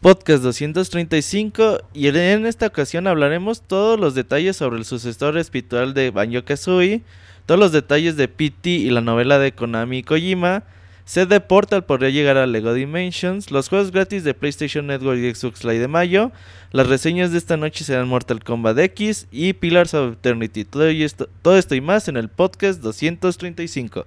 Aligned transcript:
Podcast 0.00 0.42
235 0.42 1.82
y 1.92 2.08
en 2.08 2.46
esta 2.46 2.66
ocasión 2.66 3.06
hablaremos 3.06 3.60
todos 3.60 4.00
los 4.00 4.14
detalles 4.14 4.56
sobre 4.56 4.78
el 4.78 4.86
sucesor 4.86 5.36
espiritual 5.36 5.92
de 5.92 6.10
Banjo 6.10 6.42
Kazooie, 6.42 7.02
todos 7.44 7.60
los 7.60 7.70
detalles 7.70 8.16
de 8.16 8.26
PT 8.26 8.70
y 8.70 8.88
la 8.88 9.02
novela 9.02 9.38
de 9.38 9.52
Konami 9.52 10.02
Kojima, 10.02 10.64
CD 11.10 11.40
Portal 11.40 11.82
podría 11.82 12.10
llegar 12.10 12.36
a 12.36 12.46
Lego 12.46 12.72
Dimensions, 12.72 13.50
los 13.50 13.68
juegos 13.68 13.90
gratis 13.90 14.22
de 14.22 14.32
PlayStation 14.32 14.86
Network 14.86 15.18
y 15.18 15.34
Xbox 15.34 15.64
Live 15.64 15.80
de 15.80 15.88
mayo, 15.88 16.30
las 16.70 16.86
reseñas 16.86 17.32
de 17.32 17.38
esta 17.38 17.56
noche 17.56 17.82
serán 17.82 18.06
Mortal 18.06 18.44
Kombat 18.44 18.78
X 18.78 19.26
y 19.32 19.54
Pillars 19.54 19.92
of 19.94 20.12
Eternity. 20.12 20.64
Todo 20.64 20.86
esto, 20.86 21.28
todo 21.42 21.58
esto 21.58 21.74
y 21.74 21.80
más 21.80 22.06
en 22.06 22.16
el 22.16 22.28
podcast 22.28 22.80
235. 22.80 24.06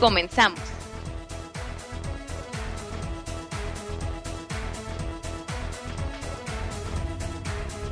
Comenzamos. 0.00 0.60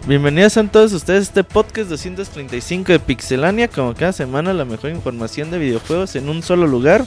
Bienvenidos 0.07 0.57
a 0.57 0.63
todos 0.69 0.93
ustedes 0.93 1.19
a 1.19 1.23
este 1.23 1.43
podcast 1.43 1.91
235 1.91 2.93
de 2.93 3.01
Pixelania, 3.01 3.67
como 3.67 3.93
cada 3.93 4.13
semana 4.13 4.55
la 4.55 4.65
mejor 4.65 4.91
información 4.91 5.51
de 5.51 5.59
videojuegos 5.59 6.15
en 6.15 6.29
un 6.29 6.45
solo 6.45 6.69
lugar. 6.69 7.05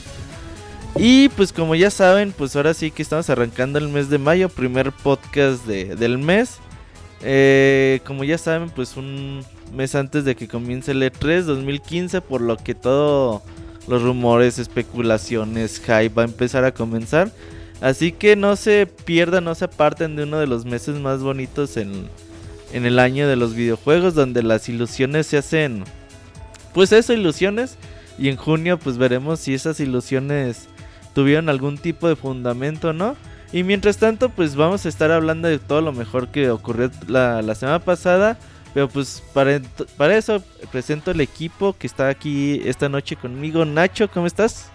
Y 0.98 1.30
pues 1.30 1.54
como 1.54 1.76
ya 1.76 1.92
saben, 1.92 2.34
pues 2.34 2.58
ahora 2.58 2.74
sí 2.74 2.92
que 2.92 3.02
estamos 3.02 3.30
arrancando 3.30 3.80
el 3.80 3.88
mes 3.88 4.10
de 4.10 4.18
mayo, 4.18 4.50
primer 4.50 4.92
podcast 4.92 5.66
del 5.66 6.18
mes. 6.18 6.58
Eh, 7.22 8.02
como 8.06 8.26
ya 8.26 8.38
saben, 8.38 8.70
pues 8.70 8.98
un 8.98 9.46
mes 9.74 9.96
antes 9.96 10.26
de 10.26 10.36
que 10.36 10.50
comience 10.50 10.92
el 10.92 11.02
E3 11.02 11.44
2015, 11.44 12.20
por 12.20 12.42
lo 12.42 12.58
que 12.58 12.76
todo 12.76 13.42
los 13.90 14.04
rumores, 14.04 14.60
especulaciones, 14.60 15.80
hype 15.80 16.10
va 16.10 16.22
a 16.22 16.26
empezar 16.26 16.64
a 16.64 16.74
comenzar. 16.74 17.32
Así 17.82 18.12
que 18.12 18.36
no 18.36 18.56
se 18.56 18.86
pierdan, 18.86 19.46
no 19.46 19.56
se 19.56 19.66
aparten 19.66 20.16
de 20.16 20.24
uno 20.24 20.40
de 20.40 20.48
los 20.48 20.66
meses 20.66 21.00
más 21.00 21.22
bonitos 21.22 21.76
en, 21.78 22.08
en 22.72 22.86
el 22.86 23.00
año 23.00 23.28
de 23.28 23.36
los 23.36 23.56
videojuegos, 23.56 24.14
donde 24.14 24.44
las 24.44 24.70
ilusiones 24.70 25.28
se 25.28 25.38
hacen, 25.38 25.84
pues 26.74 26.92
eso, 26.92 27.14
ilusiones. 27.14 27.78
Y 28.18 28.28
en 28.28 28.36
junio 28.36 28.78
pues 28.78 28.98
veremos 28.98 29.40
si 29.40 29.54
esas 29.54 29.80
ilusiones 29.80 30.68
tuvieron 31.14 31.50
algún 31.50 31.78
tipo 31.78 32.08
de 32.08 32.16
fundamento 32.16 32.90
o 32.90 32.94
no. 32.94 33.16
Y 33.52 33.64
mientras 33.64 33.98
tanto 33.98 34.30
pues 34.30 34.56
vamos 34.56 34.86
a 34.86 34.90
estar 34.90 35.12
hablando 35.12 35.48
de 35.48 35.58
todo 35.58 35.82
lo 35.82 35.94
mejor 35.94 36.28
que 36.28 36.52
ocurrió 36.52 36.92
la, 37.08 37.42
la 37.42 37.56
semana 37.56 37.80
pasada 37.80 38.38
pero 38.74 38.88
pues 38.88 39.24
para, 39.34 39.62
para 39.98 40.18
eso 40.18 40.44
presento 40.72 41.12
el 41.12 41.22
equipo 41.22 41.76
que 41.78 41.88
está 41.88 42.10
aquí 42.10 42.62
esta 42.66 42.88
noche 42.90 43.16
conmigo. 43.16 43.66
Nacho, 43.66 44.10
¿cómo 44.10 44.28
estás? 44.28 44.70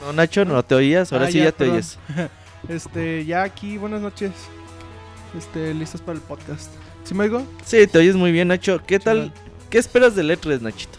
No, 0.00 0.12
Nacho, 0.12 0.44
no 0.44 0.62
te 0.62 0.74
oías, 0.74 1.12
ahora 1.12 1.26
Ah, 1.26 1.30
sí 1.30 1.38
ya, 1.38 1.52
te 1.52 1.68
oyes. 1.70 1.98
Este, 2.68 3.24
ya 3.24 3.42
aquí, 3.42 3.78
buenas 3.78 4.02
noches. 4.02 4.32
Este, 5.36 5.72
listos 5.72 6.02
para 6.02 6.18
el 6.18 6.22
podcast. 6.22 6.70
¿Sí 7.04 7.14
me 7.14 7.24
oigo? 7.24 7.42
Sí, 7.64 7.86
te 7.86 7.98
oyes 7.98 8.16
muy 8.16 8.32
bien, 8.32 8.48
Nacho. 8.48 8.82
¿Qué 8.86 8.98
tal? 8.98 9.32
¿Qué 9.70 9.78
esperas 9.78 10.14
del 10.14 10.30
E3, 10.30 10.60
Nachito? 10.60 10.98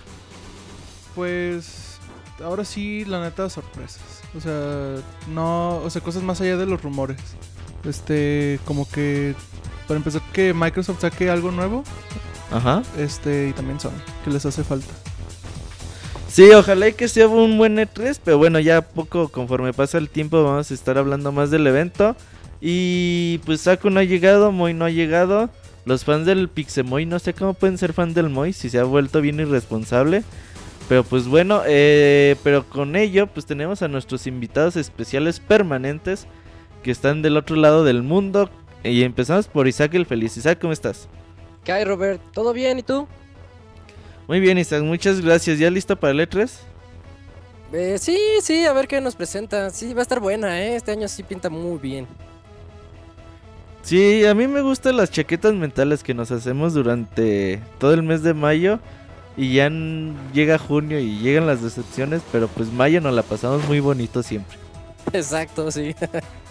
Pues 1.13 1.99
ahora 2.43 2.65
sí, 2.65 3.05
la 3.05 3.21
neta, 3.21 3.47
sorpresas. 3.47 4.01
O 4.35 4.41
sea, 4.41 4.95
no, 5.27 5.77
o 5.77 5.89
sea, 5.91 6.01
cosas 6.01 6.23
más 6.23 6.41
allá 6.41 6.57
de 6.57 6.65
los 6.65 6.81
rumores. 6.81 7.19
Este, 7.85 8.59
como 8.65 8.89
que 8.89 9.35
para 9.87 9.97
empezar 9.97 10.21
que 10.33 10.53
Microsoft 10.53 11.01
saque 11.01 11.29
algo 11.29 11.51
nuevo, 11.51 11.83
Ajá. 12.51 12.83
este, 12.97 13.49
y 13.49 13.53
también 13.53 13.79
Sony, 13.79 13.91
que 14.23 14.29
les 14.31 14.45
hace 14.45 14.63
falta. 14.63 14.93
Sí, 16.27 16.49
ojalá 16.51 16.87
y 16.87 16.93
que 16.93 17.09
sea 17.09 17.27
un 17.27 17.57
buen 17.57 17.75
E3, 17.77 18.19
pero 18.23 18.37
bueno, 18.37 18.59
ya 18.59 18.81
poco 18.81 19.27
conforme 19.27 19.73
pasa 19.73 19.97
el 19.97 20.07
tiempo 20.09 20.41
vamos 20.43 20.71
a 20.71 20.73
estar 20.73 20.97
hablando 20.97 21.33
más 21.33 21.51
del 21.51 21.67
evento. 21.67 22.15
Y 22.61 23.39
pues 23.39 23.61
Saku 23.61 23.89
no 23.89 23.99
ha 23.99 24.03
llegado, 24.05 24.51
Moy 24.53 24.73
no 24.73 24.85
ha 24.85 24.89
llegado. 24.89 25.49
Los 25.83 26.05
fans 26.05 26.25
del 26.25 26.47
Pixemoy 26.47 27.05
no 27.05 27.19
sé 27.19 27.33
cómo 27.33 27.53
pueden 27.53 27.77
ser 27.77 27.91
fan 27.91 28.13
del 28.13 28.29
Moy 28.29 28.53
si 28.53 28.69
se 28.69 28.79
ha 28.79 28.83
vuelto 28.83 29.19
bien 29.19 29.41
irresponsable. 29.41 30.23
Pero 30.87 31.03
pues 31.03 31.27
bueno, 31.27 31.63
eh, 31.65 32.37
pero 32.43 32.63
con 32.63 32.95
ello 32.95 33.27
pues 33.27 33.45
tenemos 33.45 33.81
a 33.81 33.89
nuestros 33.89 34.25
invitados 34.25 34.77
especiales 34.77 35.41
permanentes 35.41 36.27
que 36.81 36.91
están 36.91 37.21
del 37.21 37.37
otro 37.37 37.55
lado 37.55 37.83
del 37.83 38.03
mundo. 38.03 38.49
Y 38.83 39.03
empezamos 39.03 39.47
por 39.47 39.67
Isaac 39.67 39.93
el 39.93 40.05
Feliz. 40.05 40.37
Isaac, 40.37 40.59
¿cómo 40.59 40.73
estás? 40.73 41.07
¿Qué 41.63 41.71
hay, 41.71 41.83
Robert? 41.83 42.21
¿Todo 42.33 42.53
bien? 42.53 42.79
¿Y 42.79 42.83
tú? 42.83 43.07
Muy 44.27 44.39
bien, 44.39 44.57
Isaac, 44.57 44.81
muchas 44.83 45.21
gracias. 45.21 45.59
¿Ya 45.59 45.69
listo 45.69 45.95
para 45.95 46.11
el 46.11 46.19
E 46.21 46.29
E3? 46.29 46.49
Eh, 47.73 47.97
sí, 47.99 48.17
sí, 48.41 48.65
a 48.65 48.73
ver 48.73 48.87
qué 48.87 48.99
nos 48.99 49.15
presenta. 49.15 49.69
Sí, 49.69 49.93
va 49.93 49.99
a 49.99 50.03
estar 50.03 50.19
buena, 50.19 50.61
¿eh? 50.61 50.75
Este 50.75 50.91
año 50.91 51.07
sí 51.07 51.23
pinta 51.23 51.49
muy 51.49 51.77
bien. 51.77 52.07
Sí, 53.83 54.25
a 54.25 54.35
mí 54.35 54.47
me 54.47 54.61
gustan 54.61 54.97
las 54.97 55.09
chaquetas 55.11 55.53
mentales 55.53 56.03
que 56.03 56.13
nos 56.13 56.31
hacemos 56.31 56.73
durante 56.73 57.61
todo 57.79 57.93
el 57.93 58.03
mes 58.03 58.23
de 58.23 58.33
mayo. 58.33 58.79
Y 59.37 59.53
ya 59.53 59.71
llega 60.33 60.57
junio 60.57 60.99
y 60.99 61.19
llegan 61.19 61.47
las 61.47 61.63
decepciones, 61.63 62.21
pero 62.31 62.47
pues 62.49 62.71
mayo 62.71 62.99
nos 62.99 63.13
la 63.13 63.23
pasamos 63.23 63.65
muy 63.67 63.79
bonito 63.79 64.23
siempre. 64.23 64.57
Exacto, 65.13 65.71
sí. 65.71 65.95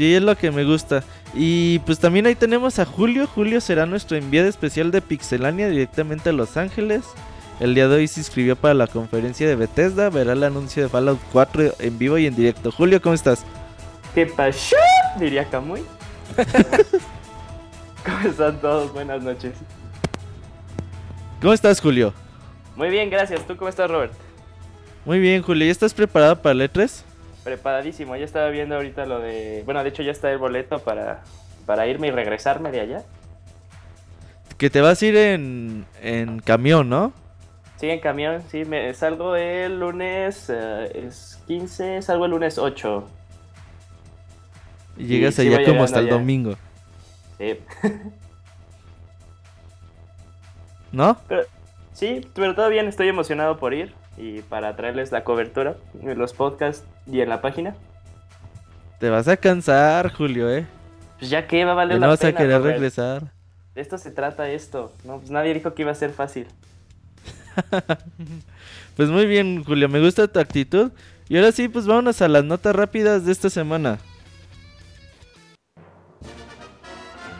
Sí, 0.00 0.14
es 0.14 0.22
lo 0.22 0.34
que 0.34 0.50
me 0.50 0.64
gusta. 0.64 1.04
Y 1.34 1.80
pues 1.80 1.98
también 1.98 2.24
ahí 2.24 2.34
tenemos 2.34 2.78
a 2.78 2.86
Julio. 2.86 3.26
Julio 3.26 3.60
será 3.60 3.84
nuestro 3.84 4.16
enviado 4.16 4.48
especial 4.48 4.90
de 4.90 5.02
Pixelania 5.02 5.68
directamente 5.68 6.30
a 6.30 6.32
Los 6.32 6.56
Ángeles. 6.56 7.04
El 7.60 7.74
día 7.74 7.86
de 7.86 7.96
hoy 7.96 8.08
se 8.08 8.20
inscribió 8.20 8.56
para 8.56 8.72
la 8.72 8.86
conferencia 8.86 9.46
de 9.46 9.56
Bethesda. 9.56 10.08
Verá 10.08 10.32
el 10.32 10.42
anuncio 10.42 10.82
de 10.82 10.88
Fallout 10.88 11.20
4 11.32 11.74
en 11.80 11.98
vivo 11.98 12.16
y 12.16 12.24
en 12.24 12.34
directo. 12.34 12.72
Julio, 12.72 13.02
¿cómo 13.02 13.14
estás? 13.14 13.44
¿Qué 14.14 14.24
pasó? 14.24 14.74
Diría 15.18 15.44
Kamui. 15.44 15.82
¿Cómo 18.02 18.20
están 18.26 18.58
todos? 18.58 18.90
Buenas 18.94 19.22
noches. 19.22 19.52
¿Cómo 21.42 21.52
estás, 21.52 21.78
Julio? 21.78 22.14
Muy 22.74 22.88
bien, 22.88 23.10
gracias. 23.10 23.46
¿Tú 23.46 23.54
cómo 23.54 23.68
estás, 23.68 23.90
Robert? 23.90 24.14
Muy 25.04 25.18
bien, 25.18 25.42
Julio. 25.42 25.66
¿Ya 25.66 25.72
estás 25.72 25.92
preparado 25.92 26.40
para 26.40 26.52
el 26.54 26.72
E3? 26.72 27.04
Preparadísimo. 27.50 28.14
Ya 28.14 28.24
estaba 28.24 28.48
viendo 28.50 28.76
ahorita 28.76 29.06
lo 29.06 29.18
de... 29.18 29.62
Bueno, 29.64 29.82
de 29.82 29.88
hecho 29.88 30.04
ya 30.04 30.12
está 30.12 30.30
el 30.30 30.38
boleto 30.38 30.78
para, 30.78 31.24
para 31.66 31.88
irme 31.88 32.06
y 32.06 32.10
regresarme 32.12 32.70
de 32.70 32.80
allá. 32.80 33.02
Que 34.56 34.70
te 34.70 34.80
vas 34.80 35.02
a 35.02 35.06
ir 35.06 35.16
en, 35.16 35.84
en 36.00 36.38
camión, 36.38 36.88
¿no? 36.88 37.12
Sí, 37.78 37.90
en 37.90 37.98
camión. 37.98 38.40
Sí, 38.48 38.64
me 38.64 38.94
salgo 38.94 39.34
el 39.34 39.80
lunes... 39.80 40.48
eh, 40.48 40.92
es 40.94 41.42
15, 41.48 42.02
salgo 42.02 42.26
el 42.26 42.30
lunes 42.30 42.56
8. 42.56 43.08
Y 44.98 45.06
llegas 45.06 45.34
sí 45.34 45.48
allá 45.52 45.64
como 45.64 45.82
hasta 45.82 45.98
el 45.98 46.08
domingo, 46.08 46.54
Sí. 47.36 47.58
¿no? 50.92 51.16
Sí, 51.94 52.20
pero 52.32 52.54
todo 52.54 52.68
bien. 52.68 52.86
Estoy 52.86 53.08
emocionado 53.08 53.56
por 53.58 53.74
ir 53.74 53.92
y 54.20 54.42
para 54.42 54.76
traerles 54.76 55.12
la 55.12 55.24
cobertura 55.24 55.76
en 56.02 56.18
los 56.18 56.32
podcasts 56.34 56.84
y 57.06 57.20
en 57.20 57.28
la 57.28 57.40
página. 57.40 57.74
Te 58.98 59.08
vas 59.08 59.28
a 59.28 59.36
cansar, 59.36 60.12
Julio, 60.12 60.50
¿eh? 60.50 60.66
Pues 61.18 61.30
ya 61.30 61.46
que 61.46 61.64
va 61.64 61.72
a 61.72 61.74
valer 61.74 61.98
la 61.98 62.06
no 62.06 62.10
vas 62.12 62.20
a 62.20 62.26
pena, 62.26 62.38
querer 62.38 62.58
Robert. 62.58 62.74
regresar. 62.74 63.32
De 63.74 63.80
esto 63.80 63.96
se 63.98 64.10
trata 64.10 64.48
esto. 64.50 64.92
No, 65.04 65.18
pues 65.18 65.30
nadie 65.30 65.54
dijo 65.54 65.74
que 65.74 65.82
iba 65.82 65.90
a 65.92 65.94
ser 65.94 66.10
fácil. 66.12 66.46
Pues 68.96 69.08
muy 69.08 69.24
bien, 69.24 69.64
Julio, 69.64 69.88
me 69.88 69.98
gusta 69.98 70.28
tu 70.28 70.38
actitud. 70.40 70.90
Y 71.28 71.36
ahora 71.38 71.52
sí, 71.52 71.68
pues 71.68 71.86
vámonos 71.86 72.20
a 72.20 72.28
las 72.28 72.44
notas 72.44 72.76
rápidas 72.76 73.24
de 73.24 73.32
esta 73.32 73.48
semana. 73.48 73.98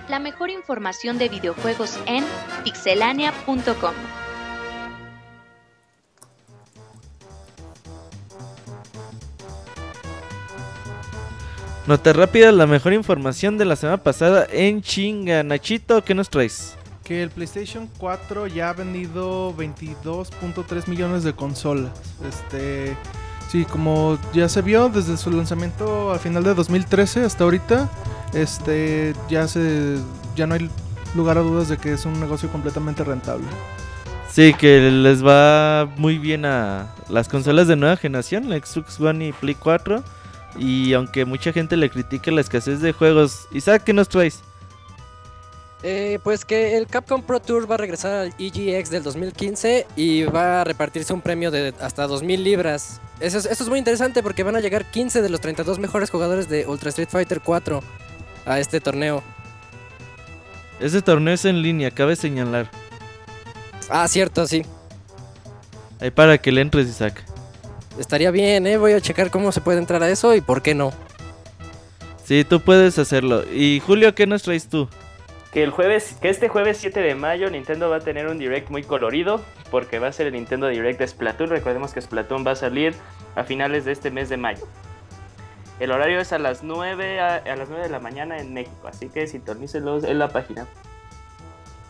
La 0.08 0.18
mejor 0.18 0.48
información 0.48 1.18
de 1.18 1.28
videojuegos 1.28 1.98
en 2.06 2.24
pixelania.com. 2.64 3.94
Nota 11.86 12.12
rápida, 12.12 12.52
la 12.52 12.66
mejor 12.66 12.92
información 12.92 13.56
de 13.56 13.64
la 13.64 13.74
semana 13.74 13.96
pasada 13.96 14.46
en 14.52 14.82
chinga. 14.82 15.42
Nachito, 15.42 16.04
¿qué 16.04 16.14
nos 16.14 16.28
traes? 16.28 16.76
Que 17.04 17.22
el 17.22 17.30
PlayStation 17.30 17.88
4 17.98 18.46
ya 18.48 18.68
ha 18.68 18.72
vendido 18.74 19.54
22.3 19.56 20.88
millones 20.88 21.24
de 21.24 21.32
consolas. 21.32 21.90
Este, 22.28 22.96
sí, 23.48 23.64
como 23.64 24.18
ya 24.34 24.48
se 24.48 24.60
vio 24.62 24.90
desde 24.90 25.16
su 25.16 25.30
lanzamiento 25.30 26.12
al 26.12 26.20
final 26.20 26.44
de 26.44 26.54
2013 26.54 27.24
hasta 27.24 27.44
ahorita, 27.44 27.88
este, 28.34 29.14
ya 29.28 29.48
se, 29.48 29.96
ya 30.36 30.46
no 30.46 30.54
hay 30.54 30.70
lugar 31.16 31.38
a 31.38 31.40
dudas 31.40 31.68
de 31.70 31.78
que 31.78 31.94
es 31.94 32.04
un 32.04 32.20
negocio 32.20 32.50
completamente 32.52 33.02
rentable. 33.02 33.46
Sí, 34.30 34.54
que 34.54 34.90
les 34.92 35.26
va 35.26 35.88
muy 35.96 36.18
bien 36.18 36.44
a 36.44 36.94
las 37.08 37.28
consolas 37.28 37.66
de 37.66 37.74
nueva 37.74 37.96
generación, 37.96 38.48
la 38.48 38.58
Xbox 38.58 39.00
One 39.00 39.28
y 39.28 39.32
Play 39.32 39.56
4. 39.56 40.04
Y 40.58 40.92
aunque 40.94 41.24
mucha 41.24 41.52
gente 41.52 41.76
le 41.76 41.90
critique 41.90 42.30
la 42.30 42.40
escasez 42.40 42.80
de 42.80 42.92
juegos, 42.92 43.46
Isaac, 43.52 43.84
¿qué 43.84 43.92
nos 43.92 44.08
traes? 44.08 44.42
Eh, 45.82 46.18
pues 46.22 46.44
que 46.44 46.76
el 46.76 46.86
Capcom 46.86 47.22
Pro 47.22 47.40
Tour 47.40 47.70
va 47.70 47.76
a 47.76 47.78
regresar 47.78 48.12
al 48.12 48.34
EGX 48.38 48.90
del 48.90 49.02
2015 49.02 49.86
y 49.96 50.24
va 50.24 50.60
a 50.60 50.64
repartirse 50.64 51.14
un 51.14 51.22
premio 51.22 51.50
de 51.50 51.72
hasta 51.80 52.06
2.000 52.06 52.38
libras. 52.38 53.00
Eso 53.18 53.38
es, 53.38 53.46
esto 53.46 53.64
es 53.64 53.70
muy 53.70 53.78
interesante 53.78 54.22
porque 54.22 54.42
van 54.42 54.56
a 54.56 54.60
llegar 54.60 54.90
15 54.90 55.22
de 55.22 55.28
los 55.30 55.40
32 55.40 55.78
mejores 55.78 56.10
jugadores 56.10 56.48
de 56.48 56.66
Ultra 56.66 56.90
Street 56.90 57.08
Fighter 57.10 57.40
4 57.40 57.82
a 58.44 58.60
este 58.60 58.80
torneo. 58.80 59.22
Ese 60.80 61.00
torneo 61.00 61.34
es 61.34 61.44
en 61.44 61.62
línea, 61.62 61.90
cabe 61.90 62.16
señalar. 62.16 62.70
Ah, 63.88 64.06
cierto, 64.08 64.46
sí. 64.46 64.64
Ahí 66.00 66.10
para 66.10 66.38
que 66.38 66.52
le 66.52 66.60
entres, 66.60 66.88
Isaac. 66.88 67.24
Estaría 67.98 68.30
bien, 68.30 68.66
¿eh? 68.66 68.76
Voy 68.76 68.92
a 68.92 69.00
checar 69.00 69.30
cómo 69.30 69.52
se 69.52 69.60
puede 69.60 69.78
entrar 69.78 70.02
a 70.02 70.08
eso 70.08 70.34
y 70.34 70.40
por 70.40 70.62
qué 70.62 70.74
no. 70.74 70.92
Sí, 72.24 72.44
tú 72.44 72.60
puedes 72.60 72.98
hacerlo. 72.98 73.42
Y 73.52 73.82
Julio, 73.84 74.14
¿qué 74.14 74.26
nos 74.26 74.42
traes 74.42 74.68
tú? 74.68 74.88
Que 75.52 75.64
el 75.64 75.70
jueves, 75.70 76.16
que 76.22 76.28
este 76.28 76.48
jueves 76.48 76.78
7 76.78 77.00
de 77.00 77.16
mayo 77.16 77.50
Nintendo 77.50 77.90
va 77.90 77.96
a 77.96 78.00
tener 78.00 78.28
un 78.28 78.38
direct 78.38 78.70
muy 78.70 78.84
colorido 78.84 79.40
porque 79.70 79.98
va 79.98 80.06
a 80.06 80.12
ser 80.12 80.28
el 80.28 80.34
Nintendo 80.34 80.68
Direct 80.68 81.00
de 81.00 81.08
Splatoon. 81.08 81.50
Recordemos 81.50 81.92
que 81.92 82.00
Splatoon 82.00 82.46
va 82.46 82.52
a 82.52 82.56
salir 82.56 82.94
a 83.34 83.42
finales 83.42 83.84
de 83.84 83.92
este 83.92 84.12
mes 84.12 84.28
de 84.28 84.36
mayo. 84.36 84.64
El 85.80 85.90
horario 85.90 86.20
es 86.20 86.32
a 86.32 86.38
las 86.38 86.62
9 86.62 87.20
a, 87.20 87.36
a 87.36 87.56
las 87.56 87.68
9 87.68 87.82
de 87.82 87.90
la 87.90 87.98
mañana 87.98 88.38
en 88.38 88.54
México, 88.54 88.86
así 88.86 89.08
que 89.08 89.26
sintonícelos 89.26 90.04
en 90.04 90.18
la 90.20 90.28
página. 90.28 90.68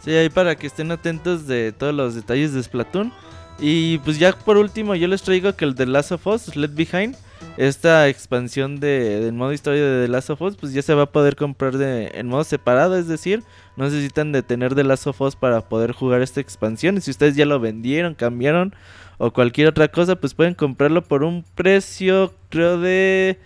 Sí, 0.02 0.12
ahí 0.16 0.30
para 0.30 0.56
que 0.56 0.66
estén 0.66 0.90
atentos 0.90 1.46
de 1.46 1.72
todos 1.72 1.92
los 1.92 2.14
detalles 2.14 2.54
de 2.54 2.62
Splatoon. 2.62 3.12
Y 3.60 3.98
pues 3.98 4.18
ya 4.18 4.32
por 4.32 4.56
último 4.56 4.94
yo 4.94 5.06
les 5.06 5.22
traigo 5.22 5.54
que 5.54 5.64
el 5.64 5.74
de 5.74 5.86
Last 5.86 6.12
of 6.12 6.26
Us, 6.26 6.56
Left 6.56 6.74
Behind, 6.74 7.16
esta 7.56 8.08
expansión 8.08 8.80
de, 8.80 9.20
del 9.20 9.34
modo 9.34 9.52
historia 9.52 9.84
de 9.84 10.06
The 10.06 10.12
Last 10.12 10.30
of 10.30 10.40
Us, 10.40 10.56
pues 10.56 10.72
ya 10.72 10.82
se 10.82 10.94
va 10.94 11.02
a 11.02 11.12
poder 11.12 11.36
comprar 11.36 11.76
de, 11.76 12.10
en 12.14 12.26
modo 12.26 12.44
separado, 12.44 12.96
es 12.96 13.06
decir, 13.06 13.42
no 13.76 13.84
necesitan 13.84 14.32
de 14.32 14.42
tener 14.42 14.74
The 14.74 14.84
Last 14.84 15.06
of 15.06 15.20
Us 15.20 15.36
para 15.36 15.68
poder 15.68 15.92
jugar 15.92 16.22
esta 16.22 16.40
expansión. 16.40 16.96
Y 16.96 17.00
si 17.00 17.10
ustedes 17.10 17.36
ya 17.36 17.46
lo 17.46 17.60
vendieron, 17.60 18.14
cambiaron 18.14 18.74
o 19.18 19.32
cualquier 19.32 19.68
otra 19.68 19.88
cosa, 19.88 20.16
pues 20.16 20.32
pueden 20.32 20.54
comprarlo 20.54 21.04
por 21.04 21.22
un 21.22 21.44
precio, 21.54 22.32
creo, 22.48 22.80
de 22.80 23.38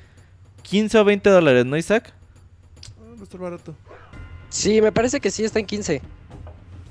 15 0.62 0.98
o 0.98 1.04
20 1.04 1.30
dólares, 1.30 1.66
¿no, 1.66 1.76
Isaac? 1.76 2.12
Ah, 3.00 3.14
va 3.16 3.20
a 3.20 3.24
estar 3.24 3.40
barato. 3.40 3.74
Sí, 4.48 4.80
me 4.80 4.92
parece 4.92 5.18
que 5.18 5.32
sí 5.32 5.42
está 5.42 5.58
en 5.58 5.66
15. 5.66 6.00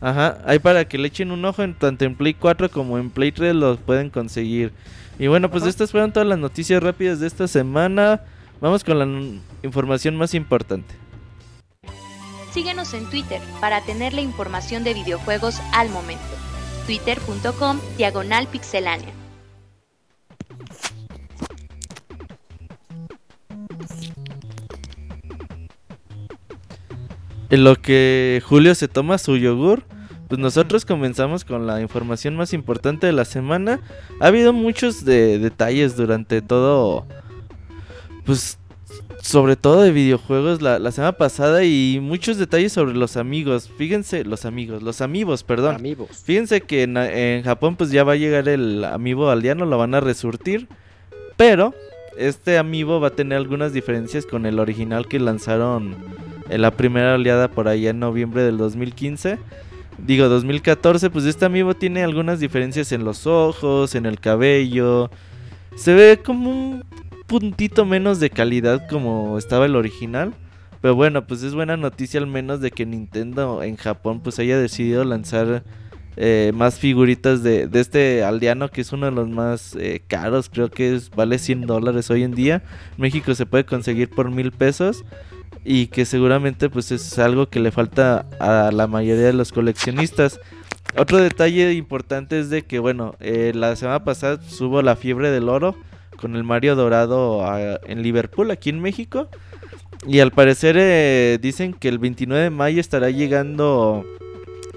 Ajá, 0.03 0.39
ahí 0.45 0.59
para 0.59 0.83
que 0.83 0.97
le 0.97 1.07
echen 1.07 1.31
un 1.31 1.45
ojo 1.45 1.63
en 1.63 1.73
tanto 1.75 2.03
en 2.03 2.15
Play 2.15 2.33
4 2.33 2.69
como 2.69 2.97
en 2.97 3.09
Play 3.09 3.31
3 3.31 3.55
los 3.55 3.77
pueden 3.77 4.09
conseguir. 4.09 4.73
Y 5.17 5.27
bueno, 5.27 5.49
pues 5.49 5.63
Ajá. 5.63 5.69
estas 5.69 5.91
fueron 5.91 6.11
todas 6.11 6.27
las 6.27 6.37
noticias 6.37 6.83
rápidas 6.83 7.21
de 7.21 7.27
esta 7.27 7.47
semana. 7.47 8.19
Vamos 8.59 8.83
con 8.83 8.99
la 8.99 9.07
información 9.63 10.17
más 10.17 10.33
importante. 10.33 10.93
Síguenos 12.51 12.93
en 12.93 13.09
Twitter 13.09 13.39
para 13.61 13.79
tener 13.79 14.11
la 14.11 14.19
información 14.19 14.83
de 14.83 14.93
videojuegos 14.93 15.61
al 15.71 15.89
momento. 15.89 16.21
twitter.com 16.85 17.79
diagonal 17.95 18.47
pixelánea. 18.47 19.13
En 27.49 27.63
lo 27.63 27.77
que 27.77 28.43
Julio 28.45 28.75
se 28.75 28.89
toma 28.89 29.17
su 29.17 29.37
yogur, 29.37 29.85
pues 30.33 30.41
nosotros 30.41 30.83
comenzamos 30.83 31.45
con 31.45 31.67
la 31.67 31.79
información 31.79 32.35
más 32.35 32.53
importante 32.53 33.05
de 33.05 33.13
la 33.13 33.23
semana. 33.23 33.79
Ha 34.19 34.25
habido 34.25 34.51
muchos 34.51 35.05
de 35.05 35.37
detalles 35.37 35.95
durante 35.95 36.41
todo, 36.41 37.05
pues 38.25 38.57
sobre 39.21 39.55
todo 39.55 39.83
de 39.83 39.91
videojuegos 39.91 40.63
la, 40.63 40.79
la 40.79 40.91
semana 40.91 41.11
pasada 41.11 41.63
y 41.65 41.99
muchos 42.01 42.39
detalles 42.39 42.73
sobre 42.73 42.95
los 42.95 43.15
amigos. 43.15 43.69
Fíjense, 43.77 44.25
los 44.25 44.45
amigos, 44.45 44.81
los 44.81 45.01
amigos, 45.01 45.43
perdón. 45.43 45.75
Amigos. 45.75 46.23
Fíjense 46.25 46.61
que 46.61 46.81
en, 46.81 46.97
en 46.97 47.43
Japón 47.43 47.75
pues 47.75 47.91
ya 47.91 48.03
va 48.03 48.13
a 48.13 48.15
llegar 48.15 48.49
el 48.49 48.83
amiibo 48.85 49.29
aldeano, 49.29 49.67
lo 49.67 49.77
van 49.77 49.93
a 49.93 49.99
resurtir. 49.99 50.67
Pero 51.37 51.75
este 52.17 52.57
amiibo 52.57 52.99
va 52.99 53.09
a 53.09 53.15
tener 53.15 53.37
algunas 53.37 53.71
diferencias 53.71 54.25
con 54.25 54.47
el 54.47 54.57
original 54.57 55.07
que 55.07 55.19
lanzaron 55.19 55.95
en 56.49 56.63
la 56.63 56.71
primera 56.71 57.13
oleada 57.13 57.51
por 57.51 57.67
allá 57.67 57.91
en 57.91 57.99
noviembre 57.99 58.41
del 58.41 58.57
2015. 58.57 59.37
Digo, 59.97 60.27
2014, 60.27 61.09
pues 61.09 61.25
este 61.25 61.45
amiibo 61.45 61.75
tiene 61.75 62.03
algunas 62.03 62.39
diferencias 62.39 62.91
en 62.91 63.05
los 63.05 63.27
ojos, 63.27 63.95
en 63.95 64.05
el 64.05 64.19
cabello. 64.19 65.09
Se 65.75 65.93
ve 65.93 66.19
como 66.23 66.49
un 66.49 66.83
puntito 67.27 67.85
menos 67.85 68.19
de 68.19 68.29
calidad 68.29 68.87
como 68.89 69.37
estaba 69.37 69.65
el 69.65 69.75
original. 69.75 70.33
Pero 70.81 70.95
bueno, 70.95 71.25
pues 71.25 71.43
es 71.43 71.55
buena 71.55 71.77
noticia 71.77 72.19
al 72.19 72.27
menos 72.27 72.59
de 72.59 72.71
que 72.71 72.85
Nintendo 72.85 73.63
en 73.63 73.77
Japón 73.77 74.19
pues 74.21 74.37
haya 74.39 74.57
decidido 74.57 75.05
lanzar 75.05 75.63
eh, 76.17 76.51
más 76.53 76.77
figuritas 76.77 77.41
de, 77.41 77.67
de 77.67 77.79
este 77.79 78.23
aldeano 78.23 78.69
que 78.69 78.81
es 78.81 78.91
uno 78.91 79.05
de 79.05 79.13
los 79.13 79.29
más 79.29 79.75
eh, 79.79 80.01
caros. 80.05 80.49
Creo 80.49 80.69
que 80.69 80.93
es, 80.95 81.09
vale 81.09 81.39
100 81.39 81.67
dólares 81.67 82.11
hoy 82.11 82.23
en 82.23 82.35
día. 82.35 82.63
México 82.97 83.33
se 83.33 83.45
puede 83.45 83.65
conseguir 83.65 84.09
por 84.09 84.29
mil 84.29 84.51
pesos. 84.51 85.05
Y 85.65 85.87
que 85.87 86.05
seguramente 86.05 86.69
pues 86.69 86.91
es 86.91 87.17
algo 87.19 87.49
que 87.49 87.59
le 87.59 87.71
falta 87.71 88.25
a 88.39 88.71
la 88.71 88.87
mayoría 88.87 89.25
de 89.25 89.33
los 89.33 89.51
coleccionistas. 89.51 90.39
Otro 90.97 91.17
detalle 91.17 91.73
importante 91.73 92.39
es 92.39 92.49
de 92.49 92.63
que 92.63 92.79
bueno, 92.79 93.15
eh, 93.19 93.51
la 93.55 93.75
semana 93.75 94.03
pasada 94.03 94.39
hubo 94.59 94.81
la 94.81 94.95
fiebre 94.95 95.31
del 95.31 95.49
oro 95.49 95.75
con 96.17 96.35
el 96.35 96.43
Mario 96.43 96.75
Dorado 96.75 97.45
ah, 97.45 97.79
en 97.85 98.03
Liverpool, 98.03 98.51
aquí 98.51 98.69
en 98.69 98.81
México. 98.81 99.27
Y 100.07 100.19
al 100.19 100.31
parecer 100.31 100.75
eh, 100.77 101.39
dicen 101.41 101.73
que 101.73 101.87
el 101.87 101.97
29 101.97 102.43
de 102.43 102.49
mayo 102.49 102.81
estará 102.81 103.09
llegando 103.09 104.05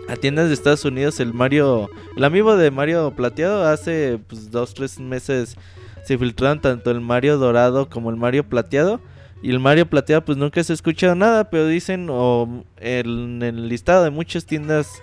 a 0.08 0.16
tiendas 0.16 0.48
de 0.48 0.54
Estados 0.54 0.84
Unidos 0.84 1.18
el 1.20 1.34
Mario, 1.34 1.90
el 2.16 2.24
amigo 2.24 2.56
de 2.56 2.70
Mario 2.70 3.12
Plateado. 3.16 3.66
Hace 3.66 4.18
pues 4.28 4.50
dos, 4.50 4.74
tres 4.74 5.00
meses 5.00 5.56
se 6.04 6.16
filtraron 6.16 6.60
tanto 6.60 6.90
el 6.90 7.00
Mario 7.00 7.38
Dorado 7.38 7.88
como 7.88 8.10
el 8.10 8.16
Mario 8.16 8.48
Plateado. 8.48 9.00
Y 9.46 9.50
el 9.50 9.60
Mario 9.60 9.86
Plateado 9.86 10.24
pues 10.24 10.36
nunca 10.36 10.60
se 10.64 10.72
ha 10.72 10.74
escuchado 10.74 11.14
nada, 11.14 11.50
pero 11.50 11.68
dicen 11.68 12.08
o 12.10 12.64
en 12.78 13.40
el 13.44 13.68
listado 13.68 14.02
de 14.02 14.10
muchas 14.10 14.44
tiendas 14.44 15.00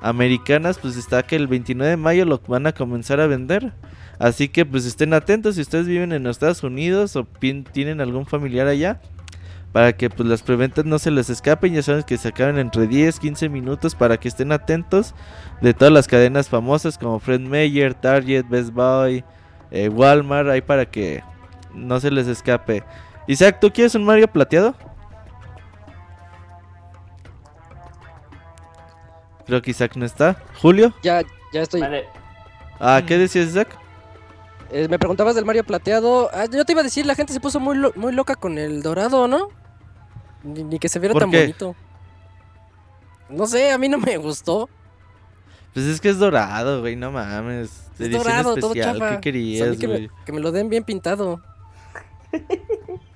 americanas 0.00 0.78
pues 0.78 0.96
está 0.96 1.22
que 1.24 1.36
el 1.36 1.46
29 1.46 1.90
de 1.90 1.96
mayo 1.98 2.24
lo 2.24 2.40
van 2.48 2.66
a 2.66 2.72
comenzar 2.72 3.20
a 3.20 3.26
vender. 3.26 3.74
Así 4.18 4.48
que 4.48 4.64
pues 4.64 4.86
estén 4.86 5.12
atentos 5.12 5.56
si 5.56 5.60
ustedes 5.60 5.86
viven 5.86 6.12
en 6.12 6.26
Estados 6.26 6.62
Unidos 6.62 7.16
o 7.16 7.26
tienen 7.70 8.00
algún 8.00 8.24
familiar 8.24 8.66
allá. 8.66 8.98
Para 9.72 9.92
que 9.94 10.08
pues 10.08 10.26
las 10.26 10.42
preventas 10.42 10.86
no 10.86 10.98
se 10.98 11.10
les 11.10 11.28
escapen. 11.28 11.74
Ya 11.74 11.82
saben 11.82 12.04
que 12.04 12.16
se 12.16 12.28
acaban 12.28 12.58
entre 12.58 12.86
10, 12.86 13.20
15 13.20 13.50
minutos 13.50 13.94
para 13.94 14.16
que 14.16 14.28
estén 14.28 14.52
atentos. 14.52 15.14
De 15.60 15.74
todas 15.74 15.92
las 15.92 16.08
cadenas 16.08 16.48
famosas 16.48 16.96
como 16.96 17.20
Fred 17.20 17.40
Meyer, 17.40 17.92
Target, 17.92 18.46
Best 18.48 18.72
Buy, 18.72 19.22
eh, 19.70 19.90
Walmart. 19.90 20.48
Ahí 20.48 20.62
para 20.62 20.86
que 20.86 21.22
no 21.74 22.00
se 22.00 22.10
les 22.10 22.26
escape. 22.26 22.84
Isaac, 23.26 23.58
¿tú 23.60 23.70
quieres 23.72 23.94
un 23.94 24.04
Mario 24.04 24.28
plateado? 24.28 24.74
Creo 29.46 29.60
que 29.62 29.70
Isaac 29.72 29.96
no 29.96 30.04
está. 30.06 30.36
¿Julio? 30.60 30.92
Ya, 31.02 31.22
ya 31.52 31.62
estoy. 31.62 31.80
Vale, 31.80 32.06
Ah, 32.78 33.02
¿qué 33.06 33.16
decías 33.18 33.48
Isaac? 33.48 33.76
Eh, 34.70 34.88
me 34.88 34.98
preguntabas 34.98 35.34
del 35.34 35.44
Mario 35.44 35.64
plateado. 35.64 36.30
Ah, 36.32 36.46
yo 36.50 36.64
te 36.64 36.72
iba 36.72 36.80
a 36.80 36.84
decir, 36.84 37.06
la 37.06 37.14
gente 37.14 37.32
se 37.32 37.40
puso 37.40 37.60
muy, 37.60 37.76
lo- 37.76 37.92
muy 37.94 38.12
loca 38.12 38.34
con 38.34 38.58
el 38.58 38.82
dorado, 38.82 39.28
¿no? 39.28 39.48
Ni, 40.42 40.64
ni 40.64 40.78
que 40.78 40.88
se 40.88 40.98
viera 40.98 41.12
¿Por 41.12 41.22
tan 41.22 41.30
qué? 41.30 41.40
bonito. 41.42 41.76
No 43.28 43.46
sé, 43.46 43.70
a 43.70 43.78
mí 43.78 43.88
no 43.88 43.98
me 43.98 44.16
gustó. 44.16 44.68
Pues 45.74 45.86
es 45.86 46.00
que 46.00 46.08
es 46.10 46.18
dorado, 46.18 46.80
güey, 46.80 46.96
no 46.96 47.12
mames. 47.12 47.70
Es 47.94 48.00
Edición 48.00 48.24
dorado, 48.24 48.56
todo 48.56 48.74
chafa. 48.74 48.98
¿qué 48.98 49.04
O 49.04 49.08
sea, 49.08 49.16
a 49.16 49.20
querías, 49.20 49.78
que, 49.78 49.88
me, 49.88 50.08
que 50.26 50.32
me 50.32 50.40
lo 50.40 50.50
den 50.52 50.68
bien 50.68 50.84
pintado. 50.84 51.40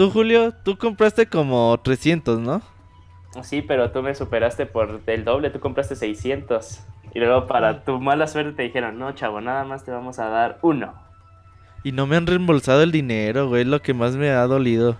Tú, 0.00 0.08
Julio, 0.08 0.54
tú 0.64 0.78
compraste 0.78 1.26
como 1.26 1.78
300, 1.78 2.40
¿no? 2.40 2.62
Sí, 3.42 3.60
pero 3.60 3.90
tú 3.90 4.00
me 4.00 4.14
superaste 4.14 4.64
por 4.64 5.02
el 5.04 5.24
doble, 5.26 5.50
tú 5.50 5.60
compraste 5.60 5.94
600. 5.94 6.80
Y 7.12 7.18
luego 7.18 7.46
para 7.46 7.84
tu 7.84 8.00
mala 8.00 8.26
suerte 8.26 8.52
te 8.52 8.62
dijeron, 8.62 8.98
no, 8.98 9.12
chavo, 9.12 9.42
nada 9.42 9.62
más 9.64 9.84
te 9.84 9.90
vamos 9.90 10.18
a 10.18 10.30
dar 10.30 10.58
uno. 10.62 10.94
Y 11.84 11.92
no 11.92 12.06
me 12.06 12.16
han 12.16 12.26
reembolsado 12.26 12.82
el 12.82 12.92
dinero, 12.92 13.50
güey, 13.50 13.60
es 13.60 13.68
lo 13.68 13.82
que 13.82 13.92
más 13.92 14.16
me 14.16 14.30
ha 14.30 14.46
dolido. 14.46 14.96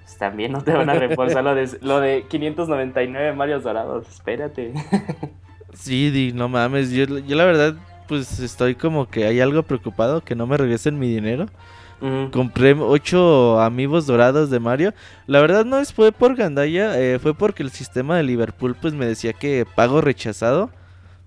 Pues 0.00 0.18
también 0.18 0.50
no 0.50 0.60
te 0.64 0.72
van 0.72 0.90
a 0.90 0.94
reembolsar 0.94 1.44
lo 1.44 1.54
de, 1.54 1.78
lo 1.80 2.00
de 2.00 2.24
599 2.28 3.34
Marios 3.34 3.62
Dorados, 3.62 4.08
espérate. 4.08 4.72
Sí, 5.72 6.10
di, 6.10 6.32
no 6.32 6.48
mames, 6.48 6.90
yo, 6.90 7.04
yo 7.04 7.36
la 7.36 7.44
verdad, 7.44 7.76
pues 8.08 8.40
estoy 8.40 8.74
como 8.74 9.08
que 9.08 9.24
hay 9.24 9.40
algo 9.40 9.62
preocupado 9.62 10.20
que 10.20 10.34
no 10.34 10.48
me 10.48 10.56
regresen 10.56 10.98
mi 10.98 11.08
dinero. 11.08 11.46
Compré 12.32 12.72
ocho 12.72 13.60
amigos 13.60 14.08
dorados 14.08 14.50
de 14.50 14.58
Mario. 14.58 14.92
La 15.28 15.40
verdad 15.40 15.64
no 15.64 15.84
fue 15.84 16.10
por 16.10 16.34
gandalla, 16.34 16.98
eh, 17.00 17.20
fue 17.20 17.32
porque 17.32 17.62
el 17.62 17.70
sistema 17.70 18.16
de 18.16 18.24
Liverpool 18.24 18.74
pues 18.80 18.92
me 18.92 19.06
decía 19.06 19.32
que 19.32 19.64
pago 19.76 20.00
rechazado 20.00 20.70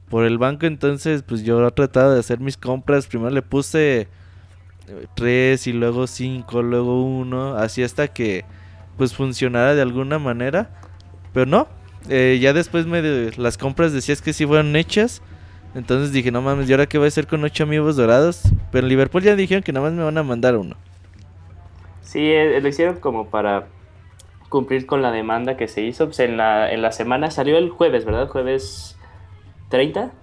por 0.10 0.26
el 0.26 0.38
banco. 0.38 0.66
Entonces 0.66 1.24
pues 1.24 1.44
yo 1.44 1.66
he 1.66 1.72
tratado 1.72 2.14
de 2.14 2.20
hacer 2.20 2.42
mis 2.42 2.58
compras. 2.58 3.08
Primero 3.08 3.30
le 3.30 3.42
puse 3.42 4.02
eh, 4.02 5.08
tres 5.16 5.66
y 5.68 5.72
luego 5.72 6.08
cinco, 6.08 6.62
luego 6.62 7.06
uno, 7.06 7.56
así 7.56 7.82
hasta 7.82 8.10
que 8.10 8.44
pues 8.98 9.14
funcionara 9.14 9.76
de 9.76 9.82
alguna 9.82 10.20
manera. 10.20 10.72
Pero 11.32 11.46
no, 11.46 11.70
eh, 12.10 12.38
ya 12.42 12.52
después 12.52 12.86
me 12.86 13.32
las 13.38 13.58
compras 13.58 13.94
decías 13.94 14.22
que 14.22 14.34
sí 14.34 14.46
fueron 14.46 14.76
hechas. 14.76 15.22
Entonces 15.76 16.14
dije, 16.14 16.32
no 16.32 16.42
mames, 16.42 16.70
¿y 16.70 16.72
ahora 16.72 16.88
qué 16.88 16.98
voy 16.98 17.06
a 17.06 17.08
hacer 17.10 17.28
con 17.28 17.44
ocho 17.44 17.64
amigos 17.64 17.98
dorados? 17.98 18.44
Pero 18.72 18.86
en 18.86 18.90
Liverpool 18.90 19.22
ya 19.22 19.36
dijeron 19.36 19.62
que 19.62 19.74
nada 19.74 19.88
más 19.88 19.94
me 19.94 20.04
van 20.04 20.18
a 20.18 20.24
mandar 20.24 20.56
uno. 20.56 20.78
Sí, 22.02 22.32
eh, 22.32 22.62
lo 22.62 22.68
hicieron 22.70 23.02
como 23.02 23.30
para 23.30 23.68
cumplir 24.48 24.86
con 24.86 25.02
la 25.02 25.12
demanda 25.12 25.58
que 25.58 25.68
se 25.68 25.82
hizo. 25.82 26.06
Pues 26.06 26.20
en 26.22 26.38
la, 26.38 26.72
en 26.72 26.82
la 26.82 26.94
semana 26.94 27.30
salió 27.30 27.58
el 27.58 27.70
jueves, 27.70 28.06
¿verdad? 28.06 28.30
Jueves 28.30 28.98
30. 29.68 30.14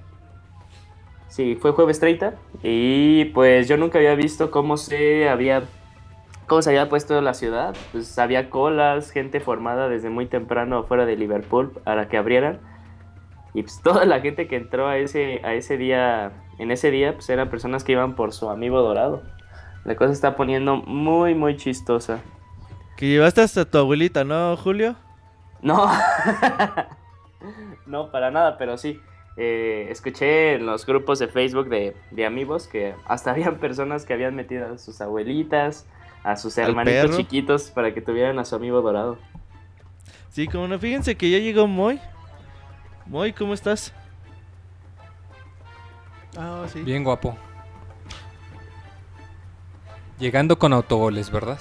Sí, 1.29 1.55
fue 1.61 1.73
jueves 1.73 2.01
30. 2.01 2.35
Y 2.63 3.27
pues 3.27 3.69
yo 3.69 3.77
nunca 3.77 3.99
había 3.99 4.15
visto 4.15 4.51
cómo 4.51 4.79
se 4.79 5.29
había 5.29 5.65
cómo 6.47 6.63
se 6.63 6.71
había 6.71 6.89
puesto 6.89 7.21
la 7.21 7.35
ciudad. 7.35 7.77
Pues 7.93 8.19
había 8.19 8.49
colas, 8.49 9.11
gente 9.11 9.41
formada 9.41 9.91
desde 9.91 10.09
muy 10.09 10.25
temprano 10.25 10.85
fuera 10.85 11.05
de 11.05 11.17
Liverpool 11.17 11.73
para 11.85 12.09
que 12.09 12.17
abrieran. 12.17 12.72
Y 13.55 13.63
pues 13.63 13.81
toda 13.83 14.05
la 14.05 14.21
gente 14.21 14.49
que 14.49 14.57
entró 14.57 14.89
a 14.89 14.97
ese, 14.97 15.41
a 15.45 15.55
ese 15.55 15.77
día, 15.77 16.33
en 16.59 16.71
ese 16.71 16.91
día, 16.91 17.15
pues 17.15 17.29
eran 17.29 17.51
personas 17.51 17.85
que 17.85 17.93
iban 17.93 18.15
por 18.15 18.33
su 18.33 18.49
amigo 18.49 18.81
dorado. 18.81 19.23
La 19.85 19.97
cosa 19.97 20.13
está 20.13 20.37
poniendo 20.37 20.77
muy, 20.77 21.35
muy 21.35 21.57
chistosa. 21.57 22.21
Que 22.97 23.09
llevaste 23.09 23.43
hasta 23.43 23.65
tu 23.65 23.79
abuelita, 23.79 24.25
¿no, 24.25 24.57
Julio? 24.57 24.97
No, 25.61 25.91
no, 27.87 28.11
para 28.11 28.31
nada, 28.31 28.57
pero 28.59 28.79
sí. 28.79 29.01
Eh, 29.37 29.87
escuché 29.91 30.55
en 30.55 30.67
los 30.67 30.85
grupos 30.85 31.19
de 31.19 31.27
Facebook 31.27 31.69
de, 31.71 31.97
de 32.11 32.27
amigos 32.27 32.69
que 32.69 32.95
hasta 33.07 33.31
habían 33.33 33.57
personas 33.57 34.05
que 34.05 34.13
habían 34.13 34.35
metido 34.35 34.75
a 34.75 34.79
sus 34.79 35.01
abuelitas, 35.01 35.87
a 36.23 36.37
sus 36.37 36.59
¿Al 36.59 36.71
hermanitos 36.71 37.17
chiquitos 37.17 37.71
para 37.71 37.93
que 37.93 38.01
tuvieran 38.01 38.39
a 38.39 38.45
su 38.45 38.55
amigo 38.55 38.81
dorado. 38.83 39.19
Sí, 40.31 40.47
como 40.47 40.69
no, 40.69 40.79
fíjense 40.79 41.17
que 41.17 41.31
ya 41.31 41.39
llegó 41.39 41.67
Moy. 41.67 42.01
Moy, 43.13 43.35
¿cómo 43.35 43.53
estás? 43.53 43.93
Ah, 46.35 46.65
sí. 46.73 46.81
Bien 46.81 47.05
guapo. 47.05 47.37
Llegando 50.19 50.59
con 50.59 50.73
autogoles, 50.73 51.31
¿verdad? 51.31 51.59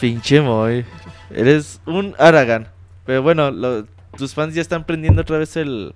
Pinche 0.00 0.40
Moy. 0.40 0.86
Eres 1.30 1.82
un 1.84 2.14
Aragán. 2.18 2.68
Pero 3.04 3.22
bueno, 3.22 3.50
lo- 3.50 3.84
tus 4.16 4.32
fans 4.32 4.54
ya 4.54 4.62
están 4.62 4.84
prendiendo 4.86 5.20
otra 5.20 5.36
vez 5.36 5.54
el, 5.58 5.94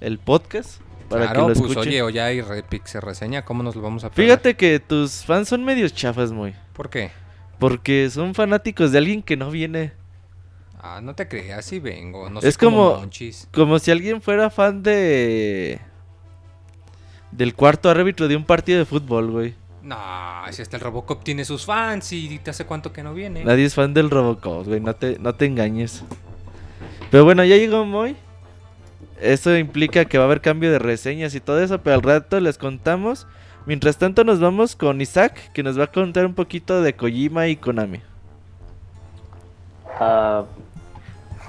el 0.00 0.18
podcast. 0.18 0.80
Para 1.08 1.26
claro, 1.26 1.34
que 1.34 1.40
lo 1.40 1.46
pues 1.46 1.70
escuchen. 1.70 1.88
oye, 1.88 2.02
o 2.02 2.10
ya 2.10 2.24
hay 2.24 2.40
Repix 2.40 2.90
se 2.90 3.00
reseña, 3.00 3.44
¿cómo 3.44 3.62
nos 3.62 3.76
lo 3.76 3.82
vamos 3.82 4.02
a 4.02 4.10
perder? 4.10 4.24
Fíjate 4.26 4.56
que 4.56 4.80
tus 4.80 5.24
fans 5.24 5.46
son 5.48 5.64
medios 5.64 5.94
chafas, 5.94 6.32
Moy. 6.32 6.52
¿Por 6.72 6.90
qué? 6.90 7.12
Porque 7.60 8.10
son 8.10 8.34
fanáticos 8.34 8.90
de 8.90 8.98
alguien 8.98 9.22
que 9.22 9.36
no 9.36 9.52
viene. 9.52 9.92
Ah, 10.82 11.00
no 11.00 11.14
te 11.14 11.28
creas, 11.28 11.64
sí 11.64 11.78
vengo. 11.78 12.28
No 12.28 12.40
Es 12.40 12.58
como 12.58 13.06
como- 13.52 13.78
si 13.78 13.90
alguien 13.90 14.20
fuera 14.20 14.50
fan 14.50 14.82
de... 14.82 15.78
Del 17.30 17.54
cuarto 17.54 17.88
árbitro 17.88 18.26
de 18.28 18.36
un 18.36 18.44
partido 18.44 18.78
de 18.80 18.84
fútbol, 18.84 19.30
güey. 19.30 19.54
No, 19.82 19.96
si 20.50 20.60
hasta 20.62 20.76
el 20.76 20.82
Robocop 20.82 21.22
tiene 21.24 21.44
sus 21.44 21.64
fans 21.64 22.12
y 22.12 22.38
te 22.40 22.50
hace 22.50 22.66
cuánto 22.66 22.92
que 22.92 23.02
no 23.02 23.14
viene. 23.14 23.44
Nadie 23.44 23.64
es 23.64 23.74
fan 23.74 23.94
del 23.94 24.10
Robocop, 24.10 24.66
güey, 24.66 24.80
no 24.80 24.94
te, 24.94 25.18
no 25.18 25.34
te 25.34 25.46
engañes. 25.46 26.04
Pero 27.10 27.24
bueno, 27.24 27.44
ya 27.44 27.56
llegó 27.56 27.84
Moy. 27.84 28.16
Eso 29.20 29.56
implica 29.56 30.04
que 30.04 30.18
va 30.18 30.24
a 30.24 30.26
haber 30.26 30.40
cambio 30.40 30.70
de 30.72 30.78
reseñas 30.80 31.34
y 31.34 31.40
todo 31.40 31.62
eso, 31.62 31.80
pero 31.80 31.94
al 31.94 32.02
rato 32.02 32.38
les 32.40 32.58
contamos. 32.58 33.26
Mientras 33.66 33.96
tanto 33.96 34.24
nos 34.24 34.40
vamos 34.40 34.74
con 34.76 35.00
Isaac, 35.00 35.52
que 35.52 35.62
nos 35.62 35.78
va 35.78 35.84
a 35.84 35.92
contar 35.92 36.26
un 36.26 36.34
poquito 36.34 36.82
de 36.82 36.94
Kojima 36.94 37.46
y 37.46 37.54
Konami. 37.56 38.00
Ah, 40.00 40.44
Is- 40.44 40.71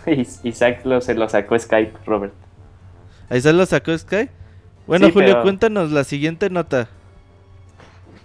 Isaac 0.43 0.81
lo, 0.85 1.01
se 1.01 1.13
lo 1.15 1.27
sacó 1.29 1.57
Skype, 1.57 1.93
Robert. 2.05 2.33
Ahí 3.29 3.41
se 3.41 3.53
lo 3.53 3.65
sacó 3.65 3.97
Sky. 3.97 4.29
Bueno, 4.87 5.07
Sí, 5.07 5.13
Julio, 5.13 5.29
pero- 5.31 5.41
cuéntanos 5.43 5.91
la 5.91 6.03
siguiente 6.03 6.49
nota. 6.49 6.89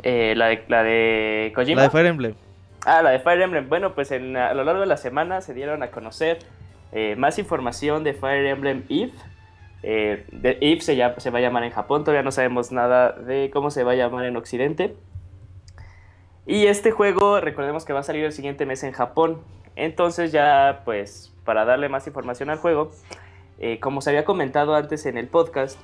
Eh, 0.02 0.34
la, 0.36 0.46
de, 0.48 0.64
la 0.68 0.82
de 0.82 1.52
Kojima. 1.54 1.76
La 1.76 1.82
de 1.84 1.90
Fire 1.90 2.06
Emblem. 2.06 2.34
Ah, 2.84 3.02
la 3.02 3.10
de 3.10 3.18
Fire 3.20 3.40
Emblem. 3.42 3.68
Bueno, 3.68 3.94
pues 3.94 4.10
en, 4.12 4.36
a 4.36 4.54
lo 4.54 4.64
largo 4.64 4.80
de 4.80 4.86
la 4.86 4.96
semana 4.96 5.40
se 5.40 5.54
dieron 5.54 5.82
a 5.82 5.90
conocer 5.90 6.38
eh, 6.92 7.14
más 7.16 7.38
información 7.38 8.04
de 8.04 8.14
Fire 8.14 8.46
Emblem 8.46 8.84
Eve. 8.88 9.12
Eh, 9.82 10.24
de 10.32 10.58
Eve 10.60 10.80
se, 10.80 10.96
ya- 10.96 11.14
se 11.18 11.30
va 11.30 11.38
a 11.38 11.42
llamar 11.42 11.62
en 11.64 11.70
Japón, 11.70 12.02
todavía 12.02 12.22
no 12.22 12.32
sabemos 12.32 12.72
nada 12.72 13.12
de 13.12 13.50
cómo 13.52 13.70
se 13.70 13.84
va 13.84 13.92
a 13.92 13.94
llamar 13.96 14.24
en 14.24 14.36
Occidente. 14.36 14.96
Y 16.46 16.66
este 16.66 16.90
juego, 16.90 17.40
recordemos 17.40 17.84
que 17.84 17.92
va 17.92 18.00
a 18.00 18.04
salir 18.04 18.24
el 18.24 18.32
siguiente 18.32 18.64
mes 18.66 18.82
en 18.82 18.92
Japón. 18.92 19.40
Entonces 19.76 20.32
ya, 20.32 20.82
pues, 20.84 21.32
para 21.48 21.64
darle 21.64 21.88
más 21.88 22.06
información 22.06 22.50
al 22.50 22.58
juego, 22.58 22.92
eh, 23.58 23.80
como 23.80 24.02
se 24.02 24.10
había 24.10 24.26
comentado 24.26 24.74
antes 24.74 25.06
en 25.06 25.16
el 25.16 25.28
podcast, 25.28 25.80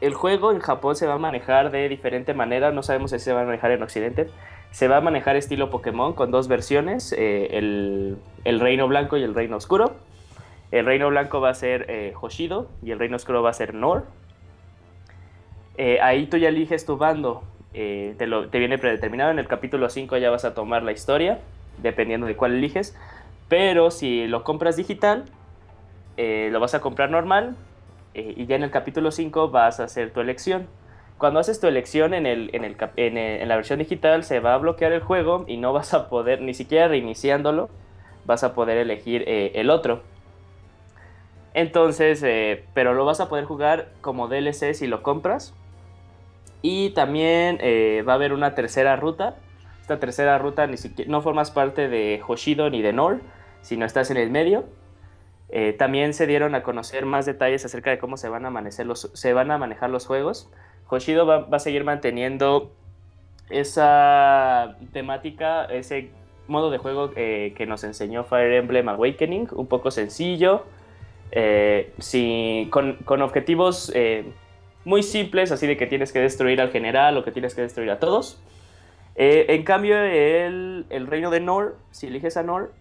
el 0.00 0.12
juego 0.12 0.50
en 0.50 0.58
Japón 0.58 0.96
se 0.96 1.06
va 1.06 1.14
a 1.14 1.18
manejar 1.18 1.70
de 1.70 1.88
diferente 1.88 2.34
manera, 2.34 2.72
no 2.72 2.82
sabemos 2.82 3.12
si 3.12 3.20
se 3.20 3.32
va 3.32 3.42
a 3.42 3.44
manejar 3.44 3.70
en 3.70 3.84
Occidente. 3.84 4.28
Se 4.72 4.88
va 4.88 4.96
a 4.96 5.00
manejar 5.00 5.36
estilo 5.36 5.70
Pokémon 5.70 6.14
con 6.14 6.32
dos 6.32 6.48
versiones, 6.48 7.14
eh, 7.16 7.56
el, 7.56 8.60
Reino 8.60 8.88
Blanco 8.88 9.16
y 9.16 9.22
el 9.22 9.36
Reino 9.36 9.56
Oscuro. 9.56 9.94
El 10.72 10.84
Reino 10.84 11.08
Blanco 11.10 11.40
va 11.40 11.50
a 11.50 11.54
ser 11.54 11.86
eh, 11.88 12.12
Hoshido 12.20 12.68
y 12.82 12.90
el 12.90 12.98
Reino 12.98 13.14
Oscuro 13.14 13.40
va 13.40 13.50
a 13.50 13.52
ser 13.52 13.72
Nor. 13.72 14.04
Eh, 15.76 16.00
ahí 16.02 16.26
tú 16.26 16.38
ya 16.38 16.48
eliges 16.48 16.84
tu 16.86 16.96
bando, 16.96 17.44
te, 17.72 18.26
lo- 18.26 18.48
te 18.48 18.58
viene 18.58 18.78
predeterminado. 18.78 19.30
En 19.30 19.38
el 19.38 19.46
capítulo 19.46 19.88
5 19.88 20.16
ya 20.16 20.30
vas 20.30 20.44
a 20.44 20.54
tomar 20.54 20.82
la 20.82 20.90
historia, 20.90 21.38
dependiendo 21.80 22.26
de 22.26 22.34
cuál 22.34 22.54
eliges. 22.54 22.96
Pero 23.54 23.92
si 23.92 24.26
lo 24.26 24.42
compras 24.42 24.74
digital, 24.74 25.26
eh, 26.16 26.48
lo 26.50 26.58
vas 26.58 26.74
a 26.74 26.80
comprar 26.80 27.08
normal 27.08 27.54
eh, 28.12 28.34
y 28.36 28.46
ya 28.46 28.56
en 28.56 28.64
el 28.64 28.72
capítulo 28.72 29.12
5 29.12 29.50
vas 29.50 29.78
a 29.78 29.84
hacer 29.84 30.12
tu 30.12 30.20
elección. 30.20 30.66
Cuando 31.18 31.38
haces 31.38 31.60
tu 31.60 31.68
elección 31.68 32.14
en, 32.14 32.26
el, 32.26 32.50
en, 32.52 32.64
el 32.64 32.76
cap- 32.76 32.94
en, 32.96 33.48
la 33.48 33.54
versión 33.54 33.78
digital 33.78 34.24
se 34.24 34.40
va 34.40 34.54
a 34.54 34.58
bloquear 34.58 34.90
el 34.90 35.02
juego 35.02 35.44
y 35.46 35.56
no 35.56 35.72
vas 35.72 35.94
a 35.94 36.08
poder, 36.08 36.40
ni 36.42 36.52
siquiera 36.52 36.88
reiniciándolo, 36.88 37.68
vas 38.24 38.42
a 38.42 38.56
poder 38.56 38.76
elegir 38.76 39.22
eh, 39.28 39.52
el 39.54 39.70
otro. 39.70 40.02
Entonces, 41.52 42.24
eh, 42.24 42.64
pero 42.74 42.92
lo 42.92 43.04
vas 43.04 43.20
a 43.20 43.28
poder 43.28 43.44
jugar 43.44 43.92
como 44.00 44.26
DLC 44.26 44.74
si 44.74 44.88
lo 44.88 45.04
compras. 45.04 45.54
Y 46.60 46.90
también 46.90 47.58
eh, 47.60 48.02
va 48.04 48.14
a 48.14 48.16
haber 48.16 48.32
una 48.32 48.56
tercera 48.56 48.96
ruta. 48.96 49.36
Esta 49.80 50.00
tercera 50.00 50.38
ruta 50.38 50.66
ni 50.66 50.76
siquiera, 50.76 51.08
no 51.08 51.20
formas 51.22 51.52
parte 51.52 51.88
de 51.88 52.20
Hoshido 52.26 52.68
ni 52.68 52.82
de 52.82 52.92
Nor, 52.94 53.20
sino 53.64 53.86
estás 53.86 54.10
en 54.10 54.18
el 54.18 54.30
medio. 54.30 54.64
Eh, 55.48 55.72
también 55.72 56.14
se 56.14 56.26
dieron 56.26 56.54
a 56.54 56.62
conocer 56.62 57.06
más 57.06 57.26
detalles 57.26 57.64
acerca 57.64 57.90
de 57.90 57.98
cómo 57.98 58.16
se 58.16 58.28
van 58.28 58.44
a, 58.44 58.48
amanecer 58.48 58.86
los, 58.86 59.10
se 59.14 59.32
van 59.32 59.50
a 59.50 59.58
manejar 59.58 59.90
los 59.90 60.06
juegos. 60.06 60.50
Hoshido 60.88 61.26
va, 61.26 61.38
va 61.38 61.56
a 61.56 61.60
seguir 61.60 61.82
manteniendo 61.82 62.72
esa 63.50 64.76
temática, 64.92 65.64
ese 65.64 66.10
modo 66.46 66.70
de 66.70 66.78
juego 66.78 67.10
eh, 67.16 67.54
que 67.56 67.66
nos 67.66 67.84
enseñó 67.84 68.24
Fire 68.24 68.52
Emblem 68.52 68.88
Awakening, 68.88 69.48
un 69.52 69.66
poco 69.66 69.90
sencillo, 69.90 70.64
eh, 71.30 71.92
con, 72.70 73.22
objetivos 73.22 73.92
muy 74.84 75.02
simples, 75.02 75.52
así 75.52 75.66
de 75.66 75.78
que 75.78 75.86
tienes 75.86 76.12
que 76.12 76.20
destruir 76.20 76.60
al 76.60 76.70
general 76.70 77.16
o 77.16 77.24
que 77.24 77.32
tienes 77.32 77.54
que 77.54 77.62
destruir 77.62 77.90
a 77.90 77.98
todos. 77.98 78.40
En 79.16 79.62
cambio, 79.62 79.96
el, 79.96 80.84
el 80.90 81.06
reino 81.06 81.30
de 81.30 81.40
Nor, 81.40 81.78
si 81.92 82.08
eliges 82.08 82.36
a 82.36 82.42
Nor, 82.42 82.72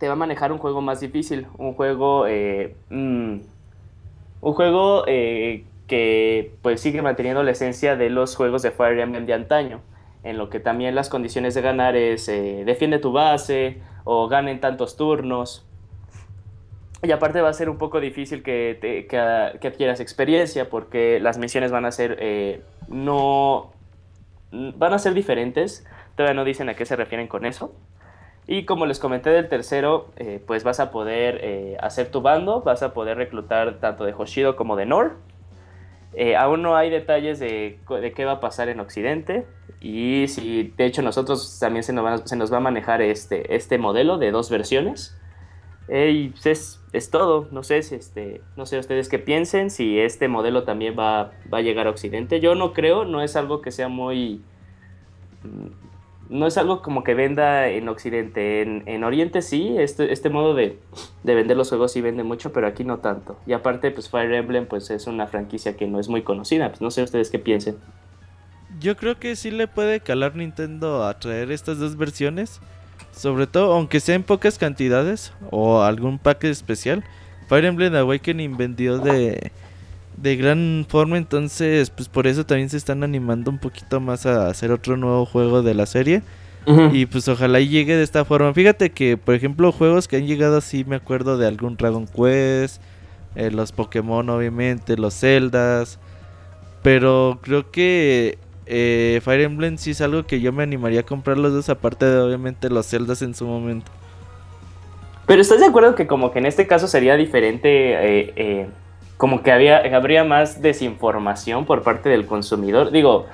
te 0.00 0.06
va 0.06 0.14
a 0.14 0.16
manejar 0.16 0.50
un 0.50 0.58
juego 0.58 0.80
más 0.80 0.98
difícil, 1.00 1.46
un 1.58 1.74
juego, 1.74 2.26
eh, 2.26 2.74
mm, 2.88 3.40
un 4.40 4.52
juego 4.54 5.04
eh, 5.06 5.64
que 5.86 6.54
pues 6.62 6.80
sigue 6.80 7.02
manteniendo 7.02 7.42
la 7.42 7.50
esencia 7.50 7.96
de 7.96 8.08
los 8.08 8.34
juegos 8.34 8.62
de 8.62 8.70
Fire 8.70 8.98
Emblem 8.98 9.26
de 9.26 9.34
antaño, 9.34 9.82
en 10.24 10.38
lo 10.38 10.48
que 10.48 10.58
también 10.58 10.94
las 10.94 11.10
condiciones 11.10 11.54
de 11.54 11.60
ganar 11.60 11.96
es 11.96 12.28
eh, 12.30 12.62
defiende 12.64 12.98
tu 12.98 13.12
base 13.12 13.82
o 14.04 14.26
ganen 14.26 14.58
tantos 14.58 14.96
turnos. 14.96 15.66
Y 17.02 17.12
aparte 17.12 17.42
va 17.42 17.50
a 17.50 17.52
ser 17.52 17.68
un 17.68 17.76
poco 17.76 18.00
difícil 18.00 18.42
que, 18.42 18.78
te, 18.80 19.06
que, 19.06 19.18
adquieras 19.18 20.00
experiencia 20.00 20.70
porque 20.70 21.20
las 21.20 21.36
misiones 21.36 21.70
van 21.72 21.84
a 21.84 21.92
ser 21.92 22.62
no 22.88 23.72
van 24.50 24.94
a 24.94 24.98
ser 24.98 25.12
diferentes. 25.12 25.86
Todavía 26.16 26.34
no 26.34 26.44
dicen 26.44 26.68
a 26.70 26.74
qué 26.74 26.86
se 26.86 26.96
refieren 26.96 27.26
con 27.26 27.44
eso. 27.46 27.74
Y 28.52 28.64
como 28.64 28.84
les 28.84 28.98
comenté 28.98 29.30
del 29.30 29.48
tercero, 29.48 30.08
eh, 30.16 30.42
pues 30.44 30.64
vas 30.64 30.80
a 30.80 30.90
poder 30.90 31.38
eh, 31.40 31.76
hacer 31.80 32.10
tu 32.10 32.20
bando, 32.20 32.62
vas 32.62 32.82
a 32.82 32.92
poder 32.92 33.16
reclutar 33.16 33.78
tanto 33.78 34.04
de 34.04 34.12
Hoshido 34.12 34.56
como 34.56 34.74
de 34.74 34.86
Nor. 34.86 35.18
Eh, 36.14 36.34
aún 36.34 36.60
no 36.60 36.74
hay 36.74 36.90
detalles 36.90 37.38
de, 37.38 37.78
de, 37.88 38.12
qué 38.12 38.24
va 38.24 38.32
a 38.32 38.40
pasar 38.40 38.68
en 38.68 38.80
Occidente. 38.80 39.46
Y 39.80 40.26
si 40.26 40.74
de 40.76 40.84
hecho 40.84 41.00
nosotros 41.00 41.60
también 41.60 41.84
se 41.84 41.92
nos 41.92 42.04
va, 42.04 42.26
se 42.26 42.34
nos 42.34 42.52
va 42.52 42.56
a 42.56 42.60
manejar 42.60 43.02
este, 43.02 43.54
este 43.54 43.78
modelo 43.78 44.18
de 44.18 44.32
dos 44.32 44.50
versiones. 44.50 45.16
y 45.88 46.30
pues 46.30 46.46
es, 46.46 46.80
es, 46.92 47.08
todo. 47.08 47.46
No 47.52 47.62
sé, 47.62 47.84
si 47.84 47.94
este, 47.94 48.40
no 48.56 48.66
sé 48.66 48.80
ustedes 48.80 49.08
qué 49.08 49.20
piensen, 49.20 49.70
si 49.70 50.00
este 50.00 50.26
modelo 50.26 50.64
también 50.64 50.96
va, 50.98 51.30
va 51.54 51.58
a 51.58 51.62
llegar 51.62 51.86
a 51.86 51.90
Occidente. 51.90 52.40
Yo 52.40 52.56
no 52.56 52.72
creo, 52.72 53.04
no 53.04 53.22
es 53.22 53.36
algo 53.36 53.62
que 53.62 53.70
sea 53.70 53.86
muy 53.86 54.42
no 56.30 56.46
es 56.46 56.56
algo 56.56 56.80
como 56.80 57.02
que 57.02 57.14
venda 57.14 57.68
en 57.68 57.88
Occidente. 57.88 58.62
En, 58.62 59.04
Oriente 59.04 59.42
sí, 59.42 59.74
este, 59.78 60.12
este 60.12 60.30
modo 60.30 60.54
de, 60.54 60.78
vender 61.24 61.56
los 61.56 61.68
juegos 61.68 61.92
sí 61.92 62.00
vende 62.00 62.22
mucho, 62.22 62.52
pero 62.52 62.68
aquí 62.68 62.84
no 62.84 62.98
tanto. 62.98 63.36
Y 63.46 63.52
aparte, 63.52 63.90
pues 63.90 64.08
Fire 64.08 64.32
Emblem 64.32 64.66
pues 64.66 64.90
es 64.90 65.06
una 65.08 65.26
franquicia 65.26 65.76
que 65.76 65.86
no 65.86 65.98
es 65.98 66.08
muy 66.08 66.22
conocida. 66.22 66.68
Pues 66.68 66.80
no 66.80 66.90
sé 66.92 67.02
ustedes 67.02 67.30
qué 67.30 67.40
piensen. 67.40 67.76
Yo 68.78 68.96
creo 68.96 69.18
que 69.18 69.34
sí 69.34 69.50
le 69.50 69.66
puede 69.66 70.00
calar 70.00 70.36
Nintendo 70.36 71.04
a 71.04 71.18
traer 71.18 71.50
estas 71.50 71.78
dos 71.78 71.96
versiones. 71.96 72.60
Sobre 73.10 73.48
todo, 73.48 73.74
aunque 73.74 73.98
sea 73.98 74.14
en 74.14 74.22
pocas 74.22 74.56
cantidades 74.56 75.32
o 75.50 75.82
algún 75.82 76.18
pack 76.18 76.44
especial. 76.44 77.04
Fire 77.48 77.64
Emblem 77.64 77.92
Awakening 77.96 78.56
vendió 78.56 78.98
de 78.98 79.50
de 80.16 80.36
gran 80.36 80.86
forma, 80.88 81.16
entonces 81.16 81.90
pues 81.90 82.08
por 82.08 82.26
eso 82.26 82.44
también 82.44 82.68
se 82.68 82.76
están 82.76 83.02
animando 83.02 83.50
un 83.50 83.58
poquito 83.58 84.00
más 84.00 84.26
a 84.26 84.48
hacer 84.48 84.70
otro 84.72 84.96
nuevo 84.96 85.24
juego 85.26 85.62
de 85.62 85.74
la 85.74 85.86
serie. 85.86 86.22
Y 86.92 87.06
pues 87.06 87.26
ojalá 87.26 87.58
llegue 87.58 87.96
de 87.96 88.02
esta 88.02 88.24
forma. 88.24 88.52
Fíjate 88.52 88.90
que, 88.90 89.16
por 89.16 89.34
ejemplo, 89.34 89.72
juegos 89.72 90.06
que 90.06 90.16
han 90.16 90.26
llegado 90.26 90.58
así, 90.58 90.84
me 90.84 90.96
acuerdo 90.96 91.38
de 91.38 91.48
algún 91.48 91.76
Dragon 91.76 92.06
Quest, 92.06 92.80
eh, 93.34 93.50
los 93.50 93.72
Pokémon 93.72 94.28
obviamente, 94.28 94.96
los 94.96 95.18
Zeldas. 95.18 95.98
Pero 96.82 97.40
creo 97.42 97.70
que 97.70 98.38
eh, 98.66 99.20
Fire 99.24 99.40
Emblem 99.40 99.78
sí 99.78 99.92
es 99.92 100.00
algo 100.00 100.26
que 100.26 100.40
yo 100.40 100.52
me 100.52 100.62
animaría 100.62 101.00
a 101.00 101.04
comprar 101.04 101.38
los 101.38 101.52
dos, 101.52 101.68
aparte 101.70 102.06
de 102.06 102.18
obviamente 102.18 102.68
los 102.70 102.86
Zeldas 102.86 103.22
en 103.22 103.34
su 103.34 103.46
momento. 103.46 103.90
Pero 105.26 105.42
¿estás 105.42 105.60
de 105.60 105.66
acuerdo 105.66 105.94
que 105.94 106.06
como 106.06 106.32
que 106.32 106.40
en 106.40 106.46
este 106.46 106.66
caso 106.66 106.86
sería 106.88 107.16
diferente 107.16 107.68
eh, 107.70 108.68
como 109.20 109.42
que 109.42 109.52
había, 109.52 109.82
habría 109.94 110.24
más 110.24 110.62
desinformación 110.62 111.66
por 111.66 111.82
parte 111.82 112.08
del 112.08 112.24
consumidor. 112.24 112.90
Digo, 112.90 113.26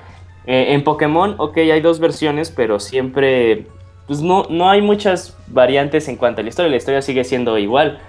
eh, 0.45 0.73
en 0.73 0.83
Pokémon, 0.83 1.35
ok, 1.37 1.59
hay 1.59 1.79
dos 1.79 2.01
versiones, 2.01 2.51
pero 2.51 2.81
siempre, 2.81 3.67
pues 4.05 4.21
no, 4.21 4.45
no 4.49 4.69
hay 4.69 4.81
muchas 4.81 5.37
variantes 5.47 6.09
en 6.09 6.17
cuanto 6.17 6.41
a 6.41 6.43
la 6.43 6.49
historia, 6.49 6.69
la 6.69 6.75
historia 6.75 7.01
sigue 7.01 7.23
siendo 7.23 7.57
igual. 7.57 7.99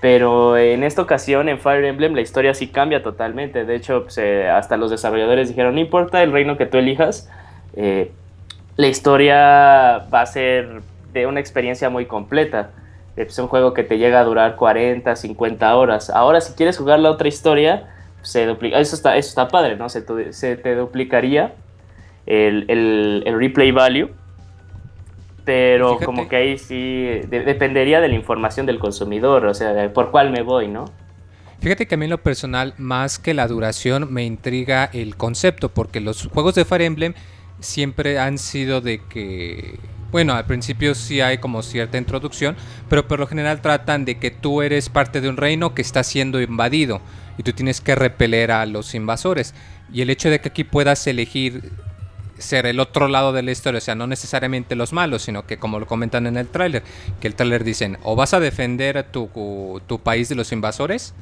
Pero 0.00 0.56
en 0.56 0.82
esta 0.82 1.02
ocasión, 1.02 1.50
en 1.50 1.58
Fire 1.58 1.84
Emblem, 1.84 2.14
la 2.14 2.22
historia 2.22 2.54
sí 2.54 2.68
cambia 2.68 3.02
totalmente. 3.02 3.66
De 3.66 3.74
hecho, 3.74 4.04
pues, 4.04 4.16
eh, 4.16 4.48
hasta 4.48 4.78
los 4.78 4.90
desarrolladores 4.90 5.48
dijeron, 5.48 5.74
no 5.74 5.80
importa 5.82 6.22
el 6.22 6.32
reino 6.32 6.56
que 6.56 6.64
tú 6.64 6.78
elijas, 6.78 7.30
eh, 7.76 8.12
la 8.76 8.86
historia 8.86 10.06
va 10.08 10.22
a 10.22 10.26
ser 10.26 10.80
de 11.12 11.26
una 11.26 11.40
experiencia 11.40 11.90
muy 11.90 12.06
completa 12.06 12.70
es 13.16 13.38
un 13.38 13.48
juego 13.48 13.72
que 13.72 13.82
te 13.82 13.98
llega 13.98 14.20
a 14.20 14.24
durar 14.24 14.56
40, 14.56 15.16
50 15.16 15.76
horas. 15.76 16.10
Ahora, 16.10 16.40
si 16.40 16.52
quieres 16.52 16.76
jugar 16.76 17.00
la 17.00 17.10
otra 17.10 17.28
historia, 17.28 17.88
se 18.22 18.44
duplica. 18.44 18.78
Eso 18.78 18.94
está, 18.94 19.16
eso 19.16 19.28
está 19.28 19.48
padre, 19.48 19.76
¿no? 19.76 19.88
Se, 19.88 20.02
te 20.02 20.74
duplicaría 20.74 21.54
el, 22.26 23.24
replay 23.38 23.70
value. 23.70 24.10
Pero 25.44 26.00
como 26.04 26.28
que 26.28 26.36
ahí 26.36 26.58
sí 26.58 27.04
dependería 27.28 28.00
de 28.00 28.08
la 28.08 28.14
información 28.14 28.66
del 28.66 28.80
consumidor, 28.80 29.46
o 29.46 29.54
sea, 29.54 29.92
por 29.92 30.10
cuál 30.10 30.32
me 30.32 30.42
voy, 30.42 30.66
¿no? 30.66 30.86
Fíjate 31.60 31.86
que 31.86 31.94
a 31.94 31.98
mí 31.98 32.06
en 32.06 32.10
lo 32.10 32.18
personal, 32.18 32.74
más 32.78 33.20
que 33.20 33.32
la 33.32 33.46
duración, 33.46 34.12
me 34.12 34.24
intriga 34.24 34.90
el 34.92 35.16
concepto, 35.16 35.68
porque 35.68 36.00
los 36.00 36.26
juegos 36.26 36.56
de 36.56 36.64
Fire 36.64 36.82
Emblem 36.82 37.14
siempre 37.60 38.18
han 38.18 38.38
sido 38.38 38.80
de 38.80 39.00
que 39.08 39.78
bueno, 40.16 40.32
al 40.32 40.46
principio 40.46 40.94
sí 40.94 41.20
hay 41.20 41.36
como 41.36 41.62
cierta 41.62 41.98
introducción, 41.98 42.56
pero 42.88 43.06
por 43.06 43.20
lo 43.20 43.26
general 43.26 43.60
tratan 43.60 44.06
de 44.06 44.18
que 44.18 44.30
tú 44.30 44.62
eres 44.62 44.88
parte 44.88 45.20
de 45.20 45.28
un 45.28 45.36
reino 45.36 45.74
que 45.74 45.82
está 45.82 46.02
siendo 46.02 46.40
invadido 46.40 47.02
y 47.36 47.42
tú 47.42 47.52
tienes 47.52 47.82
que 47.82 47.94
repeler 47.94 48.50
a 48.50 48.64
los 48.64 48.94
invasores. 48.94 49.52
Y 49.92 50.00
el 50.00 50.08
hecho 50.08 50.30
de 50.30 50.40
que 50.40 50.48
aquí 50.48 50.64
puedas 50.64 51.06
elegir 51.06 51.70
ser 52.38 52.64
el 52.64 52.80
otro 52.80 53.08
lado 53.08 53.34
de 53.34 53.42
la 53.42 53.50
historia, 53.50 53.76
o 53.76 53.82
sea, 53.82 53.94
no 53.94 54.06
necesariamente 54.06 54.74
los 54.74 54.94
malos, 54.94 55.20
sino 55.20 55.44
que 55.44 55.58
como 55.58 55.78
lo 55.78 55.86
comentan 55.86 56.26
en 56.26 56.38
el 56.38 56.48
tráiler, 56.48 56.82
que 57.20 57.28
el 57.28 57.34
tráiler 57.34 57.62
dicen, 57.62 57.98
o 58.02 58.16
vas 58.16 58.32
a 58.32 58.40
defender 58.40 59.02
tu, 59.12 59.28
tu 59.86 59.98
país 59.98 60.30
de 60.30 60.34
los 60.34 60.50
invasores, 60.50 61.12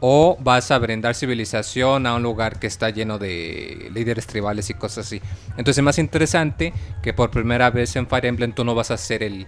o 0.00 0.36
vas 0.40 0.70
a 0.70 0.78
brindar 0.78 1.14
civilización 1.14 2.06
a 2.06 2.14
un 2.14 2.22
lugar 2.22 2.58
que 2.58 2.66
está 2.66 2.90
lleno 2.90 3.18
de 3.18 3.90
líderes 3.92 4.26
tribales 4.26 4.70
y 4.70 4.74
cosas 4.74 5.06
así. 5.06 5.20
Entonces 5.50 5.78
es 5.78 5.84
más 5.84 5.98
interesante 5.98 6.72
que 7.02 7.12
por 7.12 7.30
primera 7.30 7.70
vez 7.70 7.96
en 7.96 8.06
Fire 8.06 8.26
Emblem 8.26 8.52
tú 8.52 8.64
no 8.64 8.74
vas 8.74 8.90
a 8.90 8.96
ser 8.96 9.22
el, 9.22 9.46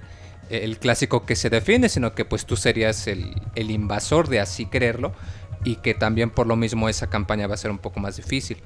clásico 0.80 1.24
que 1.24 1.36
se 1.36 1.48
defiende, 1.48 1.88
sino 1.88 2.14
que 2.14 2.24
pues 2.24 2.44
tú 2.44 2.56
serías 2.56 3.06
el, 3.06 3.32
invasor 3.56 4.28
de 4.28 4.40
así 4.40 4.66
creerlo 4.66 5.12
y 5.62 5.76
que 5.76 5.94
también 5.94 6.30
por 6.30 6.46
lo 6.46 6.56
mismo 6.56 6.88
esa 6.88 7.08
campaña 7.08 7.46
va 7.46 7.54
a 7.54 7.58
ser 7.58 7.70
un 7.70 7.78
poco 7.78 8.00
más 8.00 8.16
difícil. 8.16 8.58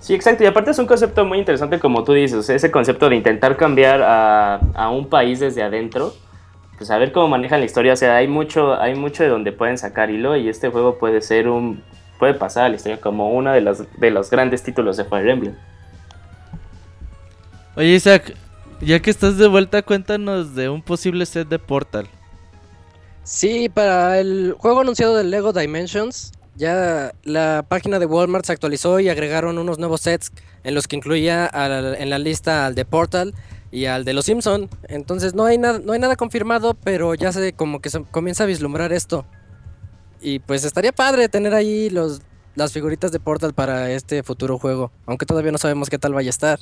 Sí, 0.00 0.14
exacto. 0.14 0.44
Y 0.44 0.46
aparte 0.46 0.70
es 0.70 0.78
un 0.78 0.86
concepto 0.86 1.26
muy 1.26 1.38
interesante 1.38 1.78
como 1.78 2.04
tú 2.04 2.14
dices, 2.14 2.48
ese 2.48 2.70
concepto 2.70 3.10
de 3.10 3.16
intentar 3.16 3.58
cambiar 3.58 4.00
a, 4.00 4.54
a 4.74 4.88
un 4.88 5.10
país 5.10 5.40
desde 5.40 5.62
adentro 5.62 6.14
pues 6.80 6.90
a 6.90 6.96
ver 6.96 7.12
cómo 7.12 7.28
manejan 7.28 7.60
la 7.60 7.66
historia. 7.66 7.92
O 7.92 7.96
sea, 7.96 8.16
hay 8.16 8.26
mucho, 8.26 8.80
hay 8.80 8.94
mucho 8.94 9.22
de 9.22 9.28
donde 9.28 9.52
pueden 9.52 9.76
sacar 9.76 10.10
hilo 10.10 10.34
y 10.34 10.48
este 10.48 10.70
juego 10.70 10.96
puede 10.96 11.20
ser 11.20 11.46
un, 11.46 11.84
puede 12.18 12.32
pasar 12.32 12.64
a 12.64 12.68
la 12.70 12.76
historia 12.76 12.98
como 12.98 13.28
uno 13.28 13.52
de 13.52 13.60
los, 13.60 13.82
de 13.98 14.10
los 14.10 14.30
grandes 14.30 14.62
títulos 14.62 14.96
de 14.96 15.04
Fire 15.04 15.28
Emblem. 15.28 15.54
Oye 17.76 17.88
Isaac, 17.88 18.34
ya 18.80 18.98
que 19.00 19.10
estás 19.10 19.36
de 19.36 19.46
vuelta, 19.46 19.82
cuéntanos 19.82 20.54
de 20.54 20.70
un 20.70 20.80
posible 20.80 21.26
set 21.26 21.48
de 21.48 21.58
Portal. 21.58 22.08
Sí, 23.24 23.68
para 23.68 24.18
el 24.18 24.54
juego 24.56 24.80
anunciado 24.80 25.14
del 25.18 25.30
Lego 25.30 25.52
Dimensions, 25.52 26.32
ya 26.56 27.12
la 27.24 27.62
página 27.68 27.98
de 27.98 28.06
Walmart 28.06 28.46
se 28.46 28.52
actualizó 28.52 29.00
y 29.00 29.10
agregaron 29.10 29.58
unos 29.58 29.78
nuevos 29.78 30.00
sets 30.00 30.32
en 30.64 30.74
los 30.74 30.88
que 30.88 30.96
incluía 30.96 31.46
en 31.52 32.08
la 32.08 32.18
lista 32.18 32.64
al 32.64 32.74
de 32.74 32.86
Portal 32.86 33.34
y 33.70 33.86
al 33.86 34.04
de 34.04 34.12
los 34.12 34.24
Simpson. 34.24 34.68
Entonces 34.88 35.34
no 35.34 35.44
hay 35.44 35.58
nada, 35.58 35.78
no 35.78 35.92
hay 35.92 35.98
nada 35.98 36.16
confirmado, 36.16 36.74
pero 36.74 37.14
ya 37.14 37.32
se 37.32 37.52
como 37.52 37.80
que 37.80 37.90
se 37.90 38.02
comienza 38.04 38.44
a 38.44 38.46
vislumbrar 38.46 38.92
esto. 38.92 39.24
Y 40.20 40.38
pues 40.40 40.64
estaría 40.64 40.92
padre 40.92 41.28
tener 41.28 41.54
ahí 41.54 41.90
los, 41.90 42.22
las 42.54 42.72
figuritas 42.72 43.12
de 43.12 43.20
Portal 43.20 43.54
para 43.54 43.90
este 43.90 44.22
futuro 44.22 44.58
juego, 44.58 44.92
aunque 45.06 45.26
todavía 45.26 45.52
no 45.52 45.58
sabemos 45.58 45.88
qué 45.88 45.98
tal 45.98 46.12
vaya 46.12 46.28
a 46.28 46.30
estar. 46.30 46.58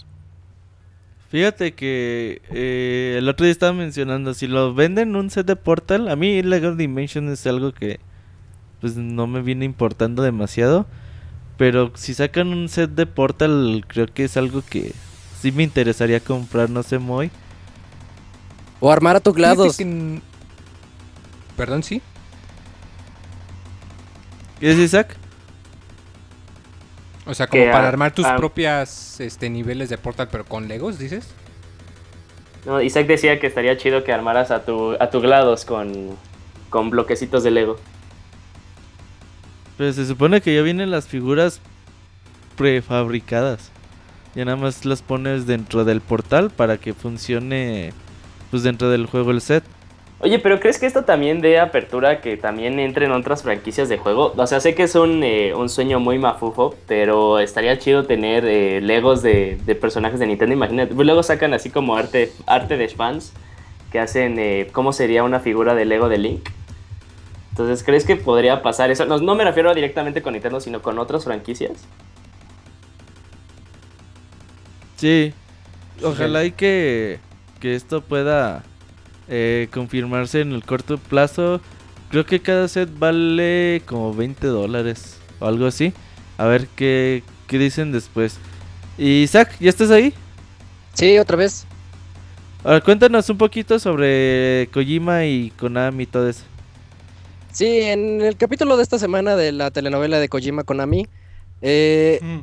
Fíjate 1.31 1.75
que 1.75 2.41
eh, 2.51 3.17
el 3.19 3.29
otro 3.29 3.45
día 3.45 3.53
estaba 3.53 3.75
mencionando, 3.75 4.33
si 4.33 4.47
lo 4.47 4.73
venden 4.73 5.15
un 5.15 5.29
set 5.29 5.47
de 5.47 5.57
Portal, 5.57 6.09
a 6.09 6.17
mí 6.17 6.43
Lego 6.43 6.75
Dimension 6.75 7.29
es 7.29 7.47
algo 7.47 7.73
que 7.73 8.01
pues 8.81 8.97
no 8.97 9.27
me 9.27 9.43
viene 9.43 9.65
importando 9.65 10.23
demasiado. 10.23 10.87
Pero 11.57 11.91
si 11.97 12.15
sacan 12.15 12.49
un 12.49 12.69
set 12.69 12.91
de 12.91 13.07
Portal, 13.07 13.85
creo 13.89 14.07
que 14.07 14.25
es 14.25 14.37
algo 14.37 14.63
que 14.63 14.93
sí 15.41 15.53
me 15.53 15.63
interesaría 15.63 16.21
comprar, 16.21 16.71
no 16.71 16.83
sé, 16.83 16.99
muy. 16.99 17.31
O 18.81 18.91
armar 18.91 19.17
a 19.17 19.21
tu 19.21 19.33
GLaDOS. 19.33 19.79
Perdón, 21.57 21.83
sí. 21.83 22.01
¿Qué 24.61 24.71
es 24.71 24.79
Isaac? 24.79 25.17
O 27.27 27.35
sea, 27.35 27.47
como 27.47 27.65
para 27.71 27.89
armar 27.89 28.15
tus 28.15 28.27
propias 28.27 29.21
este, 29.21 29.51
niveles 29.51 29.89
de 29.91 29.99
Portal, 29.99 30.29
pero 30.31 30.45
con 30.45 30.67
Legos, 30.67 30.99
dices. 30.99 31.29
No, 32.65 32.81
Isaac 32.81 33.07
decía 33.07 33.39
que 33.39 33.47
estaría 33.47 33.77
chido 33.77 34.03
que 34.03 34.13
armaras 34.13 34.51
a 34.51 34.65
tu, 34.65 34.93
a 34.99 35.11
tu 35.11 35.21
GLaDOS 35.21 35.65
con, 35.65 36.17
con 36.71 36.91
bloquecitos 36.91 37.43
de 37.45 37.51
Lego. 37.51 37.77
Pero 39.77 39.93
se 39.93 40.07
supone 40.07 40.41
que 40.41 40.55
ya 40.55 40.63
vienen 40.63 40.91
las 40.91 41.07
figuras 41.07 41.61
prefabricadas. 42.57 43.71
Ya 44.39 44.45
nada 44.45 44.57
más 44.57 44.85
las 44.85 45.03
pones 45.03 45.49
dentro 45.49 45.85
del 45.85 46.01
portal 46.01 46.51
para 46.51 46.77
que 46.77 46.95
funcione 46.95 47.93
pues 48.53 48.63
dentro 48.63 48.89
del 48.89 49.07
juego 49.07 49.33
el 49.33 49.41
set. 49.41 49.65
Oye, 50.21 50.39
pero 50.39 50.61
¿crees 50.61 50.79
que 50.79 50.87
esto 50.87 51.03
también 51.03 51.41
dé 51.41 51.59
apertura 51.59 52.21
que 52.21 52.37
también 52.37 52.79
entren 52.79 53.11
otras 53.11 53.43
franquicias 53.43 53.89
de 53.89 53.99
juego? 53.99 54.33
O 54.37 54.47
sea, 54.47 54.61
sé 54.61 54.77
que 54.77 54.85
es 54.85 54.95
un, 54.95 55.25
eh, 55.25 55.55
un 55.57 55.69
sueño 55.69 55.99
muy 55.99 56.21
mafufo, 56.21 56.77
pero 56.87 57.41
estaría 57.41 57.81
chido 57.81 58.05
tener 58.05 58.45
eh, 58.45 58.81
Legos 58.81 59.23
de, 59.23 59.59
de 59.67 59.75
personajes 59.75 60.21
de 60.21 60.29
Nintendo. 60.29 60.55
Imagínate, 60.55 60.95
pues 60.95 61.05
luego 61.05 61.25
sacan 61.25 61.53
así 61.53 61.71
como 61.71 61.97
arte, 61.97 62.31
arte 62.47 62.77
de 62.77 62.89
fans 62.91 63.33
que 63.91 63.99
hacen 63.99 64.39
eh, 64.39 64.69
cómo 64.71 64.93
sería 64.93 65.25
una 65.25 65.41
figura 65.41 65.75
de 65.75 65.85
Lego 65.85 66.09
de 66.09 66.19
Link. 66.19 66.49
Entonces, 67.51 67.83
¿crees 67.83 68.05
que 68.05 68.15
podría 68.15 68.63
pasar 68.63 68.93
eso? 68.93 69.05
No, 69.05 69.19
no 69.19 69.35
me 69.35 69.43
refiero 69.43 69.75
directamente 69.75 70.23
con 70.23 70.35
Nintendo, 70.35 70.61
sino 70.61 70.81
con 70.81 70.97
otras 71.01 71.25
franquicias. 71.25 71.89
Sí, 74.99 75.33
ojalá 76.03 76.45
y 76.45 76.53
que, 76.53 77.19
que 77.61 77.75
esto 77.75 78.03
pueda 78.03 78.63
eh, 79.29 79.69
confirmarse 79.73 80.41
en 80.41 80.53
el 80.53 80.65
corto 80.65 80.99
plazo. 80.99 81.61
Creo 82.11 82.27
que 82.27 82.41
cada 82.41 82.69
set 82.69 82.91
vale 82.99 83.83
como 83.87 84.13
20 84.15 84.47
dólares 84.49 85.19
o 85.41 85.47
algo 85.47 85.67
así. 85.67 85.93
A 86.37 86.47
ver 86.47 86.67
qué, 86.77 87.23
qué 87.47 87.59
dicen 87.59 87.93
después. 87.93 88.39
Y 88.97 89.23
Isaac, 89.23 89.55
¿ya 89.61 89.71
estás 89.71 89.91
ahí? 89.91 90.13
Sí, 90.95 91.17
otra 91.19 91.37
vez. 91.37 91.65
Ahora 92.65 92.81
cuéntanos 92.81 93.31
un 93.31 93.39
poquito 93.39 93.79
sobre 93.79 94.69
Kojima 94.73 95.25
y 95.27 95.51
Konami 95.51 96.03
y 96.03 96.07
todo 96.07 96.29
eso. 96.29 96.43
Sí, 97.53 97.67
en 97.83 98.21
el 98.21 98.37
capítulo 98.37 98.77
de 98.77 98.83
esta 98.83 98.99
semana 98.99 99.37
de 99.37 99.53
la 99.53 99.71
telenovela 99.71 100.19
de 100.19 100.29
Kojima 100.29 100.65
Konami, 100.65 101.07
eh, 101.63 102.19
Mm. 102.21 102.41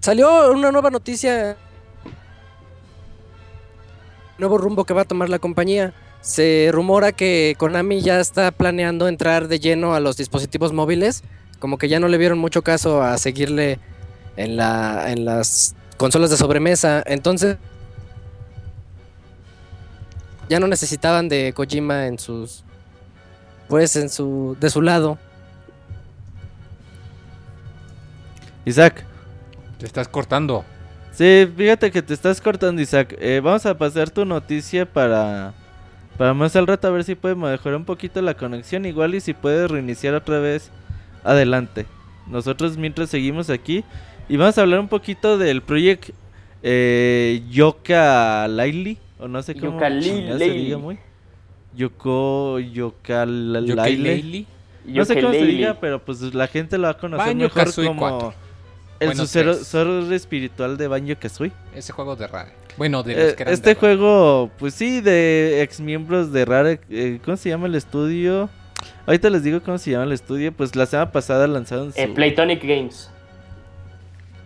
salió 0.00 0.50
una 0.52 0.72
nueva 0.72 0.90
noticia. 0.90 1.56
Nuevo 4.40 4.56
rumbo 4.56 4.84
que 4.86 4.94
va 4.94 5.02
a 5.02 5.04
tomar 5.04 5.28
la 5.28 5.38
compañía. 5.38 5.92
Se 6.22 6.70
rumora 6.72 7.12
que 7.12 7.54
Konami 7.58 8.00
ya 8.00 8.20
está 8.20 8.50
planeando 8.50 9.06
entrar 9.06 9.48
de 9.48 9.60
lleno 9.60 9.94
a 9.94 10.00
los 10.00 10.16
dispositivos 10.16 10.72
móviles. 10.72 11.22
Como 11.58 11.76
que 11.76 11.90
ya 11.90 12.00
no 12.00 12.08
le 12.08 12.16
vieron 12.16 12.38
mucho 12.38 12.62
caso 12.62 13.02
a 13.02 13.18
seguirle 13.18 13.78
en, 14.38 14.56
la, 14.56 15.12
en 15.12 15.26
las 15.26 15.74
consolas 15.98 16.30
de 16.30 16.38
sobremesa. 16.38 17.02
Entonces. 17.04 17.58
Ya 20.48 20.58
no 20.58 20.68
necesitaban 20.68 21.28
de 21.28 21.52
Kojima 21.54 22.06
en 22.06 22.18
sus. 22.18 22.64
Pues 23.68 23.94
en 23.94 24.08
su. 24.08 24.56
de 24.58 24.70
su 24.70 24.80
lado. 24.80 25.18
Isaac. 28.64 29.04
Te 29.78 29.84
estás 29.84 30.08
cortando. 30.08 30.64
Sí, 31.12 31.48
fíjate 31.56 31.90
que 31.90 32.02
te 32.02 32.14
estás 32.14 32.40
cortando, 32.40 32.80
Isaac. 32.80 33.16
Eh, 33.20 33.40
vamos 33.42 33.66
a 33.66 33.76
pasar 33.76 34.10
tu 34.10 34.24
noticia 34.24 34.86
para, 34.86 35.52
para 36.16 36.34
más 36.34 36.54
al 36.56 36.66
rato 36.66 36.88
a 36.88 36.90
ver 36.90 37.04
si 37.04 37.14
podemos 37.14 37.50
mejorar 37.50 37.76
un 37.76 37.84
poquito 37.84 38.22
la 38.22 38.34
conexión. 38.34 38.86
Igual 38.86 39.14
y 39.14 39.20
si 39.20 39.34
puedes 39.34 39.70
reiniciar 39.70 40.14
otra 40.14 40.38
vez, 40.38 40.70
adelante. 41.24 41.86
Nosotros 42.26 42.76
mientras 42.76 43.10
seguimos 43.10 43.50
aquí 43.50 43.84
y 44.28 44.36
vamos 44.36 44.56
a 44.56 44.62
hablar 44.62 44.80
un 44.80 44.88
poquito 44.88 45.36
del 45.36 45.62
proyecto 45.62 46.12
eh, 46.62 47.42
Yoka 47.50 48.46
Laili, 48.48 48.98
o 49.18 49.26
no 49.28 49.42
sé 49.42 49.54
cómo 49.54 49.78
se 49.80 50.50
diga 50.50 50.78
muy. 50.78 50.98
Yoko 51.74 52.58
Yoka 52.58 53.26
Laili. 53.26 54.46
No 54.84 55.04
sé 55.04 55.20
cómo 55.20 55.32
se 55.32 55.44
diga, 55.44 55.78
pero 55.80 56.02
pues 56.04 56.20
la 56.34 56.46
gente 56.46 56.78
lo 56.78 56.84
va 56.84 56.90
a 56.90 56.98
conocer 56.98 57.34
mejor 57.36 57.74
como 57.74 57.96
4. 57.96 58.34
El 59.00 59.08
Bueno, 59.08 59.22
sucero, 59.22 59.52
tres. 59.54 59.66
sucesor 59.66 60.12
espiritual 60.12 60.76
de 60.76 60.86
Banjo 60.88 61.14
Kazooie. 61.18 61.52
Ese 61.74 61.92
juego 61.92 62.14
de 62.16 62.26
Rare. 62.26 62.52
Bueno, 62.76 63.02
de 63.02 63.14
los 63.16 63.32
Eh, 63.32 63.34
que 63.36 63.42
eran 63.42 63.54
este 63.54 63.70
de 63.70 63.74
Rare. 63.74 63.96
juego, 63.96 64.50
pues 64.58 64.74
sí, 64.74 65.00
de 65.00 65.62
ex 65.62 65.80
miembros 65.80 66.32
de 66.32 66.44
Rare. 66.44 66.80
eh, 66.90 67.18
¿Cómo 67.24 67.36
se 67.36 67.48
llama 67.48 67.66
el 67.66 67.74
estudio? 67.74 68.48
Ahorita 69.06 69.28
les 69.30 69.42
digo 69.42 69.60
cómo 69.62 69.76
se 69.78 69.90
llama 69.90 70.04
el 70.04 70.12
estudio. 70.12 70.52
Pues 70.52 70.76
la 70.76 70.86
semana 70.86 71.10
pasada 71.10 71.46
lanzaron 71.46 71.92
su 71.92 72.00
Eh, 72.00 72.08
Playtonic 72.14 72.62
Games. 72.62 73.10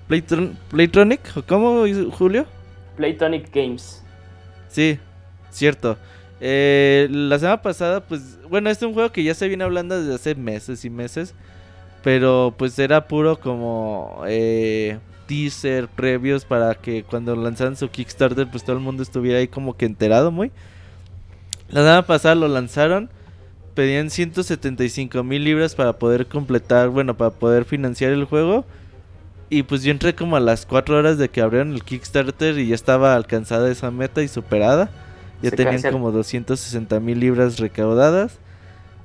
Playtron- 0.08 0.54
Playtronic. 0.70 1.20
¿o 1.36 1.42
¿Cómo, 1.42 1.84
Julio? 2.12 2.46
Playtonic 2.96 3.52
Games. 3.54 4.02
Sí, 4.68 4.98
cierto. 5.50 5.96
Eh, 6.40 7.08
la 7.10 7.38
semana 7.38 7.62
pasada, 7.62 8.00
pues, 8.00 8.38
bueno, 8.48 8.68
este 8.70 8.84
es 8.84 8.88
un 8.88 8.94
juego 8.94 9.10
que 9.12 9.22
ya 9.22 9.34
se 9.34 9.48
viene 9.48 9.64
hablando 9.64 9.98
desde 10.00 10.14
hace 10.14 10.34
meses 10.34 10.84
y 10.84 10.90
meses. 10.90 11.34
Pero 12.04 12.54
pues 12.56 12.78
era 12.78 13.08
puro 13.08 13.40
como 13.40 14.22
eh, 14.28 14.98
teaser, 15.26 15.88
previos 15.88 16.44
para 16.44 16.74
que 16.74 17.02
cuando 17.02 17.34
lanzaran 17.34 17.76
su 17.76 17.88
Kickstarter, 17.88 18.46
pues 18.50 18.62
todo 18.62 18.76
el 18.76 18.82
mundo 18.82 19.02
estuviera 19.02 19.38
ahí 19.38 19.48
como 19.48 19.76
que 19.76 19.86
enterado 19.86 20.30
muy. 20.30 20.52
La 21.70 21.80
semana 21.80 22.06
pasada 22.06 22.34
lo 22.34 22.46
lanzaron. 22.48 23.08
Pedían 23.74 24.10
175 24.10 25.24
mil 25.24 25.42
libras 25.42 25.74
para 25.74 25.94
poder 25.94 26.26
completar, 26.26 26.90
bueno, 26.90 27.16
para 27.16 27.30
poder 27.30 27.64
financiar 27.64 28.12
el 28.12 28.24
juego. 28.24 28.64
Y 29.50 29.62
pues 29.64 29.82
yo 29.82 29.90
entré 29.90 30.14
como 30.14 30.36
a 30.36 30.40
las 30.40 30.66
4 30.66 30.96
horas 30.98 31.16
de 31.18 31.28
que 31.30 31.40
abrieron 31.40 31.72
el 31.72 31.82
Kickstarter 31.84 32.58
y 32.58 32.68
ya 32.68 32.74
estaba 32.74 33.14
alcanzada 33.14 33.70
esa 33.70 33.90
meta 33.90 34.22
y 34.22 34.28
superada. 34.28 34.90
Ya 35.42 35.50
Se 35.50 35.56
tenían 35.56 35.76
cancel- 35.80 35.90
como 35.92 36.12
260 36.12 37.00
mil 37.00 37.18
libras 37.18 37.58
recaudadas. 37.58 38.38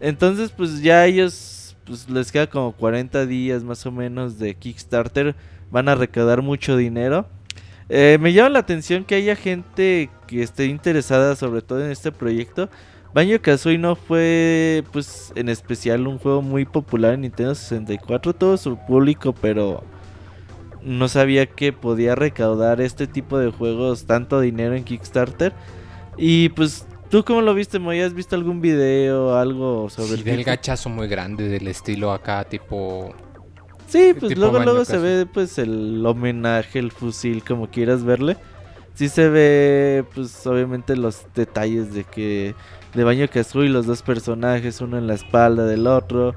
Entonces 0.02 0.52
pues 0.52 0.82
ya 0.82 1.06
ellos 1.06 1.56
pues 1.90 2.08
les 2.08 2.32
queda 2.32 2.48
como 2.48 2.72
40 2.72 3.26
días 3.26 3.64
más 3.64 3.86
o 3.86 3.92
menos 3.92 4.38
de 4.38 4.54
Kickstarter. 4.54 5.36
Van 5.72 5.90
a 5.90 5.96
recaudar 5.96 6.42
mucho 6.44 6.78
dinero. 6.78 7.28
Eh, 7.90 8.20
me 8.22 8.32
llama 8.32 8.50
la 8.50 8.60
atención 8.60 9.04
que 9.04 9.16
haya 9.16 9.36
gente 9.36 10.12
que 10.28 10.44
esté 10.44 10.68
interesada 10.68 11.36
sobre 11.36 11.64
todo 11.64 11.84
en 11.84 11.92
este 11.92 12.12
proyecto. 12.12 12.70
Banjo 13.12 13.42
Kazooie 13.42 13.80
no 13.80 13.96
fue, 13.96 14.84
pues, 14.92 15.34
en 15.36 15.50
especial 15.50 16.06
un 16.06 16.20
juego 16.20 16.44
muy 16.44 16.66
popular 16.66 17.16
en 17.16 17.22
Nintendo 17.22 17.56
64. 17.56 18.34
Todo 18.34 18.56
su 18.58 18.78
público, 18.78 19.34
pero 19.34 19.84
no 20.84 21.08
sabía 21.08 21.48
que 21.48 21.74
podía 21.74 22.14
recaudar 22.14 22.82
este 22.82 23.08
tipo 23.08 23.40
de 23.40 23.52
juegos 23.52 24.06
tanto 24.06 24.40
dinero 24.40 24.76
en 24.76 24.84
Kickstarter. 24.84 25.54
Y 26.18 26.50
pues, 26.50 26.86
¿tú 27.10 27.24
cómo 27.24 27.42
lo 27.42 27.54
viste, 27.54 27.80
Moy? 27.80 28.02
¿Has 28.02 28.14
visto 28.14 28.36
algún 28.36 28.62
video 28.62 29.28
o 29.28 29.36
algo 29.36 29.90
sobre 29.90 30.10
Sí, 30.10 30.20
el 30.20 30.24
del 30.24 30.44
gachazo 30.44 30.90
muy 30.90 31.08
grande, 31.08 31.48
del 31.48 31.68
estilo 31.68 32.12
acá, 32.12 32.44
tipo. 32.44 33.14
Sí, 33.88 34.14
pues 34.18 34.30
tipo 34.30 34.42
luego, 34.42 34.60
luego 34.60 34.86
se 34.86 34.98
ve 34.98 35.26
pues 35.26 35.58
el 35.58 36.06
homenaje, 36.06 36.80
el 36.80 36.92
fusil, 36.92 37.44
como 37.44 37.70
quieras 37.70 38.04
verle. 38.04 38.38
Sí 38.94 39.10
se 39.10 39.30
ve, 39.30 40.06
pues 40.14 40.46
obviamente 40.46 40.96
los 40.96 41.26
detalles 41.34 41.94
de 41.94 42.04
que 42.04 42.54
de 42.94 43.04
Baño 43.04 43.28
Kazooie 43.30 43.70
los 43.70 43.86
dos 43.86 44.02
personajes, 44.02 44.82
uno 44.82 44.98
en 44.98 45.08
la 45.08 45.14
espalda 45.14 45.66
del 45.66 45.88
otro. 45.88 46.36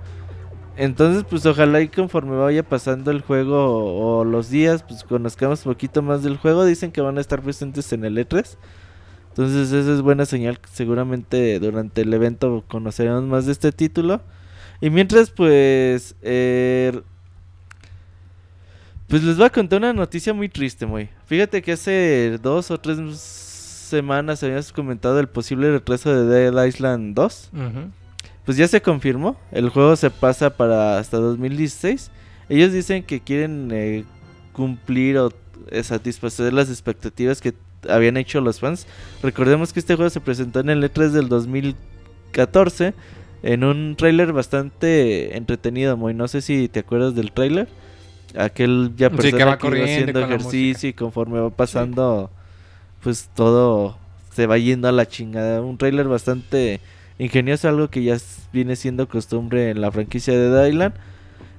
Entonces, 0.77 1.25
pues 1.29 1.45
ojalá 1.45 1.81
y 1.83 1.89
conforme 1.89 2.37
vaya 2.37 2.63
pasando 2.63 3.11
el 3.11 3.21
juego 3.21 4.19
o 4.19 4.25
los 4.25 4.49
días, 4.49 4.83
pues 4.83 5.05
conozcamos 5.05 5.67
un 5.67 5.73
poquito 5.73 6.03
más 6.03 6.23
del 6.23 6.39
juego. 6.39 6.65
Dicen 6.65 6.93
que 6.93 7.01
van 7.01 7.19
a 7.19 7.21
estar 7.21 7.43
presentes 7.43 7.93
en 7.93 8.05
el 8.05 8.17
E3. 8.17 8.57
Entonces, 9.33 9.73
esa 9.73 9.95
es 9.95 10.03
buena 10.03 10.27
señal. 10.27 10.59
Seguramente 10.71 11.59
durante 11.59 12.03
el 12.03 12.13
evento 12.13 12.65
conoceremos 12.69 13.25
más 13.25 13.47
de 13.47 13.53
este 13.53 13.73
título. 13.73 14.21
Y 14.83 14.91
mientras, 14.91 15.31
pues, 15.31 16.15
eh, 16.21 17.01
pues 19.09 19.23
les 19.23 19.39
voy 19.39 19.47
a 19.47 19.51
contar 19.51 19.79
una 19.79 19.95
noticia 19.95 20.35
muy 20.35 20.51
triste, 20.51 20.85
muy. 20.85 21.09
Fíjate 21.25 21.63
que 21.63 21.73
hace 21.73 22.39
dos 22.43 22.71
o 22.71 22.79
tres 22.79 22.99
semanas 23.17 24.43
habíamos 24.43 24.71
comentado 24.71 25.19
el 25.19 25.29
posible 25.29 25.71
retraso 25.71 26.15
de 26.15 26.51
Dead 26.51 26.67
Island 26.67 27.15
2. 27.15 27.51
Ujú. 27.55 27.91
Pues 28.45 28.59
ya 28.59 28.69
se 28.69 28.83
confirmó. 28.83 29.39
El 29.51 29.71
juego 29.71 29.97
se 29.97 30.11
pasa 30.11 30.51
para 30.51 30.99
hasta 30.99 31.17
2016. 31.17 32.11
Ellos 32.51 32.73
dicen 32.73 33.03
que 33.03 33.21
quieren 33.21 33.71
eh, 33.73 34.05
cumplir 34.53 35.17
o 35.17 35.33
eh, 35.71 35.83
satisfacer 35.83 36.53
las 36.53 36.69
expectativas 36.69 37.41
que 37.41 37.55
habían 37.89 38.17
hecho 38.17 38.41
los 38.41 38.61
fans. 38.61 38.87
Recordemos 39.23 39.73
que 39.73 39.81
este 39.81 39.97
juego 39.97 40.11
se 40.11 40.21
presentó 40.21 40.61
en 40.61 40.71
el 40.71 40.83
E3 40.83 41.11
del 41.11 41.29
2014 41.29 42.95
en 43.43 43.65
un 43.65 43.97
tráiler 43.97 44.33
bastante 44.33 45.37
entretenido, 45.37 45.97
muy. 45.97 46.15
No 46.15 46.29
sé 46.29 46.43
si 46.43 46.69
te 46.69 46.81
acuerdas 46.81 47.15
del 47.15 47.33
tráiler. 47.33 47.69
Aquel 48.37 48.93
ya 48.97 49.11
Sí, 49.11 49.17
persona 49.17 49.39
que 49.39 49.45
va 49.45 49.59
que 49.59 49.67
iba 49.67 49.71
corriendo 49.71 49.93
haciendo 49.93 50.21
ejercicio 50.21 50.89
y 50.89 50.93
conforme 50.93 51.41
va 51.41 51.51
pasando, 51.51 52.31
pues 53.03 53.29
todo 53.35 53.99
se 54.33 54.47
va 54.47 54.59
yendo 54.59 54.89
a 54.89 54.93
la 54.93 55.07
chingada. 55.07 55.61
Un 55.61 55.77
tráiler 55.77 56.09
bastante 56.09 56.81
ingenioso, 57.19 57.69
algo 57.69 57.89
que 57.89 58.03
ya 58.03 58.17
viene 58.53 58.77
siendo 58.77 59.09
costumbre 59.09 59.71
en 59.71 59.81
la 59.81 59.91
franquicia 59.91 60.39
de 60.39 60.69
Island. 60.69 60.95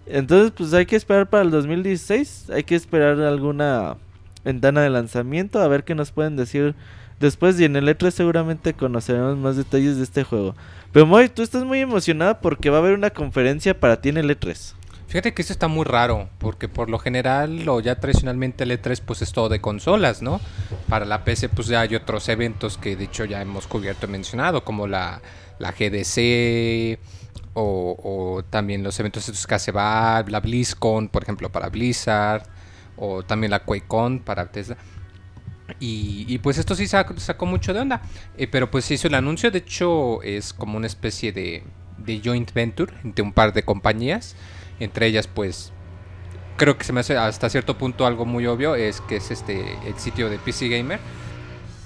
Entonces, 0.05 0.51
pues 0.51 0.73
hay 0.73 0.85
que 0.85 0.95
esperar 0.95 1.29
para 1.29 1.43
el 1.43 1.51
2016. 1.51 2.49
Hay 2.49 2.63
que 2.63 2.75
esperar 2.75 3.19
alguna 3.21 3.97
ventana 4.43 4.81
de 4.81 4.89
lanzamiento. 4.89 5.61
A 5.61 5.67
ver 5.67 5.83
qué 5.83 5.95
nos 5.95 6.11
pueden 6.11 6.35
decir 6.35 6.75
después. 7.19 7.59
Y 7.59 7.65
en 7.65 7.75
el 7.75 7.87
E3 7.87 8.11
seguramente 8.11 8.73
conoceremos 8.73 9.37
más 9.37 9.55
detalles 9.55 9.97
de 9.97 10.03
este 10.03 10.23
juego. 10.23 10.55
Pero 10.91 11.05
Moy, 11.05 11.29
tú 11.29 11.41
estás 11.41 11.63
muy 11.63 11.79
emocionada 11.79 12.39
porque 12.39 12.69
va 12.69 12.77
a 12.77 12.79
haber 12.81 12.93
una 12.93 13.09
conferencia 13.09 13.79
para 13.79 14.01
ti 14.01 14.09
en 14.09 14.17
el 14.17 14.29
E 14.29 14.39
E3. 14.39 14.75
Fíjate 15.13 15.35
que 15.35 15.43
eso 15.43 15.53
está 15.53 15.67
muy 15.67 15.85
raro, 15.85 16.27
porque 16.39 16.67
por 16.67 16.89
lo 16.89 16.97
general, 16.97 17.69
o 17.69 17.79
ya 17.79 17.99
tradicionalmente 17.99 18.63
el 18.63 18.71
E3 18.71 18.99
pues 19.05 19.21
es 19.21 19.31
todo 19.31 19.47
de 19.47 19.61
consolas, 19.61 20.23
¿no? 20.23 20.41
Para 20.89 21.05
la 21.05 21.23
PC 21.23 21.49
pues 21.49 21.67
ya 21.67 21.81
hay 21.81 21.93
otros 21.93 22.29
eventos 22.29 22.79
que 22.79 22.95
de 22.95 23.03
hecho 23.03 23.23
ya 23.25 23.39
hemos 23.39 23.67
cubierto 23.67 24.07
y 24.07 24.09
mencionado, 24.09 24.63
como 24.63 24.87
la, 24.87 25.21
la 25.59 25.71
GDC 25.71 26.97
o, 27.53 27.95
o 28.03 28.43
también 28.49 28.81
los 28.81 28.99
eventos 28.99 29.29
estos 29.29 29.45
que 29.45 29.53
hace 29.53 29.71
Valve, 29.71 30.31
la 30.31 30.39
BlizzCon, 30.39 31.09
por 31.09 31.21
ejemplo, 31.21 31.51
para 31.51 31.69
Blizzard, 31.69 32.47
o 32.97 33.23
también 33.23 33.51
la 33.51 33.63
QuakeCon 33.63 34.19
para 34.19 34.51
Tesla. 34.51 34.77
Y, 35.79 36.37
pues 36.39 36.57
esto 36.57 36.75
sí 36.75 36.87
sacó, 36.87 37.17
sacó 37.19 37.45
mucho 37.45 37.73
de 37.73 37.79
onda. 37.79 38.01
Eh, 38.37 38.47
pero 38.47 38.69
pues 38.69 38.85
se 38.85 38.95
hizo 38.95 39.07
el 39.07 39.15
anuncio. 39.15 39.51
De 39.51 39.59
hecho, 39.59 40.21
es 40.23 40.53
como 40.53 40.77
una 40.77 40.87
especie 40.87 41.31
de, 41.31 41.63
de 41.97 42.21
joint 42.23 42.51
venture 42.53 42.93
entre 43.03 43.23
un 43.23 43.33
par 43.33 43.53
de 43.53 43.63
compañías. 43.63 44.35
Entre 44.79 45.07
ellas, 45.07 45.27
pues. 45.27 45.71
Creo 46.55 46.77
que 46.77 46.83
se 46.83 46.93
me 46.93 46.99
hace 46.99 47.17
hasta 47.17 47.49
cierto 47.49 47.77
punto 47.77 48.05
algo 48.05 48.25
muy 48.25 48.45
obvio. 48.45 48.75
Es 48.75 49.01
que 49.01 49.15
es 49.17 49.31
este 49.31 49.63
el 49.87 49.97
sitio 49.97 50.29
de 50.29 50.37
PC 50.37 50.69
Gamer. 50.69 50.99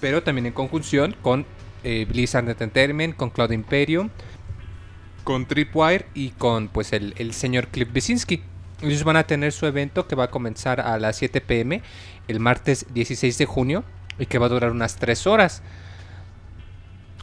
Pero 0.02 0.22
también 0.24 0.46
en 0.48 0.54
conjunción 0.54 1.15
con 1.22 1.46
eh, 1.84 2.06
Blizzard 2.08 2.50
Entertainment, 2.50 3.15
con 3.15 3.30
Cloud 3.30 3.52
Imperium, 3.52 4.10
con 5.24 5.46
Tripwire 5.46 6.06
y 6.13 6.32
con 6.32 6.67
pues 6.67 6.93
el, 6.93 7.13
el 7.17 7.34
señor 7.34 7.67
Cliff 7.70 7.91
Bisinski. 7.91 8.41
Ellos 8.82 9.04
van 9.04 9.16
a 9.18 9.24
tener 9.26 9.52
su 9.52 9.66
evento 9.66 10.08
que 10.08 10.16
va 10.16 10.26
a 10.26 10.30
comenzar 10.30 10.80
a 10.82 10.98
las 11.00 11.16
7 11.18 11.42
pm 11.42 11.82
el 12.28 12.40
martes 12.40 12.86
16 12.94 13.38
de 13.38 13.46
junio 13.46 13.84
y 14.20 14.26
que 14.28 14.38
va 14.38 14.46
a 14.46 14.50
durar 14.50 14.72
unas 14.72 14.96
3 14.98 15.26
horas. 15.28 15.63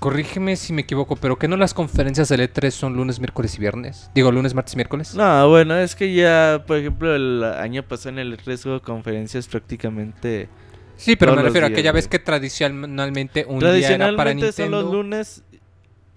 Corrígeme 0.00 0.56
si 0.56 0.72
me 0.72 0.82
equivoco, 0.82 1.16
pero 1.16 1.38
¿qué 1.38 1.48
no 1.48 1.56
las 1.56 1.72
conferencias 1.72 2.28
del 2.28 2.40
E3 2.40 2.70
son 2.72 2.94
lunes, 2.96 3.20
miércoles 3.20 3.54
y 3.56 3.58
viernes? 3.60 4.10
Digo, 4.14 4.30
lunes, 4.32 4.52
martes 4.52 4.74
y 4.74 4.76
miércoles. 4.76 5.14
No, 5.14 5.48
bueno, 5.48 5.76
es 5.78 5.94
que 5.94 6.12
ya, 6.12 6.62
por 6.66 6.76
ejemplo, 6.76 7.14
el 7.14 7.42
año 7.44 7.82
pasado 7.84 8.10
en 8.10 8.18
el 8.18 8.36
E3 8.36 8.66
hubo 8.66 8.82
conferencias 8.82 9.46
prácticamente... 9.46 10.48
Sí, 10.96 11.16
pero 11.16 11.34
me 11.34 11.42
refiero 11.42 11.66
a 11.68 11.70
que 11.70 11.82
ya 11.82 11.90
ves 11.92 12.06
que 12.06 12.18
tradicionalmente 12.18 13.46
un 13.48 13.58
día 13.60 13.68
era 13.70 14.14
para 14.16 14.32
Tradicionalmente 14.34 14.52
son 14.52 14.64
Nintendo. 14.66 14.82
los 14.82 14.92
lunes 14.92 15.42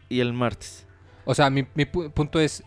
y 0.09 0.19
el 0.19 0.33
martes. 0.33 0.85
O 1.25 1.33
sea, 1.33 1.49
mi, 1.49 1.65
mi 1.73 1.85
pu- 1.85 2.11
punto 2.11 2.39
es, 2.39 2.63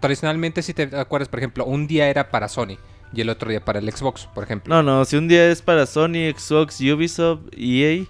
tradicionalmente 0.00 0.62
si 0.62 0.74
te 0.74 0.82
acuerdas, 0.96 1.28
por 1.28 1.38
ejemplo, 1.40 1.64
un 1.64 1.86
día 1.86 2.08
era 2.08 2.30
para 2.30 2.48
Sony 2.48 2.76
y 3.12 3.20
el 3.20 3.30
otro 3.30 3.50
día 3.50 3.64
para 3.64 3.78
el 3.78 3.90
Xbox, 3.90 4.26
por 4.34 4.44
ejemplo. 4.44 4.74
No, 4.74 4.82
no, 4.82 5.04
si 5.04 5.16
un 5.16 5.28
día 5.28 5.50
es 5.50 5.62
para 5.62 5.86
Sony, 5.86 6.30
Xbox, 6.36 6.80
Ubisoft, 6.80 7.40
EA 7.56 8.04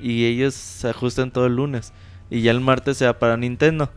y 0.00 0.24
ellos 0.26 0.54
se 0.54 0.88
ajustan 0.88 1.30
todo 1.30 1.46
el 1.46 1.56
lunes. 1.56 1.92
Y 2.30 2.42
ya 2.42 2.50
el 2.50 2.60
martes 2.60 2.96
se 2.98 3.06
va 3.06 3.18
para 3.18 3.36
Nintendo. 3.36 3.90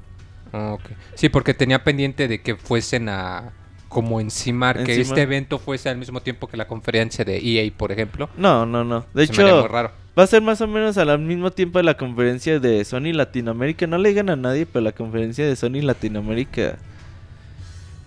Ah, 0.53 0.73
ok. 0.73 0.83
Sí, 1.15 1.29
porque 1.29 1.53
tenía 1.53 1.83
pendiente 1.83 2.27
de 2.27 2.41
que 2.41 2.55
fuesen 2.55 3.09
a 3.09 3.51
como 3.89 4.19
encimar, 4.19 4.83
que 4.83 4.95
Encima. 4.95 5.15
este 5.15 5.21
evento 5.21 5.59
fuese 5.59 5.89
al 5.89 5.97
mismo 5.97 6.21
tiempo 6.21 6.47
que 6.47 6.57
la 6.57 6.67
conferencia 6.67 7.23
de 7.23 7.37
EA, 7.37 7.71
por 7.75 7.91
ejemplo. 7.91 8.29
No, 8.37 8.65
no, 8.65 8.83
no. 8.83 9.05
De 9.13 9.25
Se 9.25 9.31
hecho, 9.33 9.67
raro. 9.67 9.91
va 10.17 10.23
a 10.23 10.27
ser 10.27 10.41
más 10.41 10.59
o 10.61 10.67
menos 10.67 10.97
al 10.97 11.19
mismo 11.19 11.51
tiempo 11.51 11.79
de 11.79 11.83
la 11.83 11.95
conferencia 11.95 12.59
de 12.59 12.83
Sony 12.85 13.13
Latinoamérica. 13.13 13.87
No 13.87 13.97
le 13.97 14.09
digan 14.09 14.29
a 14.29 14.35
nadie, 14.35 14.65
pero 14.65 14.83
la 14.83 14.91
conferencia 14.91 15.45
de 15.47 15.55
Sony 15.55 15.81
Latinoamérica 15.81 16.77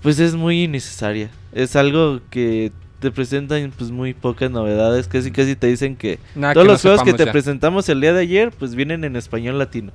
pues 0.03 0.19
es 0.19 0.35
muy 0.35 0.65
innecesaria. 0.65 1.31
Es 1.53 1.77
algo 1.77 2.21
que 2.31 2.73
te 3.01 3.11
presentan 3.11 3.73
pues 3.77 3.91
muy 3.91 4.15
pocas 4.15 4.51
novedades. 4.51 5.09
Casi 5.09 5.31
casi 5.31 5.57
te 5.57 5.67
dicen 5.69 5.97
que 5.97 6.19
Nada 6.35 6.55
todos 6.55 6.67
no 6.67 6.73
los 6.73 6.83
juegos 6.83 7.03
que 7.03 7.13
te 7.15 7.25
ya. 7.27 7.33
presentamos 7.33 7.89
el 7.89 8.01
día 8.01 8.13
de 8.13 8.21
ayer 8.21 8.51
pues 8.51 8.75
vienen 8.75 9.05
en 9.05 9.17
español 9.17 9.59
latino. 9.59 9.93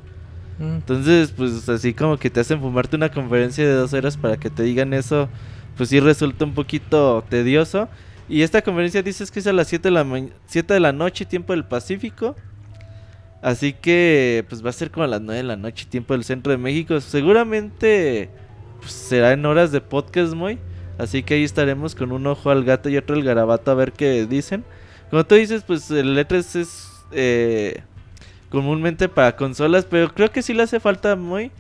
Mm. 0.60 0.76
Entonces, 0.76 1.32
pues 1.32 1.68
así 1.70 1.94
como 1.94 2.18
que 2.18 2.30
te 2.30 2.40
hacen 2.40 2.60
fumarte 2.62 2.96
una 2.96 3.10
conferencia 3.10 3.66
de 3.66 3.74
dos 3.74 3.94
horas 3.94 4.18
para 4.18 4.38
que 4.38 4.50
te 4.50 4.64
digan 4.64 4.94
eso, 4.94 5.28
pues 5.78 5.90
sí 5.90 6.00
resulta 6.00 6.46
un 6.46 6.54
poquito 6.54 7.24
tedioso. 7.30 7.90
Y 8.28 8.42
esta 8.42 8.62
conferencia 8.64 9.04
dices 9.04 9.30
que 9.30 9.40
es 9.40 9.46
a 9.48 9.54
las 9.54 9.68
7 9.68 9.90
de 9.90 9.92
la, 9.92 10.04
ma- 10.04 10.26
7 10.48 10.74
de 10.74 10.80
la 10.80 10.92
noche, 10.94 11.26
tiempo 11.26 11.54
del 11.54 11.64
Pacífico. 11.66 12.36
Así 13.42 13.74
que, 13.74 14.44
pues 14.50 14.66
va 14.66 14.72
a 14.72 14.74
ser 14.74 14.90
como 14.90 15.04
a 15.04 15.08
las 15.08 15.22
9 15.22 15.38
de 15.38 15.44
la 15.44 15.56
noche, 15.58 15.86
tiempo 15.88 16.14
del 16.16 16.24
centro 16.24 16.52
de 16.52 16.58
México. 16.58 17.00
Seguramente 17.02 18.30
pues, 18.86 18.94
será 18.94 19.34
en 19.34 19.46
horas 19.46 19.72
de 19.72 19.82
podcast, 19.82 20.34
muy. 20.34 20.60
Así 20.98 21.24
que 21.24 21.34
ahí 21.34 21.44
estaremos 21.44 21.96
con 21.96 22.12
un 22.12 22.26
ojo 22.28 22.50
al 22.52 22.64
gato 22.64 22.88
y 22.90 22.98
otro 22.98 23.16
al 23.16 23.24
garabato 23.24 23.72
a 23.72 23.74
ver 23.76 23.92
qué 23.92 24.26
dicen. 24.26 24.64
Como 25.10 25.26
tú 25.26 25.36
dices, 25.36 25.64
pues 25.64 25.92
el 25.92 26.18
E3 26.18 26.56
es 26.60 26.90
eh, 27.12 27.82
comúnmente 28.50 29.10
para 29.10 29.36
consolas, 29.36 29.86
pero 29.86 30.14
creo 30.14 30.32
que 30.32 30.42
sí 30.42 30.54
le 30.54 30.64
hace 30.64 30.80
falta 30.80 31.16
muy 31.16 31.52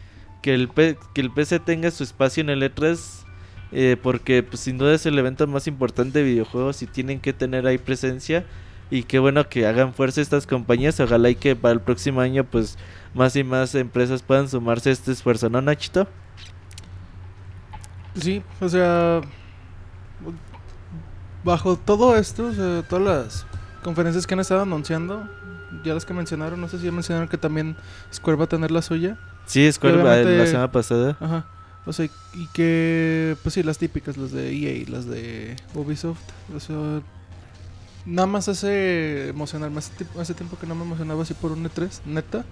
que 0.41 0.53
el, 0.53 0.69
P- 0.69 0.97
que 1.13 1.21
el 1.21 1.31
PC 1.31 1.59
tenga 1.59 1.91
su 1.91 2.03
espacio 2.03 2.41
en 2.41 2.49
el 2.49 2.61
E3. 2.63 3.25
eh, 3.71 3.97
porque 4.01 4.41
pues, 4.43 4.61
sin 4.61 4.77
duda 4.77 4.93
es 4.93 5.05
el 5.05 5.17
evento 5.19 5.47
más 5.47 5.67
importante 5.67 6.19
de 6.19 6.25
videojuegos 6.25 6.81
y 6.81 6.87
tienen 6.87 7.19
que 7.19 7.33
tener 7.33 7.67
ahí 7.67 7.77
presencia. 7.77 8.45
Y 8.91 9.03
qué 9.03 9.17
bueno 9.19 9.49
que 9.49 9.65
hagan 9.65 9.93
fuerza 9.93 10.21
estas 10.21 10.45
compañías. 10.47 10.99
Ojalá 10.99 11.29
y 11.29 11.35
que 11.35 11.55
para 11.55 11.73
el 11.73 11.81
próximo 11.81 12.21
año 12.21 12.43
pues 12.45 12.77
más 13.13 13.35
y 13.35 13.43
más 13.43 13.73
empresas 13.75 14.21
puedan 14.21 14.47
sumarse 14.47 14.89
a 14.89 14.93
este 14.93 15.11
esfuerzo, 15.11 15.49
¿no, 15.49 15.61
Nachito? 15.61 16.07
Sí, 18.19 18.41
o 18.61 18.69
sea, 18.69 19.21
bajo 21.43 21.75
todo 21.77 22.15
esto, 22.15 22.47
o 22.47 22.53
sea, 22.53 22.83
todas 22.87 23.03
las 23.05 23.45
conferencias 23.83 24.25
que 24.25 24.33
han 24.33 24.39
estado 24.39 24.61
anunciando, 24.61 25.27
ya 25.83 25.93
las 25.93 26.05
que 26.05 26.13
mencionaron, 26.13 26.59
no 26.59 26.67
sé 26.67 26.79
si 26.79 26.85
ya 26.85 26.91
mencionaron 26.91 27.27
que 27.27 27.37
también 27.37 27.75
Square 28.13 28.37
va 28.37 28.45
a 28.45 28.49
tener 28.49 28.71
la 28.71 28.81
suya. 28.81 29.17
Sí, 29.45 29.71
Square 29.71 29.97
va- 29.97 30.15
la 30.17 30.45
semana 30.47 30.71
pasada. 30.71 31.17
Ajá. 31.19 31.45
O 31.85 31.93
sea, 31.93 32.05
y 32.33 32.47
que, 32.47 33.37
pues 33.43 33.53
sí, 33.53 33.61
las 33.61 33.77
típicas, 33.77 34.17
las 34.17 34.31
de 34.31 34.51
EA, 34.51 34.89
las 34.89 35.05
de 35.05 35.55
Ubisoft. 35.75 36.17
O 36.55 36.59
sea, 36.59 36.75
nada 38.07 38.25
más 38.25 38.47
hace 38.49 39.29
emocionarme. 39.29 39.77
Hace, 39.77 39.93
tiempo- 39.93 40.19
hace 40.19 40.33
tiempo 40.33 40.57
que 40.57 40.65
no 40.65 40.73
me 40.73 40.83
emocionaba 40.83 41.21
así 41.21 41.35
por 41.35 41.51
un 41.51 41.63
E3, 41.63 42.01
neta. 42.05 42.43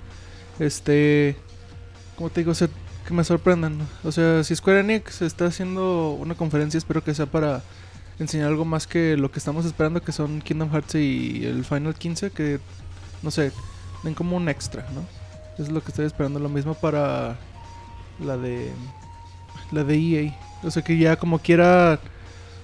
Este, 0.60 1.36
como 2.16 2.30
te 2.30 2.42
digo, 2.42 2.52
o 2.52 2.56
sea, 2.56 2.68
que 3.04 3.14
me 3.14 3.24
sorprendan. 3.24 3.88
O 4.04 4.12
sea, 4.12 4.44
si 4.44 4.56
Square 4.56 4.82
Enix 4.82 5.22
está 5.22 5.46
haciendo 5.46 6.12
una 6.12 6.36
conferencia, 6.36 6.78
espero 6.78 7.04
que 7.04 7.14
sea 7.14 7.26
para 7.26 7.64
enseñar 8.20 8.48
algo 8.48 8.66
más 8.66 8.88
que 8.88 9.18
lo 9.18 9.32
que 9.32 9.40
estamos 9.40 9.66
esperando, 9.66 10.02
que 10.02 10.12
son 10.12 10.42
Kingdom 10.42 10.72
Hearts 10.72 10.96
y 10.96 11.46
el 11.46 11.66
Final 11.66 11.96
15, 11.96 12.32
que, 12.32 12.60
no 13.22 13.32
sé, 13.32 13.52
den 14.04 14.14
como 14.14 14.38
un 14.38 14.50
extra, 14.50 14.86
¿no? 14.94 15.06
Es 15.64 15.72
lo 15.72 15.82
que 15.82 15.90
estoy 15.90 16.06
esperando. 16.06 16.40
Lo 16.40 16.50
mismo 16.50 16.74
para 16.74 17.38
la 18.20 18.38
de 18.38 18.72
la 19.72 19.84
de 19.84 19.96
EA. 19.96 20.40
O 20.64 20.72
sea 20.72 20.84
que 20.84 20.98
ya 20.98 21.16
como 21.16 21.40
quiera, 21.40 22.00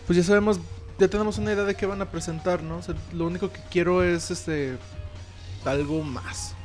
pues 0.08 0.18
ya 0.18 0.24
sabemos, 0.24 0.60
ya 0.98 1.08
tenemos 1.08 1.38
una 1.38 1.54
idea 1.54 1.64
de 1.64 1.76
qué 1.76 1.86
van 1.86 2.02
a 2.02 2.12
presentar, 2.12 2.64
¿no? 2.64 2.78
O 2.78 2.82
sea, 2.82 2.96
lo 3.14 3.28
único 3.28 3.52
que 3.52 3.60
quiero 3.70 4.04
es 4.04 4.32
este 4.32 4.78
algo 5.66 6.02
más. 6.04 6.56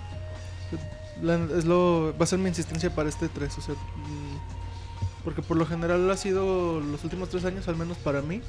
La- 1.23 1.47
es 1.57 1.65
lo 1.65 2.15
va 2.19 2.25
a 2.25 2.27
ser 2.27 2.39
mi 2.39 2.49
insistencia 2.49 2.91
para 2.95 3.09
este 3.09 3.29
3, 3.29 3.57
o 3.59 3.61
sea, 3.61 3.75
porque 5.23 5.43
por 5.43 5.57
lo 5.57 5.65
general 5.67 6.11
ha 6.11 6.17
sido 6.17 6.81
los 6.81 7.03
últimos 7.05 7.29
tres 7.31 7.45
años, 7.45 7.67
al 7.69 7.77
menos 7.77 7.97
para 7.99 8.21
mí, 8.21 8.41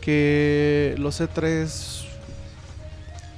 que 0.00 0.94
los 0.98 1.20
E3 1.20 2.04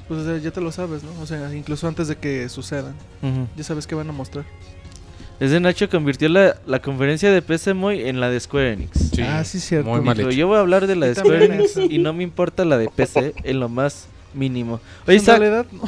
pues 0.08 0.20
o 0.20 0.24
sea, 0.24 0.38
ya 0.38 0.50
te 0.52 0.60
lo 0.60 0.70
sabes, 0.70 1.02
¿no? 1.02 1.10
O 1.20 1.26
sea, 1.26 1.52
incluso 1.54 1.88
antes 1.88 2.06
de 2.08 2.16
que 2.16 2.48
sucedan, 2.48 2.94
Ujú. 3.22 3.48
ya 3.56 3.64
sabes 3.64 3.86
qué 3.88 3.94
van 3.96 4.08
a 4.08 4.12
mostrar. 4.12 4.44
Ese 5.40 5.58
Nacho 5.60 5.90
convirtió 5.90 6.28
la, 6.28 6.56
la 6.64 6.80
conferencia 6.80 7.30
de 7.30 7.42
PC 7.42 7.74
muy 7.74 8.00
en 8.08 8.20
la 8.20 8.30
de 8.30 8.38
Square 8.40 8.72
Enix. 8.72 9.18
Ah, 9.20 9.44
sí, 9.44 9.58
cierto. 9.60 9.90
Muy 9.90 10.00
mal 10.00 10.18
hecho. 10.18 10.30
yo 10.30 10.46
voy 10.46 10.56
a 10.56 10.60
hablar 10.60 10.86
de 10.86 10.96
la 10.96 11.06
de 11.06 11.14
Square 11.16 11.44
Enix 11.46 11.70
eso. 11.72 11.82
y 11.82 11.98
no 11.98 12.12
me 12.14 12.22
importa 12.22 12.64
la 12.64 12.78
de 12.78 12.88
PC 12.88 13.34
en 13.42 13.60
lo 13.60 13.68
más 13.68 14.06
mínimo. 14.32 14.80
Oye, 15.06 15.18
en 15.18 15.26
realidad, 15.26 15.66
no. 15.72 15.82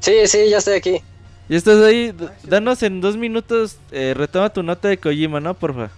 Sí, 0.00 0.12
sí, 0.26 0.38
ya 0.50 0.58
estoy 0.58 0.74
aquí. 0.74 1.00
Ya 1.48 1.56
estás 1.56 1.82
ahí. 1.82 2.14
Danos 2.44 2.82
en 2.82 3.00
dos 3.00 3.16
minutos, 3.16 3.76
eh, 3.90 4.14
retoma 4.16 4.52
tu 4.52 4.62
nota 4.62 4.88
de 4.88 4.98
Kojima, 4.98 5.40
¿no? 5.40 5.54
Porfa. 5.54 5.90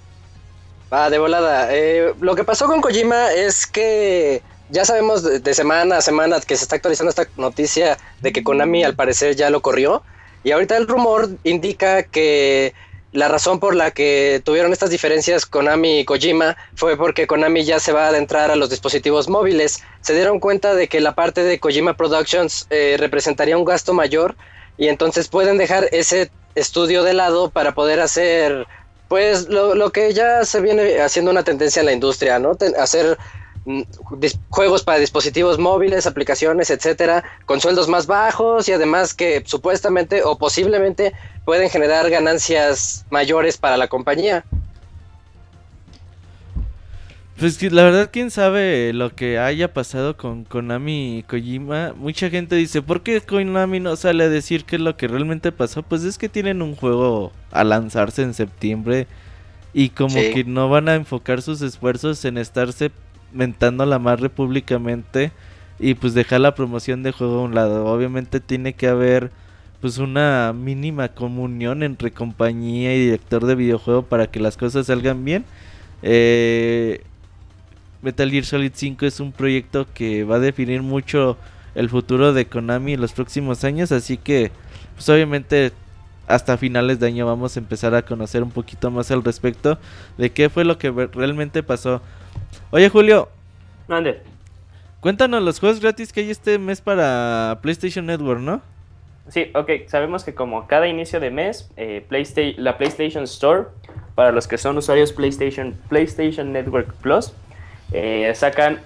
Va, 0.92 1.10
de 1.10 1.18
volada. 1.18 1.68
Eh, 1.70 2.14
lo 2.20 2.34
que 2.34 2.44
pasó 2.44 2.66
con 2.66 2.80
Kojima 2.80 3.32
es 3.32 3.66
que 3.66 4.42
ya 4.70 4.84
sabemos 4.84 5.22
de, 5.22 5.40
de 5.40 5.54
semana 5.54 5.98
a 5.98 6.00
semana 6.00 6.40
que 6.40 6.56
se 6.56 6.64
está 6.64 6.76
actualizando 6.76 7.10
esta 7.10 7.26
noticia 7.36 7.98
de 8.20 8.32
que 8.32 8.42
Konami 8.42 8.84
al 8.84 8.94
parecer 8.94 9.36
ya 9.36 9.50
lo 9.50 9.62
corrió. 9.62 10.02
Y 10.42 10.52
ahorita 10.52 10.76
el 10.76 10.88
rumor 10.88 11.28
indica 11.44 12.02
que 12.02 12.72
la 13.12 13.28
razón 13.28 13.58
por 13.58 13.74
la 13.74 13.90
que 13.90 14.40
tuvieron 14.44 14.72
estas 14.72 14.90
diferencias 14.90 15.44
Konami 15.44 16.00
y 16.00 16.04
Kojima 16.04 16.56
fue 16.76 16.96
porque 16.96 17.26
Konami 17.26 17.64
ya 17.64 17.80
se 17.80 17.92
va 17.92 18.06
a 18.06 18.08
adentrar 18.08 18.50
a 18.50 18.56
los 18.56 18.70
dispositivos 18.70 19.28
móviles. 19.28 19.82
Se 20.00 20.14
dieron 20.14 20.38
cuenta 20.38 20.74
de 20.74 20.88
que 20.88 21.00
la 21.00 21.14
parte 21.14 21.42
de 21.42 21.58
Kojima 21.58 21.96
Productions 21.96 22.66
eh, 22.70 22.96
representaría 22.98 23.58
un 23.58 23.64
gasto 23.64 23.94
mayor 23.94 24.36
y 24.76 24.88
entonces 24.88 25.28
pueden 25.28 25.58
dejar 25.58 25.88
ese 25.92 26.30
estudio 26.54 27.02
de 27.02 27.14
lado 27.14 27.50
para 27.50 27.74
poder 27.74 28.00
hacer 28.00 28.66
pues 29.08 29.48
lo, 29.48 29.74
lo 29.74 29.90
que 29.90 30.12
ya 30.12 30.44
se 30.44 30.60
viene 30.60 31.00
haciendo 31.00 31.32
una 31.32 31.42
tendencia 31.42 31.80
en 31.80 31.86
la 31.86 31.92
industria, 31.92 32.38
¿no? 32.38 32.56
Hacer 32.78 33.18
mm, 33.64 33.82
juegos 34.50 34.84
para 34.84 34.98
dispositivos 34.98 35.58
móviles, 35.58 36.06
aplicaciones, 36.06 36.70
etcétera, 36.70 37.24
con 37.44 37.60
sueldos 37.60 37.88
más 37.88 38.06
bajos 38.06 38.68
y 38.68 38.72
además 38.72 39.12
que 39.12 39.42
supuestamente 39.44 40.22
o 40.22 40.38
posiblemente 40.38 41.12
pueden 41.44 41.70
generar 41.70 42.08
ganancias 42.08 43.04
mayores 43.10 43.56
para 43.58 43.76
la 43.76 43.88
compañía. 43.88 44.44
Pues 47.40 47.72
la 47.72 47.84
verdad, 47.84 48.10
quién 48.12 48.30
sabe 48.30 48.92
lo 48.92 49.14
que 49.16 49.38
haya 49.38 49.72
pasado 49.72 50.14
con 50.14 50.44
Konami 50.44 51.20
y 51.20 51.22
Kojima. 51.22 51.94
Mucha 51.96 52.28
gente 52.28 52.54
dice, 52.54 52.82
¿por 52.82 53.02
qué 53.02 53.18
Konami 53.22 53.80
no 53.80 53.96
sale 53.96 54.24
a 54.24 54.28
decir 54.28 54.66
qué 54.66 54.76
es 54.76 54.82
lo 54.82 54.98
que 54.98 55.08
realmente 55.08 55.50
pasó? 55.50 55.82
Pues 55.82 56.04
es 56.04 56.18
que 56.18 56.28
tienen 56.28 56.60
un 56.60 56.76
juego 56.76 57.32
a 57.50 57.64
lanzarse 57.64 58.20
en 58.24 58.34
septiembre 58.34 59.06
y 59.72 59.88
como 59.88 60.18
Sí. 60.18 60.32
que 60.34 60.44
no 60.44 60.68
van 60.68 60.90
a 60.90 60.94
enfocar 60.96 61.40
sus 61.40 61.62
esfuerzos 61.62 62.22
en 62.26 62.36
estarse 62.36 62.90
mentando 63.32 63.86
la 63.86 63.98
madre 63.98 64.28
públicamente 64.28 65.32
y 65.78 65.94
pues 65.94 66.12
dejar 66.12 66.40
la 66.40 66.54
promoción 66.54 67.02
de 67.02 67.12
juego 67.12 67.38
a 67.38 67.44
un 67.44 67.54
lado. 67.54 67.86
Obviamente 67.86 68.40
tiene 68.40 68.74
que 68.74 68.86
haber 68.86 69.30
pues 69.80 69.96
una 69.96 70.52
mínima 70.54 71.08
comunión 71.08 71.82
entre 71.84 72.10
compañía 72.10 72.94
y 72.94 73.00
director 73.00 73.46
de 73.46 73.54
videojuego 73.54 74.02
para 74.02 74.26
que 74.26 74.40
las 74.40 74.58
cosas 74.58 74.88
salgan 74.88 75.24
bien. 75.24 75.46
Eh, 76.02 77.00
Metal 78.02 78.30
Gear 78.30 78.44
Solid 78.44 78.72
5 78.74 79.06
es 79.06 79.20
un 79.20 79.32
proyecto 79.32 79.86
que 79.92 80.24
va 80.24 80.36
a 80.36 80.40
definir 80.40 80.82
mucho 80.82 81.36
el 81.74 81.88
futuro 81.88 82.32
de 82.32 82.46
Konami 82.46 82.94
en 82.94 83.00
los 83.00 83.12
próximos 83.12 83.62
años, 83.64 83.92
así 83.92 84.16
que 84.16 84.50
pues 84.94 85.08
obviamente 85.08 85.72
hasta 86.26 86.56
finales 86.56 86.98
de 87.00 87.06
año 87.08 87.26
vamos 87.26 87.56
a 87.56 87.60
empezar 87.60 87.94
a 87.94 88.02
conocer 88.02 88.42
un 88.42 88.50
poquito 88.50 88.90
más 88.90 89.10
al 89.10 89.22
respecto 89.24 89.78
de 90.16 90.30
qué 90.30 90.48
fue 90.48 90.64
lo 90.64 90.78
que 90.78 90.90
realmente 90.90 91.62
pasó. 91.62 92.00
Oye 92.70 92.88
Julio, 92.88 93.28
Mande. 93.88 94.20
cuéntanos 95.00 95.42
los 95.42 95.58
juegos 95.60 95.80
gratis 95.80 96.12
que 96.12 96.20
hay 96.20 96.30
este 96.30 96.58
mes 96.58 96.80
para 96.80 97.58
PlayStation 97.62 98.06
Network, 98.06 98.40
¿no? 98.40 98.62
Sí, 99.28 99.46
ok, 99.54 99.70
sabemos 99.86 100.24
que 100.24 100.34
como 100.34 100.66
cada 100.66 100.88
inicio 100.88 101.20
de 101.20 101.30
mes, 101.30 101.70
eh, 101.76 102.04
Playsta- 102.08 102.54
la 102.56 102.78
PlayStation 102.78 103.24
Store, 103.24 103.64
para 104.16 104.32
los 104.32 104.48
que 104.48 104.58
son 104.58 104.76
usuarios 104.78 105.12
PlayStation, 105.12 105.74
PlayStation 105.88 106.52
Network 106.52 106.92
Plus, 106.94 107.32
eh, 107.92 108.32
sacan 108.34 108.80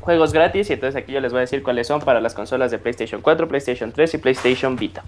juegos 0.00 0.32
gratis 0.32 0.70
y 0.70 0.74
entonces 0.74 1.00
aquí 1.00 1.12
yo 1.12 1.20
les 1.20 1.32
voy 1.32 1.38
a 1.38 1.40
decir 1.42 1.62
cuáles 1.62 1.86
son 1.86 2.00
para 2.00 2.20
las 2.20 2.34
consolas 2.34 2.70
de 2.70 2.78
PlayStation 2.78 3.20
4, 3.20 3.48
PlayStation 3.48 3.92
3 3.92 4.14
y 4.14 4.18
PlayStation 4.18 4.76
Vita. 4.76 5.04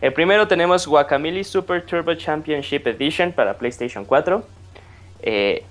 El 0.00 0.12
primero 0.12 0.46
tenemos 0.46 0.86
Guacamole 0.86 1.42
Super 1.42 1.84
Turbo 1.84 2.14
Championship 2.14 2.86
Edition 2.86 3.32
para 3.32 3.54
PlayStation 3.58 4.04
4. 4.04 4.44
eh, 5.22 5.64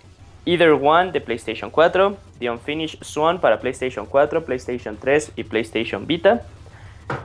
Either 0.45 0.71
One 0.71 1.11
de 1.11 1.21
PlayStation 1.21 1.69
4. 1.69 2.17
The 2.39 2.49
Unfinished 2.49 3.03
Swan 3.03 3.39
para 3.39 3.59
PlayStation 3.59 4.05
4, 4.05 4.45
PlayStation 4.45 4.97
3 4.97 5.31
y 5.35 5.43
PlayStation 5.43 6.05
Vita. 6.05 6.43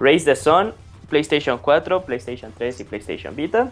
Raise 0.00 0.24
the 0.24 0.36
Sun, 0.36 0.72
PlayStation 1.10 1.58
4, 1.58 2.04
PlayStation 2.04 2.52
3 2.56 2.80
y 2.80 2.84
PlayStation 2.84 3.34
Vita. 3.34 3.70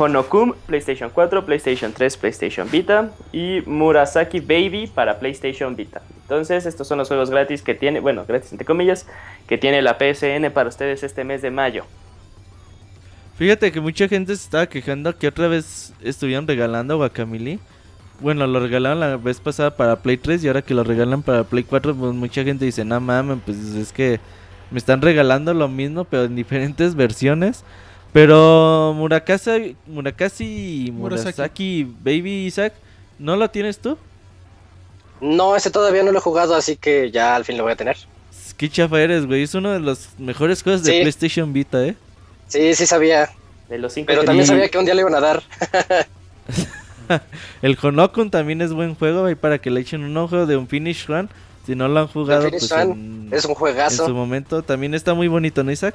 Honokum, 0.00 0.54
PlayStation 0.66 1.10
4, 1.10 1.44
PlayStation 1.44 1.92
3, 1.92 2.16
PlayStation 2.16 2.70
Vita. 2.70 3.10
Y 3.32 3.60
Murasaki 3.66 4.40
Baby 4.40 4.90
para 4.92 5.18
PlayStation 5.18 5.76
Vita. 5.76 6.00
Entonces, 6.22 6.64
estos 6.64 6.88
son 6.88 6.98
los 6.98 7.08
juegos 7.08 7.28
gratis 7.28 7.62
que 7.62 7.74
tiene, 7.74 8.00
bueno, 8.00 8.24
gratis 8.26 8.52
entre 8.52 8.64
comillas, 8.64 9.06
que 9.46 9.58
tiene 9.58 9.82
la 9.82 9.98
PSN 9.98 10.50
para 10.52 10.68
ustedes 10.68 11.02
este 11.02 11.24
mes 11.24 11.42
de 11.42 11.50
mayo. 11.50 11.84
Fíjate 13.36 13.72
que 13.72 13.80
mucha 13.80 14.08
gente 14.08 14.34
se 14.36 14.44
estaba 14.44 14.66
quejando 14.66 15.16
que 15.16 15.26
otra 15.26 15.48
vez 15.48 15.92
estuvieron 16.02 16.46
regalando 16.46 16.96
Guacamole. 16.96 17.58
Bueno, 18.20 18.46
lo 18.46 18.60
regalaron 18.60 19.00
la 19.00 19.16
vez 19.16 19.40
pasada 19.40 19.76
para 19.76 19.96
Play 19.96 20.18
3 20.18 20.44
y 20.44 20.48
ahora 20.48 20.62
que 20.62 20.74
lo 20.74 20.84
regalan 20.84 21.22
para 21.22 21.44
Play 21.44 21.64
4, 21.64 21.94
pues 21.94 22.12
mucha 22.14 22.44
gente 22.44 22.64
dice, 22.64 22.84
no 22.84 23.00
mames, 23.00 23.38
pues 23.44 23.56
es 23.58 23.92
que 23.92 24.20
me 24.70 24.78
están 24.78 25.02
regalando 25.02 25.52
lo 25.52 25.68
mismo, 25.68 26.04
pero 26.04 26.24
en 26.24 26.36
diferentes 26.36 26.94
versiones. 26.94 27.64
Pero 28.12 28.92
Murakasa, 28.96 29.56
Murakasi 29.86 30.86
y 30.86 30.90
Murasaki. 30.90 31.36
Murasaki 31.38 31.84
Baby 32.02 32.46
Isaac, 32.46 32.72
¿no 33.18 33.36
lo 33.36 33.48
tienes 33.50 33.78
tú? 33.78 33.96
No, 35.20 35.54
ese 35.54 35.70
todavía 35.70 36.02
no 36.02 36.12
lo 36.12 36.18
he 36.18 36.22
jugado, 36.22 36.54
así 36.54 36.76
que 36.76 37.10
ya 37.10 37.36
al 37.36 37.44
fin 37.44 37.56
lo 37.56 37.64
voy 37.64 37.72
a 37.72 37.76
tener. 37.76 37.96
Qué 38.56 38.68
chafa 38.68 39.00
eres, 39.00 39.26
güey. 39.26 39.42
Es 39.42 39.54
uno 39.54 39.70
de 39.72 39.80
los 39.80 40.08
mejores 40.18 40.62
juegos 40.62 40.82
de 40.82 40.92
Sí. 40.92 41.00
PlayStation 41.00 41.52
Vita, 41.52 41.84
¿eh? 41.84 41.94
Sí, 42.48 42.74
sí 42.74 42.86
sabía. 42.86 43.30
De 43.68 43.78
los 43.78 43.92
cinco 43.92 44.06
Pero 44.08 44.24
también 44.24 44.46
sabía 44.46 44.68
que 44.68 44.78
un 44.78 44.84
día 44.84 44.94
le 44.94 45.02
iban 45.02 45.14
a 45.14 45.20
dar. 45.20 45.42
El 47.62 47.76
Honokun 47.80 48.30
también 48.30 48.60
es 48.62 48.72
buen 48.72 48.94
juego, 48.94 49.24
ahí 49.26 49.34
para 49.34 49.58
que 49.58 49.70
le 49.70 49.80
echen 49.80 50.04
un 50.04 50.16
ojo 50.16 50.46
de 50.46 50.56
un 50.56 50.66
Finish 50.68 51.06
Run. 51.06 51.28
Si 51.66 51.74
no 51.74 51.88
lo 51.88 52.00
han 52.00 52.06
jugado, 52.08 52.48
pues 52.50 52.70
en, 52.72 53.28
Es 53.32 53.44
un 53.44 53.50
en 53.52 53.56
juegazo. 53.56 54.06
su 54.06 54.14
momento 54.14 54.62
también 54.62 54.94
está 54.94 55.14
muy 55.14 55.28
bonito, 55.28 55.62
¿no, 55.62 55.70
Isaac? 55.70 55.94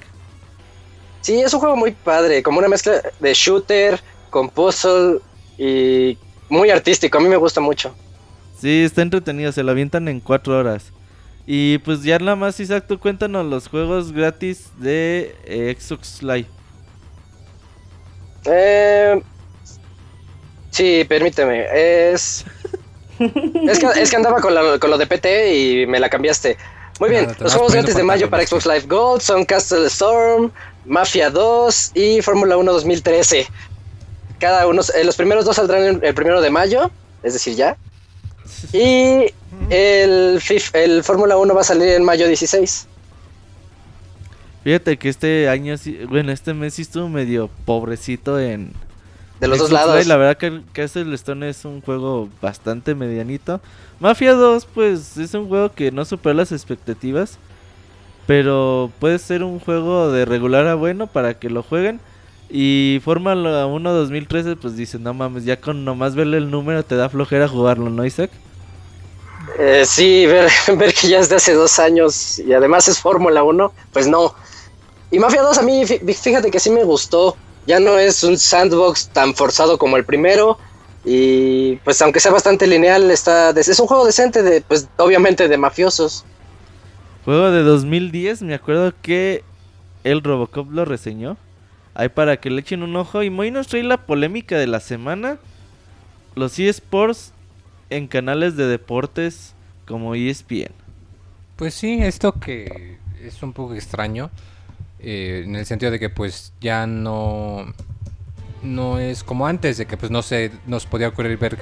Sí, 1.26 1.42
es 1.42 1.52
un 1.56 1.60
juego 1.60 1.76
muy 1.76 1.92
padre, 1.92 2.44
como 2.44 2.60
una 2.60 2.68
mezcla 2.68 3.02
de 3.20 3.34
shooter 3.34 4.00
con 4.30 4.48
puzzle 4.48 5.18
y 5.58 6.20
muy 6.50 6.70
artístico. 6.70 7.18
A 7.18 7.22
mí 7.22 7.28
me 7.28 7.36
gusta 7.36 7.60
mucho. 7.62 7.96
Sí, 8.62 8.84
está 8.84 9.02
entretenido, 9.02 9.52
se 9.52 9.64
lo 9.64 9.72
avientan 9.72 10.08
en 10.08 10.20
cuatro 10.20 10.56
horas. 10.60 10.92
Y 11.48 11.80
pues 11.80 12.04
ya 12.04 12.20
nada 12.20 12.36
más, 12.36 12.60
Isaac, 12.60 12.86
tú 12.88 13.00
cuéntanos 13.00 13.44
los 13.44 13.68
juegos 13.68 14.12
gratis 14.12 14.70
de 14.78 15.36
eh, 15.46 15.76
Xbox 15.80 16.22
Live. 16.22 16.46
Eh, 18.46 19.20
sí, 20.70 21.06
permíteme. 21.10 21.66
Es. 21.74 22.46
Es 23.68 23.80
que, 23.80 23.88
es 23.96 24.10
que 24.12 24.16
andaba 24.18 24.42
con, 24.42 24.54
la- 24.54 24.78
con 24.78 24.90
lo 24.92 24.98
de 24.98 25.08
PT 25.08 25.56
y 25.56 25.88
me 25.88 26.00
la 26.02 26.10
cambiaste. 26.10 26.58
Muy 27.00 27.10
bien, 27.10 27.28
los 27.40 27.54
juegos 27.54 27.74
gratis 27.74 27.96
de 27.96 28.04
mayo 28.04 28.30
para 28.30 28.46
Xbox 28.46 28.66
Live 28.66 28.86
Gold 28.88 29.22
son 29.22 29.46
Castle 29.46 29.86
Storm, 29.88 30.52
Mafia 30.86 31.30
2 31.30 31.92
y 31.96 32.22
Fórmula 32.22 32.58
1 32.58 32.72
2013. 32.72 33.48
Cada 34.40 34.68
uno, 34.68 34.82
eh, 34.96 35.04
los 35.04 35.16
primeros 35.16 35.46
dos 35.46 35.56
saldrán 35.56 36.02
el, 36.04 36.14
primero 36.14 36.42
de 36.42 36.50
mayo, 36.50 36.92
es 37.24 37.34
decir, 37.34 37.56
ya. 37.56 37.78
Y 38.74 39.34
el, 39.70 40.40
FIF 40.42 40.76
el 40.76 41.04
Fórmula 41.04 41.38
1 41.38 41.54
va 41.54 41.62
a 41.62 41.64
salir 41.64 41.90
en 41.90 42.04
mayo 42.04 42.28
16. 42.28 42.88
Fíjate 44.64 44.98
que 44.98 45.10
este 45.10 45.48
año, 45.48 45.76
bueno, 46.10 46.32
este 46.32 46.54
mes 46.54 46.74
sí 46.74 46.82
estuvo 46.82 47.08
medio 47.08 47.50
pobrecito 47.66 48.40
en, 48.40 48.74
De 49.40 49.48
los 49.48 49.60
dos 49.60 49.72
lados. 49.72 49.96
Live, 49.96 50.06
La 50.06 50.18
verdad 50.18 50.38
que 50.38 50.48
el 50.48 50.64
Castle 50.74 51.14
Stone 51.16 51.48
es 51.48 51.66
un 51.66 51.82
juego 51.82 52.30
bastante 52.42 52.96
medianito. 52.96 53.62
Mafia 54.00 54.34
2, 54.34 54.66
pues 54.74 55.18
es 55.18 55.34
un 55.36 55.48
juego 55.48 55.72
que 55.72 55.92
no 55.92 56.04
superó 56.04 56.34
las 56.34 56.52
expectativas. 56.52 57.38
Pero 58.26 58.96
puede 59.00 59.20
ser 59.20 59.44
un 59.44 59.60
juego 59.60 60.12
de 60.12 60.26
regular 60.26 60.68
a 60.68 60.76
bueno 60.76 61.08
para 61.08 61.40
que 61.40 61.50
lo 61.50 61.64
jueguen. 61.64 62.02
Y 62.50 63.00
Fórmula 63.04 63.66
1 63.68 63.94
2013, 63.94 64.56
pues 64.58 64.76
dicen, 64.76 65.04
no 65.04 65.14
mames, 65.14 65.46
ya 65.46 65.60
con 65.62 65.86
nomás 65.86 66.16
verle 66.16 66.38
el 66.38 66.52
número 66.52 66.86
te 66.86 66.96
da 66.96 67.10
flojera 67.10 67.48
jugarlo, 67.48 67.90
¿no, 67.90 68.06
Isaac? 68.06 68.32
Eh, 69.60 69.84
sí, 69.86 70.26
ver, 70.26 70.50
ver 70.78 70.94
que 70.94 71.08
ya 71.10 71.20
es 71.20 71.30
de 71.30 71.36
hace 71.36 71.54
dos 71.54 71.80
años 71.80 72.40
y 72.40 72.54
además 72.54 72.88
es 72.88 73.00
Fórmula 73.00 73.44
1, 73.44 73.74
pues 73.92 74.08
no. 74.08 74.34
Y 75.12 75.20
Mafia 75.20 75.44
2 75.44 75.58
a 75.60 75.64
mí, 75.64 75.84
fí- 75.86 76.16
fíjate 76.16 76.52
que 76.52 76.60
sí 76.60 76.72
me 76.72 76.84
gustó. 76.84 77.38
Ya 77.68 77.80
no 77.80 78.00
es 78.00 78.24
un 78.24 78.38
sandbox 78.38 79.10
tan 79.10 79.36
forzado 79.36 79.78
como 79.78 79.98
el 79.98 80.06
primero. 80.06 80.60
Y 81.04 81.78
pues 81.78 82.02
aunque 82.02 82.20
sea 82.20 82.32
bastante 82.32 82.68
lineal, 82.68 83.12
está 83.12 83.52
es 83.52 83.80
un 83.80 83.88
juego 83.88 84.06
decente 84.06 84.44
de, 84.44 84.62
pues 84.62 84.90
obviamente 84.98 85.48
de 85.48 85.58
mafiosos. 85.58 86.26
Juego 87.26 87.50
de 87.50 87.64
2010, 87.64 88.44
me 88.44 88.54
acuerdo 88.54 88.94
que 89.02 89.44
el 90.04 90.22
Robocop 90.22 90.72
lo 90.72 90.86
reseñó. 90.86 91.38
Ahí 91.96 92.10
para 92.10 92.38
que 92.38 92.52
le 92.52 92.62
echen 92.62 92.84
un 92.84 92.96
ojo. 92.96 93.24
Y 93.24 93.32
Moy 93.32 93.50
nos 93.50 93.66
trae 93.68 93.82
la 93.82 94.06
polémica 94.06 94.60
de 94.60 94.68
la 94.68 94.80
semana. 94.80 95.40
Los 96.36 96.60
eSports 96.60 97.34
en 97.90 98.08
canales 98.08 98.56
de 98.56 98.68
deportes 98.68 99.56
como 99.88 100.14
ESPN. 100.14 100.72
Pues 101.56 101.74
sí, 101.74 101.98
esto 102.04 102.34
que 102.34 103.00
es 103.24 103.42
un 103.42 103.54
poco 103.54 103.74
extraño, 103.74 104.30
eh, 105.00 105.44
en 105.46 105.56
el 105.56 105.66
sentido 105.66 105.92
de 105.92 106.00
que 106.00 106.10
pues 106.10 106.54
ya 106.62 106.86
no 106.86 107.66
no 108.62 109.00
es 109.00 109.24
como 109.24 109.48
antes 109.48 109.78
de 109.78 109.86
que 109.86 109.96
pues 109.96 110.12
no 110.12 110.22
se 110.22 110.52
nos 110.66 110.86
podía 110.86 111.08
ocurrir 111.08 111.38
ver 111.38 111.58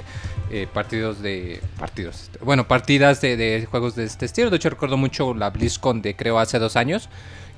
eh, 0.54 0.68
partidos 0.72 1.20
de 1.20 1.60
partidos 1.80 2.30
bueno 2.40 2.68
partidas 2.68 3.20
de, 3.20 3.66
juegos 3.68 3.96
de 3.96 4.04
este 4.04 4.24
estilo 4.26 4.50
de 4.50 4.56
hecho 4.56 4.70
recuerdo 4.70 4.96
mucho 4.96 5.34
la 5.34 5.50
BlizzCon 5.50 6.00
de 6.00 6.14
creo 6.14 6.38
hace 6.38 6.60
dos 6.60 6.76
años 6.76 7.08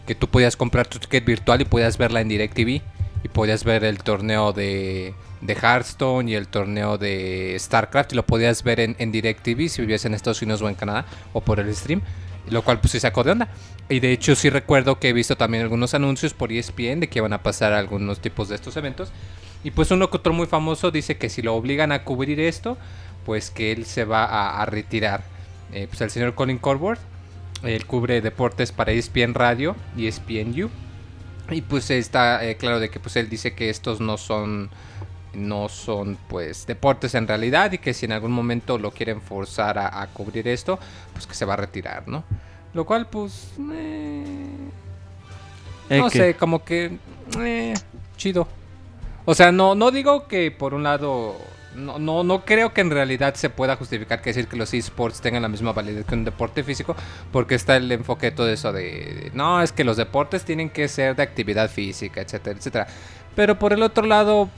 que 0.07 0.15
tú 0.15 0.29
podías 0.29 0.57
comprar 0.57 0.87
tu 0.87 0.99
ticket 0.99 1.23
virtual 1.27 1.61
y 1.61 1.67
podías 1.67 1.99
verla 1.99 2.23
en 2.23 2.29
DirecTV 2.29 2.81
y 3.23 3.29
podías 3.29 3.65
ver 3.65 3.85
el 3.85 3.99
torneo 3.99 4.55
de, 4.55 5.13
de 5.43 5.53
Hearthstone 5.55 6.31
y 6.31 6.37
el 6.37 6.49
torneo 6.49 6.97
de 6.97 7.55
StarCraft 7.59 8.13
y 8.13 8.17
lo 8.17 8.25
podías 8.25 8.63
ver 8.63 8.81
en, 8.81 8.97
en 8.99 9.13
DirecTV 9.13 9.69
si 9.69 9.83
vivías 9.83 10.07
en 10.07 10.15
Estados 10.15 10.41
Unidos 10.41 10.63
o 10.63 10.69
en 10.71 10.75
Canadá 10.75 11.05
o 11.35 11.43
por 11.43 11.61
el 11.61 11.75
stream, 11.77 12.01
lo 12.49 12.63
cual 12.63 12.81
pues 12.81 12.93
sí 12.93 13.01
sacó 13.01 13.25
de 13.25 13.33
onda. 13.33 13.49
Y 13.91 14.01
de 14.01 14.13
hecho 14.13 14.35
sí 14.35 14.49
recuerdo 14.49 14.99
que 14.99 15.11
he 15.11 15.13
visto 15.13 15.37
también 15.37 15.65
algunos 15.65 15.93
anuncios 15.93 16.33
por 16.33 16.51
ESPN 16.51 17.01
de 17.01 17.09
que 17.09 17.21
van 17.21 17.35
a 17.35 17.43
pasar 17.43 17.75
algunos 17.75 18.21
tipos 18.21 18.49
de 18.49 18.55
estos 18.55 18.75
eventos. 18.79 19.13
Y 19.67 19.73
pues 19.73 19.91
un 19.91 19.99
locutor 19.99 20.33
muy 20.33 20.47
famoso 20.47 20.93
dice 20.93 21.17
que 21.17 21.29
si 21.29 21.43
lo 21.43 21.57
obligan 21.57 21.91
a 21.91 22.05
cubrir 22.05 22.39
esto, 22.39 22.79
pues 23.25 23.51
que 23.51 23.73
él 23.73 23.85
se 23.85 24.05
va 24.05 24.25
a, 24.25 24.63
a 24.63 24.67
retirar. 24.67 25.25
Eh, 25.73 25.89
pues 25.89 26.01
el 26.03 26.11
señor 26.11 26.37
Colin 26.37 26.59
Colbert, 26.59 27.01
él 27.65 27.85
cubre 27.85 28.21
deportes 28.21 28.71
para 28.71 28.93
ESPN 28.93 29.35
Radio 29.35 29.75
y 29.97 30.07
ESPN 30.07 30.63
U. 30.63 30.71
Y 31.51 31.63
pues 31.63 31.91
está 31.91 32.45
eh, 32.45 32.57
claro 32.57 32.79
de 32.79 32.91
que 32.91 33.01
pues 33.01 33.17
él 33.17 33.29
dice 33.29 33.55
que 33.55 33.69
estos 33.69 34.01
no 34.01 34.19
son 34.19 34.71
no 35.35 35.69
son 35.69 36.17
pues 36.29 36.69
deportes 36.69 37.17
en 37.17 37.27
realidad 37.27 37.73
y 37.73 37.79
que 37.79 37.93
si 37.93 38.07
en 38.07 38.13
algún 38.13 38.31
momento 38.31 38.79
lo 38.79 38.93
quieren 38.93 39.21
forzar 39.21 39.79
a, 39.79 40.01
a 40.01 40.07
cubrir 40.07 40.47
esto, 40.47 40.79
pues 41.13 41.27
que 41.27 41.35
se 41.35 41.45
va 41.45 41.55
a 41.55 41.57
retirar, 41.57 42.07
¿no? 42.07 42.23
Lo 42.73 42.87
cual 42.87 43.09
pues... 43.09 43.51
eh, 43.75 44.25
no 45.91 46.09
sé, 46.09 46.37
como 46.37 46.65
que... 46.65 46.99
chido. 48.17 48.47
O 49.27 49.35
sea, 49.35 49.53
no, 49.53 49.75
no 49.75 49.91
digo 49.91 50.27
que 50.27 50.51
por 50.51 50.73
un 50.73 50.85
lado... 50.85 51.37
No, 51.75 51.99
no, 51.99 52.25
no 52.25 52.47
creo 52.47 52.73
que 52.73 52.81
en 52.81 52.91
realidad 52.91 53.35
se 53.35 53.51
pueda 53.51 53.77
justificar 53.77 54.23
que 54.23 54.31
decir 54.31 54.49
que 54.49 54.57
los 54.57 54.73
esports 54.73 55.21
tengan 55.21 55.43
la 55.43 55.49
misma 55.49 55.73
validez 55.73 56.07
que 56.07 56.15
un 56.15 56.25
deporte 56.25 56.65
físico, 56.65 56.97
porque 57.33 57.55
está 57.55 57.77
el 57.77 57.93
enfoque 57.93 58.31
de 58.31 58.33
todo 58.33 58.49
eso 58.49 58.73
de, 58.73 59.31
no, 59.35 59.61
es 59.61 59.73
que 59.73 59.85
los 59.85 59.99
deportes 59.99 60.43
tienen 60.43 60.71
que 60.71 60.89
ser 60.89 61.17
de 61.17 61.23
actividad 61.23 61.69
física, 61.69 62.23
etcétera, 62.23 62.57
etcétera. 62.57 62.87
Pero 63.35 63.59
por 63.59 63.75
el 63.75 63.83
otro 63.83 64.07
lado, 64.07 64.49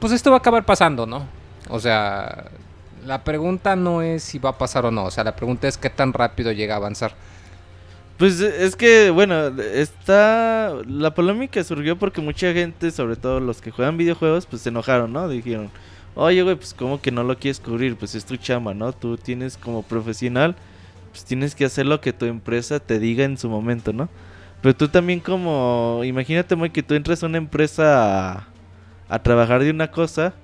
pues 0.00 0.12
esto 0.12 0.30
va 0.30 0.38
a 0.38 0.40
acabar 0.40 0.64
pasando, 0.64 1.06
¿no? 1.06 1.28
O 1.68 1.78
sea, 1.78 2.46
la 3.06 3.22
pregunta 3.22 3.76
no 3.76 4.02
es 4.02 4.24
si 4.24 4.40
va 4.40 4.50
a 4.50 4.58
pasar 4.58 4.86
o 4.86 4.90
no, 4.90 5.04
o 5.04 5.10
sea, 5.12 5.22
la 5.22 5.36
pregunta 5.36 5.68
es 5.68 5.78
qué 5.78 5.90
tan 5.90 6.12
rápido 6.12 6.50
llega 6.50 6.74
a 6.74 6.78
avanzar. 6.78 7.14
Pues 8.20 8.38
es 8.40 8.76
que, 8.76 9.08
bueno, 9.08 9.46
está... 9.58 10.74
La 10.86 11.14
polémica 11.14 11.64
surgió 11.64 11.98
porque 11.98 12.20
mucha 12.20 12.52
gente, 12.52 12.90
sobre 12.90 13.16
todo 13.16 13.40
los 13.40 13.62
que 13.62 13.70
juegan 13.70 13.96
videojuegos, 13.96 14.44
pues 14.44 14.60
se 14.60 14.68
enojaron, 14.68 15.10
¿no? 15.10 15.26
Dijeron, 15.26 15.70
oye, 16.14 16.42
güey, 16.42 16.54
pues 16.54 16.74
como 16.74 17.00
que 17.00 17.10
no 17.10 17.22
lo 17.24 17.38
quieres 17.38 17.60
cubrir, 17.60 17.96
pues 17.96 18.14
es 18.14 18.26
tu 18.26 18.36
chamba, 18.36 18.74
¿no? 18.74 18.92
Tú 18.92 19.16
tienes 19.16 19.56
como 19.56 19.82
profesional, 19.82 20.54
pues 21.12 21.24
tienes 21.24 21.54
que 21.54 21.64
hacer 21.64 21.86
lo 21.86 22.02
que 22.02 22.12
tu 22.12 22.26
empresa 22.26 22.78
te 22.78 22.98
diga 22.98 23.24
en 23.24 23.38
su 23.38 23.48
momento, 23.48 23.94
¿no? 23.94 24.10
Pero 24.60 24.76
tú 24.76 24.88
también 24.88 25.20
como, 25.20 26.02
imagínate, 26.04 26.56
muy 26.56 26.68
que 26.68 26.82
tú 26.82 26.92
entras 26.92 27.22
a 27.22 27.26
una 27.26 27.38
empresa 27.38 28.48
a 29.08 29.18
trabajar 29.22 29.64
de 29.64 29.70
una 29.70 29.90
cosa 29.90 30.34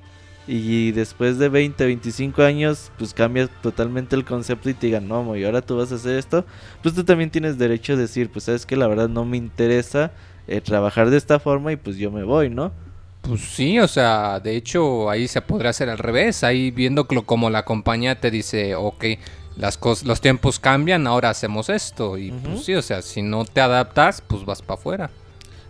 y 0.49 0.93
después 0.93 1.39
de 1.39 1.49
20, 1.49 1.85
25 1.85 2.43
años, 2.43 2.91
pues 2.99 3.13
cambias 3.15 3.51
totalmente 3.63 4.15
el 4.15 4.25
concepto 4.25 4.71
y 4.71 4.75
te 4.75 4.87
digan, 4.87 5.09
no, 5.09 5.23
muy, 5.23 5.45
ahora 5.45 5.61
tú 5.63 5.77
vas 5.77 5.91
a 5.93 5.97
hacer 5.97 6.17
esto 6.19 6.45
pues 6.83 6.95
tú 6.95 7.03
también 7.05 7.31
tienes 7.31 7.59
derecho 7.59 7.95
a 7.95 7.97
decir, 7.97 8.31
pues 8.31 8.45
sabes 8.45 8.65
que 8.67 8.77
la 8.77 8.87
verdad 8.87 9.09
no 9.09 9.25
me 9.25 9.37
interesa 9.37 10.13
eh, 10.47 10.61
trabajar 10.61 11.11
de 11.11 11.17
esta 11.17 11.41
forma 11.41 11.73
y 11.73 11.77
pues 11.77 11.97
yo 11.97 12.11
me 12.13 12.23
voy, 12.23 12.49
¿no? 12.51 12.71
Pues 13.23 13.41
sí, 13.41 13.81
o 13.81 13.89
sea, 13.89 14.39
de 14.39 14.55
hecho 14.55 15.11
ahí 15.11 15.27
se 15.27 15.43
podría 15.43 15.71
hacer 15.71 15.89
al 15.91 15.99
revés, 15.99 16.45
ahí 16.45 16.71
viendo 16.71 17.09
como 17.09 17.51
la 17.51 17.65
compañía 17.65 18.21
te 18.21 18.31
dice, 18.31 18.77
ok, 18.77 19.05
las 19.57 19.81
cos- 19.81 20.05
los 20.05 20.21
tiempos 20.21 20.61
cambian, 20.61 21.09
ahora 21.09 21.31
hacemos 21.31 21.69
esto, 21.71 22.19
y 22.19 22.31
pues 22.31 22.65
sí, 22.65 22.75
o 22.75 22.83
sea, 22.83 23.03
si 23.03 23.23
no 23.23 23.45
te 23.45 23.61
adaptas, 23.61 24.21
pues 24.21 24.45
vas 24.45 24.63
para 24.63 24.79
afuera. 24.79 25.11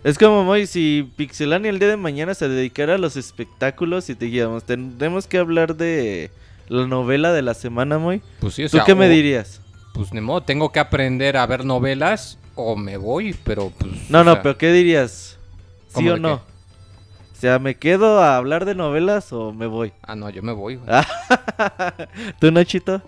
Es 0.07 0.17
como, 0.17 0.45
muy, 0.45 0.67
si 0.67 1.11
Pixelania 1.17 1.69
el 1.69 1.79
día 1.79 1.89
de 1.89 1.97
mañana 1.97 2.33
se 2.33 2.47
dedicara 2.47 2.95
a 2.95 2.97
los 2.97 3.17
espectáculos 3.17 4.09
y 4.09 4.15
te 4.15 4.23
dijéramos, 4.23 4.63
tenemos 4.63 5.27
que 5.27 5.37
hablar 5.37 5.75
de 5.75 6.31
la 6.69 6.87
novela 6.87 7.33
de 7.33 7.41
la 7.41 7.53
semana, 7.53 7.97
muy. 7.97 8.21
Pues 8.39 8.53
sí, 8.53 8.63
o 8.63 8.69
¿Tú 8.69 8.77
qué 8.85 8.95
me 8.95 9.09
dirías? 9.09 9.59
Pues 9.93 10.13
ni 10.13 10.21
modo, 10.21 10.43
tengo 10.43 10.71
que 10.71 10.79
aprender 10.79 11.35
a 11.35 11.45
ver 11.45 11.65
novelas 11.65 12.39
o 12.55 12.77
me 12.77 12.95
voy, 12.95 13.35
pero 13.43 13.69
pues... 13.77 14.09
No, 14.09 14.23
no, 14.23 14.35
sea, 14.35 14.43
pero 14.43 14.57
¿qué 14.57 14.71
dirías? 14.71 15.37
¿Sí 15.89 15.95
¿Cómo 15.95 16.13
o 16.13 16.17
no? 16.17 16.37
qué? 16.37 16.43
O 17.33 17.41
sea, 17.41 17.59
¿me 17.59 17.75
quedo 17.75 18.21
a 18.21 18.37
hablar 18.37 18.63
de 18.63 18.75
novelas 18.75 19.33
o 19.33 19.51
me 19.51 19.67
voy? 19.67 19.91
Ah, 20.03 20.15
no, 20.15 20.29
yo 20.29 20.41
me 20.41 20.53
voy, 20.53 20.77
güey. 20.77 20.89
¿Tú, 22.39 22.49
Nachito? 22.49 23.01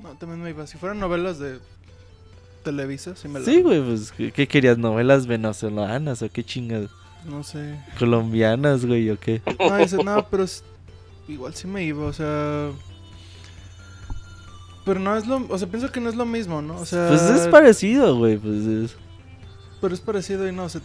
No, 0.00 0.10
también 0.18 0.42
me 0.42 0.50
iba. 0.50 0.66
Si 0.66 0.76
fueran 0.76 1.00
novelas 1.00 1.38
de 1.38 1.60
Televisa, 2.70 3.14
sí 3.14 3.28
me 3.28 3.38
la. 3.38 3.44
Sí, 3.46 3.62
güey, 3.62 3.80
pues 3.80 4.12
¿qué, 4.12 4.46
querías? 4.48 4.76
¿Novelas 4.76 5.26
venezolanas 5.28 6.20
o 6.22 6.28
qué 6.30 6.42
chingas? 6.44 6.90
No 7.24 7.42
sé. 7.44 7.78
¿Colombianas, 7.98 8.84
güey, 8.84 9.08
o 9.10 9.18
qué? 9.18 9.40
No, 9.58 9.76
dice, 9.76 9.96
no, 10.02 10.26
pero 10.28 10.42
es- 10.42 10.64
igual 11.28 11.54
sí 11.54 11.66
me 11.68 11.84
iba, 11.84 12.04
o 12.06 12.12
sea. 12.12 12.70
Pero 14.84 15.00
no 15.00 15.16
es 15.16 15.26
lo. 15.26 15.44
O 15.48 15.58
sea, 15.58 15.68
pienso 15.68 15.90
que 15.90 16.00
no 16.00 16.08
es 16.08 16.14
lo 16.16 16.24
mismo, 16.26 16.62
¿no? 16.62 16.76
O 16.76 16.86
sea. 16.86 17.08
Pues 17.08 17.22
es 17.22 17.48
parecido, 17.48 18.16
güey, 18.16 18.36
pues 18.38 18.64
es... 18.66 18.96
Pero 19.80 19.94
es 19.94 20.00
parecido 20.00 20.48
y 20.48 20.52
no, 20.52 20.68
se- 20.68 20.80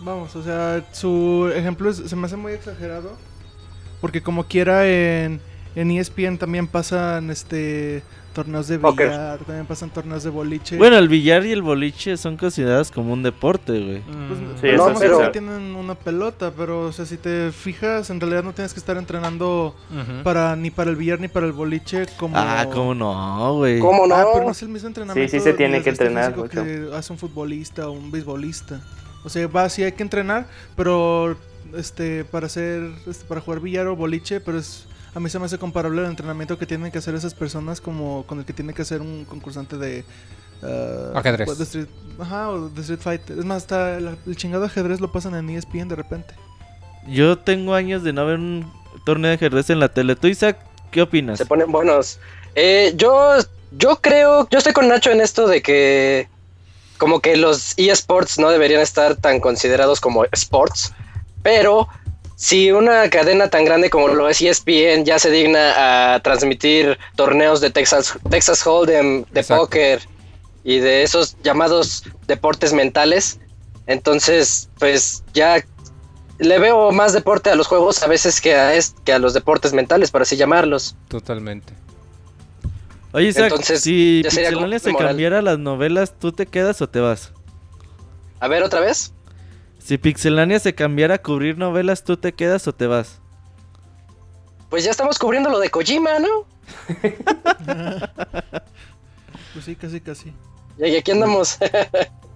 vamos, 0.00 0.34
o 0.36 0.42
sea, 0.42 0.84
su 0.92 1.50
ejemplo 1.54 1.90
es- 1.90 1.98
se 1.98 2.16
me 2.16 2.26
hace 2.26 2.36
muy 2.36 2.52
exagerado. 2.52 3.16
Porque 4.00 4.22
como 4.22 4.44
quiera 4.44 4.86
en, 4.86 5.40
en 5.76 5.90
ESPN 5.90 6.36
también 6.38 6.66
pasan 6.66 7.30
este 7.30 8.02
torneos 8.34 8.68
de 8.68 8.76
billar, 8.76 9.38
también 9.38 9.64
pasan 9.66 9.88
torneos 9.88 10.22
de 10.24 10.28
boliche. 10.30 10.76
Bueno, 10.76 10.98
el 10.98 11.08
billar 11.08 11.46
y 11.46 11.52
el 11.52 11.62
boliche 11.62 12.16
son 12.18 12.36
considerados 12.36 12.90
como 12.90 13.12
un 13.12 13.22
deporte, 13.22 13.72
güey. 13.72 14.02
pues, 14.02 14.38
Mm, 14.40 14.60
Sí, 14.60 14.66
no, 14.76 14.88
eso 14.90 14.94
sí, 14.94 14.96
pero 15.00 15.30
tienen 15.30 15.74
una 15.74 15.94
pelota, 15.94 16.52
pero 16.54 16.86
o 16.88 16.92
sea, 16.92 17.06
si 17.06 17.16
te 17.16 17.50
fijas, 17.52 18.10
en 18.10 18.20
realidad 18.20 18.42
no 18.42 18.52
tienes 18.52 18.74
que 18.74 18.80
estar 18.80 18.96
entrenando 18.96 19.74
para 20.22 20.54
ni 20.56 20.70
para 20.70 20.90
el 20.90 20.96
billar 20.96 21.20
ni 21.20 21.28
para 21.28 21.46
el 21.46 21.52
boliche 21.52 22.06
como 22.18 22.36
Ah, 22.36 22.66
¿cómo 22.72 22.94
no, 22.94 23.54
güey? 23.54 23.78
¿Cómo 23.78 24.06
no? 24.06 24.14
Ah, 24.14 24.26
pero 24.32 24.44
no 24.44 24.50
es 24.50 24.62
el 24.62 24.68
mismo 24.68 24.88
entrenamiento. 24.88 25.30
Sí, 25.30 25.38
sí 25.38 25.42
se 25.44 25.54
tiene 25.54 25.82
que 25.82 25.90
entrenar 25.90 26.34
físico 26.34 26.48
que 26.50 26.90
hace 26.94 27.12
un 27.12 27.18
futbolista 27.18 27.88
o 27.88 27.92
un 27.92 28.10
beisbolista. 28.10 28.80
O 29.24 29.28
sea, 29.30 29.46
va, 29.46 29.68
sí 29.70 29.82
hay 29.82 29.92
que 29.92 30.02
entrenar, 30.02 30.46
pero 30.76 31.36
este 31.76 32.24
para 32.24 32.46
hacer 32.46 32.90
este, 33.06 33.24
para 33.24 33.40
jugar 33.40 33.60
billar 33.60 33.86
o 33.86 33.96
boliche, 33.96 34.40
pero 34.40 34.58
es 34.58 34.86
a 35.14 35.20
mí 35.20 35.30
se 35.30 35.38
me 35.38 35.46
hace 35.46 35.58
comparable 35.58 36.00
al 36.00 36.08
entrenamiento 36.08 36.58
que 36.58 36.66
tienen 36.66 36.90
que 36.90 36.98
hacer 36.98 37.14
esas 37.14 37.34
personas 37.34 37.80
como 37.80 38.24
con 38.26 38.40
el 38.40 38.44
que 38.44 38.52
tiene 38.52 38.74
que 38.74 38.82
hacer 38.82 39.00
un 39.00 39.24
concursante 39.24 39.76
de 39.76 40.04
ah, 40.62 41.12
Ajedrez. 41.14 41.46
pues, 41.46 41.58
de 41.58 41.64
Street, 41.64 41.86
ajá, 42.18 42.50
o 42.50 42.68
de 42.68 42.80
Street 42.80 43.00
Fighter. 43.00 43.38
Es 43.38 43.44
más, 43.44 43.58
hasta 43.58 43.96
el, 43.96 44.18
el 44.26 44.36
chingado 44.36 44.64
ajedrez 44.64 45.00
lo 45.00 45.12
pasan 45.12 45.34
en 45.36 45.50
ESPN 45.50 45.88
de 45.88 45.96
repente. 45.96 46.34
Yo 47.06 47.38
tengo 47.38 47.74
años 47.74 48.02
de 48.02 48.12
no 48.12 48.26
ver 48.26 48.38
un 48.38 48.70
torneo 49.04 49.28
de 49.28 49.36
ajedrez 49.36 49.70
en 49.70 49.78
la 49.78 49.88
tele. 49.88 50.16
¿Tú, 50.16 50.26
Isaac, 50.26 50.58
qué 50.90 51.02
opinas? 51.02 51.38
Se 51.38 51.46
ponen 51.46 51.70
buenos. 51.70 52.18
Eh, 52.56 52.92
yo, 52.96 53.36
yo 53.72 54.00
creo, 54.00 54.48
yo 54.48 54.58
estoy 54.58 54.72
con 54.72 54.88
Nacho 54.88 55.10
en 55.10 55.20
esto 55.20 55.46
de 55.46 55.62
que 55.62 56.28
como 56.98 57.20
que 57.20 57.36
los 57.36 57.74
eSports 57.76 58.38
no 58.38 58.50
deberían 58.50 58.80
estar 58.80 59.16
tan 59.16 59.40
considerados 59.40 60.00
como 60.00 60.24
sports, 60.32 60.92
pero 61.42 61.88
si 62.36 62.72
una 62.72 63.08
cadena 63.10 63.48
tan 63.48 63.64
grande 63.64 63.90
como 63.90 64.08
lo 64.08 64.28
es 64.28 64.40
ESPN 64.42 65.04
ya 65.04 65.18
se 65.18 65.30
digna 65.30 66.14
a 66.14 66.20
transmitir 66.20 66.98
torneos 67.16 67.60
de 67.60 67.70
Texas, 67.70 68.18
Texas 68.30 68.66
Hold'em, 68.66 69.24
de 69.32 69.40
Exacto. 69.40 69.62
póker 69.64 70.02
y 70.64 70.78
de 70.78 71.02
esos 71.02 71.36
llamados 71.42 72.04
deportes 72.26 72.72
mentales, 72.72 73.38
entonces 73.86 74.68
pues 74.78 75.22
ya 75.32 75.62
le 76.38 76.58
veo 76.58 76.90
más 76.90 77.12
deporte 77.12 77.50
a 77.50 77.54
los 77.54 77.66
juegos 77.68 78.02
a 78.02 78.08
veces 78.08 78.40
que 78.40 78.54
a, 78.54 78.74
es- 78.74 78.94
que 79.04 79.12
a 79.12 79.18
los 79.20 79.34
deportes 79.34 79.72
mentales, 79.72 80.10
por 80.10 80.22
así 80.22 80.36
llamarlos. 80.36 80.96
Totalmente. 81.08 81.72
Oye, 83.12 83.28
Isaac, 83.28 83.44
Entonces, 83.52 83.80
si 83.82 84.22
como 84.24 84.66
se 84.80 84.90
moral. 84.92 85.08
cambiara 85.10 85.40
las 85.42 85.60
novelas, 85.60 86.14
¿tú 86.18 86.32
te 86.32 86.46
quedas 86.46 86.82
o 86.82 86.88
te 86.88 86.98
vas? 86.98 87.30
A 88.40 88.48
ver, 88.48 88.64
otra 88.64 88.80
vez. 88.80 89.12
Si 89.84 89.98
Pixelania 89.98 90.58
se 90.60 90.74
cambiara 90.74 91.16
a 91.16 91.18
cubrir 91.18 91.58
novelas, 91.58 92.04
¿tú 92.04 92.16
te 92.16 92.32
quedas 92.32 92.66
o 92.66 92.74
te 92.74 92.86
vas? 92.86 93.20
Pues 94.70 94.82
ya 94.82 94.90
estamos 94.90 95.18
cubriendo 95.18 95.50
lo 95.50 95.58
de 95.58 95.68
Kojima, 95.68 96.18
¿no? 96.20 96.46
Pues 99.52 99.66
sí, 99.66 99.76
casi 99.76 100.00
casi. 100.00 100.32
Y 100.78 100.96
aquí 100.96 101.10
andamos. 101.12 101.58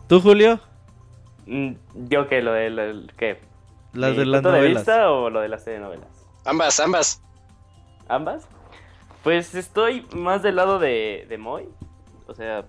¿Tú, 0.09 0.21
Julio? 0.21 0.61
Mm, 1.47 1.73
Yo 2.09 2.29
que 2.29 2.43
lo 2.43 2.53
de 2.53 2.71
la- 2.71 2.95
¿qué? 3.17 3.41
Las 3.95 4.11
¿Mi 4.13 4.19
de 4.19 4.27
las 4.27 4.39
punto 4.43 4.53
de 4.53 4.59
novelas. 4.59 4.83
vista 4.83 5.11
o 5.11 5.31
lo 5.31 5.41
de 5.41 5.49
las 5.49 5.65
telenovelas? 5.65 6.07
ambas, 6.45 6.79
ambas. 6.79 7.23
¿Ambas? 8.09 8.47
Pues 9.25 9.55
estoy 9.55 10.07
más 10.15 10.43
del 10.45 10.57
lado 10.57 10.79
de, 10.79 11.27
de 11.29 11.39
Moy. 11.39 11.65
O 12.29 12.35
sea, 12.35 12.67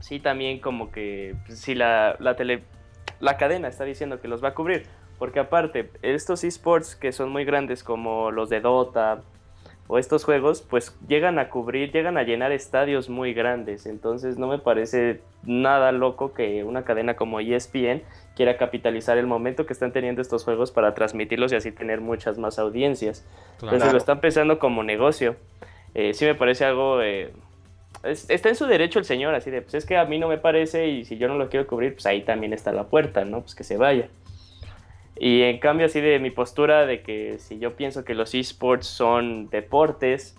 sí 0.00 0.18
también 0.18 0.58
como 0.60 0.90
que 0.90 1.36
pues, 1.46 1.60
si 1.60 1.74
la, 1.76 2.16
la 2.18 2.34
tele 2.36 2.64
la 3.20 3.36
cadena 3.36 3.68
está 3.68 3.84
diciendo 3.84 4.20
que 4.20 4.28
los 4.28 4.42
va 4.42 4.48
a 4.48 4.54
cubrir. 4.54 4.86
Porque 5.18 5.40
aparte, 5.40 5.90
estos 6.02 6.44
esports 6.44 6.94
que 6.94 7.10
son 7.12 7.30
muy 7.30 7.44
grandes 7.44 7.82
como 7.82 8.30
los 8.30 8.48
de 8.48 8.60
Dota 8.60 9.22
o 9.88 9.98
estos 9.98 10.24
juegos, 10.24 10.62
pues 10.62 10.96
llegan 11.08 11.38
a 11.38 11.48
cubrir, 11.48 11.90
llegan 11.90 12.18
a 12.18 12.22
llenar 12.22 12.52
estadios 12.52 13.08
muy 13.08 13.34
grandes. 13.34 13.86
Entonces 13.86 14.38
no 14.38 14.46
me 14.46 14.58
parece 14.58 15.20
nada 15.42 15.90
loco 15.90 16.34
que 16.34 16.62
una 16.62 16.84
cadena 16.84 17.16
como 17.16 17.40
ESPN 17.40 18.02
quiera 18.36 18.56
capitalizar 18.58 19.18
el 19.18 19.26
momento 19.26 19.66
que 19.66 19.72
están 19.72 19.92
teniendo 19.92 20.22
estos 20.22 20.44
juegos 20.44 20.70
para 20.70 20.94
transmitirlos 20.94 21.52
y 21.52 21.56
así 21.56 21.72
tener 21.72 22.00
muchas 22.00 22.38
más 22.38 22.58
audiencias. 22.58 23.26
Entonces 23.60 23.90
lo 23.90 23.98
están 23.98 24.20
pensando 24.20 24.58
como 24.60 24.84
negocio. 24.84 25.36
Eh, 25.94 26.14
sí 26.14 26.26
me 26.26 26.34
parece 26.34 26.64
algo... 26.64 27.02
eh, 27.02 27.32
es- 28.02 28.28
está 28.30 28.48
en 28.48 28.54
su 28.56 28.66
derecho 28.66 28.98
el 28.98 29.04
señor, 29.04 29.34
así 29.34 29.50
de, 29.50 29.62
pues 29.62 29.74
es 29.74 29.86
que 29.86 29.96
a 29.96 30.04
mí 30.04 30.18
no 30.18 30.28
me 30.28 30.38
parece 30.38 30.88
y 30.88 31.04
si 31.04 31.18
yo 31.18 31.28
no 31.28 31.36
lo 31.36 31.48
quiero 31.48 31.66
cubrir, 31.66 31.94
pues 31.94 32.06
ahí 32.06 32.22
también 32.22 32.52
está 32.52 32.72
la 32.72 32.84
puerta, 32.84 33.24
¿no? 33.24 33.40
Pues 33.42 33.54
que 33.54 33.64
se 33.64 33.76
vaya. 33.76 34.08
Y 35.20 35.42
en 35.42 35.58
cambio 35.58 35.86
así 35.86 36.00
de 36.00 36.18
mi 36.20 36.30
postura 36.30 36.86
de 36.86 37.02
que 37.02 37.38
si 37.38 37.58
yo 37.58 37.74
pienso 37.74 38.04
que 38.04 38.14
los 38.14 38.34
esports 38.34 38.86
son 38.86 39.48
deportes, 39.50 40.36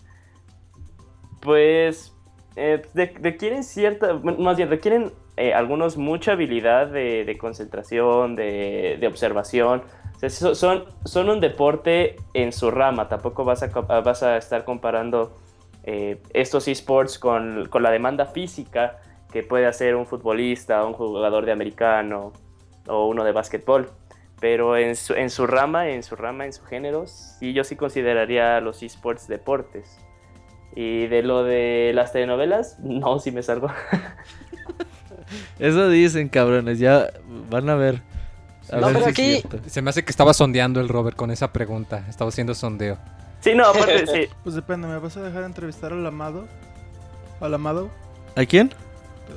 pues 1.42 2.14
eh, 2.56 2.82
requieren 3.22 3.64
cierta, 3.64 4.14
más 4.16 4.58
bien 4.58 4.70
requieren 4.70 5.12
eh, 5.38 5.54
algunos 5.54 5.96
mucha 5.98 6.34
habilidad 6.34 6.88
de, 6.88 7.38
concentración, 7.40 8.36
de, 8.36 9.00
observación, 9.08 9.84
O 10.16 10.20
sea, 10.20 10.30
so- 10.30 10.56
son, 10.56 10.84
son 11.06 11.30
un 11.30 11.40
deporte 11.40 12.18
en 12.34 12.52
su 12.52 12.72
rama, 12.72 13.08
tampoco 13.08 13.46
vas 13.46 13.64
a, 13.64 13.68
vas 13.68 14.24
a 14.24 14.36
estar 14.38 14.66
comparando 14.66 15.38
eh, 15.84 16.22
estos 16.34 16.68
esports 16.68 17.18
con, 17.20 17.68
con 17.70 17.84
la 17.84 17.92
demanda 17.92 18.26
física 18.26 18.98
que 19.32 19.44
puede 19.44 19.66
hacer 19.68 19.96
un 19.96 20.06
futbolista, 20.06 20.84
un 20.86 20.94
jugador 20.94 21.46
de 21.46 21.52
americano 21.52 22.34
o 22.88 23.08
uno 23.08 23.24
de 23.24 23.32
básquetbol. 23.32 23.90
Pero 24.40 24.78
en 24.78 24.96
su, 24.96 25.14
en 25.14 25.30
su 25.30 25.46
rama, 25.48 25.90
en 25.90 26.02
su 26.02 26.16
rama, 26.16 26.46
en 26.46 26.54
su 26.54 26.64
género, 26.64 27.06
sí, 27.08 27.54
yo 27.54 27.64
sí 27.64 27.76
consideraría 27.76 28.62
los 28.62 28.82
esports 28.84 29.28
deportes. 29.28 29.98
Y 30.76 31.08
de 31.08 31.24
lo 31.24 31.44
de 31.44 31.92
las 31.94 32.14
telenovelas, 32.14 32.80
no, 32.80 33.20
sí 33.20 33.32
me 33.32 33.44
salgo. 33.44 33.70
Eso 35.60 35.90
dicen, 35.90 36.30
cabrones. 36.30 36.80
Ya 36.80 37.10
van 37.50 37.70
a 37.70 37.76
ver. 37.76 38.02
A 38.72 38.78
No, 38.78 38.88
ver 38.88 38.96
pero 38.96 39.06
si 39.14 39.42
aquí-. 39.42 39.44
Se 39.68 39.82
me 39.82 39.90
hace 39.90 40.04
que 40.04 40.12
estaba 40.12 40.34
sondeando 40.34 40.80
el 40.80 40.88
Robert 40.90 41.18
con 41.18 41.32
esa 41.32 41.52
pregunta. 41.52 42.06
Estaba 42.10 42.30
haciendo 42.30 42.56
sondeo. 42.56 42.98
Sí, 43.42 43.54
no, 43.56 43.66
aparte, 43.66 44.06
sí. 44.14 44.28
Pues 44.44 44.56
depende, 44.56 44.88
¿me 44.88 44.98
vas 45.00 45.16
a 45.18 45.22
dejar 45.24 45.44
entrevistar 45.44 45.94
al 45.94 46.06
amado? 46.06 46.46
¿Al 47.42 47.54
amado? 47.54 47.90
¿A 48.36 48.46
quién? 48.46 48.72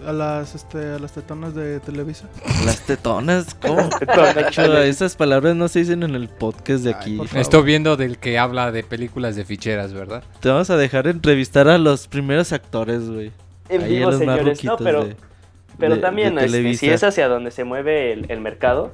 A 0.06 0.12
las, 0.12 0.54
este, 0.54 0.78
a 0.94 0.98
las 0.98 1.12
tetonas 1.12 1.54
de 1.54 1.78
Televisa. 1.80 2.26
Las 2.64 2.80
tetonas. 2.80 3.54
¿Cómo? 3.54 3.88
Tetonas. 3.98 4.34
Nacho, 4.36 4.78
esas 4.78 5.16
palabras 5.16 5.54
no 5.54 5.68
se 5.68 5.80
dicen 5.80 6.02
en 6.02 6.14
el 6.14 6.28
podcast 6.30 6.82
de 6.82 6.94
Ay, 6.98 7.20
aquí. 7.20 7.38
Estoy 7.38 7.62
viendo 7.62 7.96
del 7.96 8.18
que 8.18 8.38
habla 8.38 8.72
de 8.72 8.82
películas 8.84 9.36
de 9.36 9.44
ficheras, 9.44 9.92
¿verdad? 9.92 10.22
Te 10.40 10.48
vamos 10.48 10.70
a 10.70 10.76
dejar 10.78 11.06
entrevistar 11.08 11.68
a 11.68 11.76
los 11.78 12.08
primeros 12.08 12.52
actores, 12.52 13.08
güey. 13.10 13.32
En 13.68 13.82
Ahí 13.82 13.96
a 13.96 13.98
vivo, 14.08 14.12
señores. 14.12 14.64
No, 14.64 14.76
pero, 14.78 15.04
de- 15.04 15.16
pero 15.78 15.96
de- 15.96 16.00
también, 16.00 16.34
de 16.36 16.46
este, 16.46 16.74
si 16.74 16.88
es 16.90 17.04
hacia 17.04 17.28
donde 17.28 17.50
se 17.50 17.64
mueve 17.64 18.12
el, 18.14 18.30
el 18.30 18.40
mercado, 18.40 18.92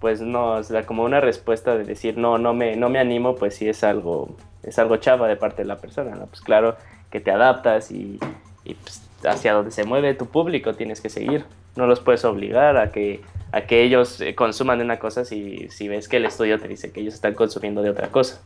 pues 0.00 0.20
no, 0.22 0.52
o 0.52 0.62
sea, 0.62 0.86
como 0.86 1.04
una 1.04 1.20
respuesta 1.20 1.76
de 1.76 1.84
decir, 1.84 2.16
no, 2.16 2.38
no 2.38 2.54
me, 2.54 2.74
no 2.76 2.88
me 2.88 2.98
animo, 2.98 3.34
pues 3.36 3.54
sí 3.56 3.68
es 3.68 3.84
algo, 3.84 4.34
es 4.68 4.78
algo 4.78 4.96
chava 4.96 5.26
de 5.28 5.36
parte 5.36 5.62
de 5.62 5.68
la 5.68 5.76
persona, 5.78 6.14
¿no? 6.14 6.26
Pues 6.26 6.40
claro 6.40 6.76
que 7.10 7.20
te 7.20 7.30
adaptas 7.30 7.90
y, 7.90 8.18
y, 8.64 8.74
pues, 8.74 9.02
hacia 9.24 9.52
donde 9.54 9.70
se 9.70 9.84
mueve 9.84 10.14
tu 10.14 10.26
público 10.26 10.74
tienes 10.74 11.00
que 11.00 11.08
seguir. 11.08 11.44
No 11.76 11.86
los 11.86 12.00
puedes 12.00 12.24
obligar 12.24 12.76
a 12.76 12.90
que, 12.92 13.20
a 13.52 13.62
que 13.62 13.82
ellos 13.82 14.20
eh, 14.20 14.34
consuman 14.34 14.78
de 14.78 14.84
una 14.84 14.98
cosa 14.98 15.24
si, 15.24 15.68
si 15.70 15.88
ves 15.88 16.08
que 16.08 16.16
el 16.18 16.24
estudio 16.26 16.58
te 16.58 16.68
dice 16.68 16.90
que 16.92 17.00
ellos 17.00 17.14
están 17.14 17.34
consumiendo 17.34 17.82
de 17.82 17.90
otra 17.90 18.08
cosa. 18.08 18.40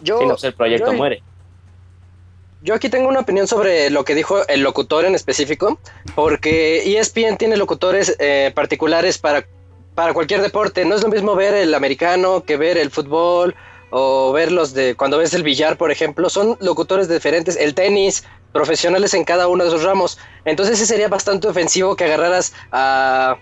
Yo, 0.00 0.18
Si 0.18 0.24
no, 0.24 0.30
pues 0.30 0.44
el 0.44 0.54
proyecto 0.54 0.92
yo- 0.92 0.96
muere. 0.98 1.22
Yo 2.60 2.74
aquí 2.74 2.88
tengo 2.88 3.08
una 3.08 3.20
opinión 3.20 3.46
sobre 3.46 3.88
lo 3.90 4.04
que 4.04 4.16
dijo 4.16 4.46
el 4.48 4.62
locutor 4.62 5.04
en 5.04 5.14
específico, 5.14 5.78
porque 6.16 6.98
ESPN 6.98 7.36
tiene 7.36 7.56
locutores 7.56 8.16
eh, 8.18 8.50
particulares 8.52 9.16
para, 9.18 9.44
para 9.94 10.12
cualquier 10.12 10.42
deporte. 10.42 10.84
No 10.84 10.96
es 10.96 11.02
lo 11.02 11.08
mismo 11.08 11.36
ver 11.36 11.54
el 11.54 11.72
americano 11.72 12.42
que 12.42 12.56
ver 12.56 12.76
el 12.76 12.90
fútbol 12.90 13.54
o 13.90 14.32
ver 14.32 14.52
los 14.52 14.74
de 14.74 14.94
cuando 14.94 15.18
ves 15.18 15.34
el 15.34 15.42
billar, 15.42 15.76
por 15.76 15.90
ejemplo. 15.90 16.28
Son 16.30 16.56
locutores 16.60 17.08
diferentes. 17.08 17.56
El 17.56 17.74
tenis, 17.74 18.24
profesionales 18.52 19.14
en 19.14 19.24
cada 19.24 19.48
uno 19.48 19.64
de 19.64 19.70
esos 19.70 19.82
ramos. 19.82 20.18
Entonces 20.44 20.78
sí 20.78 20.86
sería 20.86 21.08
bastante 21.08 21.48
ofensivo 21.48 21.96
que 21.96 22.04
agarraras 22.04 22.52
a... 22.72 23.36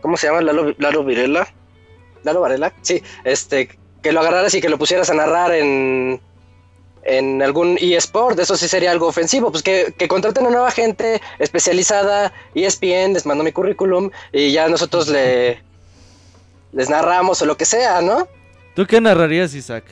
¿Cómo 0.00 0.16
se 0.16 0.26
llama? 0.26 0.42
Lalo, 0.42 0.74
Lalo 0.78 1.04
Virela. 1.04 1.46
Lalo 2.24 2.40
Varela. 2.40 2.72
Sí, 2.82 3.02
este, 3.24 3.78
que 4.02 4.12
lo 4.12 4.20
agarraras 4.20 4.54
y 4.54 4.60
que 4.60 4.68
lo 4.68 4.78
pusieras 4.78 5.10
a 5.10 5.14
narrar 5.14 5.52
en 5.54 6.20
en 7.04 7.42
algún 7.42 7.78
eSport, 7.80 8.38
eso 8.38 8.56
sí 8.56 8.68
sería 8.68 8.90
algo 8.90 9.08
ofensivo, 9.08 9.50
pues 9.50 9.62
que, 9.62 9.92
que 9.96 10.08
contraten 10.08 10.46
a 10.46 10.50
nueva 10.50 10.70
gente 10.70 11.20
especializada, 11.38 12.32
ESPN 12.54 13.14
les 13.14 13.26
mandó 13.26 13.42
mi 13.42 13.52
currículum 13.52 14.10
y 14.32 14.52
ya 14.52 14.68
nosotros 14.68 15.08
le 15.08 15.62
les 16.72 16.88
narramos 16.88 17.42
o 17.42 17.46
lo 17.46 17.56
que 17.56 17.66
sea, 17.66 18.00
¿no? 18.00 18.28
¿Tú 18.74 18.86
qué 18.86 19.00
narrarías, 19.00 19.54
Isaac? 19.54 19.84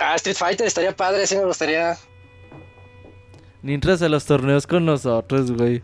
Ah, 0.00 0.14
Street 0.16 0.36
Fighter 0.36 0.66
estaría 0.66 0.94
padre, 0.94 1.26
sí 1.26 1.36
me 1.36 1.44
gustaría. 1.44 1.96
Ni 3.62 3.74
entras 3.74 4.02
a 4.02 4.08
los 4.08 4.24
torneos 4.24 4.66
con 4.66 4.84
nosotros, 4.84 5.52
güey. 5.52 5.82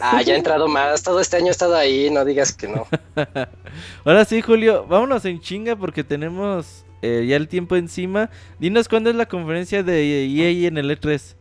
Ah, 0.00 0.20
ya 0.22 0.34
he 0.34 0.36
entrado 0.36 0.66
más, 0.66 1.02
todo 1.02 1.20
este 1.20 1.36
año 1.36 1.46
he 1.46 1.50
estado 1.50 1.76
ahí, 1.76 2.10
no 2.10 2.24
digas 2.24 2.52
que 2.52 2.66
no. 2.66 2.86
Ahora 4.04 4.24
sí, 4.24 4.42
Julio, 4.42 4.84
vámonos 4.88 5.24
en 5.24 5.40
chinga 5.40 5.76
porque 5.76 6.02
tenemos 6.02 6.84
eh, 7.02 7.24
ya 7.28 7.36
el 7.36 7.46
tiempo 7.46 7.76
encima. 7.76 8.30
Dinos 8.58 8.88
cuándo 8.88 9.10
es 9.10 9.16
la 9.16 9.26
conferencia 9.26 9.84
de 9.84 10.24
EA 10.26 10.68
en 10.68 10.78
el 10.78 10.90
E 10.90 10.98
E3. 10.98 11.36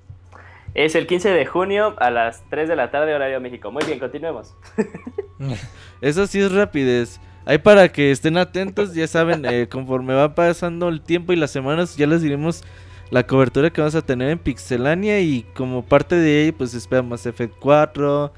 Es 0.74 0.96
el 0.96 1.08
15 1.08 1.30
de 1.30 1.46
junio 1.46 1.96
a 1.98 2.12
las 2.12 2.44
3 2.50 2.70
de 2.70 2.76
la 2.76 2.92
tarde, 2.92 3.16
horario 3.16 3.42
México. 3.42 3.72
Muy 3.72 3.84
bien, 3.86 3.98
continuemos. 3.98 4.56
Eso 6.02 6.28
sí 6.28 6.39
es 6.39 6.52
rapidez. 6.52 7.20
Ahí 7.46 7.58
para 7.58 7.89
que 7.92 8.12
estén 8.12 8.38
atentos, 8.38 8.94
ya 8.94 9.08
saben, 9.08 9.46
eh, 9.46 9.68
conforme 9.70 10.14
va 10.14 10.36
pasando 10.36 10.89
el 10.89 11.02
tiempo 11.02 11.34
y 11.34 11.36
las 11.36 11.52
semanas, 11.52 11.98
ya 11.98 12.06
les 12.06 12.22
diremos 12.22 12.64
la 13.10 13.26
cobertura 13.26 13.70
que 13.72 13.82
vamos 13.82 13.96
a 13.96 14.02
tener 14.02 14.30
en 14.30 14.39
Pixelania 14.39 15.20
y 15.20 15.44
como 15.56 15.84
parte 15.84 16.16
de 16.16 16.44
ello, 16.44 16.58
pues 16.58 16.72
se 16.72 16.78
espera 16.78 17.02
Mass 17.02 17.26
Effect 17.26 17.56
4, 17.60 18.32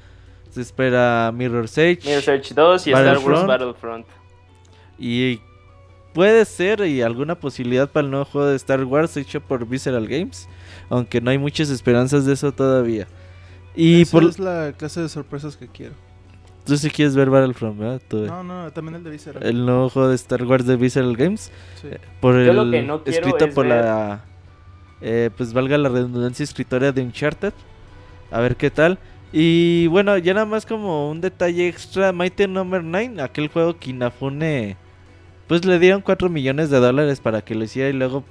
se 0.50 0.60
espera 0.60 1.30
Mirror's 1.34 1.76
Edge 1.78 2.04
Mirror's 2.04 2.28
Edge 2.28 2.54
2 2.54 2.86
y 2.86 2.90
Star 2.90 3.18
Wars 3.18 3.24
Battlefront. 3.24 3.46
Battlefront. 3.46 4.06
y 4.98 5.40
puede 6.12 6.44
ser 6.44 6.80
y 6.80 7.02
alguna 7.02 7.34
posibilidad 7.34 7.90
para 7.90 8.04
el 8.04 8.10
nuevo 8.10 8.24
juego 8.24 8.48
de 8.48 8.56
Star 8.56 8.84
Wars 8.84 9.16
hecho 9.16 9.40
por 9.40 9.66
Visceral 9.66 10.08
Games, 10.08 10.48
aunque 10.88 11.20
no 11.20 11.30
hay 11.30 11.38
muchas 11.38 11.68
esperanzas 11.70 12.24
de 12.24 12.32
eso 12.32 12.52
todavía. 12.52 13.06
Y 13.76 14.02
Esa 14.02 14.12
por 14.12 14.24
es 14.24 14.38
la 14.38 14.72
clase 14.76 15.02
de 15.02 15.08
sorpresas 15.08 15.56
que 15.56 15.68
quiero. 15.68 15.94
Tú 16.64 16.76
si 16.76 16.90
quieres 16.90 17.14
ver 17.16 17.30
Battlefront, 17.30 17.78
¿verdad? 17.78 18.02
Tú, 18.08 18.18
No, 18.26 18.42
no, 18.42 18.72
también 18.72 18.96
el 18.96 19.04
de 19.04 19.10
Visceral. 19.10 19.42
el 19.42 19.64
nuevo 19.66 19.88
juego 19.90 20.08
de 20.08 20.14
Star 20.16 20.42
Wars 20.44 20.66
de 20.66 20.76
Visceral 20.76 21.16
Games. 21.16 21.50
Sí. 21.80 21.88
por 22.20 22.34
Yo 22.34 22.50
el 22.50 22.56
lo 22.56 22.70
que 22.70 22.82
no 22.82 23.02
quiero 23.02 23.18
escrito 23.18 23.44
es 23.46 23.54
por 23.54 23.66
ver- 23.68 23.84
la 23.84 24.24
eh, 25.00 25.30
pues 25.36 25.52
valga 25.52 25.76
la 25.76 25.88
redundancia 25.90 26.42
escritora 26.44 26.90
de 26.92 27.02
Uncharted 27.02 27.52
a 28.30 28.40
ver 28.40 28.56
qué 28.56 28.70
tal 28.70 28.98
y 29.32 29.86
bueno 29.88 30.16
ya 30.18 30.32
nada 30.32 30.46
más 30.46 30.64
como 30.64 31.10
un 31.10 31.20
detalle 31.20 31.68
extra 31.68 32.12
Mighty 32.12 32.46
Number 32.46 32.82
9 32.82 33.20
aquel 33.20 33.48
juego 33.48 33.76
que 33.78 33.90
Inafune 33.90 34.76
pues 35.46 35.64
le 35.66 35.78
dieron 35.78 36.00
4 36.00 36.30
millones 36.30 36.70
de 36.70 36.78
dólares 36.78 37.20
para 37.20 37.42
que 37.42 37.54
lo 37.54 37.64
hiciera 37.64 37.90
y 37.90 37.92
luego 37.92 38.24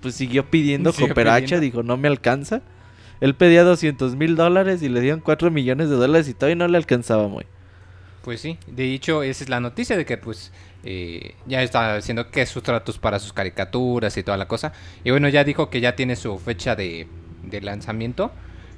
pues 0.00 0.14
siguió 0.16 0.44
pidiendo 0.50 0.92
cooperacha 0.98 1.60
dijo 1.60 1.82
no 1.84 1.96
me 1.96 2.08
alcanza 2.08 2.62
él 3.20 3.34
pedía 3.34 3.62
200 3.62 4.16
mil 4.16 4.34
dólares 4.34 4.82
y 4.82 4.88
le 4.88 5.00
dieron 5.00 5.20
4 5.20 5.50
millones 5.52 5.88
de 5.90 5.96
dólares 5.96 6.28
y 6.28 6.34
todavía 6.34 6.56
no 6.56 6.66
le 6.68 6.78
alcanzaba 6.78 7.28
muy 7.28 7.44
Pues 8.22 8.40
sí, 8.40 8.58
de 8.66 8.92
hecho 8.92 9.22
esa 9.22 9.44
es 9.44 9.50
la 9.50 9.60
noticia 9.60 9.96
de 9.96 10.04
que 10.04 10.16
pues 10.18 10.52
eh, 10.84 11.34
ya 11.46 11.62
está 11.62 11.96
haciendo 11.96 12.30
que 12.30 12.44
sus 12.46 12.62
tratos 12.62 12.98
para 12.98 13.18
sus 13.18 13.32
caricaturas 13.32 14.16
y 14.16 14.22
toda 14.22 14.36
la 14.36 14.48
cosa. 14.48 14.72
Y 15.04 15.10
bueno, 15.10 15.28
ya 15.28 15.44
dijo 15.44 15.70
que 15.70 15.80
ya 15.80 15.96
tiene 15.96 16.16
su 16.16 16.38
fecha 16.38 16.76
de, 16.76 17.06
de 17.42 17.60
lanzamiento, 17.60 18.30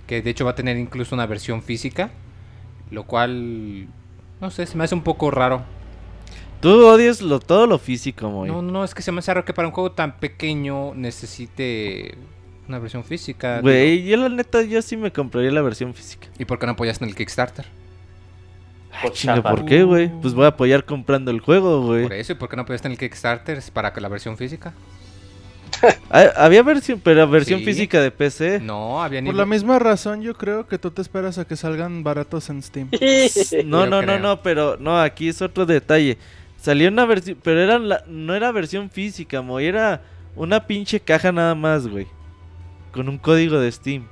que 0.07 0.22
de 0.22 0.30
hecho 0.30 0.45
va 0.45 0.53
a 0.53 0.55
tener 0.55 0.76
incluso 0.76 1.14
una 1.14 1.26
versión 1.26 1.62
física, 1.62 2.11
lo 2.91 3.05
cual, 3.05 3.88
no 4.41 4.51
sé, 4.51 4.66
se 4.66 4.76
me 4.76 4.84
hace 4.84 4.95
un 4.95 5.03
poco 5.03 5.30
raro. 5.30 5.62
tú 6.61 6.86
odias 6.86 7.22
lo, 7.22 7.41
todo 7.41 7.66
lo 7.66 7.78
físico 7.78 8.28
muy 8.30 8.49
No, 8.49 8.62
no, 8.62 8.84
es 8.84 8.95
que 8.95 9.03
se 9.03 9.12
me 9.12 9.20
hace 9.20 9.32
raro 9.32 9.45
que 9.45 9.53
para 9.55 9.68
un 9.68 9.74
juego 9.74 9.93
tan 9.93 10.18
pequeño 10.18 10.95
necesite 10.95 12.16
una 12.68 12.78
versión 12.78 13.03
física. 13.05 13.61
güey 13.61 14.05
yo 14.05 14.16
la 14.16 14.28
neta 14.28 14.62
yo 14.62 14.80
sí 14.80 14.97
me 14.97 15.11
compraría 15.12 15.51
la 15.51 15.62
versión 15.62 15.93
física 15.93 16.28
¿Y 16.38 16.45
por 16.45 16.59
qué 16.59 16.66
no 16.66 16.72
apoyaste 16.72 17.05
en 17.05 17.11
el 17.11 17.16
Kickstarter? 17.16 17.66
Por 19.03 19.12
Chinga, 19.12 19.36
chafa. 19.36 19.51
¿por 19.51 19.64
qué, 19.64 19.82
güey? 19.84 20.09
Pues 20.20 20.34
voy 20.34 20.45
a 20.45 20.49
apoyar 20.49 20.84
comprando 20.84 21.30
el 21.30 21.41
juego, 21.41 21.82
güey. 21.82 22.03
Por 22.03 22.12
eso, 22.12 22.32
¿y 22.32 22.36
por 22.36 22.49
qué 22.49 22.57
no 22.57 22.62
apoyaste 22.62 22.88
en 22.88 22.93
el 22.93 22.99
Kickstarter 22.99 23.59
Es 23.59 23.70
para 23.70 23.93
la 23.95 24.09
versión 24.09 24.36
física? 24.36 24.72
Ah, 26.11 26.24
Había 26.36 26.62
versión, 26.62 27.01
pero 27.03 27.26
versión 27.28 27.61
Sí. 27.61 27.64
física 27.66 28.01
de 28.01 28.11
PC. 28.11 28.61
No, 28.61 29.03
había 29.03 29.22
Por 29.24 29.34
la 29.34 29.47
misma 29.47 29.78
razón, 29.78 30.20
yo 30.20 30.34
creo 30.34 30.66
que 30.66 30.78
tú 30.78 30.91
te 30.91 31.01
esperas 31.01 31.38
a 31.38 31.47
que 31.47 31.57
salgan 31.57 32.03
baratos 32.03 32.51
en 32.51 32.62
Steam. 32.62 32.88
No, 33.64 33.84
Yo 33.84 33.91
no, 33.91 34.03
no, 34.03 34.18
no, 34.18 34.43
pero 34.43 34.76
no, 34.78 35.01
aquí 35.01 35.28
es 35.28 35.41
otro 35.41 35.64
detalle. 35.66 36.18
Salió 36.61 36.88
una 36.88 37.07
versión, 37.07 37.38
pero 37.43 37.61
era 37.61 37.78
la, 37.78 38.05
no 38.07 38.34
era 38.34 38.51
versión 38.53 38.91
física, 38.91 39.41
mo, 39.41 39.61
era 39.61 40.03
una 40.36 40.66
pinche 40.66 41.01
caja 41.01 41.32
nada 41.32 41.55
más, 41.55 41.86
güey. 41.86 42.07
Con 42.93 43.09
un 43.09 43.16
código 43.18 43.59
de 43.59 43.70
Steam. 43.72 44.07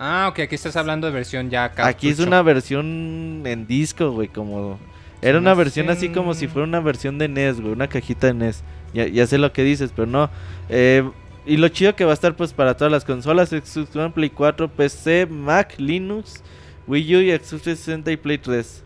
Ah, 0.00 0.28
ok, 0.30 0.38
aquí 0.40 0.54
estás 0.54 0.76
hablando 0.76 1.08
de 1.08 1.12
versión 1.12 1.50
ya 1.50 1.64
Aquí 1.80 2.08
es 2.08 2.16
cartucho. 2.16 2.28
una 2.28 2.42
versión 2.42 3.42
en 3.44 3.66
disco, 3.66 4.12
güey, 4.12 4.28
como... 4.28 4.78
Era 5.20 5.38
una 5.38 5.54
versión 5.54 5.90
así 5.90 6.10
como 6.10 6.34
si 6.34 6.46
fuera 6.46 6.68
una 6.68 6.78
versión 6.78 7.18
de 7.18 7.26
NES, 7.26 7.60
güey, 7.60 7.72
una 7.72 7.88
cajita 7.88 8.28
de 8.28 8.34
NES. 8.34 8.62
Ya, 8.94 9.08
ya 9.08 9.26
sé 9.26 9.36
lo 9.38 9.52
que 9.52 9.64
dices, 9.64 9.90
pero 9.94 10.06
no. 10.06 10.30
Eh, 10.68 11.02
y 11.44 11.56
lo 11.56 11.68
chido 11.68 11.96
que 11.96 12.04
va 12.04 12.12
a 12.12 12.14
estar 12.14 12.36
pues 12.36 12.52
para 12.52 12.76
todas 12.76 12.92
las 12.92 13.04
consolas, 13.04 13.48
Xbox 13.48 13.96
One, 13.96 14.10
Play 14.10 14.30
4, 14.30 14.68
PC, 14.68 15.26
Mac, 15.26 15.74
Linux, 15.78 16.44
Wii 16.86 17.16
U 17.16 17.20
y 17.20 17.30
Xbox 17.32 17.62
360 17.62 18.12
y 18.12 18.16
Play 18.16 18.38
3. 18.38 18.84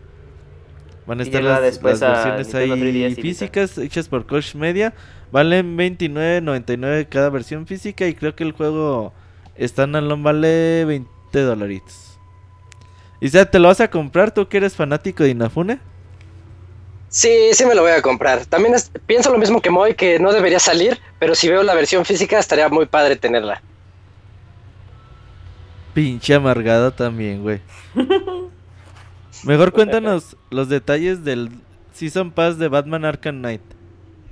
Van 1.05 1.19
a 1.19 1.23
Y 1.23 1.27
estar 1.27 1.43
las, 1.43 1.61
después 1.61 2.01
las 2.01 2.25
a 2.25 2.35
versiones 2.35 2.47
Nintendo 2.47 2.75
3DS 2.85 3.05
ahí 3.05 3.15
físicas 3.15 3.77
hechas 3.77 4.07
por 4.07 4.25
Koch 4.25 4.55
Media. 4.55 4.93
Valen 5.31 5.77
29.99 5.77 7.07
cada 7.09 7.29
versión 7.29 7.67
física 7.67 8.07
y 8.07 8.15
creo 8.15 8.35
que 8.35 8.43
el 8.43 8.53
juego 8.53 9.13
standalone 9.59 10.23
vale 10.23 10.85
20 10.85 11.39
dolaritos. 11.41 12.17
Y 13.19 13.29
sea, 13.29 13.49
¿te 13.49 13.59
lo 13.59 13.69
vas 13.69 13.79
a 13.81 13.89
comprar 13.89 14.33
tú 14.33 14.47
que 14.47 14.57
eres 14.57 14.75
fanático 14.75 15.23
de 15.23 15.29
Inafune? 15.29 15.79
Sí, 17.09 17.29
sí 17.53 17.65
me 17.65 17.75
lo 17.75 17.83
voy 17.83 17.91
a 17.91 18.01
comprar. 18.01 18.45
También 18.47 18.73
es- 18.73 18.91
pienso 19.05 19.31
lo 19.31 19.37
mismo 19.37 19.61
que 19.61 19.69
Moy, 19.69 19.93
que 19.93 20.19
no 20.19 20.33
debería 20.33 20.59
salir, 20.59 20.99
pero 21.19 21.35
si 21.35 21.47
veo 21.47 21.63
la 21.63 21.75
versión 21.75 22.03
física 22.05 22.39
estaría 22.39 22.67
muy 22.69 22.85
padre 22.87 23.15
tenerla. 23.15 23.61
Pinche 25.93 26.33
amargado 26.33 26.91
también, 26.91 27.43
güey. 27.43 27.61
Mejor 29.43 29.73
cuéntanos 29.73 30.35
los 30.49 30.69
detalles 30.69 31.23
del 31.23 31.51
Season 31.93 32.31
Pass 32.31 32.57
de 32.57 32.67
Batman 32.67 33.05
Arkham 33.05 33.39
Knight. 33.39 33.61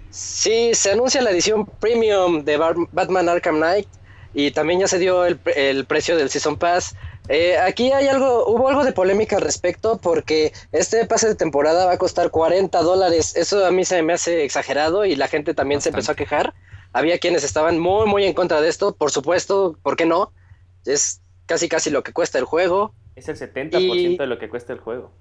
Sí, 0.10 0.72
se 0.74 0.92
anuncia 0.92 1.22
la 1.22 1.32
edición 1.32 1.66
premium 1.66 2.44
de 2.44 2.58
Batman 2.92 3.30
Arkham 3.30 3.58
Knight 3.58 3.88
y 4.34 4.52
también 4.52 4.80
ya 4.80 4.88
se 4.88 5.00
dio 5.00 5.26
el, 5.26 5.40
el 5.56 5.86
precio 5.86 6.16
del 6.18 6.30
Season 6.30 6.58
Pass. 6.58 6.96
Eh, 7.30 7.58
aquí 7.58 7.92
hay 7.92 8.08
algo, 8.08 8.46
hubo 8.48 8.70
algo 8.70 8.84
de 8.84 8.92
polémica 8.94 9.36
al 9.36 9.42
respecto 9.42 9.98
porque 10.02 10.54
este 10.72 11.06
pase 11.06 11.28
de 11.28 11.36
temporada 11.36 11.86
va 11.86 11.94
a 11.94 11.98
costar 11.98 12.32
40 12.32 12.82
dólares. 12.82 13.36
Eso 13.36 13.66
a 13.66 13.72
mí 13.72 13.86
se 13.86 14.02
me 14.04 14.14
hace 14.14 14.44
exagerado 14.44 15.06
y 15.06 15.16
la 15.16 15.28
gente 15.28 15.54
también 15.54 15.82
se 15.82 15.90
empezó 15.90 16.14
a 16.14 16.16
quejar. 16.16 16.54
Había 16.94 17.20
quienes 17.20 17.44
estaban 17.44 17.78
muy, 17.80 18.08
muy 18.08 18.26
en 18.26 18.34
contra 18.34 18.60
de 18.62 18.68
esto. 18.70 18.96
Por 18.96 19.12
supuesto, 19.12 19.78
¿por 19.84 19.96
qué 19.96 20.06
no? 20.06 20.32
Es 20.86 21.22
casi, 21.46 21.70
casi 21.70 21.90
lo 21.90 22.04
que 22.04 22.12
cuesta 22.12 22.38
el 22.40 22.46
juego. 22.46 22.94
Es 23.16 23.30
el 23.30 23.38
70% 23.38 23.80
Y- 23.80 24.18
de 24.18 24.26
lo 24.28 24.40
que 24.40 24.50
cuesta 24.50 24.74
el 24.74 24.80
juego. 24.80 25.12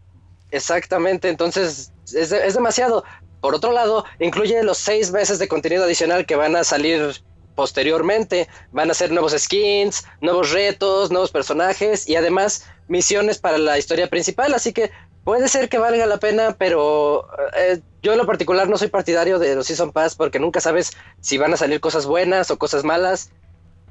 Exactamente, 0.52 1.28
entonces 1.28 1.92
es, 2.12 2.30
de- 2.30 2.46
es 2.46 2.54
demasiado. 2.54 3.04
Por 3.40 3.54
otro 3.54 3.72
lado, 3.72 4.04
incluye 4.18 4.62
los 4.62 4.78
seis 4.78 5.12
meses 5.12 5.38
de 5.38 5.48
contenido 5.48 5.84
adicional 5.84 6.26
que 6.26 6.36
van 6.36 6.56
a 6.56 6.64
salir 6.64 7.22
posteriormente. 7.60 8.48
Van 8.72 8.90
a 8.90 8.94
ser 8.94 9.12
nuevos 9.12 9.34
skins, 9.36 10.06
nuevos 10.22 10.50
retos, 10.50 11.10
nuevos 11.10 11.30
personajes 11.30 12.08
y 12.08 12.16
además 12.16 12.64
misiones 12.88 13.36
para 13.36 13.58
la 13.58 13.76
historia 13.76 14.08
principal. 14.08 14.54
Así 14.54 14.72
que 14.72 14.90
puede 15.24 15.46
ser 15.46 15.68
que 15.68 15.76
valga 15.76 16.06
la 16.06 16.16
pena, 16.16 16.56
pero 16.58 17.26
eh, 17.54 17.80
yo 18.02 18.12
en 18.12 18.18
lo 18.18 18.24
particular 18.24 18.66
no 18.66 18.78
soy 18.78 18.88
partidario 18.88 19.38
de 19.38 19.56
los 19.56 19.66
Season 19.66 19.92
Pass 19.92 20.14
porque 20.14 20.38
nunca 20.38 20.62
sabes 20.62 20.92
si 21.20 21.36
van 21.36 21.52
a 21.52 21.58
salir 21.58 21.80
cosas 21.80 22.06
buenas 22.06 22.50
o 22.50 22.56
cosas 22.56 22.82
malas. 22.82 23.30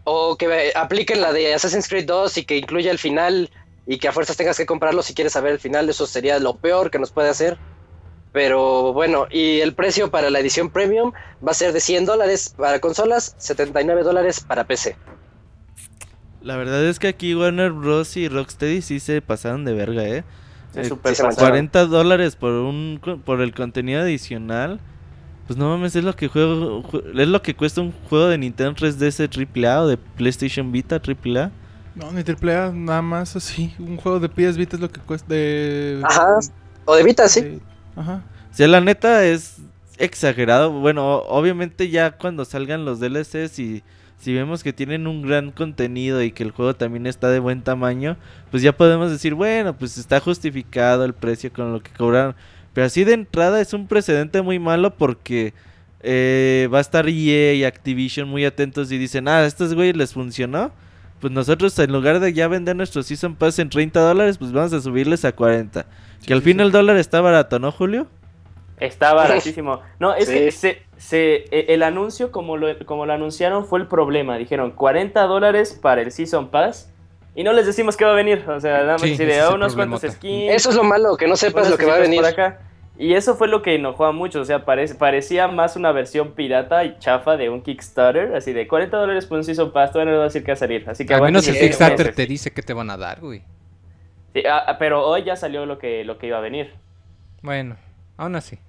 O 0.04 0.36
que 0.36 0.72
apliquen 0.74 1.22
la 1.22 1.32
de 1.32 1.54
Assassin's 1.54 1.88
Creed 1.88 2.08
2 2.08 2.40
y 2.40 2.46
que 2.46 2.58
incluya 2.58 2.90
el 2.90 2.98
final 2.98 3.52
y 3.86 4.00
que 4.00 4.08
a 4.08 4.12
fuerzas 4.12 4.36
tengas 4.36 4.58
que 4.58 4.66
comprarlo 4.66 5.04
si 5.04 5.14
quieres 5.14 5.34
saber 5.34 5.52
el 5.52 5.60
final, 5.60 5.88
eso 5.88 6.08
sería 6.08 6.40
lo 6.40 6.56
peor 6.56 6.90
que 6.90 6.98
nos 6.98 7.12
puede 7.12 7.30
hacer. 7.30 7.60
Pero 8.32 8.94
bueno, 8.94 9.26
y 9.32 9.60
el 9.60 9.74
precio 9.74 10.12
para 10.12 10.30
la 10.30 10.40
edición 10.40 10.70
premium 10.70 11.12
va 11.46 11.52
a 11.52 11.56
ser 11.56 11.74
de 11.74 11.80
100 11.80 12.06
dólares 12.06 12.54
para 12.56 12.80
consolas, 12.80 13.36
79 13.40 14.04
dólares 14.04 14.40
para 14.42 14.66
PC. 14.66 14.96
La 16.42 16.56
verdad 16.56 16.86
es 16.86 17.00
que 17.00 17.08
aquí 17.08 17.36
Warner 17.36 17.72
Bros. 17.72 18.16
y 18.18 18.28
Rocksteady 18.30 18.82
sí 18.82 19.00
se 19.00 19.22
pasaron 19.22 19.66
de 19.66 19.74
verga, 19.74 20.04
¿eh? 20.04 20.24
Eh, 20.76 20.86
super 20.86 21.12
sí 21.12 21.18
se 21.18 21.24
pasaron. 21.24 21.50
40 21.50 21.86
dólares 21.86 22.36
por 22.36 22.52
un 22.52 23.02
por 23.26 23.42
el 23.42 23.54
contenido 23.54 24.02
adicional. 24.02 24.80
Pues 25.48 25.58
no 25.58 25.68
mames, 25.70 25.96
es 25.96 26.04
lo 26.04 26.16
que 26.16 26.28
juego 26.28 26.84
jue- 26.84 27.20
es 27.20 27.28
lo 27.28 27.42
que 27.42 27.56
cuesta 27.56 27.82
un 27.82 27.92
juego 28.08 28.28
de 28.28 28.38
Nintendo 28.38 28.74
3DS 28.76 29.28
AAA 29.28 29.82
o 29.82 29.88
de 29.88 29.98
PlayStation 29.98 30.72
Vita 30.72 31.00
AAA. 31.02 31.52
No, 31.96 32.12
ni 32.12 32.24
triple 32.24 32.56
A, 32.56 32.72
nada 32.72 33.02
más 33.02 33.36
así. 33.36 33.74
Un 33.80 33.98
juego 33.98 34.20
de 34.20 34.30
PS 34.30 34.56
Vita 34.58 34.76
es 34.76 34.82
lo 34.82 34.90
que 34.92 35.02
cuesta. 35.02 35.28
De, 35.34 36.00
Ajá, 36.04 36.38
o 36.86 36.96
de 36.96 37.04
Vita, 37.04 37.28
sí. 37.28 37.60
Ajá. 38.00 38.24
O 38.52 38.56
sea, 38.56 38.68
la 38.68 38.82
neta 38.82 39.26
es 39.26 39.58
exagerado. 39.98 40.72
Bueno, 40.72 41.18
obviamente 41.28 41.90
ya 41.90 42.12
cuando 42.12 42.46
salgan 42.46 42.86
los 42.86 43.00
DLCs 43.00 43.60
y 43.60 43.84
si 44.20 44.34
vemos 44.34 44.64
que 44.64 44.74
tienen 44.74 45.08
un 45.08 45.22
gran 45.22 45.52
contenido 45.52 46.22
y 46.22 46.32
que 46.32 46.44
el 46.44 46.52
juego 46.52 46.76
también 46.76 47.06
está 47.08 47.30
de 47.30 47.40
buen 47.40 47.62
tamaño, 47.62 48.18
pues 48.52 48.64
ya 48.64 48.76
podemos 48.76 49.12
decir, 49.12 49.34
bueno, 49.34 49.78
pues 49.78 49.98
está 49.98 50.20
justificado 50.20 51.06
el 51.06 51.14
precio 51.14 51.54
con 51.54 51.72
lo 51.72 51.82
que 51.82 51.92
cobraron. 51.92 52.36
Pero 52.74 52.88
así 52.88 53.04
de 53.04 53.14
entrada 53.14 53.62
es 53.62 53.74
un 53.74 53.88
precedente 53.88 54.42
muy 54.42 54.60
malo 54.60 54.96
porque 54.96 55.54
eh, 56.02 56.70
va 56.74 56.80
a 56.80 56.82
estar 56.82 57.08
EA 57.08 57.54
y 57.54 57.64
Activision 57.64 58.28
muy 58.28 58.46
atentos 58.46 58.92
y 58.92 58.98
dicen, 58.98 59.28
ah, 59.28 59.46
estos 59.46 59.74
güeyes 59.74 59.96
les 59.96 60.14
funcionó. 60.14 60.72
Pues 61.20 61.34
nosotros 61.34 61.78
en 61.80 61.92
lugar 61.92 62.20
de 62.20 62.32
ya 62.34 62.48
vender 62.48 62.76
nuestro 62.76 63.04
Season 63.04 63.36
Pass 63.36 63.60
en 63.60 63.70
30 63.70 64.00
dólares, 64.00 64.38
pues 64.38 64.52
vamos 64.52 64.72
a 64.74 64.80
subirles 64.82 65.26
a 65.26 65.34
40. 65.34 65.86
que 66.26 66.34
al 66.34 66.40
sí, 66.40 66.46
fin 66.46 66.58
sí. 66.58 66.64
el 66.64 66.72
dólar 66.72 66.98
está 66.98 67.20
barato, 67.22 67.60
¿no, 67.60 67.72
Julio? 67.72 68.08
Está 68.80 69.14
baratísimo. 69.14 69.82
No, 70.00 70.14
es 70.16 70.30
que 70.30 70.52
se, 70.52 70.82
se, 70.98 71.46
e- 71.52 71.74
el 71.74 71.84
anuncio, 71.84 72.32
como 72.32 72.56
lo, 72.56 72.68
como 72.86 73.06
lo 73.06 73.12
anunciaron, 73.12 73.66
fue 73.66 73.80
el 73.80 73.88
problema. 73.88 74.38
Dijeron 74.38 74.72
40 74.72 75.22
dólares 75.24 75.78
para 75.82 76.02
el 76.02 76.12
Season 76.14 76.50
Pass. 76.50 76.90
Y 77.36 77.44
no 77.44 77.52
les 77.54 77.66
decimos 77.66 77.98
qué 77.98 78.06
va 78.06 78.12
a 78.12 78.16
venir. 78.16 78.46
O 78.48 78.60
sea, 78.60 78.80
nada 78.80 78.94
más 78.94 79.04
es 79.04 79.20
"Ah, 79.20 79.50
el 79.50 79.56
unos 79.56 79.76
cuantos 79.76 80.02
skins. 80.02 80.54
Eso 80.54 80.70
es 80.70 80.76
lo 80.78 80.84
malo, 80.84 81.18
que 81.18 81.28
no 81.28 81.36
sepas 81.36 81.70
lo 81.70 81.78
que 81.78 81.86
va 81.86 81.96
a 81.96 82.00
venir. 82.00 82.22
por 82.22 82.30
acá. 82.30 82.60
Y 83.02 83.14
eso 83.14 83.36
fue 83.36 83.48
lo 83.48 83.62
que 83.62 83.76
enojó 83.76 84.06
a 84.06 84.12
muchos. 84.12 84.42
O 84.42 84.46
sea, 84.46 84.66
parece, 84.66 84.94
parecía 84.96 85.48
más 85.48 85.76
una 85.78 85.92
versión 85.94 86.34
pirata 86.34 86.84
y 86.84 87.00
chafa 87.00 87.38
de 87.38 87.50
un 87.50 87.62
Kickstarter. 87.62 88.36
Así 88.36 88.52
de 88.54 88.68
40 88.68 88.98
dólares 88.98 89.26
por 89.26 89.38
un 89.38 89.44
Season 89.46 89.72
Pass. 89.72 89.94
Todavía 89.94 90.12
no 90.12 90.18
va 90.20 90.24
a 90.26 90.28
decir 90.28 90.44
qué 90.44 90.52
va 90.52 90.54
a 90.54 90.58
salir. 90.58 90.84
Así 90.90 91.06
que 91.06 91.14
Al 91.14 91.22
menos 91.22 91.48
el 91.48 91.58
Kickstarter 91.58 91.98
meses. 92.08 92.16
te 92.16 92.26
dice 92.28 92.52
que 92.52 92.62
te 92.62 92.74
van 92.74 92.90
a 92.90 92.98
dar, 92.98 93.22
güey. 93.22 93.42
Sí, 94.34 94.44
ah, 94.46 94.64
ah, 94.68 94.78
pero 94.78 95.08
hoy 95.08 95.24
ya 95.24 95.36
salió 95.38 95.66
lo 95.66 95.80
que, 95.80 96.04
lo 96.04 96.18
que 96.18 96.28
iba 96.28 96.38
a 96.38 96.42
venir. 96.42 96.74
Bueno, 97.42 97.78
aún 98.18 98.36
así. 98.36 98.60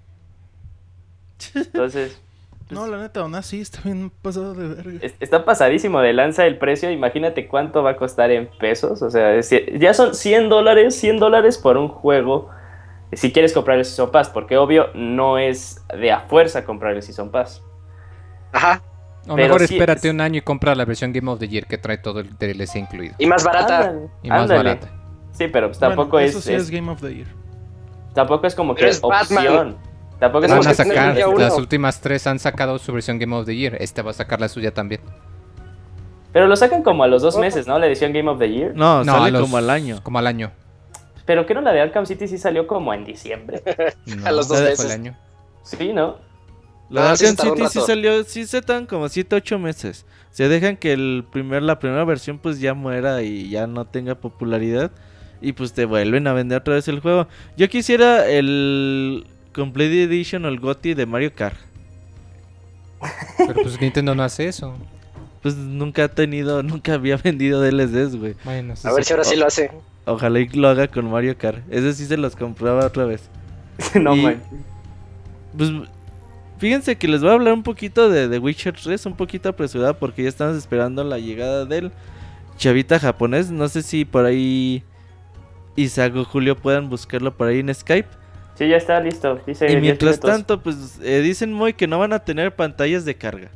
Entonces, 1.55 2.21
No, 2.71 2.87
la 2.87 2.99
neta, 2.99 3.19
aún 3.23 3.35
así 3.35 3.61
está 3.61 3.81
bien 3.83 4.13
pasado 4.23 4.55
de 4.55 4.69
verga. 4.69 4.99
es- 5.03 5.17
está 5.19 5.45
pasadísimo 5.45 6.01
de 6.01 6.13
lanza 6.13 6.47
el 6.47 6.57
precio. 6.57 6.89
Imagínate 6.93 7.49
cuánto 7.49 7.83
va 7.83 7.91
a 7.91 7.97
costar 7.97 8.31
en 8.31 8.49
pesos. 8.61 9.03
O 9.03 9.11
sea, 9.11 9.41
ya 9.77 9.93
son 9.93 10.15
100 10.15 10.49
dólares, 10.49 10.95
100 10.95 11.19
dólares 11.19 11.59
por 11.59 11.77
un 11.77 11.89
juego. 11.89 12.49
Si 13.13 13.33
quieres 13.33 13.53
comprar 13.53 13.79
el 13.79 13.85
Season 13.85 14.11
Pass, 14.11 14.29
porque 14.29 14.57
obvio 14.57 14.87
no 14.95 15.37
es 15.39 15.85
de 15.99 16.13
a 16.13 16.21
fuerza 16.21 16.65
comprar 16.65 16.95
el 16.95 17.03
Season 17.03 17.31
Pass. 17.31 17.63
Ajá, 18.53 18.83
O 19.29 19.35
Pero 19.37 19.49
mejor 19.49 19.67
sí 19.67 19.75
espérate 19.75 20.09
es- 20.09 20.15
un 20.15 20.21
año 20.23 20.39
y 20.39 20.41
compra 20.41 20.75
la 20.75 20.85
versión 20.87 21.13
Game 21.13 21.31
of 21.31 21.39
the 21.39 21.47
Year 21.49 21.67
que 21.67 21.77
trae 21.77 21.99
todo 21.99 22.21
el 22.21 22.37
DLC 22.39 22.79
incluido. 22.79 23.15
y 23.19 23.27
más 23.27 23.45
barata. 23.45 23.89
Ándale, 23.89 24.09
Y 24.23 24.29
más 24.31 24.41
ándale. 24.43 24.63
barata. 24.71 24.89
Sí, 25.33 25.49
pero 25.49 25.69
pues 25.69 25.79
Bueno, 25.79 25.95
tampoco 25.95 26.19
eso 26.19 26.39
es, 26.39 26.45
sí 26.45 26.55
es, 26.55 26.63
es- 26.63 26.71
Game 26.71 26.91
of 26.91 27.01
the 27.03 27.15
Year. 27.15 27.27
tampoco 28.15 28.47
es 28.47 28.55
como 28.55 28.75
que 28.75 28.89
es 28.89 29.01
Batman. 29.01 29.47
opción. 29.47 29.77
Tampoco 30.19 30.45
es 30.47 30.51
Van 30.51 30.59
como 30.61 30.71
a 30.71 30.75
sacar, 30.75 31.17
las 31.39 31.57
últimas 31.59 32.01
tres 32.01 32.27
han 32.27 32.39
sacado 32.39 32.79
su 32.79 32.93
versión 32.93 33.19
Game 33.19 33.35
of 33.37 33.45
the 33.47 33.55
Year. 33.57 33.77
Este 33.81 34.03
va 34.03 34.11
a 34.11 34.15
sacar 34.15 34.41
la 34.41 34.49
suya 34.49 34.73
también. 34.73 35.01
Pero 36.33 36.47
lo 36.47 36.57
sacan 36.57 36.83
como 36.83 37.03
a 37.05 37.07
los 37.07 37.23
dos 37.23 37.37
meses, 37.39 37.67
¿no? 37.67 37.79
La 37.79 37.87
edición 37.87 38.13
Game 38.13 38.31
of 38.31 38.39
the 38.39 38.49
Year. 38.51 38.73
No, 38.75 39.03
No, 39.05 39.13
sale 39.15 39.29
a 39.29 39.31
los- 39.33 39.43
como 39.43 39.57
al 39.57 39.69
año. 39.71 40.01
Como 40.03 40.19
al 40.19 40.27
año. 40.27 40.51
Pero 41.31 41.47
que 41.47 41.55
no 41.55 41.61
la 41.61 41.71
de 41.71 41.81
Arkham 41.81 42.07
City 42.07 42.27
sí 42.27 42.39
salió 42.39 42.67
como 42.67 42.93
en 42.93 43.05
diciembre. 43.05 43.63
No, 44.07 44.27
A 44.27 44.33
los 44.33 44.49
dos 44.49 44.61
meses. 44.61 44.91
año. 44.91 45.17
Sí, 45.63 45.93
¿no? 45.93 46.17
La 46.89 47.03
de 47.03 47.07
Ah, 47.07 47.11
Arkham 47.13 47.37
City 47.37 47.69
sí 47.71 47.81
salió, 47.87 48.25
sí 48.25 48.47
se 48.49 48.61
tardan 48.63 48.87
como 48.87 49.09
7, 49.09 49.37
8 49.37 49.59
meses. 49.61 50.07
Se 50.33 50.49
dejan 50.49 50.77
que 50.77 50.93
el 50.93 51.25
primer, 51.31 51.63
la 51.63 51.79
primera 51.79 52.05
versión 52.05 52.39
pues 52.39 52.59
ya 52.59 52.75
muera 52.75 53.23
y 53.23 53.49
ya 53.49 53.69
no 53.69 53.85
tenga 53.85 54.17
popularidad. 54.17 54.91
Y 55.41 55.53
pues 55.53 55.73
te 55.73 55.85
vuelven 55.85 56.27
a 56.27 56.33
vender 56.33 56.59
otra 56.59 56.75
vez 56.75 56.89
el 56.89 56.99
juego. 56.99 57.29
Yo 57.57 57.69
quisiera 57.69 58.29
el 58.29 59.25
Complete 59.55 60.03
Edition 60.03 60.45
o 60.47 60.49
el 60.49 60.59
GOTY 60.59 60.95
de 60.95 61.07
Mario 61.07 61.33
Kart. 61.33 61.57
Pero 63.39 63.55
pues 63.63 63.81
Nintendo 63.81 64.17
no 64.17 64.25
hace 64.25 64.49
eso. 64.49 64.75
Pues 65.43 65.55
nunca 65.55 66.03
ha 66.05 66.09
tenido, 66.09 66.65
nunca 66.65 66.95
había 66.95 67.17
vendido 67.23 67.61
DLCs, 67.63 68.17
güey. 68.17 68.35
Bueno, 68.45 68.75
A 68.83 68.93
ver 68.93 69.05
si 69.05 69.13
ahora 69.13 69.23
sí 69.25 69.37
lo 69.37 69.47
hace. 69.47 69.71
Ojalá 70.07 70.41
y 70.41 70.49
lo 70.49 70.69
haga 70.69 70.89
con 70.89 71.11
Mario 71.11 71.37
Kart. 71.37 71.59
Ese 71.71 71.93
sí 71.93 72.07
se 72.07 72.17
los 72.17 72.35
compraba 72.37 72.87
otra 72.87 73.05
vez. 73.05 73.29
no, 73.95 74.17
Y- 74.17 74.23
man. 74.23 74.43
Pues 75.57 75.71
fíjense 76.59 76.97
que 76.97 77.09
les 77.09 77.21
voy 77.23 77.31
a 77.31 77.35
hablar 77.35 77.55
un 77.55 77.63
poquito 77.63 78.09
de 78.09 78.29
The 78.29 78.39
Witcher 78.39 78.75
3, 78.75 79.07
un 79.07 79.17
poquito 79.17 79.49
apresurada 79.49 79.95
porque 79.95 80.23
ya 80.23 80.29
estamos 80.29 80.57
esperando 80.57 81.03
la 81.05 81.19
llegada 81.19 81.65
del 81.65 81.91
chavita 82.57 82.99
japonés. 83.01 83.51
No 83.51 83.69
sé 83.69 83.83
si 83.83 84.05
por 84.05 84.25
ahí 84.25 84.85
Isaac 85.77 86.15
o 86.17 86.25
Julio 86.25 86.57
puedan 86.57 86.89
buscarlo 86.89 87.37
por 87.37 87.49
ahí 87.49 87.61
en 87.61 87.75
Skype. 87.75 88.09
Sí, 88.55 88.69
ya 88.69 88.77
está 88.77 89.01
listo. 89.01 89.41
Dice 89.47 89.65
y 89.67 89.71
10 89.71 89.81
mientras 89.83 90.21
tanto, 90.21 90.63
pues 90.63 90.99
eh, 91.03 91.21
dicen 91.21 91.53
muy 91.53 91.73
que 91.73 91.87
no 91.87 91.99
van 91.99 92.13
a 92.13 92.19
tener 92.21 92.55
pantallas 92.55 93.05
de 93.05 93.15
carga. 93.17 93.49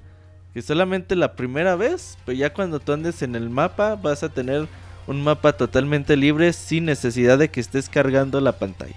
Que 0.52 0.62
solamente 0.62 1.14
la 1.16 1.34
primera 1.34 1.76
vez, 1.76 2.16
pero 2.24 2.38
ya 2.38 2.52
cuando 2.52 2.80
tú 2.80 2.92
andes 2.92 3.22
en 3.22 3.34
el 3.34 3.50
mapa 3.50 3.96
vas 3.96 4.22
a 4.22 4.28
tener 4.30 4.66
un 5.06 5.22
mapa 5.22 5.52
totalmente 5.54 6.16
libre 6.16 6.52
sin 6.52 6.84
necesidad 6.86 7.38
de 7.38 7.50
que 7.50 7.60
estés 7.60 7.88
cargando 7.88 8.40
la 8.40 8.52
pantalla. 8.52 8.94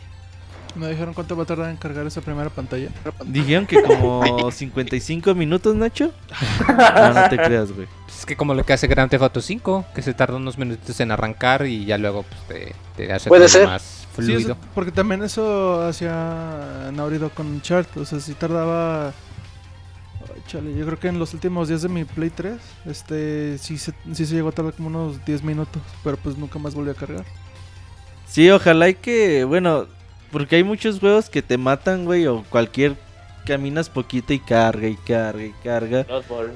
¿No 0.75 0.85
dijeron 0.87 1.15
cuánto 1.15 1.35
va 1.35 1.41
a 1.41 1.45
tardar 1.47 1.71
en 1.71 1.77
cargar 1.77 2.05
esa 2.05 2.21
primera 2.21 2.51
pantalla? 2.51 2.89
Dijeron 3.25 3.65
que 3.65 3.81
como 3.81 4.51
55 4.51 5.33
minutos, 5.33 5.75
Nacho. 5.75 6.11
No, 6.67 7.13
no 7.13 7.29
te 7.29 7.37
creas, 7.37 7.71
güey. 7.71 7.87
Pues 8.05 8.19
es 8.19 8.25
que 8.27 8.35
como 8.35 8.53
lo 8.53 8.63
que 8.63 8.73
hace 8.73 8.85
Grand 8.87 9.09
Theft 9.09 9.23
Auto 9.23 9.41
5, 9.41 9.85
que 9.95 10.01
se 10.03 10.13
tarda 10.13 10.35
unos 10.37 10.57
minutitos 10.59 10.99
en 10.99 11.09
arrancar 11.11 11.65
y 11.65 11.85
ya 11.85 11.97
luego 11.97 12.23
pues, 12.23 12.41
te, 12.47 12.75
te 12.95 13.11
hace 13.11 13.27
Puede 13.27 13.41
todo 13.47 13.49
ser. 13.49 13.67
más 13.67 13.81
Sí, 13.81 14.23
fluido. 14.23 14.39
eso- 14.39 14.57
porque 14.75 14.91
también 14.91 15.23
eso 15.23 15.83
hacía 15.87 16.91
Naughty 16.93 17.17
Dog 17.17 17.33
con 17.33 17.59
Chart. 17.61 17.87
O 17.97 18.05
sea, 18.05 18.19
si 18.19 18.33
tardaba. 18.33 19.13
Chale, 20.45 20.73
yo 20.75 20.85
creo 20.85 20.99
que 20.99 21.07
en 21.07 21.19
los 21.19 21.33
últimos 21.33 21.67
días 21.67 21.81
de 21.81 21.89
mi 21.89 22.05
Play 22.05 22.29
3, 22.29 22.61
este, 22.85 23.57
sí 23.57 23.77
se, 23.77 23.93
sí 24.13 24.25
se 24.25 24.35
llegó 24.35 24.49
a 24.49 24.51
tardar 24.51 24.73
como 24.73 24.87
unos 24.89 25.23
10 25.25 25.43
minutos, 25.43 25.81
pero 26.03 26.17
pues 26.17 26.37
nunca 26.37 26.59
más 26.59 26.75
volvió 26.75 26.91
a 26.91 26.95
cargar. 26.95 27.25
Sí, 28.25 28.49
ojalá 28.49 28.89
y 28.89 28.95
que, 28.95 29.43
bueno, 29.45 29.87
porque 30.31 30.57
hay 30.57 30.63
muchos 30.63 30.99
juegos 30.99 31.29
que 31.29 31.41
te 31.41 31.57
matan, 31.57 32.05
güey, 32.05 32.27
o 32.27 32.43
cualquier 32.49 32.97
caminas 33.45 33.89
poquito 33.89 34.33
y 34.33 34.39
carga 34.39 34.87
y 34.87 34.97
carga 34.97 35.45
y 35.45 35.53
carga. 35.63 36.05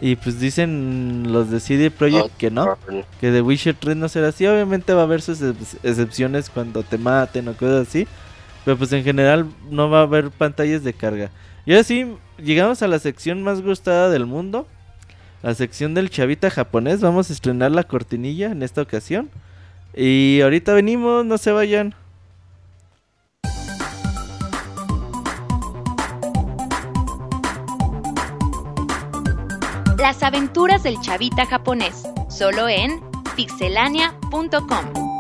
Y 0.02 0.16
pues 0.18 0.40
dicen 0.40 1.28
los 1.32 1.50
de 1.50 1.60
CD 1.62 1.90
Projekt 1.92 2.36
que 2.38 2.52
no, 2.52 2.72
que 3.20 3.32
The 3.32 3.42
Witcher 3.42 3.76
3 3.80 3.96
no 3.96 4.10
será 4.10 4.30
así. 4.30 4.46
Obviamente 4.46 4.94
va 4.94 5.02
a 5.02 5.04
haber 5.06 5.22
sus 5.22 5.42
ex- 5.42 5.78
excepciones 5.84 6.50
cuando 6.50 6.84
te 6.84 6.98
maten 6.98 7.48
o 7.48 7.54
cosas 7.56 7.88
así. 7.88 8.08
Pero 8.66 8.78
pues 8.78 8.92
en 8.94 9.04
general 9.04 9.48
no 9.70 9.90
va 9.90 10.00
a 10.00 10.04
haber 10.04 10.30
pantallas 10.32 10.84
de 10.84 10.94
carga. 10.94 11.32
Y 11.66 11.74
ahora 11.74 11.84
sí, 11.84 12.16
llegamos 12.38 12.82
a 12.82 12.88
la 12.88 13.00
sección 13.00 13.44
más 13.44 13.62
gustada 13.62 14.10
del 14.10 14.26
mundo. 14.26 14.68
La 15.44 15.54
sección 15.54 15.94
del 15.94 16.10
chavita 16.10 16.50
japonés. 16.50 17.02
Vamos 17.02 17.30
a 17.30 17.34
estrenar 17.34 17.72
la 17.72 17.84
cortinilla 17.84 18.52
en 18.52 18.64
esta 18.64 18.82
ocasión. 18.82 19.30
Y 19.96 20.40
ahorita 20.42 20.74
venimos, 20.74 21.26
no 21.26 21.38
se 21.38 21.52
vayan. 21.52 21.96
Las 29.98 30.24
aventuras 30.24 30.82
del 30.82 31.00
chavita 31.00 31.46
japonés, 31.46 32.04
solo 32.28 32.68
en 32.68 33.00
pixelania.com. 33.36 35.11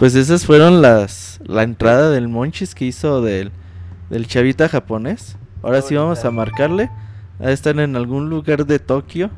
Pues 0.00 0.14
esas 0.14 0.46
fueron 0.46 0.80
las 0.80 1.40
la 1.44 1.62
entrada 1.62 2.08
del 2.08 2.26
Monchis 2.26 2.74
que 2.74 2.86
hizo 2.86 3.20
del, 3.20 3.52
del 4.08 4.26
chavita 4.26 4.66
japonés. 4.66 5.36
Ahora 5.62 5.82
sí 5.82 5.94
vamos 5.94 6.24
a 6.24 6.30
marcarle. 6.30 6.90
A 7.38 7.50
estar 7.50 7.78
en 7.78 7.96
algún 7.96 8.30
lugar 8.30 8.64
de 8.64 8.78
Tokio 8.78 9.30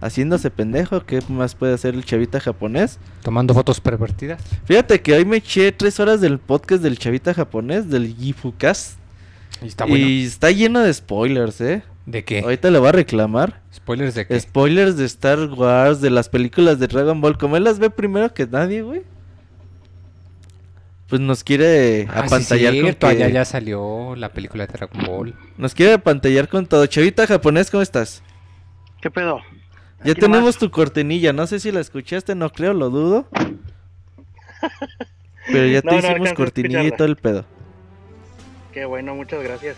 haciéndose 0.00 0.50
pendejo. 0.50 1.04
¿Qué 1.04 1.20
más 1.28 1.54
puede 1.54 1.74
hacer 1.74 1.94
el 1.94 2.06
chavita 2.06 2.40
japonés? 2.40 2.98
Tomando 3.22 3.52
fotos 3.52 3.82
pervertidas. 3.82 4.42
Fíjate 4.64 5.02
que 5.02 5.12
hoy 5.12 5.26
me 5.26 5.36
eché 5.36 5.72
tres 5.72 6.00
horas 6.00 6.22
del 6.22 6.38
podcast 6.38 6.82
del 6.82 6.98
chavita 6.98 7.34
japonés, 7.34 7.90
del 7.90 8.14
Gifucast. 8.14 8.98
Y 9.60 9.66
está 9.66 9.84
bueno. 9.84 10.06
Y 10.06 10.24
está 10.24 10.50
lleno 10.50 10.80
de 10.80 10.94
spoilers, 10.94 11.60
¿eh? 11.60 11.82
¿De 12.06 12.24
qué? 12.24 12.40
Ahorita 12.40 12.70
le 12.70 12.78
voy 12.78 12.88
a 12.88 12.92
reclamar. 12.92 13.60
¿Spoilers 13.74 14.14
de 14.14 14.26
qué? 14.26 14.40
Spoilers 14.40 14.96
de 14.96 15.04
Star 15.04 15.38
Wars, 15.50 16.00
de 16.00 16.08
las 16.08 16.30
películas 16.30 16.78
de 16.78 16.86
Dragon 16.86 17.20
Ball. 17.20 17.36
Como 17.36 17.58
él 17.58 17.64
las 17.64 17.78
ve 17.78 17.90
primero 17.90 18.32
que 18.32 18.46
nadie, 18.46 18.80
güey. 18.80 19.02
Pues 21.08 21.20
nos 21.22 21.42
quiere 21.42 22.06
Ah, 22.10 22.20
sí, 22.20 22.26
apantallar 22.26 22.72
con 22.74 22.82
cierto, 22.82 23.06
que- 23.08 23.12
allá 23.14 23.28
ya 23.28 23.44
salió 23.44 24.14
la 24.16 24.30
película 24.32 24.66
de 24.66 24.72
Dragon 24.72 25.04
Ball. 25.06 25.34
Nos 25.56 25.74
quiere 25.74 25.94
apantallar 25.94 26.48
con 26.48 26.66
todo. 26.66 26.84
Chavita 26.86 27.26
japonés, 27.26 27.70
¿cómo 27.70 27.82
estás? 27.82 28.22
¿Qué 29.00 29.10
pedo? 29.10 29.40
Ya 30.04 30.12
Aquí 30.12 30.20
tenemos 30.20 30.40
nomás. 30.40 30.58
tu 30.58 30.70
cortinilla. 30.70 31.32
No 31.32 31.46
sé 31.46 31.60
si 31.60 31.72
la 31.72 31.80
escuchaste, 31.80 32.34
no 32.34 32.50
creo, 32.50 32.74
lo 32.74 32.90
dudo. 32.90 33.26
Pero 35.50 35.66
ya 35.66 35.80
te 35.82 35.90
No, 35.90 35.98
hicimos 35.98 36.32
cortinilla 36.34 36.82
y 36.84 36.90
todo 36.92 37.06
el 37.06 37.16
pedo. 37.16 37.44
Qué 38.72 38.84
bueno, 38.84 39.14
muchas 39.14 39.42
gracias. 39.42 39.76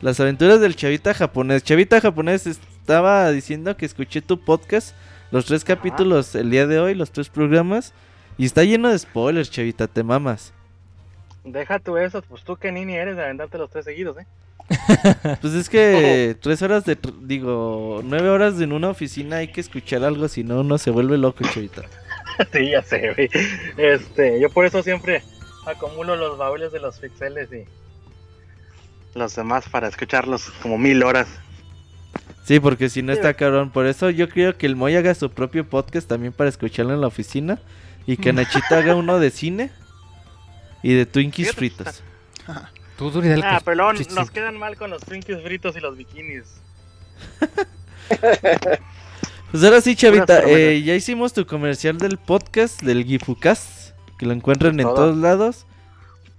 Las 0.00 0.18
aventuras 0.18 0.60
del 0.60 0.74
chavita 0.74 1.14
japonés. 1.14 1.62
Chavita 1.62 2.00
japonés 2.00 2.48
estaba 2.48 3.30
diciendo 3.30 3.76
que 3.76 3.86
escuché 3.86 4.22
tu 4.22 4.40
podcast, 4.44 4.96
los 5.30 5.44
tres 5.46 5.62
capítulos 5.64 6.34
el 6.34 6.50
día 6.50 6.66
de 6.66 6.80
hoy, 6.80 6.94
los 6.96 7.12
tres 7.12 7.28
programas. 7.28 7.94
Y 8.42 8.46
está 8.46 8.64
lleno 8.64 8.88
de 8.90 8.98
spoilers, 8.98 9.52
chavita, 9.52 9.86
te 9.86 10.02
mamas. 10.02 10.52
Deja 11.44 11.78
tú 11.78 11.96
eso, 11.96 12.22
pues 12.22 12.42
tú 12.42 12.56
que 12.56 12.72
nini 12.72 12.96
eres 12.96 13.14
de 13.14 13.22
aventarte 13.22 13.56
los 13.56 13.70
tres 13.70 13.84
seguidos, 13.84 14.16
¿eh? 14.18 14.26
Pues 15.40 15.54
es 15.54 15.68
que 15.68 16.36
tres 16.40 16.60
horas 16.60 16.84
de, 16.84 16.98
digo, 17.20 18.00
nueve 18.02 18.30
horas 18.30 18.60
en 18.60 18.72
una 18.72 18.88
oficina 18.88 19.36
hay 19.36 19.52
que 19.52 19.60
escuchar 19.60 20.02
algo, 20.02 20.26
si 20.26 20.42
no 20.42 20.58
uno 20.62 20.76
se 20.76 20.90
vuelve 20.90 21.18
loco, 21.18 21.44
chavita. 21.44 21.82
sí, 22.52 22.70
ya 22.70 22.82
sé, 22.82 23.14
güey. 23.14 23.30
Este, 23.76 24.40
yo 24.40 24.50
por 24.50 24.66
eso 24.66 24.82
siempre 24.82 25.22
acumulo 25.64 26.16
los 26.16 26.36
baúles 26.36 26.72
de 26.72 26.80
los 26.80 26.98
pixeles 26.98 27.48
y 27.52 27.64
los 29.16 29.36
demás 29.36 29.68
para 29.68 29.86
escucharlos 29.86 30.50
como 30.60 30.78
mil 30.78 31.04
horas. 31.04 31.28
Sí, 32.42 32.58
porque 32.58 32.88
si 32.88 33.02
no 33.02 33.12
está 33.12 33.34
cabrón. 33.34 33.70
Por 33.70 33.86
eso 33.86 34.10
yo 34.10 34.28
creo 34.28 34.58
que 34.58 34.66
el 34.66 34.74
Moy 34.74 34.96
haga 34.96 35.14
su 35.14 35.30
propio 35.30 35.64
podcast 35.64 36.08
también 36.08 36.32
para 36.32 36.50
escucharlo 36.50 36.92
en 36.92 37.00
la 37.00 37.06
oficina. 37.06 37.60
Y 38.06 38.16
que 38.16 38.32
Nachito 38.32 38.74
haga 38.74 38.94
uno 38.94 39.18
de 39.18 39.30
cine 39.30 39.70
y 40.82 40.94
de 40.94 41.06
Twinkies 41.06 41.52
fritos. 41.52 42.02
Tú, 42.96 43.10
Ah, 43.42 43.60
pero 43.64 43.76
luego 43.76 43.96
sí, 43.96 44.06
nos 44.14 44.30
quedan 44.30 44.58
mal 44.58 44.76
con 44.76 44.90
los 44.90 45.02
Twinkies 45.02 45.42
fritos 45.42 45.76
y 45.76 45.80
los 45.80 45.96
bikinis. 45.96 46.44
Pues 49.50 49.62
ahora 49.64 49.82
sí, 49.82 49.94
Chavita, 49.94 50.44
eh, 50.46 50.82
ya 50.82 50.94
hicimos 50.94 51.34
tu 51.34 51.44
comercial 51.44 51.98
del 51.98 52.16
podcast 52.16 52.80
del 52.80 53.04
Gifucast, 53.04 53.90
que 54.18 54.24
lo 54.24 54.32
encuentran 54.32 54.80
en 54.80 54.86
Todo. 54.86 54.94
todos 54.94 55.16
lados. 55.18 55.66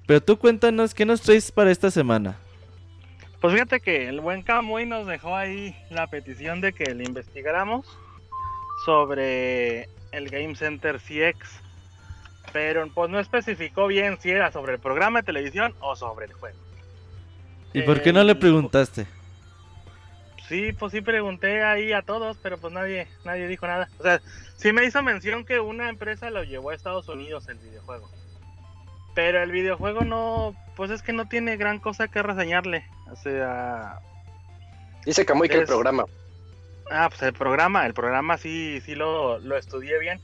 Pero 0.07 0.19
tú 0.19 0.39
cuéntanos, 0.39 0.95
¿qué 0.95 1.05
nos 1.05 1.21
traes 1.21 1.51
para 1.51 1.69
esta 1.71 1.91
semana? 1.91 2.37
Pues 3.39 3.53
fíjate 3.53 3.81
que 3.81 4.09
el 4.09 4.19
buen 4.19 4.41
Camuy 4.41 4.87
nos 4.87 5.05
dejó 5.05 5.35
ahí 5.35 5.75
la 5.91 6.07
petición 6.07 6.59
de 6.59 6.73
que 6.73 6.95
le 6.95 7.03
investigáramos 7.03 7.85
sobre 8.83 9.89
el 10.13 10.29
Game 10.29 10.55
Center 10.55 10.99
CX. 10.99 11.59
Pero 12.51 12.87
pues 12.93 13.09
no 13.09 13.19
especificó 13.19 13.87
bien 13.87 14.17
si 14.21 14.29
era 14.31 14.51
sobre 14.51 14.73
el 14.73 14.79
programa 14.79 15.19
de 15.19 15.25
televisión 15.25 15.73
o 15.81 15.95
sobre 15.95 16.27
el 16.27 16.33
juego. 16.33 16.57
¿Y 17.73 17.81
por 17.81 18.01
qué 18.01 18.13
no 18.13 18.23
le 18.23 18.33
El- 18.33 18.39
preguntaste? 18.39 19.07
Sí, 20.47 20.73
pues 20.73 20.91
sí 20.91 21.01
pregunté 21.01 21.63
ahí 21.63 21.93
a 21.93 22.01
todos, 22.01 22.37
pero 22.43 22.57
pues 22.57 22.73
nadie, 22.73 23.07
nadie 23.23 23.47
dijo 23.47 23.65
nada. 23.65 23.87
O 23.97 24.03
sea, 24.03 24.21
sí 24.57 24.71
me 24.73 24.83
hizo 24.85 25.01
mención 25.01 25.45
que 25.45 25.59
una 25.59 25.89
empresa 25.89 26.29
lo 26.29 26.43
llevó 26.43 26.69
a 26.71 26.75
Estados 26.75 27.07
Unidos 27.09 27.47
el 27.47 27.57
videojuego. 27.57 28.09
Pero 29.15 29.41
el 29.41 29.51
videojuego 29.51 30.01
no, 30.01 30.53
pues 30.75 30.91
es 30.91 31.01
que 31.01 31.13
no 31.13 31.27
tiene 31.27 31.55
gran 31.57 31.79
cosa 31.79 32.07
que 32.07 32.21
reseñarle. 32.21 32.85
O 33.11 33.15
sea, 33.15 33.99
Dice 35.05 35.25
Camuy 35.25 35.47
que 35.49 35.55
el 35.55 35.63
Es- 35.63 35.67
programa. 35.69 36.05
Ah, 36.91 37.09
pues 37.09 37.21
el 37.23 37.33
programa, 37.33 37.85
el 37.85 37.93
programa 37.93 38.37
sí, 38.37 38.81
sí 38.85 38.95
lo, 38.95 39.39
lo 39.39 39.57
estudié 39.57 39.99
bien. 39.99 40.19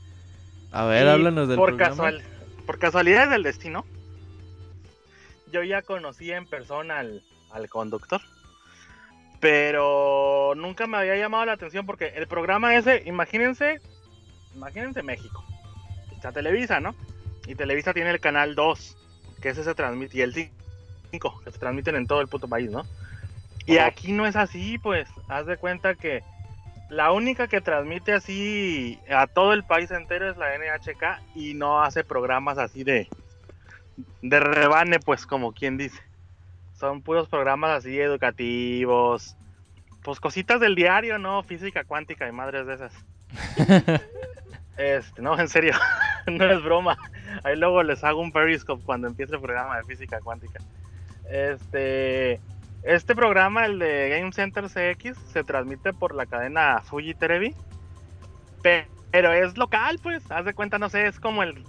A 0.72 0.84
ver, 0.84 1.06
Y 1.06 1.10
háblanos 1.10 1.48
del 1.48 1.56
por 1.56 1.70
programa. 1.70 1.90
Casual, 1.90 2.22
por 2.66 2.78
casualidades 2.78 3.30
del 3.30 3.42
destino, 3.42 3.84
yo 5.52 5.62
ya 5.62 5.82
conocí 5.82 6.30
en 6.32 6.46
persona 6.46 6.98
al, 6.98 7.22
al 7.50 7.68
conductor. 7.68 8.20
Pero 9.40 10.52
nunca 10.54 10.86
me 10.86 10.98
había 10.98 11.16
llamado 11.16 11.46
la 11.46 11.52
atención 11.52 11.86
porque 11.86 12.08
el 12.08 12.26
programa 12.26 12.74
ese, 12.74 13.02
imagínense, 13.06 13.80
imagínense 14.54 15.02
México. 15.02 15.42
Está 16.12 16.30
Televisa, 16.30 16.78
¿no? 16.78 16.94
Y 17.46 17.54
Televisa 17.54 17.94
tiene 17.94 18.10
el 18.10 18.20
canal 18.20 18.54
2, 18.54 18.96
que 19.40 19.48
ese 19.48 19.64
se 19.64 19.74
transmite, 19.74 20.18
y 20.18 20.20
el 20.20 20.34
5, 20.34 21.40
que 21.42 21.50
se 21.50 21.58
transmiten 21.58 21.96
en 21.96 22.06
todo 22.06 22.20
el 22.20 22.28
puto 22.28 22.48
país, 22.48 22.70
¿no? 22.70 22.84
Y 23.66 23.78
aquí 23.78 24.12
no 24.12 24.26
es 24.26 24.36
así, 24.36 24.78
pues, 24.78 25.08
haz 25.28 25.46
de 25.46 25.56
cuenta 25.56 25.94
que 25.94 26.22
la 26.90 27.12
única 27.12 27.46
que 27.46 27.60
transmite 27.60 28.12
así 28.12 29.00
a 29.08 29.26
todo 29.26 29.52
el 29.52 29.64
país 29.64 29.90
entero 29.90 30.28
es 30.28 30.36
la 30.36 30.48
NHK 30.58 31.36
y 31.36 31.54
no 31.54 31.82
hace 31.82 32.04
programas 32.04 32.58
así 32.58 32.84
de 32.84 33.08
de 34.22 34.40
rebane, 34.40 34.98
pues 35.00 35.26
como 35.26 35.52
quien 35.52 35.76
dice. 35.76 36.00
Son 36.74 37.02
puros 37.02 37.28
programas 37.28 37.70
así 37.70 37.98
educativos, 37.98 39.36
pues 40.02 40.20
cositas 40.20 40.60
del 40.60 40.74
diario, 40.74 41.18
¿no? 41.18 41.42
Física 41.42 41.84
cuántica 41.84 42.28
y 42.28 42.32
madres 42.32 42.66
de 42.66 42.74
esas. 42.74 42.92
Este, 44.76 45.20
no, 45.20 45.38
en 45.38 45.46
serio, 45.46 45.74
no 46.26 46.50
es 46.50 46.62
broma. 46.62 46.96
Ahí 47.44 47.54
luego 47.54 47.82
les 47.82 48.02
hago 48.02 48.18
un 48.18 48.32
periscope 48.32 48.82
cuando 48.82 49.08
empiece 49.08 49.34
el 49.34 49.40
programa 49.42 49.76
de 49.76 49.84
física 49.84 50.20
cuántica. 50.20 50.58
Este, 51.30 52.40
este 52.82 53.14
programa, 53.14 53.66
el 53.66 53.78
de 53.78 54.08
Game 54.10 54.32
Center 54.32 54.64
CX, 54.68 55.16
se 55.32 55.44
transmite 55.44 55.92
por 55.92 56.14
la 56.14 56.26
cadena 56.26 56.80
Fuji 56.84 57.14
Televi. 57.14 57.54
pe- 58.62 58.88
Pero 59.10 59.32
es 59.32 59.56
local, 59.58 59.98
pues, 60.02 60.22
haz 60.30 60.44
de 60.44 60.54
cuenta, 60.54 60.78
no 60.78 60.88
sé, 60.88 61.06
es 61.06 61.18
como 61.20 61.42
el... 61.42 61.64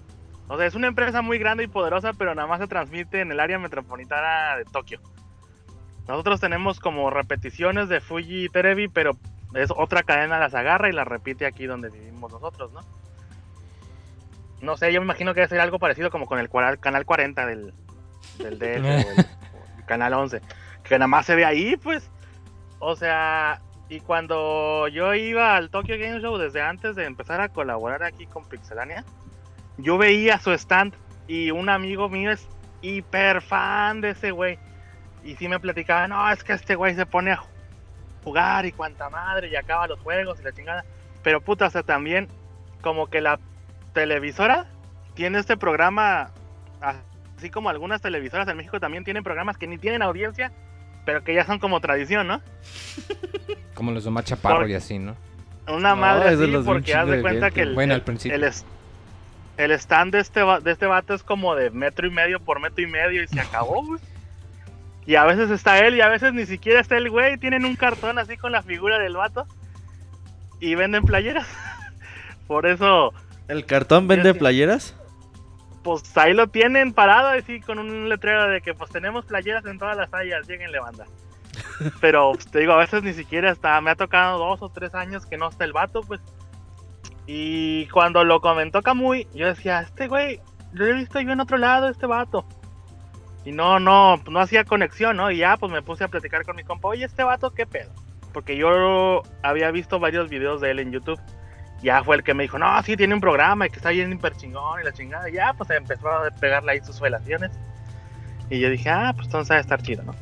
O 0.48 0.58
sea, 0.58 0.66
es 0.66 0.76
una 0.76 0.88
empresa 0.88 1.22
muy 1.22 1.38
grande 1.38 1.64
y 1.64 1.68
poderosa, 1.68 2.12
pero 2.14 2.36
nada 2.36 2.48
más 2.48 2.60
se 2.60 2.68
transmite 2.68 3.22
en 3.22 3.32
el 3.32 3.40
área 3.40 3.58
metropolitana 3.58 4.58
de 4.58 4.66
Tokio. 4.66 5.00
Nosotros 6.08 6.40
tenemos 6.42 6.80
como 6.80 7.10
repeticiones 7.10 7.88
de 7.88 8.02
Fuji 8.02 8.50
Televi, 8.50 8.88
pero 8.90 9.16
es 9.56 9.72
otra 9.76 10.04
cadena 10.04 10.40
las 10.40 10.54
agarra 10.54 10.90
y 10.90 10.92
las 10.94 11.08
repite 11.08 11.46
aquí 11.46 11.66
donde 11.68 11.90
vivimos 11.90 12.32
nosotros, 12.32 12.72
¿no? 12.74 12.82
No 14.62 14.78
sé, 14.78 14.92
yo 14.94 15.00
me 15.02 15.06
imagino 15.06 15.34
que 15.34 15.40
debe 15.40 15.50
ser 15.50 15.60
algo 15.62 15.80
parecido 15.80 16.12
como 16.12 16.26
con 16.28 16.38
el 16.40 16.50
canal 16.80 17.06
40 17.06 17.46
del, 17.46 17.74
del 18.40 18.60
DF 18.60 18.84
o 18.86 18.88
el, 18.88 19.20
o 19.56 19.78
el 19.80 19.86
canal 19.86 20.14
11, 20.14 20.42
que 20.92 21.00
nada 21.00 21.08
más 21.08 21.26
se 21.26 21.36
ve 21.36 21.46
ahí, 21.46 21.78
pues. 21.78 22.10
O 22.80 22.98
sea, 22.98 23.62
y 23.88 24.02
cuando 24.02 24.90
yo 24.90 25.14
iba 25.14 25.56
al 25.56 25.70
Tokyo 25.70 25.96
Game 25.98 26.20
Show 26.20 26.38
desde 26.38 26.62
antes 26.62 26.98
de 26.98 27.06
empezar 27.06 27.40
a 27.40 27.48
colaborar 27.48 28.04
aquí 28.04 28.26
con 28.26 28.44
Pixelania, 28.44 29.06
yo 29.78 29.98
veía 29.98 30.38
su 30.38 30.52
stand 30.52 30.94
y 31.30 31.50
un 31.52 31.70
amigo 31.70 32.10
mío 32.10 32.30
es 32.30 32.46
hiper 32.82 33.42
fan 33.42 34.02
de 34.02 34.10
ese 34.10 34.32
güey. 34.32 34.60
Y 35.24 35.38
sí 35.38 35.48
me 35.48 35.62
platicaba, 35.62 36.10
no, 36.10 36.30
es 36.30 36.44
que 36.44 36.52
este 36.52 36.76
güey 36.76 36.94
se 36.94 37.06
pone 37.06 37.32
a 37.32 37.40
jugar 38.26 38.66
y 38.66 38.74
cuanta 38.74 39.10
madre 39.10 39.48
y 39.48 39.56
acaba 39.56 39.88
los 39.88 40.00
juegos 40.02 40.42
y 40.42 40.44
la 40.44 40.52
chingada. 40.52 40.84
Pero 41.24 41.40
puta, 41.40 41.68
o 41.68 41.70
sea, 41.70 41.84
también 41.84 42.28
como 42.82 43.08
que 43.08 43.22
la 43.22 43.40
televisora 43.94 44.66
tiene 45.14 45.40
este 45.40 45.56
programa, 45.56 46.32
así 47.38 47.50
como 47.50 47.70
algunas 47.70 48.02
televisoras 48.02 48.46
en 48.50 48.58
México 48.58 48.82
también 48.82 49.06
tienen 49.06 49.24
programas 49.24 49.58
que 49.58 49.68
ni 49.68 49.78
tienen 49.78 50.02
audiencia, 50.02 50.52
pero 51.06 51.24
que 51.24 51.34
ya 51.34 51.46
son 51.46 51.60
como 51.60 51.80
tradición, 51.82 52.28
¿no? 52.28 52.42
Como 53.74 53.92
los 53.92 54.04
de 54.04 54.10
Omar 54.10 54.24
Chaparro 54.24 54.60
Por- 54.60 54.70
y 54.70 54.76
así, 54.76 55.00
¿no? 55.00 55.16
Una 55.68 55.96
madre 55.96 56.30
así, 56.30 56.52
porque 56.66 56.94
haz 56.96 57.08
de 57.08 57.22
cuenta 57.22 57.52
que 57.52 57.62
el, 57.62 57.74
Bueno, 57.76 57.94
al 57.94 58.02
principio. 58.02 58.36
el, 58.36 58.44
es- 58.44 58.66
el 59.58 59.72
stand 59.72 60.14
de 60.14 60.20
este, 60.20 60.42
de 60.64 60.72
este 60.72 60.86
vato 60.86 61.14
es 61.14 61.24
como 61.24 61.56
de 61.56 61.70
metro 61.70 62.08
y 62.08 62.12
medio 62.12 62.40
por 62.40 62.60
metro 62.60 62.84
y 62.84 62.88
medio 62.88 63.24
y 63.24 63.28
se 63.28 63.40
acabó, 63.40 63.84
güey. 63.86 64.02
Y 65.06 65.16
a 65.16 65.24
veces 65.26 65.50
está 65.50 65.80
él 65.86 65.96
y 65.96 66.02
a 66.02 66.08
veces 66.10 66.34
ni 66.34 66.46
siquiera 66.46 66.80
está 66.80 66.98
el 66.98 67.10
güey. 67.10 67.38
Tienen 67.38 67.66
un 67.66 67.76
cartón 67.76 68.18
así 68.20 68.38
con 68.38 68.52
la 68.52 68.62
figura 68.64 69.00
del 69.00 69.14
vato 69.18 69.46
y 70.60 70.76
venden 70.76 71.04
playeras. 71.04 71.48
por 72.48 72.66
eso, 72.66 73.14
¿El 73.48 73.66
cartón 73.66 74.08
vende 74.08 74.34
playeras? 74.34 74.96
Pues 75.84 76.18
ahí 76.18 76.34
lo 76.34 76.48
tienen 76.48 76.94
parado 76.94 77.30
así 77.30 77.60
con 77.62 77.80
un 77.80 78.10
letrero 78.10 78.48
de 78.48 78.62
que 78.62 78.74
pues 78.74 78.92
tenemos 78.92 79.26
playeras 79.26 79.66
en 79.66 79.80
todas 79.80 79.98
las 79.98 80.10
tallas, 80.10 80.48
lleguenle 80.48 80.80
banda. 80.80 81.06
Pero 82.02 82.34
pues, 82.34 82.48
te 82.48 82.60
digo, 82.60 82.74
a 82.74 82.78
veces 82.78 83.04
ni 83.04 83.14
siquiera 83.14 83.52
está, 83.52 83.80
me 83.82 83.92
ha 83.92 83.96
tocado 83.96 84.38
dos 84.38 84.62
o 84.62 84.70
tres 84.70 84.94
años 84.96 85.26
que 85.26 85.38
no 85.38 85.50
está 85.50 85.66
el 85.66 85.74
vato, 85.74 86.02
pues. 86.02 86.22
Y 87.28 87.88
cuando 87.88 88.24
lo 88.24 88.42
comentó 88.42 88.82
Kamui, 88.82 89.28
yo 89.34 89.48
decía, 89.48 89.82
este 89.82 90.08
güey, 90.08 90.42
lo 90.74 90.86
he 90.86 90.94
visto 90.94 91.20
yo 91.20 91.32
en 91.32 91.40
otro 91.40 91.58
lado, 91.58 91.90
este 91.90 92.06
vato. 92.06 92.46
Y 93.46 93.52
no, 93.52 93.80
no, 93.80 94.18
no 94.30 94.40
hacía 94.40 94.66
conexión, 94.66 95.18
¿no? 95.18 95.32
Y 95.32 95.38
ya 95.38 95.58
pues 95.58 95.72
me 95.72 95.82
puse 95.82 96.04
a 96.04 96.08
platicar 96.08 96.46
con 96.46 96.56
mi 96.56 96.64
compa, 96.64 96.90
oye, 96.90 97.06
este 97.06 97.24
vato, 97.24 97.52
¿qué 97.52 97.66
pedo? 97.66 97.92
Porque 98.34 98.56
yo 98.56 99.24
había 99.42 99.72
visto 99.72 100.00
varios 100.00 100.30
videos 100.30 100.62
de 100.62 100.72
él 100.72 100.80
en 100.80 100.92
YouTube. 100.92 101.20
Ya 101.82 102.04
fue 102.04 102.16
el 102.18 102.24
que 102.24 102.34
me 102.34 102.44
dijo, 102.44 102.60
no, 102.60 102.82
sí, 102.84 102.96
tiene 102.96 103.16
un 103.16 103.22
programa 103.22 103.66
y 103.66 103.70
que 103.70 103.78
está 103.78 103.90
bien 103.90 104.12
hiper 104.12 104.36
chingón 104.36 104.82
y 104.82 104.84
la 104.84 104.92
chingada. 104.92 105.30
Y 105.30 105.34
ya, 105.34 105.54
pues 105.54 105.70
empezó 105.72 106.10
a 106.10 106.30
pegarle 106.30 106.74
ahí 106.74 106.82
sus 106.82 107.00
relaciones. 107.00 107.52
Y 108.50 108.60
yo 108.60 108.70
dije, 108.70 108.90
ah, 108.90 109.14
pues 109.16 109.28
entonces 109.28 109.52
a 109.52 109.60
estar 109.60 109.82
chido, 109.82 110.04
¿no? 110.04 110.16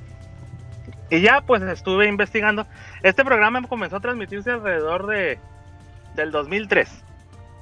Y 1.10 1.22
ya, 1.22 1.42
pues 1.42 1.62
estuve 1.64 2.08
investigando. 2.08 2.68
Este 3.02 3.26
programa 3.26 3.62
comenzó 3.64 3.98
a 3.98 4.00
transmitirse 4.00 4.52
alrededor 4.52 5.08
de 5.08 5.40
del 6.16 6.32
2003. 6.32 6.90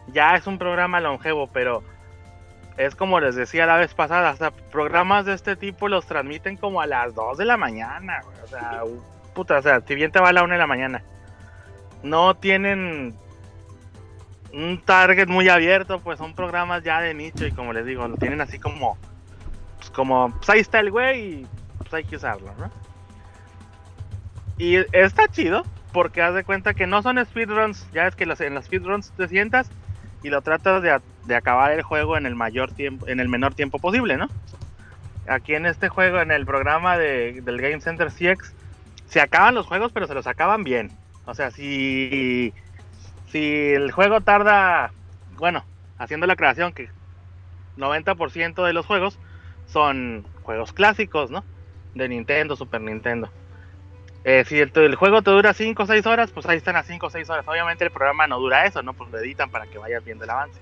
Ya 0.08 0.36
es 0.36 0.48
un 0.48 0.58
programa 0.58 1.00
longevo, 1.00 1.48
pero 1.48 1.84
es 2.78 2.96
como 2.96 3.20
les 3.20 3.36
decía 3.36 3.66
la 3.66 3.78
vez 3.78 3.94
pasada, 3.94 4.30
hasta 4.30 4.52
programas 4.52 5.26
de 5.26 5.34
este 5.34 5.56
tipo 5.56 5.88
los 5.88 6.06
transmiten 6.06 6.58
como 6.58 6.82
a 6.82 6.88
las 6.88 7.16
2 7.16 7.38
de 7.38 7.46
la 7.46 7.58
mañana. 7.58 8.22
O 8.44 8.48
sea, 8.48 8.84
puta, 9.34 9.58
o 9.58 9.62
sea, 9.62 9.82
si 9.82 9.96
bien 9.96 10.12
te 10.12 10.20
va 10.20 10.30
a 10.30 10.34
la 10.34 10.44
1 10.44 10.54
de 10.54 10.60
la 10.60 10.68
mañana. 10.68 11.04
No 12.04 12.36
tienen 12.36 13.16
un 14.58 14.82
target 14.84 15.28
muy 15.28 15.50
abierto, 15.50 16.00
pues 16.00 16.18
son 16.18 16.34
programas 16.34 16.84
ya 16.84 17.00
de 17.00 17.14
nicho 17.14 17.46
y 17.46 17.52
como 17.52 17.74
les 17.74 17.86
digo, 17.86 18.08
lo 18.08 18.18
tienen 18.18 18.42
así 18.42 18.58
como, 18.58 18.98
pues 19.78 19.92
como, 19.92 20.34
pues 20.36 20.50
ahí 20.50 20.60
está 20.60 20.80
el 20.80 20.90
güey 20.90 21.22
y 21.22 21.48
pues 21.78 21.94
hay 21.94 22.04
que 22.04 22.16
usarlo, 22.16 22.52
¿no? 22.58 22.72
Y 24.58 24.78
está 24.92 25.28
chido 25.28 25.64
porque 25.94 26.24
haz 26.24 26.34
de 26.34 26.44
cuenta 26.44 26.74
que 26.74 26.88
no 26.88 27.04
son 27.04 27.24
speedruns, 27.24 27.88
ya 27.94 28.08
es 28.08 28.16
que 28.16 28.24
en 28.24 28.56
las 28.56 28.66
speedruns 28.66 29.12
te 29.12 29.28
sientas 29.28 29.70
y 30.24 30.30
lo 30.30 30.42
tratas 30.42 30.82
de, 30.82 31.00
de 31.26 31.36
acabar 31.36 31.72
el 31.72 31.84
juego 31.84 32.18
en 32.18 32.26
el 32.26 32.34
mayor 32.34 32.72
tiempo, 32.72 33.08
en 33.08 33.20
el 33.20 33.30
menor 33.30 33.54
tiempo 33.54 33.78
posible, 33.78 34.18
¿no? 34.18 34.28
Aquí 35.28 35.54
en 35.54 35.68
este 35.68 35.90
juego, 35.90 36.20
en 36.20 36.32
el 36.32 36.46
programa 36.48 36.98
de, 36.98 37.42
del 37.42 37.62
Game 37.62 37.82
Center 37.82 38.10
CX, 38.10 38.54
se 39.08 39.22
acaban 39.22 39.54
los 39.54 39.68
juegos, 39.68 39.92
pero 39.92 40.08
se 40.08 40.16
los 40.16 40.26
acaban 40.26 40.64
bien. 40.64 40.92
O 41.26 41.36
sea, 41.36 41.52
si 41.52 42.54
si 43.28 43.74
el 43.74 43.92
juego 43.92 44.22
tarda, 44.22 44.92
bueno, 45.38 45.66
haciendo 45.98 46.28
la 46.28 46.36
creación 46.36 46.74
que 46.74 46.90
90% 47.78 48.64
de 48.66 48.74
los 48.74 48.86
juegos 48.86 49.20
son 49.66 50.28
juegos 50.44 50.74
clásicos, 50.74 51.30
¿no? 51.30 51.44
De 51.94 52.08
Nintendo, 52.10 52.56
Super 52.56 52.82
Nintendo. 52.82 53.30
Eh, 54.24 54.44
si 54.46 54.60
el, 54.60 54.72
el 54.76 54.96
juego 54.96 55.22
te 55.22 55.32
dura 55.32 55.54
5 55.54 55.84
o 55.84 55.86
6 55.86 56.06
horas, 56.06 56.32
pues 56.32 56.46
ahí 56.48 56.58
están 56.58 56.74
las 56.74 56.86
5 56.88 57.08
o 57.08 57.10
6 57.10 57.30
horas. 57.30 57.48
Obviamente 57.48 57.86
el 57.86 57.92
programa 57.92 58.28
no 58.28 58.40
dura 58.40 58.66
eso, 58.66 58.82
¿no? 58.84 58.94
Pues 58.94 59.10
lo 59.12 59.20
editan 59.20 59.50
para 59.50 59.66
que 59.68 59.78
vayas 59.78 60.04
viendo 60.04 60.24
el 60.26 60.30
avance. 60.30 60.60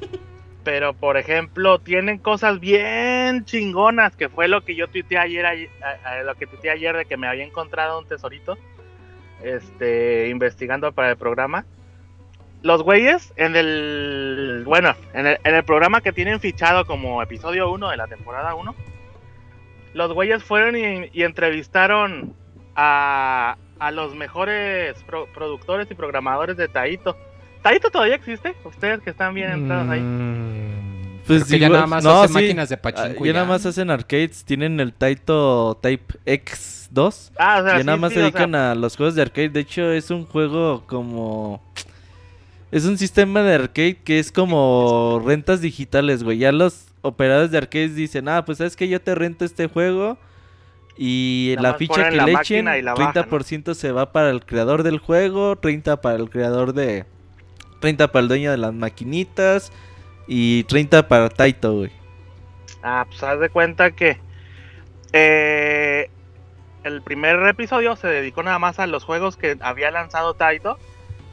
Pero, 0.64 0.92
por 0.94 1.16
ejemplo, 1.16 1.78
tienen 1.80 2.18
cosas 2.18 2.60
bien 2.60 3.44
chingonas, 3.44 4.14
que 4.14 4.28
fue 4.28 4.46
lo 4.46 4.62
que 4.62 4.76
yo 4.76 4.86
tuiteé 4.88 5.18
ayer, 5.18 5.44
ayer- 5.44 5.70
a- 5.82 6.08
a- 6.10 6.22
lo 6.22 6.34
que 6.36 6.46
tuiteé 6.46 6.70
ayer 6.70 6.96
de 6.96 7.04
que 7.04 7.16
me 7.16 7.26
había 7.26 7.44
encontrado 7.44 7.98
un 7.98 8.06
tesorito, 8.06 8.56
este, 9.42 10.28
investigando 10.28 10.92
para 10.92 11.10
el 11.10 11.16
programa. 11.16 11.64
Los 12.62 12.82
güeyes 12.82 13.32
en 13.36 13.56
el, 13.56 14.62
bueno, 14.64 14.94
en 15.14 15.26
el, 15.26 15.38
en 15.42 15.54
el 15.54 15.64
programa 15.64 16.00
que 16.00 16.12
tienen 16.12 16.38
fichado 16.40 16.84
como 16.86 17.20
episodio 17.22 17.70
1 17.72 17.90
de 17.90 17.96
la 17.96 18.06
temporada 18.06 18.54
1, 18.54 18.74
los 19.94 20.12
güeyes 20.12 20.44
fueron 20.44 20.76
y, 20.76 21.10
y 21.12 21.22
entrevistaron 21.24 22.34
a, 22.76 23.56
a 23.80 23.90
los 23.90 24.14
mejores 24.14 24.94
pro- 25.04 25.26
productores 25.34 25.90
y 25.90 25.94
programadores 25.94 26.56
de 26.56 26.68
Taito. 26.68 27.16
¿Taito 27.62 27.90
todavía 27.90 28.14
existe? 28.14 28.54
Ustedes 28.64 29.00
que 29.00 29.10
están 29.10 29.34
bien 29.34 29.50
entrados 29.50 29.88
ahí. 29.90 30.00
Mm, 30.00 31.20
Pues 31.26 31.44
que 31.44 31.58
ya 31.58 31.68
nada 31.68 31.86
más 31.86 32.02
no, 32.04 32.22
hacen 32.22 32.28
sí. 32.28 32.34
máquinas 32.34 32.68
de 32.68 32.76
Ah, 32.76 32.82
pachinko. 32.82 33.24
ya 33.24 33.30
y 33.30 33.34
nada 33.34 33.44
más 33.46 33.66
hacen 33.66 33.90
arcades, 33.90 34.44
tienen 34.44 34.78
el 34.80 34.92
Taito 34.94 35.78
Type 35.82 36.14
X2. 36.26 37.32
Ah, 37.38 37.58
o 37.60 37.64
sea, 37.64 37.72
ya 37.74 37.78
sí, 37.80 37.84
nada 37.86 37.98
más 37.98 38.10
sí, 38.10 38.14
se 38.14 38.20
o 38.20 38.24
dedican 38.24 38.52
sea, 38.52 38.70
a 38.70 38.74
los 38.76 38.96
juegos 38.96 39.14
de 39.16 39.22
arcade. 39.22 39.48
De 39.50 39.60
hecho, 39.60 39.90
es 39.92 40.10
un 40.12 40.24
juego 40.26 40.84
como. 40.86 41.60
Es 42.72 42.86
un 42.86 42.96
sistema 42.96 43.42
de 43.42 43.54
arcade 43.54 43.98
que 44.02 44.18
es 44.18 44.32
como 44.32 45.22
rentas 45.22 45.60
digitales, 45.60 46.24
güey. 46.24 46.38
Ya 46.38 46.52
los 46.52 46.86
operadores 47.02 47.50
de 47.50 47.58
arcades 47.58 47.94
dicen, 47.94 48.30
ah, 48.30 48.46
pues 48.46 48.58
sabes 48.58 48.76
que 48.76 48.88
yo 48.88 48.98
te 48.98 49.14
rento 49.14 49.44
este 49.44 49.66
juego. 49.66 50.16
Y 50.96 51.52
Nada 51.56 51.72
la 51.72 51.74
ficha 51.74 52.08
que 52.08 52.16
la 52.16 52.24
le 52.24 52.32
echen, 52.32 52.64
bajan, 52.64 53.12
30% 53.12 53.74
se 53.74 53.92
va 53.92 54.10
para 54.12 54.30
el 54.30 54.46
creador 54.46 54.84
del 54.84 54.98
juego, 54.98 55.56
30 55.56 56.00
para 56.00 56.16
el 56.16 56.30
creador 56.30 56.72
de. 56.72 57.04
30 57.80 58.10
para 58.10 58.22
el 58.22 58.28
dueño 58.28 58.50
de 58.50 58.56
las 58.56 58.72
maquinitas. 58.72 59.70
Y 60.26 60.64
30 60.64 61.08
para 61.08 61.28
Taito, 61.28 61.74
güey. 61.74 61.90
Ah, 62.82 63.04
pues 63.06 63.22
haz 63.22 63.38
de 63.38 63.50
cuenta 63.50 63.90
que 63.90 64.18
eh, 65.12 66.08
el 66.84 67.02
primer 67.02 67.46
episodio 67.46 67.96
se 67.96 68.08
dedicó 68.08 68.42
nada 68.42 68.58
más 68.58 68.78
a 68.78 68.86
los 68.86 69.04
juegos 69.04 69.36
que 69.36 69.58
había 69.60 69.90
lanzado 69.90 70.32
Taito. 70.32 70.78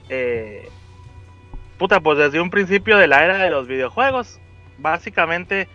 Eh, 0.10 0.68
puta, 1.80 2.00
pues 2.02 2.20
desde 2.20 2.40
un 2.40 2.52
principio 2.52 3.00
de 3.00 3.08
la 3.08 3.24
era 3.26 3.38
de 3.40 3.50
los 3.50 3.68
videojuegos. 3.68 4.40
Básicamente 4.78 5.68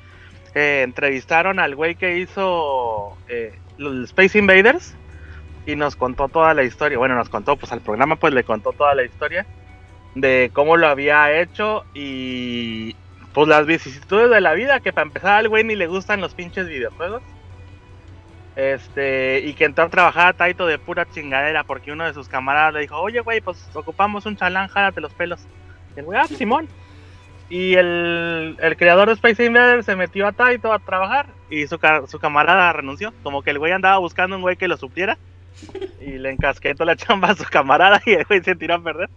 eh, 0.55 0.83
entrevistaron 0.85 1.59
al 1.59 1.75
güey 1.75 1.97
que 1.97 2.19
hizo 2.19 3.17
eh, 3.29 3.59
los 3.77 4.05
Space 4.05 4.39
Invaders 4.39 4.95
y 5.67 5.75
nos 5.75 5.97
contó 5.97 6.29
toda 6.29 6.55
la 6.55 6.63
historia. 6.63 6.99
Bueno, 6.99 7.17
nos 7.17 7.29
contó, 7.29 7.57
pues 7.57 7.73
al 7.73 7.81
programa 7.81 8.15
pues 8.17 8.33
le 8.33 8.45
contó 8.45 8.73
toda 8.73 8.95
la 8.95 9.03
historia 9.03 9.47
de 10.15 10.51
cómo 10.53 10.77
lo 10.77 10.87
había 10.87 11.41
hecho 11.41 11.85
y 11.93 12.95
pues 13.33 13.49
las 13.49 13.67
vicisitudes 13.67 14.31
de 14.31 14.41
la 14.41 14.53
vida, 14.53 14.79
que 14.79 14.93
para 14.93 15.09
empezar 15.09 15.33
al 15.33 15.49
güey 15.49 15.65
ni 15.65 15.75
le 15.75 15.89
gustan 15.89 16.21
los 16.21 16.35
pinches 16.35 16.69
videojuegos. 16.69 17.23
Este, 18.55 19.41
y 19.41 19.55
que 19.55 19.65
entró 19.65 19.85
a 19.85 19.89
trabajar 19.89 20.29
a 20.29 20.33
Taito 20.35 20.67
de 20.67 20.79
pura 20.79 21.11
chingadera 21.11 21.65
porque 21.65 21.91
uno 21.91 22.05
de 22.05 22.15
sus 22.15 22.29
camaradas 22.29 22.75
le 22.75 22.81
dijo, 22.81 22.97
oye 23.01 23.19
güey, 23.21 23.41
pues 23.41 23.69
ocupamos 23.75 24.27
un 24.27 24.37
chalán, 24.37 24.69
jálate 24.69 25.01
los 25.01 25.13
pelos. 25.15 25.41
Y 25.97 26.01
el 26.01 26.07
güey, 26.07 26.19
ah, 26.19 26.27
Simón. 26.27 26.69
Y 27.51 27.75
el, 27.75 28.57
el 28.61 28.77
creador 28.77 29.09
de 29.09 29.15
Space 29.15 29.45
Invaders 29.45 29.87
se 29.87 29.97
metió 29.97 30.27
a 30.27 30.33
Taito 30.33 30.73
a 30.73 30.79
trabajar 30.79 31.27
y 31.51 31.67
su, 31.67 31.79
su 32.09 32.19
camarada 32.19 32.73
renunció. 32.73 33.13
Como 33.23 33.43
que 33.43 33.51
el 33.51 33.59
güey 33.59 33.73
andaba 33.73 33.99
buscando 33.99 34.37
un 34.37 34.43
güey 34.43 34.57
que 34.57 34.69
lo 34.69 34.77
supliera 34.77 35.19
y 36.01 36.19
le 36.19 36.31
encasquetó 36.31 36.85
la 36.85 36.97
chamba 36.97 37.31
a 37.31 37.35
su 37.35 37.45
camarada 37.45 38.01
y 38.07 38.13
el 38.13 38.25
güey 38.25 38.43
se 38.43 38.57
tiró 38.57 38.75
a 38.75 38.83
perder. 38.83 39.11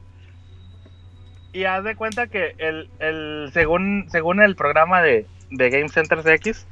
Y 1.54 1.64
haz 1.64 1.84
de 1.84 1.96
cuenta 1.96 2.28
que 2.28 2.54
el, 2.58 2.90
el 3.00 3.50
según, 3.54 4.08
según 4.10 4.42
el 4.42 4.56
programa 4.56 5.02
de, 5.02 5.26
de 5.50 5.70
Game 5.70 5.90
Center 5.90 6.20
CX, 6.22 6.68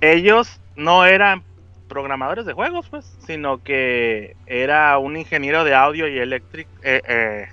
ellos 0.00 0.60
no 0.74 1.04
eran 1.04 1.42
programadores 1.88 2.46
de 2.46 2.54
juegos, 2.54 2.88
pues, 2.88 3.04
sino 3.26 3.62
que 3.62 4.34
era 4.46 4.96
un 4.98 5.16
ingeniero 5.16 5.62
de 5.62 5.74
audio 5.74 6.08
y 6.08 6.18
electric, 6.18 6.66
eh, 6.82 7.02
eh, 7.06 7.48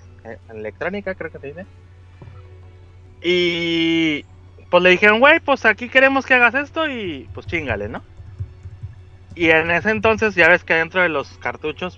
electrónica, 0.50 1.16
creo 1.16 1.32
que 1.32 1.40
se 1.40 1.48
dice. 1.48 1.66
Y 3.22 4.26
pues 4.70 4.84
le 4.84 4.92
dijeron, 4.92 5.20
güey, 5.20 5.40
pues 5.40 5.66
aquí 5.66 5.90
queremos 5.90 6.26
que 6.26 6.36
hagas 6.36 6.56
esto 6.56 6.90
y 6.90 7.28
pues 7.34 7.48
chingale, 7.48 7.90
¿no? 7.90 8.04
Y 9.36 9.50
en 9.50 9.72
ese 9.72 9.92
entonces 9.92 10.36
ya 10.36 10.48
ves 10.50 10.64
que 10.64 10.74
dentro 10.76 11.02
de 11.02 11.10
los 11.10 11.38
cartuchos 11.38 11.98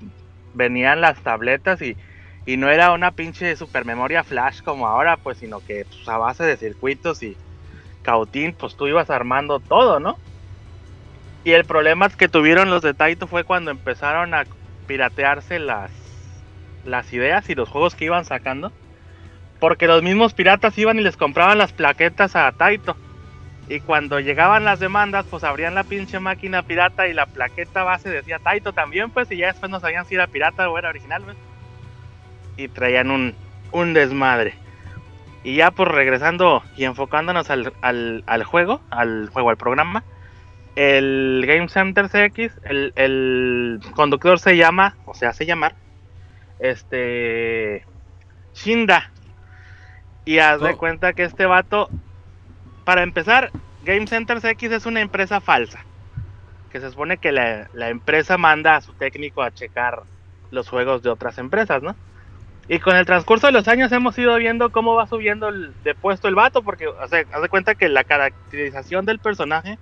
venían 0.53 1.01
las 1.01 1.21
tabletas 1.21 1.81
y, 1.81 1.97
y 2.45 2.57
no 2.57 2.69
era 2.69 2.91
una 2.91 3.11
pinche 3.11 3.55
super 3.55 3.85
memoria 3.85 4.23
flash 4.23 4.61
como 4.61 4.87
ahora, 4.87 5.17
pues, 5.17 5.37
sino 5.39 5.59
que 5.59 5.85
pues, 5.85 6.07
a 6.07 6.17
base 6.17 6.43
de 6.43 6.57
circuitos 6.57 7.23
y 7.23 7.37
cautín, 8.01 8.53
pues 8.53 8.75
tú 8.75 8.87
ibas 8.87 9.09
armando 9.09 9.59
todo, 9.59 9.99
¿no? 9.99 10.17
Y 11.43 11.51
el 11.51 11.65
problema 11.65 12.09
que 12.09 12.29
tuvieron 12.29 12.69
los 12.69 12.81
de 12.81 12.93
Taito 12.93 13.27
fue 13.27 13.43
cuando 13.43 13.71
empezaron 13.71 14.33
a 14.33 14.45
piratearse 14.85 15.59
las, 15.59 15.91
las 16.85 17.11
ideas 17.13 17.49
y 17.49 17.55
los 17.55 17.69
juegos 17.69 17.95
que 17.95 18.05
iban 18.05 18.25
sacando. 18.25 18.71
Porque 19.59 19.87
los 19.87 20.01
mismos 20.01 20.33
piratas 20.33 20.77
iban 20.77 20.99
y 20.99 21.03
les 21.03 21.17
compraban 21.17 21.57
las 21.57 21.71
plaquetas 21.73 22.35
a 22.35 22.51
Taito. 22.51 22.95
Y 23.69 23.79
cuando 23.79 24.19
llegaban 24.19 24.65
las 24.65 24.79
demandas, 24.79 25.25
pues 25.29 25.43
abrían 25.43 25.75
la 25.75 25.83
pinche 25.83 26.19
máquina 26.19 26.63
pirata 26.63 27.07
y 27.07 27.13
la 27.13 27.25
plaqueta 27.25 27.83
base 27.83 28.09
decía 28.09 28.39
Taito 28.39 28.73
también, 28.73 29.11
pues, 29.11 29.31
y 29.31 29.37
ya 29.37 29.47
después 29.47 29.71
no 29.71 29.79
sabían 29.79 30.05
si 30.05 30.15
era 30.15 30.27
pirata 30.27 30.69
o 30.69 30.77
era 30.77 30.89
original, 30.89 31.23
pues. 31.23 31.37
Y 32.57 32.67
traían 32.67 33.11
un, 33.11 33.35
un 33.71 33.93
desmadre. 33.93 34.55
Y 35.43 35.55
ya 35.55 35.71
pues 35.71 35.89
regresando 35.89 36.63
y 36.77 36.83
enfocándonos 36.83 37.49
al, 37.49 37.73
al, 37.81 38.23
al 38.27 38.43
juego, 38.43 38.81
al 38.89 39.29
juego, 39.29 39.49
al 39.49 39.57
programa, 39.57 40.03
el 40.75 41.43
Game 41.47 41.67
Center 41.67 42.07
CX, 42.09 42.53
el, 42.63 42.93
el 42.95 43.79
conductor 43.95 44.39
se 44.39 44.55
llama, 44.55 44.95
o 45.05 45.13
se 45.13 45.25
hace 45.25 45.45
llamar, 45.45 45.75
este, 46.61 47.85
Shinda. 48.53 49.11
Y 50.25 50.39
haz 50.39 50.61
de 50.61 50.71
Oh. 50.73 50.77
cuenta 50.77 51.13
que 51.13 51.23
este 51.23 51.45
vato, 51.45 51.89
para 52.85 53.03
empezar, 53.03 53.51
Game 53.83 54.05
Center 54.07 54.39
CX 54.39 54.63
es 54.71 54.85
una 54.85 55.01
empresa 55.01 55.41
falsa. 55.41 55.83
Que 56.71 56.79
se 56.79 56.89
supone 56.91 57.17
que 57.17 57.31
la, 57.31 57.67
la 57.73 57.89
empresa 57.89 58.37
manda 58.37 58.75
a 58.75 58.81
su 58.81 58.93
técnico 58.93 59.41
a 59.41 59.51
checar 59.51 60.03
los 60.51 60.69
juegos 60.69 61.01
de 61.01 61.09
otras 61.09 61.37
empresas, 61.37 61.81
¿no? 61.81 61.95
Y 62.67 62.79
con 62.79 62.95
el 62.95 63.05
transcurso 63.05 63.47
de 63.47 63.53
los 63.53 63.67
años 63.67 63.91
hemos 63.91 64.17
ido 64.17 64.35
viendo 64.37 64.71
cómo 64.71 64.95
va 64.95 65.07
subiendo 65.07 65.49
el- 65.49 65.73
de 65.83 65.95
puesto 65.95 66.27
el 66.27 66.35
vato, 66.35 66.61
porque 66.61 66.87
o 66.87 67.07
sea, 67.07 67.25
haz 67.33 67.41
de 67.41 67.49
cuenta 67.49 67.75
que 67.75 67.89
la 67.89 68.03
caracterización 68.03 69.05
del 69.05 69.19
personaje 69.19 69.77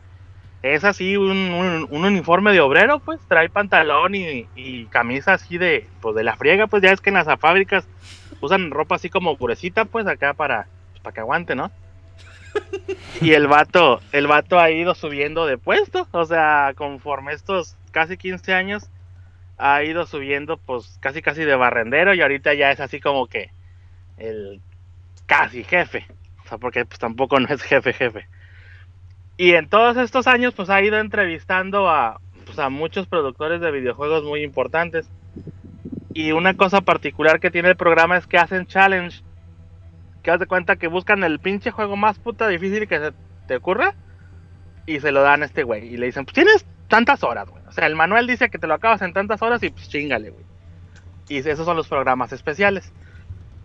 es 0.61 0.83
así 0.83 1.17
un, 1.17 1.31
un- 1.53 1.87
un 1.89 2.05
uniforme 2.05 2.51
de 2.53 2.61
obrero, 2.61 2.99
pues 3.01 3.21
trae 3.27 3.49
pantalón 3.49 4.15
y, 4.15 4.49
y 4.55 4.87
camisa 4.87 5.33
así 5.33 5.57
de, 5.57 5.87
pues, 6.01 6.15
de 6.15 6.23
la 6.23 6.35
friega, 6.37 6.67
pues 6.67 6.83
ya 6.83 6.91
es 6.91 7.01
que 7.01 7.09
en 7.09 7.15
las 7.15 7.27
fábricas 7.39 7.89
usan 8.41 8.71
ropa 8.71 8.95
así 8.95 9.09
como 9.09 9.37
purecita, 9.37 9.85
pues 9.85 10.07
acá 10.07 10.33
para, 10.33 10.69
pues, 10.91 11.01
para 11.01 11.13
que 11.13 11.19
aguante, 11.21 11.55
¿no? 11.55 11.71
Y 13.21 13.33
el 13.33 13.47
vato, 13.47 14.01
el 14.11 14.27
vato 14.27 14.59
ha 14.59 14.71
ido 14.71 14.95
subiendo 14.95 15.45
de 15.45 15.57
puesto, 15.57 16.07
o 16.11 16.25
sea, 16.25 16.73
conforme 16.75 17.33
estos 17.33 17.77
casi 17.91 18.17
15 18.17 18.53
años 18.53 18.89
ha 19.57 19.83
ido 19.83 20.05
subiendo 20.07 20.57
pues 20.57 20.97
casi 21.01 21.21
casi 21.21 21.43
de 21.45 21.55
barrendero 21.55 22.13
y 22.13 22.21
ahorita 22.21 22.53
ya 22.55 22.71
es 22.71 22.79
así 22.81 22.99
como 23.01 23.27
que 23.27 23.51
el 24.17 24.61
casi 25.27 25.63
jefe, 25.63 26.07
o 26.45 26.49
sea, 26.49 26.57
porque 26.59 26.85
pues 26.85 26.99
tampoco 26.99 27.39
no 27.39 27.47
es 27.53 27.61
jefe 27.63 27.93
jefe. 27.93 28.27
Y 29.39 29.53
en 29.53 29.69
todos 29.69 29.95
estos 29.95 30.27
años 30.27 30.53
pues 30.53 30.69
ha 30.69 30.81
ido 30.81 30.99
entrevistando 30.99 31.89
a 31.89 32.19
pues, 32.45 32.59
a 32.59 32.67
muchos 32.67 33.07
productores 33.07 33.61
de 33.61 33.71
videojuegos 33.71 34.25
muy 34.25 34.43
importantes. 34.43 35.09
Y 36.13 36.33
una 36.33 36.57
cosa 36.57 36.81
particular 36.81 37.39
que 37.39 37.49
tiene 37.49 37.69
el 37.69 37.77
programa 37.77 38.17
es 38.17 38.27
que 38.27 38.37
hacen 38.37 38.65
challenge. 38.65 39.21
Que 40.23 40.31
haz 40.31 40.41
de 40.41 40.45
cuenta 40.45 40.75
que 40.75 40.89
buscan 40.89 41.23
el 41.23 41.39
pinche 41.39 41.71
juego 41.71 41.95
más 41.95 42.19
puta 42.19 42.49
difícil 42.49 42.85
que 42.85 42.99
se 42.99 43.13
te 43.47 43.55
ocurra. 43.55 43.95
Y 44.85 44.99
se 44.99 45.13
lo 45.13 45.21
dan 45.21 45.41
a 45.41 45.45
este 45.45 45.63
güey. 45.63 45.87
Y 45.87 45.95
le 45.95 46.07
dicen, 46.07 46.25
pues 46.25 46.33
tienes 46.33 46.65
tantas 46.89 47.23
horas, 47.23 47.49
güey. 47.49 47.63
O 47.65 47.71
sea, 47.71 47.87
el 47.87 47.95
manual 47.95 48.27
dice 48.27 48.49
que 48.49 48.59
te 48.59 48.67
lo 48.67 48.73
acabas 48.73 49.01
en 49.03 49.13
tantas 49.13 49.41
horas 49.41 49.63
y 49.63 49.69
pues 49.69 49.87
chingale, 49.87 50.31
güey. 50.31 50.43
Y 51.29 51.37
esos 51.37 51.63
son 51.63 51.77
los 51.77 51.87
programas 51.87 52.33
especiales. 52.33 52.91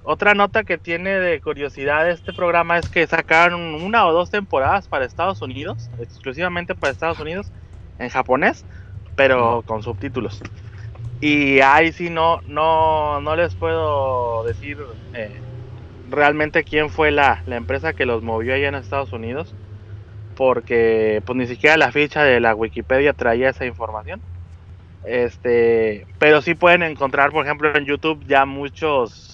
Otra 0.07 0.35
nota 0.35 0.65
que 0.65 0.77
tiene 0.77 1.19
de 1.19 1.41
curiosidad 1.41 2.11
este 2.11 2.35
programa 2.35 2.77
es 2.77 2.91
que 2.91 3.07
sacaron 3.07 3.75
una 3.75 4.07
o 4.07 4.13
dos 4.13 4.31
temporadas 4.31 4.87
para 4.87 5.07
Estados 5.07 5.41
Unidos, 5.41 5.89
exclusivamente 5.99 6.75
para 6.75 6.93
Estados 6.93 7.19
Unidos, 7.21 7.51
en 7.99 8.11
japonés, 8.11 8.67
pero 9.17 9.63
con 9.63 9.83
subtítulos. 9.83 10.43
Y 11.23 11.61
ahí 11.61 11.91
sí 11.93 12.11
no, 12.11 12.43
no, 12.43 13.23
no 13.23 13.35
les 13.35 13.55
puedo 13.55 14.45
decir 14.45 14.77
eh, 15.15 15.41
realmente 16.11 16.65
quién 16.65 16.91
fue 16.91 17.11
la, 17.11 17.43
la 17.47 17.57
empresa 17.57 17.95
que 17.95 18.05
los 18.05 18.23
movió 18.23 18.53
allá 18.53 18.69
en 18.69 18.75
Estados 18.75 19.15
Unidos, 19.15 19.55
porque 20.37 21.23
pues 21.25 21.39
ni 21.39 21.47
siquiera 21.47 21.79
la 21.79 21.93
ficha 21.93 22.23
de 22.23 22.41
la 22.41 22.55
Wikipedia 22.55 23.15
traía 23.15 23.49
esa 23.49 23.65
información. 23.65 24.21
Este, 25.07 26.07
pero 26.19 26.43
sí 26.43 26.55
pueden 26.55 26.83
encontrar, 26.83 27.31
por 27.31 27.47
ejemplo, 27.47 27.75
en 27.75 27.87
YouTube 27.87 28.23
ya 28.27 28.45
muchos 28.45 29.34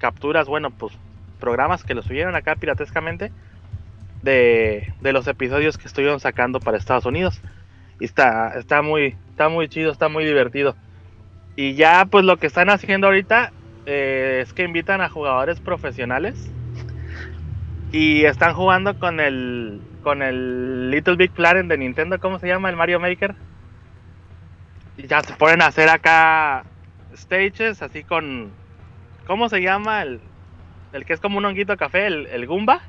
capturas, 0.00 0.48
bueno, 0.48 0.70
pues 0.70 0.92
programas 1.38 1.84
que 1.84 1.94
lo 1.94 2.02
subieron 2.02 2.34
acá 2.34 2.56
piratescamente 2.56 3.30
de, 4.22 4.92
de 5.00 5.12
los 5.12 5.26
episodios 5.26 5.78
que 5.78 5.86
estuvieron 5.86 6.20
sacando 6.20 6.60
para 6.60 6.76
Estados 6.76 7.06
Unidos. 7.06 7.40
Y 8.00 8.04
está, 8.04 8.58
está 8.58 8.82
muy, 8.82 9.16
está 9.30 9.48
muy 9.48 9.68
chido, 9.68 9.92
está 9.92 10.08
muy 10.08 10.24
divertido. 10.24 10.74
Y 11.56 11.74
ya 11.74 12.06
pues 12.06 12.24
lo 12.24 12.36
que 12.38 12.46
están 12.46 12.70
haciendo 12.70 13.06
ahorita 13.06 13.52
eh, 13.86 14.40
es 14.42 14.52
que 14.52 14.64
invitan 14.64 15.00
a 15.00 15.08
jugadores 15.08 15.60
profesionales 15.60 16.50
y 17.92 18.24
están 18.24 18.54
jugando 18.54 18.98
con 18.98 19.20
el 19.20 19.80
con 20.02 20.22
el 20.22 20.90
Little 20.90 21.16
Big 21.16 21.30
Planet 21.32 21.66
de 21.66 21.76
Nintendo, 21.76 22.18
¿cómo 22.18 22.38
se 22.38 22.46
llama? 22.46 22.70
El 22.70 22.76
Mario 22.76 23.00
Maker. 23.00 23.34
Y 24.96 25.06
ya 25.06 25.20
se 25.22 25.34
ponen 25.34 25.60
a 25.60 25.66
hacer 25.66 25.90
acá 25.90 26.64
stages 27.14 27.82
así 27.82 28.04
con 28.04 28.50
¿cómo 29.26 29.48
se 29.48 29.60
llama? 29.62 30.02
El, 30.02 30.20
el 30.92 31.04
que 31.04 31.12
es 31.12 31.20
como 31.20 31.38
un 31.38 31.44
honguito 31.44 31.72
de 31.72 31.78
café, 31.78 32.06
el, 32.06 32.26
el 32.26 32.46
Goomba. 32.46 32.80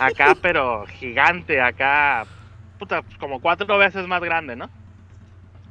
Acá, 0.00 0.34
pero 0.42 0.86
gigante, 0.86 1.60
acá, 1.60 2.26
puta, 2.78 3.02
pues, 3.02 3.16
como 3.18 3.40
cuatro 3.40 3.78
veces 3.78 4.06
más 4.06 4.22
grande, 4.22 4.56
¿no? 4.56 4.70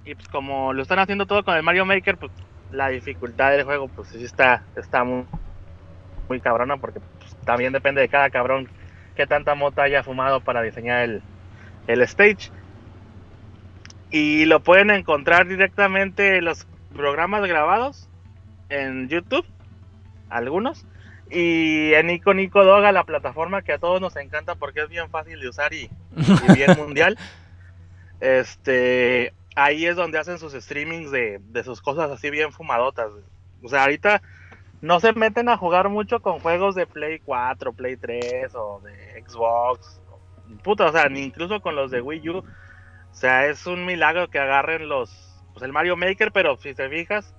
Y 0.05 0.15
pues 0.15 0.27
como 0.29 0.71
lo 0.73 0.81
están 0.81 0.99
haciendo 0.99 1.25
todo 1.25 1.43
con 1.43 1.55
el 1.55 1.63
Mario 1.63 1.85
Maker, 1.85 2.17
pues 2.17 2.31
la 2.71 2.89
dificultad 2.89 3.51
del 3.51 3.63
juego, 3.63 3.87
pues 3.89 4.09
sí 4.09 4.23
está, 4.23 4.63
está 4.75 5.03
muy, 5.03 5.25
muy 6.29 6.39
cabrona, 6.39 6.77
porque 6.77 6.99
pues, 6.99 7.35
también 7.45 7.73
depende 7.73 8.01
de 8.01 8.09
cada 8.09 8.29
cabrón 8.29 8.69
que 9.15 9.27
tanta 9.27 9.55
mota 9.55 9.83
haya 9.83 10.03
fumado 10.03 10.41
para 10.41 10.61
diseñar 10.61 11.03
el, 11.03 11.21
el 11.87 12.01
stage. 12.03 12.51
Y 14.09 14.45
lo 14.45 14.61
pueden 14.61 14.91
encontrar 14.91 15.47
directamente 15.47 16.37
en 16.37 16.45
los 16.45 16.65
programas 16.93 17.45
grabados 17.45 18.07
en 18.69 19.09
YouTube, 19.09 19.45
algunos. 20.29 20.85
Y 21.29 21.93
en 21.93 22.07
Nico 22.07 22.33
Nico 22.33 22.63
Doga, 22.63 22.91
la 22.91 23.03
plataforma 23.03 23.61
que 23.61 23.73
a 23.73 23.79
todos 23.79 23.99
nos 23.99 24.15
encanta 24.15 24.55
porque 24.55 24.81
es 24.81 24.89
bien 24.89 25.09
fácil 25.09 25.39
de 25.39 25.49
usar 25.49 25.73
y, 25.73 25.89
y 26.15 26.53
bien 26.53 26.71
mundial. 26.77 27.17
Este, 28.19 29.33
ahí 29.55 29.85
es 29.85 29.95
donde 29.95 30.19
hacen 30.19 30.39
sus 30.39 30.53
streamings 30.53 31.11
de, 31.11 31.39
de 31.49 31.63
sus 31.63 31.81
cosas 31.81 32.09
así 32.11 32.29
bien 32.29 32.51
fumadotas. 32.51 33.11
O 33.61 33.67
sea, 33.67 33.83
ahorita 33.83 34.21
no 34.81 34.99
se 34.99 35.13
meten 35.13 35.49
a 35.49 35.57
jugar 35.57 35.89
mucho 35.89 36.21
con 36.21 36.39
juegos 36.39 36.75
de 36.75 36.87
Play 36.87 37.19
4, 37.19 37.73
Play 37.73 37.97
3 37.97 38.53
o 38.55 38.81
de 38.83 39.23
Xbox. 39.25 39.99
Puta, 40.63 40.85
o 40.85 40.91
sea, 40.91 41.09
ni 41.09 41.21
incluso 41.21 41.59
con 41.61 41.75
los 41.75 41.91
de 41.91 42.01
Wii 42.01 42.29
U. 42.29 42.37
O 42.37 42.43
sea, 43.11 43.47
es 43.47 43.65
un 43.65 43.85
milagro 43.85 44.29
que 44.29 44.39
agarren 44.39 44.87
los, 44.87 45.43
pues 45.53 45.63
el 45.63 45.73
Mario 45.73 45.97
Maker, 45.97 46.31
pero 46.31 46.57
si 46.57 46.73
te 46.73 46.87
fijas, 46.89 47.33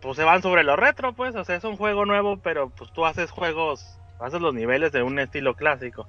pues 0.00 0.16
se 0.16 0.24
van 0.24 0.42
sobre 0.42 0.64
lo 0.64 0.76
retro, 0.76 1.12
pues, 1.12 1.34
o 1.36 1.44
sea, 1.44 1.56
es 1.56 1.64
un 1.64 1.76
juego 1.76 2.06
nuevo, 2.06 2.38
pero 2.38 2.70
pues 2.70 2.90
tú 2.92 3.04
haces 3.04 3.30
juegos, 3.30 3.98
haces 4.18 4.40
los 4.40 4.54
niveles 4.54 4.92
de 4.92 5.02
un 5.02 5.18
estilo 5.18 5.54
clásico. 5.54 6.06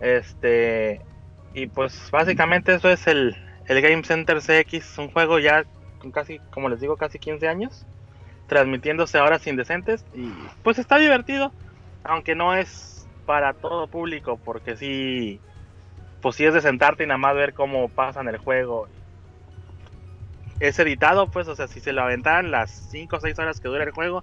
Este, 0.00 1.00
y 1.52 1.66
pues 1.66 2.10
básicamente 2.10 2.74
eso 2.74 2.88
es 2.88 3.06
el, 3.06 3.36
el 3.66 3.82
Game 3.82 4.04
Center 4.04 4.40
CX, 4.40 4.98
un 4.98 5.10
juego 5.10 5.38
ya 5.38 5.64
con 5.98 6.12
casi, 6.12 6.38
como 6.50 6.68
les 6.68 6.80
digo, 6.80 6.96
casi 6.96 7.18
15 7.18 7.48
años, 7.48 7.86
transmitiéndose 8.46 9.18
a 9.18 9.24
horas 9.24 9.46
indecentes 9.46 10.04
y 10.14 10.32
pues 10.62 10.78
está 10.78 10.98
divertido, 10.98 11.52
aunque 12.04 12.34
no 12.34 12.54
es 12.54 13.06
para 13.26 13.52
todo 13.54 13.86
público, 13.88 14.38
porque 14.44 14.76
sí, 14.76 15.40
pues 16.22 16.36
sí 16.36 16.44
es 16.44 16.54
de 16.54 16.60
sentarte 16.60 17.04
y 17.04 17.06
nada 17.06 17.18
más 17.18 17.34
ver 17.34 17.54
cómo 17.54 17.88
pasan 17.88 18.28
el 18.28 18.38
juego 18.38 18.88
es 20.60 20.78
editado, 20.78 21.30
pues, 21.30 21.48
o 21.48 21.56
sea, 21.56 21.66
si 21.66 21.80
se 21.80 21.92
lo 21.92 22.02
aventaran 22.02 22.50
las 22.50 22.70
5 22.90 23.16
o 23.16 23.20
6 23.20 23.38
horas 23.38 23.60
que 23.60 23.68
dura 23.68 23.82
el 23.82 23.90
juego 23.90 24.22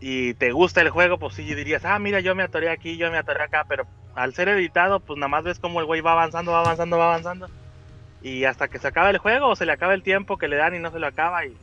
y 0.00 0.34
te 0.34 0.50
gusta 0.50 0.82
el 0.82 0.90
juego, 0.90 1.18
pues 1.18 1.34
sí 1.34 1.42
dirías, 1.54 1.84
ah, 1.84 1.98
mira, 1.98 2.20
yo 2.20 2.34
me 2.34 2.42
atoré 2.42 2.70
aquí, 2.70 2.96
yo 2.96 3.10
me 3.10 3.18
atoré 3.18 3.42
acá, 3.42 3.64
pero 3.68 3.86
al 4.16 4.34
ser 4.34 4.48
editado, 4.48 5.00
pues 5.00 5.16
nada 5.18 5.28
más 5.28 5.44
ves 5.44 5.60
cómo 5.60 5.80
el 5.80 5.86
güey 5.86 6.00
va 6.00 6.12
avanzando, 6.12 6.52
va 6.52 6.60
avanzando, 6.60 6.98
va 6.98 7.06
avanzando. 7.06 7.48
Y 8.22 8.44
hasta 8.44 8.68
que 8.68 8.78
se 8.78 8.88
acaba 8.88 9.10
el 9.10 9.18
juego 9.18 9.48
o 9.48 9.56
se 9.56 9.64
le 9.64 9.72
acaba 9.72 9.94
el 9.94 10.02
tiempo 10.02 10.36
que 10.36 10.48
le 10.48 10.56
dan 10.56 10.74
y 10.74 10.80
no 10.80 10.90
se 10.90 10.98
lo 10.98 11.06
acaba 11.06 11.46
y... 11.46 11.56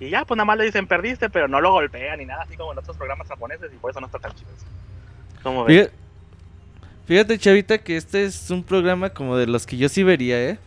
Y 0.00 0.10
ya, 0.10 0.24
pues 0.24 0.36
nada 0.36 0.44
más 0.44 0.58
le 0.58 0.64
dicen 0.64 0.86
perdiste, 0.86 1.30
pero 1.30 1.48
no 1.48 1.60
lo 1.60 1.72
golpean 1.72 2.18
ni 2.18 2.26
nada, 2.26 2.42
así 2.42 2.56
como 2.56 2.72
en 2.72 2.78
otros 2.78 2.96
programas 2.96 3.28
japoneses 3.28 3.72
y 3.72 3.76
por 3.76 3.90
eso 3.90 4.00
no 4.00 4.06
está 4.06 4.18
tan 4.18 4.32
chido. 4.34 4.50
¿Cómo 5.42 5.64
ves? 5.64 5.90
Fíjate, 7.06 7.38
Chavita, 7.38 7.78
que 7.78 7.96
este 7.96 8.24
es 8.24 8.50
un 8.50 8.62
programa 8.64 9.10
como 9.10 9.36
de 9.36 9.46
los 9.46 9.66
que 9.66 9.76
yo 9.76 9.88
sí 9.88 10.02
vería, 10.02 10.40
¿eh? 10.40 10.58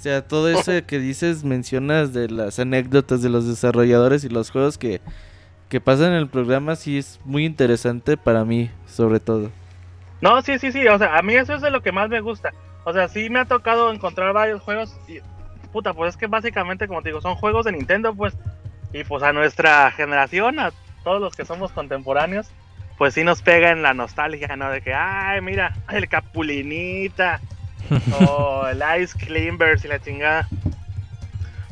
O 0.00 0.02
sea, 0.02 0.26
todo 0.26 0.48
eso 0.48 0.72
que 0.86 0.98
dices, 0.98 1.44
mencionas 1.44 2.14
de 2.14 2.30
las 2.30 2.58
anécdotas 2.58 3.20
de 3.20 3.28
los 3.28 3.46
desarrolladores 3.46 4.24
y 4.24 4.30
los 4.30 4.50
juegos 4.50 4.78
que, 4.78 5.02
que 5.68 5.78
pasan 5.78 6.12
en 6.12 6.14
el 6.14 6.26
programa, 6.26 6.74
sí 6.74 6.96
es 6.96 7.20
muy 7.26 7.44
interesante 7.44 8.16
para 8.16 8.46
mí, 8.46 8.70
sobre 8.86 9.20
todo. 9.20 9.50
No, 10.22 10.40
sí, 10.40 10.58
sí, 10.58 10.72
sí, 10.72 10.88
o 10.88 10.96
sea, 10.96 11.18
a 11.18 11.20
mí 11.20 11.34
eso 11.34 11.52
es 11.52 11.60
de 11.60 11.70
lo 11.70 11.82
que 11.82 11.92
más 11.92 12.08
me 12.08 12.22
gusta. 12.22 12.54
O 12.84 12.94
sea, 12.94 13.08
sí 13.08 13.28
me 13.28 13.40
ha 13.40 13.44
tocado 13.44 13.92
encontrar 13.92 14.32
varios 14.32 14.62
juegos 14.62 14.96
y... 15.06 15.18
Puta, 15.70 15.92
pues 15.92 16.14
es 16.14 16.16
que 16.16 16.28
básicamente, 16.28 16.88
como 16.88 17.02
te 17.02 17.10
digo, 17.10 17.20
son 17.20 17.34
juegos 17.34 17.66
de 17.66 17.72
Nintendo, 17.72 18.14
pues... 18.14 18.34
Y 18.94 19.04
pues 19.04 19.22
a 19.22 19.34
nuestra 19.34 19.90
generación, 19.90 20.60
a 20.60 20.72
todos 21.04 21.20
los 21.20 21.36
que 21.36 21.44
somos 21.44 21.72
contemporáneos, 21.72 22.48
pues 22.96 23.12
sí 23.12 23.22
nos 23.22 23.42
pega 23.42 23.70
en 23.70 23.82
la 23.82 23.92
nostalgia, 23.92 24.56
¿no? 24.56 24.70
De 24.70 24.80
que, 24.80 24.94
ay, 24.94 25.42
mira, 25.42 25.76
el 25.90 26.08
Capulinita 26.08 27.38
o 28.20 28.66
el 28.68 28.82
Ice 29.02 29.18
Climbers 29.18 29.84
y 29.84 29.88
la 29.88 30.00
chingada. 30.00 30.48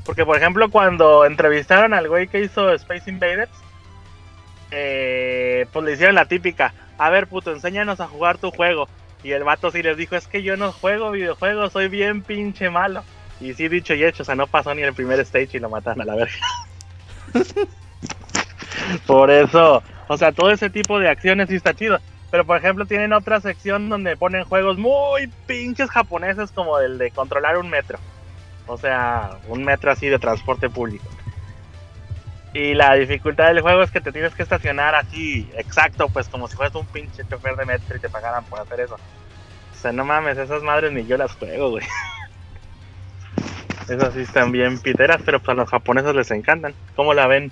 Porque, 0.04 0.24
por 0.24 0.36
ejemplo, 0.36 0.70
cuando 0.70 1.26
entrevistaron 1.26 1.92
al 1.92 2.08
güey 2.08 2.28
que 2.28 2.40
hizo 2.40 2.72
Space 2.72 3.10
Invaders, 3.10 3.50
eh, 4.70 5.66
pues 5.72 5.84
le 5.84 5.92
hicieron 5.92 6.14
la 6.14 6.26
típica, 6.26 6.72
a 6.96 7.10
ver, 7.10 7.26
puto, 7.26 7.52
enséñanos 7.52 8.00
a 8.00 8.08
jugar 8.08 8.38
tu 8.38 8.50
juego. 8.50 8.88
Y 9.22 9.32
el 9.32 9.44
vato 9.44 9.70
sí 9.70 9.82
les 9.82 9.96
dijo, 9.96 10.16
es 10.16 10.26
que 10.26 10.42
yo 10.42 10.56
no 10.56 10.72
juego 10.72 11.10
videojuegos, 11.10 11.72
soy 11.72 11.88
bien 11.88 12.22
pinche 12.22 12.70
malo. 12.70 13.02
Y 13.40 13.54
sí, 13.54 13.68
dicho 13.68 13.94
y 13.94 14.04
hecho, 14.04 14.22
o 14.22 14.26
sea, 14.26 14.34
no 14.34 14.46
pasó 14.46 14.74
ni 14.74 14.82
el 14.82 14.94
primer 14.94 15.20
stage 15.20 15.56
y 15.56 15.60
lo 15.60 15.70
mataron 15.70 16.02
a 16.02 16.04
la 16.04 16.14
verga. 16.14 16.34
por 19.06 19.30
eso, 19.30 19.82
o 20.08 20.16
sea, 20.16 20.32
todo 20.32 20.50
ese 20.50 20.70
tipo 20.70 20.98
de 20.98 21.08
acciones 21.08 21.48
sí 21.48 21.56
está 21.56 21.74
chido. 21.74 21.98
Pero 22.30 22.44
por 22.44 22.58
ejemplo 22.58 22.86
tienen 22.86 23.12
otra 23.12 23.40
sección 23.40 23.88
donde 23.88 24.16
ponen 24.16 24.44
juegos 24.44 24.76
muy 24.76 25.28
pinches 25.46 25.90
japoneses 25.90 26.50
como 26.52 26.78
el 26.78 26.98
de 26.98 27.10
controlar 27.10 27.56
un 27.56 27.70
metro. 27.70 27.98
O 28.66 28.76
sea, 28.76 29.30
un 29.48 29.64
metro 29.64 29.90
así 29.90 30.08
de 30.08 30.18
transporte 30.18 30.68
público. 30.68 31.06
Y 32.52 32.74
la 32.74 32.94
dificultad 32.94 33.48
del 33.48 33.60
juego 33.60 33.82
es 33.82 33.90
que 33.90 34.00
te 34.00 34.12
tienes 34.12 34.34
que 34.34 34.42
estacionar 34.42 34.94
así, 34.94 35.50
exacto, 35.56 36.08
pues 36.08 36.28
como 36.28 36.48
si 36.48 36.56
fueras 36.56 36.74
un 36.74 36.86
pinche 36.86 37.24
chofer 37.28 37.56
de 37.56 37.64
metro 37.64 37.96
y 37.96 38.00
te 38.00 38.08
pagaran 38.08 38.44
por 38.44 38.60
hacer 38.60 38.80
eso. 38.80 38.94
O 38.94 39.80
sea, 39.80 39.92
no 39.92 40.04
mames, 40.04 40.36
esas 40.38 40.62
madres 40.62 40.92
ni 40.92 41.06
yo 41.06 41.16
las 41.16 41.32
juego, 41.32 41.70
güey. 41.70 41.84
Esas 43.88 44.12
sí 44.12 44.20
están 44.20 44.52
bien 44.52 44.78
piteras, 44.78 45.22
pero 45.24 45.38
pues 45.40 45.48
a 45.48 45.54
los 45.54 45.70
japoneses 45.70 46.14
les 46.14 46.30
encantan. 46.30 46.74
¿Cómo 46.94 47.14
la 47.14 47.26
ven? 47.26 47.50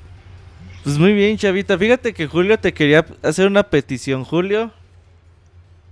Pues 0.87 1.01
muy 1.01 1.15
bien, 1.15 1.37
Chavita. 1.37 1.77
Fíjate 1.77 2.15
que 2.15 2.29
Julio 2.29 2.61
te 2.61 2.73
quería 2.73 3.05
hacer 3.25 3.49
una 3.49 3.65
petición, 3.65 4.23
Julio. 4.23 4.71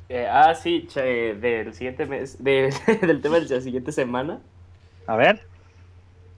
Eh, 0.08 0.28
ah, 0.30 0.54
sí, 0.54 0.86
che, 0.88 1.34
del 1.34 1.74
siguiente 1.74 2.06
mes, 2.06 2.44
de- 2.44 2.72
del 3.02 3.20
tema 3.20 3.40
de 3.40 3.52
la 3.52 3.60
siguiente 3.60 3.90
semana. 3.90 4.38
A 5.08 5.16
ver. 5.16 5.40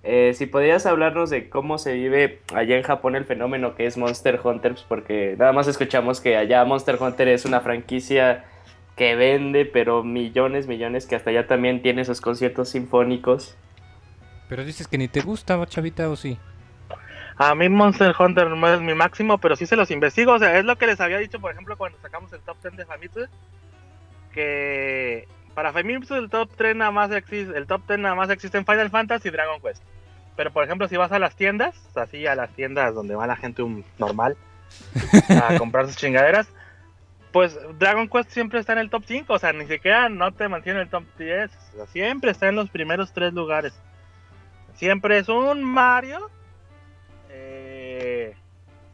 Eh, 0.04 0.32
si 0.32 0.46
podrías 0.46 0.86
hablarnos 0.86 1.28
de 1.28 1.50
cómo 1.50 1.76
se 1.76 1.92
vive 1.92 2.40
allá 2.54 2.78
en 2.78 2.82
Japón 2.82 3.14
el 3.14 3.26
fenómeno 3.26 3.74
que 3.74 3.84
es 3.84 3.98
Monster 3.98 4.40
Hunter, 4.42 4.72
pues, 4.72 4.86
porque 4.88 5.36
nada 5.38 5.52
más 5.52 5.68
escuchamos 5.68 6.22
que 6.22 6.38
allá 6.38 6.64
Monster 6.64 6.96
Hunter 6.98 7.28
es 7.28 7.44
una 7.44 7.60
franquicia 7.60 8.46
que 8.96 9.16
vende, 9.16 9.66
pero 9.66 10.02
millones, 10.02 10.66
millones, 10.66 11.04
que 11.04 11.16
hasta 11.16 11.28
allá 11.28 11.46
también 11.46 11.82
tiene 11.82 12.06
sus 12.06 12.22
conciertos 12.22 12.70
sinfónicos. 12.70 13.54
Pero 14.48 14.64
dices 14.64 14.88
que 14.88 14.96
ni 14.96 15.08
te 15.08 15.20
gusta, 15.20 15.62
chavita, 15.66 16.08
o 16.08 16.16
sí. 16.16 16.38
A 17.38 17.54
mí 17.54 17.68
Monster 17.68 18.14
Hunter 18.18 18.48
no 18.48 18.74
es 18.74 18.80
mi 18.80 18.94
máximo, 18.94 19.38
pero 19.38 19.56
sí 19.56 19.66
se 19.66 19.76
los 19.76 19.90
investigo. 19.90 20.32
O 20.32 20.38
sea, 20.38 20.58
es 20.58 20.64
lo 20.64 20.76
que 20.76 20.86
les 20.86 21.00
había 21.00 21.18
dicho, 21.18 21.38
por 21.38 21.52
ejemplo, 21.52 21.76
cuando 21.76 21.98
sacamos 22.00 22.32
el 22.32 22.40
top 22.40 22.56
10 22.62 22.76
de 22.76 22.86
Famitsu. 22.86 23.26
Que 24.32 25.28
para 25.54 25.72
Famitsu 25.72 26.14
el 26.14 26.30
top 26.30 26.50
3 26.56 26.76
nada 26.76 26.90
más 26.90 27.10
existe, 27.10 27.56
el 27.56 27.66
top 27.66 27.82
10 27.86 28.00
nada 28.00 28.14
más 28.14 28.30
existe 28.30 28.58
en 28.58 28.66
Final 28.66 28.90
Fantasy 28.90 29.28
y 29.28 29.30
Dragon 29.30 29.60
Quest. 29.60 29.82
Pero 30.36 30.52
por 30.52 30.64
ejemplo, 30.64 30.86
si 30.88 30.96
vas 30.96 31.12
a 31.12 31.18
las 31.18 31.34
tiendas, 31.34 31.74
así 31.96 32.26
a 32.26 32.34
las 32.34 32.50
tiendas 32.50 32.94
donde 32.94 33.14
va 33.14 33.26
la 33.26 33.36
gente 33.36 33.62
normal 33.98 34.36
a 35.28 35.56
comprar 35.58 35.86
sus 35.86 35.96
chingaderas, 35.96 36.46
pues 37.32 37.58
Dragon 37.78 38.08
Quest 38.08 38.30
siempre 38.30 38.60
está 38.60 38.74
en 38.74 38.80
el 38.80 38.90
top 38.90 39.04
5, 39.06 39.32
o 39.32 39.38
sea, 39.38 39.52
ni 39.52 39.66
siquiera 39.66 40.08
no 40.08 40.32
te 40.32 40.48
mantiene 40.48 40.80
en 40.80 40.84
el 40.84 40.90
top 40.90 41.04
10, 41.18 41.50
o 41.50 41.76
sea, 41.76 41.86
siempre 41.86 42.30
está 42.30 42.48
en 42.48 42.56
los 42.56 42.68
primeros 42.70 43.12
tres 43.12 43.32
lugares. 43.32 43.72
Siempre 44.74 45.18
es 45.18 45.28
un 45.30 45.64
Mario, 45.64 46.30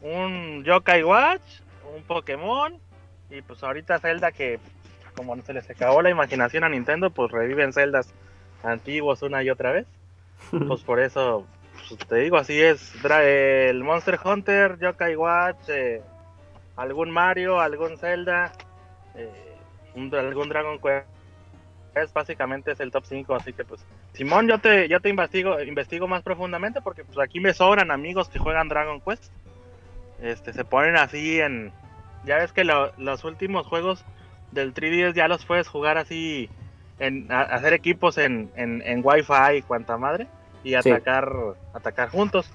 un 0.03 0.65
Yokai 0.65 1.03
Watch, 1.03 1.43
un 1.97 2.03
Pokémon 2.03 2.75
y 3.31 3.41
pues 3.43 3.63
ahorita 3.63 3.99
Zelda 3.99 4.33
que 4.33 4.59
como 5.17 5.37
no 5.37 5.43
se 5.43 5.53
les 5.53 5.69
acabó 5.69 6.03
la 6.03 6.11
imaginación 6.11 6.65
a 6.65 6.69
Nintendo, 6.69 7.11
pues 7.11 7.31
reviven 7.31 7.73
Zeldas 7.73 8.13
antiguos 8.63 9.23
una 9.23 9.43
y 9.43 9.51
otra 9.51 9.73
vez. 9.73 9.87
Pues 10.69 10.83
por 10.83 11.01
eso, 11.01 11.47
pues, 11.89 12.07
te 12.07 12.17
digo, 12.17 12.37
así 12.37 12.61
es. 12.61 12.93
El 13.05 13.85
Monster 13.85 14.19
Hunter, 14.23 14.79
Yokai 14.79 15.17
Watch, 15.17 15.69
eh, 15.69 16.03
algún 16.77 17.11
Mario, 17.11 17.61
algún 17.61 17.97
Zelda, 17.97 18.53
eh, 19.15 19.57
un- 19.95 20.15
algún 20.15 20.49
Dragon 20.49 20.79
Quest. 20.79 21.07
Es 21.95 22.13
básicamente 22.13 22.73
es 22.73 22.81
el 22.81 22.91
top 22.91 23.05
5, 23.07 23.35
así 23.35 23.53
que 23.53 23.65
pues 23.65 23.85
Simón, 24.15 24.49
yo 24.49 24.59
te 24.59 24.89
yo 24.89 25.01
te 25.01 25.11
investigo 25.11 25.61
investigo 25.61 26.09
más 26.09 26.23
profundamente 26.23 26.81
porque 26.81 27.05
pues 27.05 27.19
aquí 27.19 27.39
me 27.39 27.53
sobran 27.53 27.91
amigos 27.91 28.31
que 28.31 28.39
juegan 28.39 28.69
Dragon 28.69 29.01
Quest. 29.01 29.31
Este 30.23 30.53
se 30.53 30.65
ponen 30.65 30.97
así 30.97 31.41
en 31.41 31.73
ya 32.25 32.37
ves 32.37 32.53
que 32.53 32.65
lo- 32.65 32.93
los 32.97 33.25
últimos 33.25 33.67
juegos 33.67 34.05
del 34.53 34.73
3DS 34.73 35.15
ya 35.15 35.27
los 35.29 35.45
puedes 35.45 35.67
jugar 35.69 35.99
así 35.99 36.49
en 36.99 37.31
a- 37.33 37.41
hacer 37.43 37.73
equipos 37.73 38.17
en, 38.19 38.51
en, 38.55 38.81
en 38.87 39.01
Wi-Fi 39.05 39.57
y 39.59 39.63
cuanta 39.63 39.97
madre 39.97 40.29
y 40.63 40.71
Sí. 40.71 40.91
atacar 40.91 41.29
atacar 41.75 42.09
juntos. 42.11 42.51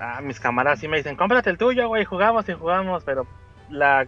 Ah, 0.00 0.20
mis 0.22 0.40
camaradas 0.40 0.80
sí 0.80 0.88
me 0.88 0.96
dicen, 0.96 1.14
cómprate 1.14 1.50
el 1.50 1.58
tuyo, 1.58 1.86
güey, 1.88 2.04
jugamos 2.04 2.48
y 2.48 2.54
jugamos, 2.54 3.04
pero 3.04 3.26
la 3.68 4.06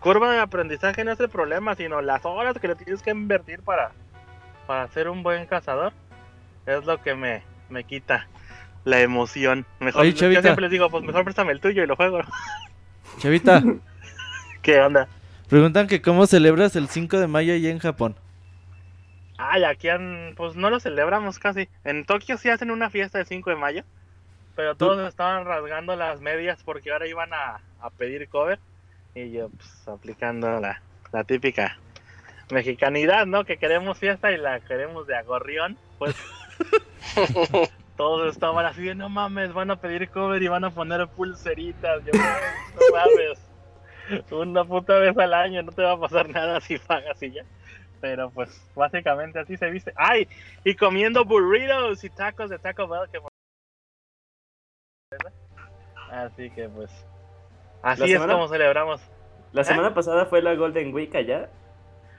curva 0.00 0.32
de 0.32 0.38
aprendizaje 0.40 1.04
no 1.04 1.12
es 1.12 1.20
el 1.20 1.28
problema, 1.28 1.74
sino 1.74 2.00
las 2.00 2.24
horas 2.24 2.56
que 2.58 2.68
le 2.68 2.76
tienes 2.76 3.02
que 3.02 3.10
invertir 3.10 3.60
para, 3.62 3.90
para 4.66 4.88
ser 4.88 5.08
un 5.10 5.22
buen 5.22 5.44
cazador. 5.46 5.92
Es 6.64 6.84
lo 6.86 7.02
que 7.02 7.14
me, 7.16 7.42
me 7.68 7.82
quita 7.84 8.28
la 8.84 9.00
emoción. 9.00 9.66
Mejor, 9.80 10.02
Oye, 10.02 10.12
yo 10.12 10.30
siempre 10.30 10.62
les 10.62 10.70
digo, 10.70 10.90
pues 10.90 11.04
mejor 11.04 11.24
préstame 11.24 11.52
el 11.52 11.60
tuyo 11.60 11.82
y 11.82 11.86
lo 11.86 11.96
juego. 11.96 12.20
Chavita, 13.18 13.62
¿Qué 14.62 14.80
onda? 14.80 15.08
preguntan 15.48 15.86
que 15.86 16.00
cómo 16.00 16.26
celebras 16.26 16.76
el 16.76 16.88
5 16.88 17.18
de 17.20 17.26
mayo 17.26 17.52
allá 17.52 17.70
en 17.70 17.78
Japón. 17.78 18.16
Ay, 19.36 19.64
aquí 19.64 19.88
han, 19.88 20.34
pues 20.36 20.56
no 20.56 20.70
lo 20.70 20.80
celebramos 20.80 21.38
casi. 21.38 21.68
En 21.84 22.04
Tokio 22.04 22.38
sí 22.38 22.48
hacen 22.48 22.70
una 22.70 22.88
fiesta 22.90 23.18
el 23.20 23.26
5 23.26 23.50
de 23.50 23.56
mayo, 23.56 23.84
pero 24.56 24.74
¿Tú? 24.76 24.86
todos 24.86 25.08
estaban 25.08 25.44
rasgando 25.44 25.94
las 25.96 26.20
medias 26.20 26.62
porque 26.64 26.90
ahora 26.92 27.06
iban 27.06 27.34
a, 27.34 27.60
a 27.80 27.90
pedir 27.90 28.28
cover 28.28 28.58
y 29.14 29.30
yo 29.32 29.50
pues 29.50 29.88
aplicando 29.88 30.58
la, 30.60 30.80
la 31.12 31.24
típica 31.24 31.76
mexicanidad, 32.50 33.26
¿no? 33.26 33.44
Que 33.44 33.56
queremos 33.58 33.98
fiesta 33.98 34.32
y 34.32 34.38
la 34.38 34.60
queremos 34.60 35.06
de 35.06 35.16
agorrión, 35.16 35.76
pues 35.98 36.14
todos 38.02 38.32
estaban 38.32 38.66
así 38.66 38.82
de 38.82 38.96
no 38.96 39.08
mames, 39.08 39.52
van 39.52 39.70
a 39.70 39.76
pedir 39.76 40.10
cover 40.10 40.42
y 40.42 40.48
van 40.48 40.64
a 40.64 40.70
poner 40.70 41.06
pulseritas. 41.06 42.04
Yo, 42.04 42.10
no 42.12 42.80
mames, 42.92 43.48
una 44.32 44.64
puta 44.64 44.98
vez 44.98 45.16
al 45.16 45.32
año 45.32 45.62
no 45.62 45.70
te 45.70 45.84
va 45.84 45.92
a 45.92 46.00
pasar 46.00 46.28
nada 46.28 46.60
si 46.60 46.78
pagas 46.78 47.22
y 47.22 47.30
ya. 47.30 47.44
Pero 48.00 48.28
pues 48.30 48.60
básicamente 48.74 49.38
así 49.38 49.56
se 49.56 49.70
viste. 49.70 49.92
¡Ay! 49.94 50.26
Y 50.64 50.74
comiendo 50.74 51.24
burritos 51.24 52.02
y 52.02 52.10
tacos 52.10 52.50
de 52.50 52.58
Taco 52.58 52.88
Bell. 52.88 53.08
Que... 53.08 53.20
Así 56.10 56.50
que 56.50 56.68
pues... 56.68 56.90
Así 57.82 58.02
es 58.02 58.10
semana- 58.10 58.32
como 58.32 58.48
celebramos. 58.48 59.00
La 59.52 59.62
¿Eh? 59.62 59.64
semana 59.64 59.94
pasada 59.94 60.26
fue 60.26 60.42
la 60.42 60.56
Golden 60.56 60.92
Week 60.92 61.14
allá. 61.14 61.48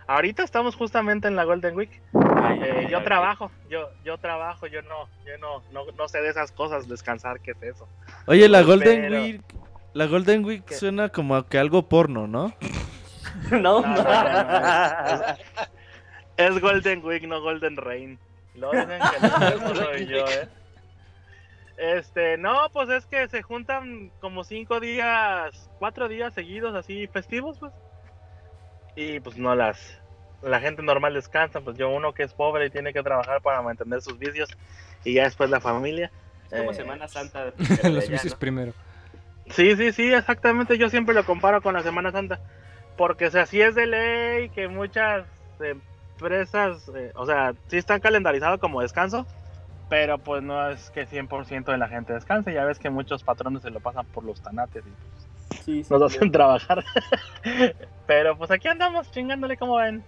Ahorita 0.08 0.44
estamos 0.44 0.76
justamente 0.76 1.28
en 1.28 1.36
la 1.36 1.44
Golden 1.46 1.76
Week. 1.76 2.02
Ay, 2.44 2.60
Eh, 2.62 2.74
ay, 2.80 2.88
yo 2.90 2.98
ay, 3.00 3.04
trabajo, 3.04 3.52
yo 3.70 3.90
yo 4.04 4.18
trabajo, 4.18 4.68
yo 4.68 4.82
no, 4.84 5.08
yo 5.26 5.38
no, 5.40 5.64
no, 5.72 5.92
no 5.98 6.08
sé 6.08 6.22
de 6.22 6.30
esas 6.30 6.52
cosas, 6.52 6.88
descansar, 6.88 7.40
¿qué 7.40 7.52
es 7.52 7.64
eso? 7.64 7.88
Oye, 8.28 8.48
la 8.50 8.62
Golden 8.64 9.02
Pero- 9.02 9.22
Week, 9.22 9.42
la 9.94 10.06
Golden 10.08 10.44
Week 10.46 10.66
¿Qué? 10.66 10.76
suena 10.76 11.10
como 11.10 11.42
que 11.48 11.58
algo 11.58 11.88
porno, 11.88 12.28
¿no? 12.28 12.54
No, 13.50 13.60
No, 13.60 13.82
no, 13.82 13.96
no, 13.96 14.04
no, 14.04 15.26
es, 15.26 15.38
es 16.38 16.60
Golden 16.62 17.04
Week, 17.06 17.24
no 17.28 17.42
Golden 17.42 17.78
Rain. 17.78 18.20
Lo 18.56 18.72
dicen 18.72 18.88
que 18.90 19.28
no 19.60 19.76
soy 19.76 20.06
yo, 20.06 20.26
eh. 20.28 20.48
Este, 21.78 22.38
no, 22.38 22.70
pues 22.72 22.88
es 22.90 23.06
que 23.08 23.28
se 23.30 23.42
juntan 23.42 24.12
como 24.20 24.44
cinco 24.44 24.80
días, 24.80 25.70
cuatro 25.80 26.08
días 26.08 26.34
seguidos 26.34 26.76
así 26.76 27.08
festivos, 27.08 27.58
pues. 27.60 27.72
Y 28.96 29.20
pues 29.20 29.38
no 29.38 29.56
las, 29.56 30.00
la 30.42 30.60
gente 30.60 30.82
normal 30.84 31.14
descansa, 31.14 31.62
pues 31.62 31.78
yo 31.78 31.90
uno 31.90 32.14
que 32.14 32.24
es 32.24 32.34
pobre 32.34 32.68
y 32.68 32.70
tiene 32.70 32.94
que 32.94 33.02
trabajar 33.02 33.42
para 33.42 33.62
mantener 33.62 34.02
sus 34.02 34.18
vicios 34.20 34.50
y 35.04 35.14
ya 35.14 35.24
después 35.24 35.50
la 35.50 35.60
familia. 35.60 36.12
Es 36.52 36.60
como 36.60 36.72
eh, 36.72 36.76
Semana 36.76 37.08
Santa. 37.08 37.52
pero 37.58 37.82
de 37.84 37.90
Los 37.90 38.04
allá, 38.06 38.14
vicios 38.14 38.34
¿no? 38.34 38.40
primero. 38.40 38.74
Sí, 39.50 39.76
sí, 39.76 39.92
sí, 39.92 40.14
exactamente. 40.14 40.78
Yo 40.78 40.90
siempre 40.90 41.16
lo 41.16 41.26
comparo 41.26 41.62
con 41.62 41.74
la 41.74 41.84
Semana 41.84 42.12
Santa. 42.12 42.40
Porque 42.98 43.28
o 43.28 43.32
sea, 43.32 43.46
sí 43.46 43.62
es 43.62 43.76
de 43.76 43.88
ley 43.88 44.50
que 44.50 44.68
muchas 44.68 45.26
empresas, 45.60 46.90
eh, 46.96 47.12
o 47.16 47.26
sea, 47.26 47.54
sí 47.68 47.78
están 47.78 48.00
calendarizados 48.00 48.60
como 48.60 48.82
descanso, 48.82 49.26
pero 49.90 50.20
pues 50.20 50.44
no 50.44 50.70
es 50.70 50.92
que 50.92 51.08
100% 51.08 51.66
de 51.72 51.78
la 51.78 51.88
gente 51.88 52.14
descanse. 52.14 52.54
Ya 52.54 52.66
ves 52.66 52.80
que 52.80 52.90
muchos 52.90 53.24
patrones 53.24 53.64
se 53.64 53.72
lo 53.72 53.80
pasan 53.80 54.06
por 54.08 54.24
los 54.24 54.42
tanates 54.42 54.84
y 54.86 54.90
Sí, 54.90 55.23
sí, 55.66 55.86
nos 55.90 56.12
sí. 56.12 56.18
hacen 56.18 56.32
trabajar. 56.32 56.84
pero 58.08 58.38
pues 58.38 58.52
aquí 58.52 58.68
andamos 58.68 59.12
chingándole 59.12 59.58
como 59.58 59.78
ven. 59.78 60.04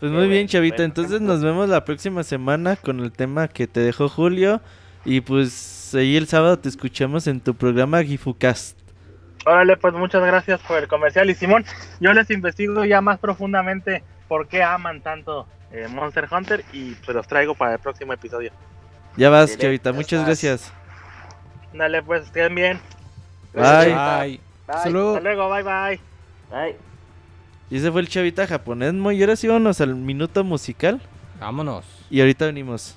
Pues 0.00 0.12
muy 0.12 0.28
bien, 0.28 0.46
Chavita. 0.46 0.84
Entonces 0.84 1.20
nos 1.20 1.42
vemos 1.42 1.68
la 1.68 1.84
próxima 1.84 2.22
semana 2.22 2.76
con 2.76 3.00
el 3.00 3.12
tema 3.12 3.48
que 3.48 3.66
te 3.66 3.80
dejó 3.80 4.08
Julio. 4.08 4.60
Y 5.04 5.20
pues 5.20 5.94
ahí 5.94 6.16
el 6.16 6.26
sábado 6.26 6.58
te 6.58 6.68
escuchamos 6.68 7.26
en 7.26 7.40
tu 7.40 7.54
programa 7.54 8.02
Gifucast. 8.02 8.78
Órale, 9.46 9.76
pues 9.76 9.94
muchas 9.94 10.22
gracias 10.22 10.60
por 10.62 10.78
el 10.78 10.88
comercial. 10.88 11.30
Y 11.30 11.34
Simón, 11.34 11.64
yo 12.00 12.12
les 12.12 12.30
investigo 12.30 12.84
ya 12.84 13.00
más 13.00 13.18
profundamente 13.18 14.02
por 14.26 14.48
qué 14.48 14.62
aman 14.62 15.00
tanto 15.00 15.46
eh, 15.70 15.86
Monster 15.88 16.28
Hunter 16.30 16.64
y 16.72 16.94
pues 16.96 17.14
los 17.14 17.26
traigo 17.28 17.54
para 17.54 17.74
el 17.74 17.78
próximo 17.78 18.12
episodio. 18.12 18.50
Ya 19.16 19.30
vas, 19.30 19.56
Chavita, 19.56 19.92
muchas 19.92 20.20
estás. 20.20 20.26
gracias. 20.26 20.72
Dale, 21.72 22.02
pues, 22.02 22.24
estén 22.24 22.54
bien. 22.54 22.80
Bye. 23.62 23.94
Bye. 23.94 24.40
Hasta 24.66 24.84
Bye. 24.84 24.92
luego. 24.92 25.08
Hasta 25.16 25.20
luego, 25.22 25.50
bye 25.50 25.62
bye. 25.62 26.00
Ay, 26.52 26.76
Y 27.70 27.76
ese 27.78 27.90
fue 27.90 28.00
el 28.00 28.08
Chavita 28.08 28.46
japonés, 28.46 28.94
Moy. 28.94 29.16
Y 29.18 29.22
ahora 29.22 29.36
sí 29.36 29.48
vámonos 29.48 29.80
al 29.80 29.94
minuto 29.96 30.44
musical. 30.44 31.00
Vámonos. 31.40 31.84
Y 32.10 32.20
ahorita 32.20 32.46
venimos. 32.46 32.96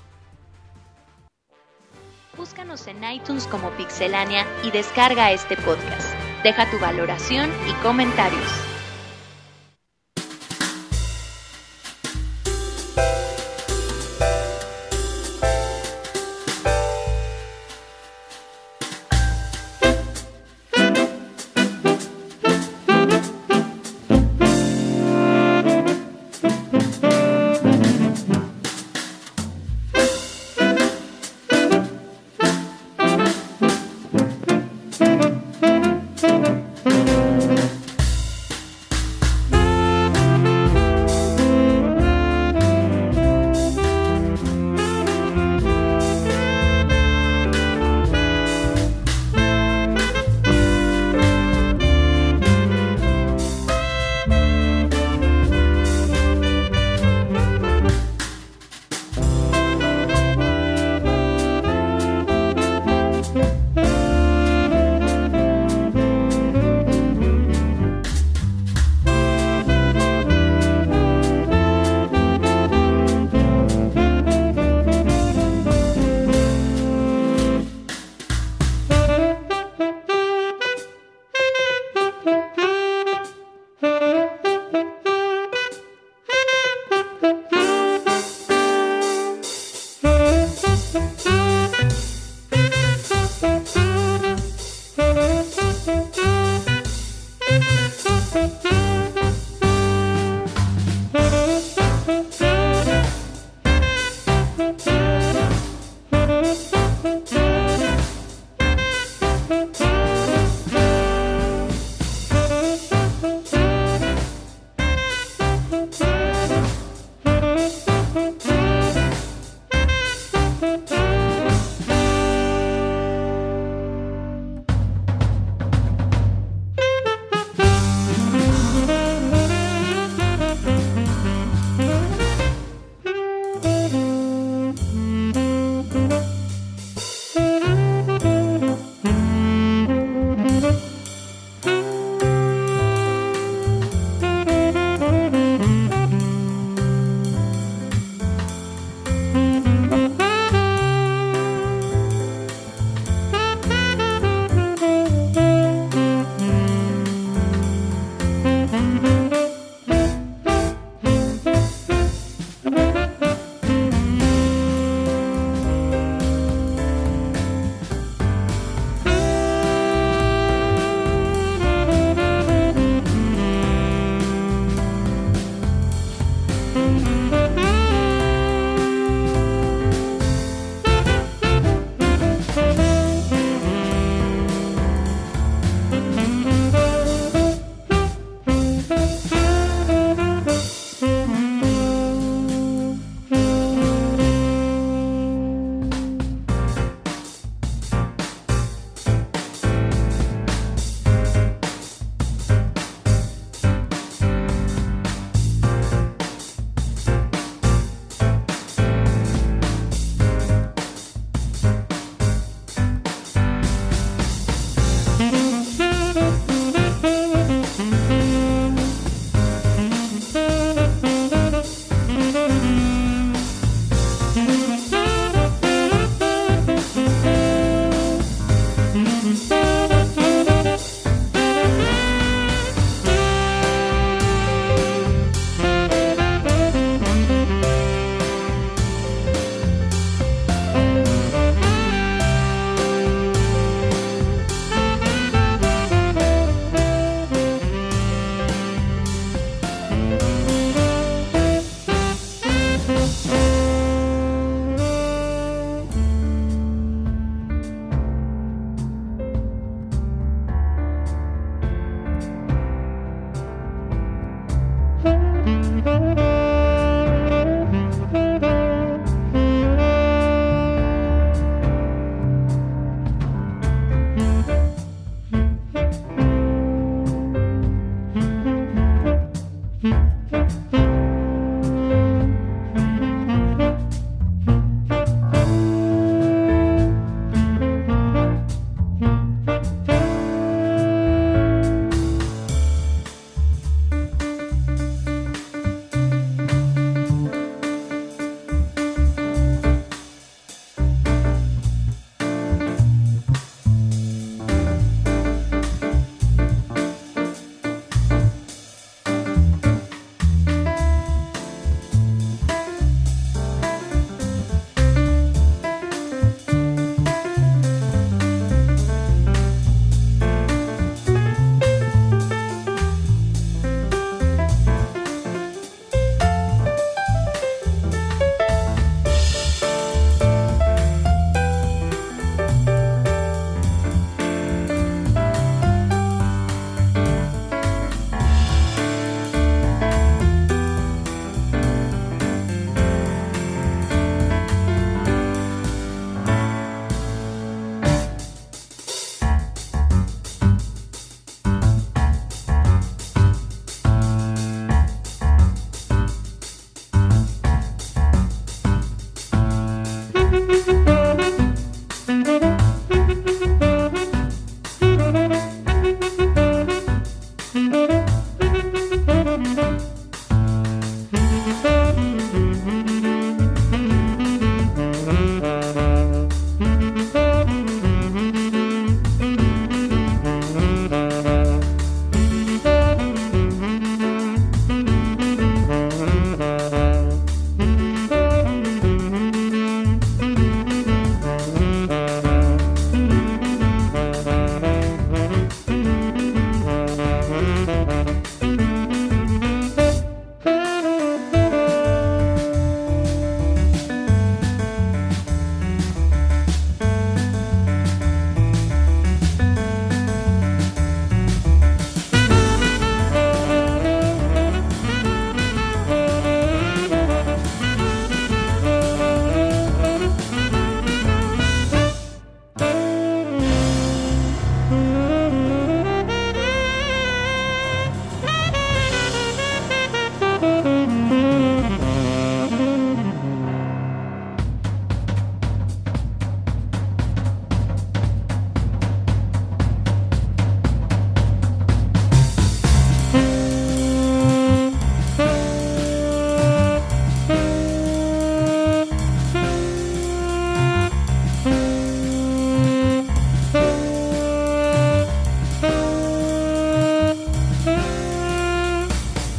Búscanos 2.36 2.86
en 2.86 3.02
iTunes 3.04 3.46
como 3.46 3.70
Pixelania 3.72 4.46
y 4.64 4.70
descarga 4.70 5.32
este 5.32 5.56
podcast. 5.56 6.14
Deja 6.42 6.70
tu 6.70 6.78
valoración 6.78 7.50
y 7.68 7.72
comentarios. 7.82 8.69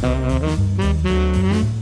Mm-hmm. 0.02 1.81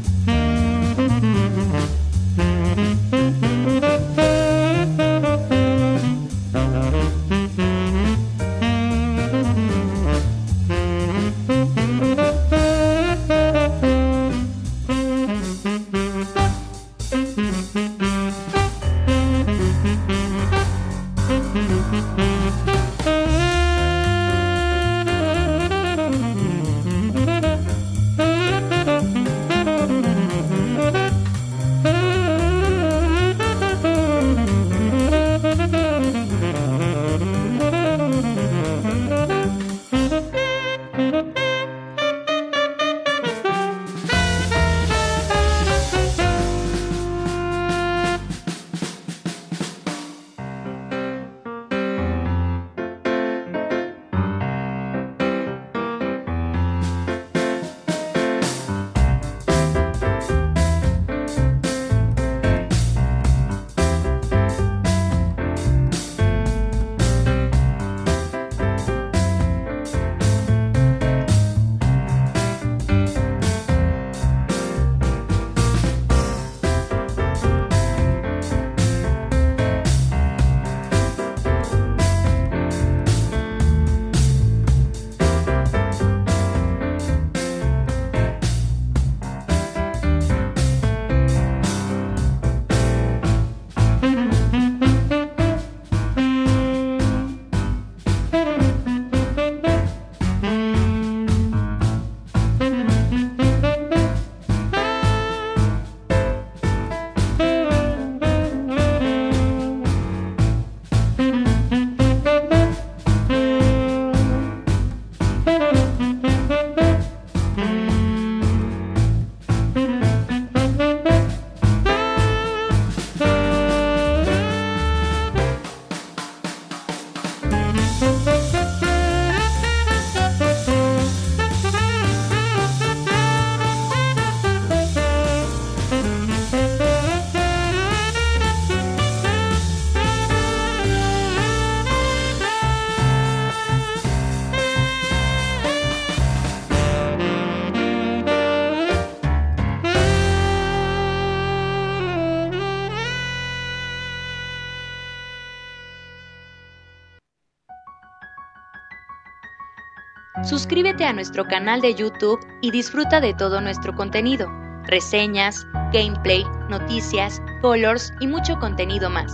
Suscríbete 160.60 161.06
a 161.06 161.14
nuestro 161.14 161.46
canal 161.48 161.80
de 161.80 161.96
YouTube 161.96 162.46
y 162.60 162.72
disfruta 162.72 163.22
de 163.22 163.34
todo 163.34 163.62
nuestro 163.62 163.96
contenido, 163.96 164.52
reseñas, 164.84 165.66
gameplay, 165.94 166.44
noticias, 166.70 167.42
colors 167.62 168.12
y 168.20 168.28
mucho 168.28 168.60
contenido 168.60 169.10
más. 169.10 169.32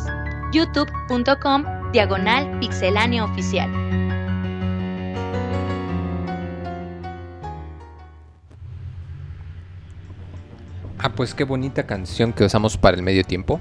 youtube.com 0.54 1.66
diagonal 1.92 2.60
pixelánea 2.60 3.26
oficial. 3.26 3.72
Ah, 11.00 11.10
pues 11.16 11.34
qué 11.34 11.44
bonita 11.44 11.88
canción 11.88 12.34
que 12.34 12.44
usamos 12.44 12.78
para 12.78 12.98
el 12.98 13.02
medio 13.02 13.24
tiempo. 13.24 13.60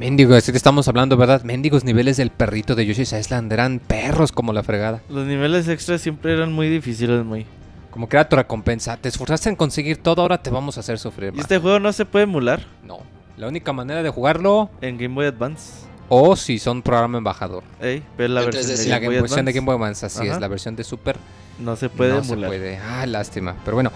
Mendigo, 0.00 0.34
es 0.34 0.46
que 0.50 0.56
estamos 0.56 0.88
hablando, 0.88 1.18
¿verdad? 1.18 1.42
Mendigos 1.42 1.84
niveles 1.84 2.16
del 2.16 2.30
perrito 2.30 2.74
de 2.74 2.86
Yoshi's 2.86 3.12
Island 3.12 3.52
eran 3.52 3.78
perros 3.80 4.32
como 4.32 4.54
la 4.54 4.62
fregada. 4.62 5.02
Los 5.10 5.26
niveles 5.26 5.68
extras 5.68 6.00
siempre 6.00 6.32
eran 6.32 6.54
muy 6.54 6.70
difíciles, 6.70 7.22
muy. 7.22 7.44
Como 7.90 8.08
que 8.08 8.16
era 8.16 8.26
tu 8.26 8.34
recompensa. 8.34 8.96
Te 8.96 9.10
esforzaste 9.10 9.50
en 9.50 9.56
conseguir 9.56 9.98
todo, 9.98 10.22
ahora 10.22 10.42
te 10.42 10.48
vamos 10.48 10.78
a 10.78 10.80
hacer 10.80 10.98
sufrir 10.98 11.28
¿Y 11.28 11.36
más. 11.36 11.40
este 11.42 11.58
juego 11.58 11.78
no 11.80 11.92
se 11.92 12.06
puede 12.06 12.22
emular 12.22 12.64
No. 12.82 13.00
La 13.36 13.46
única 13.48 13.74
manera 13.74 14.02
de 14.02 14.08
jugarlo, 14.08 14.70
en 14.80 14.96
Game 14.96 15.14
Boy 15.14 15.26
Advance? 15.26 15.84
o 16.08 16.34
si 16.34 16.58
son 16.58 16.80
programa 16.80 17.18
embajador. 17.18 17.62
Ey, 17.78 18.02
pero 18.16 18.32
la 18.32 18.40
versión 18.40 18.64
3DS. 18.64 18.84
de 18.84 18.88
la 18.88 18.98
Game 19.00 19.08
Boy 19.14 19.20
versión 19.20 19.44
de 19.44 19.52
Game 19.52 19.66
Boy 19.66 19.74
Advance, 19.76 20.06
así 20.06 20.22
Ajá. 20.22 20.32
es. 20.36 20.40
La 20.40 20.48
versión 20.48 20.76
de 20.76 20.82
Super 20.84 21.16
no 21.58 21.76
se 21.76 21.90
puede 21.90 22.12
no 22.14 22.20
emular. 22.20 22.50
se 22.50 22.56
puede. 22.56 22.78
Ah, 22.78 23.04
lástima. 23.06 23.54
Pero 23.66 23.76
bueno. 23.76 23.92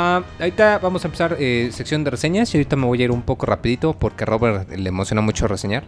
Ah, 0.00 0.22
ahorita 0.38 0.78
vamos 0.78 1.04
a 1.04 1.08
empezar 1.08 1.36
eh, 1.40 1.70
sección 1.72 2.04
de 2.04 2.10
reseñas 2.10 2.54
y 2.54 2.56
ahorita 2.56 2.76
me 2.76 2.86
voy 2.86 3.02
a 3.02 3.06
ir 3.06 3.10
un 3.10 3.22
poco 3.22 3.46
rapidito 3.46 3.94
porque 3.94 4.22
a 4.22 4.26
Robert 4.26 4.70
le 4.70 4.88
emociona 4.88 5.22
mucho 5.22 5.48
reseñar. 5.48 5.82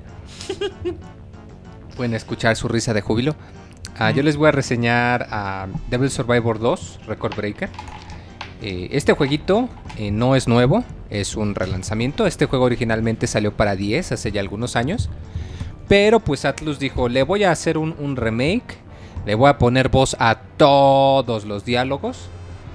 Pueden 1.97 2.15
escuchar 2.15 2.57
su 2.57 2.66
risa 2.66 2.93
de 2.93 3.03
júbilo. 3.03 3.37
Ah, 3.97 4.11
yo 4.11 4.24
les 4.24 4.37
voy 4.37 4.49
a 4.49 4.51
reseñar 4.51 5.28
a 5.31 5.69
Devil 5.91 6.11
Survivor 6.11 6.59
2 6.59 7.03
Record 7.07 7.37
Breaker. 7.37 7.69
Eh, 8.62 8.89
este 8.91 9.12
jueguito 9.12 9.69
eh, 9.97 10.11
no 10.11 10.35
es 10.35 10.49
nuevo, 10.49 10.82
es 11.09 11.37
un 11.37 11.55
relanzamiento. 11.55 12.27
Este 12.27 12.47
juego 12.47 12.65
originalmente 12.65 13.28
salió 13.28 13.57
para 13.57 13.77
10 13.77 14.11
hace 14.11 14.32
ya 14.32 14.41
algunos 14.41 14.74
años. 14.74 15.09
Pero 15.87 16.19
pues 16.19 16.45
Atlus 16.45 16.81
dijo, 16.81 17.09
le 17.09 17.23
voy 17.23 17.45
a 17.45 17.53
hacer 17.53 17.78
un, 17.78 17.95
un 17.97 18.16
remake. 18.16 18.77
Le 19.24 19.37
voy 19.37 19.49
a 19.49 19.59
poner 19.59 19.89
voz 19.89 20.16
a 20.19 20.35
todos 20.57 21.45
los 21.45 21.65
diálogos. 21.65 22.28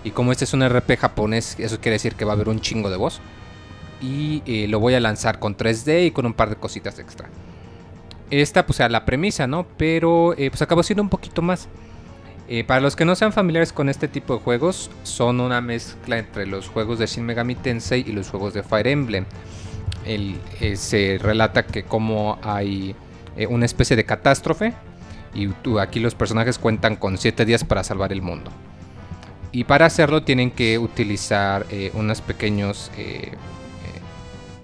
Y 0.05 0.11
como 0.11 0.31
este 0.31 0.45
es 0.45 0.53
un 0.53 0.63
RP 0.63 0.97
japonés, 0.97 1.55
eso 1.57 1.81
quiere 1.81 1.93
decir 1.93 2.13
que 2.13 2.25
va 2.25 2.33
a 2.33 2.35
haber 2.35 2.47
un 2.47 2.61
chingo 2.61 2.91
de 2.91 2.95
voz. 2.95 3.19
Y 4.01 4.43
eh, 4.45 4.67
lo 4.67 4.79
voy 4.79 4.93
a 4.93 4.99
lanzar 4.99 5.39
con 5.39 5.57
3D 5.57 6.05
y 6.05 6.11
con 6.11 6.27
un 6.27 6.33
par 6.33 6.49
de 6.51 6.57
cositas 6.57 6.99
extra. 6.99 7.27
Esta 8.29 8.67
pues 8.67 8.79
era 8.79 8.89
la 8.89 9.03
premisa, 9.03 9.47
¿no? 9.47 9.65
Pero 9.77 10.33
eh, 10.37 10.51
pues 10.51 10.61
acabó 10.61 10.83
siendo 10.83 11.01
un 11.01 11.09
poquito 11.09 11.41
más. 11.41 11.67
Eh, 12.47 12.63
para 12.63 12.81
los 12.81 12.95
que 12.95 13.03
no 13.03 13.15
sean 13.15 13.33
familiares 13.33 13.73
con 13.73 13.89
este 13.89 14.07
tipo 14.07 14.35
de 14.35 14.41
juegos, 14.41 14.91
son 15.01 15.39
una 15.39 15.59
mezcla 15.59 16.19
entre 16.19 16.45
los 16.45 16.69
juegos 16.69 16.99
de 16.99 17.07
Shin 17.07 17.25
Megami 17.25 17.55
Tensei 17.55 18.03
y 18.07 18.11
los 18.11 18.29
juegos 18.29 18.53
de 18.53 18.61
Fire 18.61 18.87
Emblem. 18.87 19.25
Eh, 20.05 20.75
se 20.75 21.17
relata 21.19 21.65
que 21.65 21.81
como 21.81 22.37
hay 22.43 22.95
una 23.49 23.65
especie 23.65 23.95
de 23.95 24.05
catástrofe 24.05 24.73
y 25.33 25.49
aquí 25.79 25.99
los 25.99 26.13
personajes 26.13 26.59
cuentan 26.59 26.95
con 26.95 27.17
7 27.17 27.43
días 27.43 27.63
para 27.63 27.83
salvar 27.83 28.13
el 28.13 28.21
mundo. 28.21 28.51
Y 29.55 29.63
para 29.63 29.85
hacerlo 29.85 30.21
tienen 30.21 30.51
que 30.51 30.77
utilizar 30.77 31.65
eh, 31.69 31.89
unos 31.93 32.19
pequeños, 32.19 32.91
eh, 32.97 33.31
eh, 33.31 33.35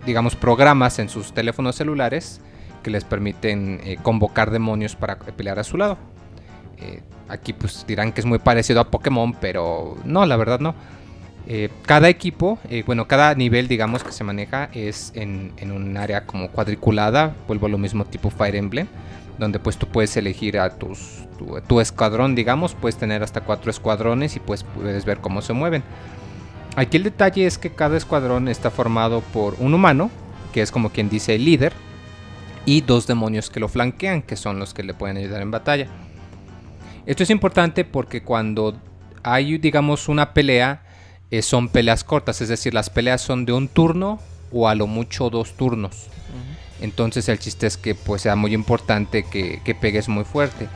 digamos, 0.05 0.35
programas 0.35 0.99
en 0.99 1.07
sus 1.07 1.31
teléfonos 1.31 1.77
celulares 1.77 2.41
que 2.83 2.91
les 2.91 3.05
permiten 3.05 3.79
convocar 4.03 4.51
demonios 4.51 4.97
para 4.97 5.17
pelear 5.17 5.59
a 5.59 5.63
su 5.63 5.77
lado. 5.77 5.97
Aquí 7.29 7.53
pues 7.53 7.85
dirán 7.87 8.11
que 8.11 8.19
es 8.19 8.25
muy 8.25 8.39
parecido 8.39 8.81
a 8.81 8.91
Pokémon, 8.91 9.33
pero 9.39 9.95
no, 10.03 10.25
la 10.25 10.35
verdad 10.35 10.59
no. 10.59 10.75
Cada 11.85 12.09
equipo, 12.09 12.59
bueno, 12.85 13.07
cada 13.07 13.33
nivel 13.35 13.69
digamos 13.69 14.03
que 14.03 14.11
se 14.11 14.25
maneja 14.25 14.69
es 14.73 15.13
en, 15.15 15.53
en 15.57 15.71
un 15.71 15.95
área 15.95 16.25
como 16.25 16.49
cuadriculada, 16.49 17.33
vuelvo 17.47 17.67
a 17.67 17.69
lo 17.69 17.77
mismo 17.77 18.03
tipo 18.03 18.29
Fire 18.29 18.55
Emblem, 18.55 18.87
donde 19.41 19.57
pues 19.57 19.77
tú 19.77 19.87
puedes 19.87 20.15
elegir 20.17 20.59
a 20.59 20.69
tus, 20.69 21.25
tu, 21.67 21.79
escuadrón, 21.79 22.35
digamos, 22.35 22.75
puedes 22.75 22.95
tener 22.95 23.23
hasta 23.23 23.41
cuatro 23.41 23.71
escuadrones 23.71 24.35
y 24.35 24.39
pues 24.39 24.63
puedes 24.63 25.03
ver 25.03 25.17
cómo 25.17 25.41
se 25.41 25.51
mueven. 25.51 25.81
Aquí 26.75 26.97
el 26.97 27.03
detalle 27.03 27.47
es 27.47 27.57
que 27.57 27.71
cada 27.71 27.97
escuadrón 27.97 28.47
está 28.47 28.69
formado 28.69 29.21
por 29.33 29.55
un 29.57 29.73
humano, 29.73 30.11
que 30.53 30.61
es 30.61 30.71
como 30.71 30.91
quien 30.91 31.09
dice 31.09 31.33
el 31.33 31.45
líder, 31.45 31.73
y 32.67 32.81
dos 32.81 33.07
demonios 33.07 33.49
que 33.49 33.59
lo 33.59 33.67
flanquean, 33.67 34.21
que 34.21 34.35
son 34.35 34.59
los 34.59 34.75
que 34.75 34.83
le 34.83 34.93
pueden 34.93 35.17
ayudar 35.17 35.41
en 35.41 35.49
batalla. 35.49 35.87
Esto 37.07 37.23
es 37.23 37.31
importante 37.31 37.83
porque 37.83 38.21
cuando 38.21 38.79
hay, 39.23 39.57
digamos, 39.57 40.07
una 40.07 40.35
pelea, 40.35 40.83
eh, 41.31 41.41
son 41.41 41.67
peleas 41.67 42.03
cortas, 42.03 42.41
es 42.41 42.49
decir, 42.49 42.75
las 42.75 42.91
peleas 42.91 43.21
son 43.21 43.45
de 43.45 43.53
un 43.53 43.67
turno 43.67 44.19
o 44.51 44.67
a 44.69 44.75
lo 44.75 44.85
mucho 44.85 45.31
dos 45.31 45.53
turnos. 45.53 46.09
Entonces 46.81 47.29
el 47.29 47.39
chiste 47.39 47.67
es 47.67 47.77
que 47.77 47.95
pues 47.95 48.23
sea 48.23 48.35
muy 48.35 48.53
importante 48.53 49.23
que, 49.23 49.61
que 49.63 49.75
pegues 49.75 50.09
muy 50.09 50.23
fuerte. 50.23 50.67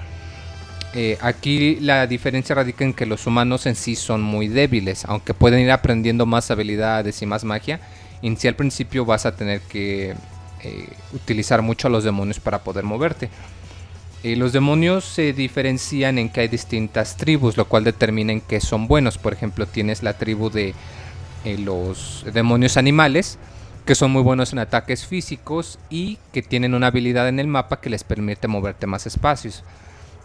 Eh, 0.94 1.18
aquí 1.20 1.78
la 1.82 2.08
diferencia 2.08 2.56
radica 2.56 2.86
en 2.86 2.94
que 2.94 3.06
los 3.06 3.28
humanos 3.28 3.66
en 3.66 3.76
sí 3.76 3.96
son 3.96 4.22
muy 4.22 4.48
débiles, 4.48 5.04
aunque 5.06 5.34
pueden 5.34 5.60
ir 5.60 5.72
aprendiendo 5.72 6.26
más 6.26 6.52
habilidades 6.52 7.22
y 7.22 7.26
más 7.26 7.44
magia. 7.44 7.82
En 8.22 8.38
sí 8.38 8.48
al 8.48 8.56
principio 8.56 9.04
vas 9.04 9.26
a 9.26 9.36
tener 9.36 9.60
que 9.62 10.16
eh, 10.64 10.88
utilizar 11.14 11.62
mucho 11.62 11.88
a 11.88 11.92
los 11.92 12.04
demonios 12.04 12.40
para 12.40 12.64
poder 12.64 12.86
moverte. 12.86 13.30
Eh, 14.26 14.36
los 14.36 14.54
demonios 14.54 15.06
se 15.06 15.34
diferencian 15.34 16.18
en 16.18 16.30
que 16.30 16.42
hay 16.42 16.48
distintas 16.48 17.16
tribus, 17.16 17.58
lo 17.58 17.66
cual 17.66 17.84
determina 17.84 18.32
en 18.32 18.42
que 18.42 18.60
son 18.60 18.88
buenos. 18.88 19.20
Por 19.20 19.34
ejemplo, 19.34 19.68
tienes 19.68 20.02
la 20.02 20.18
tribu 20.18 20.50
de 20.50 20.74
eh, 21.44 21.60
los 21.60 22.26
demonios 22.34 22.78
animales, 22.78 23.38
que 23.86 23.96
son 23.96 24.12
muy 24.12 24.24
buenos 24.24 24.52
en 24.52 24.60
ataques 24.60 25.06
físicos 25.06 25.78
y 25.90 26.18
que 26.34 26.42
tienen 26.42 26.74
una 26.74 26.88
habilidad 26.88 27.28
en 27.28 27.40
el 27.40 27.48
mapa 27.48 27.80
que 27.80 27.90
les 27.90 28.04
permite 28.04 28.48
moverte 28.48 28.88
más 28.88 29.06
espacios. 29.06 29.64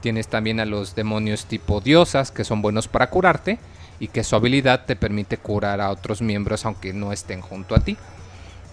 Tienes 0.00 0.28
también 0.28 0.60
a 0.60 0.64
los 0.64 0.94
demonios 0.94 1.44
tipo 1.44 1.80
diosas, 1.80 2.30
que 2.30 2.44
son 2.44 2.62
buenos 2.62 2.88
para 2.88 3.10
curarte 3.10 3.58
y 3.98 4.08
que 4.08 4.24
su 4.24 4.34
habilidad 4.34 4.86
te 4.86 4.96
permite 4.96 5.36
curar 5.36 5.82
a 5.82 5.90
otros 5.90 6.22
miembros 6.22 6.64
aunque 6.64 6.94
no 6.94 7.12
estén 7.12 7.42
junto 7.42 7.74
a 7.74 7.80
ti. 7.80 7.98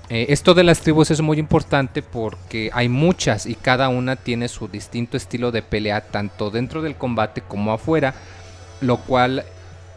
Eh, 0.10 0.28
esto 0.30 0.54
de 0.54 0.64
las 0.64 0.80
tribus 0.80 1.12
es 1.12 1.20
muy 1.20 1.38
importante 1.38 2.02
porque 2.02 2.70
hay 2.74 2.88
muchas 2.88 3.46
y 3.46 3.56
cada 3.56 3.90
una 3.90 4.16
tiene 4.16 4.48
su 4.48 4.70
distinto 4.70 5.18
estilo 5.18 5.52
de 5.52 5.64
pelea 5.64 6.00
tanto 6.00 6.50
dentro 6.50 6.82
del 6.82 6.96
combate 6.96 7.42
como 7.42 7.74
afuera, 7.74 8.16
lo 8.80 8.98
cual 9.02 9.44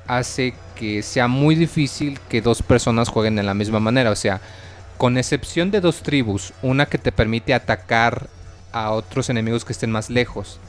hace 0.09 0.55
que 0.75 1.03
sea 1.03 1.29
muy 1.29 1.55
difícil 1.55 2.19
que 2.29 2.43
dos 2.43 2.63
personas 2.63 3.09
jueguen 3.09 3.37
de 3.37 3.45
la 3.45 3.55
misma 3.55 3.79
manera. 3.79 4.11
O 4.11 4.17
sea, 4.17 4.41
con 5.01 5.17
excepción 5.17 5.71
de 5.71 5.81
dos 5.81 6.03
tribus, 6.03 6.53
una 6.61 6.85
que 6.85 6.99
te 6.99 7.11
permite 7.11 7.55
atacar 7.55 8.29
a 8.71 8.91
otros 8.91 9.31
enemigos 9.31 9.65
que 9.65 9.73
estén 9.73 9.91
más 9.91 10.11
lejos 10.11 10.61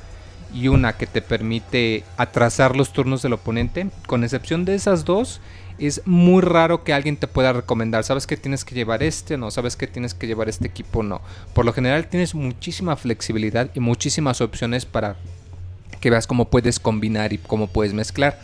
y 0.53 0.69
una 0.69 0.93
que 0.93 1.05
te 1.05 1.21
permite 1.21 2.05
atrasar 2.15 2.77
los 2.77 2.93
turnos 2.93 3.21
del 3.21 3.33
oponente, 3.33 3.89
con 4.07 4.23
excepción 4.23 4.63
de 4.63 4.75
esas 4.75 5.03
dos, 5.03 5.41
es 5.79 6.03
muy 6.05 6.41
raro 6.41 6.85
que 6.85 6.93
alguien 6.93 7.17
te 7.17 7.27
pueda 7.27 7.51
recomendar, 7.51 8.05
sabes 8.05 8.25
que 8.25 8.37
tienes 8.37 8.63
que 8.63 8.73
llevar 8.73 9.03
este, 9.03 9.35
no, 9.35 9.51
sabes 9.51 9.75
que 9.75 9.85
tienes 9.85 10.13
que 10.13 10.27
llevar 10.27 10.47
este 10.47 10.65
equipo, 10.65 11.03
no. 11.03 11.19
Por 11.53 11.65
lo 11.65 11.73
general 11.73 12.07
tienes 12.07 12.33
muchísima 12.33 12.95
flexibilidad 12.95 13.69
y 13.75 13.81
muchísimas 13.81 14.39
opciones 14.39 14.85
para 14.85 15.17
que 15.99 16.09
veas 16.09 16.25
cómo 16.25 16.45
puedes 16.45 16.79
combinar 16.79 17.33
y 17.33 17.37
cómo 17.37 17.67
puedes 17.67 17.93
mezclar. 17.93 18.39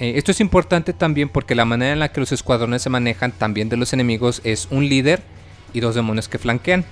Eh, 0.00 0.14
esto 0.16 0.30
es 0.30 0.40
importante 0.40 0.92
también 0.92 1.28
porque 1.28 1.54
la 1.54 1.64
manera 1.64 1.92
en 1.92 1.98
la 1.98 2.12
que 2.12 2.20
los 2.20 2.32
escuadrones 2.32 2.82
se 2.82 2.90
manejan 2.90 3.32
también 3.32 3.68
de 3.68 3.76
los 3.76 3.92
enemigos 3.92 4.40
es 4.44 4.68
un 4.70 4.88
líder 4.88 5.22
y 5.72 5.80
dos 5.80 5.94
demonios 5.94 6.28
que 6.28 6.38
flanquean. 6.38 6.84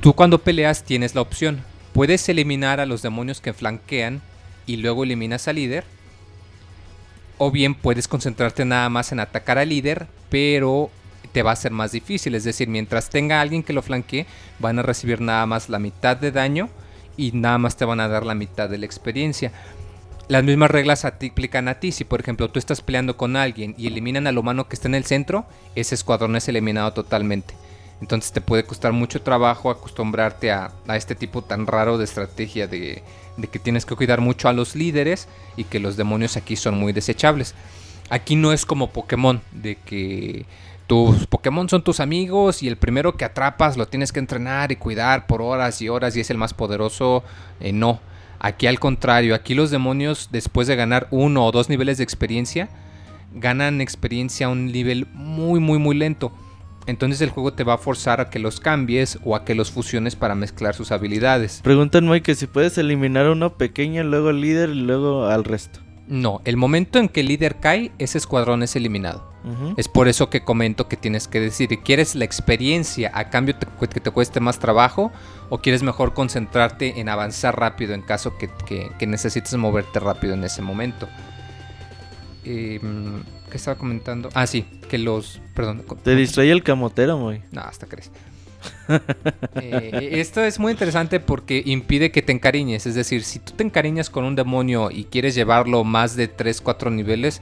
Tú 0.00 0.14
cuando 0.14 0.38
peleas 0.38 0.84
tienes 0.84 1.14
la 1.14 1.20
opción. 1.20 1.62
Puedes 1.92 2.28
eliminar 2.28 2.80
a 2.80 2.86
los 2.86 3.02
demonios 3.02 3.40
que 3.40 3.54
flanquean 3.54 4.20
y 4.66 4.76
luego 4.76 5.04
eliminas 5.04 5.48
al 5.48 5.56
líder. 5.56 5.84
O 7.38 7.50
bien 7.50 7.74
puedes 7.74 8.08
concentrarte 8.08 8.64
nada 8.64 8.88
más 8.88 9.12
en 9.12 9.20
atacar 9.20 9.58
al 9.58 9.68
líder, 9.68 10.06
pero 10.30 10.90
te 11.32 11.42
va 11.42 11.52
a 11.52 11.56
ser 11.56 11.72
más 11.72 11.92
difícil. 11.92 12.34
Es 12.34 12.44
decir, 12.44 12.68
mientras 12.68 13.10
tenga 13.10 13.40
alguien 13.40 13.62
que 13.62 13.72
lo 13.72 13.82
flanquee, 13.82 14.26
van 14.58 14.78
a 14.78 14.82
recibir 14.82 15.20
nada 15.20 15.44
más 15.46 15.68
la 15.68 15.78
mitad 15.78 16.16
de 16.16 16.32
daño 16.32 16.70
y 17.16 17.32
nada 17.32 17.58
más 17.58 17.76
te 17.76 17.84
van 17.84 18.00
a 18.00 18.08
dar 18.08 18.24
la 18.24 18.34
mitad 18.34 18.68
de 18.68 18.78
la 18.78 18.86
experiencia. 18.86 19.52
Las 20.28 20.42
mismas 20.42 20.70
reglas 20.70 21.04
a 21.04 21.18
ti 21.18 21.28
aplican 21.28 21.68
a 21.68 21.78
ti. 21.78 21.92
Si 21.92 22.04
por 22.04 22.20
ejemplo 22.20 22.50
tú 22.50 22.58
estás 22.58 22.80
peleando 22.80 23.16
con 23.16 23.36
alguien 23.36 23.74
y 23.78 23.86
eliminan 23.86 24.26
al 24.26 24.38
humano 24.38 24.68
que 24.68 24.74
está 24.74 24.88
en 24.88 24.96
el 24.96 25.04
centro, 25.04 25.46
ese 25.74 25.94
escuadrón 25.94 26.34
es 26.34 26.48
eliminado 26.48 26.92
totalmente. 26.92 27.54
Entonces 28.00 28.32
te 28.32 28.40
puede 28.40 28.64
costar 28.64 28.92
mucho 28.92 29.22
trabajo 29.22 29.70
acostumbrarte 29.70 30.50
a, 30.50 30.72
este 30.88 31.14
tipo 31.14 31.42
tan 31.42 31.66
raro 31.66 31.96
de 31.96 32.04
estrategia 32.04 32.66
de, 32.66 33.02
de, 33.36 33.48
que 33.48 33.58
tienes 33.58 33.86
que 33.86 33.96
cuidar 33.96 34.20
mucho 34.20 34.48
a 34.48 34.52
los 34.52 34.74
líderes 34.74 35.28
y 35.56 35.64
que 35.64 35.80
los 35.80 35.96
demonios 35.96 36.36
aquí 36.36 36.56
son 36.56 36.76
muy 36.76 36.92
desechables. 36.92 37.54
Aquí 38.10 38.36
no 38.36 38.52
es 38.52 38.66
como 38.66 38.90
Pokémon, 38.90 39.40
de 39.52 39.76
que 39.76 40.44
tus 40.86 41.26
Pokémon 41.26 41.68
son 41.68 41.82
tus 41.82 42.00
amigos 42.00 42.62
y 42.62 42.68
el 42.68 42.76
primero 42.76 43.16
que 43.16 43.24
atrapas 43.24 43.76
lo 43.76 43.86
tienes 43.86 44.12
que 44.12 44.20
entrenar 44.20 44.70
y 44.72 44.76
cuidar 44.76 45.26
por 45.26 45.40
horas 45.40 45.80
y 45.80 45.88
horas 45.88 46.16
y 46.16 46.20
es 46.20 46.30
el 46.30 46.36
más 46.36 46.52
poderoso. 46.52 47.24
Eh, 47.60 47.72
no. 47.72 48.00
Aquí 48.38 48.66
al 48.66 48.78
contrario, 48.78 49.34
aquí 49.34 49.54
los 49.54 49.70
demonios 49.70 50.28
después 50.32 50.66
de 50.66 50.76
ganar 50.76 51.08
uno 51.10 51.44
o 51.44 51.52
dos 51.52 51.68
niveles 51.68 51.98
de 51.98 52.04
experiencia, 52.04 52.68
ganan 53.32 53.80
experiencia 53.80 54.46
a 54.46 54.50
un 54.50 54.66
nivel 54.66 55.06
muy 55.12 55.60
muy 55.60 55.78
muy 55.78 55.96
lento. 55.96 56.32
Entonces 56.86 57.20
el 57.20 57.30
juego 57.30 57.52
te 57.52 57.64
va 57.64 57.74
a 57.74 57.78
forzar 57.78 58.20
a 58.20 58.30
que 58.30 58.38
los 58.38 58.60
cambies 58.60 59.18
o 59.24 59.34
a 59.34 59.44
que 59.44 59.54
los 59.54 59.72
fusiones 59.72 60.14
para 60.14 60.34
mezclar 60.34 60.74
sus 60.74 60.92
habilidades. 60.92 61.60
Preguntan 61.62 62.08
Mike 62.08 62.22
que 62.22 62.34
si 62.34 62.46
puedes 62.46 62.78
eliminar 62.78 63.28
uno 63.28 63.54
pequeño, 63.54 64.04
luego 64.04 64.32
líder 64.32 64.70
y 64.70 64.82
luego 64.82 65.26
al 65.26 65.44
resto. 65.44 65.85
No, 66.08 66.40
el 66.44 66.56
momento 66.56 66.98
en 66.98 67.08
que 67.08 67.20
el 67.20 67.26
líder 67.28 67.56
cae, 67.56 67.90
ese 67.98 68.18
escuadrón 68.18 68.62
es 68.62 68.76
eliminado. 68.76 69.34
Es 69.76 69.86
por 69.86 70.08
eso 70.08 70.28
que 70.28 70.40
comento 70.42 70.88
que 70.88 70.96
tienes 70.96 71.28
que 71.28 71.38
decir, 71.38 71.68
¿quieres 71.84 72.16
la 72.16 72.24
experiencia 72.24 73.12
a 73.14 73.30
cambio 73.30 73.54
te- 73.54 73.68
que 73.88 74.00
te 74.00 74.10
cueste 74.10 74.40
más 74.40 74.58
trabajo? 74.58 75.12
¿O 75.50 75.58
quieres 75.58 75.84
mejor 75.84 76.14
concentrarte 76.14 76.98
en 76.98 77.08
avanzar 77.08 77.56
rápido 77.56 77.94
en 77.94 78.02
caso 78.02 78.36
que, 78.38 78.50
que- 78.66 78.90
que 78.98 79.06
necesites 79.06 79.54
moverte 79.54 80.00
rápido 80.00 80.34
en 80.34 80.42
ese 80.42 80.62
momento? 80.62 81.08
Eh, 82.44 82.80
mm, 82.82 83.20
¿Qué 83.50 83.56
estaba 83.56 83.76
comentando? 83.78 84.28
Ah, 84.34 84.48
sí, 84.48 84.62
que 84.88 84.98
los... 84.98 85.40
Perdón. 85.54 85.84
Te 86.02 86.16
distrae 86.16 86.50
el 86.50 86.62
camotero, 86.64 87.16
muy. 87.16 87.40
no, 87.52 87.60
hasta 87.60 87.86
crees. 87.86 88.10
Eh, 89.62 90.10
esto 90.20 90.44
es 90.44 90.58
muy 90.58 90.72
interesante 90.72 91.18
porque 91.18 91.62
impide 91.64 92.10
que 92.10 92.22
te 92.22 92.32
encariñes. 92.32 92.86
Es 92.86 92.94
decir, 92.94 93.24
si 93.24 93.38
tú 93.38 93.52
te 93.52 93.64
encariñas 93.64 94.10
con 94.10 94.24
un 94.24 94.36
demonio 94.36 94.90
y 94.90 95.04
quieres 95.04 95.34
llevarlo 95.34 95.82
más 95.82 96.14
de 96.14 96.28
3, 96.28 96.60
4 96.60 96.90
niveles, 96.90 97.40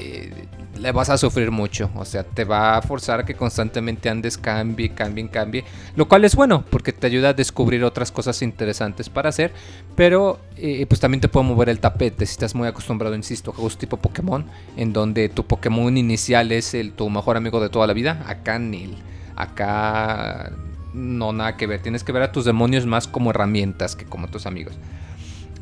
eh, 0.00 0.30
le 0.78 0.92
vas 0.92 1.10
a 1.10 1.18
sufrir 1.18 1.50
mucho. 1.50 1.90
O 1.94 2.04
sea, 2.04 2.22
te 2.22 2.44
va 2.44 2.76
a 2.76 2.82
forzar 2.82 3.20
a 3.20 3.24
que 3.24 3.34
constantemente 3.34 4.08
andes, 4.08 4.38
cambie, 4.38 4.90
cambie, 4.90 5.28
cambie. 5.28 5.64
Lo 5.94 6.08
cual 6.08 6.24
es 6.24 6.34
bueno 6.34 6.64
porque 6.70 6.92
te 6.92 7.06
ayuda 7.06 7.30
a 7.30 7.32
descubrir 7.34 7.84
otras 7.84 8.10
cosas 8.10 8.40
interesantes 8.40 9.10
para 9.10 9.28
hacer. 9.28 9.52
Pero 9.96 10.40
eh, 10.56 10.86
pues 10.88 11.00
también 11.00 11.20
te 11.20 11.28
puede 11.28 11.46
mover 11.46 11.68
el 11.68 11.80
tapete 11.80 12.24
si 12.24 12.32
estás 12.32 12.54
muy 12.54 12.66
acostumbrado, 12.66 13.14
insisto, 13.14 13.50
a 13.50 13.54
juegos 13.54 13.76
tipo 13.76 13.98
Pokémon, 13.98 14.46
en 14.76 14.92
donde 14.92 15.28
tu 15.28 15.44
Pokémon 15.44 15.96
inicial 15.96 16.50
es 16.52 16.74
tu 16.96 17.10
mejor 17.10 17.36
amigo 17.36 17.60
de 17.60 17.68
toda 17.68 17.86
la 17.86 17.92
vida. 17.92 18.24
Acá 18.26 18.58
Nil. 18.58 18.96
Acá 19.42 20.52
no 20.92 21.32
nada 21.32 21.56
que 21.56 21.66
ver. 21.66 21.82
Tienes 21.82 22.04
que 22.04 22.12
ver 22.12 22.22
a 22.22 22.32
tus 22.32 22.44
demonios 22.44 22.86
más 22.86 23.08
como 23.08 23.30
herramientas 23.30 23.96
que 23.96 24.04
como 24.04 24.28
tus 24.28 24.46
amigos. 24.46 24.74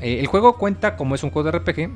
Eh, 0.00 0.20
el 0.20 0.26
juego 0.26 0.56
cuenta, 0.56 0.96
como 0.96 1.14
es 1.14 1.22
un 1.22 1.30
juego 1.30 1.50
de 1.50 1.58
RPG, 1.58 1.90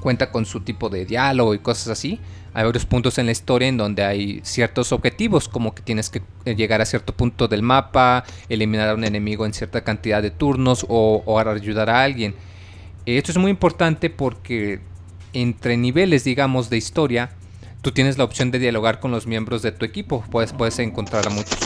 cuenta 0.00 0.30
con 0.30 0.44
su 0.44 0.60
tipo 0.60 0.88
de 0.90 1.06
diálogo 1.06 1.54
y 1.54 1.58
cosas 1.58 1.88
así. 1.88 2.20
Hay 2.52 2.64
varios 2.64 2.86
puntos 2.86 3.18
en 3.18 3.26
la 3.26 3.32
historia 3.32 3.68
en 3.68 3.76
donde 3.76 4.04
hay 4.04 4.40
ciertos 4.44 4.92
objetivos, 4.92 5.48
como 5.48 5.74
que 5.74 5.82
tienes 5.82 6.10
que 6.10 6.22
eh, 6.44 6.54
llegar 6.54 6.80
a 6.80 6.84
cierto 6.84 7.14
punto 7.14 7.48
del 7.48 7.62
mapa, 7.62 8.24
eliminar 8.48 8.90
a 8.90 8.94
un 8.94 9.04
enemigo 9.04 9.44
en 9.46 9.54
cierta 9.54 9.82
cantidad 9.82 10.22
de 10.22 10.30
turnos 10.30 10.86
o, 10.88 11.38
ayudar 11.38 11.90
a 11.90 12.02
alguien. 12.02 12.34
Eh, 13.06 13.16
Esto 13.16 13.32
es 13.32 13.38
muy 13.38 13.50
importante 13.50 14.10
porque 14.10 14.80
entre 15.32 15.76
niveles, 15.76 16.22
digamos, 16.22 16.70
de 16.70 16.76
historia, 16.76 17.30
tú 17.84 17.92
tienes 17.92 18.16
la 18.16 18.24
opción 18.24 18.50
de 18.50 18.58
dialogar 18.58 18.98
con 18.98 19.10
los 19.10 19.26
miembros 19.26 19.60
de 19.60 19.70
tu 19.70 19.84
equipo. 19.84 20.24
Puedes, 20.30 20.54
puedes 20.54 20.78
encontrar 20.78 21.26
a 21.26 21.30
muchos. 21.30 21.58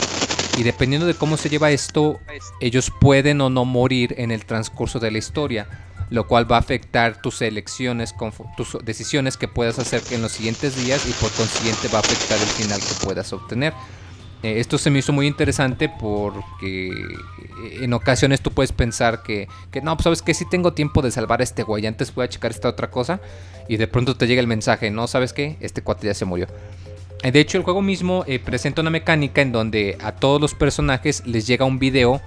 Y 0.59 0.65
dependiendo 0.65 1.07
de 1.07 1.15
cómo 1.15 1.37
se 1.37 1.49
lleva 1.49 1.71
esto, 1.71 2.19
ellos 2.61 2.93
pueden 3.01 3.41
o 3.41 3.49
no 3.49 3.65
morir 3.65 4.17
en 4.19 4.33
el 4.33 4.45
transcurso 4.45 4.99
de 4.99 5.13
la 5.13 5.19
historia, 5.19 5.69
lo 6.11 6.27
cual 6.27 6.51
va 6.51 6.57
a 6.57 6.59
afectar 6.59 7.23
tus 7.23 7.41
elecciones, 7.41 8.17
tus 8.57 8.77
decisiones 8.85 9.37
que 9.37 9.47
puedas 9.47 9.79
hacer 9.79 10.03
en 10.11 10.21
los 10.21 10.33
siguientes 10.33 10.75
días 10.77 11.07
y 11.09 11.13
por 11.13 11.31
consiguiente 11.31 11.87
va 11.87 11.99
a 11.99 12.01
afectar 12.01 12.37
el 12.37 12.49
final 12.49 12.81
que 12.81 13.07
puedas 13.07 13.33
obtener. 13.33 13.73
Eh, 14.43 14.61
esto 14.61 14.79
se 14.79 14.91
me 14.91 15.01
hizo 15.01 15.13
muy 15.13 15.27
interesante 15.27 15.89
porque 15.89 16.89
eh, 16.91 17.79
en 17.81 17.93
ocasiones 17.93 18.41
tú 18.41 18.53
puedes 18.53 18.71
pensar 18.71 19.23
que, 19.23 19.49
que 19.73 19.81
no, 19.81 19.97
pues 19.97 20.05
sabes 20.05 20.23
que 20.23 20.33
si 20.33 20.49
tengo 20.49 20.73
tiempo 20.75 21.03
de 21.03 21.11
salvar 21.11 21.41
a 21.41 21.45
este 21.45 21.65
güey, 21.65 21.87
antes 21.87 22.15
voy 22.15 22.25
a 22.25 22.29
checar 22.29 22.53
esta 22.53 22.69
otra 22.69 22.91
cosa 22.91 23.21
y 23.69 23.79
de 23.79 23.89
pronto 23.89 24.17
te 24.17 24.29
llega 24.29 24.41
el 24.41 24.47
mensaje, 24.47 24.91
no, 24.91 25.09
sabes 25.09 25.33
qué, 25.33 25.57
este 25.61 25.83
cuate 25.83 26.07
ya 26.07 26.15
se 26.15 26.25
murió. 26.25 26.47
Eh, 27.23 27.33
De 27.33 27.41
hecho, 27.41 27.59
el 27.59 27.65
juego 27.65 27.83
mismo 27.83 28.25
presenta 28.45 28.81
una 28.81 28.91
mecánica 28.91 29.43
en 29.43 29.51
donde 29.51 29.99
a 30.01 30.13
todos 30.13 30.41
los 30.41 30.55
personajes 30.55 31.27
les 31.27 31.49
llega 31.49 31.65
un 31.65 31.81
video, 31.81 32.21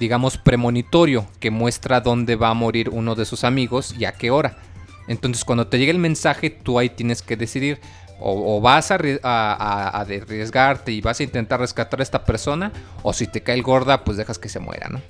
digamos, 0.00 0.38
premonitorio, 0.38 1.26
que 1.38 1.52
muestra 1.52 2.00
dónde 2.00 2.34
va 2.34 2.50
a 2.50 2.54
morir 2.54 2.90
uno 2.90 3.14
de 3.14 3.24
sus 3.24 3.44
amigos 3.44 3.94
y 3.96 4.04
a 4.04 4.12
qué 4.12 4.32
hora. 4.32 4.58
Entonces, 5.06 5.44
cuando 5.44 5.68
te 5.68 5.78
llega 5.78 5.92
el 5.92 6.00
mensaje, 6.00 6.50
tú 6.50 6.80
ahí 6.80 6.88
tienes 6.88 7.22
que 7.22 7.36
decidir. 7.36 7.78
O, 8.18 8.56
o 8.56 8.60
vas 8.60 8.90
a, 8.90 8.98
arri- 8.98 9.20
a- 9.22 9.52
a- 9.52 9.88
a 9.88 10.00
arriesgarte 10.00 10.90
y 10.92 11.00
vas 11.00 11.20
a 11.20 11.22
intentar 11.22 11.60
rescatar 11.60 12.00
a 12.00 12.02
esta 12.02 12.24
persona, 12.24 12.72
o 13.02 13.12
si 13.12 13.26
te 13.26 13.42
cae 13.42 13.54
el 13.56 13.62
gorda, 13.62 14.04
pues 14.04 14.16
dejas 14.16 14.38
que 14.38 14.48
se 14.48 14.58
muera, 14.58 14.88
¿no? 14.88 15.00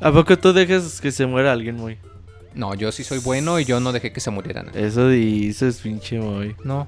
¿A 0.00 0.12
poco 0.12 0.36
tú 0.38 0.52
dejas 0.52 1.00
que 1.00 1.10
se 1.10 1.26
muera 1.26 1.52
alguien, 1.52 1.76
muy? 1.76 1.98
No, 2.54 2.74
yo 2.74 2.92
sí 2.92 3.02
soy 3.04 3.18
bueno 3.18 3.58
y 3.60 3.64
yo 3.64 3.80
no 3.80 3.92
dejé 3.92 4.12
que 4.12 4.20
se 4.20 4.30
murieran. 4.30 4.70
Eso 4.74 5.08
dices, 5.08 5.78
pinche 5.82 6.18
muy. 6.18 6.54
No. 6.64 6.86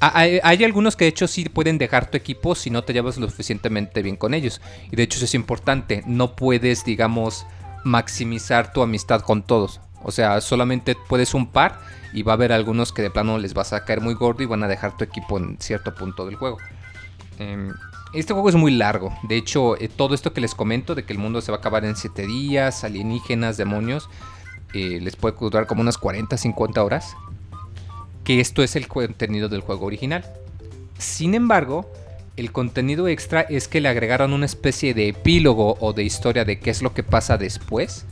Hay, 0.00 0.40
hay 0.42 0.64
algunos 0.64 0.96
que 0.96 1.04
de 1.04 1.10
hecho 1.10 1.28
sí 1.28 1.44
pueden 1.48 1.78
dejar 1.78 2.10
tu 2.10 2.16
equipo 2.16 2.54
si 2.56 2.70
no 2.70 2.82
te 2.82 2.92
llevas 2.92 3.18
lo 3.18 3.28
suficientemente 3.30 4.02
bien 4.02 4.16
con 4.16 4.34
ellos. 4.34 4.60
Y 4.90 4.96
de 4.96 5.04
hecho 5.04 5.16
eso 5.16 5.26
es 5.26 5.34
importante. 5.34 6.02
No 6.06 6.34
puedes, 6.34 6.84
digamos, 6.84 7.46
maximizar 7.84 8.72
tu 8.72 8.82
amistad 8.82 9.20
con 9.20 9.42
todos. 9.42 9.80
O 10.04 10.10
sea, 10.10 10.40
solamente 10.40 10.96
puedes 11.08 11.34
un 11.34 11.46
par 11.46 11.80
y 12.12 12.22
va 12.22 12.32
a 12.32 12.34
haber 12.34 12.52
algunos 12.52 12.92
que 12.92 13.02
de 13.02 13.10
plano 13.10 13.38
les 13.38 13.54
vas 13.54 13.72
a 13.72 13.84
caer 13.84 14.00
muy 14.00 14.14
gordo 14.14 14.42
y 14.42 14.46
van 14.46 14.62
a 14.62 14.68
dejar 14.68 14.96
tu 14.96 15.04
equipo 15.04 15.38
en 15.38 15.56
cierto 15.60 15.94
punto 15.94 16.26
del 16.26 16.36
juego. 16.36 16.58
Em, 17.38 17.72
este 18.12 18.32
juego 18.32 18.48
es 18.48 18.54
muy 18.54 18.72
largo. 18.72 19.16
De 19.22 19.36
hecho, 19.36 19.76
eh, 19.80 19.88
todo 19.88 20.14
esto 20.14 20.32
que 20.32 20.40
les 20.40 20.54
comento 20.54 20.94
de 20.94 21.04
que 21.04 21.12
el 21.12 21.18
mundo 21.18 21.40
se 21.40 21.50
va 21.50 21.58
a 21.58 21.60
acabar 21.60 21.84
en 21.84 21.96
7 21.96 22.26
días, 22.26 22.84
alienígenas, 22.84 23.56
demonios, 23.56 24.08
eh, 24.74 25.00
les 25.00 25.16
puede 25.16 25.36
durar 25.38 25.66
como 25.66 25.80
unas 25.80 25.98
40, 25.98 26.36
50 26.36 26.82
horas 26.82 27.14
que 28.24 28.40
esto 28.40 28.62
es 28.62 28.76
el 28.76 28.88
contenido 28.88 29.48
del 29.48 29.60
juego 29.60 29.86
original. 29.86 30.24
Sin 30.98 31.34
embargo, 31.34 31.90
el 32.36 32.52
contenido 32.52 33.08
extra 33.08 33.42
es 33.42 33.68
que 33.68 33.80
le 33.80 33.88
agregaron 33.88 34.32
una 34.32 34.46
especie 34.46 34.94
de 34.94 35.08
epílogo 35.08 35.76
o 35.80 35.92
de 35.92 36.04
historia 36.04 36.44
de 36.44 36.58
qué 36.58 36.70
es 36.70 36.82
lo 36.82 36.94
que 36.94 37.02
pasa 37.02 37.36
después, 37.36 38.06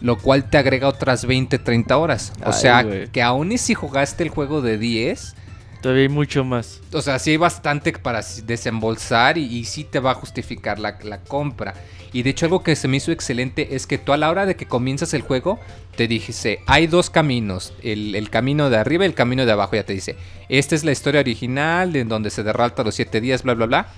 lo 0.00 0.16
cual 0.18 0.48
te 0.48 0.58
agrega 0.58 0.88
otras 0.88 1.24
20, 1.24 1.58
30 1.58 1.96
horas. 1.96 2.32
O 2.44 2.48
Ay, 2.48 2.52
sea, 2.52 2.86
que 3.12 3.22
aún 3.22 3.52
y 3.52 3.58
si 3.58 3.74
jugaste 3.74 4.22
el 4.22 4.30
juego 4.30 4.60
de 4.60 4.78
10, 4.78 5.34
Todavía 5.80 6.02
hay 6.04 6.08
mucho 6.08 6.44
más. 6.44 6.80
o 6.92 7.00
sea, 7.00 7.18
sí 7.20 7.30
hay 7.30 7.36
bastante 7.36 7.92
para 7.92 8.20
desembolsar 8.44 9.38
y, 9.38 9.44
y 9.44 9.64
sí 9.64 9.84
te 9.84 10.00
va 10.00 10.10
a 10.10 10.14
justificar 10.14 10.78
la, 10.80 10.98
la 11.04 11.18
compra. 11.22 11.74
Y 12.12 12.22
de 12.22 12.30
hecho 12.30 12.46
algo 12.46 12.62
que 12.62 12.74
se 12.74 12.88
me 12.88 12.96
hizo 12.96 13.12
excelente 13.12 13.76
es 13.76 13.86
que 13.86 13.98
tú 13.98 14.12
a 14.12 14.16
la 14.16 14.30
hora 14.30 14.44
de 14.46 14.56
que 14.56 14.66
comienzas 14.66 15.14
el 15.14 15.22
juego, 15.22 15.60
te 15.94 16.08
dijese, 16.08 16.60
hay 16.66 16.86
dos 16.86 17.10
caminos, 17.10 17.74
el, 17.82 18.14
el 18.14 18.30
camino 18.30 18.70
de 18.70 18.76
arriba 18.78 19.04
y 19.04 19.08
el 19.08 19.14
camino 19.14 19.46
de 19.46 19.52
abajo, 19.52 19.76
ya 19.76 19.84
te 19.84 19.92
dice, 19.92 20.16
esta 20.48 20.74
es 20.74 20.84
la 20.84 20.92
historia 20.92 21.20
original, 21.20 21.92
de 21.92 22.04
donde 22.04 22.30
se 22.30 22.42
derrota 22.42 22.82
los 22.82 22.94
siete 22.94 23.20
días, 23.20 23.42
bla, 23.42 23.54
bla, 23.54 23.66
bla. 23.66 23.88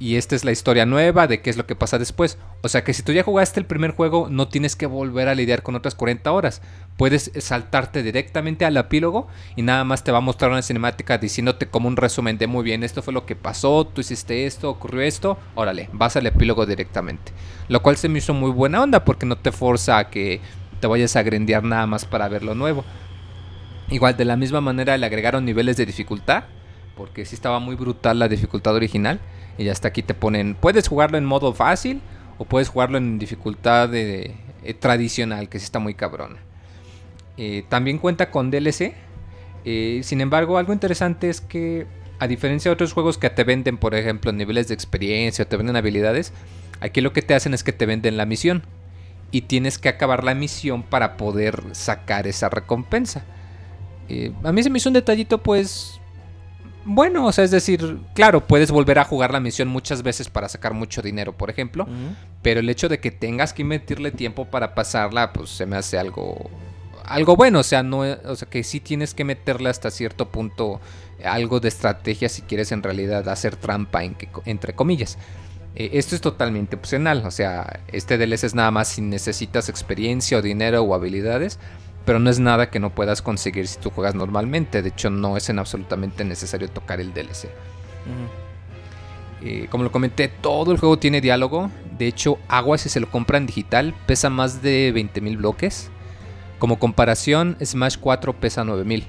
Y 0.00 0.14
esta 0.14 0.36
es 0.36 0.44
la 0.44 0.52
historia 0.52 0.86
nueva 0.86 1.26
de 1.26 1.40
qué 1.40 1.50
es 1.50 1.56
lo 1.56 1.66
que 1.66 1.74
pasa 1.74 1.98
después. 1.98 2.38
O 2.62 2.68
sea 2.68 2.84
que 2.84 2.94
si 2.94 3.02
tú 3.02 3.12
ya 3.12 3.24
jugaste 3.24 3.58
el 3.58 3.66
primer 3.66 3.92
juego, 3.92 4.28
no 4.30 4.46
tienes 4.46 4.76
que 4.76 4.86
volver 4.86 5.28
a 5.28 5.34
lidiar 5.34 5.64
con 5.64 5.74
otras 5.74 5.96
40 5.96 6.30
horas. 6.30 6.62
Puedes 6.96 7.32
saltarte 7.38 8.04
directamente 8.04 8.64
al 8.64 8.76
epílogo 8.76 9.26
y 9.56 9.62
nada 9.62 9.82
más 9.82 10.04
te 10.04 10.12
va 10.12 10.18
a 10.18 10.20
mostrar 10.22 10.52
una 10.52 10.62
cinemática 10.62 11.18
diciéndote 11.18 11.66
como 11.66 11.88
un 11.88 11.96
resumen 11.96 12.38
de 12.38 12.46
muy 12.46 12.62
bien, 12.62 12.84
esto 12.84 13.02
fue 13.02 13.12
lo 13.12 13.26
que 13.26 13.34
pasó, 13.34 13.86
tú 13.86 14.00
hiciste 14.00 14.46
esto, 14.46 14.70
ocurrió 14.70 15.02
esto, 15.02 15.36
órale, 15.56 15.88
vas 15.92 16.16
al 16.16 16.26
epílogo 16.26 16.64
directamente. 16.64 17.32
Lo 17.68 17.82
cual 17.82 17.96
se 17.96 18.08
me 18.08 18.18
hizo 18.18 18.34
muy 18.34 18.50
buena 18.50 18.82
onda 18.82 19.04
porque 19.04 19.26
no 19.26 19.36
te 19.36 19.52
forza 19.52 19.98
a 19.98 20.10
que 20.10 20.40
te 20.80 20.86
vayas 20.86 21.16
a 21.16 21.22
grindear 21.22 21.64
nada 21.64 21.86
más 21.86 22.04
para 22.04 22.28
ver 22.28 22.44
lo 22.44 22.54
nuevo. 22.54 22.84
Igual 23.90 24.16
de 24.16 24.24
la 24.24 24.36
misma 24.36 24.60
manera 24.60 24.96
le 24.96 25.06
agregaron 25.06 25.44
niveles 25.44 25.76
de 25.76 25.86
dificultad, 25.86 26.44
porque 26.98 27.24
sí 27.24 27.36
estaba 27.36 27.60
muy 27.60 27.76
brutal 27.76 28.18
la 28.18 28.28
dificultad 28.28 28.74
original. 28.74 29.20
Y 29.56 29.68
hasta 29.68 29.88
aquí 29.88 30.02
te 30.02 30.14
ponen, 30.14 30.56
puedes 30.56 30.88
jugarlo 30.88 31.16
en 31.16 31.24
modo 31.24 31.54
fácil 31.54 32.00
o 32.38 32.44
puedes 32.44 32.68
jugarlo 32.68 32.98
en 32.98 33.18
dificultad 33.18 33.88
de, 33.88 34.34
eh, 34.64 34.74
tradicional, 34.74 35.48
que 35.48 35.58
sí 35.58 35.64
está 35.64 35.78
muy 35.78 35.94
cabrona. 35.94 36.36
Eh, 37.36 37.64
también 37.68 37.98
cuenta 37.98 38.30
con 38.30 38.50
DLC. 38.50 38.94
eh, 39.64 40.00
sin 40.02 40.20
embargo, 40.20 40.58
algo 40.58 40.72
interesante 40.72 41.28
es 41.28 41.40
que, 41.40 41.86
a 42.18 42.26
diferencia 42.26 42.68
de 42.70 42.74
otros 42.74 42.92
juegos 42.92 43.18
que 43.18 43.30
te 43.30 43.44
venden, 43.44 43.78
por 43.78 43.94
ejemplo, 43.94 44.32
niveles 44.32 44.68
de 44.68 44.74
experiencia 44.74 45.44
o 45.44 45.48
te 45.48 45.56
venden 45.56 45.76
habilidades, 45.76 46.32
aquí 46.80 47.00
lo 47.00 47.12
que 47.12 47.22
te 47.22 47.34
hacen 47.34 47.54
es 47.54 47.62
que 47.64 47.72
te 47.72 47.86
venden 47.86 48.16
la 48.16 48.26
misión. 48.26 48.62
Y 49.30 49.42
tienes 49.42 49.78
que 49.78 49.88
acabar 49.90 50.24
la 50.24 50.34
misión 50.34 50.82
para 50.82 51.16
poder 51.16 51.62
sacar 51.72 52.26
esa 52.26 52.48
recompensa. 52.48 53.24
Eh, 54.08 54.32
a 54.42 54.52
mí 54.52 54.62
se 54.62 54.70
me 54.70 54.78
hizo 54.78 54.88
un 54.88 54.94
detallito, 54.94 55.38
pues. 55.38 55.97
Bueno, 56.90 57.26
o 57.26 57.32
sea, 57.32 57.44
es 57.44 57.50
decir, 57.50 57.98
claro, 58.14 58.46
puedes 58.46 58.70
volver 58.70 58.98
a 58.98 59.04
jugar 59.04 59.30
la 59.30 59.40
misión 59.40 59.68
muchas 59.68 60.02
veces 60.02 60.30
para 60.30 60.48
sacar 60.48 60.72
mucho 60.72 61.02
dinero, 61.02 61.36
por 61.36 61.50
ejemplo. 61.50 61.86
Pero 62.40 62.60
el 62.60 62.70
hecho 62.70 62.88
de 62.88 62.98
que 62.98 63.10
tengas 63.10 63.52
que 63.52 63.60
invertirle 63.60 64.10
tiempo 64.10 64.46
para 64.46 64.74
pasarla, 64.74 65.32
pues 65.34 65.50
se 65.50 65.66
me 65.66 65.76
hace 65.76 65.98
algo. 65.98 66.48
Algo 67.04 67.36
bueno, 67.36 67.58
o 67.60 67.62
sea, 67.62 67.82
no, 67.82 67.98
o 68.00 68.36
sea, 68.36 68.48
que 68.48 68.62
sí 68.64 68.80
tienes 68.80 69.12
que 69.12 69.24
meterle 69.24 69.68
hasta 69.68 69.90
cierto 69.90 70.28
punto 70.30 70.80
algo 71.24 71.60
de 71.60 71.68
estrategia 71.68 72.28
si 72.28 72.42
quieres 72.42 72.72
en 72.72 72.82
realidad 72.82 73.28
hacer 73.28 73.56
trampa, 73.56 74.04
en 74.04 74.14
que- 74.14 74.28
entre 74.46 74.72
comillas. 74.74 75.18
Eh, 75.74 75.90
esto 75.94 76.14
es 76.14 76.20
totalmente 76.22 76.76
opcional, 76.76 77.22
o 77.26 77.30
sea, 77.30 77.80
este 77.92 78.18
DLC 78.18 78.44
es 78.46 78.54
nada 78.54 78.70
más 78.70 78.88
si 78.88 79.00
necesitas 79.02 79.68
experiencia 79.68 80.38
o 80.38 80.42
dinero 80.42 80.82
o 80.82 80.94
habilidades, 80.94 81.58
pero 82.08 82.18
no 82.18 82.30
es 82.30 82.38
nada 82.38 82.70
que 82.70 82.80
no 82.80 82.88
puedas 82.88 83.20
conseguir 83.20 83.68
si 83.68 83.78
tú 83.78 83.90
juegas 83.90 84.14
normalmente. 84.14 84.80
De 84.80 84.88
hecho, 84.88 85.10
no 85.10 85.36
es 85.36 85.50
en 85.50 85.58
absolutamente 85.58 86.24
necesario 86.24 86.70
tocar 86.70 87.02
el 87.02 87.12
DLC. 87.12 87.50
Eh, 89.42 89.66
como 89.70 89.84
lo 89.84 89.92
comenté, 89.92 90.28
todo 90.28 90.72
el 90.72 90.78
juego 90.78 90.98
tiene 90.98 91.20
diálogo. 91.20 91.70
De 91.98 92.06
hecho, 92.06 92.38
Agua, 92.48 92.78
si 92.78 92.88
se 92.88 92.98
lo 92.98 93.10
compran 93.10 93.44
digital, 93.44 93.94
pesa 94.06 94.30
más 94.30 94.62
de 94.62 94.90
20.000 94.94 95.36
bloques. 95.36 95.90
Como 96.58 96.78
comparación, 96.78 97.58
Smash 97.62 97.98
4 98.00 98.32
pesa 98.32 98.64
9000. 98.64 99.06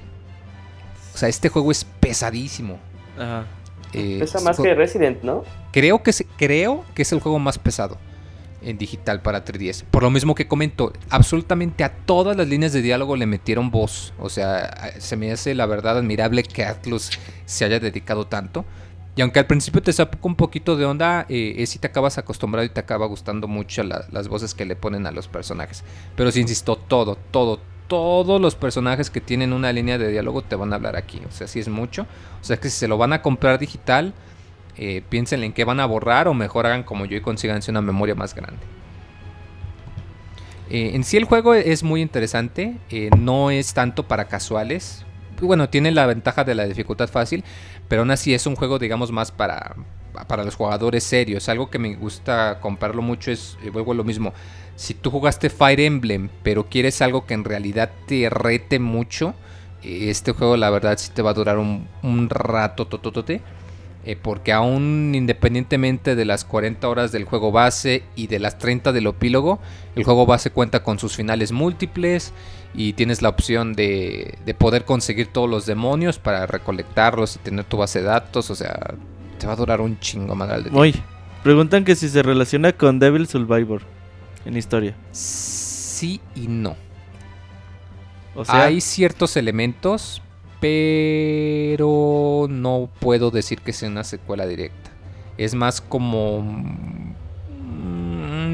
O 1.14 1.16
sea, 1.16 1.30
este 1.30 1.48
juego 1.48 1.70
es 1.70 1.84
pesadísimo. 1.84 2.78
Ajá. 3.18 3.46
Eh, 3.94 4.18
Pesa 4.20 4.36
es 4.36 4.44
más 4.44 4.60
que 4.60 4.74
Resident, 4.74 5.22
¿no? 5.22 5.44
Creo 5.72 6.02
que, 6.02 6.10
es, 6.10 6.22
creo 6.36 6.84
que 6.94 7.00
es 7.00 7.12
el 7.12 7.20
juego 7.20 7.38
más 7.38 7.58
pesado 7.58 7.96
en 8.62 8.78
digital 8.78 9.22
para 9.22 9.44
3DS. 9.44 9.84
Por 9.90 10.02
lo 10.02 10.10
mismo 10.10 10.34
que 10.34 10.48
comento, 10.48 10.92
absolutamente 11.08 11.84
a 11.84 11.92
todas 11.94 12.36
las 12.36 12.48
líneas 12.48 12.72
de 12.72 12.82
diálogo 12.82 13.16
le 13.16 13.26
metieron 13.26 13.70
voz. 13.70 14.12
O 14.18 14.28
sea, 14.28 14.92
se 14.98 15.16
me 15.16 15.32
hace 15.32 15.54
la 15.54 15.66
verdad 15.66 15.98
admirable 15.98 16.42
que 16.42 16.64
Atlus 16.64 17.10
se 17.46 17.64
haya 17.64 17.80
dedicado 17.80 18.26
tanto. 18.26 18.64
Y 19.16 19.22
aunque 19.22 19.40
al 19.40 19.46
principio 19.46 19.82
te 19.82 19.92
saca 19.92 20.18
un 20.22 20.36
poquito 20.36 20.76
de 20.76 20.84
onda, 20.84 21.26
eh, 21.28 21.56
eh, 21.58 21.66
sí 21.66 21.78
te 21.78 21.88
acabas 21.88 22.16
acostumbrado 22.16 22.64
y 22.64 22.70
te 22.70 22.80
acaba 22.80 23.06
gustando 23.06 23.48
mucho 23.48 23.82
la- 23.82 24.06
las 24.12 24.28
voces 24.28 24.54
que 24.54 24.64
le 24.64 24.76
ponen 24.76 25.06
a 25.06 25.10
los 25.10 25.26
personajes. 25.28 25.82
Pero 26.16 26.30
sí 26.30 26.40
insisto, 26.40 26.76
todo, 26.76 27.16
todo, 27.30 27.60
todos 27.88 28.40
los 28.40 28.54
personajes 28.54 29.10
que 29.10 29.20
tienen 29.20 29.52
una 29.52 29.72
línea 29.72 29.98
de 29.98 30.08
diálogo 30.08 30.42
te 30.42 30.54
van 30.54 30.72
a 30.72 30.76
hablar 30.76 30.96
aquí. 30.96 31.20
O 31.28 31.32
sea, 31.32 31.48
sí 31.48 31.58
es 31.58 31.68
mucho. 31.68 32.06
O 32.40 32.44
sea, 32.44 32.56
que 32.58 32.70
si 32.70 32.78
se 32.78 32.88
lo 32.88 32.96
van 32.98 33.12
a 33.12 33.20
comprar 33.20 33.58
digital, 33.58 34.14
eh, 34.82 35.02
piensen 35.06 35.44
en 35.44 35.52
qué 35.52 35.64
van 35.64 35.78
a 35.78 35.84
borrar 35.84 36.26
o 36.26 36.32
mejor 36.32 36.64
hagan 36.64 36.84
como 36.84 37.04
yo 37.04 37.14
y 37.14 37.20
consíganse 37.20 37.70
una 37.70 37.82
memoria 37.82 38.14
más 38.14 38.34
grande. 38.34 38.62
Eh, 40.70 40.92
en 40.94 41.04
sí 41.04 41.18
el 41.18 41.24
juego 41.24 41.52
es 41.52 41.82
muy 41.82 42.00
interesante, 42.00 42.76
eh, 42.88 43.10
no 43.18 43.50
es 43.50 43.74
tanto 43.74 44.08
para 44.08 44.24
casuales. 44.26 45.04
Bueno, 45.42 45.68
tiene 45.68 45.90
la 45.90 46.06
ventaja 46.06 46.44
de 46.44 46.54
la 46.54 46.64
dificultad 46.64 47.08
fácil, 47.08 47.44
pero 47.88 48.02
aún 48.02 48.10
así 48.10 48.32
es 48.32 48.46
un 48.46 48.56
juego, 48.56 48.78
digamos, 48.78 49.12
más 49.12 49.32
para, 49.32 49.76
para 50.28 50.44
los 50.44 50.54
jugadores 50.54 51.04
serios. 51.04 51.50
Algo 51.50 51.68
que 51.68 51.78
me 51.78 51.94
gusta 51.96 52.58
comprarlo 52.60 53.02
mucho 53.02 53.30
es, 53.30 53.58
eh, 53.62 53.68
vuelvo 53.68 53.92
lo 53.92 54.04
mismo, 54.04 54.32
si 54.76 54.94
tú 54.94 55.10
jugaste 55.10 55.50
Fire 55.50 55.80
Emblem, 55.80 56.30
pero 56.42 56.70
quieres 56.70 57.02
algo 57.02 57.26
que 57.26 57.34
en 57.34 57.44
realidad 57.44 57.90
te 58.06 58.30
rete 58.30 58.78
mucho, 58.78 59.34
este 59.82 60.32
juego 60.32 60.56
la 60.56 60.70
verdad 60.70 60.96
sí 60.98 61.10
te 61.12 61.20
va 61.20 61.30
a 61.30 61.34
durar 61.34 61.58
un, 61.58 61.86
un 62.02 62.30
rato, 62.30 62.86
tototote. 62.86 63.42
Eh, 64.02 64.16
porque 64.20 64.52
aún 64.52 65.12
independientemente 65.14 66.14
de 66.16 66.24
las 66.24 66.46
40 66.46 66.88
horas 66.88 67.12
del 67.12 67.24
juego 67.24 67.52
base 67.52 68.02
y 68.16 68.28
de 68.28 68.38
las 68.38 68.56
30 68.58 68.92
del 68.92 69.06
epílogo, 69.06 69.60
el 69.94 70.04
juego 70.04 70.24
base 70.24 70.50
cuenta 70.50 70.82
con 70.82 70.98
sus 70.98 71.16
finales 71.16 71.52
múltiples 71.52 72.32
y 72.72 72.94
tienes 72.94 73.20
la 73.20 73.28
opción 73.28 73.74
de, 73.74 74.38
de 74.46 74.54
poder 74.54 74.86
conseguir 74.86 75.26
todos 75.26 75.50
los 75.50 75.66
demonios 75.66 76.18
para 76.18 76.46
recolectarlos 76.46 77.36
y 77.36 77.40
tener 77.40 77.66
tu 77.66 77.76
base 77.76 77.98
de 78.00 78.06
datos. 78.06 78.50
O 78.50 78.54
sea, 78.54 78.94
te 79.38 79.46
va 79.46 79.52
a 79.52 79.56
durar 79.56 79.80
un 79.80 79.98
chingo 80.00 80.34
más 80.34 80.64
de. 80.64 80.70
Muy. 80.70 80.94
Preguntan 81.42 81.84
que 81.84 81.96
si 81.96 82.08
se 82.08 82.22
relaciona 82.22 82.72
con 82.72 82.98
Devil 82.98 83.26
Survivor 83.26 83.82
en 84.44 84.56
historia. 84.56 84.94
Sí 85.12 86.20
y 86.34 86.48
no. 86.48 86.76
O 88.34 88.44
sea, 88.44 88.64
Hay 88.64 88.80
ciertos 88.80 89.36
elementos, 89.36 90.22
pero 90.60 92.46
no 92.48 92.88
puedo 93.00 93.30
decir 93.30 93.60
que 93.60 93.72
sea 93.72 93.88
una 93.88 94.04
secuela 94.04 94.46
directa. 94.46 94.90
Es 95.38 95.54
más 95.54 95.80
como 95.80 96.42
mm, 96.42 97.14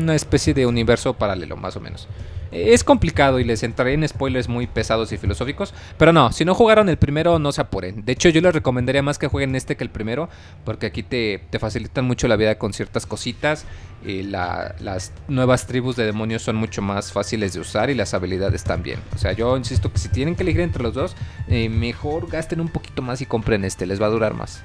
una 0.02 0.14
especie 0.14 0.54
de 0.54 0.66
universo 0.66 1.14
paralelo, 1.14 1.56
más 1.56 1.76
o 1.76 1.80
menos. 1.80 2.08
Es 2.52 2.84
complicado 2.84 3.40
y 3.40 3.44
les 3.44 3.62
entraré 3.62 3.94
en 3.94 4.06
spoilers 4.06 4.48
muy 4.48 4.66
pesados 4.66 5.12
y 5.12 5.18
filosóficos, 5.18 5.74
pero 5.98 6.12
no, 6.12 6.32
si 6.32 6.44
no 6.44 6.54
jugaron 6.54 6.88
el 6.88 6.96
primero 6.96 7.38
no 7.38 7.52
se 7.52 7.60
apuren. 7.60 8.04
De 8.04 8.12
hecho 8.12 8.28
yo 8.28 8.40
les 8.40 8.54
recomendaría 8.54 9.02
más 9.02 9.18
que 9.18 9.26
jueguen 9.26 9.56
este 9.56 9.76
que 9.76 9.84
el 9.84 9.90
primero, 9.90 10.28
porque 10.64 10.86
aquí 10.86 11.02
te, 11.02 11.42
te 11.50 11.58
facilitan 11.58 12.04
mucho 12.04 12.28
la 12.28 12.36
vida 12.36 12.56
con 12.58 12.72
ciertas 12.72 13.06
cositas. 13.06 13.64
la- 14.04 14.74
las 14.78 15.12
nuevas 15.26 15.66
tribus 15.66 15.96
de 15.96 16.04
demonios 16.04 16.42
son 16.42 16.54
mucho 16.56 16.80
más 16.82 17.10
fáciles 17.12 17.54
de 17.54 17.60
usar 17.60 17.90
y 17.90 17.94
las 17.94 18.14
habilidades 18.14 18.62
también. 18.62 19.00
O 19.14 19.18
sea, 19.18 19.32
yo 19.32 19.56
insisto 19.56 19.90
que 19.92 19.98
si 19.98 20.08
tienen 20.08 20.36
que 20.36 20.42
elegir 20.44 20.60
entre 20.60 20.82
los 20.82 20.94
dos, 20.94 21.16
eh, 21.48 21.68
mejor 21.68 22.28
gasten 22.30 22.60
un 22.60 22.68
poquito 22.68 23.02
más 23.02 23.20
y 23.20 23.26
compren 23.26 23.64
este, 23.64 23.84
les 23.86 24.00
va 24.00 24.06
a 24.06 24.10
durar 24.10 24.34
más. 24.34 24.62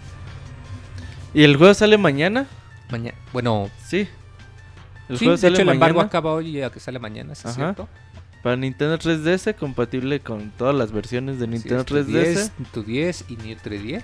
¿Y 1.34 1.44
el 1.44 1.56
juego 1.58 1.74
sale 1.74 1.98
mañana? 1.98 2.46
Mañana, 2.92 3.18
bueno, 3.34 3.70
Sí. 3.88 4.08
El 5.12 5.18
sí, 5.18 5.26
juego 5.26 5.38
de 5.38 5.42
sale 5.42 5.54
hecho 5.54 5.62
el 5.62 5.70
embargo 5.70 6.02
acaba 6.02 6.34
hoy 6.34 6.50
y 6.50 6.60
ya 6.60 6.70
que 6.72 6.80
sale 6.80 6.98
mañana, 7.00 7.36
¿sí 7.36 7.42
es 7.42 7.54
Ajá. 7.58 7.74
cierto? 7.74 7.88
para 8.42 8.56
Nintendo 8.56 8.98
3DS, 8.98 9.56
compatible 9.56 10.20
con 10.20 10.52
todas 10.52 10.76
las 10.76 10.92
versiones 10.92 11.40
de 11.40 11.48
Nintendo 11.48 11.82
es 11.82 11.86
tu 11.86 11.96
3DS. 11.96 12.06
10, 12.06 12.52
tu 12.74 12.84
10 12.84 13.26
y 13.30 13.36
New 13.38 13.56
3DS. 13.56 14.04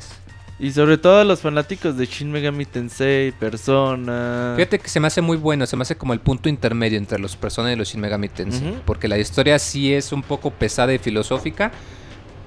Y 0.59 0.71
sobre 0.71 0.97
todo 0.97 1.19
a 1.19 1.23
los 1.23 1.41
fanáticos 1.41 1.97
de 1.97 2.05
Shin 2.07 2.31
Megami 2.31 2.65
Tensei, 2.65 3.31
Persona. 3.31 4.53
Fíjate 4.55 4.79
que 4.79 4.89
se 4.89 4.99
me 4.99 5.07
hace 5.07 5.21
muy 5.21 5.37
bueno, 5.37 5.67
se 5.67 5.75
me 5.75 5.83
hace 5.83 5.95
como 5.95 6.13
el 6.13 6.19
punto 6.19 6.49
intermedio 6.49 6.97
entre 6.97 7.19
los 7.19 7.35
Persona 7.35 7.71
y 7.71 7.75
los 7.75 7.89
Shin 7.89 8.01
Megami 8.01 8.29
Tensei, 8.29 8.79
porque 8.85 9.07
la 9.07 9.19
historia 9.19 9.59
sí 9.59 9.93
es 9.93 10.11
un 10.11 10.23
poco 10.23 10.49
pesada 10.49 10.93
y 10.93 10.97
filosófica, 10.97 11.71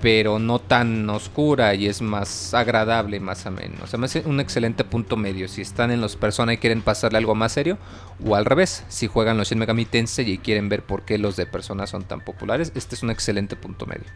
pero 0.01 0.39
no 0.39 0.59
tan 0.59 1.09
oscura 1.10 1.74
y 1.74 1.86
es 1.86 2.01
más 2.01 2.55
agradable, 2.55 3.20
más 3.20 3.47
ameno. 3.47 3.86
Se 3.86 3.98
me 3.98 4.06
hace 4.06 4.22
un 4.24 4.40
excelente 4.40 4.85
punto 4.85 5.16
medio 5.16 5.48
si 5.48 5.60
están 5.60 5.90
en 5.90 6.01
los 6.01 6.16
Persona 6.16 6.55
y 6.55 6.59
quieren 6.59 6.82
pasarle 6.82 7.18
algo 7.18 7.35
más 7.35 7.52
serio, 7.52 7.78
o 8.24 8.35
al 8.35 8.44
revés, 8.44 8.85
si 8.89 9.06
juegan 9.06 9.36
los 9.36 9.48
Shin 9.48 9.59
Megami 9.59 9.85
Tensei 9.85 10.31
y 10.31 10.39
quieren 10.39 10.68
ver 10.68 10.82
por 10.82 11.02
qué 11.02 11.18
los 11.18 11.36
de 11.36 11.47
Persona 11.47 11.86
son 11.86 12.05
tan 12.05 12.20
populares, 12.20 12.72
este 12.74 12.94
es 12.94 13.02
un 13.02 13.10
excelente 13.10 13.56
punto 13.56 13.86
medio. 13.86 14.06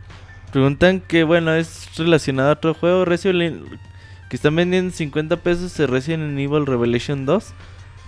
Preguntan 0.53 1.01
que, 1.01 1.25
bueno, 1.25 1.55
es 1.55 1.89
relacionado 1.97 2.51
a 2.51 2.53
otro 2.53 2.75
juego, 2.75 3.05
Resident 3.05 3.67
que 4.29 4.37
están 4.37 4.57
vendiendo 4.57 4.89
en 4.89 4.93
50 4.93 5.37
pesos 5.39 5.77
de 5.77 5.87
Resident 5.87 6.39
Evil 6.39 6.67
Revelation 6.67 7.27
2. 7.27 7.53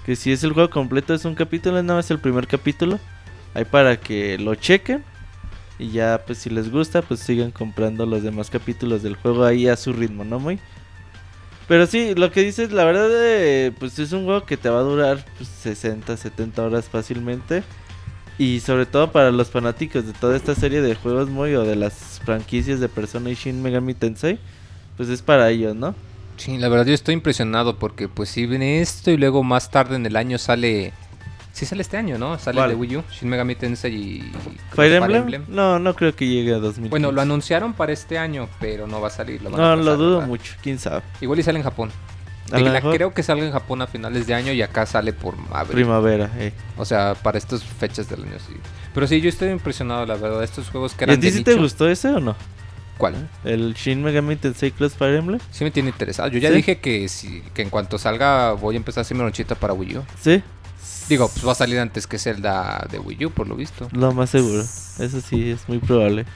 Que 0.04 0.16
si 0.16 0.32
es 0.32 0.42
el 0.44 0.52
juego 0.52 0.70
completo 0.70 1.14
es 1.14 1.24
un 1.24 1.34
capítulo, 1.34 1.82
nada 1.82 1.98
más 1.98 2.10
el 2.10 2.18
primer 2.18 2.46
capítulo. 2.46 2.98
Ahí 3.54 3.64
para 3.64 3.98
que 3.98 4.38
lo 4.38 4.54
chequen. 4.54 5.04
Y 5.78 5.90
ya, 5.90 6.22
pues 6.26 6.38
si 6.38 6.50
les 6.50 6.70
gusta, 6.70 7.02
pues 7.02 7.20
sigan 7.20 7.50
comprando 7.50 8.06
los 8.06 8.22
demás 8.22 8.50
capítulos 8.50 9.02
del 9.02 9.16
juego 9.16 9.44
ahí 9.44 9.68
a 9.68 9.76
su 9.76 9.92
ritmo, 9.92 10.24
¿no? 10.24 10.38
Muy. 10.38 10.58
Pero 11.68 11.86
sí, 11.86 12.14
lo 12.14 12.30
que 12.30 12.42
dices, 12.42 12.72
la 12.72 12.84
verdad, 12.84 13.10
eh, 13.12 13.72
pues 13.78 13.98
es 13.98 14.12
un 14.12 14.24
juego 14.24 14.44
que 14.44 14.56
te 14.56 14.68
va 14.68 14.78
a 14.78 14.82
durar 14.82 15.24
pues, 15.36 15.48
60, 15.48 16.16
70 16.16 16.62
horas 16.62 16.88
fácilmente. 16.88 17.62
Y 18.38 18.60
sobre 18.60 18.84
todo 18.84 19.12
para 19.12 19.30
los 19.30 19.50
fanáticos 19.50 20.06
de 20.06 20.12
toda 20.12 20.36
esta 20.36 20.54
serie 20.54 20.82
de 20.82 20.94
juegos 20.94 21.28
muy 21.28 21.54
o 21.54 21.64
de 21.64 21.74
las 21.74 22.20
franquicias 22.24 22.80
de 22.80 22.88
Persona 22.88 23.30
y 23.30 23.34
Shin 23.34 23.62
Megami 23.62 23.94
Tensei, 23.94 24.38
pues 24.96 25.08
es 25.08 25.22
para 25.22 25.50
ellos, 25.50 25.74
¿no? 25.74 25.94
Sí, 26.36 26.58
la 26.58 26.68
verdad 26.68 26.84
yo 26.84 26.92
estoy 26.92 27.14
impresionado 27.14 27.78
porque 27.78 28.08
pues 28.08 28.28
si 28.28 28.44
viene 28.44 28.82
esto 28.82 29.10
y 29.10 29.16
luego 29.16 29.42
más 29.42 29.70
tarde 29.70 29.96
en 29.96 30.06
el 30.06 30.16
año 30.16 30.38
sale... 30.38 30.92
Sí 31.56 31.64
sale 31.64 31.80
este 31.80 31.96
año, 31.96 32.18
¿no? 32.18 32.38
Sale 32.38 32.58
¿Cuál? 32.58 32.68
de 32.68 32.74
Wii 32.76 32.96
U, 32.98 33.04
Shin 33.10 33.30
Megami 33.30 33.54
Tensei 33.54 33.94
y... 33.94 34.32
Fire 34.74 34.92
Emblem? 34.92 35.46
No, 35.48 35.78
no 35.78 35.94
creo 35.94 36.14
que 36.14 36.26
llegue 36.28 36.52
a 36.52 36.58
2000. 36.58 36.90
Bueno, 36.90 37.12
lo 37.12 37.22
anunciaron 37.22 37.72
para 37.72 37.92
este 37.94 38.18
año, 38.18 38.46
pero 38.60 38.86
no 38.86 39.00
va 39.00 39.08
a 39.08 39.10
salir. 39.10 39.40
Lo 39.40 39.48
van 39.50 39.58
a 39.60 39.62
No, 39.62 39.70
pasar, 39.70 39.84
lo 39.86 39.96
dudo 39.96 40.14
¿verdad? 40.16 40.28
mucho, 40.28 40.52
quién 40.62 40.78
sabe. 40.78 41.00
Igual 41.22 41.38
y 41.38 41.42
sale 41.42 41.56
en 41.58 41.64
Japón. 41.64 41.90
A 42.52 42.58
la- 42.60 42.82
creo 42.82 43.14
que 43.14 43.22
salga 43.22 43.46
en 43.46 43.52
Japón 43.52 43.80
a 43.80 43.86
finales 43.86 44.26
de 44.26 44.34
año 44.34 44.52
y 44.52 44.60
acá 44.60 44.84
sale 44.84 45.14
por 45.14 45.34
abril. 45.50 45.76
primavera, 45.76 46.30
eh. 46.38 46.52
O 46.76 46.84
sea, 46.84 47.14
para 47.14 47.38
estas 47.38 47.64
fechas 47.64 48.06
del 48.10 48.24
año, 48.24 48.38
sí. 48.46 48.52
Pero 48.92 49.06
sí, 49.06 49.22
yo 49.22 49.30
estoy 49.30 49.48
impresionado, 49.48 50.04
la 50.04 50.16
verdad. 50.16 50.44
Estos 50.44 50.68
juegos 50.68 50.92
que 50.92 51.04
¿Y 51.04 51.08
eran 51.08 51.16
a 51.16 51.20
ti 51.20 51.30
sí 51.30 51.42
te 51.42 51.54
gustó 51.54 51.88
ese 51.88 52.08
o 52.08 52.20
no? 52.20 52.36
¿Cuál? 52.98 53.14
¿El 53.44 53.72
Shin 53.72 54.02
Megami 54.02 54.36
Tensei 54.36 54.72
Cross 54.72 54.92
Fire 54.94 55.14
Emblem? 55.16 55.40
Sí 55.50 55.64
me 55.64 55.70
tiene 55.70 55.88
interesado. 55.88 56.28
Yo 56.28 56.38
ya 56.38 56.50
¿Sí? 56.50 56.56
dije 56.56 56.78
que, 56.80 57.08
si, 57.08 57.40
que 57.54 57.62
en 57.62 57.70
cuanto 57.70 57.96
salga 57.98 58.52
voy 58.52 58.74
a 58.74 58.78
empezar 58.78 59.00
a 59.00 59.02
hacer 59.02 59.16
mi 59.16 59.22
ronchita 59.22 59.54
para 59.54 59.72
Wii 59.72 59.96
U. 59.96 60.04
Sí. 60.20 60.42
Digo, 61.08 61.28
pues 61.28 61.46
va 61.46 61.52
a 61.52 61.54
salir 61.54 61.78
antes 61.78 62.06
que 62.06 62.18
Zelda 62.18 62.86
de 62.90 62.98
Wii 62.98 63.26
U, 63.26 63.30
por 63.30 63.46
lo 63.46 63.54
visto. 63.54 63.88
Lo 63.92 64.12
más 64.12 64.30
seguro. 64.30 64.62
Eso 64.62 65.20
sí, 65.20 65.50
es 65.50 65.68
muy 65.68 65.78
probable. 65.78 66.26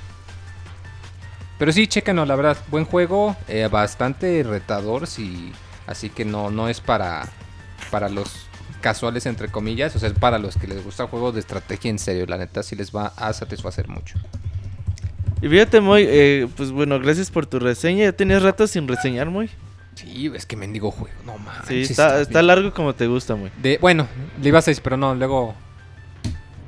Pero 1.59 1.73
sí, 1.73 1.87
chéquenlo, 1.87 2.25
la 2.25 2.37
verdad. 2.37 2.57
Buen 2.69 2.85
juego, 2.85 3.37
eh, 3.49 3.69
bastante 3.71 4.43
retador, 4.45 5.07
sí. 5.07 5.53
Así 5.87 6.09
que 6.09 6.25
no, 6.25 6.51
no 6.51 6.69
es 6.69 6.81
para, 6.81 7.29
para 7.91 8.09
los 8.09 8.47
casuales, 8.81 9.27
entre 9.27 9.49
comillas. 9.49 9.95
O 9.97 9.99
sea, 9.99 10.09
es 10.09 10.19
para 10.19 10.39
los 10.39 10.57
que 10.57 10.69
les 10.69 10.85
gusta 10.85 11.07
juegos 11.07 11.35
de 11.35 11.41
estrategia 11.41 11.91
en 11.91 11.99
serio. 11.99 12.25
La 12.27 12.39
neta, 12.39 12.63
sí 12.63 12.77
les 12.77 12.95
va 12.95 13.09
a 13.17 13.33
satisfacer 13.33 13.89
mucho. 13.89 14.15
Y 15.43 15.49
fíjate, 15.49 15.81
Moy, 15.81 16.05
eh, 16.07 16.49
pues 16.57 16.71
bueno, 16.71 16.99
gracias 17.01 17.31
por 17.31 17.47
tu 17.47 17.59
reseña. 17.59 18.05
Ya 18.05 18.13
tenías 18.13 18.43
rato 18.43 18.67
sin 18.67 18.87
reseñar, 18.87 19.29
Moy. 19.31 19.51
Sí, 20.01 20.31
es 20.35 20.47
que 20.47 20.57
mendigo 20.57 20.91
juego, 20.91 21.15
no 21.27 21.37
mames. 21.39 21.67
Sí, 21.69 21.83
está, 21.83 22.21
está 22.21 22.43
largo 22.43 22.73
como 22.73 22.95
te 22.95 23.07
gusta, 23.07 23.37
Moy. 23.37 23.51
De, 23.63 23.79
bueno, 23.81 24.07
le 24.41 24.49
ibas 24.49 24.67
a 24.67 24.71
decir, 24.71 24.83
pero 24.83 24.97
no, 24.97 25.15
luego... 25.15 25.55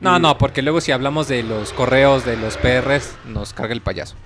No, 0.01 0.19
no, 0.19 0.37
porque 0.37 0.63
luego 0.63 0.81
si 0.81 0.91
hablamos 0.93 1.29
de 1.29 1.43
los 1.45 1.73
correos 1.73 2.25
de 2.25 2.37
los 2.37 2.57
PRs, 2.57 3.15
nos 3.27 3.53
carga 3.53 3.73
el 3.73 3.81
payaso. 3.83 4.17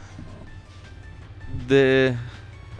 De... 1.68 2.14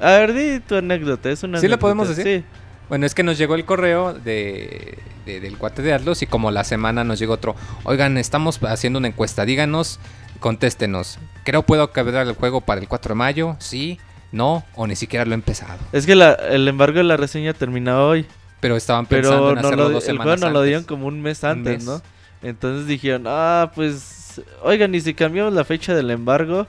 A 0.01 0.11
ver, 0.13 0.35
di 0.35 0.61
tu 0.61 0.77
anécdota. 0.77 1.31
Es 1.31 1.43
una 1.43 1.59
¿Sí 1.59 1.69
la 1.69 1.75
anécdota, 1.75 1.81
podemos 1.81 2.09
decir? 2.09 2.25
Sí. 2.41 2.45
Bueno, 2.89 3.07
es 3.07 3.15
que 3.15 3.23
nos 3.23 3.37
llegó 3.39 3.55
el 3.55 3.65
correo 3.65 4.15
de, 4.15 4.99
de- 5.25 5.41
del 5.41 5.59
cuate 5.59 5.83
de 5.83 5.93
Atlas 5.93 6.23
y 6.23 6.27
como 6.27 6.51
la 6.51 6.65
semana 6.65 7.03
nos 7.05 7.19
llegó 7.19 7.35
otro. 7.35 7.57
Oigan, 7.85 8.17
estamos 8.19 8.63
haciendo 8.63 8.99
una 8.99 9.09
encuesta. 9.09 9.45
Díganos, 9.45 9.99
contéstenos. 10.41 11.19
Creo 11.45 11.63
puedo 11.65 11.91
cabrar 11.93 12.27
el 12.27 12.35
juego 12.35 12.61
para 12.61 12.81
el 12.81 12.89
4 12.89 13.11
de 13.11 13.19
mayo. 13.19 13.57
Sí, 13.59 13.99
no, 14.33 14.65
o 14.75 14.87
ni 14.87 14.97
siquiera 14.97 15.25
lo 15.25 15.33
he 15.33 15.35
empezado. 15.35 15.79
Es 15.93 16.07
que 16.07 16.15
la- 16.15 16.33
el 16.35 16.67
embargo 16.69 16.99
de 16.99 17.05
la 17.05 17.17
reseña 17.17 17.53
termina 17.53 18.01
hoy. 18.03 18.27
Pero 18.61 18.77
estaban 18.77 19.07
pensando 19.07 19.37
Pero 19.39 19.49
en 19.51 19.55
no 19.57 19.61
hacerlo 19.69 19.85
lo, 19.85 19.91
dos 19.91 20.05
el 20.05 20.07
semanas 20.17 20.41
juego 20.41 20.45
nos 20.47 20.53
lo 20.53 20.63
dieron 20.63 20.85
como 20.85 21.07
un 21.07 21.21
mes 21.23 21.43
Un 21.43 21.49
antes, 21.51 21.77
mes. 21.79 21.85
¿no? 21.87 22.03
Entonces 22.43 22.87
dijeron, 22.87 23.25
ah, 23.27 23.71
pues, 23.75 24.41
oigan, 24.63 24.95
y 24.95 25.01
si 25.01 25.15
cambiamos 25.15 25.53
la 25.53 25.65
fecha 25.65 25.95
del 25.95 26.11
embargo, 26.11 26.67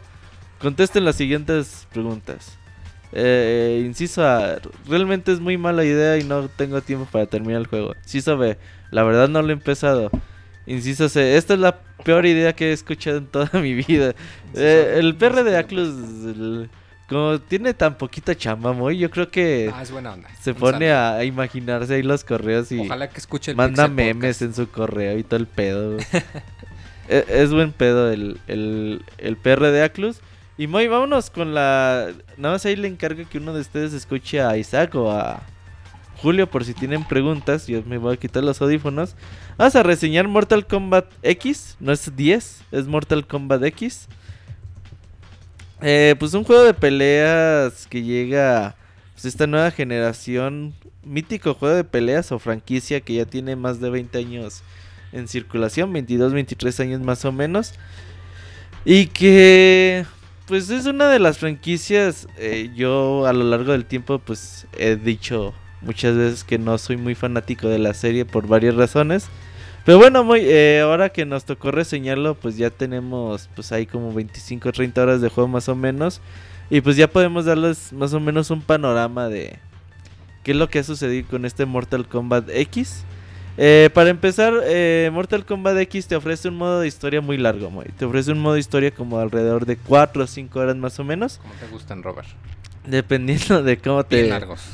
contesten 0.60 1.06
las 1.06 1.16
siguientes 1.16 1.88
preguntas. 1.92 2.58
Eh, 3.14 3.84
inciso 3.86 4.26
A, 4.26 4.58
realmente 4.88 5.32
es 5.32 5.40
muy 5.40 5.58
mala 5.58 5.86
idea 5.86 6.18
y 6.18 6.24
no 6.24 6.50
tengo 6.50 6.82
tiempo 6.82 7.08
para 7.10 7.26
terminar 7.26 7.62
el 7.62 7.68
juego. 7.68 7.94
Inciso 8.04 8.38
B, 8.38 8.58
la 8.92 9.04
verdad 9.04 9.30
no 9.30 9.42
lo 9.42 9.50
he 9.50 9.54
empezado. 9.54 10.12
Inciso 10.66 11.08
C, 11.08 11.38
esta 11.38 11.54
es 11.54 11.60
la 11.62 11.80
peor 12.04 12.26
idea 12.26 12.54
que 12.54 12.70
he 12.70 12.74
escuchado 12.74 13.18
en 13.18 13.28
toda 13.28 13.50
mi 13.62 13.74
vida. 13.74 14.14
Eh, 14.54 14.96
el 15.00 15.16
PR 15.16 15.44
de 15.44 15.58
Aclus, 15.58 15.88
el- 15.88 16.70
como 17.08 17.40
tiene 17.40 17.74
tan 17.74 17.98
poquita 17.98 18.36
chamba, 18.36 18.74
muy, 18.74 18.98
yo 18.98 19.10
creo 19.10 19.30
que 19.30 19.72
Ah, 19.74 19.82
es 19.84 19.92
buena 19.92 20.14
onda. 20.14 20.30
se 20.42 20.52
Un 20.52 20.58
pone 20.58 20.92
a, 20.92 21.16
a 21.16 21.24
imaginarse 21.24 21.94
ahí 21.96 22.04
los 22.04 22.24
correos 22.24 22.72
y 22.72 22.80
Ojalá 22.80 23.10
que 23.10 23.18
escuche 23.20 23.52
el 23.52 23.58
manda 23.58 23.88
memes 23.88 24.38
Podcast. 24.38 24.42
en 24.42 24.54
su 24.54 24.70
correo 24.72 25.18
y 25.18 25.24
todo 25.24 25.40
el 25.40 25.48
pedo. 25.48 25.98
es, 25.98 26.06
es 27.30 27.52
buen 27.52 27.72
pedo 27.72 28.12
el, 28.12 28.40
el, 28.48 29.04
el 29.18 29.38
PR 29.38 29.72
de 29.72 29.84
Aclus. 29.84 30.20
Y 30.60 30.66
muy, 30.68 30.88
vámonos 30.88 31.30
con 31.30 31.54
la. 31.54 32.08
Nada 32.36 32.56
más 32.56 32.66
ahí 32.66 32.76
le 32.76 32.88
encargo 32.88 33.24
que 33.30 33.38
uno 33.38 33.54
de 33.54 33.62
ustedes 33.62 33.94
escuche 33.94 34.42
a 34.42 34.58
Isaac 34.58 34.96
o 34.96 35.12
a 35.12 35.44
Julio 36.24 36.50
por 36.50 36.66
si 36.66 36.74
tienen 36.74 37.04
preguntas. 37.08 37.68
Yo 37.68 37.84
me 37.86 38.00
voy 38.00 38.16
a 38.16 38.18
quitar 38.18 38.44
los 38.44 38.60
audífonos. 38.60 39.16
Vamos 39.58 39.76
a 39.76 39.84
reseñar 39.84 40.28
Mortal 40.28 40.66
Kombat 40.66 41.06
X. 41.22 41.78
No 41.80 41.92
es 41.92 42.16
10, 42.16 42.64
es 42.72 42.88
Mortal 42.88 43.28
Kombat 43.28 43.64
X. 43.66 44.08
Eh, 45.82 46.16
pues 46.18 46.34
un 46.34 46.44
juego 46.44 46.64
de 46.64 46.74
peleas 46.74 47.86
que 47.88 48.02
llega 48.02 48.76
pues, 49.14 49.26
esta 49.26 49.48
nueva 49.48 49.72
generación. 49.72 50.74
Mítico 51.04 51.54
juego 51.54 51.76
de 51.76 51.84
peleas 51.84 52.32
o 52.32 52.40
franquicia 52.40 53.02
que 53.02 53.14
ya 53.14 53.26
tiene 53.26 53.56
más 53.56 53.80
de 53.80 53.90
20 53.90 54.18
años 54.18 54.64
en 55.12 55.28
circulación. 55.28 55.94
22, 55.94 56.34
23 56.34 56.80
años 56.82 57.02
más 57.02 57.24
o 57.26 57.32
menos. 57.32 57.74
Y 58.86 59.08
que 59.08 60.06
pues 60.48 60.70
es 60.70 60.86
una 60.86 61.10
de 61.10 61.20
las 61.20 61.38
franquicias. 61.38 62.28
eh, 62.38 62.72
yo 62.76 63.26
a 63.26 63.34
lo 63.34 63.44
largo 63.44 63.74
del 63.74 63.86
tiempo 63.86 64.20
pues 64.20 64.68
he 64.78 64.96
dicho 64.96 65.54
muchas 65.82 66.16
veces 66.16 66.44
que 66.44 66.58
no 66.58 66.78
soy 66.78 66.98
muy 66.98 67.16
fanático 67.16 67.68
de 67.68 67.80
la 67.80 67.94
serie 67.94 68.26
por 68.26 68.48
varias 68.48 68.76
razones. 68.76 69.28
Pero 69.88 70.00
bueno, 70.00 70.22
muy, 70.26 70.42
eh, 70.44 70.82
ahora 70.82 71.08
que 71.08 71.24
nos 71.24 71.46
tocó 71.46 71.72
reseñarlo, 71.72 72.36
pues 72.36 72.58
ya 72.58 72.70
tenemos 72.70 73.50
pues 73.56 73.72
ahí 73.72 73.86
como 73.86 74.14
25 74.14 74.68
o 74.68 74.72
30 74.74 75.02
horas 75.02 75.22
de 75.22 75.30
juego 75.30 75.48
más 75.48 75.70
o 75.70 75.76
menos. 75.76 76.20
Y 76.70 76.82
pues 76.82 76.98
ya 76.98 77.08
podemos 77.08 77.46
darles 77.46 77.94
más 77.94 78.14
o 78.14 78.20
menos 78.20 78.52
un 78.52 78.62
panorama 78.62 79.30
de 79.30 79.58
qué 80.44 80.52
es 80.52 80.58
lo 80.58 80.68
que 80.68 80.80
ha 80.80 80.84
sucedido 80.84 81.30
con 81.30 81.46
este 81.46 81.66
Mortal 81.66 82.06
Kombat 82.06 82.50
X. 82.50 83.06
Eh, 83.56 83.90
para 83.94 84.10
empezar, 84.10 84.56
eh, 84.66 85.10
Mortal 85.14 85.46
Kombat 85.46 85.78
X 85.78 86.08
te 86.08 86.18
ofrece 86.18 86.50
un 86.50 86.58
modo 86.58 86.82
de 86.82 86.88
historia 86.90 87.22
muy 87.22 87.38
largo, 87.38 87.72
muy. 87.72 87.86
Te 87.86 88.04
ofrece 88.04 88.34
un 88.34 88.40
modo 88.40 88.56
de 88.56 88.60
historia 88.60 88.92
como 88.92 89.20
alrededor 89.20 89.66
de 89.66 89.78
4 89.78 90.22
o 90.22 90.28
5 90.28 90.60
horas 90.60 90.76
más 90.76 91.00
o 91.00 91.06
menos. 91.06 91.38
Como 91.38 91.54
te 91.54 91.68
gustan, 91.68 92.04
Robert. 92.04 92.28
Dependiendo 92.86 93.64
de 93.64 93.78
cómo 93.78 94.04
te... 94.04 94.18
Bien 94.18 94.32
largos. 94.32 94.66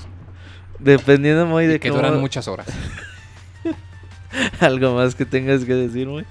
Dependiendo 0.80 1.46
muy 1.46 1.68
de 1.68 1.76
Y 1.76 1.80
que 1.80 1.90
cómo... 1.90 2.02
duran 2.02 2.20
muchas 2.20 2.48
horas. 2.48 2.66
Algo 4.60 4.96
más 4.96 5.16
que 5.16 5.26
tengas 5.26 5.66
que 5.66 5.74
decir, 5.74 6.08
muy. 6.08 6.26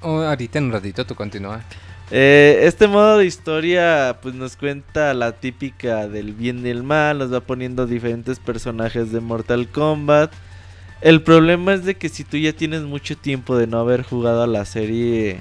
Oh, 0.00 0.20
ahorita 0.20 0.58
en 0.58 0.66
un 0.66 0.72
ratito 0.72 1.06
tú 1.06 1.14
continúa. 1.14 1.62
Eh, 2.10 2.60
este 2.64 2.86
modo 2.86 3.18
de 3.18 3.24
historia 3.24 4.18
pues 4.20 4.34
nos 4.34 4.56
cuenta 4.56 5.14
la 5.14 5.32
típica 5.32 6.06
del 6.06 6.32
bien 6.32 6.66
y 6.66 6.68
el 6.68 6.82
mal, 6.82 7.18
nos 7.18 7.32
va 7.32 7.40
poniendo 7.40 7.86
diferentes 7.86 8.38
personajes 8.38 9.10
de 9.10 9.20
Mortal 9.20 9.68
Kombat. 9.68 10.32
El 11.00 11.22
problema 11.22 11.74
es 11.74 11.84
de 11.84 11.96
que 11.96 12.08
si 12.08 12.24
tú 12.24 12.36
ya 12.36 12.52
tienes 12.52 12.82
mucho 12.82 13.16
tiempo 13.16 13.56
de 13.56 13.66
no 13.66 13.78
haber 13.78 14.02
jugado 14.02 14.42
a 14.42 14.46
la 14.46 14.64
serie, 14.64 15.40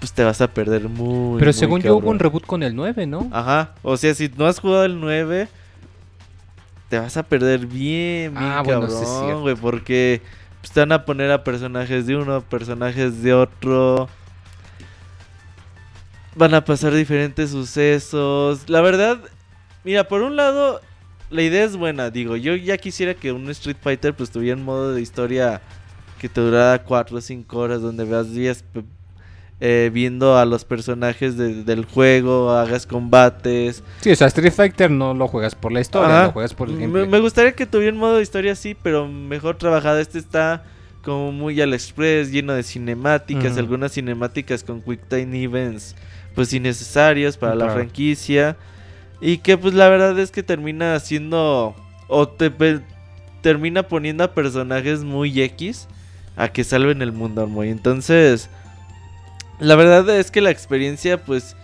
pues 0.00 0.12
te 0.12 0.24
vas 0.24 0.40
a 0.40 0.48
perder 0.48 0.88
muy 0.88 1.38
Pero 1.38 1.50
muy 1.50 1.52
según 1.52 1.80
yo 1.82 1.96
hubo 1.96 2.10
un 2.10 2.18
reboot 2.18 2.46
con 2.46 2.62
el 2.62 2.74
9, 2.74 3.06
¿no? 3.06 3.28
Ajá, 3.30 3.74
o 3.82 3.96
sea, 3.96 4.14
si 4.14 4.30
no 4.36 4.46
has 4.46 4.58
jugado 4.58 4.84
el 4.84 4.98
9, 5.00 5.48
te 6.88 6.98
vas 6.98 7.16
a 7.16 7.22
perder 7.22 7.66
bien, 7.66 8.34
bien 8.34 8.50
Ah, 8.50 8.62
bueno, 8.62 8.88
sí 8.88 9.04
cabrón, 9.04 9.42
güey, 9.42 9.54
porque 9.54 10.20
pues, 10.62 10.72
te 10.72 10.80
van 10.80 10.92
a 10.92 11.04
poner 11.04 11.30
a 11.30 11.44
personajes 11.44 12.06
de 12.06 12.16
uno, 12.16 12.40
personajes 12.40 13.22
de 13.22 13.34
otro. 13.34 14.08
Van 16.34 16.54
a 16.54 16.64
pasar 16.64 16.94
diferentes 16.94 17.50
sucesos. 17.50 18.68
La 18.70 18.80
verdad, 18.80 19.18
mira, 19.84 20.08
por 20.08 20.22
un 20.22 20.36
lado, 20.36 20.80
la 21.30 21.42
idea 21.42 21.64
es 21.64 21.76
buena. 21.76 22.08
Digo, 22.10 22.36
yo 22.36 22.56
ya 22.56 22.78
quisiera 22.78 23.12
que 23.14 23.32
un 23.32 23.50
Street 23.50 23.76
Fighter 23.82 24.14
pues 24.14 24.30
tuviera 24.30 24.56
un 24.56 24.64
modo 24.64 24.94
de 24.94 25.02
historia 25.02 25.60
que 26.18 26.28
te 26.30 26.40
durara 26.40 26.82
4 26.84 27.18
o 27.18 27.20
5 27.20 27.58
horas, 27.58 27.82
donde 27.82 28.04
veas 28.04 28.32
días 28.32 28.62
pe- 28.62 28.84
eh, 29.64 29.90
viendo 29.94 30.36
a 30.36 30.44
los 30.44 30.64
personajes 30.64 31.36
de- 31.36 31.62
del 31.62 31.84
juego, 31.84 32.50
hagas 32.50 32.84
combates. 32.84 33.84
Sí, 34.00 34.10
o 34.10 34.16
sea, 34.16 34.26
Street 34.26 34.52
Fighter 34.52 34.90
no 34.90 35.14
lo 35.14 35.28
juegas 35.28 35.54
por 35.54 35.70
la 35.70 35.80
historia, 35.80 36.08
Ajá. 36.16 36.26
lo 36.26 36.32
juegas 36.32 36.52
por 36.52 36.68
el 36.68 36.74
Me, 36.74 36.80
gameplay. 36.80 37.06
me 37.08 37.20
gustaría 37.20 37.52
que 37.52 37.64
tuviera 37.64 37.92
un 37.92 38.00
modo 38.00 38.16
de 38.16 38.22
historia 38.22 38.52
así, 38.52 38.74
pero 38.82 39.06
mejor 39.06 39.58
trabajado. 39.58 39.98
Este 40.00 40.18
está 40.18 40.64
como 41.04 41.30
muy 41.30 41.60
al 41.60 41.74
express, 41.74 42.32
lleno 42.32 42.54
de 42.54 42.64
cinemáticas, 42.64 43.56
algunas 43.56 43.92
cinemáticas 43.92 44.64
con 44.64 44.80
quick 44.82 45.00
time 45.08 45.40
events, 45.44 45.94
pues 46.34 46.52
innecesarios 46.52 47.36
para 47.36 47.54
la 47.54 47.70
franquicia. 47.70 48.56
Y 49.20 49.38
que 49.38 49.56
pues 49.56 49.74
la 49.74 49.88
verdad 49.88 50.18
es 50.18 50.32
que 50.32 50.42
termina 50.42 50.98
siendo, 50.98 51.76
o 52.08 52.28
te 52.28 52.50
pe- 52.50 52.80
termina 53.42 53.84
poniendo 53.84 54.24
a 54.24 54.34
personajes 54.34 55.04
muy 55.04 55.40
X 55.40 55.86
a 56.34 56.48
que 56.48 56.64
salven 56.64 57.00
el 57.02 57.12
mundo, 57.12 57.46
muy. 57.46 57.68
Entonces, 57.68 58.50
la 59.62 59.76
verdad 59.76 60.08
es 60.10 60.30
que 60.30 60.40
la 60.40 60.50
experiencia 60.50 61.22
pues... 61.22 61.56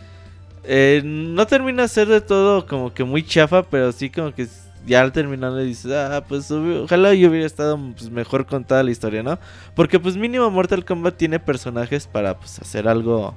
Eh, 0.70 1.00
no 1.02 1.46
termina 1.46 1.82
de 1.82 1.88
ser 1.88 2.08
de 2.08 2.20
todo 2.20 2.66
como 2.66 2.92
que 2.92 3.02
muy 3.02 3.22
chafa, 3.24 3.62
pero 3.62 3.90
sí 3.90 4.10
como 4.10 4.34
que 4.34 4.46
ya 4.86 5.02
al 5.02 5.12
terminar 5.12 5.52
le 5.52 5.64
dices, 5.64 5.92
ah, 5.92 6.24
pues 6.26 6.50
ojalá 6.50 7.14
yo 7.14 7.28
hubiera 7.28 7.46
estado 7.46 7.78
pues, 7.96 8.10
mejor 8.10 8.46
contada 8.46 8.82
la 8.82 8.90
historia, 8.90 9.22
¿no? 9.22 9.38
Porque 9.74 9.98
pues 9.98 10.16
mínimo 10.16 10.50
Mortal 10.50 10.84
Kombat 10.84 11.16
tiene 11.16 11.38
personajes 11.38 12.06
para 12.06 12.38
pues 12.38 12.58
hacer 12.58 12.88
algo, 12.88 13.34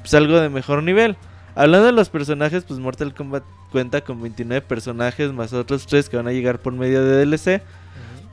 pues 0.00 0.14
algo 0.14 0.38
de 0.40 0.48
mejor 0.48 0.82
nivel. 0.82 1.16
Hablando 1.54 1.86
de 1.86 1.92
los 1.92 2.08
personajes, 2.08 2.64
pues 2.64 2.80
Mortal 2.80 3.14
Kombat 3.14 3.44
cuenta 3.70 4.00
con 4.00 4.20
29 4.22 4.66
personajes 4.66 5.32
más 5.32 5.52
otros 5.52 5.86
3 5.86 6.08
que 6.08 6.16
van 6.16 6.28
a 6.28 6.32
llegar 6.32 6.58
por 6.58 6.72
medio 6.72 7.04
de 7.04 7.24
DLC. 7.24 7.62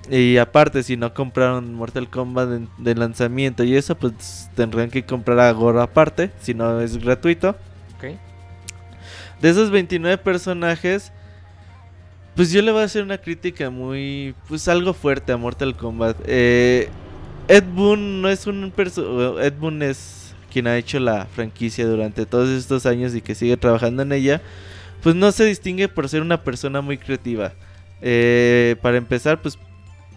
Y 0.09 0.37
aparte, 0.37 0.81
si 0.81 0.97
no 0.97 1.13
compraron 1.13 1.73
Mortal 1.75 2.09
Kombat 2.09 2.49
de, 2.49 2.67
de 2.77 2.95
lanzamiento 2.95 3.63
y 3.63 3.75
eso, 3.75 3.95
pues 3.95 4.49
tendrán 4.55 4.89
que 4.89 5.05
comprar 5.05 5.39
a 5.39 5.51
Goro 5.51 5.81
aparte, 5.81 6.31
si 6.41 6.53
no 6.53 6.81
es 6.81 6.97
gratuito. 6.97 7.55
De 9.41 9.49
esos 9.49 9.71
29 9.71 10.17
personajes, 10.17 11.13
pues 12.35 12.51
yo 12.51 12.61
le 12.61 12.71
voy 12.71 12.81
a 12.81 12.85
hacer 12.85 13.03
una 13.03 13.17
crítica 13.17 13.69
muy, 13.69 14.35
pues 14.49 14.67
algo 14.67 14.93
fuerte 14.93 15.31
a 15.31 15.37
Mortal 15.37 15.77
Kombat. 15.77 16.17
Eh, 16.25 16.89
Ed 17.47 17.63
Boon 17.73 18.21
no 18.21 18.29
es 18.29 18.47
un 18.47 18.73
Ed 19.41 19.53
Boon 19.57 19.81
es 19.81 20.35
quien 20.51 20.67
ha 20.67 20.77
hecho 20.77 20.99
la 20.99 21.25
franquicia 21.25 21.85
durante 21.85 22.25
todos 22.25 22.49
estos 22.49 22.85
años 22.85 23.15
y 23.15 23.21
que 23.21 23.33
sigue 23.33 23.55
trabajando 23.55 24.03
en 24.03 24.11
ella. 24.11 24.41
Pues 25.01 25.15
no 25.15 25.31
se 25.31 25.45
distingue 25.45 25.87
por 25.87 26.09
ser 26.09 26.21
una 26.21 26.43
persona 26.43 26.81
muy 26.81 26.97
creativa. 26.97 27.53
Eh, 28.01 28.75
para 28.81 28.97
empezar, 28.97 29.41
pues 29.41 29.57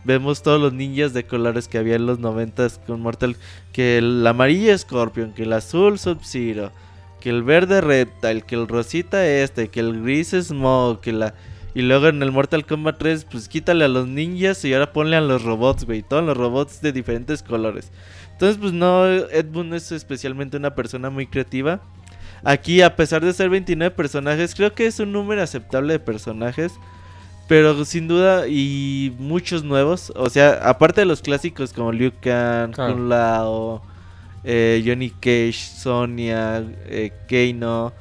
vemos 0.05 0.43
todos 0.43 0.61
los 0.61 0.73
ninjas 0.73 1.13
de 1.13 1.25
colores 1.25 1.69
que 1.69 1.79
había 1.79 1.97
en 1.97 2.07
los 2.07 2.19
90 2.19 2.69
con 2.87 3.01
Mortal. 3.01 3.37
Que 3.73 3.99
el 3.99 4.27
amarillo 4.27 4.77
Scorpion, 4.77 5.33
que 5.33 5.45
el 5.45 5.53
azul 5.53 5.99
Sub-Zero, 5.99 6.73
que 7.21 7.31
el 7.31 7.43
verde 7.43 7.81
Reptile, 7.81 8.43
que 8.43 8.55
el 8.55 8.69
rosita 8.69 9.27
este, 9.27 9.69
que 9.69 9.81
el 9.81 10.03
gris 10.03 10.31
Smoke, 10.31 11.01
que 11.01 11.13
la... 11.13 11.35
Y 11.75 11.83
luego 11.83 12.09
en 12.09 12.23
el 12.23 12.33
Mortal 12.33 12.67
Kombat 12.67 12.99
3, 12.99 13.25
pues 13.31 13.49
quítale 13.49 13.87
a 13.87 13.89
los 13.89 14.07
ninjas 14.07 14.63
y 14.65 14.75
ahora 14.75 14.93
ponle 14.93 15.17
a 15.17 15.23
los 15.23 15.43
robots, 15.43 15.85
güey. 15.85 16.03
Todos 16.03 16.23
los 16.23 16.37
robots 16.37 16.83
de 16.83 16.93
diferentes 16.93 17.43
colores. 17.43 17.91
Entonces, 18.33 18.59
pues 18.59 18.73
no, 18.73 19.07
Ed 19.07 19.47
Boon 19.51 19.73
es 19.73 19.91
especialmente 19.93 20.57
una 20.59 20.75
persona 20.75 21.09
muy 21.09 21.27
creativa. 21.27 21.81
Aquí, 22.45 22.83
a 22.83 22.97
pesar 22.97 23.25
de 23.25 23.33
ser 23.33 23.49
29 23.49 23.95
personajes, 23.95 24.55
creo 24.55 24.75
que 24.75 24.87
es 24.87 24.99
un 24.99 25.13
número 25.13 25.43
aceptable 25.43 25.95
de 25.95 26.01
personajes. 26.01 26.73
Pero 27.49 27.85
sin 27.85 28.09
duda, 28.09 28.47
y 28.49 29.15
muchos 29.19 29.65
nuevos. 29.65 30.13
O 30.17 30.31
sea, 30.31 30.53
aparte 30.63 31.03
de 31.03 31.05
los 31.07 31.21
clásicos 31.21 31.73
como 31.73 31.93
Liu 31.93 32.13
Kang, 32.21 32.73
Claro. 32.73 32.95
Kun 32.95 33.09
Lao, 33.09 33.83
eh, 34.45 34.83
Johnny 34.87 35.11
Cage, 35.11 35.53
Sonia, 35.53 36.65
eh, 36.87 37.13
Keino. 37.29 37.93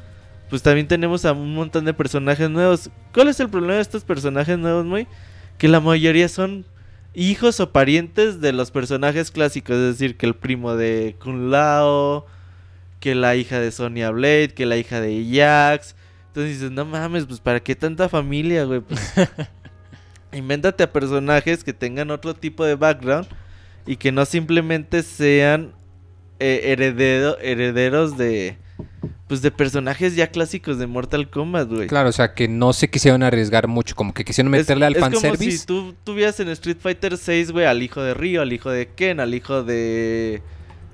Pues 0.49 0.61
también 0.61 0.87
tenemos 0.87 1.25
a 1.25 1.31
un 1.33 1.53
montón 1.53 1.85
de 1.85 1.93
personajes 1.93 2.49
nuevos. 2.49 2.89
¿Cuál 3.13 3.29
es 3.29 3.39
el 3.39 3.49
problema 3.49 3.75
de 3.75 3.81
estos 3.81 4.03
personajes 4.03 4.57
nuevos, 4.57 4.85
muy? 4.85 5.07
que 5.61 5.67
la 5.67 5.79
mayoría 5.79 6.27
son 6.27 6.65
hijos 7.13 7.59
o 7.59 7.71
parientes 7.71 8.41
de 8.41 8.51
los 8.51 8.71
personajes 8.71 9.29
clásicos, 9.29 9.75
es 9.75 9.99
decir, 9.99 10.17
que 10.17 10.25
el 10.25 10.33
primo 10.33 10.75
de 10.75 11.15
Kun 11.21 11.51
Lao, 11.51 12.25
que 12.99 13.13
la 13.13 13.35
hija 13.35 13.59
de 13.59 13.71
Sonya 13.71 14.09
Blade, 14.09 14.55
que 14.55 14.65
la 14.65 14.77
hija 14.77 14.99
de 14.99 15.23
Jax. 15.31 15.95
Entonces 16.31 16.53
dices, 16.59 16.71
no 16.71 16.85
mames, 16.85 17.25
pues 17.25 17.39
para 17.41 17.59
qué 17.59 17.75
tanta 17.75 18.07
familia, 18.07 18.63
güey. 18.63 18.79
Pues, 18.79 19.13
invéntate 20.33 20.83
a 20.83 20.91
personajes 20.91 21.63
que 21.63 21.73
tengan 21.73 22.09
otro 22.11 22.33
tipo 22.33 22.63
de 22.63 22.75
background 22.75 23.27
y 23.85 23.97
que 23.97 24.11
no 24.11 24.25
simplemente 24.25 25.03
sean 25.03 25.73
eh, 26.39 26.73
heredero- 26.77 27.37
herederos 27.41 28.17
de 28.17 28.57
pues 29.27 29.41
de 29.41 29.51
personajes 29.51 30.15
ya 30.15 30.27
clásicos 30.27 30.77
de 30.77 30.87
Mortal 30.87 31.29
Kombat, 31.29 31.69
güey. 31.69 31.87
Claro, 31.87 32.09
o 32.09 32.11
sea, 32.11 32.33
que 32.33 32.49
no 32.49 32.73
se 32.73 32.89
quisieron 32.89 33.23
arriesgar 33.23 33.67
mucho, 33.69 33.95
como 33.95 34.13
que 34.13 34.25
quisieron 34.25 34.51
meterle 34.51 34.85
al 34.85 34.93
es 34.95 34.99
como 35.01 35.11
fanservice. 35.13 35.57
si 35.59 35.65
tú 35.65 35.95
tuvieras 36.03 36.37
en 36.41 36.49
Street 36.49 36.77
Fighter 36.81 37.17
6, 37.17 37.51
güey, 37.51 37.65
al 37.65 37.81
hijo 37.81 38.01
de 38.01 38.13
Ryo, 38.13 38.41
al 38.41 38.51
hijo 38.51 38.69
de 38.69 38.89
Ken, 38.89 39.21
al 39.21 39.33
hijo 39.33 39.63
de 39.63 40.41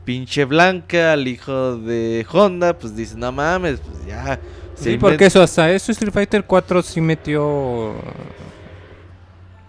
pinche 0.06 0.46
Blanca, 0.46 1.14
al 1.14 1.28
hijo 1.28 1.78
de 1.78 2.28
Honda, 2.32 2.78
pues 2.78 2.96
dices, 2.96 3.16
no 3.16 3.32
mames, 3.32 3.80
pues 3.80 4.06
ya. 4.06 4.40
Sí, 4.80 4.98
porque 4.98 5.26
eso, 5.26 5.42
hasta 5.42 5.72
eso 5.72 5.92
Street 5.92 6.14
Fighter 6.14 6.44
4 6.46 6.82
sí 6.82 7.02
metió... 7.02 7.96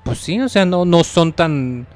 Pues 0.04 0.18
sí, 0.18 0.40
o 0.40 0.48
sea, 0.48 0.64
no, 0.64 0.84
no 0.84 1.04
son 1.04 1.32
tan... 1.32 1.86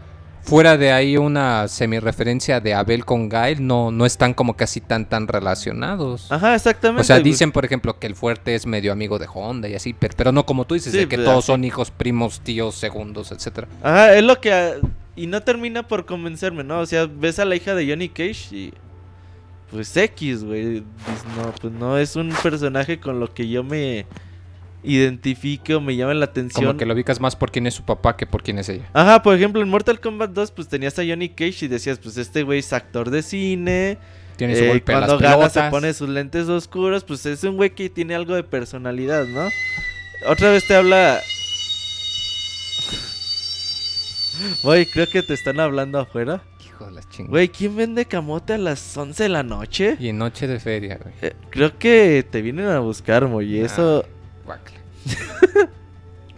Fuera 0.44 0.76
de 0.76 0.90
ahí 0.90 1.16
una 1.16 1.68
semi-referencia 1.68 2.58
de 2.58 2.74
Abel 2.74 3.04
con 3.04 3.28
Gail, 3.28 3.64
no, 3.64 3.92
no 3.92 4.04
están 4.04 4.34
como 4.34 4.56
casi 4.56 4.80
tan 4.80 5.08
tan 5.08 5.28
relacionados. 5.28 6.32
Ajá, 6.32 6.56
exactamente. 6.56 7.02
O 7.02 7.04
sea, 7.04 7.20
dicen, 7.20 7.52
por 7.52 7.64
ejemplo, 7.64 8.00
que 8.00 8.08
el 8.08 8.16
fuerte 8.16 8.56
es 8.56 8.66
medio 8.66 8.90
amigo 8.90 9.20
de 9.20 9.28
Honda 9.32 9.68
y 9.68 9.76
así, 9.76 9.92
pero, 9.94 10.14
pero 10.16 10.32
no 10.32 10.44
como 10.44 10.64
tú 10.64 10.74
dices, 10.74 10.92
Sí, 10.92 10.98
de 10.98 11.06
que 11.06 11.16
pues, 11.16 11.26
todos 11.26 11.44
son 11.44 11.62
hijos, 11.62 11.92
primos, 11.92 12.40
tíos, 12.40 12.74
segundos, 12.74 13.30
etcétera. 13.30 13.68
Ajá, 13.84 14.16
es 14.16 14.24
lo 14.24 14.40
que. 14.40 14.52
ah, 14.52 14.72
Y 15.14 15.28
no 15.28 15.42
termina 15.42 15.86
por 15.86 16.06
convencerme, 16.06 16.64
¿no? 16.64 16.80
O 16.80 16.86
sea, 16.86 17.06
ves 17.06 17.38
a 17.38 17.44
la 17.44 17.54
hija 17.54 17.76
de 17.76 17.88
Johnny 17.88 18.08
Cage 18.08 18.48
y. 18.50 18.74
Pues 19.72 19.96
X, 19.96 20.44
güey. 20.44 20.84
No, 21.36 21.52
pues 21.60 21.72
no 21.72 21.98
es 21.98 22.14
un 22.14 22.28
personaje 22.42 23.00
con 23.00 23.18
lo 23.18 23.32
que 23.32 23.48
yo 23.48 23.64
me 23.64 24.06
identifique 24.82 25.74
o 25.74 25.80
me 25.80 25.96
llame 25.96 26.14
la 26.14 26.26
atención. 26.26 26.66
Como 26.66 26.78
que 26.78 26.84
lo 26.84 26.92
ubicas 26.94 27.20
más 27.20 27.36
por 27.36 27.50
quién 27.50 27.66
es 27.66 27.74
su 27.74 27.82
papá 27.84 28.16
que 28.16 28.26
por 28.26 28.42
quién 28.42 28.58
es 28.58 28.68
ella. 28.68 28.88
Ajá, 28.92 29.22
por 29.22 29.34
ejemplo, 29.34 29.62
en 29.62 29.68
Mortal 29.68 29.98
Kombat 29.98 30.30
2, 30.30 30.50
pues 30.50 30.68
tenías 30.68 30.98
a 30.98 31.02
Johnny 31.06 31.30
Cage 31.30 31.64
y 31.64 31.68
decías, 31.68 31.98
pues 31.98 32.18
este 32.18 32.42
güey 32.42 32.58
es 32.58 32.72
actor 32.72 33.10
de 33.10 33.22
cine. 33.22 33.98
Tiene 34.36 34.56
su 34.56 34.64
eh, 34.64 34.68
golpe 34.68 34.92
a 34.92 35.00
las 35.00 35.08
cuando 35.08 35.24
gana 35.24 35.48
se 35.48 35.62
pone 35.70 35.94
sus 35.94 36.08
lentes 36.08 36.48
oscuros, 36.48 37.04
pues 37.04 37.24
es 37.26 37.42
un 37.44 37.56
güey 37.56 37.70
que 37.70 37.88
tiene 37.88 38.14
algo 38.14 38.34
de 38.34 38.42
personalidad, 38.42 39.26
¿no? 39.26 39.48
Otra 40.26 40.50
vez 40.50 40.66
te 40.66 40.74
habla. 40.74 41.20
Güey, 44.62 44.86
creo 44.86 45.06
que 45.06 45.22
te 45.22 45.34
están 45.34 45.60
hablando 45.60 46.00
afuera. 46.00 46.42
Hijo 46.82 46.90
de 46.90 46.92
la 46.96 47.02
chingada. 47.08 47.30
Güey, 47.30 47.48
¿quién 47.48 47.76
vende 47.76 48.04
camote 48.06 48.52
a 48.54 48.58
las 48.58 48.96
11 48.96 49.22
de 49.22 49.28
la 49.28 49.42
noche? 49.42 49.96
Y 49.98 50.08
en 50.08 50.18
noche 50.18 50.46
de 50.46 50.58
feria, 50.60 50.98
güey. 51.02 51.14
Eh, 51.22 51.34
creo 51.50 51.78
que 51.78 52.26
te 52.30 52.42
vienen 52.42 52.66
a 52.68 52.78
buscar, 52.80 53.26
Moy. 53.28 53.56
y 53.56 53.60
Ah. 53.62 53.66
Eso. 53.66 54.04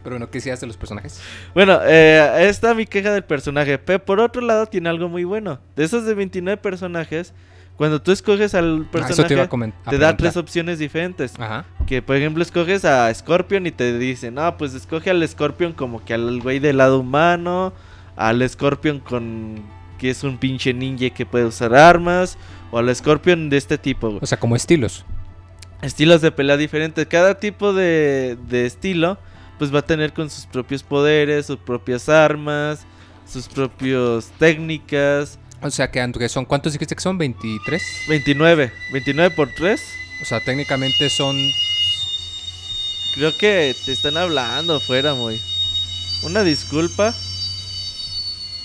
Pero 0.02 0.16
bueno, 0.16 0.26
¿qué 0.30 0.38
decías 0.38 0.60
de 0.60 0.66
los 0.66 0.76
personajes? 0.76 1.18
Bueno, 1.54 1.80
eh, 1.82 2.46
está 2.48 2.74
mi 2.74 2.84
queja 2.84 3.10
del 3.12 3.24
personaje. 3.24 3.78
Pero 3.78 4.04
por 4.04 4.20
otro 4.20 4.42
lado, 4.42 4.66
tiene 4.66 4.90
algo 4.90 5.08
muy 5.08 5.24
bueno. 5.24 5.58
De 5.76 5.84
esos 5.84 6.04
de 6.04 6.12
29 6.14 6.60
personajes, 6.60 7.32
cuando 7.76 8.02
tú 8.02 8.12
escoges 8.12 8.54
al 8.54 8.80
Ah, 8.80 8.82
eso 8.82 8.90
personaje, 8.90 9.28
te 9.28 9.34
iba 9.34 9.42
a 9.44 9.48
comentar. 9.48 9.90
te 9.90 9.96
da 9.98 10.14
tres 10.14 10.36
opciones 10.36 10.78
diferentes. 10.78 11.32
Ajá. 11.40 11.64
Que 11.86 12.02
por 12.02 12.16
ejemplo 12.16 12.42
escoges 12.42 12.84
a 12.84 13.12
Scorpion 13.14 13.66
y 13.66 13.70
te 13.72 13.98
dicen, 13.98 14.34
no, 14.34 14.56
pues 14.58 14.74
escoge 14.74 15.08
al 15.08 15.26
Scorpion 15.26 15.72
como 15.72 16.04
que 16.04 16.12
al 16.12 16.38
güey 16.42 16.58
del 16.58 16.76
lado 16.76 17.00
humano, 17.00 17.72
al 18.16 18.46
Scorpion 18.46 19.00
con 19.00 19.62
que 20.04 20.10
es 20.10 20.22
un 20.22 20.36
pinche 20.36 20.74
ninja 20.74 21.08
que 21.08 21.24
puede 21.24 21.46
usar 21.46 21.74
armas, 21.74 22.36
o 22.70 22.76
al 22.76 22.94
Scorpion 22.94 23.48
de 23.48 23.56
este 23.56 23.78
tipo, 23.78 24.08
güey. 24.10 24.18
O 24.20 24.26
sea, 24.26 24.38
como 24.38 24.54
estilos. 24.54 25.02
Estilos 25.80 26.20
de 26.20 26.30
pelea 26.30 26.58
diferentes. 26.58 27.06
Cada 27.06 27.40
tipo 27.40 27.72
de, 27.72 28.36
de 28.46 28.66
estilo, 28.66 29.16
pues 29.58 29.74
va 29.74 29.78
a 29.78 29.86
tener 29.86 30.12
con 30.12 30.28
sus 30.28 30.44
propios 30.44 30.82
poderes, 30.82 31.46
sus 31.46 31.56
propias 31.56 32.10
armas, 32.10 32.84
sus 33.26 33.48
propias 33.48 34.30
técnicas. 34.38 35.38
O 35.62 35.70
sea, 35.70 35.90
que 35.90 36.28
son, 36.28 36.44
¿cuántos 36.44 36.74
dijiste 36.74 36.94
que 36.94 37.00
son? 37.00 37.18
¿23? 37.18 37.80
29, 38.06 38.72
29 38.92 39.34
por 39.34 39.48
3. 39.54 39.82
O 40.20 40.26
sea, 40.26 40.40
técnicamente 40.40 41.08
son... 41.08 41.34
Creo 43.14 43.34
que 43.38 43.74
te 43.86 43.92
están 43.92 44.18
hablando 44.18 44.80
fuera, 44.80 45.14
muy. 45.14 45.40
Una 46.24 46.42
disculpa. 46.42 47.14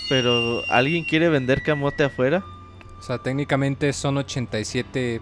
Pero 0.09 0.63
¿alguien 0.69 1.03
quiere 1.03 1.29
vender 1.29 1.61
camote 1.61 2.03
afuera? 2.03 2.43
O 2.99 3.01
sea, 3.01 3.17
técnicamente 3.19 3.93
son 3.93 4.17
87... 4.17 5.21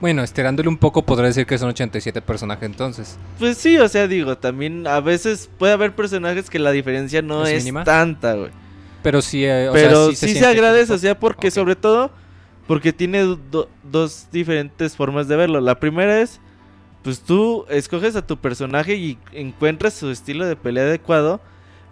Bueno, 0.00 0.24
estirándole 0.24 0.68
un 0.68 0.78
poco 0.78 1.02
podría 1.02 1.28
decir 1.28 1.46
que 1.46 1.56
son 1.58 1.68
87 1.68 2.20
personajes 2.22 2.64
entonces. 2.64 3.16
Pues 3.38 3.56
sí, 3.56 3.78
o 3.78 3.86
sea, 3.88 4.08
digo, 4.08 4.36
también 4.36 4.88
a 4.88 4.98
veces 4.98 5.48
puede 5.58 5.74
haber 5.74 5.94
personajes 5.94 6.50
que 6.50 6.58
la 6.58 6.72
diferencia 6.72 7.22
no 7.22 7.46
¿Es 7.46 7.64
tanta, 7.84 8.34
güey. 8.34 8.50
Pero 9.04 9.22
sí, 9.22 9.44
eh, 9.44 9.68
o 9.68 9.72
sea, 9.74 9.82
Pero 9.88 10.10
sí 10.10 10.16
sí, 10.28 10.34
se, 10.34 10.46
agradece, 10.46 10.86
como- 10.88 10.96
o 10.96 10.98
sea, 10.98 11.18
porque 11.20 11.52
sobre 11.52 11.76
todo, 11.76 12.10
porque 12.66 12.92
tiene 12.92 13.20
do- 13.22 13.68
dos 13.84 14.26
diferentes 14.32 14.96
formas 14.96 15.28
de 15.28 15.36
verlo. 15.36 15.60
La 15.60 15.78
primera 15.78 16.20
es, 16.20 16.40
pues 17.04 17.20
tú 17.20 17.64
escoges 17.68 18.16
a 18.16 18.26
tu 18.26 18.38
personaje 18.38 18.96
y 18.96 19.18
encuentras 19.32 19.94
su 19.94 20.10
estilo 20.10 20.46
de 20.46 20.56
pelea 20.56 20.84
adecuado. 20.84 21.40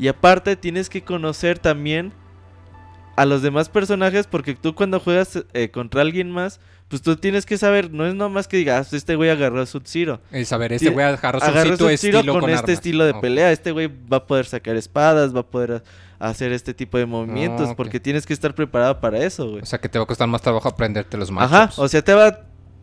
Y 0.01 0.09
aparte 0.09 0.57
tienes 0.57 0.89
que 0.89 1.03
conocer 1.05 1.59
también 1.61 2.13
a 3.17 3.27
los 3.27 3.43
demás 3.43 3.69
personajes 3.69 4.27
porque 4.27 4.55
tú 4.55 4.75
cuando 4.75 5.01
juegas 5.01 5.45
eh, 5.53 5.71
contra 5.71 6.01
alguien 6.03 6.31
más, 6.31 6.61
pues 6.89 7.03
tú 7.03 7.15
tienes 7.17 7.47
que 7.47 7.57
saber, 7.59 7.93
no 7.93 8.07
es 8.07 8.15
nomás 8.15 8.49
que 8.49 8.57
digas, 8.57 8.93
este 8.93 9.15
güey 9.15 9.31
agarró 9.31 9.61
a 9.61 9.67
Sub-Zero. 9.67 10.21
Es, 10.33 10.53
a 10.53 10.57
ver, 10.57 10.73
este 10.73 10.91
güey 10.91 11.07
agarró 11.07 11.39
sitio 11.41 11.77
Sub-Zero 11.77 12.33
con, 12.33 12.41
con, 12.41 12.51
este 12.51 12.59
armas. 12.59 12.71
estilo 12.71 13.05
de 13.05 13.15
pelea. 13.15 13.53
Este 13.53 13.71
güey 13.71 13.89
va 14.13 14.17
a 14.19 14.27
poder 14.27 14.47
sacar 14.47 14.75
espadas, 14.77 15.35
va 15.35 15.41
a 15.41 15.47
poder 15.47 15.83
a- 16.19 16.29
hacer 16.29 16.53
este 16.53 16.75
tipo 16.75 16.99
de 16.99 17.07
movimientos 17.07 17.69
ok. 17.71 17.77
porque 17.77 18.01
tienes 18.01 18.27
que 18.27 18.33
estar 18.33 18.55
preparado 18.55 18.99
para 19.01 19.19
eso, 19.19 19.49
güey. 19.51 19.63
O 19.63 19.67
sea, 19.67 19.79
que 19.81 19.89
te 19.89 19.99
va 19.99 20.05
a 20.05 20.07
costar 20.07 20.27
más 20.29 20.43
trabajo 20.43 20.69
aprenderte 20.69 21.17
los 21.17 21.31
Ajá, 21.31 21.61
matchups. 21.67 21.79
o 21.79 21.89
sea, 21.89 22.03
te 22.03 22.13
va, 22.13 22.41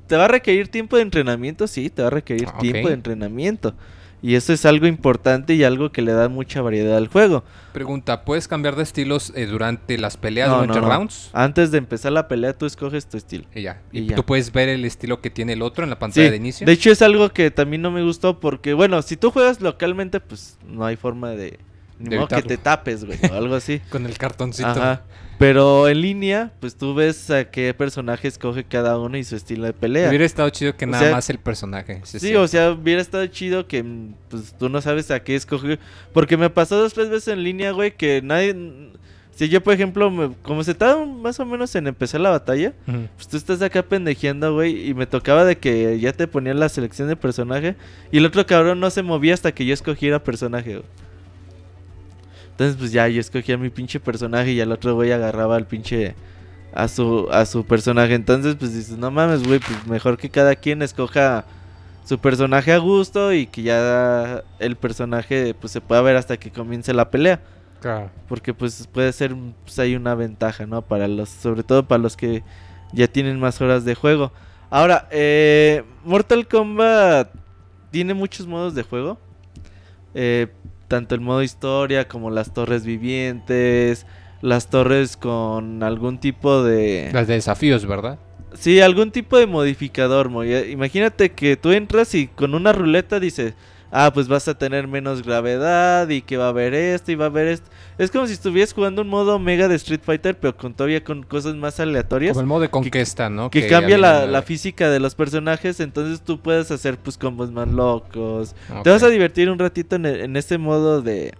te 0.08 0.16
va 0.16 0.26
a 0.26 0.28
requerir 0.30 0.70
tiempo 0.70 0.95
de 0.95 1.02
entrenamiento, 1.02 1.68
sí, 1.68 1.90
te 1.90 2.02
va 2.02 2.08
a 2.08 2.12
requerir 2.12 2.48
Ah, 2.48 2.58
tiempo 2.60 2.88
de 2.88 2.94
entrenamiento. 2.94 3.76
Y 4.22 4.34
eso 4.34 4.52
es 4.52 4.65
algo 4.65 4.88
importante 4.88 5.53
y 5.53 5.64
algo 5.64 5.91
que 5.91 6.02
le 6.02 6.11
da 6.11 6.27
mucha 6.27 6.61
variedad 6.61 6.98
al 6.98 7.07
juego. 7.07 7.44
Pregunta, 7.72 8.26
¿puedes 8.26 8.48
cambiar 8.48 8.76
de 8.76 8.81
estilos 8.81 9.31
eh, 9.35 9.45
durante 9.45 9.98
las 9.99 10.18
peleas, 10.18 10.49
No, 10.49 10.56
durante 10.61 10.81
no, 10.81 10.88
no. 10.88 10.94
rounds? 10.94 11.30
Antes 11.34 11.69
de 11.69 11.77
empezar 11.77 12.11
la 12.11 12.27
pelea, 12.27 12.53
tú 12.57 12.65
escoges 12.65 13.07
tu 13.07 13.18
estilo. 13.18 13.45
Y 13.53 13.61
ya. 13.61 13.81
Y 13.91 13.99
Y, 13.99 14.07
ya. 14.07 14.15
tú 14.15 14.26
puedes 14.26 14.52
ver 14.52 14.69
el 14.69 14.85
estilo 14.85 15.22
que 15.22 15.30
tiene 15.30 15.53
el 15.53 15.61
otro 15.61 15.84
en 15.84 15.91
la 15.91 15.99
pantalla 15.99 16.26
Sí, 16.27 16.31
de 16.31 16.38
inicio. 16.38 16.65
de 16.65 16.73
hecho 16.73 16.89
es 16.91 17.02
algo 17.03 17.30
que 17.30 17.52
también 17.52 17.84
no 17.84 17.91
me 17.91 18.02
gustó 18.03 18.39
porque, 18.39 18.73
bueno, 18.73 19.02
si 19.03 19.18
tú 19.18 19.30
juegas 19.30 19.61
localmente, 19.61 20.19
pues 20.19 20.57
no 20.68 20.84
hay 20.85 20.95
forma 20.95 21.30
de... 21.31 21.60
Ni 21.99 22.10
De 22.10 22.18
modo 22.18 22.27
que 22.27 22.41
te 22.44 22.57
tapes, 22.57 23.06
güey, 23.06 23.19
o 23.31 23.34
algo 23.35 23.56
así. 23.56 23.80
Con 23.89 24.06
el 24.07 24.18
cartoncito. 24.18 24.68
Ajá. 24.69 25.02
Pero 25.39 25.88
en 25.88 26.01
línea, 26.01 26.51
pues 26.59 26.76
tú 26.76 26.95
ves 26.95 27.30
a 27.30 27.45
qué 27.51 27.73
personaje 27.73 28.27
escoge 28.27 28.64
cada 28.64 28.97
uno 28.97 29.18
y 29.18 29.23
su 29.23 29.35
estilo 29.35 29.65
de 29.65 29.73
pelea. 29.73 30.09
Hubiera 30.09 30.26
estado 30.26 30.49
chido 30.49 30.76
que 30.76 30.85
O 30.85 30.88
nada 30.88 31.03
sea, 31.03 31.11
más 31.14 31.30
el 31.30 31.38
personaje. 31.38 32.01
Sí, 32.05 32.35
o 32.35 32.47
sea, 32.47 32.72
hubiera 32.72 33.01
estado 33.01 33.26
chido 33.27 33.68
que 33.68 33.85
pues 34.30 34.55
tú 34.57 34.68
no 34.69 34.81
sabes 34.81 35.11
a 35.11 35.19
qué 35.23 35.35
escoger. 35.35 35.80
Porque 36.11 36.38
me 36.38 36.49
pasó 36.49 36.77
dos 36.80 36.93
tres 36.93 37.09
veces 37.09 37.27
en 37.34 37.43
línea, 37.43 37.72
güey, 37.72 37.91
que 37.95 38.22
nadie... 38.23 38.55
Si 39.35 39.47
yo, 39.49 39.61
por 39.61 39.76
ejemplo, 39.76 40.09
me- 40.09 40.34
como 40.41 40.64
se 40.64 40.72
estaba 40.72 41.05
más 41.05 41.39
o 41.39 41.45
menos 41.45 41.76
en 41.76 41.85
empezar 41.85 42.19
la 42.19 42.31
batalla, 42.31 42.73
pues 43.15 43.27
tú 43.27 43.38
estás 43.38 43.61
acá 43.61 43.84
pendejeando, 43.84 44.55
güey, 44.55 44.89
y 44.89 44.95
me 44.95 45.05
tocaba 45.05 45.45
de 45.45 45.55
que 45.59 45.99
ya 45.99 46.11
te 46.11 46.27
ponían 46.27 46.59
la 46.59 46.69
selección 46.69 47.07
de 47.07 47.15
personaje 47.15 47.76
y 48.11 48.18
el 48.18 48.26
otro 48.26 48.43
cabrón 48.47 48.80
no 48.80 48.89
se 48.89 49.03
movía 49.03 49.35
hasta 49.35 49.51
que 49.51 49.64
yo 49.68 49.76
escogiera 49.76 50.23
personaje, 50.23 50.77
güey. 50.77 50.85
Entonces, 52.57 52.75
pues 52.75 52.91
ya 52.91 53.07
yo 53.07 53.21
escogía 53.21 53.55
mi 53.55 53.69
pinche 53.69 53.99
personaje 53.99 54.51
y 54.51 54.59
el 54.59 54.71
otro 54.71 54.95
güey 54.95 55.11
agarraba 55.11 55.57
al 55.57 55.67
pinche 55.67 56.15
a 56.73 56.88
su 56.88 57.27
a 57.31 57.45
su 57.45 57.63
personaje. 57.63 58.15
Entonces, 58.15 58.55
pues 58.55 58.73
dices, 58.73 58.97
"No 58.97 59.11
mames, 59.11 59.43
güey, 59.43 59.59
pues 59.59 59.85
mejor 59.85 60.17
que 60.17 60.31
cada 60.31 60.55
quien 60.55 60.81
escoja 60.81 61.45
su 62.03 62.17
personaje 62.17 62.73
a 62.73 62.79
gusto 62.79 63.31
y 63.31 63.45
que 63.45 63.61
ya 63.61 64.43
el 64.57 64.75
personaje 64.75 65.53
pues 65.53 65.71
se 65.71 65.81
pueda 65.81 66.01
ver 66.01 66.15
hasta 66.15 66.38
que 66.38 66.49
comience 66.49 66.95
la 66.95 67.11
pelea." 67.11 67.41
Claro. 67.79 68.09
Porque 68.27 68.55
pues 68.55 68.89
puede 68.91 69.13
ser 69.13 69.35
pues 69.63 69.77
hay 69.77 69.95
una 69.95 70.15
ventaja, 70.15 70.65
¿no? 70.65 70.81
Para 70.81 71.07
los, 71.07 71.29
sobre 71.29 71.61
todo 71.61 71.88
para 71.88 72.01
los 72.01 72.17
que 72.17 72.41
ya 72.91 73.07
tienen 73.07 73.39
más 73.39 73.61
horas 73.61 73.85
de 73.85 73.93
juego. 73.93 74.31
Ahora, 74.71 75.07
eh, 75.11 75.84
Mortal 76.03 76.47
Kombat 76.47 77.29
tiene 77.91 78.15
muchos 78.15 78.47
modos 78.47 78.73
de 78.73 78.81
juego. 78.81 79.19
Eh, 80.15 80.47
tanto 80.88 81.15
el 81.15 81.22
modo 81.22 81.43
historia 81.43 82.07
como 82.07 82.30
las 82.30 82.53
torres 82.53 82.85
vivientes, 82.85 84.05
las 84.41 84.69
torres 84.69 85.18
con 85.18 85.84
algún 85.84 86.19
tipo 86.19 86.64
de... 86.64 87.09
Las 87.14 87.27
de 87.27 87.35
desafíos, 87.35 87.85
¿verdad? 87.85 88.19
Sí, 88.53 88.80
algún 88.80 89.11
tipo 89.11 89.38
de 89.38 89.45
modificador. 89.45 90.30
Moy. 90.30 90.53
Imagínate 90.55 91.31
que 91.31 91.57
tú 91.57 91.72
entras 91.72 92.15
y 92.15 92.27
con 92.27 92.55
una 92.55 92.72
ruleta 92.72 93.19
dice, 93.19 93.53
ah, 93.91 94.11
pues 94.14 94.27
vas 94.27 94.47
a 94.47 94.57
tener 94.57 94.88
menos 94.88 95.23
gravedad 95.23 96.09
y 96.09 96.22
que 96.22 96.38
va 96.38 96.45
a 96.45 96.49
haber 96.49 96.73
esto 96.73 97.11
y 97.11 97.15
va 97.15 97.26
a 97.26 97.27
haber 97.27 97.47
esto. 97.47 97.69
Es 97.97 98.11
como 98.11 98.27
si 98.27 98.34
estuvieras 98.34 98.73
jugando 98.73 99.01
un 99.01 99.07
modo 99.07 99.39
mega 99.39 99.68
de 99.68 99.76
Street 99.76 100.01
Fighter, 100.03 100.38
pero 100.39 100.55
con 100.55 100.73
todavía 100.73 101.03
con 101.03 101.23
cosas 101.23 101.55
más 101.55 101.80
aleatorias. 101.80 102.34
Como 102.34 102.41
el 102.41 102.47
modo 102.47 102.61
de 102.61 102.69
conquista, 102.69 103.30
¿no? 103.30 103.49
Que, 103.49 103.68
cambia 103.68 103.97
la, 103.97 104.41
física 104.41 104.89
de 104.89 104.99
los 104.99 105.15
personajes, 105.15 105.80
entonces 105.80 106.22
tú 106.22 106.39
puedes 106.39 106.72
hacer 106.72 106.97
pues 106.97 107.18
combos 107.18 107.51
más 107.51 107.68
locos. 107.68 108.55
Te 108.84 108.89
vas 108.89 109.03
a 109.03 109.09
divertir 109.09 109.49
un 109.49 109.59
ratito 109.59 109.95
en, 109.95 110.05
e- 110.05 110.23
en 110.23 110.35
este 110.35 110.57
modo 110.57 111.01
de... 111.01 111.34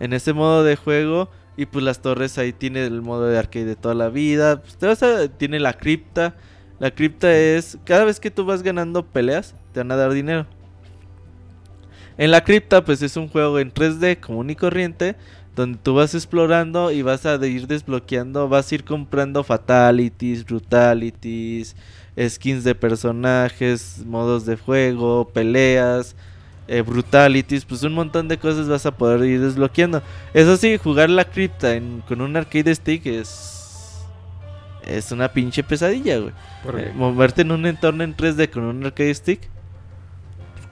En 0.00 0.12
este 0.12 0.32
modo 0.32 0.64
de 0.64 0.76
juego. 0.76 1.30
Y 1.56 1.66
pues 1.66 1.84
las 1.84 2.00
torres 2.00 2.36
ahí 2.38 2.52
tiene 2.52 2.84
el 2.84 3.00
modo 3.00 3.26
de 3.26 3.38
arcade 3.38 3.64
de 3.64 3.76
toda 3.76 3.94
la 3.94 4.08
vida. 4.08 4.60
Pues, 4.60 4.76
te 4.76 4.86
vas 4.86 5.02
a... 5.02 5.28
Tiene 5.28 5.60
la 5.60 5.74
cripta. 5.74 6.36
La 6.78 6.90
cripta 6.90 7.32
es... 7.32 7.78
Cada 7.84 8.04
vez 8.04 8.18
que 8.18 8.30
tú 8.30 8.44
vas 8.44 8.62
ganando 8.62 9.06
peleas, 9.06 9.54
te 9.72 9.80
van 9.80 9.92
a 9.92 9.96
dar 9.96 10.12
dinero. 10.12 10.46
En 12.18 12.30
la 12.30 12.44
cripta 12.44 12.84
pues 12.84 13.02
es 13.02 13.16
un 13.16 13.28
juego 13.28 13.58
en 13.58 13.72
3D 13.72 14.16
común 14.20 14.50
y 14.50 14.56
corriente. 14.56 15.16
Donde 15.56 15.78
tú 15.80 15.94
vas 15.94 16.12
explorando 16.16 16.90
y 16.90 17.02
vas 17.02 17.24
a 17.26 17.34
ir 17.46 17.68
desbloqueando, 17.68 18.48
vas 18.48 18.72
a 18.72 18.74
ir 18.74 18.82
comprando 18.82 19.44
fatalities, 19.44 20.44
brutalities, 20.44 21.76
skins 22.18 22.64
de 22.64 22.74
personajes, 22.74 24.02
modos 24.04 24.46
de 24.46 24.56
juego, 24.56 25.28
peleas, 25.32 26.16
eh, 26.66 26.80
brutalities, 26.82 27.64
pues 27.64 27.84
un 27.84 27.92
montón 27.94 28.26
de 28.26 28.36
cosas 28.38 28.68
vas 28.68 28.84
a 28.84 28.96
poder 28.96 29.24
ir 29.28 29.40
desbloqueando. 29.40 30.02
Eso 30.32 30.56
sí, 30.56 30.76
jugar 30.76 31.08
la 31.08 31.24
cripta 31.24 31.74
en- 31.76 32.00
con 32.08 32.20
un 32.20 32.36
arcade 32.36 32.74
stick 32.74 33.06
es... 33.06 33.60
Es 34.82 35.12
una 35.12 35.32
pinche 35.32 35.62
pesadilla, 35.62 36.18
güey. 36.18 36.32
Eh, 36.78 36.92
moverte 36.94 37.42
en 37.42 37.52
un 37.52 37.64
entorno 37.64 38.04
en 38.04 38.14
3D 38.14 38.50
con 38.50 38.64
un 38.64 38.84
arcade 38.84 39.14
stick. 39.14 39.48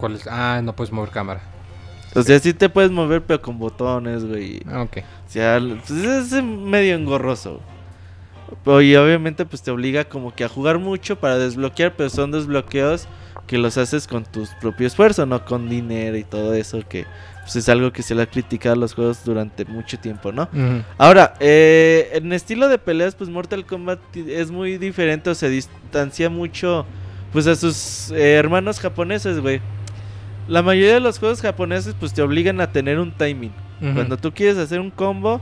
¿Cuál 0.03 0.17
es? 0.17 0.27
Ah, 0.27 0.61
no 0.65 0.75
puedes 0.75 0.93
mover 0.93 1.11
cámara. 1.11 1.41
O 2.13 2.23
sea, 2.25 2.37
sí 2.41 2.53
te 2.53 2.69
puedes 2.69 2.91
mover, 2.91 3.23
pero 3.23 3.41
con 3.41 3.57
botones, 3.57 4.25
güey. 4.25 4.61
Ah, 4.67 4.83
ok. 4.83 4.97
O 4.99 5.31
sea, 5.31 5.61
pues 5.61 5.91
es 5.93 6.43
medio 6.43 6.97
engorroso. 6.97 7.61
Y 8.67 8.97
obviamente 8.97 9.47
pues 9.47 9.63
te 9.63 9.71
obliga 9.71 10.03
como 10.03 10.35
que 10.35 10.43
a 10.43 10.49
jugar 10.49 10.81
mucho 10.81 11.21
para 11.21 11.39
desbloquear, 11.39 11.95
pero 11.95 12.11
son 12.11 12.33
desbloqueos 12.33 13.07
que 13.47 13.59
los 13.59 13.79
haces 13.79 14.09
con 14.09 14.25
tu 14.25 14.45
propio 14.61 14.89
esfuerzo, 14.89 15.25
no 15.25 15.45
con 15.45 15.69
dinero 15.69 16.17
y 16.17 16.25
todo 16.25 16.53
eso, 16.53 16.81
que 16.89 17.07
pues 17.43 17.55
es 17.55 17.69
algo 17.69 17.93
que 17.93 18.03
se 18.03 18.17
le 18.17 18.23
ha 18.23 18.27
criticado 18.27 18.73
a 18.73 18.79
los 18.79 18.95
juegos 18.95 19.25
durante 19.25 19.65
mucho 19.67 20.01
tiempo, 20.01 20.33
¿no? 20.33 20.49
Ahora, 20.99 21.35
eh, 21.39 22.11
en 22.15 22.33
estilo 22.33 22.67
de 22.67 22.79
peleas, 22.79 23.15
pues 23.15 23.31
Mortal 23.31 23.65
Kombat 23.67 24.01
es 24.17 24.51
muy 24.51 24.79
diferente 24.79 25.31
o 25.31 25.35
se 25.37 25.49
distancia 25.49 26.29
mucho 26.29 26.87
pues 27.33 27.47
a 27.47 27.55
sus 27.55 28.11
eh, 28.11 28.35
hermanos 28.35 28.81
japoneses, 28.81 29.39
güey. 29.39 29.61
La 30.49 30.63
mayoría 30.63 30.95
de 30.95 31.01
los 31.01 31.19
juegos 31.19 31.41
japoneses 31.41 31.95
pues 31.99 32.13
te 32.13 32.23
obligan 32.23 32.61
a 32.61 32.73
tener 32.73 32.99
un 32.99 33.13
timing. 33.13 33.53
Cuando 33.81 34.17
tú 34.17 34.33
quieres 34.33 34.59
hacer 34.59 34.79
un 34.79 34.91
combo, 34.93 35.41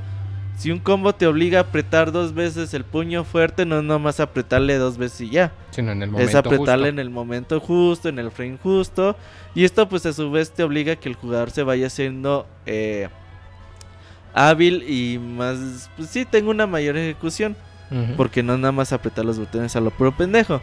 si 0.57 0.71
un 0.71 0.79
combo 0.79 1.15
te 1.15 1.27
obliga 1.27 1.59
a 1.59 1.63
apretar 1.63 2.11
dos 2.11 2.35
veces 2.35 2.73
el 2.75 2.85
puño 2.85 3.25
fuerte, 3.25 3.67
no 3.67 3.79
es 3.79 3.85
nomás 3.85 4.19
apretarle 4.19 4.77
dos 4.79 4.99
veces 4.99 5.21
y 5.23 5.31
ya. 5.31 5.53
Sino 5.71 5.93
en 5.93 6.03
el 6.03 6.11
momento 6.11 6.31
es 6.31 6.35
apretarle 6.35 6.87
justo. 6.87 6.89
en 6.89 6.99
el 6.99 7.11
momento 7.11 7.61
justo, 7.61 8.09
en 8.09 8.19
el 8.19 8.31
frame 8.31 8.59
justo. 8.63 9.17
Y 9.55 9.65
esto 9.65 9.89
pues 9.89 10.07
a 10.07 10.13
su 10.13 10.31
vez 10.31 10.53
te 10.53 10.63
obliga 10.63 10.95
a 10.95 10.97
que 10.97 11.09
el 11.09 11.15
jugador 11.15 11.51
se 11.51 11.63
vaya 11.63 11.87
haciendo 11.87 12.47
eh, 12.67 13.09
hábil 14.35 14.85
y 14.89 15.19
más... 15.19 15.91
Pues 15.97 16.11
sí, 16.11 16.25
tengo 16.25 16.51
una 16.51 16.67
mayor 16.67 16.97
ejecución. 16.97 17.57
Porque 18.17 18.45
no 18.45 18.55
es 18.55 18.61
nada 18.61 18.71
más 18.71 18.93
apretar 18.93 19.25
los 19.25 19.39
botones 19.39 19.75
a 19.75 19.81
lo 19.81 19.91
puro 19.91 20.17
pendejo. 20.17 20.61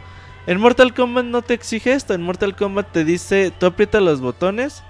En 0.48 0.60
Mortal 0.60 0.94
Kombat 0.94 1.26
no 1.26 1.42
te 1.42 1.54
exige 1.54 1.94
esto. 1.94 2.14
En 2.14 2.22
Mortal 2.24 2.56
Kombat 2.56 2.92
te 2.92 3.04
dice, 3.06 3.52
tú 3.60 3.66
aprietas 3.66 4.02
los 4.02 4.22
botones 4.22 4.82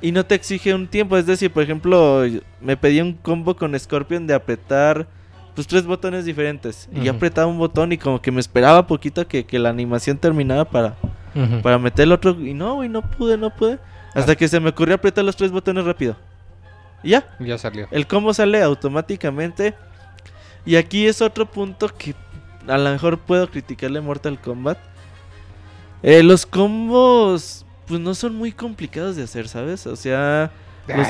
y 0.00 0.10
no 0.12 0.26
te 0.26 0.34
exige 0.34 0.74
un 0.74 0.88
tiempo. 0.88 1.16
Es 1.16 1.24
decir, 1.26 1.52
por 1.52 1.62
ejemplo, 1.62 2.24
me 2.60 2.76
pedí 2.76 3.00
un 3.00 3.14
combo 3.14 3.56
con 3.56 3.78
Scorpion 3.78 4.26
de 4.26 4.34
apretar 4.34 5.06
pues 5.54 5.66
tres 5.66 5.84
botones 5.86 6.24
diferentes. 6.24 6.88
Y 6.92 7.02
yo 7.02 7.12
apretaba 7.12 7.46
un 7.46 7.58
botón 7.58 7.92
y 7.92 7.98
como 7.98 8.20
que 8.20 8.32
me 8.32 8.40
esperaba 8.40 8.86
poquito 8.86 9.26
que, 9.28 9.44
que 9.46 9.58
la 9.58 9.68
animación 9.68 10.18
terminara 10.18 10.64
para, 10.64 10.96
para 11.62 11.78
meter 11.78 12.04
el 12.04 12.12
otro. 12.12 12.32
Y 12.40 12.52
no, 12.54 12.74
güey, 12.76 12.88
no 12.88 13.02
pude, 13.02 13.38
no 13.38 13.54
pude. 13.54 13.78
Hasta 14.14 14.34
que 14.34 14.48
se 14.48 14.58
me 14.60 14.70
ocurrió 14.70 14.96
apretar 14.96 15.24
los 15.24 15.36
tres 15.36 15.52
botones 15.52 15.84
rápido. 15.84 16.16
Y 17.04 17.10
ya, 17.10 17.24
Ya 17.38 17.56
salió. 17.58 17.86
el 17.92 18.06
combo 18.06 18.34
sale 18.34 18.60
automáticamente. 18.62 19.74
Y 20.64 20.76
aquí 20.76 21.06
es 21.06 21.20
otro 21.22 21.46
punto 21.46 21.88
que 21.88 22.14
a 22.68 22.78
lo 22.78 22.90
mejor 22.90 23.18
puedo 23.18 23.50
criticarle 23.50 24.00
Mortal 24.00 24.40
Kombat. 24.40 24.78
Eh, 26.02 26.22
los 26.22 26.46
combos, 26.46 27.64
pues 27.86 28.00
no 28.00 28.14
son 28.14 28.34
muy 28.34 28.52
complicados 28.52 29.16
de 29.16 29.22
hacer, 29.22 29.48
¿sabes? 29.48 29.86
O 29.86 29.94
sea, 29.96 30.50
los- 30.88 31.06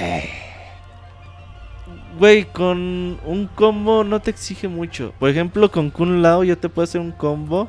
güey, 2.19 2.45
con 2.45 3.19
un 3.25 3.49
combo 3.55 4.05
no 4.05 4.21
te 4.21 4.31
exige 4.31 4.69
mucho. 4.69 5.13
Por 5.19 5.31
ejemplo, 5.31 5.71
con 5.71 5.91
Kun 5.91 6.23
Lao 6.23 6.45
yo 6.45 6.57
te 6.59 6.69
puedo 6.69 6.85
hacer 6.85 7.01
un 7.01 7.13
combo 7.13 7.69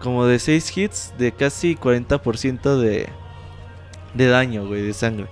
como 0.00 0.26
de 0.26 0.38
6 0.38 0.76
hits 0.76 1.14
de 1.18 1.32
casi 1.32 1.74
40% 1.74 2.78
de, 2.78 3.08
de 4.14 4.26
daño, 4.28 4.66
güey, 4.66 4.82
de 4.82 4.92
sangre. 4.92 5.26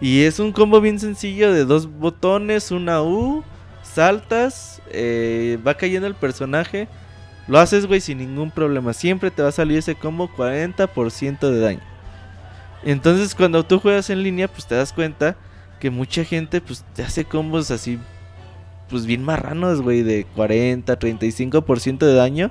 Y 0.00 0.22
es 0.22 0.40
un 0.40 0.52
combo 0.52 0.80
bien 0.80 0.98
sencillo 0.98 1.52
de 1.52 1.64
dos 1.64 1.86
botones, 1.86 2.70
una 2.70 3.02
U, 3.02 3.44
saltas, 3.90 4.80
eh, 4.90 5.58
va 5.66 5.74
cayendo 5.74 6.06
el 6.06 6.14
personaje. 6.14 6.88
Lo 7.48 7.58
haces, 7.58 7.86
güey, 7.86 8.00
sin 8.00 8.18
ningún 8.18 8.50
problema. 8.50 8.92
Siempre 8.92 9.30
te 9.30 9.42
va 9.42 9.48
a 9.48 9.52
salir 9.52 9.78
ese 9.78 9.94
combo 9.94 10.28
40% 10.28 11.50
de 11.50 11.60
daño. 11.60 11.80
Entonces 12.82 13.34
cuando 13.34 13.64
tú 13.64 13.78
juegas 13.78 14.10
en 14.10 14.22
línea, 14.22 14.48
pues 14.48 14.66
te 14.66 14.74
das 14.74 14.92
cuenta 14.92 15.36
que 15.78 15.90
mucha 15.90 16.24
gente 16.24 16.60
pues 16.60 16.84
te 16.94 17.02
hace 17.02 17.24
combos 17.24 17.70
así, 17.70 17.98
pues 18.88 19.06
bien 19.06 19.22
marranos, 19.24 19.82
güey, 19.82 20.02
de 20.02 20.26
40, 20.34 20.98
35% 20.98 21.98
de 21.98 22.14
daño. 22.14 22.50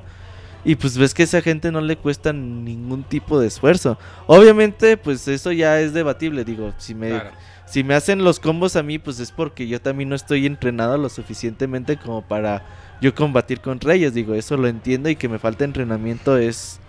Y 0.65 0.75
pues 0.75 0.97
ves 0.97 1.13
que 1.13 1.23
esa 1.23 1.41
gente 1.41 1.71
no 1.71 1.79
le 1.79 1.95
cuesta 1.95 2.33
ningún 2.33 3.03
tipo 3.03 3.39
de 3.39 3.47
esfuerzo. 3.47 3.97
Obviamente, 4.27 4.97
pues 4.97 5.27
eso 5.27 5.51
ya 5.51 5.79
es 5.79 5.93
debatible. 5.93 6.43
Digo, 6.43 6.73
si 6.77 6.93
me. 6.93 7.21
Si 7.69 7.83
me 7.83 7.93
hacen 7.93 8.23
los 8.23 8.39
combos 8.39 8.75
a 8.75 8.83
mí, 8.83 8.97
pues 8.97 9.19
es 9.19 9.31
porque 9.31 9.67
yo 9.67 9.79
también 9.79 10.09
no 10.09 10.15
estoy 10.15 10.45
entrenado 10.45 10.97
lo 10.97 11.07
suficientemente 11.09 11.97
como 11.97 12.23
para 12.27 12.65
yo 12.99 13.13
combatir 13.13 13.61
contra 13.61 13.93
ellos. 13.93 14.13
Digo, 14.13 14.33
eso 14.33 14.57
lo 14.57 14.67
entiendo 14.67 15.09
y 15.09 15.15
que 15.15 15.29
me 15.29 15.37
falta 15.39 15.65
entrenamiento 15.65 16.37
es 16.37 16.79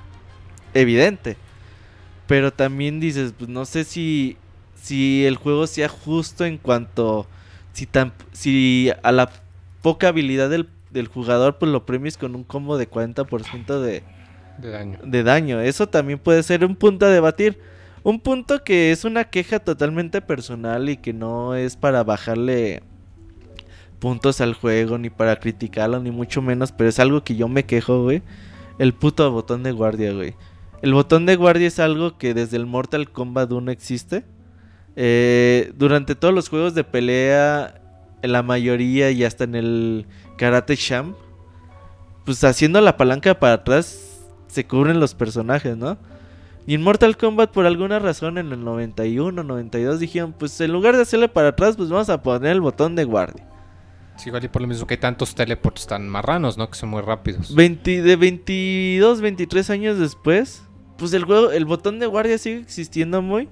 evidente. 0.72 1.36
Pero 2.26 2.52
también 2.52 2.98
dices, 3.00 3.34
pues 3.36 3.50
no 3.50 3.66
sé 3.66 3.84
si, 3.84 4.38
si 4.74 5.26
el 5.26 5.36
juego 5.36 5.66
sea 5.66 5.88
justo 5.88 6.44
en 6.44 6.56
cuanto 6.58 7.26
si, 7.72 7.86
tan, 7.86 8.12
si 8.32 8.90
a 9.02 9.12
la 9.12 9.30
poca 9.82 10.08
habilidad 10.08 10.48
del, 10.48 10.68
del 10.90 11.08
jugador 11.08 11.58
pues 11.58 11.70
lo 11.70 11.84
premies 11.86 12.16
con 12.16 12.34
un 12.34 12.44
combo 12.44 12.78
de 12.78 12.88
40% 12.88 13.80
de, 13.80 14.02
De 14.56 14.70
daño. 14.70 14.98
de 15.02 15.22
daño. 15.22 15.60
Eso 15.60 15.88
también 15.88 16.18
puede 16.18 16.42
ser 16.42 16.64
un 16.64 16.76
punto 16.76 17.06
a 17.06 17.10
debatir. 17.10 17.58
Un 18.02 18.20
punto 18.20 18.64
que 18.64 18.92
es 18.92 19.04
una 19.04 19.24
queja 19.24 19.58
totalmente 19.58 20.22
personal 20.22 20.88
y 20.88 20.96
que 20.96 21.12
no 21.12 21.54
es 21.54 21.76
para 21.76 22.02
bajarle 22.02 22.82
puntos 23.98 24.40
al 24.40 24.54
juego, 24.54 24.96
ni 24.98 25.10
para 25.10 25.36
criticarlo, 25.36 26.00
ni 26.00 26.10
mucho 26.10 26.40
menos, 26.40 26.72
pero 26.72 26.88
es 26.88 26.98
algo 26.98 27.22
que 27.22 27.36
yo 27.36 27.48
me 27.48 27.64
quejo, 27.64 28.02
güey. 28.02 28.22
El 28.78 28.94
puto 28.94 29.30
botón 29.30 29.62
de 29.62 29.72
guardia, 29.72 30.12
güey. 30.12 30.34
El 30.80 30.94
botón 30.94 31.26
de 31.26 31.36
guardia 31.36 31.68
es 31.68 31.78
algo 31.78 32.16
que 32.16 32.32
desde 32.32 32.56
el 32.56 32.64
Mortal 32.64 33.10
Kombat 33.10 33.52
1 33.52 33.70
existe. 33.70 34.24
Eh, 34.96 35.72
durante 35.76 36.14
todos 36.14 36.32
los 36.32 36.48
juegos 36.48 36.74
de 36.74 36.84
pelea, 36.84 37.80
en 38.22 38.32
la 38.32 38.42
mayoría 38.42 39.10
y 39.10 39.24
hasta 39.24 39.44
en 39.44 39.54
el 39.54 40.06
Karate 40.36 40.76
Sham, 40.76 41.14
pues 42.24 42.42
haciendo 42.44 42.80
la 42.80 42.96
palanca 42.96 43.38
para 43.38 43.54
atrás 43.54 44.20
se 44.48 44.66
cubren 44.66 45.00
los 45.00 45.14
personajes, 45.14 45.76
¿no? 45.76 45.98
Y 46.70 46.74
en 46.74 46.82
Mortal 46.82 47.16
Kombat 47.16 47.50
por 47.50 47.66
alguna 47.66 47.98
razón 47.98 48.38
en 48.38 48.52
el 48.52 48.64
91, 48.64 49.42
92 49.42 49.98
dijeron, 49.98 50.32
pues 50.32 50.60
en 50.60 50.72
lugar 50.72 50.94
de 50.94 51.02
hacerle 51.02 51.28
para 51.28 51.48
atrás, 51.48 51.76
pues 51.76 51.88
vamos 51.88 52.08
a 52.10 52.22
poner 52.22 52.52
el 52.52 52.60
botón 52.60 52.94
de 52.94 53.02
guardia. 53.02 53.44
Sí, 54.14 54.28
igual 54.28 54.44
y 54.44 54.46
por 54.46 54.62
lo 54.62 54.68
mismo 54.68 54.86
que 54.86 54.94
hay 54.94 55.00
tantos 55.00 55.34
teleports 55.34 55.88
tan 55.88 56.08
marranos, 56.08 56.56
¿no? 56.56 56.70
Que 56.70 56.76
son 56.76 56.90
muy 56.90 57.02
rápidos. 57.02 57.52
20 57.56 58.02
de 58.02 58.14
22, 58.14 59.20
23 59.20 59.68
años 59.70 59.98
después, 59.98 60.62
pues 60.96 61.12
el 61.12 61.24
juego, 61.24 61.50
el 61.50 61.64
botón 61.64 61.98
de 61.98 62.06
guardia 62.06 62.38
sigue 62.38 62.60
existiendo 62.60 63.20
muy. 63.20 63.48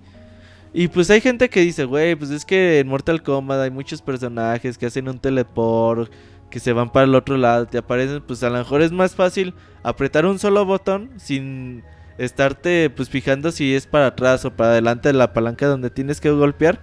Y 0.73 0.87
pues 0.87 1.11
hay 1.11 1.21
gente 1.21 1.51
que 1.51 1.59
dice, 1.59 1.87
güey, 1.87 2.15
pues 2.15 2.31
es 2.31 2.45
que 2.45 2.79
en 2.79 2.87
Mortal 2.87 3.25
Kombat 3.25 3.59
hay 3.63 3.73
muchos 3.73 4.01
personajes 4.01 4.79
que 4.79 4.87
hacen 4.87 5.09
un 5.09 5.19
teleport, 5.19 6.13
que 6.53 6.61
se 6.61 6.73
van 6.73 6.93
para 6.93 7.07
el 7.07 7.17
otro 7.17 7.37
lado, 7.37 7.67
te 7.67 7.79
aparecen, 7.79 8.23
pues 8.23 8.45
a 8.45 8.49
lo 8.49 8.59
mejor 8.59 8.81
es 8.81 8.93
más 8.93 9.17
fácil 9.17 9.55
apretar 9.83 10.25
un 10.25 10.39
solo 10.39 10.65
botón 10.65 11.11
sin 11.17 11.83
estarte 12.19 12.91
pues 12.91 13.09
fijando 13.09 13.53
si 13.53 13.75
es 13.75 13.87
para 13.87 14.09
atrás 14.09 14.45
o 14.45 14.51
para 14.51 14.71
adelante 14.71 15.09
de 15.09 15.15
la 15.15 15.33
palanca 15.33 15.67
donde 15.67 15.91
tienes 15.91 16.21
que 16.21 16.31
golpear. 16.31 16.81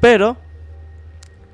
Pero, 0.00 0.38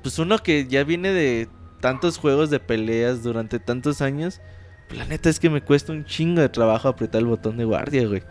pues 0.01 0.19
uno 0.19 0.37
que 0.37 0.67
ya 0.67 0.83
viene 0.83 1.11
de 1.11 1.49
tantos 1.81 2.17
juegos 2.17 2.49
de 2.49 2.59
peleas 2.59 3.23
durante 3.23 3.59
tantos 3.59 4.01
años, 4.01 4.41
pues 4.87 4.99
la 4.99 5.05
neta 5.05 5.29
es 5.29 5.39
que 5.39 5.49
me 5.49 5.61
cuesta 5.61 5.91
un 5.91 6.05
chingo 6.05 6.41
de 6.41 6.49
trabajo 6.49 6.87
apretar 6.87 7.19
el 7.19 7.27
botón 7.27 7.57
de 7.57 7.65
guardia, 7.65 8.07
güey. 8.07 8.21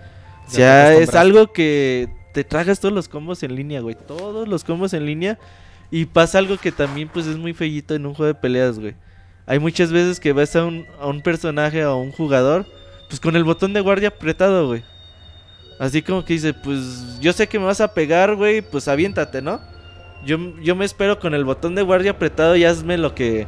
O 0.46 0.50
sea, 0.50 0.94
es 0.94 1.14
algo 1.14 1.52
que 1.52 2.08
te 2.32 2.44
tragas 2.44 2.80
todos 2.80 2.94
los 2.94 3.08
combos 3.08 3.42
en 3.42 3.56
línea, 3.56 3.80
güey. 3.80 3.96
Todos 3.96 4.46
los 4.46 4.62
combos 4.62 4.92
en 4.92 5.06
línea. 5.06 5.38
Y 5.90 6.06
pasa 6.06 6.38
algo 6.38 6.56
que 6.56 6.72
también 6.72 7.08
pues 7.08 7.26
es 7.26 7.36
muy 7.36 7.52
fellito 7.52 7.94
en 7.94 8.06
un 8.06 8.14
juego 8.14 8.32
de 8.32 8.38
peleas, 8.38 8.78
güey. 8.78 8.94
Hay 9.46 9.58
muchas 9.58 9.92
veces 9.92 10.18
que 10.18 10.32
ves 10.32 10.56
a 10.56 10.64
un, 10.64 10.86
a 11.00 11.06
un 11.06 11.22
personaje 11.22 11.84
o 11.84 11.90
a 11.90 11.96
un 11.96 12.10
jugador, 12.10 12.66
pues 13.08 13.20
con 13.20 13.36
el 13.36 13.44
botón 13.44 13.72
de 13.72 13.80
guardia 13.80 14.08
apretado, 14.08 14.68
güey. 14.68 14.82
Así 15.78 16.02
como 16.02 16.24
que 16.24 16.34
dice, 16.34 16.54
pues 16.54 17.18
yo 17.20 17.32
sé 17.32 17.46
que 17.46 17.58
me 17.58 17.66
vas 17.66 17.80
a 17.80 17.92
pegar, 17.92 18.34
güey, 18.34 18.62
pues 18.62 18.88
aviéntate, 18.88 19.42
¿no? 19.42 19.60
Yo, 20.24 20.38
yo 20.60 20.74
me 20.74 20.84
espero 20.84 21.18
con 21.20 21.34
el 21.34 21.44
botón 21.44 21.74
de 21.74 21.82
guardia 21.82 22.12
apretado 22.12 22.56
y 22.56 22.64
hazme 22.64 22.96
lo 22.96 23.14
que, 23.14 23.46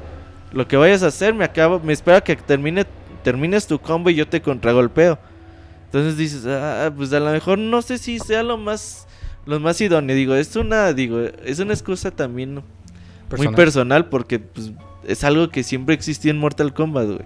lo 0.53 0.69
que 0.69 0.77
vayas 0.77 1.03
a 1.03 1.07
hacer. 1.09 1.35
Me 1.35 1.45
acabo, 1.45 1.81
me 1.81 1.93
espero 1.93 2.23
que 2.23 2.37
termine, 2.37 2.85
termines 3.25 3.67
tu 3.67 3.79
combo 3.79 4.11
y 4.11 4.15
yo 4.15 4.29
te 4.29 4.43
contragolpeo. 4.43 5.19
Entonces 5.87 6.19
dices, 6.19 6.45
ah, 6.47 6.93
pues 6.95 7.13
a 7.15 7.21
lo 7.21 7.31
mejor 7.31 7.59
no 7.59 7.81
sé 7.81 7.97
si 7.97 8.19
sea 8.19 8.43
lo 8.43 8.59
más, 8.59 9.07
lo 9.47 9.59
más 9.59 9.81
idóneo. 9.81 10.15
Digo, 10.15 10.35
es 10.35 10.55
una, 10.55 10.93
digo, 10.93 11.21
es 11.45 11.59
una 11.59 11.73
excusa 11.73 12.11
también 12.11 12.55
muy 12.57 12.63
Personal. 13.29 13.55
personal 13.55 14.07
porque 14.07 14.39
pues, 14.39 14.71
es 15.07 15.25
algo 15.25 15.49
que 15.49 15.63
siempre 15.63 15.95
existía 15.95 16.31
en 16.31 16.39
Mortal 16.39 16.75
Kombat, 16.75 17.07
güey. 17.07 17.25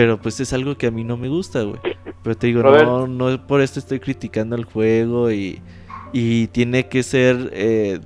Pero 0.00 0.18
pues 0.18 0.40
es 0.40 0.54
algo 0.54 0.78
que 0.78 0.86
a 0.86 0.90
mí 0.90 1.04
no 1.04 1.18
me 1.18 1.28
gusta, 1.28 1.60
güey. 1.60 1.78
Pero 2.22 2.34
te 2.34 2.46
digo, 2.46 2.62
Robert. 2.62 2.86
no, 2.86 3.06
no 3.06 3.46
por 3.46 3.60
esto 3.60 3.78
estoy 3.78 4.00
criticando 4.00 4.56
el 4.56 4.64
juego 4.64 5.30
y, 5.30 5.60
y 6.14 6.46
tiene 6.46 6.88
que 6.88 7.02
ser 7.02 7.50
eh, 7.52 8.00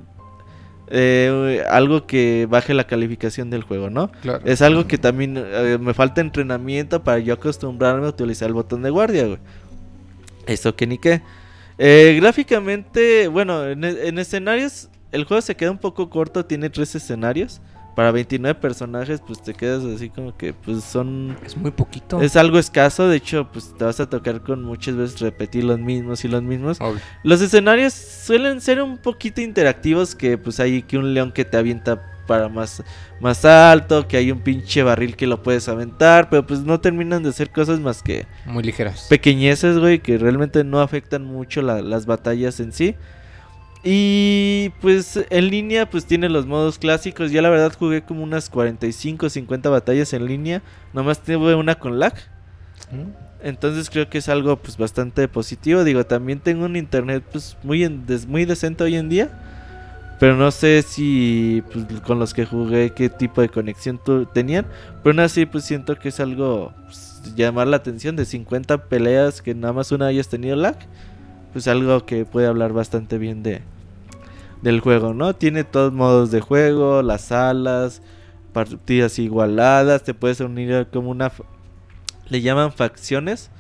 eh, 0.89 1.63
algo 1.71 2.05
que 2.05 2.49
baje 2.51 2.75
la 2.75 2.89
calificación 2.89 3.49
del 3.49 3.63
juego, 3.63 3.91
¿no? 3.91 4.11
Claro. 4.23 4.41
Es 4.45 4.61
algo 4.61 4.89
que 4.89 4.99
también 4.99 5.37
eh, 5.37 5.79
me 5.81 5.95
falta 5.95 6.21
entrenamiento 6.21 7.05
para 7.05 7.21
yo 7.21 7.33
acostumbrarme 7.33 8.07
a 8.07 8.09
utilizar 8.09 8.49
el 8.49 8.55
botón 8.55 8.83
de 8.83 8.91
guardia, 8.91 9.27
güey. 9.27 9.39
Eso 10.47 10.75
que 10.75 10.89
ni 10.89 10.99
qué. 10.99 11.23
Eh, 11.79 12.19
gráficamente, 12.21 13.29
bueno, 13.29 13.69
en, 13.69 13.85
en 13.85 14.19
escenarios, 14.19 14.89
el 15.13 15.23
juego 15.23 15.43
se 15.43 15.55
queda 15.55 15.71
un 15.71 15.79
poco 15.79 16.11
corto, 16.11 16.45
tiene 16.45 16.71
tres 16.71 16.93
escenarios. 16.97 17.61
Para 17.95 18.11
29 18.11 18.59
personajes, 18.61 19.21
pues 19.25 19.41
te 19.43 19.55
quedas 19.55 19.85
así 19.85 20.11
como 20.11 20.37
que, 20.37 20.53
pues 20.53 20.83
son... 20.83 21.37
Es 21.45 21.57
muy 21.57 21.71
poquito. 21.71 22.21
Es 22.21 22.35
algo 22.37 22.59
escaso, 22.59 23.09
de 23.09 23.17
hecho, 23.19 23.49
pues 23.53 23.73
te 23.79 23.85
vas 23.85 24.01
a 24.01 24.09
tocar 24.11 24.43
con 24.43 24.63
muchas 24.65 24.97
veces 24.97 25.21
repetir 25.21 25.63
los 25.65 25.79
mismos 25.79 26.25
y 26.25 26.29
los 26.29 26.43
mismos. 26.43 26.81
Obvio. 26.81 27.01
Los 27.23 27.41
escenarios 27.41 27.93
suelen 27.95 28.61
ser 28.61 28.83
un 28.83 28.99
poquito 28.99 29.41
interactivos, 29.41 30.15
que 30.15 30.37
pues 30.39 30.59
hay 30.61 30.83
que 30.83 30.99
un 30.99 31.15
león 31.15 31.31
que 31.33 31.45
te 31.45 31.57
avienta 31.57 32.11
para 32.27 32.49
más, 32.49 32.83
más 33.21 33.45
alto, 33.45 34.09
que 34.09 34.17
hay 34.17 34.33
un 34.33 34.41
pinche 34.41 34.83
barril 34.83 35.15
que 35.15 35.27
lo 35.27 35.43
puedes 35.43 35.69
aventar, 35.69 36.31
pero 36.31 36.47
pues 36.47 36.61
no 36.61 36.81
terminan 36.81 37.23
de 37.23 37.33
ser 37.33 37.51
cosas 37.51 37.81
más 37.81 38.03
que 38.03 38.27
Muy 38.47 38.63
ligeras. 38.65 39.07
pequeñeces, 39.11 39.79
güey, 39.79 39.99
que 40.01 40.17
realmente 40.19 40.65
no 40.65 40.81
afectan 40.81 41.25
mucho 41.25 41.61
la- 41.63 41.83
las 41.83 42.07
batallas 42.07 42.61
en 42.61 42.73
sí. 42.73 42.97
Y 43.87 44.71
pues 44.81 45.21
en 45.29 45.49
línea 45.51 45.89
pues 45.91 46.07
tiene 46.07 46.29
los 46.31 46.47
modos 46.47 46.79
clásicos. 46.79 47.31
Ya 47.31 47.43
la 47.43 47.51
verdad 47.51 47.73
jugué 47.79 48.03
como 48.03 48.23
unas 48.23 48.49
45 48.49 49.29
50 49.29 49.69
batallas 49.69 50.13
en 50.15 50.25
línea. 50.27 50.63
Nomás 50.95 51.23
tuve 51.23 51.55
una 51.55 51.75
con 51.75 51.99
lag. 51.99 52.15
¿Mm? 52.91 53.11
Entonces 53.47 53.91
creo 53.91 54.09
que 54.09 54.19
es 54.19 54.31
algo 54.31 54.57
pues 54.57 54.79
bastante 54.79 55.29
positivo. 55.29 55.85
Digo, 55.85 56.05
también 56.07 56.41
tengo 56.41 56.65
un 56.65 56.77
internet 56.77 57.23
pues 57.31 57.59
muy, 57.63 57.85
en- 57.85 58.07
des- 58.07 58.27
muy 58.27 58.47
decente 58.47 58.85
hoy 58.85 58.97
en 58.97 59.11
día. 59.11 59.29
Pero 60.19 60.37
no 60.37 60.51
sé 60.51 60.81
si 60.81 61.63
pues, 61.71 62.01
con 62.01 62.19
los 62.19 62.33
que 62.33 62.47
jugué 62.47 62.93
qué 62.95 63.11
tipo 63.11 63.43
de 63.43 63.51
conexión 63.51 64.01
tenían. 64.33 64.65
Pero 65.03 65.11
aún 65.13 65.21
así 65.21 65.45
pues 65.45 65.65
siento 65.65 65.97
que 65.97 66.09
es 66.09 66.21
algo 66.21 66.73
pues, 66.87 67.21
llamar 67.37 67.67
la 67.67 67.77
atención 67.77 68.17
de 68.17 68.25
50 68.25 68.85
peleas 68.89 69.43
que 69.43 69.55
nada 69.55 69.75
más 69.75 69.93
una 69.93 70.07
hayas 70.07 70.29
tenido 70.29 70.57
lag. 70.57 70.79
Pues 71.53 71.69
algo 71.69 72.07
que 72.07 72.25
puede 72.25 72.47
hablar 72.47 72.73
bastante 72.73 73.19
bien 73.19 73.43
de 73.43 73.61
del 74.65 74.81
juego, 74.81 75.13
¿no? 75.13 75.37
Tiene 75.37 75.63
todos 75.63 75.93
modos 75.93 76.31
de 76.31 76.41
juego, 76.41 77.03
las 77.03 77.27
salas, 77.27 78.01
partidas 78.55 79.19
igualadas, 79.19 80.03
te 80.05 80.15
puedes 80.15 80.41
unir 80.41 80.89
como 80.91 81.11
una 81.11 81.31
le 82.31 82.41
llaman 82.41 82.73
facciones 82.73 83.51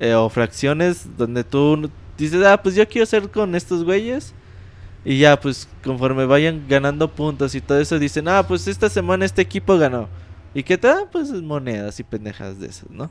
eh, 0.00 0.14
o 0.14 0.30
fracciones 0.30 1.06
donde 1.18 1.44
tú 1.44 1.90
dices, 2.16 2.42
ah, 2.46 2.60
pues 2.62 2.74
yo 2.74 2.88
quiero 2.88 3.04
ser 3.04 3.30
con 3.30 3.54
estos 3.54 3.84
güeyes. 3.84 4.32
Y 5.04 5.18
ya, 5.18 5.38
pues 5.38 5.68
conforme 5.84 6.24
vayan 6.24 6.64
ganando 6.66 7.10
puntos 7.10 7.54
y 7.54 7.60
todo 7.60 7.78
eso, 7.78 7.98
dicen, 7.98 8.26
ah, 8.26 8.42
pues 8.48 8.66
esta 8.66 8.88
semana 8.88 9.26
este 9.26 9.42
equipo 9.42 9.76
ganó. 9.76 10.08
¿Y 10.54 10.62
qué 10.62 10.78
te 10.78 10.88
dan? 10.88 11.04
Pues 11.12 11.30
monedas 11.30 12.00
y 12.00 12.04
pendejas 12.04 12.58
de 12.58 12.68
esas, 12.68 12.88
¿no? 12.88 13.10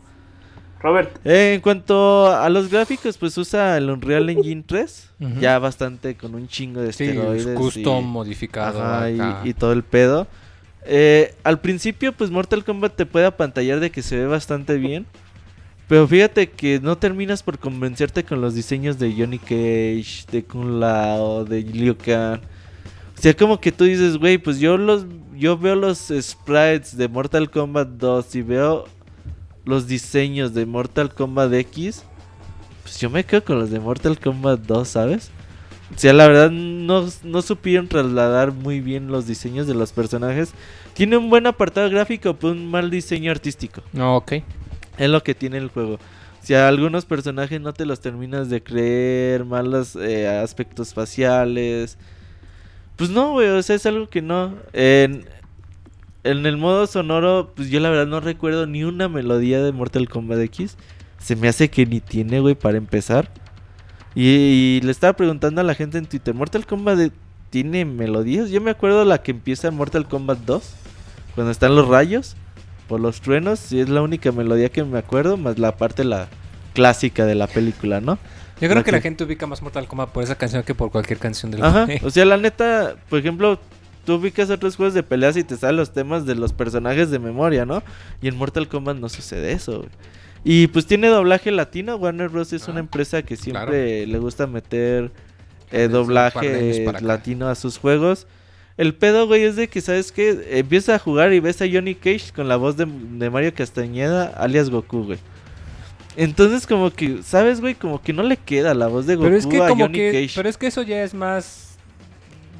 Robert, 0.83 1.17
Eh, 1.25 1.53
en 1.55 1.61
cuanto 1.61 2.27
a 2.27 2.49
los 2.49 2.69
gráficos, 2.69 3.17
pues 3.17 3.37
usa 3.37 3.77
el 3.77 3.89
Unreal 3.89 4.29
Engine 4.29 4.63
3. 4.67 5.09
Ujú. 5.19 5.39
Ya 5.39 5.57
bastante 5.57 6.15
con 6.15 6.35
un 6.35 6.47
chingo 6.47 6.81
de 6.81 6.91
Sí, 6.93 7.05
esteroides. 7.05 7.45
es 7.47 7.53
y- 7.53 7.55
custom 7.55 8.05
modificado. 8.05 8.83
Ajá, 8.83 9.09
y, 9.09 9.19
acá. 9.19 9.41
y 9.45 9.53
todo 9.53 9.71
el 9.71 9.83
pedo. 9.83 10.27
Eh, 10.85 11.33
al 11.43 11.59
principio, 11.61 12.11
pues 12.11 12.29
Mortal 12.29 12.65
Kombat 12.65 12.95
te 12.97 13.05
puede 13.05 13.25
apantallar 13.25 13.79
de 13.79 13.89
que 13.91 14.01
se 14.01 14.17
ve 14.17 14.27
bastante 14.27 14.75
bien. 14.77 15.05
Pero 15.87 16.07
fíjate 16.07 16.49
que 16.49 16.79
no 16.81 16.97
terminas 16.97 17.43
por 17.43 17.59
convencerte 17.59 18.23
con 18.23 18.41
los 18.41 18.53
diseños 18.55 18.99
de 18.99 19.13
Johnny 19.17 19.37
Cage, 19.39 20.25
de 20.31 20.43
Kun 20.43 20.79
Lao, 20.79 21.45
de 21.45 21.61
Liu 21.61 21.95
Kang. 21.97 22.39
O 23.17 23.21
sea, 23.21 23.33
como 23.33 23.59
que 23.59 23.71
tú 23.71 23.85
dices, 23.85 24.17
güey, 24.17 24.37
pues 24.37 24.59
yo 24.59 24.77
los 24.77 25.05
yo 25.35 25.57
veo 25.57 25.75
los 25.75 26.11
sprites 26.21 26.95
de 26.97 27.07
Mortal 27.07 27.49
Kombat 27.49 27.87
2 27.97 28.35
y 28.35 28.41
veo 28.43 28.85
los 29.65 29.87
diseños 29.87 30.53
de 30.53 30.65
Mortal 30.65 31.13
Kombat 31.13 31.53
X. 31.53 32.03
Pues 32.83 32.99
yo 32.99 33.09
me 33.09 33.23
quedo 33.23 33.43
con 33.43 33.59
los 33.59 33.69
de 33.69 33.79
Mortal 33.79 34.19
Kombat 34.19 34.61
2, 34.61 34.87
¿sabes? 34.87 35.31
O 35.95 35.99
sea, 35.99 36.13
la 36.13 36.27
verdad 36.27 36.51
no, 36.51 37.07
no 37.23 37.41
supieron 37.41 37.87
trasladar 37.87 38.51
muy 38.51 38.81
bien 38.81 39.07
los 39.07 39.27
diseños 39.27 39.67
de 39.67 39.75
los 39.75 39.91
personajes. 39.91 40.51
Tiene 40.93 41.17
un 41.17 41.29
buen 41.29 41.45
apartado 41.47 41.89
gráfico, 41.89 42.35
pero 42.35 42.53
un 42.53 42.69
mal 42.69 42.89
diseño 42.89 43.31
artístico. 43.31 43.81
No, 43.93 44.17
ok. 44.17 44.33
Es 44.97 45.09
lo 45.09 45.23
que 45.23 45.35
tiene 45.35 45.57
el 45.57 45.69
juego. 45.69 45.95
O 45.95 46.45
sea, 46.45 46.67
algunos 46.67 47.05
personajes 47.05 47.61
no 47.61 47.73
te 47.73 47.85
los 47.85 48.01
terminas 48.01 48.49
de 48.49 48.61
creer, 48.61 49.45
malos 49.45 49.95
eh, 49.95 50.27
aspectos 50.27 50.93
faciales. 50.93 51.97
Pues 52.97 53.09
no, 53.09 53.31
güey, 53.31 53.47
o 53.47 53.63
sea, 53.63 53.75
es 53.75 53.85
algo 53.85 54.09
que 54.09 54.21
no. 54.21 54.55
En, 54.73 55.25
en 56.23 56.45
el 56.45 56.57
modo 56.57 56.87
sonoro, 56.87 57.51
pues 57.55 57.69
yo 57.69 57.79
la 57.79 57.89
verdad 57.89 58.07
no 58.07 58.19
recuerdo 58.19 58.65
ni 58.67 58.83
una 58.83 59.09
melodía 59.09 59.61
de 59.61 59.71
Mortal 59.71 60.07
Kombat 60.09 60.39
X. 60.39 60.77
Se 61.19 61.35
me 61.35 61.47
hace 61.47 61.69
que 61.69 61.85
ni 61.85 62.01
tiene, 62.01 62.39
güey, 62.39 62.55
para 62.55 62.77
empezar. 62.77 63.29
Y, 64.15 64.27
y 64.27 64.81
le 64.83 64.91
estaba 64.91 65.13
preguntando 65.13 65.61
a 65.61 65.63
la 65.63 65.73
gente 65.75 65.97
en 65.97 66.05
Twitter, 66.05 66.33
¿Mortal 66.33 66.65
Kombat 66.65 67.11
tiene 67.49 67.85
melodías? 67.85 68.49
Yo 68.49 68.61
me 68.61 68.71
acuerdo 68.71 69.05
la 69.05 69.21
que 69.23 69.31
empieza 69.31 69.67
en 69.69 69.75
Mortal 69.75 70.07
Kombat 70.07 70.39
2, 70.39 70.73
cuando 71.35 71.51
están 71.51 71.75
los 71.75 71.87
rayos 71.87 72.35
por 72.87 72.99
los 72.99 73.21
truenos, 73.21 73.71
y 73.71 73.79
es 73.79 73.89
la 73.89 74.01
única 74.01 74.31
melodía 74.31 74.69
que 74.69 74.83
me 74.83 74.99
acuerdo, 74.99 75.37
más 75.37 75.57
la 75.57 75.77
parte 75.77 76.03
la 76.03 76.27
clásica 76.73 77.25
de 77.25 77.35
la 77.35 77.47
película, 77.47 78.01
¿no? 78.01 78.17
Yo 78.61 78.67
creo 78.69 78.75
La 78.75 78.83
que 78.83 78.91
la 78.91 79.01
gente 79.01 79.23
ubica 79.23 79.47
más 79.47 79.61
Mortal 79.61 79.87
Kombat 79.87 80.09
por 80.09 80.23
esa 80.23 80.35
canción 80.35 80.63
que 80.63 80.75
por 80.75 80.91
cualquier 80.91 81.19
canción 81.19 81.51
del 81.51 81.63
Ajá, 81.63 81.85
juego. 81.85 82.07
o 82.07 82.09
sea, 82.11 82.23
la 82.25 82.37
neta, 82.37 82.95
por 83.09 83.19
ejemplo, 83.19 83.59
tú 84.05 84.15
ubicas 84.15 84.49
otros 84.49 84.75
juegos 84.75 84.93
de 84.93 85.03
peleas 85.03 85.37
y 85.37 85.43
te 85.43 85.55
salen 85.57 85.77
los 85.77 85.93
temas 85.93 86.25
de 86.25 86.35
los 86.35 86.53
personajes 86.53 87.09
de 87.11 87.19
memoria, 87.19 87.65
¿no? 87.65 87.83
Y 88.21 88.27
en 88.27 88.35
Mortal 88.37 88.67
Kombat 88.67 88.97
no 88.97 89.09
sucede 89.09 89.51
eso, 89.51 89.79
güey. 89.79 89.89
Y 90.45 90.67
pues 90.67 90.85
tiene 90.85 91.07
doblaje 91.07 91.51
latino, 91.51 91.95
Warner 91.95 92.27
Bros. 92.29 92.51
es 92.51 92.67
una 92.67 92.77
Ah, 92.77 92.81
empresa 92.81 93.21
que 93.23 93.37
siempre 93.37 94.05
le 94.05 94.19
gusta 94.19 94.45
meter 94.45 95.11
eh, 95.71 95.87
doblaje 95.87 96.85
latino 97.01 97.47
a 97.47 97.55
sus 97.55 97.77
juegos. 97.77 98.27
El 98.75 98.93
pedo, 98.95 99.27
güey, 99.27 99.43
es 99.43 99.55
de 99.55 99.67
que, 99.69 99.81
¿sabes 99.81 100.11
qué? 100.11 100.47
Empiezas 100.59 100.95
a 100.95 100.99
jugar 100.99 101.31
y 101.31 101.39
ves 101.39 101.61
a 101.61 101.65
Johnny 101.71 101.95
Cage 101.95 102.33
con 102.35 102.47
la 102.49 102.55
voz 102.57 102.75
de, 102.75 102.85
de 102.87 103.29
Mario 103.29 103.53
Castañeda, 103.53 104.25
alias 104.35 104.69
Goku, 104.69 105.03
güey. 105.05 105.19
Entonces, 106.15 106.67
como 106.67 106.91
que, 106.91 107.21
¿sabes, 107.23 107.59
güey? 107.61 107.75
Como 107.75 108.01
que 108.01 108.13
no 108.13 108.23
le 108.23 108.37
queda 108.37 108.73
la 108.73 108.87
voz 108.87 109.05
de 109.07 109.15
Goku 109.15 109.25
Pero 109.25 109.37
es 109.37 109.47
que 109.47 109.61
a 109.61 109.67
como 109.69 109.85
Johnny 109.85 109.97
que, 109.97 110.11
Cage. 110.11 110.33
pero 110.35 110.49
es 110.49 110.57
que 110.57 110.67
eso 110.67 110.81
ya 110.83 111.03
es 111.03 111.13
más 111.13 111.72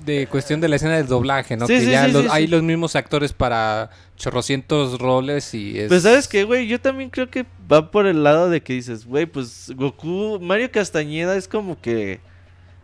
de 0.06 0.28
cuestión 0.28 0.60
de 0.62 0.68
la 0.68 0.76
escena 0.76 0.98
del 0.98 1.08
doblaje, 1.08 1.56
¿no? 1.58 1.68
Sí, 1.68 1.74
que 1.76 1.82
sí, 1.82 1.92
ya 1.92 2.06
sí, 2.08 2.12
los- 2.12 2.24
sí, 2.24 2.28
hay 2.32 2.48
los 2.48 2.62
mismos 2.64 2.96
actores 2.96 3.34
para 3.34 3.90
chorrocientos 4.18 5.00
roles 5.00 5.54
y 5.54 5.80
es... 5.80 5.88
Pues 5.90 6.04
sabes 6.04 6.28
qué, 6.28 6.44
güey, 6.44 6.68
yo 6.68 6.80
también 6.80 7.10
creo 7.10 7.30
que 7.30 7.46
va 7.72 7.92
por 7.92 8.06
el 8.08 8.24
lado 8.24 8.50
de 8.50 8.62
que 8.62 8.74
dices, 8.74 9.06
güey, 9.06 9.26
pues 9.26 9.72
Goku, 9.76 10.40
Mario 10.42 10.72
Castañeda 10.72 11.36
es 11.36 11.48
como 11.48 11.80
que 11.82 12.20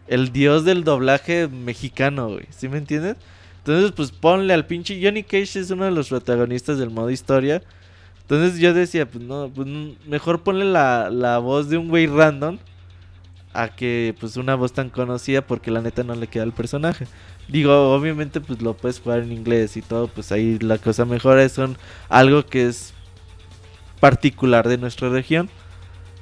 el 0.08 0.32
dios 0.32 0.66
del 0.66 0.84
doblaje 0.84 1.48
mexicano, 1.48 2.30
güey, 2.30 2.46
¿sí 2.50 2.68
me 2.68 2.78
entiendes? 2.78 3.16
Entonces, 3.60 3.92
pues 3.92 4.12
ponle 4.12 4.54
al 4.54 4.66
pinche 4.66 5.00
Johnny 5.04 5.24
Cage 5.24 5.60
es 5.60 5.70
uno 5.70 5.86
de 5.86 5.92
los 5.92 6.10
protagonistas 6.10 6.80
del 6.80 6.90
modo 6.90 7.10
historia. 7.12 7.62
Entonces 8.22 8.60
yo 8.60 8.74
decía, 8.74 9.06
pues 9.08 9.24
no, 9.24 9.52
pues 9.54 9.68
mejor 10.08 10.42
ponle 10.44 10.66
la, 10.66 11.10
la 11.12 11.38
voz 11.40 11.70
de 11.70 11.78
un 11.78 11.90
güey 11.90 12.08
random 12.08 12.58
a 13.54 13.70
que 13.70 14.16
pues 14.20 14.38
una 14.38 14.56
voz 14.56 14.74
tan 14.74 14.90
conocida 14.90 15.42
porque 15.42 15.72
la 15.72 15.82
neta 15.82 16.04
no 16.04 16.16
le 16.16 16.28
queda 16.28 16.44
al 16.44 16.54
personaje. 16.54 17.08
Digo, 17.48 17.94
obviamente 17.94 18.42
pues 18.42 18.62
lo 18.62 18.76
puedes 18.76 19.00
jugar 19.00 19.20
en 19.20 19.32
inglés 19.32 19.76
y 19.78 19.82
todo, 19.82 20.08
pues 20.08 20.32
ahí 20.32 20.60
la 20.60 20.78
cosa 20.78 21.06
mejora, 21.06 21.48
son 21.50 21.78
algo 22.10 22.46
que 22.46 22.68
es 22.68 22.94
particular 24.00 24.68
de 24.68 24.78
nuestra 24.78 25.10
región. 25.10 25.50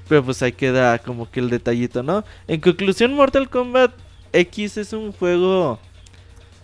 Pero 0.08 0.24
pues 0.24 0.42
ahí 0.42 0.54
queda 0.54 1.00
como 1.00 1.30
que 1.30 1.42
el 1.42 1.50
detallito, 1.50 2.02
¿no? 2.02 2.24
En 2.48 2.62
conclusión, 2.62 3.14
Mortal 3.14 3.50
Kombat 3.50 3.92
X 4.32 4.78
es 4.78 4.94
un 4.94 5.12
juego, 5.12 5.80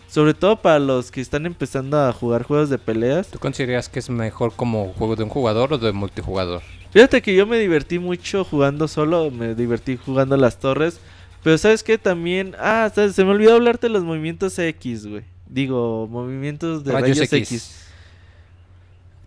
sobre 0.07 0.33
todo 0.33 0.61
para 0.61 0.79
los 0.79 1.11
que 1.11 1.19
están 1.19 1.45
empezando 1.45 1.99
a 1.99 2.13
jugar 2.13 2.43
juegos 2.43 2.69
de 2.69 2.77
peleas. 2.77 3.27
¿Tú 3.27 3.39
consideras 3.39 3.89
que 3.89 3.99
es 3.99 4.09
mejor 4.09 4.53
como 4.55 4.93
juego 4.93 5.17
de 5.17 5.23
un 5.23 5.29
jugador 5.29 5.73
o 5.73 5.77
de 5.77 5.91
multijugador? 5.91 6.61
Fíjate 6.93 7.23
que 7.23 7.35
yo 7.35 7.47
me 7.47 7.57
divertí 7.57 7.97
mucho 7.97 8.43
jugando 8.43 8.87
solo, 8.87 9.31
me 9.31 9.55
divertí 9.55 9.97
jugando 9.97 10.37
las 10.37 10.59
torres. 10.59 10.99
Pero 11.43 11.57
sabes 11.57 11.81
que 11.81 11.97
también... 11.97 12.55
Ah, 12.59 12.89
¿sabes? 12.93 13.15
se 13.15 13.25
me 13.25 13.31
olvidó 13.31 13.55
hablarte 13.55 13.87
de 13.87 13.93
los 13.93 14.03
movimientos 14.03 14.57
X, 14.59 15.07
güey. 15.07 15.23
Digo, 15.47 16.07
movimientos 16.09 16.83
de 16.83 16.93
rayos, 16.93 17.19
X. 17.33 17.87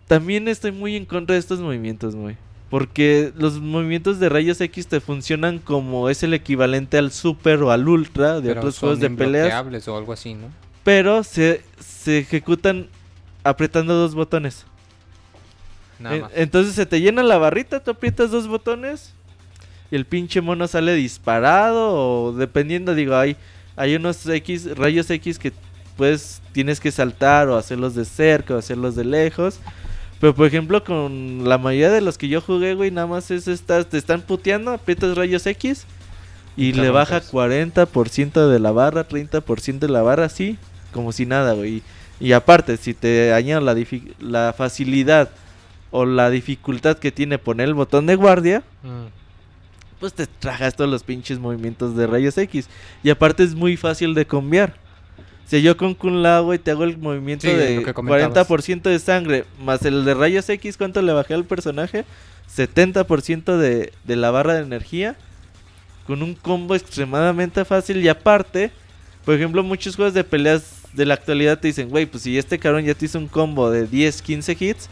También 0.07 0.47
estoy 0.47 0.71
muy 0.71 0.95
en 0.95 1.05
contra 1.05 1.33
de 1.33 1.39
estos 1.39 1.59
movimientos, 1.59 2.15
güey. 2.15 2.37
Porque 2.69 3.33
los 3.37 3.59
movimientos 3.59 4.19
de 4.19 4.29
rayos 4.29 4.59
X 4.61 4.87
te 4.87 4.99
funcionan 5.01 5.59
como 5.59 6.09
es 6.09 6.23
el 6.23 6.33
equivalente 6.33 6.97
al 6.97 7.11
super 7.11 7.61
o 7.63 7.71
al 7.71 7.87
ultra 7.87 8.41
de 8.41 8.49
Pero 8.49 8.61
otros 8.61 8.75
son 8.75 8.89
juegos 8.89 8.99
de 9.01 9.09
peleas. 9.09 9.87
o 9.87 9.97
algo 9.97 10.13
así, 10.13 10.33
¿no? 10.33 10.47
Pero 10.83 11.23
se, 11.23 11.61
se 11.79 12.19
ejecutan 12.19 12.87
apretando 13.43 13.93
dos 13.93 14.15
botones. 14.15 14.65
Nada 15.99 16.15
En- 16.15 16.21
más. 16.23 16.31
Entonces 16.35 16.75
se 16.75 16.85
te 16.85 17.01
llena 17.01 17.23
la 17.23 17.37
barrita, 17.37 17.79
tú 17.83 17.91
aprietas 17.91 18.31
dos 18.31 18.47
botones 18.47 19.13
y 19.91 19.95
el 19.95 20.05
pinche 20.05 20.41
mono 20.41 20.67
sale 20.67 20.93
disparado 20.95 21.93
o 22.27 22.33
dependiendo, 22.33 22.93
digo, 22.95 23.15
hay, 23.15 23.35
hay 23.75 23.95
unos 23.95 24.25
X, 24.27 24.75
rayos 24.77 25.09
X 25.09 25.39
que 25.39 25.53
pues 25.95 26.41
tienes 26.51 26.79
que 26.79 26.91
saltar 26.91 27.47
o 27.47 27.57
hacerlos 27.57 27.95
de 27.95 28.05
cerca 28.05 28.53
o 28.55 28.57
hacerlos 28.57 28.95
de 28.95 29.05
lejos. 29.05 29.59
Pero 30.19 30.33
por 30.35 30.47
ejemplo 30.47 30.83
con 30.83 31.47
la 31.47 31.57
mayoría 31.57 31.91
de 31.91 32.01
los 32.01 32.17
que 32.17 32.27
yo 32.27 32.41
jugué, 32.41 32.73
güey, 32.73 32.91
nada 32.91 33.07
más 33.07 33.29
es 33.31 33.47
estas, 33.47 33.87
te 33.87 33.97
están 33.97 34.21
puteando, 34.21 34.71
aprietas 34.71 35.15
rayos 35.15 35.45
X 35.45 35.85
y 36.55 36.73
le 36.73 36.89
baja 36.89 37.19
rompes. 37.19 37.31
40% 37.31 38.49
de 38.49 38.59
la 38.59 38.71
barra, 38.71 39.07
30% 39.07 39.79
de 39.79 39.89
la 39.89 40.01
barra, 40.01 40.25
así, 40.25 40.57
como 40.91 41.11
si 41.11 41.25
nada, 41.27 41.53
güey. 41.53 41.83
Y 42.19 42.31
aparte, 42.31 42.77
si 42.77 42.95
te 42.95 43.31
añado 43.31 43.61
la, 43.61 43.75
la 44.19 44.53
facilidad 44.57 45.29
o 45.91 46.05
la 46.05 46.29
dificultad 46.29 46.97
que 46.97 47.11
tiene 47.11 47.37
poner 47.37 47.67
el 47.67 47.73
botón 47.73 48.05
de 48.05 48.15
guardia, 48.15 48.63
Mm. 48.83 49.07
pues 49.99 50.13
te 50.13 50.27
tragas 50.27 50.75
todos 50.75 50.89
los 50.89 51.03
pinches 51.03 51.39
movimientos 51.39 51.95
de 51.95 52.05
rayos 52.07 52.37
X. 52.37 52.67
Y 53.03 53.09
aparte 53.09 53.43
es 53.43 53.55
muy 53.55 53.77
fácil 53.77 54.13
de 54.13 54.25
cambiar. 54.25 54.75
Si 55.47 55.61
yo 55.61 55.77
con 55.77 55.95
Kun 55.95 56.21
Lao, 56.21 56.43
güey, 56.43 56.59
te 56.59 56.71
hago 56.71 56.83
el 56.83 56.97
movimiento 56.97 57.47
Sí, 57.47 57.53
de 57.53 57.77
lo 57.77 57.83
que 57.83 57.93
comentabas. 57.93 58.47
40% 58.47 58.89
de 58.89 58.99
sangre, 58.99 59.45
más 59.63 59.81
el 59.85 60.03
de 60.03 60.13
rayos 60.13 60.49
X, 60.49 60.75
¿cuánto 60.77 61.01
le 61.01 61.13
bajé 61.13 61.33
al 61.33 61.45
personaje? 61.45 62.03
70% 62.53 63.57
de, 63.57 63.93
de 64.03 64.15
la 64.15 64.31
barra 64.31 64.55
de 64.55 64.61
energía. 64.63 65.15
Con 66.05 66.21
un 66.23 66.35
combo 66.35 66.75
extremadamente 66.75 67.63
fácil. 67.65 68.03
Y 68.03 68.07
aparte, 68.09 68.71
por 69.25 69.35
ejemplo, 69.35 69.63
muchos 69.63 69.95
juegos 69.95 70.13
de 70.13 70.23
peleas 70.23 70.81
de 70.93 71.05
la 71.05 71.13
actualidad 71.15 71.59
te 71.59 71.67
dicen, 71.67 71.89
güey, 71.89 72.05
pues 72.05 72.23
si 72.23 72.37
este 72.37 72.57
cabrón 72.59 72.83
ya 72.85 72.93
te 72.93 73.05
hizo 73.05 73.17
un 73.19 73.27
combo 73.27 73.69
de 73.69 73.87
10, 73.87 74.21
15 74.21 74.57
hits, 74.59 74.89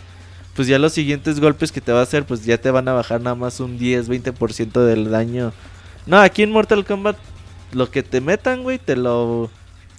pues 0.56 0.68
ya 0.68 0.80
los 0.80 0.94
siguientes 0.94 1.40
golpes 1.40 1.72
que 1.72 1.82
te 1.82 1.91
va 1.91 1.99
a 1.99 2.03
hacer, 2.03 2.23
pues 2.26 2.45
ya 2.45 2.57
te 2.57 2.72
van 2.72 2.88
a 2.88 2.94
bajar 2.94 3.22
nada 3.22 3.36
más 3.36 3.60
un 3.60 3.77
10, 3.77 4.10
20% 4.10 4.84
del 4.86 5.11
daño. 5.11 5.52
No, 6.06 6.18
aquí 6.19 6.44
en 6.44 6.52
Mortal 6.52 6.86
Kombat, 6.86 7.18
lo 7.73 7.90
que 7.91 8.03
te 8.03 8.22
metan, 8.22 8.64
güey, 8.64 8.80
te 8.80 8.95
lo... 8.95 9.49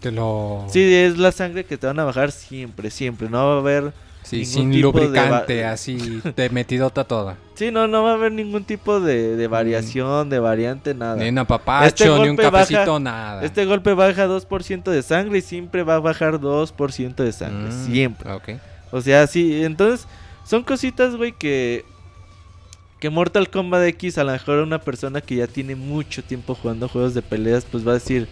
Te 0.01 0.11
lo... 0.13 0.65
Sí, 0.69 0.95
es 0.95 1.19
la 1.19 1.33
sangre 1.33 1.65
que 1.65 1.77
te 1.77 1.87
van 1.87 1.99
a 2.01 2.05
bajar 2.05 2.31
siempre, 2.33 2.91
siempre. 2.91 3.29
No 3.29 3.47
va 3.47 3.55
a 3.57 3.59
haber... 3.59 3.93
Sí, 4.23 4.45
sin 4.45 4.73
de 4.73 4.79
lubricante, 4.79 5.65
así, 5.65 6.21
de 6.37 6.51
metidota 6.51 7.05
toda. 7.05 7.37
Sí, 7.55 7.71
no, 7.71 7.87
no 7.87 8.03
va 8.03 8.11
a 8.11 8.15
haber 8.15 8.33
ningún 8.33 8.65
tipo 8.65 8.99
de, 8.99 9.37
de 9.37 9.47
variación, 9.47 10.29
de 10.31 10.41
variante, 10.41 10.95
nada. 10.95 11.15
Ni 11.15 11.29
un 11.29 11.39
apapacho, 11.39 11.87
Este 11.87 12.05
ni 12.07 12.11
un 12.11 12.27
golpe 12.35 12.43
baja- 12.51 12.59
cafecito, 12.67 12.99
nada. 12.99 13.45
Este 13.45 13.65
golpe 13.67 13.95
baja 13.95 14.27
2% 14.27 14.83
de 14.91 15.03
sangre 15.05 15.39
y 15.39 15.43
siempre 15.43 15.85
va 15.85 15.95
a 15.95 16.01
bajar 16.01 16.41
2% 16.41 17.15
de 17.15 17.33
sangre. 17.33 17.69
Mm, 17.73 17.87
Siempre. 17.87 18.33
Ok. 18.33 18.49
O 18.91 19.01
sea, 19.01 19.29
sí, 19.29 19.63
entonces 19.63 20.09
son 20.47 20.63
cositas, 20.63 21.17
güey, 21.17 21.33
que 21.33 21.85
que 23.01 23.11
Mortal 23.11 23.51
Kombat 23.51 23.87
X 23.89 24.17
a 24.19 24.25
lo 24.25 24.33
mejor 24.33 24.61
una 24.61 24.81
persona 24.81 25.21
que 25.21 25.37
ya 25.37 25.47
tiene 25.47 25.77
mucho 25.77 26.25
tiempo 26.25 26.55
jugando 26.55 26.89
juegos 26.89 27.15
de 27.15 27.23
peleas, 27.23 27.67
pues 27.71 27.87
va 27.87 27.91
a 27.91 27.95
decir, 27.95 28.27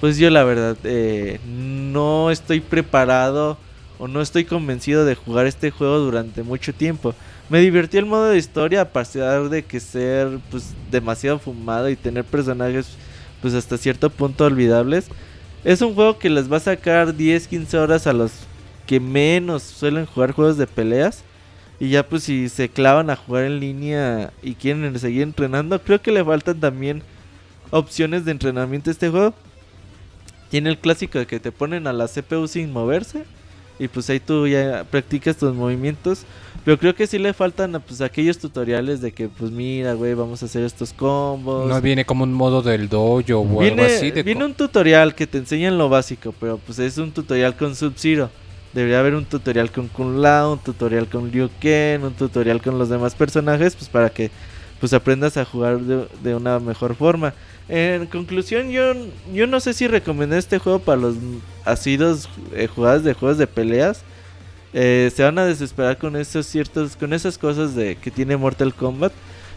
pues 0.00 0.16
yo 0.16 0.30
la 0.30 0.44
verdad 0.44 0.76
eh, 0.84 1.40
no 1.46 2.30
estoy 2.30 2.60
preparado 2.60 3.58
o 3.98 4.08
no 4.08 4.22
estoy 4.22 4.44
convencido 4.44 5.04
de 5.04 5.14
jugar 5.14 5.46
este 5.46 5.70
juego 5.70 5.98
durante 5.98 6.42
mucho 6.42 6.72
tiempo. 6.72 7.14
Me 7.50 7.60
divirtió 7.60 8.00
el 8.00 8.06
modo 8.06 8.30
de 8.30 8.38
historia 8.38 8.80
a 8.80 8.88
pesar 8.88 9.50
de 9.50 9.62
que 9.62 9.78
ser 9.78 10.38
pues 10.50 10.74
demasiado 10.90 11.38
fumado 11.38 11.90
y 11.90 11.96
tener 11.96 12.24
personajes 12.24 12.96
pues 13.42 13.52
hasta 13.54 13.76
cierto 13.76 14.08
punto 14.10 14.46
olvidables. 14.46 15.08
Es 15.64 15.82
un 15.82 15.94
juego 15.94 16.18
que 16.18 16.30
les 16.30 16.50
va 16.50 16.56
a 16.56 16.60
sacar 16.60 17.14
10, 17.14 17.46
15 17.46 17.78
horas 17.78 18.06
a 18.06 18.12
los 18.12 18.32
que 18.86 18.98
menos 18.98 19.62
suelen 19.62 20.06
jugar 20.06 20.32
juegos 20.32 20.56
de 20.56 20.66
peleas. 20.66 21.22
Y 21.82 21.88
ya 21.88 22.06
pues 22.06 22.22
si 22.22 22.48
se 22.48 22.68
clavan 22.68 23.10
a 23.10 23.16
jugar 23.16 23.42
en 23.42 23.58
línea 23.58 24.32
y 24.40 24.54
quieren 24.54 24.96
seguir 25.00 25.22
entrenando, 25.22 25.82
creo 25.82 26.00
que 26.00 26.12
le 26.12 26.24
faltan 26.24 26.60
también 26.60 27.02
opciones 27.72 28.24
de 28.24 28.30
entrenamiento 28.30 28.88
a 28.88 28.92
este 28.92 29.08
juego. 29.08 29.34
Tiene 30.48 30.70
el 30.70 30.78
clásico 30.78 31.18
de 31.18 31.26
que 31.26 31.40
te 31.40 31.50
ponen 31.50 31.88
a 31.88 31.92
la 31.92 32.06
CPU 32.06 32.46
sin 32.46 32.72
moverse. 32.72 33.24
Y 33.80 33.88
pues 33.88 34.08
ahí 34.10 34.20
tú 34.20 34.46
ya 34.46 34.84
practicas 34.88 35.36
tus 35.36 35.56
movimientos. 35.56 36.22
Pero 36.64 36.78
creo 36.78 36.94
que 36.94 37.08
sí 37.08 37.18
le 37.18 37.32
faltan 37.32 37.82
pues 37.84 38.00
aquellos 38.00 38.38
tutoriales 38.38 39.00
de 39.00 39.10
que 39.10 39.28
pues 39.28 39.50
mira, 39.50 39.94
güey, 39.94 40.14
vamos 40.14 40.40
a 40.44 40.46
hacer 40.46 40.62
estos 40.62 40.92
combos. 40.92 41.68
No 41.68 41.80
viene 41.80 42.04
como 42.04 42.22
un 42.22 42.32
modo 42.32 42.62
del 42.62 42.88
dojo 42.88 43.16
o 43.16 43.42
algo 43.42 43.58
Viene, 43.58 43.86
así. 43.86 44.12
De 44.12 44.22
viene 44.22 44.44
un 44.44 44.54
tutorial 44.54 45.16
que 45.16 45.26
te 45.26 45.38
enseñan 45.38 45.76
lo 45.78 45.88
básico, 45.88 46.32
pero 46.38 46.58
pues 46.58 46.78
es 46.78 46.96
un 46.98 47.10
tutorial 47.10 47.56
con 47.56 47.74
Sub-Zero. 47.74 48.30
Debería 48.72 49.00
haber 49.00 49.14
un 49.14 49.24
tutorial 49.24 49.70
con 49.70 49.88
Kun 49.88 50.22
Lao, 50.22 50.52
un 50.54 50.58
tutorial 50.58 51.06
con 51.06 51.30
Liu 51.30 51.50
Kang, 51.60 52.04
un 52.04 52.14
tutorial 52.14 52.62
con 52.62 52.78
los 52.78 52.88
demás 52.88 53.14
personajes, 53.14 53.76
pues 53.76 53.88
para 53.90 54.08
que 54.10 54.30
pues 54.80 54.92
aprendas 54.94 55.36
a 55.36 55.44
jugar 55.44 55.78
de, 55.78 56.08
de 56.22 56.34
una 56.34 56.58
mejor 56.58 56.96
forma. 56.96 57.34
En 57.68 58.06
conclusión, 58.06 58.70
yo, 58.70 58.94
yo 59.32 59.46
no 59.46 59.60
sé 59.60 59.74
si 59.74 59.86
recomendé 59.86 60.38
este 60.38 60.58
juego 60.58 60.80
para 60.80 61.00
los 61.00 61.14
asidos 61.64 62.28
eh, 62.52 62.68
de 63.02 63.14
juegos 63.14 63.38
de 63.38 63.46
peleas. 63.46 64.02
Eh, 64.74 65.12
se 65.14 65.22
van 65.22 65.38
a 65.38 65.44
desesperar 65.44 65.98
con 65.98 66.16
esos 66.16 66.46
ciertos, 66.46 66.96
con 66.96 67.12
esas 67.12 67.38
cosas 67.38 67.74
de 67.74 67.96
que 67.96 68.10
tiene 68.10 68.36
Mortal 68.36 68.74
Kombat. 68.74 69.12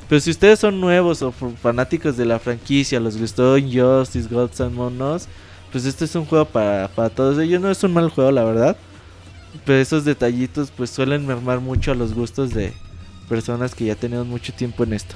Pero 0.08 0.22
si 0.22 0.30
ustedes 0.30 0.60
son 0.60 0.80
nuevos 0.80 1.22
o 1.24 1.32
fanáticos 1.32 2.16
de 2.16 2.26
la 2.26 2.38
franquicia, 2.38 3.00
los 3.00 3.18
gustó 3.18 3.58
Injustice, 3.58 4.30
Gods 4.30 4.62
and 4.62 4.76
Monos, 4.76 5.28
pues 5.72 5.86
este 5.86 6.06
es 6.06 6.16
un 6.16 6.26
juego 6.26 6.46
para, 6.46 6.90
para 6.90 7.10
todos 7.10 7.40
ellos. 7.40 7.60
No 7.60 7.72
es 7.72 7.84
un 7.84 7.94
mal 7.94 8.10
juego, 8.10 8.32
la 8.32 8.44
verdad. 8.44 8.78
Pero 9.64 9.80
esos 9.80 10.06
detallitos 10.06 10.72
pues 10.76 10.90
suelen 10.90 11.26
mermar 11.26 11.60
mucho 11.60 11.92
a 11.92 11.96
los 11.96 12.14
gustos 12.14 12.54
de 12.54 12.74
personas 13.30 13.74
que 13.74 13.86
ya 13.86 13.96
tenemos 13.96 14.28
mucho 14.28 14.54
tiempo 14.54 14.84
en 14.84 14.94
esto. 14.94 15.16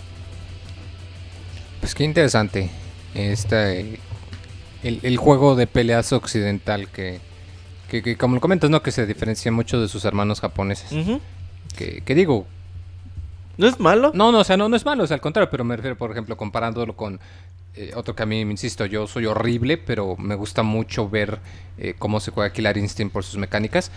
Pues 1.81 1.95
qué 1.95 2.03
interesante. 2.03 2.69
Este, 3.13 3.99
el, 4.83 4.99
el 5.03 5.17
juego 5.17 5.55
de 5.55 5.67
peleas 5.67 6.13
occidental 6.13 6.87
que, 6.89 7.19
que, 7.89 8.01
que, 8.03 8.17
como 8.17 8.35
lo 8.35 8.41
comentas, 8.41 8.69
¿no? 8.69 8.81
Que 8.81 8.91
se 8.91 9.05
diferencia 9.05 9.51
mucho 9.51 9.81
de 9.81 9.87
sus 9.87 10.05
hermanos 10.05 10.39
japoneses. 10.41 10.91
Que, 11.77 12.01
que 12.01 12.15
digo, 12.15 12.45
No 13.57 13.67
es 13.67 13.79
malo. 13.79 14.11
no, 14.13 14.31
no, 14.31 14.39
o 14.39 14.43
sea, 14.43 14.57
no, 14.57 14.69
no 14.69 14.75
es 14.75 14.85
malo, 14.85 15.03
o 15.03 15.07
sea, 15.07 15.15
al 15.15 15.21
contrario, 15.21 15.49
pero 15.49 15.63
me 15.63 15.75
refiero, 15.75 15.97
por 15.97 16.11
ejemplo, 16.11 16.35
comparándolo 16.37 16.95
con 16.95 17.19
eh, 17.75 17.91
otro 17.95 18.15
que 18.15 18.23
a 18.23 18.25
mí, 18.25 18.43
me 18.45 18.51
insisto, 18.51 18.85
yo 18.85 19.07
soy 19.07 19.25
horrible, 19.25 19.77
pero 19.77 20.17
me 20.17 20.35
gusta 20.35 20.63
mucho 20.63 21.09
ver 21.09 21.39
eh, 21.77 21.93
cómo 21.97 22.19
se 22.19 22.31
juega 22.31 22.51
Killer 22.51 22.77
Instinct 22.77 23.13
por 23.13 23.23
sus 23.23 23.37
mecánicas. 23.37 23.91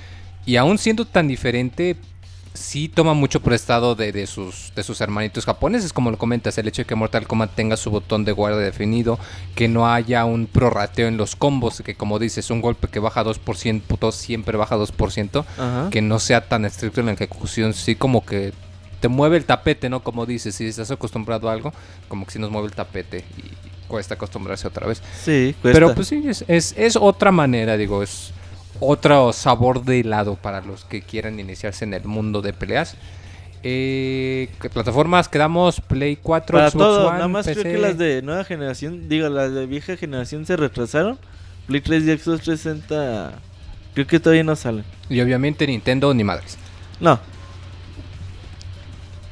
Y 0.44 0.56
aún 0.56 0.78
siendo 0.78 1.04
tan 1.04 1.28
diferente, 1.28 1.96
sí 2.54 2.88
toma 2.88 3.14
mucho 3.14 3.40
prestado 3.40 3.94
de, 3.94 4.12
de 4.12 4.26
sus, 4.26 4.72
de 4.74 4.82
sus 4.82 5.00
hermanitos 5.00 5.44
japoneses, 5.44 5.92
como 5.92 6.10
lo 6.10 6.18
comentas, 6.18 6.58
el 6.58 6.68
hecho 6.68 6.82
de 6.82 6.86
que 6.86 6.94
Mortal 6.94 7.26
Kombat 7.26 7.54
tenga 7.54 7.76
su 7.76 7.90
botón 7.90 8.24
de 8.24 8.32
guardia 8.32 8.60
definido, 8.60 9.18
que 9.54 9.68
no 9.68 9.92
haya 9.92 10.24
un 10.24 10.46
prorrateo 10.46 11.08
en 11.08 11.16
los 11.16 11.36
combos, 11.36 11.82
que 11.84 11.94
como 11.94 12.18
dices, 12.18 12.50
un 12.50 12.60
golpe 12.60 12.88
que 12.88 12.98
baja 12.98 13.24
2%, 13.24 13.82
puto, 13.82 14.12
siempre 14.12 14.56
baja 14.56 14.76
2%, 14.76 15.44
Ajá. 15.58 15.88
que 15.90 16.02
no 16.02 16.18
sea 16.18 16.48
tan 16.48 16.64
estricto 16.64 17.00
en 17.00 17.06
la 17.06 17.12
ejecución, 17.12 17.74
sí 17.74 17.94
como 17.94 18.24
que 18.24 18.52
te 19.00 19.08
mueve 19.08 19.36
el 19.36 19.44
tapete, 19.44 19.88
¿no? 19.88 20.04
Como 20.04 20.26
dices, 20.26 20.54
si 20.54 20.66
estás 20.66 20.90
acostumbrado 20.90 21.48
a 21.48 21.52
algo, 21.52 21.72
como 22.08 22.24
que 22.24 22.32
sí 22.32 22.38
nos 22.38 22.50
mueve 22.50 22.68
el 22.68 22.74
tapete 22.74 23.24
y 23.36 23.88
cuesta 23.88 24.14
acostumbrarse 24.14 24.68
otra 24.68 24.86
vez. 24.86 25.02
Sí, 25.24 25.56
cuesta. 25.60 25.76
Pero 25.76 25.94
pues 25.94 26.08
sí, 26.08 26.22
es, 26.26 26.44
es, 26.46 26.74
es 26.76 26.96
otra 26.96 27.32
manera, 27.32 27.76
digo, 27.76 28.02
es 28.02 28.32
otro 28.80 29.32
sabor 29.32 29.84
de 29.84 30.00
helado 30.00 30.36
para 30.36 30.60
los 30.60 30.84
que 30.84 31.02
quieran 31.02 31.40
iniciarse 31.40 31.84
en 31.84 31.94
el 31.94 32.04
mundo 32.04 32.42
de 32.42 32.52
peleas. 32.52 32.96
Eh, 33.64 34.48
¿Qué 34.60 34.68
plataformas 34.70 35.28
quedamos? 35.28 35.80
Play 35.80 36.16
4, 36.16 36.58
Para 36.58 36.70
Xbox 36.70 36.84
todo, 36.84 37.06
One, 37.08 37.16
nada 37.16 37.28
más 37.28 37.46
creo 37.46 37.62
que 37.62 37.78
las 37.78 37.96
de 37.96 38.20
nueva 38.22 38.44
generación, 38.44 39.08
digo, 39.08 39.28
las 39.28 39.52
de 39.52 39.66
vieja 39.66 39.96
generación 39.96 40.46
se 40.46 40.56
retrasaron. 40.56 41.18
Play 41.66 41.80
3 41.80 42.02
y 42.02 42.06
Xbox 42.18 42.42
360 42.42 43.32
creo 43.94 44.06
que 44.06 44.18
todavía 44.18 44.44
no 44.44 44.56
salen. 44.56 44.84
Y 45.08 45.20
obviamente 45.20 45.66
Nintendo 45.66 46.12
ni 46.12 46.24
madres. 46.24 46.58
No. 47.00 47.20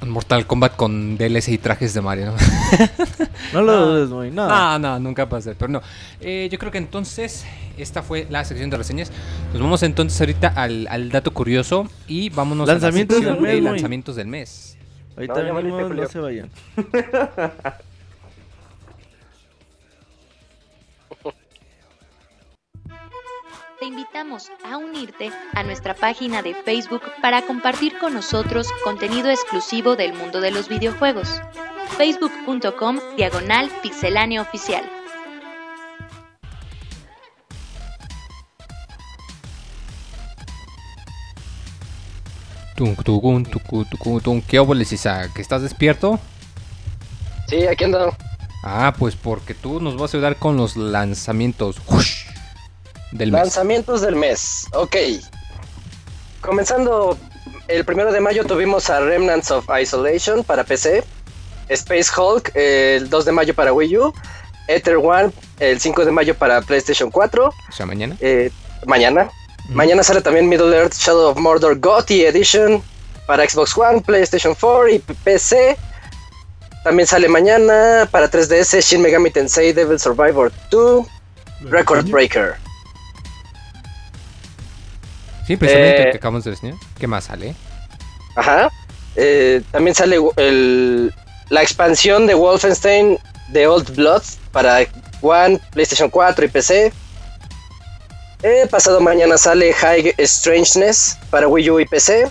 Mortal 0.06 0.46
Kombat 0.46 0.76
con 0.76 1.18
DLC 1.18 1.48
y 1.48 1.58
trajes 1.58 1.92
de 1.92 2.00
Mario, 2.00 2.26
¿no? 2.26 2.36
No 3.52 3.62
lo 3.62 3.86
dudes, 3.86 4.08
muy. 4.08 4.30
No. 4.30 4.48
No, 4.48 4.78
no, 4.78 4.98
nunca 4.98 5.26
va 5.26 5.38
a 5.38 5.42
ser. 5.42 5.56
Pero 5.56 5.72
no. 5.72 5.82
Eh, 6.20 6.48
yo 6.50 6.58
creo 6.58 6.72
que 6.72 6.78
entonces 6.78 7.44
esta 7.82 8.02
fue 8.02 8.26
la 8.30 8.44
sección 8.44 8.70
de 8.70 8.76
reseñas. 8.76 9.10
Nos 9.52 9.62
vamos 9.62 9.82
entonces 9.82 10.20
ahorita 10.20 10.48
al, 10.48 10.86
al 10.88 11.10
dato 11.10 11.32
curioso 11.32 11.88
y 12.06 12.30
vámonos 12.30 12.68
Lanzamientos 12.68 13.18
a 13.18 13.20
la 13.20 13.26
sección 13.26 13.42
del 13.44 13.54
mes, 13.54 13.64
de 13.64 13.70
lanzamientos 13.70 14.16
del 14.16 14.26
mes. 14.26 14.76
Ahorita 15.16 15.42
No, 15.42 15.54
venimos, 15.54 15.90
no 15.90 16.08
se 16.08 16.18
vayan. 16.18 16.50
Te 23.78 23.86
invitamos 23.86 24.50
a 24.62 24.76
unirte 24.76 25.30
a 25.54 25.62
nuestra 25.62 25.94
página 25.94 26.42
de 26.42 26.54
Facebook 26.54 27.00
para 27.22 27.42
compartir 27.42 27.96
con 27.98 28.12
nosotros 28.12 28.68
contenido 28.84 29.30
exclusivo 29.30 29.96
del 29.96 30.12
mundo 30.12 30.42
de 30.42 30.50
los 30.50 30.68
videojuegos. 30.68 31.40
facebook.com 31.96 32.98
diagonal 33.16 33.70
pixelánea 33.82 34.42
oficial. 34.42 34.99
¿Qué 44.48 44.58
óboles, 44.58 44.92
Isaac? 44.92 45.38
¿Estás 45.38 45.62
despierto? 45.62 46.18
Sí, 47.48 47.66
aquí 47.66 47.84
ando. 47.84 48.14
Ah, 48.62 48.94
pues 48.98 49.16
porque 49.16 49.54
tú 49.54 49.80
nos 49.80 49.96
vas 49.96 50.14
a 50.14 50.16
ayudar 50.16 50.36
con 50.36 50.56
los 50.56 50.76
lanzamientos 50.76 51.76
del 53.12 53.32
mes. 53.32 53.40
Lanzamientos 53.40 54.00
del 54.00 54.16
mes. 54.16 54.66
Ok. 54.72 54.96
Comenzando 56.40 57.18
el 57.68 57.84
primero 57.84 58.12
de 58.12 58.20
mayo 58.20 58.44
tuvimos 58.44 58.88
a 58.90 59.00
Remnants 59.00 59.50
of 59.50 59.66
Isolation 59.80 60.44
para 60.44 60.64
PC. 60.64 61.04
Space 61.68 62.10
Hulk 62.16 62.52
el 62.56 63.08
2 63.10 63.24
de 63.24 63.32
mayo 63.32 63.54
para 63.54 63.72
Wii 63.72 63.96
U. 63.98 64.14
Ether 64.68 64.96
One 64.96 65.30
el 65.58 65.80
5 65.80 66.04
de 66.04 66.12
mayo 66.12 66.34
para 66.34 66.60
PlayStation 66.62 67.10
4. 67.10 67.46
O 67.48 67.72
sea, 67.72 67.86
mañana. 67.86 68.16
eh, 68.20 68.50
mañana. 68.86 69.30
Mañana 69.70 70.02
sale 70.02 70.20
también 70.20 70.48
Middle 70.48 70.76
Earth 70.76 70.94
Shadow 70.94 71.30
of 71.30 71.38
Mordor 71.38 71.78
GOTY 71.78 72.24
Edition 72.24 72.82
para 73.26 73.48
Xbox 73.48 73.76
One, 73.76 74.00
PlayStation 74.00 74.54
4 74.54 74.88
y 74.88 74.98
PC. 74.98 75.76
También 76.82 77.06
sale 77.06 77.28
mañana 77.28 78.08
para 78.10 78.28
3DS 78.28 78.80
Shin 78.82 79.02
Megami 79.02 79.30
Tensei 79.30 79.72
Devil 79.72 79.98
Survivor 80.00 80.50
2 80.70 81.06
Record 81.62 82.08
Breaker. 82.10 82.54
Sí, 85.46 85.56
precisamente 85.56 86.02
Eh, 86.02 86.10
que 86.12 86.16
acabamos 86.16 86.44
de 86.44 86.50
enseñar. 86.50 86.76
¿Qué 86.98 87.06
más 87.06 87.24
sale? 87.24 87.54
Ajá. 88.36 88.68
Eh, 89.16 89.62
también 89.70 89.94
sale 89.94 90.16
el- 90.36 91.12
la 91.48 91.62
expansión 91.62 92.26
de 92.26 92.34
Wolfenstein 92.34 93.18
The 93.52 93.66
Old 93.66 93.94
Blood 93.94 94.22
para 94.52 94.78
One, 95.20 95.60
PlayStation 95.72 96.08
4 96.08 96.44
y 96.44 96.48
PC. 96.48 96.92
Eh, 98.42 98.66
pasado 98.70 99.02
mañana 99.02 99.36
sale 99.36 99.70
High 99.70 100.14
Strangeness 100.20 101.18
para 101.28 101.46
Wii 101.46 101.70
U 101.70 101.80
y 101.80 101.84
PC. 101.84 102.26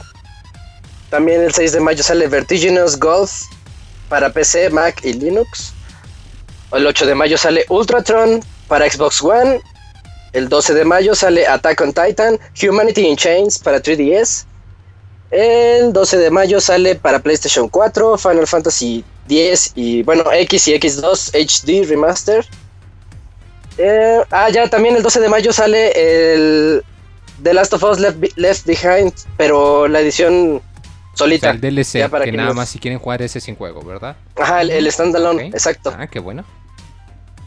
También 1.11 1.41
el 1.41 1.53
6 1.53 1.73
de 1.73 1.79
mayo 1.79 2.01
sale 2.01 2.27
Vertiginous 2.27 2.97
Golf 2.97 3.43
para 4.09 4.33
PC, 4.33 4.71
Mac 4.71 5.03
y 5.03 5.13
Linux. 5.13 5.71
El 6.71 6.87
8 6.87 7.05
de 7.05 7.13
mayo 7.13 7.37
sale 7.37 7.63
Ultratron 7.69 8.43
para 8.67 8.89
Xbox 8.89 9.21
One. 9.21 9.61
El 10.33 10.49
12 10.49 10.73
de 10.73 10.83
mayo 10.83 11.13
sale 11.13 11.45
Attack 11.47 11.81
on 11.81 11.93
Titan, 11.93 12.39
Humanity 12.59 13.05
in 13.07 13.15
Chains 13.15 13.59
para 13.59 13.79
3DS. 13.79 14.45
El 15.29 15.93
12 15.93 16.17
de 16.17 16.31
mayo 16.31 16.59
sale 16.59 16.95
para 16.95 17.19
PlayStation 17.19 17.69
4, 17.69 18.17
Final 18.17 18.47
Fantasy 18.47 19.05
10 19.27 19.73
y 19.75 20.01
bueno, 20.01 20.23
X 20.31 20.69
y 20.69 20.73
X2 20.73 21.35
HD 21.35 21.87
Remaster. 21.87 22.43
Eh, 23.81 24.21
ah, 24.31 24.49
ya 24.49 24.67
también 24.69 24.95
el 24.97 25.01
12 25.03 25.21
de 25.21 25.29
mayo 25.29 25.53
sale 25.53 25.91
el 25.95 26.83
The 27.41 27.53
Last 27.53 27.73
of 27.73 27.83
Us 27.83 27.99
Left, 27.99 28.19
Be- 28.19 28.33
Left 28.35 28.65
Behind, 28.65 29.13
pero 29.37 29.87
la 29.87 30.01
edición 30.01 30.57
O 30.57 30.61
solita. 31.17 31.47
sea, 31.47 31.51
el 31.51 31.61
DLC, 31.61 31.99
ya 31.99 32.09
para 32.09 32.25
que 32.25 32.31
que 32.31 32.37
nada 32.37 32.49
los- 32.49 32.57
más 32.57 32.67
si 32.69 32.77
quieren 32.79 32.99
jugar 32.99 33.21
ese 33.21 33.39
sin 33.39 33.55
juego, 33.55 33.81
¿verdad? 33.81 34.17
Ajá, 34.35 34.61
el, 34.61 34.71
el 34.71 34.91
standalone, 34.91 35.47
exacto. 35.47 35.93
Ah, 35.97 36.07
qué 36.07 36.19
bueno. 36.19 36.43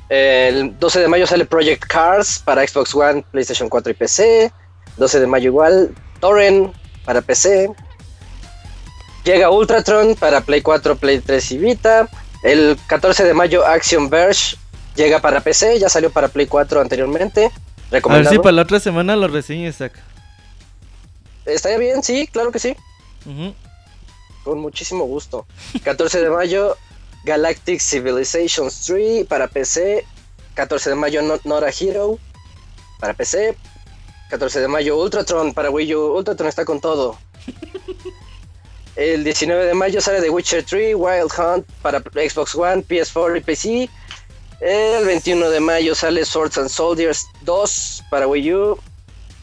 El 0.09 0.79
12 0.79 1.01
de 1.01 1.09
mayo 1.09 1.27
sale 1.27 1.45
Project 1.45 1.85
Cars 1.87 2.39
para 2.39 2.67
Xbox 2.67 2.95
One, 2.95 3.25
PlayStation 3.31 3.69
4 3.69 3.91
y 3.93 3.95
PC. 3.95 4.53
12 4.97 5.21
de 5.21 5.27
mayo 5.27 5.51
igual. 5.51 5.95
Torrent 6.21 6.75
para 7.05 7.21
PC. 7.23 7.71
Llega 9.25 9.51
Ultratron 9.51 10.15
para 10.17 10.41
Play 10.41 10.63
4, 10.63 10.97
Play 10.97 11.21
3 11.21 11.53
y 11.53 11.59
Vita. 11.59 12.09
El 12.43 12.77
14 12.89 13.25
de 13.25 13.35
mayo 13.35 13.65
Action 13.65 14.11
Verge 14.11 14.57
llega 14.95 15.21
para 15.21 15.41
PC. 15.41 15.79
Ya 15.79 15.89
salió 15.89 16.11
para 16.11 16.29
Play 16.29 16.47
4 16.47 16.81
anteriormente. 16.81 17.51
A 17.93 18.09
ver 18.15 18.27
si 18.29 18.39
para 18.39 18.53
la 18.53 18.63
otra 18.63 18.81
semana 18.81 19.17
lo 19.17 19.29
reseña 19.29 19.69
Isaac. 19.69 19.93
¿Estaría 21.45 21.79
bien? 21.79 22.03
Sí, 22.03 22.27
claro 22.27 22.51
que 22.53 22.59
sí. 22.59 22.77
Con 24.45 24.59
muchísimo 24.61 25.05
gusto. 25.05 25.47
14 25.85 26.21
de 26.23 26.31
mayo, 26.31 26.77
Galactic 27.25 27.81
Civilizations 27.81 28.85
3 28.87 29.27
para 29.27 29.49
PC. 29.49 30.05
14 30.55 30.91
de 30.91 30.97
mayo, 30.97 31.23
No- 31.23 31.41
Nora 31.45 31.71
Hero 31.71 32.19
para 33.01 33.15
PC. 33.15 33.57
14 34.31 34.61
de 34.61 34.69
mayo, 34.69 34.97
Ultratron 34.99 35.53
para 35.53 35.71
Wii 35.71 35.95
U. 35.95 36.17
Ultratron 36.17 36.49
está 36.49 36.65
con 36.65 36.81
todo. 36.81 37.19
El 38.97 39.25
19 39.25 39.65
de 39.67 39.75
mayo 39.75 40.01
sale 40.01 40.21
The 40.21 40.31
Witcher 40.31 40.65
3, 40.65 40.95
Wild 40.97 41.31
Hunt 41.39 41.67
para 41.83 42.01
Xbox 42.01 42.55
One, 42.55 42.83
PS4 42.85 43.39
y 43.39 43.41
PC. 43.41 43.91
El 44.63 45.05
21 45.05 45.51
de 45.51 45.59
mayo 45.59 45.93
sale 45.93 46.25
Swords 46.25 46.57
and 46.57 46.69
Soldiers 46.69 47.27
2 47.41 48.05
para 48.11 48.29
Wii 48.29 48.55
U. 48.55 48.79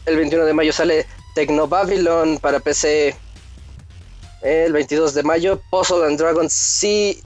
El 0.06 0.16
21 0.16 0.46
de 0.46 0.54
mayo 0.54 0.72
sale 0.72 1.06
Techno 1.34 1.68
Babylon 1.68 2.38
para 2.38 2.58
PC. 2.58 3.14
El 4.40 4.72
22 4.72 5.12
de 5.12 5.22
mayo, 5.22 5.60
Puzzle 5.70 6.06
and 6.06 6.18
Dragons 6.18 6.54
C 6.54 7.18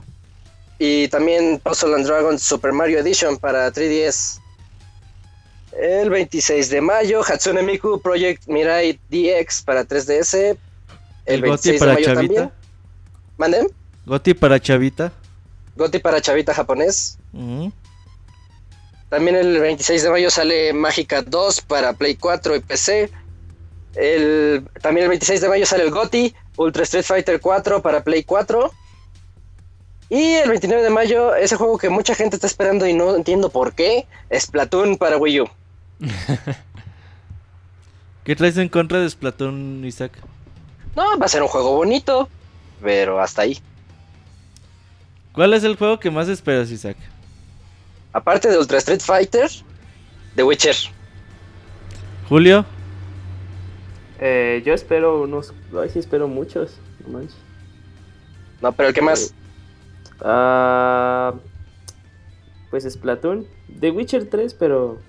y 0.77 1.07
también 1.07 1.57
Puzzle 1.63 1.95
and 1.95 2.05
Dragons 2.05 2.43
Super 2.43 2.73
Mario 2.73 2.99
Edition 2.99 3.37
para 3.37 3.71
3DS. 3.71 4.41
El 5.71 6.09
26 6.09 6.69
de 6.69 6.81
mayo, 6.81 7.21
Hatsune 7.25 7.63
Miku 7.63 8.01
Project 8.01 8.45
Mirai 8.47 8.99
DX 9.09 9.61
para 9.61 9.85
3DS. 9.85 10.33
El, 10.33 10.57
El 11.25 11.41
Goti 11.49 11.69
26 11.69 11.79
de 11.79 11.87
mayo 11.87 12.05
Chavita. 12.05 12.15
también. 12.15 12.51
¿Manden? 13.37 13.67
Goti 14.05 14.33
para 14.33 14.59
Chavita. 14.59 15.13
Goti 15.77 15.99
para 15.99 16.19
Chavita 16.21 16.53
japonés. 16.53 17.17
También 19.09 19.35
el 19.35 19.59
26 19.59 20.03
de 20.03 20.09
mayo 20.09 20.29
sale 20.29 20.73
Mágica 20.73 21.21
2 21.21 21.61
para 21.61 21.93
Play 21.93 22.15
4 22.15 22.55
y 22.55 22.59
PC. 22.59 23.11
El, 23.95 24.67
también 24.81 25.05
el 25.05 25.09
26 25.09 25.41
de 25.41 25.49
mayo 25.49 25.65
sale 25.65 25.83
el 25.83 25.91
GOTI 25.91 26.35
Ultra 26.57 26.83
Street 26.83 27.05
Fighter 27.05 27.39
4 27.39 27.81
para 27.81 28.03
Play 28.03 28.23
4. 28.23 28.71
Y 30.09 30.33
el 30.33 30.49
29 30.49 30.83
de 30.83 30.89
mayo, 30.89 31.35
ese 31.35 31.55
juego 31.55 31.77
que 31.77 31.89
mucha 31.89 32.13
gente 32.13 32.35
está 32.35 32.47
esperando 32.47 32.87
y 32.87 32.93
no 32.93 33.15
entiendo 33.15 33.49
por 33.49 33.73
qué, 33.73 34.05
Splatoon 34.31 34.97
para 34.97 35.17
Wii 35.17 35.41
U. 35.41 35.49
¿Qué 38.23 38.35
traes 38.35 38.57
en 38.57 38.69
contra 38.69 38.99
de 38.99 39.09
Splatoon, 39.09 39.83
Isaac? 39.85 40.11
No, 40.95 41.17
va 41.17 41.25
a 41.25 41.29
ser 41.29 41.41
un 41.41 41.47
juego 41.47 41.75
bonito, 41.75 42.29
pero 42.81 43.19
hasta 43.19 43.43
ahí. 43.43 43.59
¿Cuál 45.31 45.53
es 45.53 45.63
el 45.63 45.75
juego 45.75 45.99
que 45.99 46.11
más 46.11 46.27
esperas, 46.29 46.71
Isaac? 46.71 46.97
Aparte 48.15 48.47
de 48.49 48.57
Ultra 48.57 48.77
Street 48.77 49.01
Fighter, 49.01 49.49
The 50.37 50.43
Witcher. 50.43 50.75
Julio, 52.29 52.65
Eh, 54.21 54.63
yo 54.65 54.73
espero 54.73 55.21
unos. 55.21 55.53
Ay, 55.77 55.89
sí, 55.89 55.99
espero 55.99 56.29
muchos. 56.29 56.77
No 57.05 57.17
manches. 57.17 57.35
No, 58.61 58.71
pero 58.71 58.87
el 58.87 58.95
que 58.95 59.01
más. 59.01 59.33
Ah, 60.21 61.33
pues 62.71 62.85
Splatoon. 62.89 63.45
The 63.81 63.91
Witcher 63.91 64.29
3, 64.29 64.53
pero. 64.53 65.01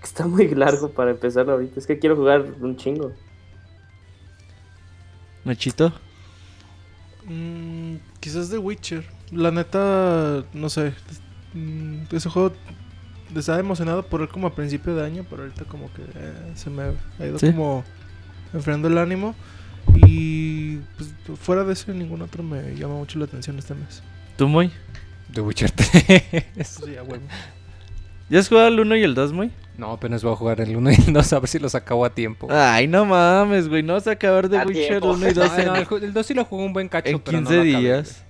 Está 0.00 0.28
muy 0.28 0.46
largo 0.54 0.90
para 0.90 1.10
empezarlo 1.10 1.54
ahorita. 1.54 1.80
Es 1.80 1.86
que 1.88 1.98
quiero 1.98 2.14
jugar 2.14 2.44
un 2.60 2.76
chingo. 2.76 3.12
Nachito. 5.44 5.92
Mm, 7.24 7.96
quizás 8.20 8.50
The 8.50 8.58
Witcher. 8.58 9.04
La 9.32 9.50
neta, 9.50 10.44
no 10.52 10.70
sé. 10.70 10.94
Mm, 11.54 12.02
ese 12.12 12.28
juego 12.28 12.52
estaba 13.36 13.58
emocionado 13.58 14.06
por 14.06 14.20
él 14.22 14.28
como 14.28 14.46
a 14.46 14.54
principio 14.54 14.94
de 14.94 15.04
año, 15.04 15.24
pero 15.28 15.42
ahorita 15.42 15.64
como 15.64 15.92
que 15.92 16.02
eh, 16.02 16.32
se 16.54 16.70
me 16.70 16.82
ha 17.18 17.26
ido 17.26 17.38
Sí. 17.38 17.46
como 17.52 17.84
enfriando 18.54 18.88
el 18.88 18.98
ánimo. 18.98 19.34
Y 20.06 20.76
pues, 20.96 21.14
fuera 21.40 21.64
de 21.64 21.72
ese, 21.72 21.92
ningún 21.94 22.20
otro 22.22 22.42
me 22.42 22.74
llama 22.76 22.94
mucho 22.94 23.18
la 23.18 23.24
atención 23.24 23.58
este 23.58 23.74
mes. 23.74 24.02
¿Tú, 24.36 24.46
Moy? 24.48 24.70
The 25.32 25.40
Witcher 25.40 25.70
3. 25.70 26.46
Sí, 26.64 26.96
a 26.96 27.02
huevo. 27.02 27.22
¿Ya 28.30 28.40
has 28.40 28.48
jugado 28.48 28.68
el 28.68 28.78
1 28.80 28.96
y 28.96 29.02
el 29.02 29.14
2, 29.14 29.32
Moy? 29.32 29.50
No, 29.78 29.92
apenas 29.92 30.22
voy 30.22 30.32
a 30.32 30.36
jugar 30.36 30.60
el 30.60 30.76
1 30.76 30.90
y 30.90 30.94
el 30.94 31.12
2 31.12 31.32
a 31.32 31.38
ver 31.40 31.48
si 31.48 31.58
los 31.58 31.74
acabo 31.74 32.04
a 32.04 32.10
tiempo. 32.14 32.48
Ay, 32.50 32.86
no 32.86 33.04
mames, 33.06 33.68
güey. 33.68 33.82
No 33.82 33.94
vas 33.94 34.06
a 34.06 34.12
acabar 34.12 34.48
de 34.48 34.58
A 34.58 34.64
Witcher 34.66 35.00
tiempo. 35.00 35.12
1 35.12 35.28
y 35.28 35.32
2 35.32 35.48
No, 35.50 35.56
no, 35.56 35.62
en, 35.74 35.76
el, 35.76 35.86
ju- 35.86 36.02
el 36.02 36.12
2 36.12 36.26
sí 36.26 36.34
lo 36.34 36.44
jugué 36.44 36.64
un 36.64 36.72
buen 36.72 36.88
cacho, 36.88 37.08
en 37.08 37.20
pero 37.20 37.40
no 37.40 37.48
15 37.48 37.54
lo 37.54 37.60
acabé, 37.70 37.82
días. 37.82 38.24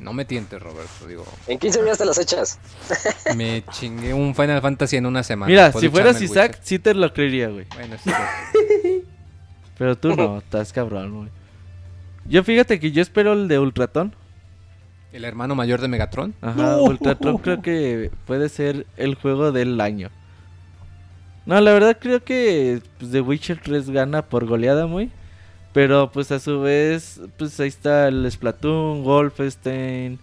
No 0.00 0.12
me 0.12 0.24
tientes, 0.24 0.62
Roberto, 0.62 1.06
digo. 1.08 1.24
En 1.48 1.58
15 1.58 1.82
días 1.82 1.98
te 1.98 2.04
las 2.04 2.18
echas. 2.18 2.58
Me 3.36 3.64
chingué 3.72 4.14
un 4.14 4.34
Final 4.34 4.62
Fantasy 4.62 4.96
en 4.96 5.06
una 5.06 5.22
semana. 5.22 5.50
Mira, 5.50 5.72
si 5.72 5.88
fueras 5.88 6.22
Isaac, 6.22 6.58
sí 6.62 6.78
te 6.78 6.94
lo 6.94 7.12
creería, 7.12 7.48
güey. 7.48 7.66
Bueno, 7.74 7.96
sí. 8.02 8.10
Pero 9.78 9.96
tú 9.96 10.14
no, 10.14 10.38
estás 10.44 10.72
cabrón, 10.72 11.16
güey. 11.16 11.28
Yo 12.26 12.44
fíjate 12.44 12.78
que 12.78 12.92
yo 12.92 13.02
espero 13.02 13.32
el 13.32 13.48
de 13.48 13.58
Ultratón. 13.58 14.14
el 15.12 15.24
hermano 15.24 15.54
mayor 15.54 15.80
de 15.80 15.88
Megatron. 15.88 16.34
Ajá, 16.42 16.76
Ultratron 16.76 17.38
creo 17.38 17.62
que 17.62 18.10
puede 18.26 18.48
ser 18.48 18.86
el 18.96 19.14
juego 19.14 19.50
del 19.50 19.80
año. 19.80 20.10
No, 21.46 21.58
la 21.60 21.72
verdad 21.72 21.96
creo 21.98 22.22
que 22.22 22.82
pues, 22.98 23.10
The 23.10 23.22
Witcher 23.22 23.60
3 23.62 23.90
gana 23.90 24.22
por 24.22 24.44
goleada 24.44 24.86
muy. 24.86 25.10
Pero 25.72 26.10
pues 26.10 26.30
a 26.32 26.38
su 26.40 26.60
vez, 26.60 27.20
pues 27.38 27.58
ahí 27.60 27.68
está 27.68 28.08
el 28.08 28.30
Splatoon, 28.30 29.04
Wolfenstein, 29.04 30.18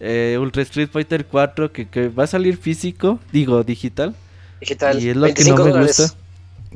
eh, 0.00 0.36
Ultra 0.40 0.62
Street 0.62 0.90
Fighter 0.92 1.26
4 1.26 1.72
que, 1.72 1.88
que 1.88 2.08
va 2.08 2.24
a 2.24 2.26
salir 2.28 2.56
físico, 2.56 3.18
digo 3.32 3.64
digital. 3.64 4.14
Digital. 4.60 5.02
Y 5.02 5.08
es 5.08 5.16
lo 5.16 5.22
que 5.26 5.32
25 5.32 5.58
no 5.58 5.64
me 5.64 5.70
dólares. 5.72 5.96
gusta. 5.98 6.16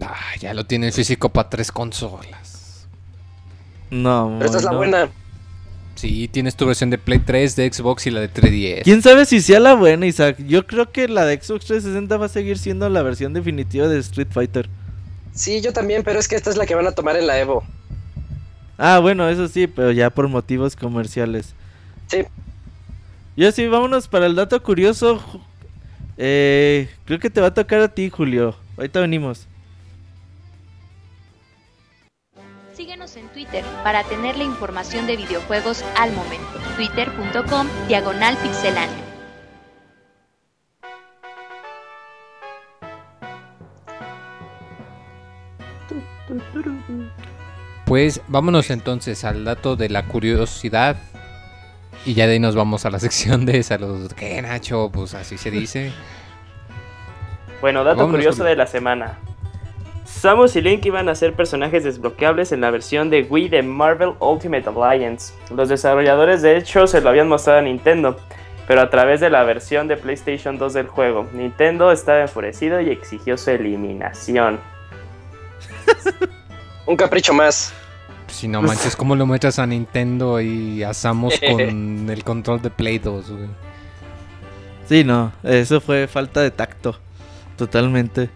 Ah, 0.01 0.16
ya 0.40 0.55
lo 0.55 0.64
tiene 0.64 0.86
el 0.89 0.93
físico 0.93 1.28
para 1.28 1.51
tres 1.51 1.70
consolas. 1.72 2.86
No, 3.90 4.35
Pero 4.39 4.47
esta 4.47 4.59
es 4.59 4.64
la 4.64 4.70
no. 4.72 4.76
buena. 4.78 5.09
Sí, 5.94 6.28
tienes 6.28 6.55
tu 6.55 6.64
versión 6.66 6.90
de 6.90 6.98
Play 6.98 7.18
3, 7.18 7.56
de 7.56 7.72
Xbox 7.72 8.06
y 8.06 8.10
la 8.12 8.20
de 8.20 8.32
3DS. 8.32 8.82
¿Quién 8.85 9.02
sabe 9.02 9.24
si 9.26 9.40
sea 9.40 9.59
la 9.59 9.74
buena, 9.74 10.06
Isaac? 10.06 10.36
Yo 10.47 10.64
creo 10.66 10.93
que 10.93 11.09
la 11.09 11.24
de 11.24 11.35
Xbox 11.43 11.66
360 11.66 12.16
va 12.16 12.26
a 12.26 12.28
seguir 12.28 12.56
siendo 12.59 12.89
la 12.89 13.02
versión 13.02 13.32
definitiva 13.32 13.89
de 13.89 13.98
Street 13.98 14.28
Fighter. 14.30 14.68
Sí, 15.35 15.60
yo 15.60 15.72
también, 15.72 16.05
pero 16.05 16.20
es 16.20 16.28
que 16.28 16.36
esta 16.36 16.51
es 16.51 16.56
la 16.56 16.66
que 16.66 16.76
van 16.76 16.86
a 16.86 16.93
tomar 16.93 17.16
en 17.16 17.26
la 17.26 17.39
Evo. 17.40 17.64
Ah, 18.78 19.00
bueno, 19.00 19.28
eso 19.28 19.48
sí, 19.48 19.66
pero 19.66 19.90
ya 19.90 20.09
por 20.09 20.28
motivos 20.28 20.76
comerciales. 20.76 21.52
Sí. 22.06 22.24
Y 23.34 23.44
así, 23.44 23.66
vámonos 23.66 24.06
para 24.06 24.26
el 24.26 24.36
dato 24.36 24.62
curioso. 24.62 25.20
Eh, 26.16 26.88
creo 27.05 27.18
que 27.18 27.28
te 27.28 27.40
va 27.40 27.48
a 27.48 27.55
tocar 27.55 27.80
a 27.80 27.88
ti, 27.88 28.09
Julio. 28.09 28.56
Ahorita 28.76 29.00
venimos. 29.00 29.46
Síguenos 32.72 33.16
en 33.16 33.28
Twitter 33.28 33.64
para 33.82 34.05
tener 34.05 34.36
la 34.36 34.44
información 34.44 35.06
de 35.09 35.16
videojuegos 35.16 35.84
al 35.96 36.12
momento. 36.12 36.46
Twitter.com 36.76 37.66
Diagonal. 37.88 38.38
Pues 47.89 48.20
vámonos 48.28 48.69
entonces 48.69 49.24
al 49.24 49.47
dato 49.47 49.74
de 49.74 49.89
la 49.89 50.05
curiosidad. 50.05 50.97
Y 52.05 52.12
ya 52.12 52.27
de 52.27 52.35
ahí 52.35 52.39
nos 52.39 52.55
vamos 52.55 52.85
a 52.85 52.90
la 52.90 52.98
sección 53.01 53.47
de 53.47 53.62
saludos. 53.62 54.12
¿Qué, 54.12 54.40
Nacho? 54.43 54.90
Pues 54.93 55.15
así 55.15 55.39
se 55.39 55.51
dice. 55.51 55.93
Bueno, 57.60 57.82
dato 57.82 57.97
Vámonos, 57.97 58.19
curioso 58.19 58.44
de 58.44 58.55
la 58.55 58.69
semana. 58.69 59.19
Samus 60.05 60.55
y 60.55 60.60
Link 60.60 60.86
iban 60.86 61.09
a 61.09 61.16
ser 61.16 61.35
personajes 61.35 61.82
desbloqueables 61.82 62.52
en 62.52 62.60
la 62.60 62.70
versión 62.70 63.10
de 63.10 63.23
Wii 63.23 63.48
de 63.48 63.65
Marvel 63.65 64.12
Ultimate 64.20 64.70
Alliance. 64.70 65.35
Los 65.52 65.69
desarrolladores 65.69 66.40
de 66.40 66.56
hecho 66.56 66.86
se 66.86 67.01
lo 67.01 67.09
habían 67.09 67.27
mostrado 67.27 67.59
a 67.59 67.62
Nintendo, 67.62 68.16
pero 68.69 68.81
a 68.81 68.90
través 68.90 69.19
de 69.19 69.28
la 69.28 69.43
versión 69.43 69.89
de 69.89 69.97
PlayStation 69.97 70.56
2 70.56 70.73
del 70.73 70.86
juego. 70.86 71.27
Nintendo 71.32 71.90
estaba 71.90 72.20
enfurecido 72.20 72.81
y 72.81 72.90
exigió 72.90 73.36
su 73.36 73.51
eliminación. 73.51 74.60
Un 76.86 76.97
capricho 76.97 77.35
más. 77.35 77.74
Si 78.39 78.47
no 78.47 78.62
manches, 78.62 78.94
¿cómo 78.94 79.16
lo 79.16 79.27
muestras 79.27 79.59
a 79.59 79.66
Nintendo 79.66 80.40
y 80.40 80.85
a 80.85 80.94
Samus 80.94 81.35
con 81.51 82.09
el 82.09 82.23
control 82.23 82.62
de 82.62 82.70
Play 82.70 83.01
2, 83.01 83.31
güey? 83.32 83.48
Sí, 84.89 85.02
no, 85.02 85.32
eso 85.43 85.81
fue 85.81 86.06
falta 86.06 86.40
de 86.40 86.52
tacto. 86.52 86.97
Totalmente. 87.56 88.31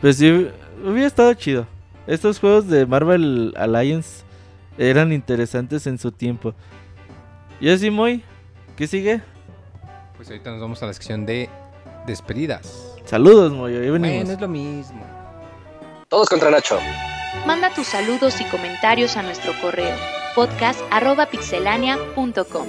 Pues 0.00 0.18
sí, 0.18 0.48
hubiera 0.84 1.08
estado 1.08 1.34
chido. 1.34 1.66
Estos 2.06 2.38
juegos 2.38 2.68
de 2.68 2.86
Marvel 2.86 3.54
Alliance 3.56 4.22
eran 4.78 5.12
interesantes 5.12 5.88
en 5.88 5.98
su 5.98 6.12
tiempo. 6.12 6.54
Y 7.60 7.70
así, 7.70 7.90
muy. 7.90 8.22
¿Qué 8.76 8.86
sigue? 8.86 9.20
Pues 10.16 10.28
ahorita 10.28 10.52
nos 10.52 10.60
vamos 10.60 10.80
a 10.80 10.86
la 10.86 10.92
sección 10.92 11.26
de 11.26 11.50
despedidas. 12.06 12.94
Saludos, 13.04 13.52
Moy. 13.52 13.72
Ahí 13.72 13.90
venimos. 13.90 14.00
Bueno, 14.00 14.30
es 14.30 14.40
lo 14.40 14.46
mismo. 14.48 15.04
Todos 16.08 16.28
contra 16.28 16.52
Nacho. 16.52 16.78
Manda 17.46 17.72
tus 17.74 17.86
saludos 17.86 18.40
y 18.40 18.44
comentarios 18.44 19.16
a 19.16 19.22
nuestro 19.22 19.52
correo 19.60 19.96
podcast.pixelania.com. 20.34 22.66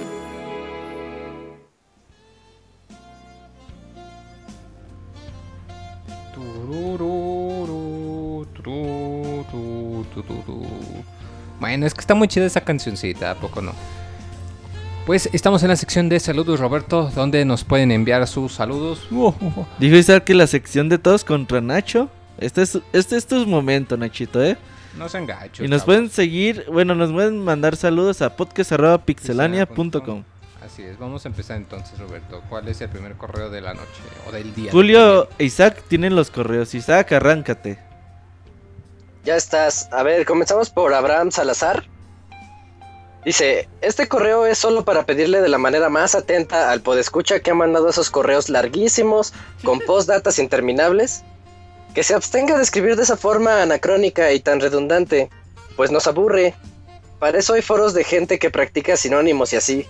Bueno, 11.60 11.86
es 11.86 11.94
que 11.94 12.00
está 12.00 12.14
muy 12.14 12.28
chida 12.28 12.46
esa 12.46 12.62
cancioncita, 12.62 13.32
¿a 13.32 13.34
poco 13.34 13.60
no? 13.60 13.72
Pues 15.06 15.28
estamos 15.32 15.62
en 15.62 15.68
la 15.68 15.76
sección 15.76 16.08
de 16.08 16.20
saludos, 16.20 16.60
Roberto, 16.60 17.10
donde 17.14 17.44
nos 17.44 17.64
pueden 17.64 17.90
enviar 17.90 18.26
sus 18.26 18.54
saludos. 18.54 19.06
Dijo 19.78 19.96
Isaac 19.96 20.24
que 20.24 20.34
la 20.34 20.46
sección 20.46 20.88
de 20.88 20.98
todos 20.98 21.24
contra 21.24 21.60
Nacho. 21.60 22.08
Este 22.40 22.62
es, 22.62 22.78
este 22.92 23.16
es 23.16 23.26
tu 23.26 23.46
momento, 23.46 23.96
Nachito, 23.96 24.42
¿eh? 24.42 24.56
No 24.96 25.08
sean 25.08 25.26
gachos. 25.26 25.64
Y 25.64 25.68
nos 25.68 25.84
pueden 25.84 26.10
seguir, 26.10 26.64
bueno, 26.68 26.94
nos 26.94 27.12
pueden 27.12 27.38
mandar 27.38 27.76
saludos 27.76 28.22
a 28.22 28.34
podcast.pixelania.com. 28.36 30.24
Así 30.64 30.82
es, 30.82 30.98
vamos 30.98 31.24
a 31.24 31.28
empezar 31.28 31.56
entonces, 31.56 31.98
Roberto. 31.98 32.42
¿Cuál 32.48 32.68
es 32.68 32.80
el 32.80 32.88
primer 32.88 33.14
correo 33.16 33.50
de 33.50 33.60
la 33.60 33.74
noche 33.74 34.02
o 34.28 34.32
del 34.32 34.54
día? 34.54 34.72
Julio 34.72 35.28
e 35.38 35.44
Isaac 35.44 35.82
tienen 35.88 36.16
los 36.16 36.30
correos. 36.30 36.74
Isaac, 36.74 37.12
arráncate. 37.12 37.78
Ya 39.24 39.36
estás. 39.36 39.88
A 39.92 40.02
ver, 40.02 40.24
comenzamos 40.24 40.70
por 40.70 40.94
Abraham 40.94 41.30
Salazar. 41.30 41.84
Dice, 43.24 43.68
este 43.82 44.08
correo 44.08 44.46
es 44.46 44.58
solo 44.58 44.84
para 44.84 45.04
pedirle 45.04 45.42
de 45.42 45.48
la 45.48 45.58
manera 45.58 45.90
más 45.90 46.14
atenta 46.14 46.70
al 46.70 46.80
podescucha 46.80 47.40
que 47.40 47.50
ha 47.50 47.54
mandado 47.54 47.90
esos 47.90 48.08
correos 48.10 48.48
larguísimos, 48.48 49.34
con 49.62 49.78
postdatas 49.86 50.38
interminables, 50.38 51.22
que 51.94 52.02
se 52.02 52.14
abstenga 52.14 52.56
de 52.56 52.62
escribir 52.62 52.96
de 52.96 53.02
esa 53.02 53.16
forma 53.16 53.62
anacrónica 53.62 54.32
y 54.32 54.40
tan 54.40 54.60
redundante, 54.60 55.30
pues 55.76 55.90
nos 55.90 56.06
aburre. 56.06 56.54
Para 57.18 57.38
eso 57.38 57.54
hay 57.54 57.62
foros 57.62 57.94
de 57.94 58.04
gente 58.04 58.38
que 58.38 58.50
practica 58.50 58.96
sinónimos 58.96 59.52
y 59.52 59.56
así. 59.56 59.86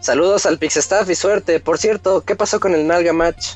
Saludos 0.00 0.46
al 0.46 0.58
Pixestaff 0.58 1.08
y 1.08 1.14
suerte. 1.14 1.60
Por 1.60 1.78
cierto, 1.78 2.24
¿qué 2.24 2.34
pasó 2.34 2.58
con 2.58 2.74
el 2.74 2.86
Nalga 2.86 3.12
Match? 3.12 3.50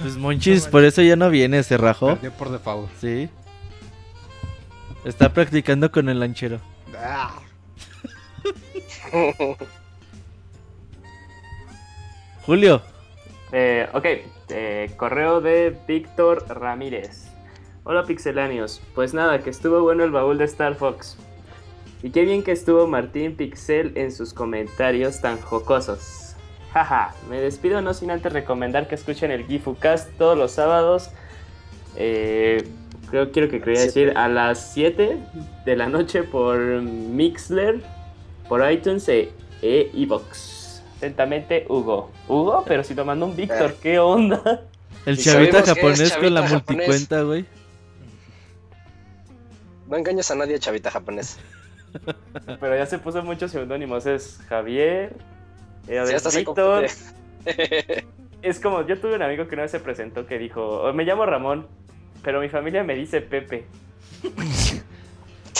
Pues 0.00 0.16
Monchis, 0.16 0.66
por 0.66 0.84
eso 0.84 1.00
ya 1.00 1.16
no 1.16 1.30
viene, 1.30 1.62
se 1.62 1.76
rajó. 1.76 2.08
Perdió 2.08 2.32
por 2.32 2.50
default. 2.50 2.90
Sí. 3.00 3.30
Está 5.04 5.32
practicando 5.32 5.90
con 5.90 6.08
el 6.08 6.20
lanchero. 6.20 6.60
Julio. 12.46 12.82
Eh, 13.52 13.86
ok, 13.92 14.06
eh, 14.48 14.90
correo 14.96 15.42
de 15.42 15.76
Víctor 15.86 16.46
Ramírez. 16.48 17.28
Hola 17.84 18.04
pixelanios, 18.04 18.80
pues 18.94 19.12
nada, 19.12 19.40
que 19.40 19.50
estuvo 19.50 19.82
bueno 19.82 20.04
el 20.04 20.10
baúl 20.10 20.38
de 20.38 20.44
Star 20.44 20.74
Fox. 20.74 21.18
Y 22.02 22.10
qué 22.10 22.22
bien 22.22 22.42
que 22.42 22.52
estuvo 22.52 22.86
Martín 22.86 23.36
Pixel 23.36 23.92
en 23.96 24.10
sus 24.10 24.32
comentarios 24.32 25.20
tan 25.20 25.38
jocosos. 25.38 26.34
Jaja, 26.72 27.14
me 27.28 27.40
despido 27.40 27.82
no 27.82 27.92
sin 27.92 28.10
antes 28.10 28.32
recomendar 28.32 28.88
que 28.88 28.94
escuchen 28.94 29.30
el 29.30 29.46
GifuCast 29.46 30.16
todos 30.16 30.38
los 30.38 30.52
sábados. 30.52 31.10
Eh, 31.96 32.66
creo 33.10 33.30
quiero 33.32 33.50
que 33.50 33.60
quería 33.60 33.82
decir 33.82 34.14
a 34.16 34.28
las 34.28 34.72
7 34.72 35.18
de 35.66 35.76
la 35.76 35.88
noche 35.88 36.22
por 36.22 36.58
Mixler, 36.58 37.82
por 38.48 38.68
iTunes 38.70 39.06
e, 39.10 39.30
e. 39.60 39.90
Atentamente, 41.02 41.66
Hugo. 41.68 42.12
Hugo, 42.28 42.62
pero 42.64 42.84
si 42.84 42.94
lo 42.94 43.04
mandó 43.04 43.26
un 43.26 43.34
Víctor, 43.34 43.74
¿qué 43.82 43.98
onda? 43.98 44.62
El 45.04 45.18
chavita 45.18 45.60
japonés 45.64 46.12
con 46.12 46.32
la 46.32 46.46
japonés. 46.46 46.68
multicuenta, 46.68 47.22
güey. 47.22 47.44
No 49.88 49.96
engañes 49.96 50.30
a 50.30 50.36
nadie, 50.36 50.60
chavita 50.60 50.92
japonés. 50.92 51.40
Pero 52.60 52.76
ya 52.76 52.86
se 52.86 53.00
puso 53.00 53.20
muchos 53.24 53.50
seudónimos. 53.50 54.06
Es 54.06 54.38
Javier, 54.48 55.16
eh, 55.88 56.18
Sí, 56.18 56.38
Víctor. 56.38 56.86
Es 58.42 58.60
como, 58.60 58.86
yo 58.86 58.98
tuve 59.00 59.16
un 59.16 59.22
amigo 59.22 59.48
que 59.48 59.54
una 59.56 59.62
vez 59.62 59.72
se 59.72 59.80
presentó 59.80 60.26
que 60.26 60.38
dijo, 60.38 60.64
"Oh, 60.82 60.92
me 60.92 61.04
llamo 61.04 61.26
Ramón, 61.26 61.66
pero 62.22 62.40
mi 62.40 62.48
familia 62.48 62.84
me 62.84 62.94
dice 62.94 63.20
Pepe. 63.20 63.66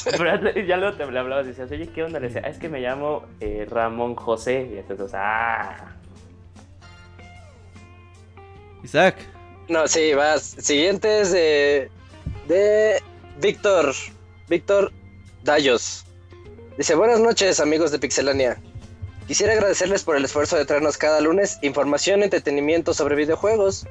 Bradley, 0.19 0.67
ya 0.67 0.77
luego 0.77 0.97
te 0.97 1.07
le 1.11 1.19
hablabas 1.19 1.47
y 1.47 1.49
decías, 1.51 1.71
oye, 1.71 1.89
¿qué 1.89 2.03
onda? 2.03 2.19
Le 2.21 2.29
decía, 2.29 2.43
"Ah, 2.45 2.49
es 2.49 2.59
que 2.59 2.69
me 2.69 2.81
llamo 2.81 3.25
eh, 3.41 3.67
Ramón 3.69 4.15
José. 4.15 4.69
Y 4.73 4.79
entonces, 4.79 5.13
ah. 5.15 5.95
Isaac. 8.83 9.17
No, 9.69 9.87
sí, 9.87 10.13
vas. 10.15 10.43
Siguiente 10.43 11.21
es 11.21 11.33
de. 11.33 11.91
de. 12.49 13.03
Víctor. 13.41 13.93
Víctor 14.49 14.93
Dayos. 15.45 16.05
Dice: 16.77 16.95
Buenas 16.95 17.21
noches, 17.21 17.61
amigos 17.61 17.93
de 17.93 17.99
Pixelania. 17.99 18.59
Quisiera 19.29 19.53
agradecerles 19.53 20.03
por 20.03 20.17
el 20.17 20.25
esfuerzo 20.25 20.57
de 20.57 20.65
traernos 20.65 20.99
cada 20.99 21.21
lunes 21.21 21.59
información 21.63 22.21
y 22.21 22.25
entretenimiento 22.25 22.93
sobre 22.93 23.15
videojuegos. 23.15 23.87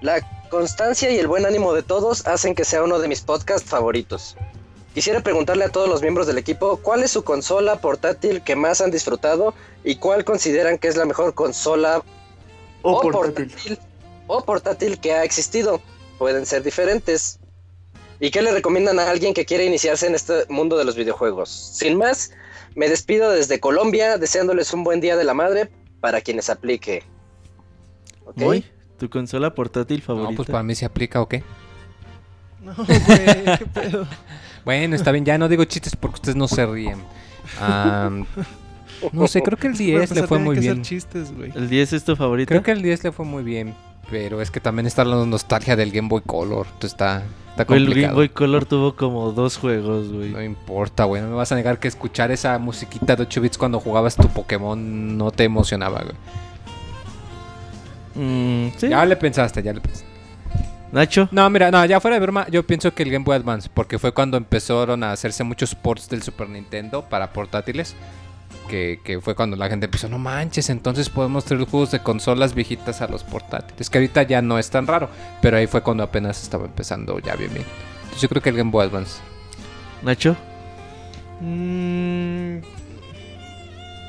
La 0.00 0.20
constancia 0.48 1.10
y 1.10 1.18
el 1.18 1.26
buen 1.26 1.44
ánimo 1.44 1.74
de 1.74 1.82
todos 1.82 2.26
hacen 2.26 2.54
que 2.54 2.64
sea 2.64 2.82
uno 2.82 2.98
de 2.98 3.08
mis 3.08 3.20
podcasts 3.20 3.68
favoritos. 3.68 4.36
Quisiera 4.94 5.20
preguntarle 5.20 5.64
a 5.64 5.68
todos 5.70 5.88
los 5.88 6.02
miembros 6.02 6.26
del 6.28 6.38
equipo 6.38 6.76
cuál 6.76 7.02
es 7.02 7.10
su 7.10 7.24
consola 7.24 7.76
portátil 7.80 8.42
que 8.42 8.54
más 8.54 8.80
han 8.80 8.92
disfrutado 8.92 9.52
y 9.82 9.96
cuál 9.96 10.24
consideran 10.24 10.78
que 10.78 10.86
es 10.88 10.96
la 10.96 11.04
mejor 11.04 11.34
consola 11.34 12.00
O 12.82 12.92
o 12.92 13.00
portátil. 13.00 13.46
portátil, 13.48 13.78
o 14.28 14.44
portátil 14.44 15.00
que 15.00 15.12
ha 15.12 15.24
existido. 15.24 15.80
Pueden 16.18 16.46
ser 16.46 16.62
diferentes. 16.62 17.40
¿Y 18.20 18.30
qué 18.30 18.40
le 18.40 18.52
recomiendan 18.52 19.00
a 19.00 19.10
alguien 19.10 19.34
que 19.34 19.44
quiere 19.44 19.64
iniciarse 19.64 20.06
en 20.06 20.14
este 20.14 20.44
mundo 20.48 20.78
de 20.78 20.84
los 20.84 20.94
videojuegos? 20.94 21.50
Sin 21.50 21.98
más, 21.98 22.30
me 22.76 22.88
despido 22.88 23.30
desde 23.32 23.58
Colombia 23.58 24.16
deseándoles 24.16 24.72
un 24.72 24.84
buen 24.84 25.00
día 25.00 25.16
de 25.16 25.24
la 25.24 25.34
madre 25.34 25.70
para 26.00 26.20
quienes 26.20 26.48
aplique. 26.50 27.02
Tu 28.98 29.10
consola 29.10 29.54
portátil 29.54 29.98
No, 29.98 30.04
favorita. 30.06 30.36
pues 30.36 30.48
para 30.48 30.62
mí 30.62 30.76
se 30.76 30.84
aplica 30.84 31.20
o 31.20 31.28
qué. 31.28 31.42
No, 32.62 32.74
güey, 32.76 33.58
qué 33.58 33.66
pedo. 33.74 34.06
Bueno, 34.64 34.96
está 34.96 35.10
bien, 35.12 35.24
ya 35.24 35.36
no 35.38 35.48
digo 35.48 35.64
chistes 35.64 35.94
porque 35.96 36.14
ustedes 36.14 36.36
no 36.36 36.48
se 36.48 36.64
ríen. 36.66 37.02
No 39.12 39.26
sé, 39.28 39.42
creo 39.42 39.58
que 39.58 39.66
el 39.66 39.72
Para 39.74 39.84
10 39.84 39.96
le 39.98 40.02
empezar, 40.04 40.28
fue 40.28 40.38
muy 40.38 40.54
que 40.54 40.60
bien. 40.60 40.82
chistes, 40.82 41.34
güey. 41.36 41.52
¿El 41.54 41.68
10 41.68 41.92
es 41.92 42.04
tu 42.04 42.16
favorito? 42.16 42.48
Creo 42.48 42.62
que 42.62 42.70
el 42.70 42.80
10 42.82 43.04
le 43.04 43.12
fue 43.12 43.26
muy 43.26 43.42
bien. 43.42 43.74
Pero 44.10 44.40
es 44.40 44.50
que 44.50 44.60
también 44.60 44.86
está 44.86 45.04
la 45.04 45.24
nostalgia 45.26 45.76
del 45.76 45.90
Game 45.90 46.08
Boy 46.08 46.22
Color. 46.24 46.66
Entonces 46.66 46.92
está, 46.92 47.22
está 47.50 47.64
Güey, 47.64 47.78
el 47.80 47.84
Game 47.86 47.92
complicado. 47.94 48.14
Boy 48.16 48.28
Color 48.30 48.64
tuvo 48.66 48.96
como 48.96 49.32
dos 49.32 49.56
juegos, 49.56 50.10
güey. 50.12 50.30
No 50.30 50.42
importa, 50.42 51.04
güey. 51.04 51.22
No 51.22 51.28
me 51.28 51.34
vas 51.34 51.52
a 51.52 51.54
negar 51.56 51.78
que 51.78 51.88
escuchar 51.88 52.30
esa 52.30 52.58
musiquita 52.58 53.16
de 53.16 53.22
8 53.22 53.40
bits 53.40 53.58
cuando 53.58 53.80
jugabas 53.80 54.16
tu 54.16 54.28
Pokémon 54.28 55.16
no 55.18 55.30
te 55.30 55.44
emocionaba, 55.44 56.02
güey. 56.02 56.14
Mm, 58.14 58.72
sí. 58.76 58.88
Ya 58.88 59.04
le 59.04 59.16
pensaste, 59.16 59.62
ya 59.62 59.72
le 59.72 59.80
pensaste. 59.80 60.08
Nacho. 60.94 61.28
No, 61.32 61.50
mira, 61.50 61.70
no, 61.72 61.84
ya 61.84 62.00
fuera 62.00 62.14
de 62.14 62.20
broma, 62.20 62.46
yo 62.48 62.64
pienso 62.64 62.94
que 62.94 63.02
el 63.02 63.10
Game 63.10 63.24
Boy 63.24 63.36
Advance, 63.36 63.68
porque 63.72 63.98
fue 63.98 64.12
cuando 64.12 64.36
empezaron 64.36 65.02
a 65.02 65.10
hacerse 65.12 65.42
muchos 65.44 65.74
ports 65.74 66.08
del 66.08 66.22
Super 66.22 66.48
Nintendo 66.48 67.02
para 67.08 67.32
portátiles, 67.32 67.96
que, 68.68 69.00
que 69.04 69.20
fue 69.20 69.34
cuando 69.34 69.56
la 69.56 69.68
gente 69.68 69.86
empezó, 69.86 70.08
no 70.08 70.18
manches, 70.18 70.70
entonces 70.70 71.10
podemos 71.10 71.44
traer 71.44 71.64
juegos 71.66 71.90
de 71.90 71.98
consolas 71.98 72.54
viejitas 72.54 73.02
a 73.02 73.08
los 73.08 73.24
portátiles, 73.24 73.90
que 73.90 73.98
ahorita 73.98 74.22
ya 74.22 74.40
no 74.40 74.56
es 74.58 74.70
tan 74.70 74.86
raro, 74.86 75.10
pero 75.42 75.56
ahí 75.56 75.66
fue 75.66 75.82
cuando 75.82 76.04
apenas 76.04 76.40
estaba 76.42 76.64
empezando 76.64 77.18
ya 77.18 77.34
bien 77.34 77.52
bien. 77.52 77.66
Entonces 78.04 78.22
yo 78.22 78.28
creo 78.28 78.40
que 78.40 78.50
el 78.50 78.56
Game 78.56 78.70
Boy 78.70 78.86
Advance. 78.86 79.20
Nacho. 80.02 80.36
Mm, 81.40 82.58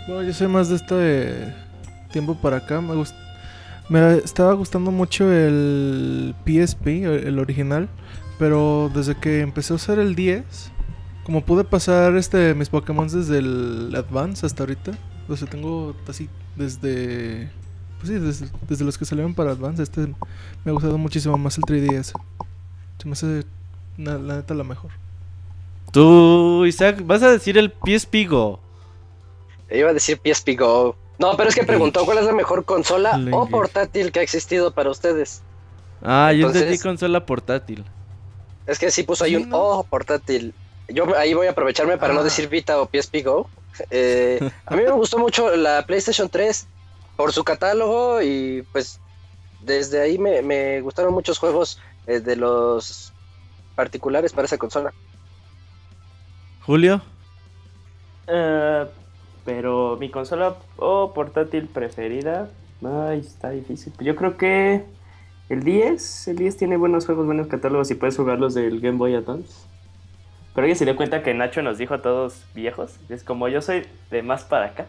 bueno, 0.08 0.22
yo 0.24 0.34
soy 0.34 0.48
más 0.48 0.70
de 0.70 0.76
este 0.76 1.54
tiempo 2.12 2.36
para 2.36 2.58
acá. 2.58 2.80
Me, 2.80 2.94
gust- 2.94 3.16
me 3.90 4.18
estaba 4.18 4.54
gustando 4.54 4.92
mucho 4.92 5.32
el 5.32 6.36
PSP, 6.46 6.88
el 6.88 7.28
el 7.28 7.40
original. 7.40 7.90
Pero 8.38 8.92
desde 8.94 9.16
que 9.16 9.40
empecé 9.42 9.72
a 9.74 9.78
usar 9.78 9.98
el 10.00 10.14
10, 10.16 10.44
como 11.24 11.42
pude 11.46 11.64
pasar 11.64 12.16
este 12.18 12.54
mis 12.54 12.68
Pokémon 12.70 13.08
desde 13.08 13.38
el 13.40 13.94
Advance 13.96 14.46
hasta 14.46 14.64
ahorita. 14.64 14.92
O 15.30 15.36
sea, 15.38 15.48
tengo 15.50 15.96
así 16.08 16.30
desde. 16.56 17.50
Pues 18.00 18.10
sí, 18.10 18.20
desde, 18.20 18.48
desde 18.68 18.84
los 18.84 18.98
que 18.98 19.06
salieron 19.06 19.34
para 19.34 19.52
Advance. 19.52 19.82
Este 19.82 20.02
me 20.02 20.72
ha 20.72 20.72
gustado 20.72 20.98
muchísimo 20.98 21.38
más 21.38 21.58
el 21.58 21.64
3DS. 21.64 22.12
Se 22.98 23.08
me 23.08 23.14
hace 23.14 23.44
na- 23.98 24.18
la 24.18 24.36
neta 24.36 24.54
la 24.54 24.64
mejor. 24.66 24.92
Tú, 25.92 26.66
Isaac, 26.66 27.04
vas 27.06 27.24
a 27.24 27.32
decir 27.32 27.58
el 27.58 27.72
PSP 27.72 28.28
Go. 28.28 28.60
Iba 29.72 29.92
a 29.92 29.94
decir 29.94 30.20
PSP 30.24 30.58
Go. 30.60 30.98
No, 31.18 31.38
pero 31.38 31.50
es 31.50 31.56
que 31.56 31.64
preguntó 31.64 32.06
cuál 32.06 32.18
es 32.18 32.26
la 32.26 32.34
mejor 32.34 32.66
consola 32.66 33.20
o 33.32 33.48
portátil 33.48 34.12
que 34.12 34.20
ha 34.20 34.24
existido 34.24 34.72
para 34.74 34.90
ustedes. 34.90 35.42
Ah, 36.02 36.32
yo 36.34 36.48
Entonces- 36.48 36.64
entendí 36.64 36.82
consola 36.84 37.26
portátil. 37.26 37.86
Es 38.68 38.80
que 38.80 38.92
sí 38.92 39.04
puso 39.04 39.24
ahí 39.24 39.32
Sí, 39.36 39.44
un 39.44 39.50
¿no? 39.50 39.58
O 39.60 39.84
portátil. 39.84 40.54
Yo 40.90 41.16
ahí 41.18 41.34
voy 41.34 41.48
a 41.48 41.52
aprovecharme 41.52 41.98
para 41.98 42.14
no 42.14 42.20
Ah. 42.20 42.24
decir 42.24 42.50
Vita 42.50 42.80
o 42.82 42.88
PSP 42.92 43.24
Go. 43.24 43.50
Eh, 43.90 44.40
a 44.66 44.76
mí 44.76 44.84
me 44.84 44.92
gustó 44.92 45.18
mucho 45.18 45.56
la 45.56 45.86
PlayStation 45.86 46.30
3 46.30 46.68
por 47.16 47.32
su 47.32 47.44
catálogo 47.44 48.22
y 48.22 48.64
pues 48.72 49.00
desde 49.62 50.02
ahí 50.02 50.18
me, 50.18 50.42
me 50.42 50.82
gustaron 50.82 51.14
muchos 51.14 51.40
juegos 51.40 51.80
eh, 52.08 52.20
de 52.20 52.36
los 52.36 53.14
particulares 53.76 54.32
para 54.34 54.46
esa 54.46 54.58
consola. 54.58 54.94
Julio. 56.66 57.02
Eh, 58.28 58.86
pero 59.46 59.96
mi 60.00 60.10
consola 60.10 60.56
o 60.78 61.14
portátil 61.14 61.68
preferida. 61.68 62.50
Ay, 62.84 63.20
está 63.20 63.52
difícil. 63.52 63.94
Yo 64.00 64.16
creo 64.16 64.36
que 64.38 64.84
el 65.50 65.64
10. 65.64 66.28
El 66.30 66.38
10 66.38 66.58
tiene 66.58 66.78
buenos 66.78 67.06
juegos, 67.06 67.26
buenos 67.26 67.48
catálogos 67.48 67.90
y 67.92 67.96
puedes 67.96 68.18
jugarlos 68.18 68.54
del 68.56 68.82
Game 68.82 68.98
Boy 68.98 69.16
Advance. 69.16 69.54
Pero 70.54 70.66
alguien 70.66 70.78
se 70.78 70.86
dio 70.86 70.96
cuenta 70.96 71.22
que 71.22 71.34
Nacho 71.34 71.62
nos 71.62 71.78
dijo 71.78 71.94
a 71.94 72.02
todos 72.02 72.44
viejos. 72.54 72.96
Es 73.10 73.24
como 73.24 73.48
yo 73.48 73.62
soy 73.62 73.86
de 74.10 74.24
más 74.24 74.44
para 74.44 74.68
acá. 74.68 74.88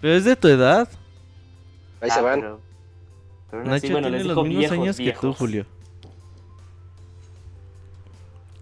Pero 0.00 0.14
es 0.14 0.24
de 0.24 0.36
tu 0.36 0.48
edad. 0.48 0.88
Ahí 2.00 2.08
Ah, 2.10 2.14
se 2.14 2.20
van. 2.22 2.40
Pero, 2.40 2.60
pero 3.50 3.62
aún 3.62 3.70
Nacho 3.70 3.84
así, 3.86 3.92
bueno, 3.92 4.08
tiene 4.08 4.18
les 4.18 4.26
los 4.26 4.36
dijo 4.36 4.44
mismos 4.44 4.58
viejos, 4.60 4.78
años 4.78 4.96
que 4.96 5.12
tú. 5.12 5.32
Julio. 5.32 5.66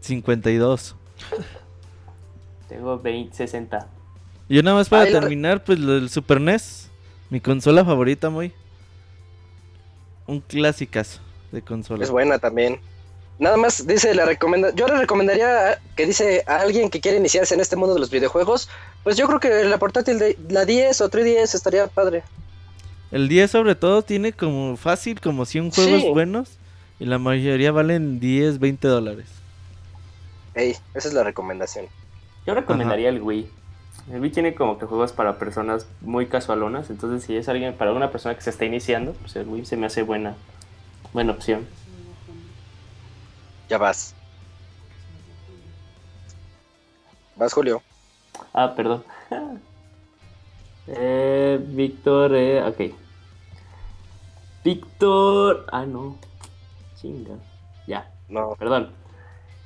52. 0.01 0.97
Tengo 2.69 2.99
20, 2.99 3.35
60. 3.35 3.89
Yo 4.49 4.63
nada 4.63 4.77
más 4.77 4.89
para 4.89 5.03
Ay, 5.03 5.13
terminar, 5.13 5.63
pues 5.65 5.79
lo 5.79 5.93
del 5.95 6.09
Super 6.09 6.41
NES. 6.41 6.89
Mi 7.31 7.41
consola 7.41 7.85
favorita, 7.85 8.31
muy. 8.31 8.53
Un 10.27 10.41
clásicas 10.41 11.21
de 11.53 11.63
consola. 11.63 12.03
Es 12.05 12.11
buena 12.11 12.39
también. 12.39 12.81
Nada 13.39 13.57
más 13.57 13.87
dice 13.87 14.15
la 14.15 14.25
recomenda. 14.25 14.75
Yo 14.75 14.87
le 14.89 14.97
recomendaría 14.97 15.79
que 15.97 16.07
dice 16.07 16.43
a 16.47 16.57
alguien 16.57 16.91
que 16.91 17.01
quiere 17.01 17.19
iniciarse 17.19 17.55
en 17.55 17.61
este 17.61 17.77
mundo 17.77 17.95
de 17.95 18.01
los 18.01 18.11
videojuegos. 18.11 18.69
Pues 19.05 19.17
yo 19.17 19.27
creo 19.27 19.39
que 19.41 19.65
la 19.65 19.79
portátil 19.79 20.19
de 20.19 20.37
la 20.49 20.65
10 20.65 21.01
o 21.03 21.11
3DS 21.11 21.55
estaría 21.55 21.87
padre. 21.87 22.25
El 23.11 23.29
10 23.29 23.51
sobre 23.51 23.75
todo 23.75 24.03
tiene 24.03 24.33
como 24.33 24.77
fácil 24.77 25.21
como 25.21 25.45
100 25.45 25.71
juegos 25.71 26.03
Sí. 26.03 26.09
buenos. 26.11 26.59
Y 26.99 27.05
la 27.07 27.19
mayoría 27.19 27.71
valen 27.71 28.19
10, 28.19 28.59
20 28.59 28.89
dólares. 28.89 29.27
Ey, 30.55 30.75
esa 30.95 31.09
es 31.09 31.15
la 31.15 31.23
recomendación. 31.23 31.87
Yo 32.45 32.55
recomendaría 32.55 33.09
el 33.11 33.23
Wii. 33.23 33.49
El 34.11 34.21
Wii 34.23 34.31
tiene 34.31 34.55
como 34.55 34.79
que 34.79 34.87
juegos 34.87 35.13
para 35.13 35.39
personas 35.39 35.87
muy 36.01 36.27
casualonas. 36.27 36.89
Entonces, 36.91 37.25
si 37.25 37.37
es 37.37 37.49
alguien, 37.49 37.75
para 37.75 37.93
una 37.93 38.11
persona 38.11 38.35
que 38.35 38.41
se 38.41 38.51
está 38.51 38.65
iniciando, 38.65 39.13
pues 39.13 39.37
el 39.37 39.47
Wii 39.49 39.67
se 39.67 39.77
me 39.77 39.87
hace 39.87 40.03
buena, 40.03 40.35
buena 41.13 41.33
opción. 41.33 41.67
Ya 43.69 43.77
vas. 43.77 44.15
Vas, 47.37 47.53
Julio. 47.53 47.83
Ah, 48.55 48.75
perdón. 48.75 49.05
eh, 50.87 51.61
Víctor, 51.69 52.35
eh, 52.35 52.63
ok. 52.65 52.95
Víctor. 54.65 55.67
Ah, 55.71 55.85
no. 55.85 56.17
Chinga. 56.97 57.35
Ya, 57.87 58.11
No. 58.29 58.57
perdón. 58.59 58.93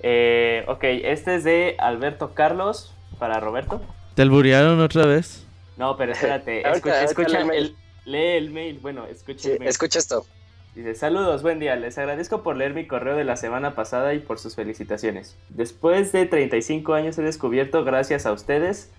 Eh, 0.00 0.64
ok, 0.68 0.82
este 0.82 1.36
es 1.36 1.44
de 1.44 1.76
Alberto 1.78 2.34
Carlos 2.34 2.92
para 3.20 3.38
Roberto. 3.38 3.80
¿Te 4.14 4.22
alburearon 4.22 4.80
otra 4.80 5.06
vez? 5.06 5.46
No, 5.76 5.96
pero 5.96 6.12
espérate. 6.12 6.60
Escucha, 6.68 7.04
escucha 7.04 7.40
el 7.40 7.46
mail. 7.46 7.64
el- 7.64 8.12
lee 8.12 8.36
el 8.36 8.50
mail. 8.50 8.78
Bueno, 8.80 9.06
escucha 9.06 9.38
Sí, 9.40 9.50
el 9.52 9.58
mail. 9.60 9.68
escucha 9.70 9.98
esto. 9.98 10.26
Dice, 10.74 10.94
saludos, 10.94 11.42
buen 11.42 11.58
día. 11.58 11.76
Les 11.76 11.98
agradezco 11.98 12.42
por 12.42 12.56
leer 12.56 12.74
mi 12.74 12.86
correo 12.86 13.16
de 13.16 13.24
la 13.24 13.36
semana 13.36 13.74
pasada 13.74 14.14
y 14.14 14.18
por 14.20 14.38
sus 14.38 14.54
felicitaciones. 14.54 15.36
Después 15.50 16.12
de 16.12 16.26
35 16.26 16.94
años 16.94 17.18
he 17.18 17.22
descubierto, 17.22 17.84
gracias 17.84 18.24
a 18.26 18.32
ustedes, 18.32 18.90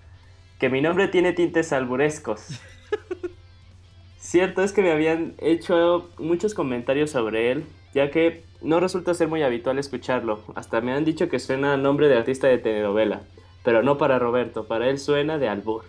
que 0.58 0.68
mi 0.68 0.80
nombre 0.80 1.08
tiene 1.08 1.32
tintes 1.32 1.72
alburescos. 1.72 2.46
Cierto 4.18 4.62
es 4.62 4.72
que 4.72 4.82
me 4.82 4.90
habían 4.92 5.34
hecho 5.38 6.10
muchos 6.18 6.54
comentarios 6.54 7.10
sobre 7.10 7.50
él, 7.52 7.64
ya 7.92 8.10
que 8.10 8.44
no 8.62 8.80
resulta 8.80 9.12
ser 9.14 9.28
muy 9.28 9.42
habitual 9.42 9.78
escucharlo. 9.78 10.40
Hasta 10.54 10.80
me 10.80 10.92
han 10.92 11.04
dicho 11.04 11.28
que 11.28 11.38
suena 11.38 11.74
a 11.74 11.76
nombre 11.76 12.08
de 12.08 12.16
artista 12.16 12.46
de 12.46 12.58
telenovela. 12.58 13.22
Pero 13.64 13.82
no 13.82 13.98
para 13.98 14.20
Roberto, 14.20 14.66
para 14.66 14.88
él 14.88 14.98
suena 14.98 15.38
de 15.38 15.48
albur. 15.48 15.82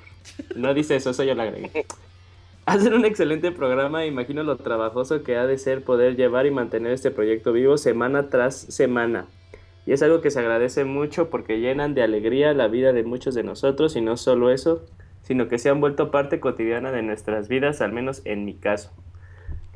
No 0.56 0.74
dice 0.74 0.96
eso, 0.96 1.12
eso 1.12 1.24
yo 1.24 1.36
lo 1.36 1.44
agregué. 1.44 1.86
Hacen 2.66 2.96
un 2.96 3.06
excelente 3.06 3.52
programa, 3.52 4.08
imagino 4.08 4.42
lo 4.42 4.58
trabajoso 4.58 5.22
que 5.22 5.38
ha 5.38 5.46
de 5.46 5.60
ser 5.60 5.84
poder 5.84 6.16
llevar 6.16 6.48
y 6.48 6.52
mantener 6.52 6.94
este 6.94 7.12
proyecto 7.12 7.54
vivo 7.54 7.78
semana 7.78 8.32
tras 8.32 8.56
semana. 8.56 9.28
Y 9.86 9.92
es 9.92 10.02
algo 10.02 10.22
que 10.22 10.32
se 10.32 10.40
agradece 10.40 10.84
mucho 10.84 11.30
porque 11.30 11.60
llenan 11.60 11.94
de 11.94 12.02
alegría 12.02 12.56
la 12.56 12.68
vida 12.68 12.92
de 12.92 13.04
muchos 13.04 13.36
de 13.36 13.44
nosotros 13.44 13.96
y 13.96 14.02
no 14.02 14.18
solo 14.18 14.50
eso, 14.50 14.84
sino 15.22 15.48
que 15.48 15.60
se 15.60 15.70
han 15.70 15.80
vuelto 15.80 16.10
parte 16.10 16.40
cotidiana 16.40 16.92
de 16.92 17.04
nuestras 17.04 17.50
vidas, 17.50 17.82
al 17.82 17.92
menos 17.92 18.24
en 18.26 18.46
mi 18.46 18.56
caso. 18.56 18.92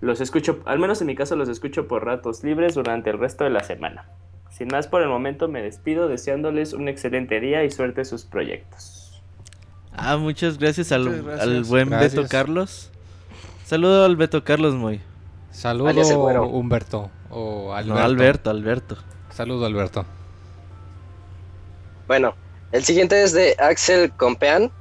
Los 0.02 0.20
escucho, 0.20 0.60
al 0.66 0.80
menos 0.80 1.02
en 1.02 1.08
mi 1.08 1.16
caso 1.16 1.36
los 1.36 1.50
escucho 1.50 1.88
por 1.88 2.06
ratos 2.06 2.44
libres 2.44 2.74
durante 2.74 3.12
el 3.12 3.20
resto 3.20 3.44
de 3.44 3.52
la 3.52 3.64
semana. 3.64 4.10
Sin 4.50 4.68
más 4.68 4.88
por 4.88 5.02
el 5.02 5.08
momento 5.08 5.48
me 5.48 5.62
despido 5.62 6.08
deseándoles 6.08 6.74
un 6.74 6.88
excelente 6.88 7.40
día 7.40 7.64
y 7.64 7.72
suerte 7.72 8.02
en 8.02 8.06
sus 8.06 8.26
proyectos. 8.26 9.22
Ah, 9.94 10.18
muchas 10.18 10.58
gracias 10.58 10.92
al, 10.92 11.06
Muchas 11.06 11.24
gracias. 11.24 11.48
al 11.48 11.64
buen 11.64 11.90
Gracias. 11.90 12.16
Beto 12.16 12.28
Carlos. 12.28 12.92
Saludo 13.66 14.06
al 14.06 14.16
Beto 14.16 14.44
Carlos, 14.44 14.74
muy. 14.76 15.02
Saludo. 15.52 16.48
Humberto 16.48 17.10
o 17.30 17.74
Alberto. 17.74 18.00
No, 18.00 18.06
Alberto, 18.06 18.50
Alberto. 18.50 18.98
Saludo 19.32 19.66
Alberto. 19.66 20.06
Bueno, 22.08 22.34
el 22.72 22.84
siguiente 22.84 23.22
es 23.24 23.34
de 23.34 23.56
Axel 23.60 24.12
Compean. 24.12 24.72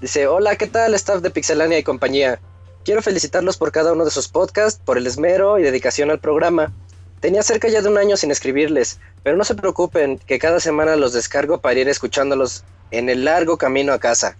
Dice, 0.00 0.26
hola, 0.26 0.56
¿qué 0.56 0.66
tal 0.66 0.94
staff 0.94 1.20
de 1.22 1.30
Pixelania 1.30 1.78
y 1.78 1.82
compañía? 1.82 2.38
Quiero 2.84 3.02
felicitarlos 3.02 3.56
por 3.56 3.72
cada 3.72 3.92
uno 3.92 4.04
de 4.04 4.10
sus 4.10 4.28
podcasts, 4.28 4.80
por 4.84 4.96
el 4.98 5.06
esmero 5.06 5.58
y 5.58 5.62
dedicación 5.62 6.10
al 6.10 6.20
programa. 6.20 6.72
Tenía 7.20 7.42
cerca 7.42 7.68
ya 7.68 7.80
de 7.80 7.88
un 7.88 7.98
año 7.98 8.16
sin 8.16 8.30
escribirles, 8.30 8.98
pero 9.22 9.36
no 9.36 9.44
se 9.44 9.54
preocupen, 9.54 10.18
que 10.18 10.38
cada 10.38 10.60
semana 10.60 10.96
los 10.96 11.12
descargo 11.12 11.60
para 11.60 11.80
ir 11.80 11.88
escuchándolos 11.88 12.64
en 12.90 13.08
el 13.08 13.24
largo 13.24 13.56
camino 13.56 13.92
a 13.92 13.98
casa. 13.98 14.36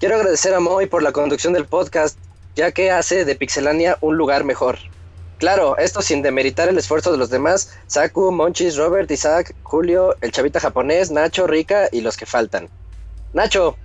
Quiero 0.00 0.16
agradecer 0.16 0.54
a 0.54 0.60
Moy 0.60 0.86
por 0.86 1.02
la 1.02 1.12
conducción 1.12 1.52
del 1.52 1.66
podcast, 1.66 2.18
ya 2.54 2.72
que 2.72 2.90
hace 2.90 3.24
de 3.24 3.36
Pixelania 3.36 3.98
un 4.00 4.16
lugar 4.16 4.44
mejor. 4.44 4.78
Claro, 5.38 5.76
esto 5.76 6.00
sin 6.00 6.22
demeritar 6.22 6.68
el 6.68 6.78
esfuerzo 6.78 7.12
de 7.12 7.18
los 7.18 7.28
demás, 7.28 7.76
Saku, 7.86 8.32
Monchis, 8.32 8.76
Robert, 8.76 9.10
Isaac, 9.10 9.54
Julio, 9.62 10.16
el 10.22 10.32
chavita 10.32 10.60
japonés, 10.60 11.10
Nacho, 11.10 11.46
Rika 11.46 11.88
y 11.92 12.00
los 12.00 12.16
que 12.16 12.24
faltan. 12.24 12.70
Nacho, 13.34 13.76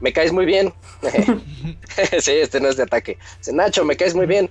me 0.00 0.12
caes 0.12 0.32
muy 0.32 0.44
bien. 0.44 0.74
sí, 2.20 2.32
este 2.32 2.60
no 2.60 2.68
es 2.68 2.76
de 2.76 2.82
ataque. 2.82 3.18
Nacho, 3.50 3.86
me 3.86 3.96
caes 3.96 4.14
muy 4.14 4.26
bien. 4.26 4.50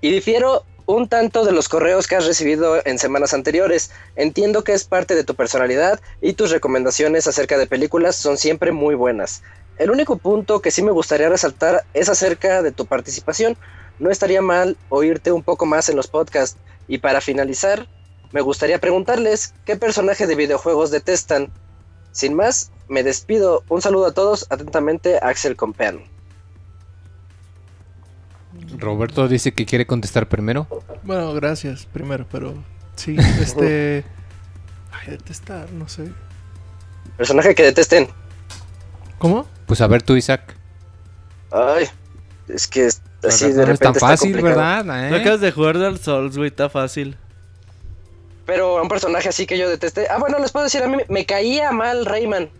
Y 0.00 0.12
difiero 0.12 0.64
un 0.86 1.08
tanto 1.08 1.44
de 1.44 1.52
los 1.52 1.68
correos 1.68 2.06
que 2.06 2.16
has 2.16 2.26
recibido 2.26 2.80
en 2.84 2.98
semanas 2.98 3.34
anteriores. 3.34 3.90
Entiendo 4.16 4.64
que 4.64 4.72
es 4.72 4.84
parte 4.84 5.14
de 5.14 5.24
tu 5.24 5.34
personalidad 5.34 6.00
y 6.20 6.34
tus 6.34 6.50
recomendaciones 6.50 7.26
acerca 7.26 7.58
de 7.58 7.66
películas 7.66 8.16
son 8.16 8.36
siempre 8.36 8.72
muy 8.72 8.94
buenas. 8.94 9.42
El 9.78 9.90
único 9.90 10.16
punto 10.16 10.60
que 10.60 10.70
sí 10.70 10.82
me 10.82 10.92
gustaría 10.92 11.28
resaltar 11.28 11.84
es 11.94 12.08
acerca 12.08 12.62
de 12.62 12.72
tu 12.72 12.86
participación. 12.86 13.56
No 13.98 14.10
estaría 14.10 14.42
mal 14.42 14.76
oírte 14.88 15.32
un 15.32 15.42
poco 15.42 15.66
más 15.66 15.88
en 15.88 15.96
los 15.96 16.06
podcasts. 16.06 16.58
Y 16.86 16.98
para 16.98 17.20
finalizar, 17.20 17.88
me 18.32 18.40
gustaría 18.40 18.78
preguntarles 18.78 19.54
qué 19.64 19.76
personaje 19.76 20.26
de 20.26 20.34
videojuegos 20.34 20.90
detestan. 20.90 21.50
Sin 22.12 22.34
más, 22.34 22.70
me 22.88 23.02
despido. 23.02 23.64
Un 23.68 23.80
saludo 23.80 24.06
a 24.06 24.12
todos. 24.12 24.46
Atentamente, 24.50 25.18
Axel 25.22 25.56
Compean. 25.56 26.13
Roberto 28.78 29.28
dice 29.28 29.52
que 29.52 29.66
quiere 29.66 29.86
contestar 29.86 30.28
primero. 30.28 30.66
Bueno, 31.02 31.32
gracias 31.34 31.86
primero, 31.86 32.26
pero 32.30 32.54
sí, 32.96 33.16
este... 33.40 34.04
Ay, 34.92 35.10
detestar, 35.12 35.70
no 35.72 35.88
sé. 35.88 36.10
Personaje 37.16 37.54
que 37.54 37.62
detesten. 37.62 38.08
¿Cómo? 39.18 39.46
Pues 39.66 39.80
a 39.80 39.86
ver 39.86 40.02
tú, 40.02 40.16
Isaac. 40.16 40.56
Ay, 41.50 41.86
es 42.48 42.66
que 42.66 42.86
es- 42.86 43.02
así 43.26 43.46
no 43.46 43.54
de 43.54 43.62
es 43.62 43.68
repente 43.68 43.84
tan 43.84 43.92
está 43.94 44.06
fácil. 44.08 44.42
¿verdad? 44.42 44.84
Tú 44.84 45.14
¿Eh? 45.14 45.20
acabas 45.20 45.40
de 45.40 45.52
jugar 45.52 45.78
Dark 45.78 45.98
Souls, 45.98 46.36
güey, 46.36 46.48
está 46.48 46.68
fácil. 46.68 47.16
Pero 48.46 48.80
un 48.82 48.88
personaje 48.88 49.28
así 49.28 49.46
que 49.46 49.56
yo 49.56 49.68
detesté. 49.70 50.06
Ah, 50.10 50.18
bueno, 50.18 50.38
les 50.38 50.52
puedo 50.52 50.64
decir, 50.64 50.82
a 50.82 50.88
mí 50.88 50.98
me 51.08 51.24
caía 51.24 51.72
mal 51.72 52.04
Rayman. 52.04 52.50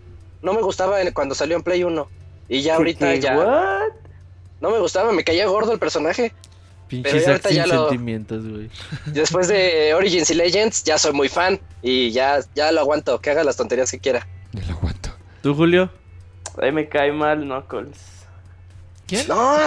No 0.42 0.54
me 0.54 0.62
gustaba 0.62 0.96
cuando 1.12 1.34
salió 1.34 1.56
en 1.56 1.62
Play 1.62 1.84
1. 1.84 2.08
Y 2.48 2.62
ya 2.62 2.76
ahorita 2.76 3.12
¿Qué- 3.12 3.20
ya. 3.20 3.36
what? 3.36 3.92
No 4.64 4.70
me 4.70 4.78
gustaba, 4.78 5.12
me 5.12 5.22
caía 5.24 5.46
gordo 5.46 5.72
el 5.72 5.78
personaje. 5.78 6.32
Pinche 6.88 7.10
Pero 7.10 7.22
ya 7.22 7.30
ahorita 7.32 7.50
ya 7.50 7.66
lo- 7.66 7.88
sentimientos, 7.90 8.48
güey. 8.48 8.70
Después 9.06 9.46
de 9.48 9.92
Origins 9.92 10.30
y 10.30 10.34
Legends, 10.34 10.84
ya 10.84 10.96
soy 10.96 11.12
muy 11.12 11.28
fan. 11.28 11.60
Y 11.82 12.12
ya, 12.12 12.40
ya 12.54 12.72
lo 12.72 12.80
aguanto, 12.80 13.20
que 13.20 13.28
haga 13.30 13.44
las 13.44 13.58
tonterías 13.58 13.90
que 13.90 13.98
quiera. 13.98 14.26
Yo 14.54 14.62
lo 14.66 14.78
aguanto. 14.78 15.10
¿Tú, 15.42 15.54
Julio? 15.54 15.90
Ay, 16.60 16.72
me 16.72 16.88
cae 16.88 17.12
mal 17.12 17.42
Knuckles. 17.42 17.98
¿Quién? 19.06 19.28
¡No! 19.28 19.58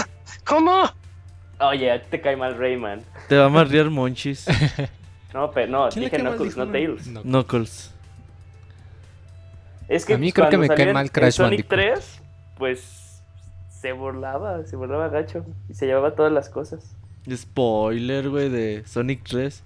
¿Cómo? 0.43 0.91
Oye, 1.59 1.91
a 1.91 2.01
ti 2.01 2.07
te 2.09 2.21
cae 2.21 2.35
mal 2.35 2.57
Rayman. 2.57 3.03
Te 3.29 3.37
va 3.37 3.45
a 3.45 3.49
marrear 3.49 3.89
Monchis. 3.91 4.45
No, 5.33 5.51
pero 5.51 5.67
no, 5.67 5.89
¿Quién 5.89 6.05
le 6.05 6.09
dije 6.09 6.21
Knuckles, 6.23 6.55
dijo, 6.55 6.65
no? 6.65 6.71
Tails. 6.71 7.07
No. 7.07 7.21
Knuckles. 7.21 7.91
Es 9.87 10.05
que 10.05 10.13
A 10.15 10.17
mí 10.17 10.31
creo 10.31 10.49
que 10.49 10.57
me 10.57 10.67
cae 10.67 10.91
mal 10.91 11.05
en 11.05 11.11
Crash 11.11 11.33
Sonic 11.35 11.67
Bandicoot. 11.69 11.95
3, 11.99 12.21
pues 12.57 12.81
se 13.79 13.91
burlaba, 13.91 14.65
se 14.65 14.75
burlaba 14.75 15.09
gacho 15.09 15.45
y 15.69 15.73
se 15.73 15.85
llevaba 15.85 16.15
todas 16.15 16.31
las 16.31 16.49
cosas. 16.49 16.95
Spoiler, 17.31 18.29
güey, 18.29 18.49
de 18.49 18.83
Sonic 18.85 19.23
3. 19.23 19.63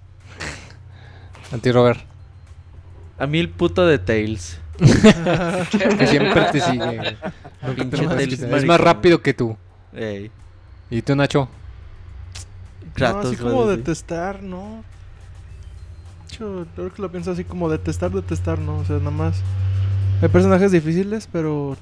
A 1.52 1.58
ti, 1.58 1.72
Robert. 1.72 2.00
A 3.18 3.26
mí 3.26 3.38
el 3.38 3.48
puto 3.48 3.86
de 3.86 3.98
Tails. 3.98 4.58
Que 5.98 6.06
siempre 6.06 6.42
te 6.50 6.60
sigue. 6.60 7.16
güey. 7.62 7.90
Tails. 7.90 8.42
Es 8.42 8.64
más 8.64 8.80
rápido 8.80 9.22
que 9.22 9.32
tú. 9.32 9.56
Ey. 9.94 10.30
¿Y 10.90 11.02
tú, 11.02 11.14
Nacho? 11.14 11.48
Kratos, 12.94 13.24
no, 13.24 13.30
así 13.30 13.36
como 13.36 13.66
detestar, 13.66 14.42
¿no? 14.42 14.84
Hecho, 16.26 16.66
creo 16.74 16.92
que 16.92 17.00
lo 17.00 17.10
pienso 17.10 17.30
así 17.30 17.44
como 17.44 17.70
detestar, 17.70 18.10
detestar, 18.10 18.58
¿no? 18.58 18.78
O 18.78 18.84
sea, 18.84 18.98
nada 18.98 19.10
más. 19.10 19.40
Hay 20.20 20.28
personajes 20.28 20.72
difíciles, 20.72 21.28
pero. 21.30 21.76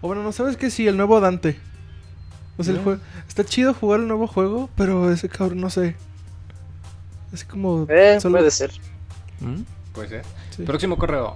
O 0.00 0.08
bueno, 0.08 0.22
no 0.22 0.32
sabes 0.32 0.56
que 0.56 0.70
sí, 0.70 0.86
el 0.88 0.96
nuevo 0.96 1.20
Dante. 1.20 1.58
O 2.58 2.64
sea, 2.64 2.72
el 2.72 2.78
Ya. 2.78 2.84
juego. 2.84 3.00
Está 3.28 3.44
chido 3.44 3.74
jugar 3.74 4.00
el 4.00 4.08
nuevo 4.08 4.26
juego, 4.26 4.68
pero 4.76 5.10
ese 5.10 5.28
cabrón, 5.28 5.60
no 5.60 5.70
sé. 5.70 5.96
Así 7.32 7.46
como. 7.46 7.86
Eh, 7.88 8.18
solo- 8.20 8.38
puede 8.38 8.50
ser. 8.50 8.72
¿Mm? 9.40 9.62
Puede 9.94 10.08
ser. 10.08 10.24
sí. 10.50 10.62
Próximo 10.64 10.96
correo. 10.98 11.34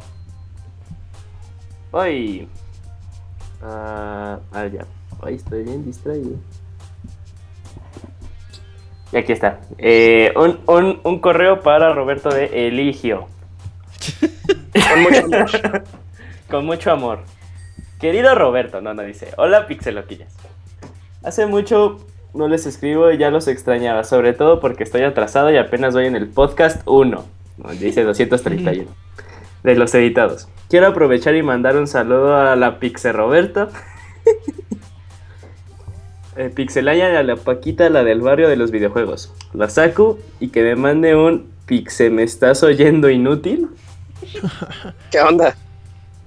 Hoy. 1.93 2.49
Ah, 3.63 4.39
ah, 4.53 4.67
ya. 4.67 4.85
Hoy 5.21 5.35
estoy 5.35 5.63
bien 5.65 5.85
distraído. 5.85 6.37
Y 9.13 9.17
aquí 9.17 9.33
está. 9.33 9.61
Eh, 9.79 10.33
un, 10.37 10.59
un- 10.67 11.01
un 11.05 11.21
correo 11.21 11.63
para 11.63 11.95
Roberto 11.95 12.29
de 12.29 12.69
Eligio. 12.69 13.27
Con 14.91 15.03
mucho 15.03 15.25
amor. 15.25 15.85
Con 16.51 16.67
mucho 16.67 16.93
amor. 16.93 17.21
Querido 18.07 18.37
Roberto, 18.37 18.81
no, 18.81 18.95
no 18.95 19.03
dice. 19.03 19.33
Hola, 19.37 19.67
pixeloquillas. 19.67 20.33
Hace 21.25 21.47
mucho 21.47 22.07
no 22.35 22.47
les 22.47 22.65
escribo 22.65 23.11
y 23.11 23.19
ya 23.19 23.33
los 23.33 23.49
extrañaba, 23.49 24.05
sobre 24.05 24.33
todo 24.33 24.61
porque 24.61 24.85
estoy 24.85 25.03
atrasado 25.03 25.51
y 25.51 25.57
apenas 25.57 25.93
voy 25.93 26.07
en 26.07 26.15
el 26.15 26.29
podcast 26.29 26.83
1. 26.87 27.25
No, 27.57 27.71
dice 27.71 28.05
231. 28.05 28.89
De 29.65 29.75
los 29.75 29.93
editados. 29.97 30.47
Quiero 30.69 30.87
aprovechar 30.87 31.35
y 31.35 31.43
mandar 31.43 31.77
un 31.77 31.89
saludo 31.89 32.37
a 32.37 32.55
la 32.55 32.79
Pixe 32.79 33.11
Roberto. 33.11 33.71
eh, 36.37 36.53
Pixelania 36.55 37.13
y 37.13 37.17
a 37.17 37.25
la 37.25 37.35
Paquita, 37.35 37.91
la 37.91 38.05
del 38.05 38.21
barrio 38.21 38.49
de 38.49 38.55
los 38.55 38.71
videojuegos. 38.71 39.35
La 39.53 39.69
Saku 39.69 40.21
y 40.39 40.51
que 40.51 40.63
me 40.63 40.77
mande 40.77 41.17
un 41.17 41.51
Pixe, 41.67 42.09
¿me 42.11 42.23
estás 42.23 42.63
oyendo 42.63 43.11
inútil? 43.11 43.69
¿Qué 45.11 45.21
onda? 45.21 45.57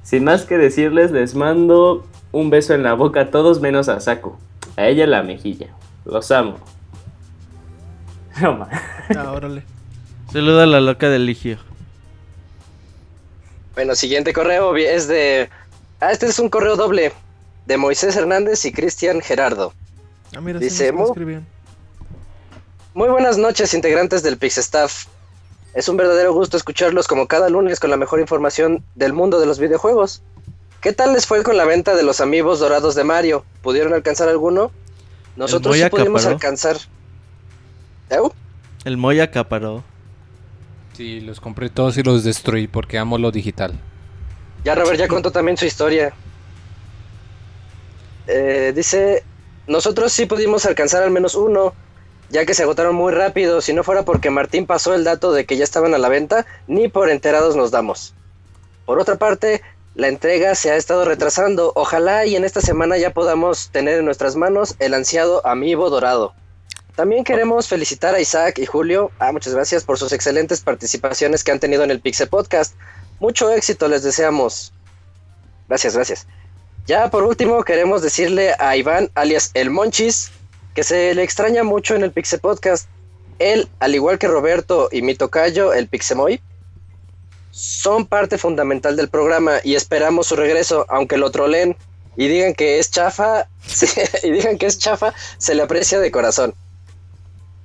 Sin 0.10 0.24
más 0.24 0.42
que 0.44 0.58
decirles, 0.58 1.12
les 1.12 1.36
mando 1.36 2.04
un 2.32 2.50
beso 2.50 2.74
en 2.74 2.82
la 2.82 2.94
boca 2.96 3.22
a 3.22 3.30
todos 3.30 3.62
menos 3.62 3.90
a 3.90 4.00
Saku. 4.00 4.36
A 4.76 4.88
ella 4.88 5.06
la 5.06 5.22
mejilla. 5.22 5.68
Los 6.06 6.32
amo. 6.32 6.58
No 8.42 8.56
ma- 8.58 8.70
Ah, 9.16 9.32
órale. 9.34 9.64
Saluda 10.34 10.64
a 10.64 10.66
la 10.66 10.80
loca 10.82 11.10
del 11.10 11.26
Ligio. 11.28 11.58
Bueno, 13.76 13.94
siguiente 13.96 14.34
correo 14.34 14.76
es 14.76 15.08
de. 15.08 15.50
Ah, 16.00 16.12
este 16.12 16.26
es 16.28 16.40
un 16.40 16.50
correo 16.50 16.76
doble. 16.76 17.12
De 17.68 17.78
Moisés 17.78 18.16
Hernández 18.16 18.66
y 18.66 18.72
Cristian 18.72 19.22
Gerardo. 19.22 19.74
Ah, 20.36 20.42
mira, 20.42 20.58
Dice, 20.58 20.86
sí, 20.88 20.92
me 20.92 21.00
"Mo- 21.00 21.06
escribían. 21.08 21.46
Muy 22.96 23.10
buenas 23.10 23.38
noches, 23.38 23.74
integrantes 23.76 24.24
del 24.24 24.38
Pixestaff. 24.38 25.06
Es 25.74 25.88
un 25.88 25.98
verdadero 25.98 26.34
gusto 26.34 26.58
escucharlos 26.58 27.08
como 27.08 27.28
cada 27.28 27.50
lunes 27.50 27.80
con 27.80 27.90
la 27.90 27.98
mejor 27.98 28.20
información 28.20 28.84
del 28.96 29.14
mundo 29.14 29.40
de 29.40 29.46
los 29.46 29.60
videojuegos. 29.60 30.22
¿Qué 30.82 30.94
tal 30.94 31.14
les 31.14 31.28
fue 31.28 31.44
con 31.44 31.58
la 31.58 31.66
venta 31.66 31.96
de 31.96 32.04
los 32.04 32.22
amigos 32.22 32.60
dorados 32.60 32.96
de 32.96 33.04
Mario? 33.04 33.46
¿Pudieron 33.62 33.94
alcanzar 33.94 34.30
alguno? 34.30 34.72
Nosotros 35.36 35.76
sí 35.76 35.84
pudimos 35.90 36.22
acaparó. 36.22 36.36
alcanzar. 36.36 36.78
¿Eu? 38.10 38.34
El 38.86 38.98
Moy 38.98 39.20
acaparó. 39.20 39.84
Sí, 40.94 41.20
los 41.22 41.40
compré 41.40 41.70
todos 41.70 41.98
y 41.98 42.04
los 42.04 42.24
destruí 42.24 42.68
porque 42.68 42.98
amo 42.98 43.18
lo 43.18 43.32
digital. 43.32 43.74
Ya 44.64 44.76
Robert 44.76 44.98
ya 44.98 45.08
contó 45.08 45.32
también 45.32 45.58
su 45.58 45.66
historia. 45.66 46.14
Eh, 48.28 48.74
dice, 48.76 49.24
nosotros 49.68 50.12
sí 50.12 50.26
pudimos 50.26 50.66
alcanzar 50.66 51.04
al 51.04 51.12
menos 51.12 51.36
uno, 51.36 51.74
ya 52.30 52.46
que 52.46 52.54
se 52.54 52.64
agotaron 52.64 52.96
muy 52.96 53.14
rápido. 53.14 53.62
Si 53.62 53.74
no 53.74 53.84
fuera 53.84 54.04
porque 54.04 54.30
Martín 54.30 54.66
pasó 54.66 54.94
el 54.94 55.04
dato 55.04 55.32
de 55.32 55.46
que 55.46 55.58
ya 55.58 55.64
estaban 55.64 55.94
a 55.94 55.98
la 55.98 56.10
venta, 56.10 56.46
ni 56.68 56.88
por 56.88 57.10
enterados 57.10 57.56
nos 57.56 57.72
damos. 57.72 58.14
Por 58.86 59.00
otra 59.00 59.16
parte, 59.16 59.62
la 59.96 60.08
entrega 60.08 60.56
se 60.56 60.72
ha 60.72 60.76
estado 60.76 61.06
retrasando. 61.06 61.72
Ojalá 61.76 62.26
y 62.26 62.36
en 62.36 62.46
esta 62.46 62.62
semana 62.62 62.98
ya 62.98 63.14
podamos 63.14 63.70
tener 63.72 64.00
en 64.00 64.06
nuestras 64.06 64.36
manos 64.36 64.76
el 64.80 64.94
ansiado 64.94 65.46
amiibo 65.46 65.90
dorado. 65.90 66.34
También 66.96 67.24
queremos 67.24 67.68
felicitar 67.68 68.14
a 68.14 68.20
Isaac 68.20 68.60
y 68.60 68.66
Julio. 68.66 69.12
Ah, 69.20 69.32
muchas 69.32 69.54
gracias 69.54 69.84
por 69.84 69.98
sus 69.98 70.12
excelentes 70.12 70.62
participaciones 70.62 71.44
que 71.44 71.52
han 71.52 71.60
tenido 71.60 71.84
en 71.84 71.92
el 71.92 72.02
Pixel 72.02 72.28
Podcast. 72.28 72.76
Mucho 73.20 73.52
éxito 73.52 73.88
les 73.88 74.04
deseamos. 74.04 74.74
Gracias, 75.68 75.96
gracias. 75.96 76.28
Ya 76.86 77.10
por 77.10 77.24
último, 77.24 77.64
queremos 77.64 78.02
decirle 78.02 78.54
a 78.58 78.76
Iván, 78.76 79.12
alias 79.16 79.52
El 79.54 79.70
Monchis, 79.70 80.32
que 80.74 80.84
se 80.84 81.14
le 81.16 81.24
extraña 81.24 81.64
mucho 81.64 81.96
en 81.96 82.04
el 82.04 82.12
Pixel 82.12 82.40
Podcast. 82.40 82.88
Él, 83.40 83.70
al 83.80 83.96
igual 83.96 84.20
que 84.20 84.28
Roberto 84.28 84.90
y 84.92 85.02
mi 85.02 85.16
tocayo, 85.16 85.74
el 85.74 85.88
Pixemoy, 85.88 86.42
son 87.52 88.06
parte 88.06 88.38
fundamental 88.38 88.96
del 88.96 89.10
programa 89.10 89.58
y 89.64 89.76
esperamos 89.76 90.28
su 90.28 90.36
regreso, 90.36 90.86
aunque 90.90 91.18
lo 91.18 91.32
trolen 91.32 91.76
y 92.16 92.28
digan 92.28 92.54
que 92.54 92.80
es 92.80 92.92
chafa, 92.92 93.48
y 94.24 94.32
digan 94.32 94.58
que 94.58 94.66
es 94.66 94.78
chafa, 94.78 95.14
se 95.38 95.56
le 95.56 95.64
aprecia 95.64 96.00
de 96.00 96.12
corazón. 96.12 96.54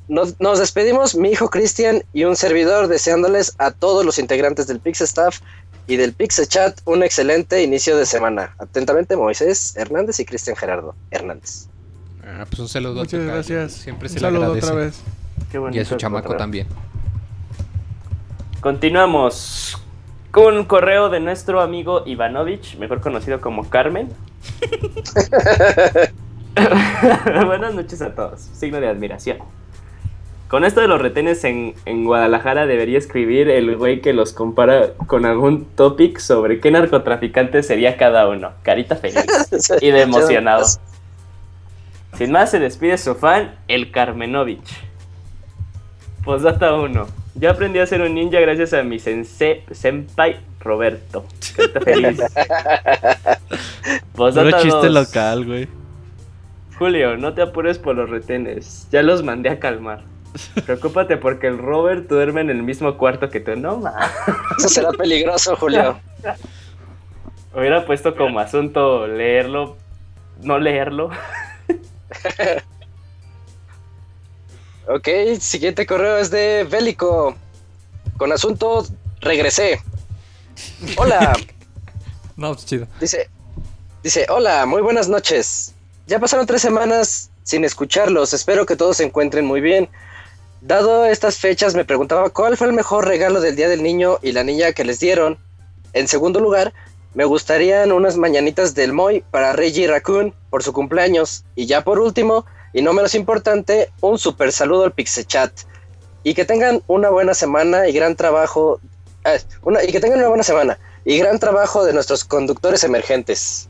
Nos, 0.06 0.38
nos 0.38 0.58
despedimos, 0.58 1.14
mi 1.14 1.30
hijo 1.30 1.48
Cristian 1.48 2.04
y 2.12 2.24
un 2.24 2.36
servidor, 2.36 2.88
deseándoles 2.88 3.54
a 3.58 3.70
todos 3.70 4.04
los 4.04 4.18
integrantes 4.18 4.66
del 4.66 4.80
Pixel 4.80 5.06
Staff 5.06 5.40
y 5.86 5.96
del 5.96 6.12
Pixel 6.12 6.48
Chat 6.48 6.80
un 6.84 7.02
excelente 7.02 7.62
inicio 7.62 7.96
de 7.96 8.06
semana. 8.06 8.54
Atentamente, 8.58 9.16
Moisés 9.16 9.74
Hernández 9.76 10.20
y 10.20 10.24
Cristian 10.24 10.56
Gerardo 10.56 10.94
Hernández. 11.10 11.68
Ah, 12.26 12.44
pues 12.48 12.58
un 12.60 12.68
saludo. 12.68 12.94
Muchas 12.94 13.12
tocayo. 13.12 13.32
gracias. 13.32 13.72
Siempre 13.72 14.08
se 14.08 14.14
Un 14.16 14.22
le 14.22 14.28
saludo 14.28 14.44
agradece. 14.44 14.66
otra 14.66 14.76
vez. 14.80 15.02
Qué 15.50 15.60
Y 15.72 15.78
a 15.78 15.84
su 15.84 15.96
chamaco 15.96 16.36
también. 16.36 16.66
Continuamos 18.60 19.78
con 20.30 20.56
un 20.56 20.64
correo 20.64 21.10
de 21.10 21.20
nuestro 21.20 21.60
amigo 21.60 22.02
Ivanovich, 22.06 22.76
mejor 22.78 23.00
conocido 23.00 23.40
como 23.40 23.68
Carmen. 23.68 24.08
Buenas 27.46 27.74
noches 27.74 28.00
a 28.02 28.14
todos. 28.14 28.40
Signo 28.40 28.80
de 28.80 28.88
admiración. 28.88 29.38
Con 30.48 30.64
esto 30.64 30.80
de 30.80 30.88
los 30.88 31.00
retenes 31.00 31.42
en, 31.44 31.74
en 31.84 32.04
Guadalajara 32.04 32.66
debería 32.66 32.98
escribir 32.98 33.48
el 33.50 33.76
güey 33.76 34.00
que 34.00 34.12
los 34.12 34.32
compara 34.32 34.92
con 35.06 35.24
algún 35.26 35.64
topic 35.64 36.18
sobre 36.18 36.60
qué 36.60 36.70
narcotraficante 36.70 37.62
sería 37.62 37.96
cada 37.96 38.28
uno. 38.28 38.50
Carita 38.62 38.94
feliz 38.96 39.24
y 39.80 39.90
de 39.90 40.02
emocionado. 40.02 40.64
Sin 42.16 42.30
más, 42.30 42.50
se 42.50 42.58
despide 42.60 42.96
su 42.96 43.14
fan, 43.14 43.54
el 43.66 43.90
Carmenovich. 43.90 44.82
Postdata 46.24 46.72
1. 46.74 47.06
Yo 47.34 47.50
aprendí 47.50 47.80
a 47.80 47.86
ser 47.86 48.00
un 48.02 48.14
ninja 48.14 48.38
gracias 48.40 48.72
a 48.72 48.84
mi 48.84 48.98
sensei, 49.00 49.64
senpai 49.72 50.36
Roberto. 50.60 51.24
Carita 51.56 51.80
feliz. 51.80 52.18
Puro 54.12 54.32
Postdata 54.32 54.62
chiste 54.62 54.86
2. 54.86 54.90
local, 54.92 55.44
güey. 55.44 55.68
Julio, 56.78 57.16
no 57.16 57.34
te 57.34 57.42
apures 57.42 57.78
por 57.78 57.96
los 57.96 58.08
retenes. 58.08 58.88
Ya 58.90 59.02
los 59.02 59.22
mandé 59.22 59.50
a 59.50 59.58
calmar. 59.58 60.02
Preocúpate 60.64 61.16
porque 61.16 61.48
el 61.48 61.58
Robert 61.58 62.08
duerme 62.08 62.40
en 62.40 62.50
el 62.50 62.62
mismo 62.62 62.96
cuarto 62.96 63.28
que 63.28 63.40
tú. 63.40 63.56
No, 63.56 63.78
ma. 63.78 64.10
Eso 64.58 64.68
será 64.68 64.90
peligroso, 64.90 65.56
Julio. 65.56 65.98
Hubiera 67.54 67.84
puesto 67.84 68.16
como 68.16 68.40
asunto 68.40 69.06
leerlo, 69.06 69.76
no 70.42 70.58
leerlo. 70.58 71.10
Ok, 74.86 75.08
siguiente 75.40 75.86
correo 75.86 76.18
es 76.18 76.30
de 76.30 76.64
Bélico. 76.70 77.34
Con 78.18 78.32
asunto, 78.32 78.86
regresé. 79.20 79.80
Hola, 80.96 81.32
No, 82.36 82.52
pues 82.52 82.66
chido. 82.66 82.86
dice, 83.00 83.30
dice, 84.02 84.26
hola, 84.28 84.66
muy 84.66 84.82
buenas 84.82 85.08
noches. 85.08 85.72
Ya 86.06 86.18
pasaron 86.18 86.46
tres 86.46 86.60
semanas 86.62 87.30
sin 87.44 87.64
escucharlos, 87.64 88.34
espero 88.34 88.66
que 88.66 88.76
todos 88.76 88.98
se 88.98 89.04
encuentren 89.04 89.46
muy 89.46 89.60
bien. 89.60 89.88
Dado 90.60 91.06
estas 91.06 91.38
fechas, 91.38 91.74
me 91.74 91.84
preguntaba 91.84 92.28
cuál 92.30 92.56
fue 92.56 92.66
el 92.66 92.72
mejor 92.72 93.06
regalo 93.06 93.40
del 93.40 93.56
Día 93.56 93.68
del 93.68 93.82
Niño 93.82 94.18
y 94.22 94.32
la 94.32 94.44
niña 94.44 94.72
que 94.72 94.84
les 94.84 95.00
dieron. 95.00 95.38
En 95.92 96.08
segundo 96.08 96.40
lugar, 96.40 96.72
me 97.14 97.24
gustarían 97.24 97.92
unas 97.92 98.16
mañanitas 98.16 98.74
del 98.74 98.92
Moy 98.92 99.24
para 99.30 99.52
Reggie 99.52 99.86
Raccoon 99.86 100.34
por 100.54 100.62
su 100.62 100.72
cumpleaños. 100.72 101.44
Y 101.56 101.66
ya 101.66 101.82
por 101.82 101.98
último, 101.98 102.46
y 102.72 102.80
no 102.80 102.92
menos 102.92 103.16
importante, 103.16 103.90
un 104.00 104.20
super 104.20 104.52
saludo 104.52 104.84
al 104.84 104.92
Pixechat. 104.92 105.50
Y 106.22 106.34
que 106.34 106.44
tengan 106.44 106.80
una 106.86 107.10
buena 107.10 107.34
semana 107.34 107.88
y 107.88 107.92
gran 107.92 108.14
trabajo. 108.14 108.78
eh, 109.24 109.40
una, 109.62 109.82
y 109.82 109.90
que 109.90 109.98
tengan 109.98 110.20
una 110.20 110.28
buena 110.28 110.44
semana 110.44 110.78
y 111.04 111.18
gran 111.18 111.40
trabajo 111.40 111.84
de 111.84 111.92
nuestros 111.92 112.24
conductores 112.24 112.84
emergentes. 112.84 113.68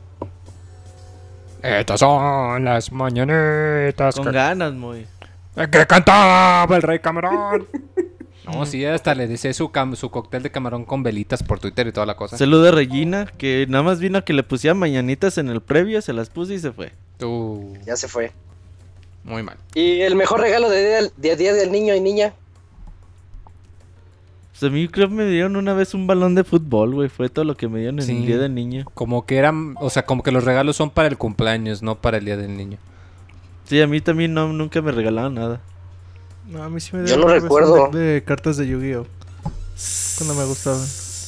Estas 1.63 2.01
son 2.01 2.63
las 2.63 2.91
mañanitas 2.91 4.13
Con 4.13 4.25
que, 4.25 4.31
ganas, 4.31 4.73
muy. 4.73 5.07
que 5.71 5.87
cantaba 5.87 6.67
el 6.75 6.83
rey 6.83 6.99
Camarón. 6.99 7.67
No, 8.45 8.65
sí, 8.65 8.85
hasta 8.85 9.15
le 9.15 9.27
deseé 9.27 9.53
su, 9.53 9.69
cam- 9.69 9.95
su 9.95 10.09
cóctel 10.11 10.43
de 10.43 10.51
camarón 10.51 10.85
con 10.85 11.03
velitas 11.03 11.43
por 11.43 11.59
Twitter 11.59 11.87
y 11.87 11.91
toda 11.91 12.05
la 12.05 12.15
cosa. 12.15 12.37
Saludo 12.37 12.67
a 12.67 12.71
Regina, 12.71 13.25
que 13.37 13.65
nada 13.69 13.83
más 13.83 13.99
vino 13.99 14.17
a 14.17 14.21
que 14.23 14.33
le 14.33 14.43
pusiera 14.43 14.73
mañanitas 14.73 15.37
en 15.37 15.49
el 15.49 15.61
previo, 15.61 16.01
se 16.01 16.13
las 16.13 16.29
puse 16.29 16.53
y 16.55 16.59
se 16.59 16.71
fue. 16.71 16.91
Tú, 17.17 17.73
Ya 17.85 17.95
se 17.95 18.07
fue. 18.07 18.31
muy 19.23 19.41
mal. 19.43 19.57
Y 19.73 20.01
el 20.01 20.15
mejor 20.15 20.41
regalo 20.41 20.69
de 20.69 20.85
día, 21.01 21.11
de 21.17 21.35
día 21.35 21.53
del 21.53 21.71
niño 21.71 21.95
y 21.95 22.01
niña. 22.01 22.33
Pues 24.51 24.71
a 24.71 24.73
mí 24.73 24.87
creo 24.87 25.09
que 25.09 25.15
me 25.15 25.25
dieron 25.25 25.57
una 25.57 25.73
vez 25.73 25.93
un 25.93 26.07
balón 26.07 26.33
de 26.35 26.43
fútbol, 26.45 26.93
güey. 26.93 27.09
Fue 27.09 27.27
todo 27.29 27.43
lo 27.43 27.57
que 27.57 27.67
me 27.67 27.79
dieron 27.79 27.99
en 27.99 28.05
Sí. 28.05 28.15
el 28.17 28.25
día 28.25 28.37
del 28.37 28.55
niño. 28.55 28.85
Como 28.93 29.25
que 29.25 29.35
eran, 29.37 29.75
o 29.79 29.89
sea, 29.89 30.05
como 30.05 30.23
que 30.23 30.31
los 30.31 30.45
regalos 30.45 30.77
son 30.77 30.91
para 30.91 31.09
el 31.09 31.17
cumpleaños, 31.17 31.81
no 31.81 31.95
para 31.95 32.17
el 32.17 32.25
día 32.25 32.37
del 32.37 32.55
niño. 32.55 32.77
Sí, 33.65 33.81
a 33.81 33.87
mí 33.87 33.99
también 33.99 34.33
no, 34.33 34.53
nunca 34.53 34.81
me 34.81 34.91
regalaban 34.93 35.33
nada. 35.33 35.59
No, 36.47 36.63
a 36.63 36.69
mí 36.69 36.79
sí 36.79 36.95
me 36.95 37.07
Yo 37.07 37.17
no 37.17 37.27
recuerdo. 37.27 37.89
de 37.89 38.23
cartas 38.25 38.57
de 38.57 38.67
Yu-Gi-Oh! 38.67 39.05
Cuando 40.17 40.35
me 40.35 40.45
gustaban. 40.45 40.85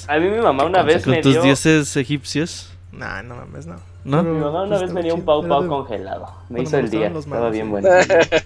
A 0.07 0.19
mí 0.19 0.29
mi 0.29 0.39
mamá 0.39 0.63
una 0.65 0.83
vez 0.83 1.05
me 1.07 1.21
tus 1.21 1.33
dio... 1.33 1.41
dioses 1.43 1.95
egipcios, 1.97 2.71
Nah, 2.93 3.21
no 3.21 3.35
mames, 3.35 3.67
no. 3.67 3.75
¿no? 4.05 4.23
Mi 4.23 4.39
mamá 4.39 4.61
una 4.63 4.69
pues, 4.77 4.81
vez 4.81 4.93
me 4.93 5.01
estaba 5.01 5.03
dio 5.03 5.15
un 5.15 5.21
pau 5.25 5.47
pau 5.47 5.63
de- 5.63 5.67
congelado. 5.67 6.25
Me 6.49 6.59
cuando 6.59 6.61
hizo 6.63 6.77
me 6.77 6.83
el 6.83 6.89
día. 6.89 7.07
Estaba 7.07 7.49
bien 7.49 7.69
bueno. 7.69 7.89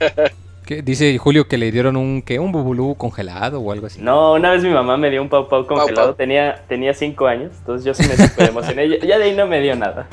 ¿Qué? 0.66 0.82
Dice 0.82 1.16
Julio 1.18 1.48
que 1.48 1.58
le 1.58 1.72
dieron 1.72 1.96
un, 1.98 2.22
¿qué? 2.22 2.40
Un 2.40 2.52
bubulú 2.52 2.96
congelado 2.96 3.60
o 3.62 3.72
algo 3.72 3.88
así. 3.88 4.02
No, 4.02 4.34
una 4.34 4.52
vez 4.52 4.64
mi 4.64 4.72
mamá 4.72 4.98
me 4.98 5.10
dio 5.10 5.22
un 5.22 5.30
pau 5.30 5.48
pau 5.48 5.66
congelado. 5.68 6.08
pau. 6.10 6.16
Tenía, 6.16 6.64
tenía 6.68 6.94
cinco 6.94 7.28
años. 7.28 7.52
Entonces 7.60 7.86
yo 7.86 7.94
sí 7.94 8.04
me 8.10 8.16
super 8.18 8.50
emocioné. 8.50 8.90
Ya- 8.90 9.06
Ya 9.06 9.18
de 9.20 9.26
ahí 9.26 9.36
no 9.36 9.46
me 9.48 9.60
dio 9.62 9.76
nada. 9.76 10.08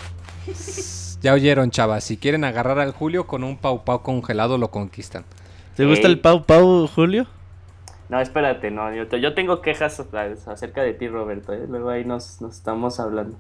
Ya 1.23 1.33
oyeron, 1.33 1.71
chavas. 1.71 2.05
Si 2.05 2.17
quieren 2.17 2.45
agarrar 2.45 2.79
al 2.79 2.93
Julio 2.93 3.27
con 3.27 3.43
un 3.45 3.57
pau 3.57 3.85
pau 3.85 4.03
congelado, 4.03 4.59
lo 4.59 4.71
conquistan. 4.71 5.25
¿Te 5.79 5.87
gusta 5.87 6.09
Ey. 6.09 6.15
el 6.15 6.19
Pau 6.19 6.45
Pau, 6.45 6.89
Julio? 6.89 7.29
No, 8.09 8.21
espérate, 8.21 8.69
no. 8.73 8.93
Yo, 8.93 9.05
yo 9.17 9.33
tengo 9.33 9.63
quejas 9.63 10.03
acerca 10.49 10.83
de 10.83 10.93
ti, 10.93 11.07
Roberto. 11.07 11.53
¿eh? 11.53 11.67
Luego 11.69 11.91
ahí 11.91 12.05
nos, 12.05 12.41
nos 12.41 12.57
estamos 12.57 12.99
hablando. 12.99 13.39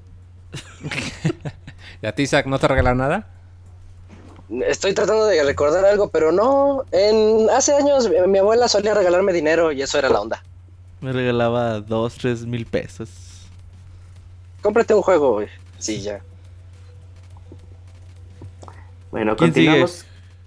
¿Y 2.00 2.06
a 2.06 2.14
ti, 2.14 2.22
Isaac, 2.22 2.46
no 2.46 2.60
te 2.60 2.68
regalaron 2.68 2.98
nada? 2.98 3.26
Estoy 4.68 4.94
tratando 4.94 5.26
de 5.26 5.42
recordar 5.42 5.84
algo, 5.84 6.10
pero 6.10 6.30
no. 6.30 6.84
En 6.92 7.50
hace 7.50 7.74
años 7.74 8.08
mi, 8.08 8.14
mi 8.28 8.38
abuela 8.38 8.68
solía 8.68 8.94
regalarme 8.94 9.32
dinero 9.32 9.72
y 9.72 9.82
eso 9.82 9.98
era 9.98 10.08
la 10.08 10.20
onda. 10.20 10.44
Me 11.00 11.10
regalaba 11.10 11.80
dos, 11.80 12.18
tres 12.18 12.46
mil 12.46 12.66
pesos. 12.66 13.48
Cómprate 14.62 14.94
un 14.94 15.02
juego, 15.02 15.32
güey. 15.32 15.48
Sí, 15.78 16.02
ya. 16.02 16.20
Bueno, 19.10 19.34
¿Quién 19.34 19.52
sigue? 19.52 19.84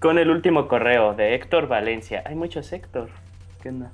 Con 0.02 0.18
el 0.18 0.32
último 0.32 0.68
correo 0.68 1.14
de 1.14 1.36
Héctor 1.36 1.68
Valencia. 1.68 2.24
Hay 2.26 2.34
muchos 2.34 2.74
Héctor. 2.74 3.10
¿Qué 3.62 3.70
onda? 3.70 3.92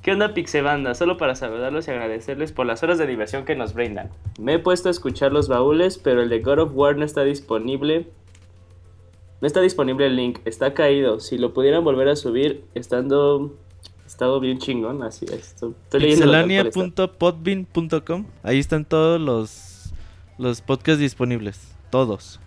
¿Qué 0.00 0.12
onda, 0.12 0.32
Pixebanda? 0.32 0.94
Solo 0.94 1.18
para 1.18 1.34
saludarlos 1.34 1.86
y 1.86 1.90
agradecerles 1.90 2.52
por 2.52 2.64
las 2.64 2.82
horas 2.82 2.96
de 2.96 3.06
diversión 3.06 3.44
que 3.44 3.54
nos 3.54 3.74
brindan. 3.74 4.08
Me 4.40 4.54
he 4.54 4.58
puesto 4.58 4.88
a 4.88 4.90
escuchar 4.90 5.30
los 5.30 5.46
baúles, 5.46 5.98
pero 5.98 6.22
el 6.22 6.30
de 6.30 6.40
God 6.40 6.60
of 6.60 6.70
War 6.72 6.96
no 6.96 7.04
está 7.04 7.22
disponible. 7.22 8.06
No 9.42 9.46
está 9.46 9.60
disponible 9.60 10.06
el 10.06 10.16
link, 10.16 10.38
está 10.46 10.72
caído. 10.72 11.20
Si 11.20 11.36
lo 11.36 11.52
pudieran 11.52 11.84
volver 11.84 12.08
a 12.08 12.16
subir, 12.16 12.64
estando. 12.74 13.54
Estado 14.06 14.40
bien 14.40 14.56
chingón, 14.58 15.02
así 15.02 15.26
es. 15.26 15.50
Estoy 15.52 15.74
leyendo 16.00 16.24
Ahí 18.42 18.58
están 18.58 18.86
todos 18.86 19.20
los, 19.20 19.92
los 20.38 20.62
podcasts 20.62 20.98
disponibles. 20.98 21.76
Todos. 21.90 22.40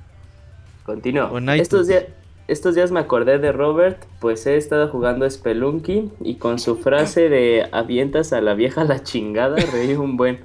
Continúo. 0.84 1.38
Estos, 1.54 1.88
días, 1.88 2.06
estos 2.52 2.76
días 2.76 2.92
me 2.92 3.00
acordé 3.00 3.40
de 3.40 3.54
Robert, 3.54 4.04
pues 4.20 4.46
he 4.46 4.58
estado 4.58 4.90
jugando 4.90 5.30
Spelunky 5.30 6.12
y 6.20 6.36
con 6.36 6.60
su 6.60 6.76
frase 6.76 7.30
de 7.30 7.70
avientas 7.72 8.34
a 8.34 8.42
la 8.42 8.56
vieja 8.56 8.84
la 8.84 9.02
chingada, 9.04 9.56
reí 9.72 9.94
un 9.94 10.18
buen. 10.18 10.40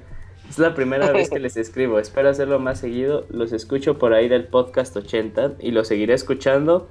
Es 0.49 0.57
la 0.57 0.73
primera 0.73 1.11
vez 1.11 1.29
que 1.29 1.39
les 1.39 1.57
escribo, 1.57 1.99
espero 1.99 2.29
hacerlo 2.29 2.59
más 2.59 2.79
seguido, 2.79 3.25
los 3.29 3.51
escucho 3.51 3.97
por 3.97 4.13
ahí 4.13 4.29
del 4.29 4.45
podcast 4.45 4.95
80 4.95 5.55
y 5.59 5.71
los 5.71 5.89
seguiré 5.89 6.13
escuchando, 6.13 6.87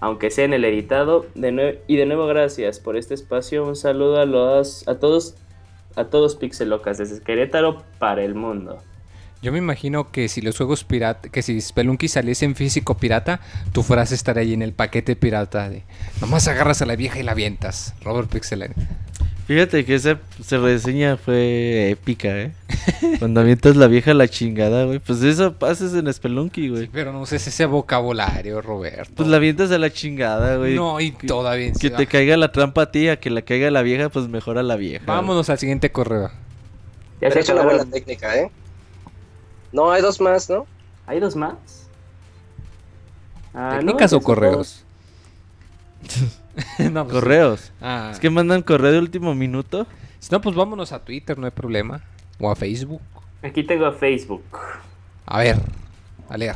aunque 0.00 0.30
sea 0.30 0.46
en 0.46 0.54
el 0.54 0.64
editado. 0.64 1.26
De 1.34 1.82
y 1.86 1.96
de 1.98 2.06
nuevo 2.06 2.26
gracias 2.26 2.80
por 2.80 2.96
este 2.96 3.12
espacio, 3.12 3.66
un 3.66 3.76
saludo 3.76 4.18
a, 4.18 4.24
los, 4.24 4.88
a 4.88 4.98
todos, 4.98 5.34
a 5.94 6.04
todos 6.06 6.36
Pixelocas 6.36 6.96
desde 6.96 7.22
Querétaro 7.22 7.82
para 7.98 8.24
el 8.24 8.34
mundo. 8.34 8.78
Yo 9.44 9.52
me 9.52 9.58
imagino 9.58 10.10
que 10.10 10.30
si 10.30 10.40
los 10.40 10.56
juegos 10.56 10.84
pirata, 10.84 11.28
que 11.28 11.42
si 11.42 11.60
Spelunky 11.60 12.08
saliese 12.08 12.46
en 12.46 12.54
físico 12.54 12.96
pirata, 12.96 13.40
tu 13.72 13.82
frase 13.82 14.14
estaría 14.14 14.40
ahí 14.40 14.54
en 14.54 14.62
el 14.62 14.72
paquete 14.72 15.16
pirata 15.16 15.68
de 15.68 15.82
nomás 16.22 16.48
agarras 16.48 16.80
a 16.80 16.86
la 16.86 16.96
vieja 16.96 17.20
y 17.20 17.24
la 17.24 17.32
avientas. 17.32 17.94
Robert 18.02 18.30
Pixel. 18.30 18.70
Fíjate 19.46 19.84
que 19.84 19.96
esa 19.96 20.18
se 20.42 20.56
reseña 20.56 21.18
fue 21.18 21.90
épica, 21.90 22.28
¿eh? 22.38 22.52
Cuando 23.18 23.42
avientas 23.42 23.76
la 23.76 23.86
vieja 23.86 24.12
a 24.12 24.14
la 24.14 24.28
chingada, 24.28 24.84
güey. 24.86 24.98
Pues 24.98 25.22
eso 25.22 25.52
pasas 25.52 25.92
en 25.92 26.10
Spelunky, 26.10 26.70
güey. 26.70 26.88
Pero 26.90 27.12
no 27.12 27.20
uses 27.20 27.46
ese 27.46 27.66
vocabulario, 27.66 28.62
Roberto. 28.62 29.12
Pues 29.14 29.28
la 29.28 29.36
avientas 29.36 29.70
a 29.72 29.76
la 29.78 29.92
chingada, 29.92 30.56
güey. 30.56 30.74
No, 30.74 30.98
y 31.02 31.10
todavía. 31.10 31.70
Que 31.78 31.90
te 31.90 32.06
caiga 32.06 32.38
la 32.38 32.50
trampa 32.50 32.84
a 32.84 32.90
ti, 32.90 33.08
a 33.08 33.20
que 33.20 33.28
la 33.28 33.42
caiga 33.42 33.70
la 33.70 33.82
vieja, 33.82 34.08
pues 34.08 34.26
mejor 34.26 34.56
a 34.56 34.62
la 34.62 34.76
vieja. 34.76 35.04
Vámonos 35.04 35.50
al 35.50 35.58
siguiente 35.58 35.92
correo. 35.92 36.30
Ya 37.20 37.30
se 37.30 37.40
es 37.40 37.48
una 37.50 37.60
acabaron. 37.60 37.90
buena 37.90 37.92
técnica, 37.92 38.38
¿eh? 38.38 38.50
No, 39.74 39.90
hay 39.90 40.02
dos 40.02 40.20
más, 40.20 40.48
¿no? 40.48 40.68
¿Hay 41.04 41.18
dos 41.18 41.34
más? 41.34 41.90
Ah, 43.52 43.70
no, 43.72 43.78
¿Técnicas 43.78 44.12
o 44.12 44.16
esos 44.16 44.24
correos? 44.24 44.84
no, 46.92 47.02
pues, 47.02 47.12
Correos. 47.12 47.72
Ah. 47.80 48.10
Es 48.12 48.20
que 48.20 48.30
mandan 48.30 48.62
correo 48.62 48.92
de 48.92 49.00
último 49.00 49.34
minuto. 49.34 49.88
Si 50.20 50.30
no, 50.30 50.40
pues 50.40 50.54
vámonos 50.54 50.92
a 50.92 51.04
Twitter, 51.04 51.36
no 51.36 51.46
hay 51.46 51.50
problema. 51.50 52.02
O 52.38 52.48
a 52.48 52.54
Facebook. 52.54 53.02
Aquí 53.42 53.64
tengo 53.64 53.90
Facebook. 53.90 54.44
A 55.26 55.38
ver, 55.38 55.56
a 56.28 56.36
leer. 56.36 56.54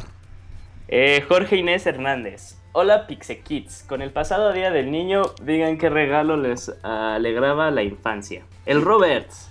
Eh, 0.86 1.24
Jorge 1.28 1.56
Inés 1.56 1.86
Hernández. 1.86 2.56
Hola 2.70 3.08
Pixekids. 3.08 3.82
Con 3.88 4.00
el 4.00 4.12
pasado 4.12 4.52
día 4.52 4.70
del 4.70 4.92
niño, 4.92 5.22
digan 5.42 5.76
qué 5.76 5.90
regalo 5.90 6.36
les 6.36 6.72
alegraba 6.84 7.72
la 7.72 7.82
infancia. 7.82 8.44
El 8.64 8.80
Roberts. 8.80 9.47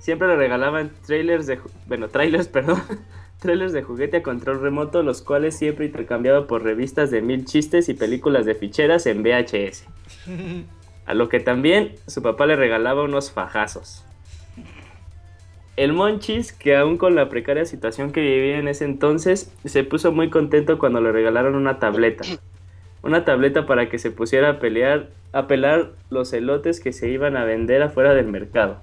Siempre 0.00 0.28
le 0.28 0.36
regalaban 0.36 0.90
trailers 1.06 1.46
de... 1.46 1.60
Bueno, 1.86 2.08
trailers, 2.08 2.48
perdón. 2.48 2.82
trailers 3.38 3.72
de 3.72 3.82
juguete 3.82 4.16
a 4.18 4.22
control 4.22 4.60
remoto, 4.60 5.02
los 5.02 5.22
cuales 5.22 5.56
siempre 5.56 5.86
intercambiaba 5.86 6.46
por 6.46 6.64
revistas 6.64 7.10
de 7.10 7.22
mil 7.22 7.44
chistes 7.44 7.88
y 7.88 7.94
películas 7.94 8.46
de 8.46 8.54
ficheras 8.54 9.06
en 9.06 9.22
VHS. 9.22 9.84
A 11.06 11.14
lo 11.14 11.28
que 11.28 11.40
también 11.40 11.96
su 12.06 12.22
papá 12.22 12.46
le 12.46 12.56
regalaba 12.56 13.02
unos 13.02 13.32
fajazos. 13.32 14.04
El 15.76 15.92
Monchis, 15.92 16.52
que 16.52 16.76
aún 16.76 16.98
con 16.98 17.14
la 17.14 17.28
precaria 17.28 17.64
situación 17.64 18.12
que 18.12 18.20
vivía 18.20 18.58
en 18.58 18.68
ese 18.68 18.84
entonces, 18.84 19.52
se 19.64 19.82
puso 19.82 20.12
muy 20.12 20.30
contento 20.30 20.78
cuando 20.78 21.00
le 21.00 21.10
regalaron 21.10 21.54
una 21.54 21.78
tableta. 21.78 22.24
Una 23.02 23.24
tableta 23.24 23.66
para 23.66 23.88
que 23.88 23.98
se 23.98 24.10
pusiera 24.10 24.50
a 24.50 24.58
pelear, 24.60 25.08
a 25.32 25.46
pelar 25.46 25.92
los 26.10 26.32
elotes 26.32 26.80
que 26.80 26.92
se 26.92 27.08
iban 27.08 27.36
a 27.36 27.44
vender 27.44 27.82
afuera 27.82 28.14
del 28.14 28.26
mercado. 28.26 28.80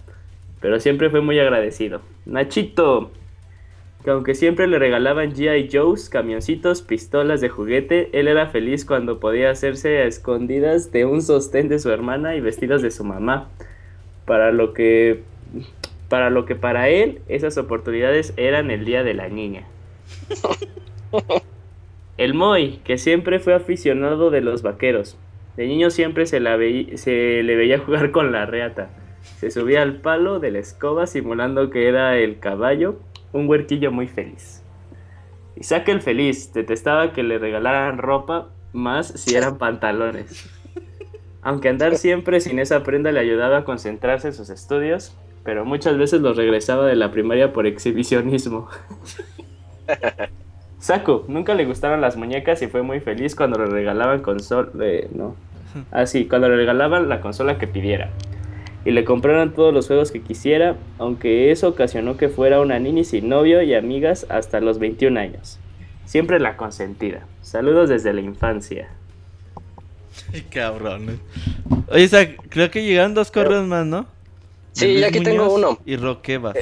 Pero 0.61 0.79
siempre 0.79 1.09
fue 1.09 1.21
muy 1.21 1.39
agradecido. 1.39 2.01
Nachito, 2.25 3.11
que 4.03 4.09
aunque 4.11 4.35
siempre 4.35 4.67
le 4.67 4.79
regalaban 4.79 5.33
GI 5.35 5.69
Joes, 5.71 6.09
camioncitos, 6.09 6.81
pistolas 6.81 7.41
de 7.41 7.49
juguete, 7.49 8.09
él 8.13 8.27
era 8.27 8.47
feliz 8.47 8.85
cuando 8.85 9.19
podía 9.19 9.51
hacerse 9.51 9.97
a 9.99 10.05
escondidas 10.05 10.91
de 10.91 11.05
un 11.05 11.21
sostén 11.21 11.67
de 11.67 11.79
su 11.79 11.91
hermana 11.91 12.35
y 12.35 12.41
vestidas 12.41 12.81
de 12.81 12.91
su 12.91 13.03
mamá. 13.03 13.49
Para 14.25 14.51
lo 14.51 14.73
que 14.73 15.23
para 16.09 16.29
lo 16.29 16.45
que 16.45 16.55
para 16.55 16.89
él 16.89 17.21
esas 17.27 17.57
oportunidades 17.57 18.33
eran 18.37 18.71
el 18.71 18.85
día 18.85 19.03
de 19.03 19.13
la 19.13 19.29
niña. 19.29 19.65
El 22.17 22.33
Moy, 22.33 22.79
que 22.83 22.97
siempre 22.97 23.39
fue 23.39 23.53
aficionado 23.53 24.31
de 24.31 24.41
los 24.41 24.63
vaqueros. 24.63 25.17
De 25.55 25.67
niño 25.67 25.91
siempre 25.91 26.25
se, 26.25 26.39
la 26.39 26.57
se 26.95 27.43
le 27.43 27.55
veía 27.55 27.77
jugar 27.77 28.11
con 28.11 28.31
la 28.31 28.45
reata. 28.45 28.89
Se 29.39 29.51
subía 29.51 29.81
al 29.81 29.97
palo 29.97 30.39
de 30.39 30.51
la 30.51 30.59
escoba 30.59 31.07
simulando 31.07 31.69
que 31.69 31.87
era 31.87 32.17
el 32.17 32.39
caballo, 32.39 32.99
un 33.33 33.47
huerquillo 33.47 33.91
muy 33.91 34.07
feliz. 34.07 34.63
Isaac 35.55 35.89
el 35.89 36.01
feliz 36.01 36.53
detestaba 36.53 37.13
que 37.13 37.23
le 37.23 37.39
regalaran 37.39 37.97
ropa, 37.97 38.49
más 38.73 39.07
si 39.07 39.35
eran 39.35 39.57
pantalones. 39.59 40.49
Aunque 41.41 41.69
andar 41.69 41.95
siempre 41.97 42.41
sin 42.41 42.59
esa 42.59 42.83
prenda 42.83 43.11
le 43.11 43.19
ayudaba 43.19 43.57
a 43.57 43.63
concentrarse 43.63 44.27
en 44.29 44.33
sus 44.33 44.49
estudios, 44.49 45.15
pero 45.43 45.65
muchas 45.65 45.97
veces 45.97 46.21
los 46.21 46.35
regresaba 46.35 46.85
de 46.85 46.95
la 46.95 47.11
primaria 47.11 47.53
por 47.53 47.67
exhibicionismo. 47.67 48.67
Saku, 50.79 51.23
nunca 51.27 51.55
le 51.55 51.65
gustaron 51.65 52.01
las 52.01 52.17
muñecas 52.17 52.61
y 52.61 52.67
fue 52.67 52.81
muy 52.81 52.99
feliz 52.99 53.35
cuando 53.35 53.57
le 53.57 53.65
regalaban 53.67 54.21
consola. 54.21 54.69
no. 55.13 55.35
Ah, 55.91 56.05
sí, 56.05 56.27
cuando 56.27 56.49
le 56.49 56.55
regalaban 56.55 57.09
la 57.09 57.21
consola 57.21 57.57
que 57.57 57.67
pidiera. 57.67 58.09
Y 58.87 58.91
le 58.91 59.03
compraron 59.03 59.53
todos 59.53 59.73
los 59.73 59.87
juegos 59.87 60.11
que 60.11 60.21
quisiera, 60.21 60.77
aunque 60.97 61.51
eso 61.51 61.67
ocasionó 61.67 62.15
que 62.15 62.29
fuera 62.29 62.61
una 62.61 62.79
niña 62.79 63.03
sin 63.03 63.27
novio 63.27 63.61
y 63.61 63.75
amigas 63.75 64.25
hasta 64.29 64.61
los 64.61 64.79
21 64.79 65.19
años. 65.19 65.59
Siempre 66.05 66.39
la 66.39 66.55
consentida. 66.55 67.27
Saludos 67.41 67.89
desde 67.89 68.13
la 68.13 68.21
infancia. 68.21 68.87
Ay, 70.33 70.43
cabrones. 70.43 71.17
Oye, 71.89 72.03
Isaac, 72.03 72.41
creo 72.47 72.71
que 72.71 72.81
llegaron 72.81 73.13
dos 73.13 73.29
correos 73.29 73.67
más, 73.67 73.85
¿no? 73.85 74.07
Sí, 74.71 74.93
Luis 74.93 75.03
aquí 75.03 75.19
tengo 75.19 75.53
uno. 75.53 75.77
Y 75.85 75.97
Roquebas. 75.97 76.55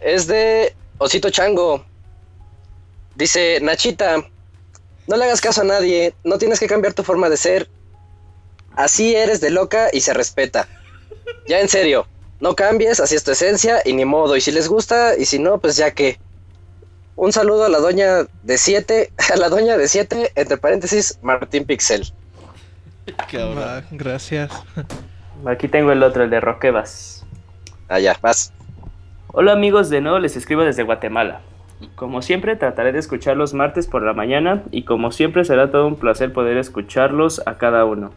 Es 0.00 0.26
de 0.26 0.74
Osito 0.98 1.30
Chango. 1.30 1.86
Dice, 3.14 3.60
Nachita, 3.62 4.16
no 5.06 5.16
le 5.16 5.24
hagas 5.26 5.40
caso 5.40 5.60
a 5.60 5.64
nadie, 5.64 6.12
no 6.24 6.38
tienes 6.38 6.58
que 6.58 6.66
cambiar 6.66 6.92
tu 6.92 7.04
forma 7.04 7.28
de 7.28 7.36
ser. 7.36 7.68
Así 8.74 9.14
eres 9.14 9.40
de 9.40 9.50
loca 9.50 9.90
y 9.92 10.00
se 10.00 10.12
respeta. 10.12 10.66
Ya 11.46 11.60
en 11.60 11.68
serio, 11.68 12.06
no 12.40 12.54
cambies, 12.54 13.00
así 13.00 13.14
es 13.14 13.24
tu 13.24 13.30
esencia 13.30 13.80
y 13.84 13.92
ni 13.92 14.04
modo. 14.04 14.36
Y 14.36 14.40
si 14.40 14.52
les 14.52 14.68
gusta, 14.68 15.16
y 15.16 15.24
si 15.24 15.38
no, 15.38 15.58
pues 15.58 15.76
ya 15.76 15.92
que. 15.92 16.18
Un 17.14 17.32
saludo 17.32 17.64
a 17.64 17.68
la 17.70 17.78
doña 17.78 18.26
de 18.42 18.58
7, 18.58 19.10
a 19.32 19.36
la 19.36 19.48
doña 19.48 19.76
de 19.76 19.88
7, 19.88 20.32
entre 20.34 20.56
paréntesis, 20.58 21.18
Martín 21.22 21.64
Pixel. 21.64 22.12
Cabrón. 23.30 23.58
Va, 23.58 23.84
gracias. 23.90 24.50
Aquí 25.46 25.68
tengo 25.68 25.92
el 25.92 26.02
otro, 26.02 26.24
el 26.24 26.30
de 26.30 26.40
Roquebas. 26.40 27.24
Allá, 27.88 28.16
vas. 28.20 28.52
Hola 29.28 29.52
amigos, 29.52 29.90
de 29.90 30.00
nuevo 30.00 30.18
les 30.18 30.36
escribo 30.36 30.62
desde 30.62 30.82
Guatemala. 30.82 31.40
Como 31.94 32.22
siempre 32.22 32.56
trataré 32.56 32.92
de 32.92 32.98
escuchar 32.98 33.36
los 33.36 33.52
martes 33.52 33.86
por 33.86 34.02
la 34.02 34.14
mañana 34.14 34.62
y 34.70 34.84
como 34.84 35.12
siempre 35.12 35.44
será 35.44 35.70
todo 35.70 35.86
un 35.86 35.96
placer 35.96 36.32
poder 36.32 36.56
escucharlos 36.56 37.42
a 37.46 37.58
cada 37.58 37.84
uno. 37.84 38.12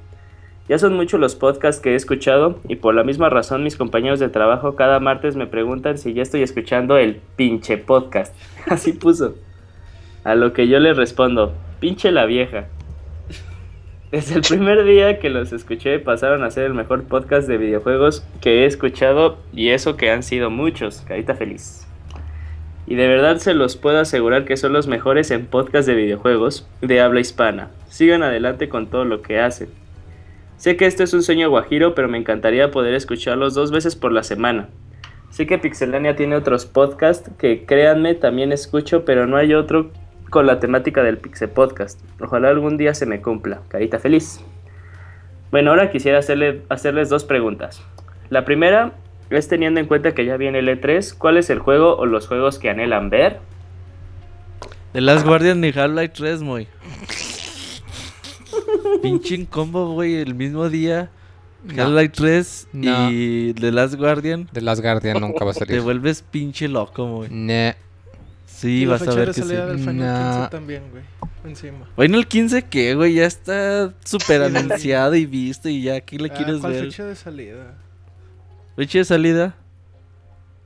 Ya 0.70 0.78
son 0.78 0.94
muchos 0.94 1.20
los 1.20 1.34
podcasts 1.34 1.82
que 1.82 1.94
he 1.94 1.96
escuchado 1.96 2.60
y 2.68 2.76
por 2.76 2.94
la 2.94 3.04
misma 3.04 3.28
razón 3.32 3.64
mis 3.64 3.76
compañeros 3.76 4.20
de 4.20 4.30
trabajo 4.30 4.76
cada 4.76 5.00
martes 5.00 5.36
me 5.36 5.48
preguntan 5.48 5.98
si 5.98 6.14
ya 6.14 6.22
estoy 6.22 6.44
escuchando 6.44 6.96
el 7.00 7.16
pinche 7.36 7.80
podcast. 7.80 8.36
Así 8.68 8.94
puso. 8.94 9.34
A 10.24 10.36
lo 10.36 10.54
que 10.54 10.68
yo 10.68 10.80
les 10.80 10.96
respondo, 10.96 11.54
pinche 11.80 12.12
la 12.12 12.28
vieja. 12.28 12.68
Desde 14.12 14.36
el 14.36 14.42
primer 14.42 14.84
día 14.84 15.18
que 15.18 15.32
los 15.32 15.52
escuché 15.54 15.98
pasaron 15.98 16.44
a 16.44 16.52
ser 16.52 16.66
el 16.66 16.76
mejor 16.76 17.04
podcast 17.06 17.48
de 17.48 17.58
videojuegos 17.58 18.24
que 18.40 18.62
he 18.62 18.66
escuchado 18.68 19.40
y 19.52 19.70
eso 19.70 19.98
que 19.98 20.12
han 20.12 20.22
sido 20.22 20.52
muchos, 20.52 21.02
carita 21.02 21.34
feliz. 21.34 21.88
Y 22.86 22.94
de 22.94 23.08
verdad 23.08 23.38
se 23.38 23.56
los 23.56 23.76
puedo 23.76 23.98
asegurar 23.98 24.46
que 24.46 24.56
son 24.56 24.74
los 24.74 24.86
mejores 24.86 25.32
en 25.32 25.48
podcast 25.48 25.88
de 25.88 25.96
videojuegos 25.96 26.68
de 26.82 27.02
habla 27.02 27.22
hispana. 27.22 27.72
Sigan 27.88 28.22
adelante 28.22 28.70
con 28.70 28.86
todo 28.86 29.04
lo 29.04 29.24
que 29.24 29.40
hacen. 29.40 29.70
Sé 30.60 30.76
que 30.76 30.86
esto 30.86 31.04
es 31.04 31.14
un 31.14 31.24
sueño 31.24 31.50
guajiro, 31.50 31.96
pero 31.96 32.10
me 32.10 32.18
encantaría 32.18 32.70
poder 32.70 32.94
escucharlos 32.94 33.54
dos 33.54 33.72
veces 33.72 33.96
por 33.96 34.12
la 34.12 34.24
semana. 34.24 34.68
Sé 35.30 35.48
que 35.48 35.58
Pixelania 35.58 36.18
tiene 36.18 36.36
otros 36.36 36.66
podcasts 36.66 37.32
que 37.40 37.64
créanme 37.64 38.14
también 38.14 38.52
escucho, 38.52 39.06
pero 39.06 39.26
no 39.26 39.38
hay 39.38 39.54
otro 39.54 39.90
con 40.30 40.46
la 40.46 40.60
temática 40.60 41.02
del 41.02 41.18
Pixel 41.18 41.48
Podcast. 41.48 42.02
Ojalá 42.20 42.50
algún 42.50 42.76
día 42.76 42.94
se 42.94 43.06
me 43.06 43.22
cumpla. 43.22 43.62
Carita 43.70 44.00
feliz. 44.00 44.42
Bueno, 45.50 45.72
ahora 45.72 45.92
quisiera 45.92 46.20
hacerle, 46.20 46.64
hacerles 46.68 47.08
dos 47.08 47.24
preguntas. 47.24 47.82
La 48.30 48.44
primera 48.44 48.92
es 49.30 49.48
teniendo 49.48 49.80
en 49.80 49.86
cuenta 49.86 50.14
que 50.14 50.26
ya 50.26 50.36
viene 50.36 50.60
el 50.60 50.68
E3, 50.68 51.18
¿cuál 51.18 51.38
es 51.38 51.50
el 51.50 51.60
juego 51.60 51.96
o 51.96 52.06
los 52.06 52.28
juegos 52.28 52.60
que 52.60 52.70
anhelan 52.70 53.10
ver? 53.10 53.38
The 54.92 55.00
Last 55.00 55.26
Guardian 55.26 55.64
y 55.64 55.70
Half-Life 55.70 56.16
3, 56.18 56.42
muy. 56.42 56.68
Pinche 59.02 59.46
combo, 59.48 59.94
güey, 59.94 60.16
el 60.16 60.36
mismo 60.36 60.70
día. 60.70 61.10
No. 61.64 61.84
Half-Life 61.84 62.10
3 62.16 62.68
No. 62.74 63.12
y 63.12 63.54
The 63.54 63.72
Last 63.72 63.96
Guardian. 63.96 64.48
De 64.54 64.62
Last 64.62 64.82
Guardian 64.82 65.20
nunca 65.20 65.44
va 65.44 65.52
a 65.52 65.54
Te 65.54 65.60
salir. 65.66 65.82
vuelves 65.82 66.22
pinche 66.22 66.68
loco, 66.70 67.06
güey. 67.18 67.30
Nah. 67.30 67.74
Sí, 68.46 68.82
y 68.82 68.86
vas 68.86 69.06
a 69.08 69.14
ver 69.14 69.28
que 69.28 69.34
sí. 69.34 69.42
salida 69.42 69.66
del 69.68 69.80
Final 69.80 69.96
Nah. 69.98 70.34
15 70.36 70.50
también, 70.52 70.84
güey. 70.92 71.04
Encima. 71.46 71.86
Bueno, 71.96 72.18
el 72.18 72.28
15 72.28 72.64
que, 72.64 72.96
güey, 72.96 73.14
ya 73.14 73.26
está 73.26 73.94
súper 74.06 74.42
anunciado 74.44 75.16
y 75.16 75.26
visto 75.26 75.70
y 75.70 75.82
ya 75.82 75.96
aquí 75.96 76.18
le 76.18 76.30
Ah, 76.30 76.34
quieres 76.34 76.60
¿Cuál 76.60 76.74
ver. 76.74 76.84
fecha 76.86 77.06
de 77.06 77.16
salida? 77.16 77.76
Fecha 78.76 78.98
de 79.00 79.06
salida. 79.06 79.56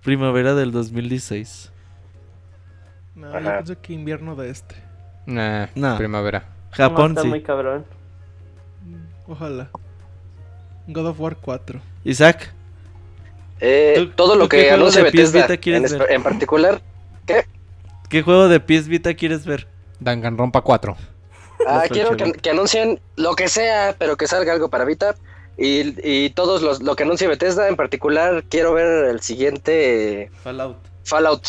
Primavera 0.03 0.53
del 0.53 0.71
2016. 0.71 1.71
No, 3.15 3.31
yo 3.39 3.39
pienso 3.51 3.81
que 3.81 3.93
invierno 3.93 4.35
de 4.35 4.49
este. 4.49 4.75
Nah. 5.25 5.67
No. 5.75 5.97
Primavera. 5.97 6.45
Japón 6.71 7.11
está 7.11 7.21
sí. 7.23 7.27
muy 7.27 7.41
cabrón. 7.41 7.85
Ojalá. 9.27 9.69
God 10.87 11.07
of 11.07 11.19
War 11.19 11.35
4. 11.35 11.79
Isaac, 12.03 12.53
Eh, 13.65 13.93
¿Tú- 13.95 14.09
todo 14.11 14.35
lo 14.35 14.49
que 14.49 14.57
PS 14.57 15.01
Bethesda 15.01 15.45
en, 15.45 15.83
ver? 15.83 16.09
espe- 16.09 16.13
en 16.15 16.23
particular, 16.23 16.81
¿qué? 17.25 17.45
¿Qué 18.09 18.21
juego 18.21 18.49
de 18.49 18.59
PS 18.59 18.89
Vita 18.89 19.13
quieres 19.13 19.45
ver? 19.45 19.67
Danganronpa 20.01 20.59
4. 20.61 20.97
Ah, 21.65 21.83
quiero 21.89 22.17
que 22.17 22.49
anuncien 22.49 22.99
lo 23.15 23.35
que 23.35 23.47
sea, 23.47 23.95
pero 23.97 24.17
que 24.17 24.27
salga 24.27 24.51
algo 24.51 24.69
para 24.69 24.83
Vita. 24.83 25.15
Y, 25.57 25.95
y 26.03 26.31
todos 26.31 26.61
los, 26.61 26.81
lo 26.81 26.95
que 26.97 27.03
anuncie 27.03 27.27
Bethesda, 27.27 27.69
en 27.69 27.77
particular, 27.77 28.43
quiero 28.49 28.73
ver 28.73 29.05
el 29.05 29.21
siguiente 29.21 30.29
Fallout. 30.43 30.75
Fallout. 31.05 31.45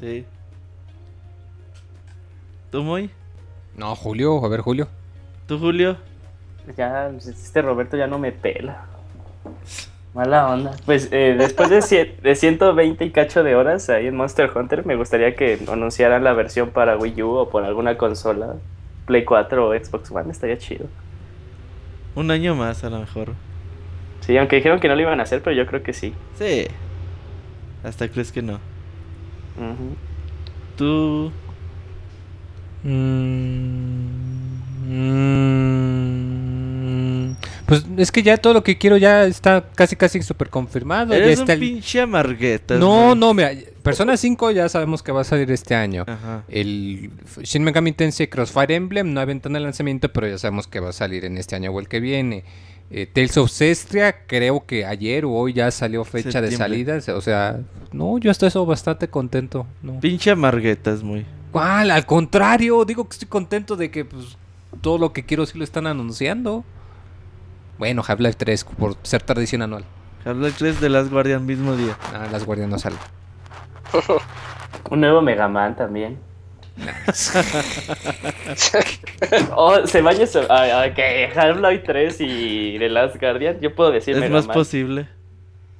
Sí. 0.00 0.24
¿Tú, 2.72 2.82
Moy? 2.82 3.10
No, 3.76 3.94
Julio, 3.94 4.44
a 4.44 4.48
ver, 4.48 4.60
Julio. 4.62 4.88
¿Tú, 5.46 5.58
Julio? 5.58 5.96
Ya, 6.76 7.08
pues, 7.12 7.26
este 7.26 7.62
Roberto 7.62 7.96
ya 7.96 8.06
no 8.06 8.18
me 8.18 8.32
pela. 8.32 8.86
Mala 10.14 10.48
onda. 10.48 10.72
Pues 10.86 11.08
eh, 11.12 11.36
después 11.38 11.70
de, 11.70 11.78
cien- 11.78 12.16
de 12.20 12.34
120 12.34 13.04
y 13.04 13.10
cacho 13.10 13.44
de 13.44 13.54
horas 13.54 13.88
ahí 13.90 14.06
en 14.08 14.16
Monster 14.16 14.50
Hunter, 14.54 14.84
me 14.84 14.96
gustaría 14.96 15.36
que 15.36 15.58
anunciaran 15.70 16.24
la 16.24 16.32
versión 16.32 16.70
para 16.70 16.96
Wii 16.96 17.22
U 17.22 17.30
o 17.36 17.48
por 17.50 17.64
alguna 17.64 17.96
consola. 17.96 18.56
Play 19.06 19.24
4 19.24 19.68
o 19.68 19.72
Xbox 19.74 20.10
One, 20.10 20.30
estaría 20.32 20.58
chido. 20.58 20.86
Un 22.16 22.30
año 22.30 22.54
más, 22.56 22.82
a 22.84 22.90
lo 22.90 22.98
mejor. 22.98 23.34
Sí, 24.20 24.36
aunque 24.36 24.56
dijeron 24.56 24.80
que 24.80 24.88
no 24.88 24.94
lo 24.96 25.00
iban 25.00 25.20
a 25.20 25.22
hacer, 25.22 25.42
pero 25.42 25.54
yo 25.56 25.64
creo 25.66 25.82
que 25.82 25.92
sí. 25.92 26.12
Sí. 26.38 26.66
Hasta 27.84 28.08
crees 28.08 28.32
que 28.32 28.42
no. 28.42 28.58
Tú. 30.76 31.30
Mm, 32.82 34.10
Pues 37.70 37.86
es 37.98 38.10
que 38.10 38.22
ya 38.22 38.36
todo 38.36 38.52
lo 38.52 38.64
que 38.64 38.76
quiero 38.78 38.96
ya 38.96 39.24
está 39.24 39.64
casi 39.74 39.94
casi 39.94 40.20
súper 40.22 40.50
confirmado. 40.50 41.12
Ya 41.14 41.18
Eres 41.18 41.38
un 41.38 41.42
está 41.44 41.52
el- 41.52 41.60
pinche 41.60 42.00
amargueta. 42.00 42.74
No, 42.76 43.14
no, 43.14 43.32
mira, 43.32 43.52
Persona 43.82 44.16
5 44.16 44.50
ya 44.50 44.68
sabemos 44.68 45.02
que 45.02 45.12
va 45.12 45.20
a 45.20 45.24
salir 45.24 45.50
este 45.52 45.74
año. 45.76 46.04
Ajá. 46.06 46.42
El 46.48 47.10
Shin 47.42 47.62
Megami 47.62 47.92
Tensei 47.92 48.26
Crossfire 48.28 48.74
Emblem 48.74 49.14
no 49.14 49.20
hay 49.20 49.26
ventana 49.26 49.58
de 49.58 49.64
lanzamiento, 49.64 50.12
pero 50.12 50.26
ya 50.28 50.36
sabemos 50.36 50.66
que 50.66 50.80
va 50.80 50.90
a 50.90 50.92
salir 50.92 51.24
en 51.24 51.38
este 51.38 51.54
año 51.54 51.70
o 51.70 51.78
el 51.80 51.88
que 51.88 52.00
viene. 52.00 52.44
Eh, 52.90 53.06
Tales 53.06 53.36
of 53.36 53.52
Cestria, 53.52 54.26
creo 54.26 54.66
que 54.66 54.84
ayer 54.84 55.24
o 55.24 55.30
hoy 55.30 55.52
ya 55.52 55.70
salió 55.70 56.04
fecha 56.04 56.42
de 56.42 56.50
salida. 56.50 56.98
O 57.14 57.20
sea, 57.20 57.60
no, 57.92 58.18
yo 58.18 58.32
hasta 58.32 58.48
eso 58.48 58.66
bastante 58.66 59.06
contento. 59.06 59.64
No. 59.80 60.00
Pinche 60.00 60.32
amarguetas, 60.32 61.04
muy. 61.04 61.24
¿Cuál? 61.52 61.92
Al 61.92 62.04
contrario, 62.04 62.84
digo 62.84 63.08
que 63.08 63.12
estoy 63.14 63.28
contento 63.28 63.76
de 63.76 63.92
que 63.92 64.04
pues, 64.04 64.36
todo 64.80 64.98
lo 64.98 65.12
que 65.12 65.24
quiero 65.24 65.46
sí 65.46 65.56
lo 65.56 65.62
están 65.62 65.86
anunciando. 65.86 66.64
Bueno, 67.80 68.02
Half-Life 68.06 68.36
3 68.36 68.64
por 68.78 68.94
ser 69.04 69.22
tradición 69.22 69.62
anual. 69.62 69.84
Half-Life 70.26 70.56
3 70.58 70.80
de 70.82 70.90
Last 70.90 71.10
Guardian 71.10 71.46
mismo 71.46 71.74
día. 71.74 71.96
Ah, 72.12 72.28
las 72.30 72.44
guardias 72.44 72.68
no 72.68 72.78
salen. 72.78 72.98
Un 74.90 75.00
nuevo 75.00 75.22
Mega 75.22 75.48
Man 75.48 75.74
también. 75.74 76.18
oh, 79.56 79.86
se 79.86 80.02
vaya 80.02 80.26
a, 80.50 80.82
a 80.82 80.94
que 80.94 81.30
Half-Life 81.34 81.84
3 81.86 82.16
y 82.20 82.76
The 82.78 82.90
Last 82.90 83.18
Guardian. 83.18 83.60
Yo 83.60 83.74
puedo 83.74 83.92
decir 83.92 84.14
es 84.14 84.20
Mega 84.20 84.34
más 84.34 84.46
Man. 84.46 84.52
posible. 84.52 85.08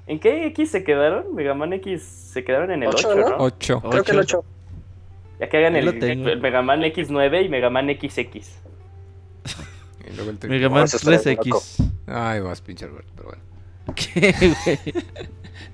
¿En 0.07 0.21
qué 0.21 0.47
X 0.47 0.71
se 0.71 0.83
quedaron? 0.83 1.35
Mega 1.35 1.53
Man 1.53 1.75
X 1.75 2.03
se 2.33 2.43
quedaron 2.45 2.71
en 2.71 2.83
el 2.83 2.89
Ocho, 2.89 3.11
8, 3.11 3.21
¿no? 3.21 3.29
¿no? 3.29 3.37
8. 3.41 3.83
Creo 3.91 4.05
que 4.05 4.13
el 4.13 4.21
Ocho. 4.21 4.39
8. 4.39 4.49
Ya 5.41 5.51
que 5.51 5.57
hagan 5.59 5.77
el, 5.77 6.03
el 6.03 6.41
Mega 6.41 6.63
Man 6.63 6.81
X9 6.81 7.45
y 7.45 7.51
Mega 7.51 7.69
Man 7.69 7.91
XX. 7.91 8.70
Y 10.13 10.17
luego 10.17 10.31
el 10.31 10.39
tri- 10.41 10.49
Mega 10.49 10.69
Man 10.69 10.85
eso 10.85 10.97
estaría 10.97 11.21
3X. 11.21 11.91
Ay, 12.07 12.41
vas, 12.41 12.61
pinche 12.61 12.85
Albert, 12.87 13.07
pero 13.15 13.29
bueno. 13.29 13.43
¿Qué, 13.95 14.33
güey? 14.65 15.05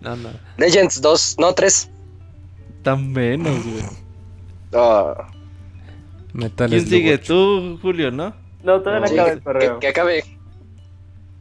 No, 0.00 0.16
no. 0.16 0.30
Legends 0.58 1.00
2, 1.00 1.36
no 1.38 1.52
3. 1.54 1.90
Tan 2.82 3.12
menos, 3.12 3.64
güey. 3.64 3.84
Ah, 4.74 5.28
Metal 6.32 6.68
¿Quién 6.70 6.86
sigue? 6.86 7.14
8. 7.14 7.24
Tú, 7.26 7.78
Julio, 7.82 8.10
¿no? 8.10 8.34
No, 8.62 8.80
todavía 8.82 9.00
no 9.00 9.06
sí, 9.08 9.14
acaba 9.14 9.30
el 9.30 9.38
que, 9.38 9.44
correo. 9.44 9.78
que 9.80 9.88
acabe. 9.88 10.24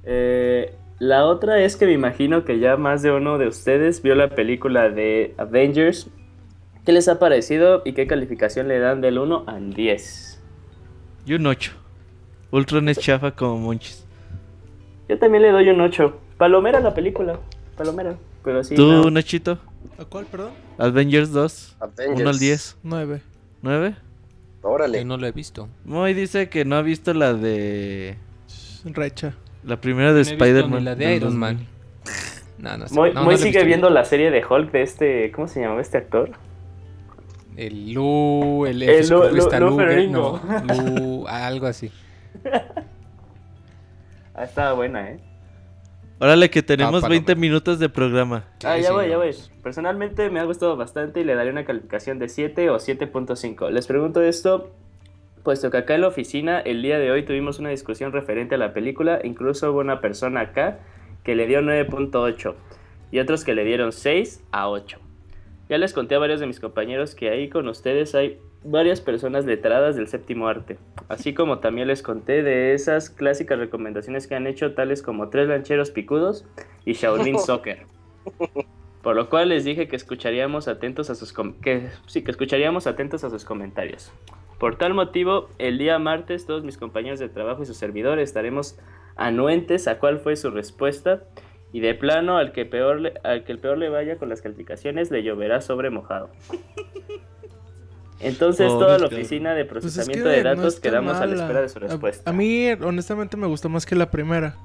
Eh, 0.03 0.75
la 0.99 1.25
otra 1.25 1.59
es 1.61 1.75
que 1.75 1.85
me 1.85 1.91
imagino 1.93 2.45
que 2.45 2.59
ya 2.59 2.77
más 2.77 3.01
de 3.01 3.11
uno 3.11 3.37
de 3.37 3.47
ustedes 3.47 4.01
vio 4.01 4.15
la 4.15 4.29
película 4.29 4.89
de 4.89 5.33
Avengers. 5.37 6.07
¿Qué 6.85 6.91
les 6.91 7.07
ha 7.07 7.17
parecido 7.19 7.81
y 7.83 7.93
qué 7.93 8.05
calificación 8.07 8.67
le 8.67 8.79
dan 8.79 9.01
del 9.01 9.17
1 9.17 9.45
al 9.47 9.73
10? 9.73 10.41
Y 11.25 11.33
un 11.33 11.47
8. 11.47 11.71
Ultron 12.51 12.87
es 12.89 12.99
chafa 12.99 13.31
como 13.31 13.57
Monchis. 13.57 14.05
Yo 15.09 15.17
también 15.19 15.43
le 15.43 15.51
doy 15.51 15.69
un 15.69 15.81
8. 15.81 16.19
Palomera 16.37 16.79
la 16.79 16.93
película. 16.93 17.39
Palomera. 17.77 18.15
Pero 18.43 18.63
sí. 18.63 18.75
¿Tú, 18.75 18.85
no. 18.91 19.09
Nachito? 19.11 19.59
¿A 19.99 20.05
cuál, 20.05 20.25
perdón? 20.25 20.51
Avengers 20.77 21.31
2. 21.31 21.75
Avengers. 21.79 22.19
1 22.21 22.29
al 22.29 22.39
10. 22.39 22.77
9. 22.83 23.21
¿9? 23.63 23.95
Órale. 24.61 24.99
Que 24.99 25.05
no 25.05 25.17
lo 25.17 25.27
he 25.27 25.31
visto. 25.31 25.67
Moy 25.85 26.13
dice 26.13 26.49
que 26.49 26.65
no 26.65 26.75
ha 26.75 26.81
visto 26.81 27.13
la 27.13 27.33
de. 27.33 28.17
Recha. 28.85 29.33
La 29.63 29.79
primera 29.81 30.09
de 30.13 30.23
No 30.23 30.29
Spider-Man. 30.29 30.85
la 30.85 30.95
de 30.95 31.15
Iron 31.15 31.39
2000. 31.39 31.39
Man. 31.39 31.67
No, 32.57 32.77
no, 32.77 32.87
sé. 32.87 32.95
Moy, 32.95 33.13
no, 33.13 33.23
Moy 33.23 33.37
sigue 33.37 33.63
viendo 33.63 33.89
la 33.89 34.05
serie 34.05 34.31
de 34.31 34.43
Hulk 34.45 34.71
de 34.71 34.81
este. 34.81 35.31
¿Cómo 35.31 35.47
se 35.47 35.61
llamaba 35.61 35.81
este 35.81 35.97
actor? 35.97 36.31
El 37.57 37.93
Lu, 37.93 38.65
el, 38.65 38.81
El 38.83 39.07
Lu- 39.07 39.23
Lu- 39.23 39.29
Lu 39.29 39.69
Luger, 39.69 40.09
no, 40.09 40.41
Lu, 40.67 41.25
algo 41.27 41.67
así. 41.67 41.89
Ah, 44.33 44.43
estaba 44.43 44.73
buena, 44.73 45.11
¿eh? 45.11 45.19
Órale, 46.19 46.49
que 46.49 46.61
tenemos 46.63 47.03
Ah, 47.03 47.07
20 47.09 47.25
palomera. 47.33 47.39
minutos 47.41 47.79
de 47.79 47.89
programa. 47.89 48.45
Ah, 48.63 48.77
ya 48.77 48.87
sí, 48.89 48.93
voy, 48.93 49.09
ya 49.09 49.17
voy. 49.17 49.31
Personalmente 49.63 50.29
me 50.29 50.39
ha 50.39 50.43
gustado 50.45 50.75
bastante 50.77 51.21
y 51.21 51.23
le 51.23 51.35
daré 51.35 51.49
una 51.51 51.65
calificación 51.65 52.19
de 52.19 52.29
7 52.29 52.69
o 52.69 52.77
7.5. 52.79 53.69
Les 53.69 53.85
pregunto 53.87 54.21
esto, 54.21 54.71
puesto 55.43 55.69
que 55.71 55.77
acá 55.77 55.95
en 55.95 56.01
la 56.01 56.07
oficina 56.07 56.59
el 56.59 56.81
día 56.81 56.99
de 56.99 57.11
hoy 57.11 57.23
tuvimos 57.23 57.59
una 57.59 57.69
discusión 57.69 58.11
referente 58.13 58.55
a 58.55 58.57
la 58.57 58.73
película, 58.73 59.19
incluso 59.23 59.71
hubo 59.71 59.79
una 59.79 59.99
persona 60.01 60.41
acá 60.41 60.79
que 61.23 61.35
le 61.35 61.47
dio 61.47 61.61
9.8 61.61 62.55
y 63.11 63.19
otros 63.19 63.43
que 63.43 63.53
le 63.55 63.63
dieron 63.65 63.91
6 63.91 64.43
a 64.51 64.69
8. 64.69 64.99
Ya 65.69 65.77
les 65.77 65.93
conté 65.93 66.15
a 66.15 66.19
varios 66.19 66.39
de 66.39 66.47
mis 66.47 66.59
compañeros 66.59 67.15
que 67.15 67.29
ahí 67.29 67.49
con 67.49 67.67
ustedes 67.67 68.15
hay 68.15 68.39
varias 68.65 68.99
personas 68.99 69.45
letradas 69.45 69.95
del 69.95 70.07
séptimo 70.07 70.47
arte, 70.47 70.77
así 71.07 71.33
como 71.33 71.59
también 71.59 71.87
les 71.87 72.01
conté 72.01 72.43
de 72.43 72.73
esas 72.73 73.09
clásicas 73.09 73.59
recomendaciones 73.59 74.27
que 74.27 74.35
han 74.35 74.47
hecho 74.47 74.73
tales 74.73 75.01
como 75.01 75.29
Tres 75.29 75.47
Lancheros 75.47 75.91
Picudos 75.91 76.45
y 76.83 76.93
Shaolin 76.93 77.39
Soccer. 77.45 77.85
Por 79.03 79.15
lo 79.15 79.29
cual 79.29 79.49
les 79.49 79.63
dije 79.63 79.87
que 79.87 79.95
escucharíamos 79.95 80.67
atentos 80.67 81.11
a 81.11 81.15
sus 81.15 81.33
que 81.61 81.89
sí, 82.07 82.23
que 82.23 82.31
escucharíamos 82.31 82.87
atentos 82.87 83.23
a 83.23 83.29
sus 83.29 83.45
comentarios. 83.45 84.11
Por 84.59 84.77
tal 84.77 84.95
motivo, 84.95 85.49
el 85.59 85.77
día 85.77 85.99
martes 85.99 86.47
todos 86.47 86.63
mis 86.63 86.77
compañeros 86.77 87.19
de 87.19 87.29
trabajo 87.29 87.61
y 87.61 87.65
su 87.67 87.75
servidor 87.75 88.19
estaremos 88.19 88.79
anuentes 89.15 89.87
a 89.87 89.99
cuál 89.99 90.19
fue 90.19 90.35
su 90.35 90.49
respuesta 90.49 91.23
y 91.71 91.81
de 91.81 91.93
plano 91.93 92.37
al 92.37 92.51
que 92.51 92.65
peor 92.65 92.99
le, 93.01 93.13
al 93.23 93.43
que 93.43 93.51
el 93.51 93.59
peor 93.59 93.77
le 93.77 93.89
vaya 93.89 94.17
con 94.17 94.29
las 94.29 94.41
calificaciones 94.41 95.11
le 95.11 95.23
lloverá 95.23 95.61
sobre 95.61 95.89
mojado. 95.91 96.29
Entonces 98.19 98.67
Pobres 98.67 98.79
toda 98.85 98.97
la 98.99 99.07
oficina 99.07 99.53
de 99.53 99.65
Pues 99.65 99.83
es 99.85 99.93
procesamiento 99.93 100.29
que 100.29 100.35
de 100.35 100.43
datos 100.43 100.79
quedamos 100.79 101.17
a 101.17 101.25
la 101.25 101.35
espera 101.35 101.61
de 101.61 101.69
su 101.69 101.77
A- 101.79 101.81
respuesta. 101.81 102.29
A, 102.29 102.33
mí, 102.33 102.69
honestamente, 102.71 103.35
me 103.37 103.47
gustó 103.47 103.69
más 103.69 103.85
que 103.85 103.95
la 103.95 104.09
primera. 104.09 104.55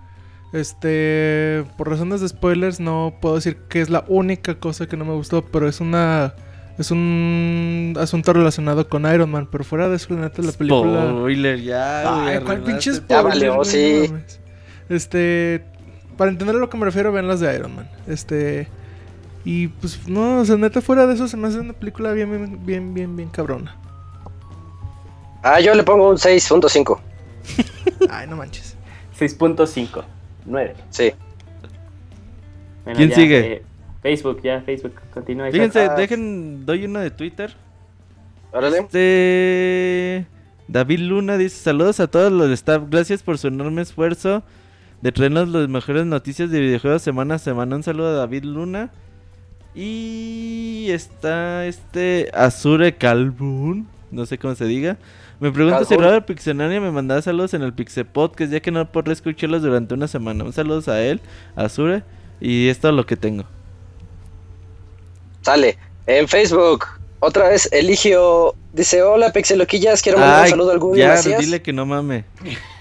Este, 0.53 1.65
por 1.77 1.89
razones 1.89 2.21
de 2.21 2.29
spoilers, 2.29 2.81
no 2.81 3.15
puedo 3.21 3.37
decir 3.37 3.57
que 3.69 3.81
es 3.81 3.89
la 3.89 4.05
única 4.09 4.59
cosa 4.59 4.87
que 4.87 4.97
no 4.97 5.05
me 5.05 5.15
gustó, 5.15 5.45
pero 5.47 5.69
es 5.69 5.81
una. 5.81 6.35
Es 6.79 6.91
un 6.91 7.95
asunto 8.01 8.33
relacionado 8.33 8.89
con 8.89 9.03
Iron 9.13 9.31
Man. 9.31 9.49
Pero 9.51 9.65
fuera 9.65 9.89
de 9.89 9.97
eso, 9.97 10.15
la 10.15 10.23
neta, 10.23 10.41
la 10.43 10.53
película. 10.53 11.11
Spoiler, 11.11 11.61
ya. 11.61 12.03
güey, 12.03 12.29
Ay, 12.37 12.39
¿cuál 12.43 12.57
arruinaste 12.59 12.71
pinche 12.73 12.95
spoiler? 12.95 13.25
valió, 13.25 13.65
sí. 13.65 14.05
No 14.07 14.13
mames. 14.15 14.41
Este. 14.89 15.65
Para 16.17 16.31
entender 16.31 16.57
a 16.57 16.59
lo 16.59 16.69
que 16.71 16.77
me 16.79 16.85
refiero, 16.87 17.13
vean 17.13 17.29
las 17.29 17.41
de 17.41 17.55
Iron 17.55 17.77
Man. 17.77 17.89
Este. 18.07 18.69
Y 19.45 19.69
pues, 19.69 20.07
no, 20.09 20.41
o 20.41 20.45
sea, 20.45 20.57
neta, 20.57 20.81
fuera 20.81 21.07
de 21.07 21.15
eso, 21.15 21.27
se 21.29 21.37
me 21.37 21.49
hace 21.49 21.59
una 21.61 21.73
película 21.73 22.13
bien, 22.13 22.31
bien, 22.31 22.67
bien, 22.67 22.95
bien, 22.95 23.17
bien 23.17 23.29
cabrona. 23.31 23.77
Ah, 25.43 25.61
yo 25.61 25.75
le 25.75 25.83
pongo 25.83 26.11
un 26.11 26.17
6.5. 26.17 27.01
Ay, 28.11 28.27
no 28.29 28.37
manches. 28.37 28.77
6.5. 29.19 30.05
9. 30.47 30.75
Sí. 30.91 31.13
Bueno, 32.85 32.97
¿Quién 32.97 33.11
ya, 33.11 33.17
sigue? 33.17 33.53
eh, 33.55 33.63
Facebook, 34.03 34.41
ya, 34.43 34.61
Facebook. 34.63 34.95
Continúa. 35.13 35.51
Fíjense, 35.51 35.81
Ah. 35.81 35.95
dejen, 35.95 36.65
doy 36.67 36.85
una 36.85 37.01
de 37.01 37.11
Twitter. 37.11 37.55
Órale. 38.53 38.79
Este. 38.79 40.27
David 40.69 41.01
Luna 41.01 41.37
dice: 41.37 41.57
Saludos 41.63 42.01
a 42.01 42.07
todos 42.09 42.33
los 42.33 42.49
de 42.49 42.55
staff. 42.55 42.83
Gracias 42.89 43.23
por 43.23 43.39
su 43.39 43.49
enorme 43.49 43.83
esfuerzo 43.83 44.43
de 45.03 45.13
traernos 45.13 45.49
las 45.49 45.69
mejores 45.69 46.05
noticias 46.07 46.51
de 46.51 46.61
videojuegos 46.61 47.03
semana 47.03 47.37
a 47.37 47.39
semana. 47.39 47.77
Un 47.77 47.83
saludo 47.83 48.09
a 48.09 48.13
David 48.13 48.45
Luna. 48.45 48.91
Y 49.75 50.89
está 50.91 51.67
este 51.67 52.31
Azure 52.33 52.97
Calvun. 52.97 53.89
No 54.11 54.27
sé 54.27 54.39
cómo 54.39 54.55
se 54.55 54.65
diga. 54.65 54.97
Me 55.39 55.53
pregunto 55.53 55.85
si. 55.85 55.97
Robert 55.97 56.27
Pixelania 56.27 56.81
me 56.81 56.91
mandaba 56.91 57.23
saludos 57.23 57.55
en 57.55 57.63
el 57.63 57.73
Pixel 57.73 58.07
Podcast, 58.07 58.53
ya 58.53 58.61
que 58.61 58.71
no 58.71 58.91
podré 58.91 59.13
escucharlos 59.13 59.63
durante 59.63 59.95
una 59.95 60.09
semana. 60.09 60.45
Un 60.45 60.53
saludo 60.53 60.93
a 60.93 61.01
él, 61.01 61.21
a 61.57 61.65
Azure. 61.65 62.03
Y 62.41 62.69
es 62.69 62.81
todo 62.81 62.93
lo 62.93 63.07
que 63.07 63.17
tengo. 63.17 63.45
Sale. 65.43 65.79
En 66.07 66.27
Facebook, 66.27 66.87
Otra 67.21 67.49
vez, 67.49 67.69
Eligio 67.73 68.55
dice: 68.73 69.03
Hola, 69.03 69.33
Pixeloquillas, 69.33 70.03
quiero 70.03 70.19
mandar 70.19 70.45
un 70.45 70.51
saludo 70.51 70.73
al 70.73 70.79
Google 70.79 71.01
ya, 71.01 71.39
dile 71.39 71.63
que 71.63 71.73
no 71.73 71.87
mame. 71.87 72.25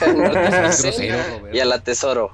grosero, 0.00 1.48
y 1.52 1.60
a 1.60 1.64
la 1.64 1.80
Tesoro. 1.80 2.32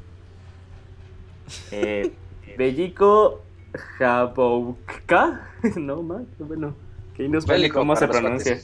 Eh, 1.71 2.11
Bellico 2.57 3.43
Jabouka. 3.99 5.47
No, 5.77 6.03
más, 6.03 6.23
bueno. 6.39 6.75
Que 7.15 7.29
nos 7.29 7.45
vale 7.45 7.69
cómo 7.69 7.95
se 7.97 8.09
pronuncia. 8.09 8.59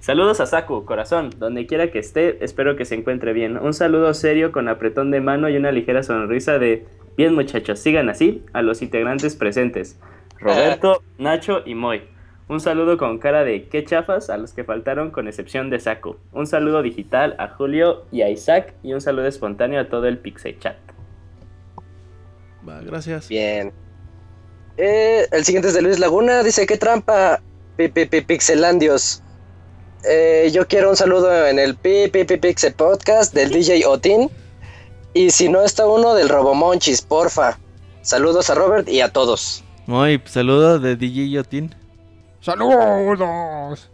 Saludos 0.00 0.40
a 0.40 0.46
Saku, 0.46 0.84
corazón, 0.84 1.30
donde 1.38 1.66
quiera 1.66 1.90
que 1.90 1.98
esté, 1.98 2.44
espero 2.44 2.76
que 2.76 2.84
se 2.84 2.94
encuentre 2.94 3.32
bien. 3.32 3.56
Un 3.56 3.72
saludo 3.72 4.12
serio 4.12 4.52
con 4.52 4.68
apretón 4.68 5.10
de 5.10 5.20
mano 5.20 5.48
y 5.48 5.56
una 5.56 5.72
ligera 5.72 6.02
sonrisa 6.02 6.58
de 6.58 6.86
bien 7.16 7.34
muchachos, 7.34 7.78
sigan 7.78 8.08
así 8.10 8.44
a 8.52 8.62
los 8.62 8.82
integrantes 8.82 9.34
presentes. 9.34 9.98
Roberto, 10.38 11.02
Nacho 11.18 11.62
y 11.64 11.74
Moy. 11.74 12.02
Un 12.48 12.60
saludo 12.60 12.98
con 12.98 13.18
cara 13.18 13.44
de 13.44 13.68
qué 13.68 13.84
chafas 13.84 14.28
a 14.28 14.36
los 14.36 14.52
que 14.52 14.64
faltaron 14.64 15.10
con 15.10 15.26
excepción 15.26 15.70
de 15.70 15.80
Saku. 15.80 16.16
Un 16.32 16.46
saludo 16.46 16.82
digital 16.82 17.34
a 17.38 17.48
Julio 17.48 18.04
y 18.12 18.20
a 18.20 18.28
Isaac 18.28 18.74
y 18.82 18.92
un 18.92 19.00
saludo 19.00 19.26
espontáneo 19.26 19.80
a 19.80 19.88
todo 19.88 20.06
el 20.06 20.18
Pixel 20.18 20.58
Chat. 20.58 20.76
Va, 22.68 22.82
gracias. 22.82 23.28
Bien. 23.28 23.72
Eh, 24.76 25.26
el 25.30 25.44
siguiente 25.44 25.68
es 25.68 25.74
de 25.74 25.82
Luis 25.82 25.98
Laguna. 25.98 26.42
Dice: 26.42 26.66
¿Qué 26.66 26.76
trampa? 26.76 27.40
Pi, 27.76 27.88
pi, 27.88 28.06
pi, 28.06 28.20
Pixelandios. 28.20 29.22
Eh, 30.08 30.50
yo 30.52 30.66
quiero 30.68 30.90
un 30.90 30.96
saludo 30.96 31.46
en 31.46 31.58
el 31.58 31.76
Pi, 31.76 32.08
pi, 32.08 32.24
pi, 32.24 32.36
Pixel 32.36 32.74
Podcast 32.74 33.32
del 33.32 33.50
DJ 33.50 33.86
Otin. 33.86 34.30
Y 35.14 35.30
si 35.30 35.48
no 35.48 35.62
está 35.62 35.86
uno, 35.86 36.14
del 36.14 36.28
Robomonchis, 36.28 37.02
porfa. 37.02 37.58
Saludos 38.02 38.50
a 38.50 38.54
Robert 38.54 38.88
y 38.88 39.00
a 39.00 39.08
todos. 39.08 39.64
Muy, 39.86 40.20
saludo 40.26 40.78
de 40.78 40.96
DJ 40.96 41.30
Yotin. 41.30 41.74
¡Saludos! 42.40 43.90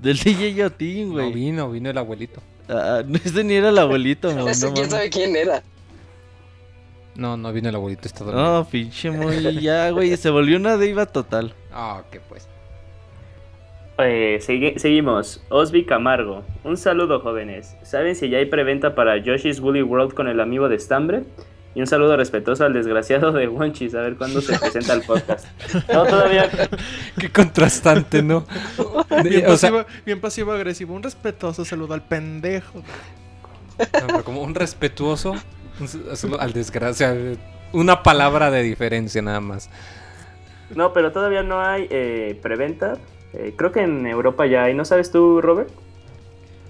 Del 0.00 0.18
DJ 0.18 0.54
Yotin, 0.54 1.08
No 1.08 1.14
güey. 1.14 1.32
vino, 1.32 1.70
vino 1.70 1.90
el 1.90 1.98
abuelito. 1.98 2.40
Ah, 2.68 3.02
no, 3.06 3.18
ese 3.22 3.44
ni 3.44 3.54
era 3.54 3.68
el 3.68 3.78
abuelito, 3.78 4.32
no, 4.34 4.46
no 4.46 4.72
quién 4.74 4.90
sabe 4.90 5.10
quién 5.10 5.36
era. 5.36 5.62
No, 7.14 7.36
no 7.36 7.52
vino 7.52 7.68
el 7.68 7.74
abuelito, 7.74 8.08
está 8.08 8.24
dormido. 8.24 8.42
No, 8.60 8.64
pinche 8.64 9.10
muy 9.10 9.60
ya, 9.60 9.90
güey, 9.90 10.16
se 10.16 10.30
volvió 10.30 10.56
una 10.56 10.76
diva 10.78 11.06
total. 11.06 11.54
Ah, 11.72 12.02
que 12.10 12.20
pues. 12.20 12.48
Eh, 13.98 14.38
segui- 14.40 14.78
seguimos. 14.78 15.42
Osby 15.50 15.84
Camargo. 15.84 16.42
Un 16.64 16.76
saludo, 16.76 17.20
jóvenes. 17.20 17.76
¿Saben 17.82 18.16
si 18.16 18.30
ya 18.30 18.38
hay 18.38 18.46
preventa 18.46 18.94
para 18.94 19.18
Yoshi's 19.18 19.60
Woolly 19.60 19.82
World 19.82 20.14
con 20.14 20.28
el 20.28 20.40
amigo 20.40 20.68
de 20.68 20.78
Stambre? 20.78 21.24
Y 21.74 21.80
un 21.80 21.86
saludo 21.86 22.16
respetuoso 22.16 22.64
al 22.66 22.74
desgraciado 22.74 23.32
de 23.32 23.48
Wonchis, 23.48 23.94
a 23.94 24.00
ver 24.02 24.16
cuándo 24.16 24.42
se 24.42 24.58
presenta 24.58 24.92
el 24.92 25.02
podcast. 25.02 25.46
No, 25.90 26.04
todavía. 26.04 26.50
Qué 27.18 27.30
contrastante, 27.30 28.22
¿no? 28.22 28.44
Bien, 29.24 29.46
o 29.46 29.56
sea, 29.56 29.70
pasivo, 29.70 29.84
bien 30.04 30.20
pasivo 30.20 30.52
agresivo. 30.52 30.94
Un 30.94 31.02
respetuoso 31.02 31.64
saludo 31.64 31.94
al 31.94 32.02
pendejo. 32.02 32.78
no, 33.78 34.06
pero 34.06 34.24
como 34.24 34.42
un 34.42 34.54
respetuoso 34.54 35.34
solo 36.14 36.40
al 36.40 36.52
desgracia. 36.52 37.14
Una 37.72 38.02
palabra 38.02 38.50
de 38.50 38.62
diferencia 38.62 39.22
nada 39.22 39.40
más. 39.40 39.70
No, 40.74 40.92
pero 40.92 41.12
todavía 41.12 41.42
no 41.42 41.60
hay 41.60 41.86
eh, 41.90 42.38
preventa. 42.42 42.98
Eh, 43.34 43.54
creo 43.56 43.72
que 43.72 43.80
en 43.82 44.06
Europa 44.06 44.46
ya 44.46 44.64
hay. 44.64 44.74
¿No 44.74 44.84
sabes 44.84 45.10
tú, 45.10 45.40
Robert? 45.40 45.70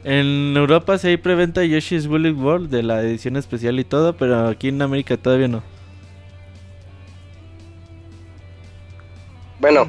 En 0.05 0.57
Europa 0.57 0.99
sí 0.99 1.09
hay 1.09 1.17
preventa 1.17 1.61
de 1.61 1.69
Yoshi's 1.69 2.07
Woolly 2.07 2.33
World 2.33 2.71
de 2.71 2.83
la 2.83 3.03
edición 3.03 3.37
especial 3.37 3.79
y 3.79 3.85
todo, 3.85 4.17
pero 4.17 4.49
aquí 4.49 4.69
en 4.69 4.83
América 4.83 5.17
todavía 5.17 5.47
no. 5.47 5.63
Bueno, 9.61 9.89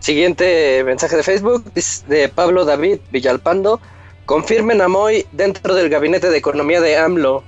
siguiente 0.00 0.84
mensaje 0.84 1.16
de 1.16 1.22
Facebook 1.22 1.64
es 1.74 2.04
de 2.08 2.28
Pablo 2.28 2.66
David 2.66 2.98
Villalpando. 3.10 3.80
Confirmen 4.26 4.82
a 4.82 4.88
Moy 4.88 5.24
dentro 5.32 5.74
del 5.74 5.88
gabinete 5.88 6.28
de 6.28 6.36
economía 6.36 6.82
de 6.82 6.98
AMLO. 6.98 7.42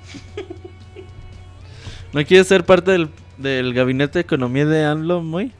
¿No 2.13 2.23
quieres 2.25 2.47
ser 2.47 2.65
parte 2.65 2.91
del, 2.91 3.09
del 3.37 3.73
gabinete 3.73 4.19
de 4.19 4.21
economía 4.21 4.65
de 4.65 4.85
AMLO, 4.85 5.21
muy? 5.21 5.51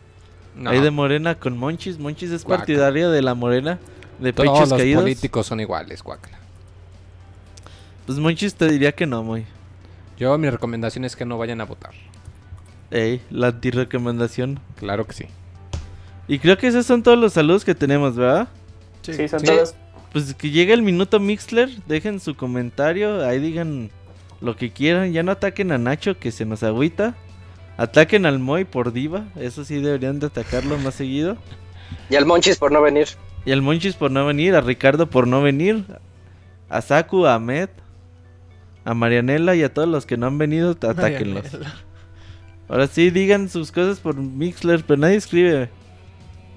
No, 0.55 0.69
Ahí 0.69 0.81
de 0.81 0.91
Morena 0.91 1.35
con 1.35 1.57
Monchis. 1.57 1.97
Monchis 1.97 2.31
es 2.31 2.43
partidaria 2.43 3.09
de 3.09 3.21
la 3.21 3.33
Morena, 3.35 3.79
de 4.19 4.33
todos 4.33 4.49
pechos 4.49 4.69
los 4.69 4.79
caídos. 4.79 5.01
políticos 5.03 5.47
son 5.47 5.59
iguales, 5.61 6.03
guácala. 6.03 6.37
Pues 8.05 8.17
Monchis 8.19 8.55
te 8.55 8.67
diría 8.67 8.91
que 8.91 9.05
no, 9.05 9.23
muy. 9.23 9.45
Yo 10.17 10.37
mi 10.37 10.49
recomendación 10.49 11.05
es 11.05 11.15
que 11.15 11.25
no 11.25 11.37
vayan 11.37 11.61
a 11.61 11.65
votar. 11.65 11.91
Ey, 12.91 13.21
la 13.29 13.47
antirecomendación. 13.47 14.59
Claro 14.75 15.07
que 15.07 15.13
sí. 15.13 15.25
Y 16.27 16.39
creo 16.39 16.57
que 16.57 16.67
esos 16.67 16.85
son 16.85 17.01
todos 17.03 17.17
los 17.17 17.33
saludos 17.33 17.63
que 17.63 17.73
tenemos, 17.73 18.15
¿verdad? 18.15 18.49
Sí, 19.01 19.27
son 19.27 19.39
Sí. 19.39 19.45
todos. 19.45 19.75
Pues 20.11 20.33
que 20.33 20.49
llegue 20.51 20.73
el 20.73 20.81
minuto 20.81 21.19
Mixler, 21.21 21.69
dejen 21.87 22.19
su 22.19 22.35
comentario, 22.35 23.25
ahí 23.25 23.39
digan 23.39 23.89
lo 24.41 24.55
que 24.55 24.71
quieran, 24.71 25.13
ya 25.13 25.23
no 25.23 25.31
ataquen 25.31 25.71
a 25.71 25.77
Nacho 25.77 26.17
que 26.17 26.31
se 26.31 26.45
nos 26.45 26.63
agüita. 26.63 27.15
Ataquen 27.77 28.25
al 28.25 28.39
Moy 28.39 28.65
por 28.65 28.91
diva, 28.91 29.25
eso 29.35 29.63
sí 29.63 29.79
deberían 29.79 30.19
de 30.19 30.27
atacarlo 30.27 30.77
más 30.77 30.95
seguido. 30.95 31.37
Y 32.09 32.15
al 32.15 32.25
Monchis 32.25 32.57
por 32.57 32.71
no 32.71 32.81
venir. 32.81 33.07
Y 33.45 33.51
al 33.51 33.61
Monchis 33.61 33.95
por 33.95 34.11
no 34.11 34.25
venir, 34.25 34.55
a 34.55 34.61
Ricardo 34.61 35.09
por 35.09 35.27
no 35.27 35.41
venir, 35.41 35.85
a 36.69 36.81
Saku, 36.81 37.25
a 37.25 37.35
Ahmed, 37.35 37.69
a 38.83 38.93
Marianela 38.93 39.55
y 39.55 39.63
a 39.63 39.73
todos 39.73 39.87
los 39.87 40.05
que 40.05 40.17
no 40.17 40.27
han 40.27 40.37
venido, 40.37 40.71
atáquenlos. 40.71 41.45
Ahora 42.67 42.87
sí, 42.87 43.09
digan 43.09 43.49
sus 43.49 43.71
cosas 43.71 43.99
por 43.99 44.15
Mixler, 44.15 44.83
pero 44.85 44.99
nadie 44.99 45.15
escribe. 45.15 45.69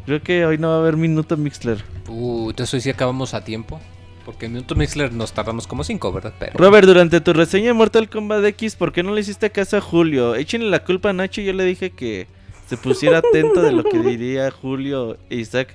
Creo 0.06 0.22
que 0.22 0.44
hoy 0.44 0.58
no 0.58 0.68
va 0.68 0.76
a 0.76 0.78
haber 0.78 0.96
minuto 0.96 1.36
Mixler. 1.36 1.82
Uh, 2.08 2.50
entonces 2.50 2.74
hoy 2.74 2.80
sí 2.82 2.90
acabamos 2.90 3.34
a 3.34 3.42
tiempo. 3.42 3.80
Porque 4.24 4.46
en 4.46 4.52
Minuto 4.54 4.74
Mixler 4.74 5.12
nos 5.12 5.32
tardamos 5.32 5.66
como 5.66 5.84
5, 5.84 6.12
¿verdad? 6.12 6.32
Pero. 6.38 6.52
Robert, 6.56 6.86
durante 6.86 7.20
tu 7.20 7.32
reseña 7.34 7.66
de 7.68 7.72
Mortal 7.74 8.08
Kombat 8.08 8.44
X, 8.44 8.74
¿por 8.76 8.92
qué 8.92 9.02
no 9.02 9.14
le 9.14 9.20
hiciste 9.20 9.50
caso 9.50 9.76
a 9.76 9.80
Julio? 9.80 10.34
Échenle 10.34 10.70
la 10.70 10.82
culpa 10.84 11.10
a 11.10 11.12
Nacho, 11.12 11.40
yo 11.42 11.52
le 11.52 11.64
dije 11.64 11.90
que 11.90 12.26
se 12.66 12.76
pusiera 12.78 13.18
atento 13.18 13.60
de 13.60 13.72
lo 13.72 13.84
que 13.84 13.98
diría 13.98 14.50
Julio 14.50 15.18
e 15.28 15.36
Isaac 15.36 15.74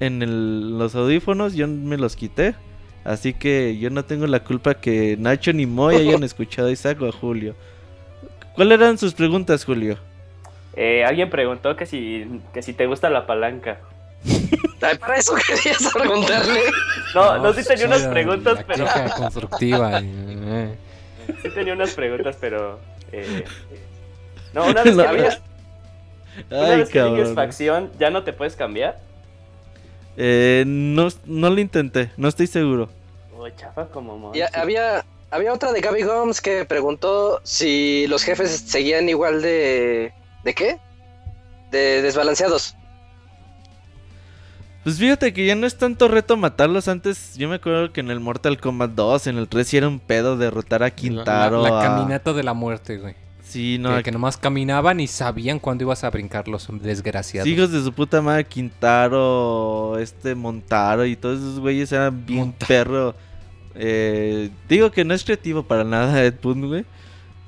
en 0.00 0.22
el- 0.22 0.78
los 0.78 0.94
audífonos, 0.94 1.54
yo 1.54 1.66
me 1.68 1.96
los 1.96 2.16
quité. 2.16 2.54
Así 3.02 3.32
que 3.32 3.78
yo 3.78 3.88
no 3.88 4.04
tengo 4.04 4.26
la 4.26 4.40
culpa 4.44 4.74
que 4.74 5.16
Nacho 5.18 5.54
ni 5.54 5.64
Moy 5.64 5.96
hayan 5.96 6.22
escuchado 6.22 6.68
a 6.68 6.72
Isaac 6.72 7.00
o 7.00 7.06
a 7.08 7.12
Julio. 7.12 7.54
¿Cuáles 8.54 8.78
eran 8.78 8.98
sus 8.98 9.14
preguntas, 9.14 9.64
Julio? 9.64 9.96
Eh, 10.76 11.02
alguien 11.04 11.30
preguntó 11.30 11.76
que 11.76 11.86
si, 11.86 12.26
que 12.52 12.60
si 12.62 12.74
te 12.74 12.86
gusta 12.86 13.08
la 13.08 13.26
palanca. 13.26 13.80
Para 14.80 15.16
eso 15.16 15.34
querías 15.46 15.92
preguntarle. 15.92 16.60
No, 17.14 17.38
no, 17.38 17.52
sí 17.52 17.62
tenía 17.64 17.86
unas 17.86 18.02
preguntas, 18.02 18.58
la 18.58 18.64
pero. 18.66 18.86
constructiva. 19.16 20.00
y, 20.00 20.06
eh. 20.42 20.74
Sí 21.42 21.50
tenía 21.50 21.74
unas 21.74 21.90
preguntas, 21.92 22.36
pero. 22.40 22.80
eh, 23.12 23.44
No, 24.54 24.66
una 24.66 24.82
vez 24.84 24.96
No, 24.96 25.02
que 25.04 25.12
llegues, 25.16 25.40
una 26.50 26.66
Ay, 26.66 26.78
vez 26.78 26.88
que 26.88 26.98
cabrón. 26.98 27.34
facción, 27.34 27.90
¿ya 27.98 28.10
no 28.10 28.24
te 28.24 28.32
puedes 28.32 28.56
cambiar? 28.56 28.98
Eh, 30.16 30.64
no, 30.66 31.08
no 31.26 31.50
lo 31.50 31.60
intenté, 31.60 32.10
no 32.16 32.28
estoy 32.28 32.46
seguro. 32.46 32.88
Uy, 33.36 33.52
chafa 33.56 33.86
como 33.86 34.18
mon. 34.18 34.34
Y 34.36 34.40
había, 34.42 35.04
había 35.30 35.52
otra 35.52 35.72
de 35.72 35.80
Gaby 35.80 36.02
Gomes 36.02 36.40
que 36.40 36.64
preguntó 36.64 37.40
si 37.42 38.06
los 38.08 38.22
jefes 38.24 38.50
seguían 38.66 39.08
igual 39.08 39.42
de. 39.42 40.12
¿De 40.44 40.54
qué? 40.54 40.78
De 41.70 42.02
desbalanceados. 42.02 42.74
Pues 44.84 44.98
fíjate 44.98 45.32
que 45.34 45.44
ya 45.46 45.54
no 45.54 45.66
es 45.66 45.76
tanto 45.76 46.08
reto 46.08 46.36
matarlos. 46.36 46.88
Antes 46.88 47.36
yo 47.36 47.48
me 47.48 47.56
acuerdo 47.56 47.92
que 47.92 48.00
en 48.00 48.10
el 48.10 48.18
Mortal 48.20 48.58
Kombat 48.58 48.92
2, 48.92 49.26
en 49.26 49.36
el 49.38 49.46
3 49.48 49.66
sí 49.68 49.76
era 49.76 49.88
un 49.88 49.98
pedo 50.00 50.36
derrotar 50.38 50.82
a 50.82 50.86
La, 50.86 50.90
Quintaro. 50.90 51.62
la 51.62 51.80
a- 51.80 51.82
caminata 51.82 52.32
de 52.32 52.42
la 52.42 52.54
muerte, 52.54 52.96
güey. 52.96 53.14
Sí, 53.42 53.78
no, 53.80 53.96
que, 53.96 54.04
que 54.04 54.12
nomás 54.12 54.36
caminaban 54.36 55.00
y 55.00 55.06
sabían 55.08 55.58
cuándo 55.58 55.82
ibas 55.84 56.04
a 56.04 56.10
brincar 56.10 56.46
los 56.46 56.68
desgraciados. 56.80 57.48
hijos 57.48 57.72
de 57.72 57.82
su 57.82 57.92
puta 57.92 58.22
madre, 58.22 58.44
Quintaro, 58.44 59.98
este 59.98 60.34
Montaro 60.34 61.04
y 61.04 61.16
todos 61.16 61.40
esos 61.40 61.58
güeyes 61.60 61.90
eran 61.92 62.24
bien 62.24 62.38
Montaro. 62.40 62.68
perro. 62.68 63.14
Eh, 63.74 64.50
digo 64.68 64.90
que 64.92 65.04
no 65.04 65.14
es 65.14 65.24
creativo 65.24 65.62
para 65.64 65.84
nada 65.84 66.22
Ed 66.24 66.34
Boon, 66.42 66.68
güey. 66.68 66.84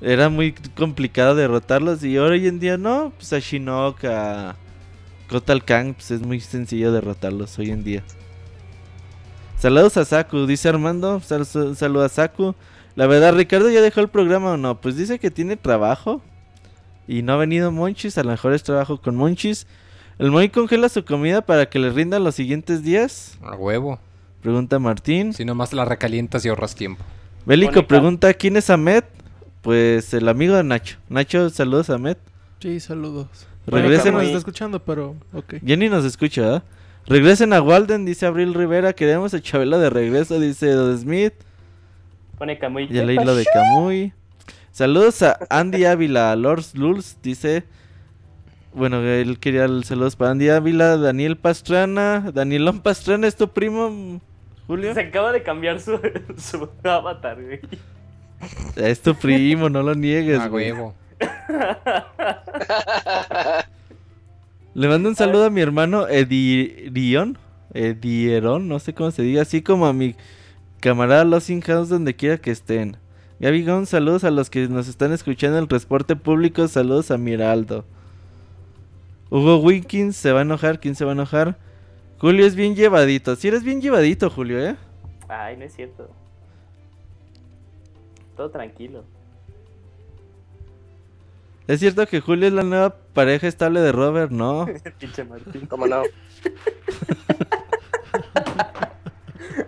Era 0.01 0.27
muy 0.29 0.51
complicado 0.75 1.35
derrotarlos 1.35 2.03
y 2.03 2.17
ahora 2.17 2.33
hoy 2.33 2.47
en 2.47 2.59
día 2.59 2.77
no, 2.77 3.13
pues 3.17 3.31
a 3.31 3.39
Shinnok, 3.39 4.03
a 4.03 4.55
Kotal 5.33 5.65
Kang, 5.65 5.95
pues 5.95 6.11
es 6.11 6.21
muy 6.21 6.39
sencillo 6.39 6.91
derrotarlos 6.91 7.57
hoy 7.57 7.71
en 7.71 7.83
día. 7.83 8.03
Saludos 9.57 9.97
a 9.97 10.05
Saku, 10.05 10.45
dice 10.45 10.69
Armando, 10.69 11.19
sal- 11.21 11.45
sal- 11.47 11.75
saluda 11.75 12.05
a 12.05 12.09
Saku. 12.09 12.53
La 12.95 13.07
verdad, 13.07 13.33
Ricardo 13.35 13.71
ya 13.71 13.81
dejó 13.81 14.01
el 14.01 14.09
programa 14.09 14.51
o 14.51 14.57
no, 14.57 14.79
pues 14.79 14.95
dice 14.95 15.17
que 15.17 15.31
tiene 15.31 15.57
trabajo. 15.57 16.21
Y 17.07 17.23
no 17.23 17.33
ha 17.33 17.37
venido 17.37 17.71
Monchis, 17.71 18.17
a 18.19 18.23
lo 18.23 18.29
mejor 18.29 18.53
es 18.53 18.61
trabajo 18.61 19.01
con 19.01 19.15
Monchis. 19.15 19.65
¿El 20.19 20.29
Moy 20.29 20.49
congela 20.49 20.87
su 20.87 21.03
comida 21.03 21.41
para 21.41 21.67
que 21.67 21.79
le 21.79 21.89
rinda 21.89 22.19
los 22.19 22.35
siguientes 22.35 22.83
días? 22.83 23.37
A 23.41 23.55
huevo. 23.55 23.99
Pregunta 24.43 24.77
Martín. 24.77 25.33
Si 25.33 25.43
nomás 25.45 25.73
la 25.73 25.83
recalientas 25.85 26.45
y 26.45 26.49
ahorras 26.49 26.75
tiempo. 26.75 27.03
Bélico 27.47 27.87
pregunta, 27.87 28.31
¿quién 28.35 28.55
es 28.55 28.69
Ahmed? 28.69 29.03
Pues 29.63 30.13
el 30.13 30.29
amigo 30.29 30.55
de 30.55 30.63
Nacho. 30.63 30.97
Nacho, 31.09 31.49
saludos 31.49 31.89
a 31.89 31.95
Ahmed. 31.95 32.17
Sí, 32.59 32.79
saludos. 32.79 33.47
Bueno, 33.65 33.87
Regresen. 33.87 34.11
Carlos 34.13 34.23
está 34.25 34.37
escuchando, 34.39 34.79
pero 34.79 35.15
ok. 35.33 35.55
Jenny 35.65 35.89
nos 35.89 36.03
escucha, 36.05 36.41
¿verdad? 36.41 36.63
Regresen 37.05 37.53
a 37.53 37.61
Walden, 37.61 38.05
dice 38.05 38.25
Abril 38.25 38.53
Rivera. 38.53 38.93
Queremos 38.93 39.33
a 39.33 39.41
Chabela 39.41 39.77
de 39.77 39.89
regreso, 39.89 40.39
dice 40.39 40.71
Dod 40.71 40.97
Smith. 40.97 41.33
Pone 42.37 42.57
Camuy. 42.57 42.83
Y 42.89 42.93
leí 42.93 43.17
lo 43.17 43.35
de 43.35 43.45
Camuy. 43.45 44.13
Saludos 44.71 45.21
a 45.21 45.37
Andy 45.49 45.85
Ávila, 45.85 46.31
a 46.31 46.35
Lord 46.35 46.63
Lulz, 46.73 47.17
dice. 47.21 47.63
Bueno, 48.73 49.01
él 49.03 49.37
quería 49.39 49.65
el 49.65 49.83
saludos 49.83 50.15
para 50.15 50.31
Andy 50.31 50.49
Ávila, 50.49 50.97
Daniel 50.97 51.37
Pastrana. 51.37 52.31
Danielón 52.33 52.79
Pastrana 52.81 53.27
es 53.27 53.35
tu 53.35 53.47
primo, 53.49 54.19
Julio. 54.65 54.93
Se 54.93 55.01
acaba 55.01 55.31
de 55.31 55.43
cambiar 55.43 55.79
su, 55.79 55.99
su 56.37 56.69
avatar, 56.83 57.41
güey. 57.41 57.59
Es 58.75 59.01
tu 59.01 59.13
primo, 59.15 59.69
no 59.69 59.83
lo 59.83 59.93
niegues, 59.93 60.39
A 60.39 60.47
güey. 60.47 60.71
huevo. 60.71 60.95
Le 64.73 64.87
mando 64.87 65.09
un 65.09 65.15
saludo 65.15 65.45
a 65.45 65.49
mi 65.49 65.61
hermano 65.61 66.07
Edirion. 66.07 67.37
Edieron, 67.73 68.67
no 68.67 68.79
sé 68.79 68.93
cómo 68.93 69.11
se 69.11 69.23
diga. 69.23 69.41
Así 69.41 69.61
como 69.61 69.85
a 69.85 69.93
mi 69.93 70.15
camarada 70.79 71.25
Los 71.25 71.47
House 71.47 71.89
donde 71.89 72.15
quiera 72.15 72.37
que 72.37 72.51
estén. 72.51 72.97
Gaby 73.39 73.65
Gon, 73.65 73.85
saludos 73.85 74.23
a 74.23 74.31
los 74.31 74.49
que 74.49 74.67
nos 74.67 74.87
están 74.87 75.11
escuchando 75.11 75.57
en 75.57 75.63
el 75.63 75.67
transporte 75.67 76.15
público. 76.15 76.67
Saludos 76.67 77.11
a 77.11 77.17
Miraldo. 77.17 77.85
Hugo 79.29 79.57
Winkins 79.57 80.15
se 80.15 80.31
va 80.31 80.39
a 80.39 80.43
enojar. 80.43 80.79
¿Quién 80.79 80.95
se 80.95 81.05
va 81.05 81.11
a 81.11 81.13
enojar? 81.13 81.57
Julio 82.19 82.45
es 82.45 82.55
bien 82.55 82.75
llevadito. 82.75 83.35
Si 83.35 83.47
eres 83.47 83.63
bien 83.63 83.81
llevadito, 83.81 84.29
Julio, 84.29 84.63
¿eh? 84.63 84.75
Ay, 85.27 85.57
no 85.57 85.65
es 85.65 85.73
cierto. 85.73 86.09
Todo 88.37 88.49
tranquilo. 88.49 89.03
¿Es 91.67 91.79
cierto 91.79 92.05
que 92.07 92.19
Julio 92.19 92.47
es 92.47 92.53
la 92.53 92.63
nueva 92.63 92.95
pareja 93.13 93.47
estable 93.47 93.79
de 93.79 93.91
Robert? 93.91 94.31
No. 94.31 94.65
Pinche 94.99 95.23
Martín. 95.23 95.65
¿Cómo 95.67 95.87
no? 95.87 96.03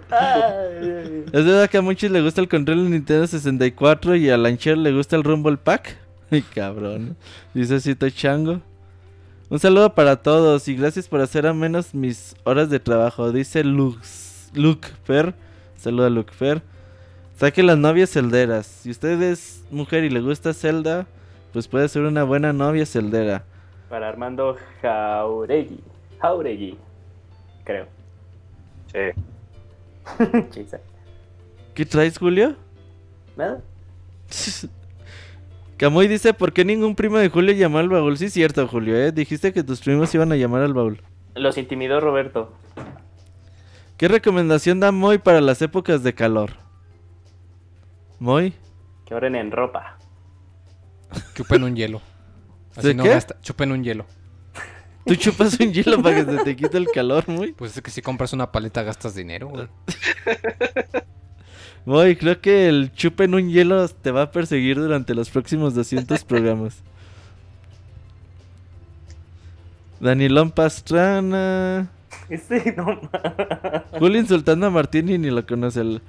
Ay, 0.09 1.25
¿Es 1.33 1.45
verdad 1.45 1.69
que 1.69 1.77
a 1.77 1.81
muchos 1.81 2.11
le 2.11 2.21
gusta 2.21 2.41
el 2.41 2.49
control 2.49 2.83
de 2.83 2.89
Nintendo 2.91 3.27
64 3.27 4.15
y 4.15 4.29
a 4.29 4.37
Lancher 4.37 4.77
le 4.77 4.91
gusta 4.91 5.15
el 5.15 5.23
Rumble 5.23 5.57
Pack? 5.57 5.97
Ay, 6.31 6.41
cabrón. 6.41 7.15
Dice 7.53 7.79
Cito 7.79 8.09
Chango. 8.09 8.61
Un 9.49 9.59
saludo 9.59 9.93
para 9.93 10.17
todos 10.17 10.67
y 10.67 10.75
gracias 10.75 11.07
por 11.07 11.21
hacer 11.21 11.45
a 11.47 11.53
menos 11.53 11.93
mis 11.93 12.35
horas 12.43 12.69
de 12.69 12.79
trabajo. 12.79 13.31
Dice 13.31 13.63
Lux, 13.63 14.49
Luke 14.53 14.89
Fer. 15.03 15.35
Saluda 15.77 16.07
a 16.07 16.09
Luke 16.09 16.33
Fer. 16.33 16.61
Saque 17.37 17.63
las 17.63 17.77
novias 17.77 18.09
celderas. 18.09 18.65
Si 18.65 18.89
usted 18.89 19.21
es 19.21 19.63
mujer 19.69 20.03
y 20.03 20.09
le 20.09 20.19
gusta 20.19 20.53
Zelda, 20.53 21.05
pues 21.55 21.69
puede 21.69 21.87
ser 21.87 22.01
una 22.01 22.25
buena 22.25 22.51
novia 22.51 22.85
celdera. 22.85 23.45
Para 23.87 24.09
Armando 24.09 24.57
Jauregui. 24.81 25.79
Jauregui. 26.19 26.77
Creo. 27.63 27.87
Sí. 28.91 29.21
¿Qué 31.73 31.85
traes, 31.85 32.17
Julio? 32.17 32.57
¿Nada? 33.37 33.61
Camuy 35.77 36.09
dice, 36.09 36.33
¿por 36.33 36.51
qué 36.51 36.65
ningún 36.65 36.93
primo 36.93 37.17
de 37.19 37.29
Julio 37.29 37.53
llamó 37.53 37.77
al 37.77 37.87
baúl? 37.87 38.17
Sí, 38.17 38.29
cierto, 38.29 38.67
Julio, 38.67 38.97
¿eh? 38.97 39.13
Dijiste 39.13 39.53
que 39.53 39.63
tus 39.63 39.79
primos 39.79 40.13
iban 40.13 40.33
a 40.33 40.35
llamar 40.35 40.61
al 40.61 40.73
baúl. 40.73 41.01
Los 41.35 41.57
intimidó 41.57 42.01
Roberto. 42.01 42.51
¿Qué 43.95 44.09
recomendación 44.09 44.81
da 44.81 44.91
Moy 44.91 45.19
para 45.19 45.39
las 45.39 45.61
épocas 45.61 46.03
de 46.03 46.13
calor? 46.13 46.51
Moy, 48.19 48.53
Que 49.05 49.15
oren 49.15 49.35
en 49.35 49.51
ropa. 49.51 49.99
Chupen 51.35 51.63
un 51.63 51.75
hielo. 51.75 52.01
Así 52.75 52.87
¿De 52.89 52.93
no 52.93 53.03
qué? 53.03 53.09
gasta. 53.09 53.39
Chupen 53.41 53.71
un 53.71 53.83
hielo. 53.83 54.05
tú 55.05 55.15
chupas 55.15 55.59
un 55.59 55.71
hielo 55.71 56.01
para 56.01 56.25
que 56.25 56.31
se 56.37 56.43
te 56.43 56.55
quite 56.55 56.77
el 56.77 56.87
calor, 56.93 57.23
Moy. 57.27 57.53
Pues 57.53 57.75
es 57.77 57.81
que 57.83 57.91
si 57.91 58.01
compras 58.01 58.33
una 58.33 58.51
paleta 58.51 58.83
gastas 58.83 59.15
dinero, 59.15 59.49
güey. 59.49 59.67
Moy, 61.85 62.15
creo 62.15 62.41
que 62.41 62.67
el 62.67 62.91
chupen 62.93 63.35
un 63.35 63.49
hielo 63.49 63.87
te 63.87 64.09
va 64.11 64.23
a 64.23 64.31
perseguir 64.31 64.77
durante 64.77 65.13
los 65.13 65.29
próximos 65.29 65.75
200 65.75 66.23
programas. 66.23 66.77
Danilón 69.99 70.51
Pastrana. 70.51 71.89
Este 72.29 72.73
no 72.75 72.99
Julio 73.99 74.19
insultando 74.19 74.67
a 74.67 74.69
Martín 74.69 75.09
y 75.09 75.17
ni 75.17 75.29
lo 75.29 75.45
conoce. 75.45 75.81
El- 75.81 76.01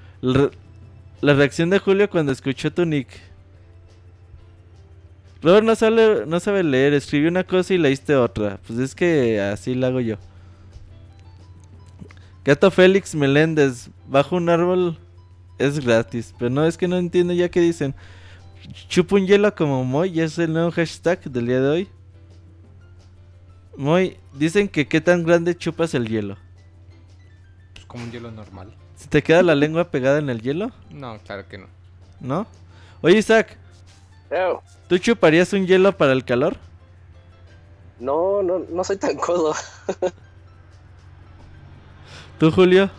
la 1.21 1.35
reacción 1.35 1.71
de 1.71 1.79
Julio 1.79 2.11
cuando 2.11 2.33
escuchó 2.33 2.73
tu 2.73 2.85
nick. 2.85 3.09
Robert 5.47 5.65
no 5.65 5.77
sabe, 5.77 6.27
no 6.27 6.41
sabe 6.41 6.65
leer, 6.65 6.93
escribió 6.93 7.29
una 7.29 7.45
cosa 7.45 7.73
y 7.73 7.79
leíste 7.79 8.17
otra. 8.17 8.59
Pues 8.67 8.81
es 8.81 8.97
que 8.97 9.41
así 9.41 9.77
la 9.77 9.87
hago 9.87 10.01
yo. 10.01 10.17
Gato 12.45 12.69
Félix 12.69 13.15
Meléndez, 13.15 13.89
bajo 14.09 14.35
un 14.35 14.49
árbol 14.49 14.99
es 15.59 15.79
gratis. 15.79 16.35
Pero 16.37 16.51
no, 16.51 16.67
es 16.67 16.77
que 16.77 16.89
no 16.89 16.99
entiendo 16.99 17.33
ya 17.33 17.49
que 17.49 17.61
dicen. 17.61 17.95
Chupa 18.89 19.15
un 19.15 19.29
hielo 19.29 19.55
como 19.55 19.85
Moy, 19.85 20.11
ya 20.11 20.25
es 20.25 20.37
el 20.41 20.53
nuevo 20.53 20.73
hashtag 20.73 21.23
del 21.31 21.47
día 21.47 21.61
de 21.61 21.69
hoy. 21.69 21.89
Moy, 23.77 24.17
dicen 24.33 24.67
que 24.67 24.89
qué 24.89 25.01
tan 25.01 25.23
grande 25.23 25.57
chupas 25.57 25.95
el 25.95 26.09
hielo. 26.09 26.37
Pues 27.73 27.87
como 27.87 28.03
un 28.03 28.11
hielo 28.11 28.33
normal. 28.33 28.75
¿Se 28.97 29.07
te 29.07 29.23
queda 29.23 29.45
la 29.45 29.55
lengua 29.55 29.93
pegada 29.93 30.19
en 30.19 30.29
el 30.29 30.43
hielo? 30.43 30.73
No, 30.91 31.17
claro 31.21 31.47
que 31.49 31.59
no. 31.59 31.67
¿No? 32.19 32.49
Oye, 33.01 33.19
Isaac, 33.19 33.59
¿tú 34.89 34.99
chuparías 34.99 35.53
un 35.53 35.67
hielo 35.67 35.97
para 35.97 36.13
el 36.13 36.25
calor? 36.25 36.57
No, 37.99 38.43
no, 38.43 38.59
no 38.69 38.85
soy 38.85 38.99
tan 38.99 39.17
codo. 39.17 39.55
¿Tú, 42.39 42.51
Julio? 42.51 42.91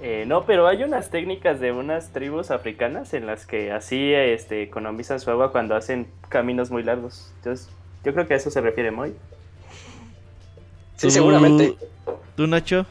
Eh, 0.00 0.24
no, 0.26 0.44
pero 0.44 0.66
hay 0.66 0.82
unas 0.82 1.10
técnicas 1.10 1.60
de 1.60 1.70
unas 1.70 2.10
tribus 2.10 2.50
africanas 2.50 3.14
en 3.14 3.26
las 3.26 3.46
que 3.46 3.70
así 3.70 4.12
este, 4.12 4.62
economizan 4.62 5.20
su 5.20 5.30
agua 5.30 5.52
cuando 5.52 5.76
hacen 5.76 6.08
caminos 6.28 6.72
muy 6.72 6.82
largos. 6.82 7.32
Entonces, 7.36 7.68
yo 8.04 8.12
creo 8.12 8.26
que 8.26 8.34
a 8.34 8.38
eso 8.38 8.50
se 8.50 8.60
refiere 8.60 8.90
Moy. 8.90 9.10
Sí, 10.96 11.06
¿Tú- 11.06 11.10
seguramente. 11.12 11.76
¿Tú, 12.34 12.48
Nacho? 12.48 12.84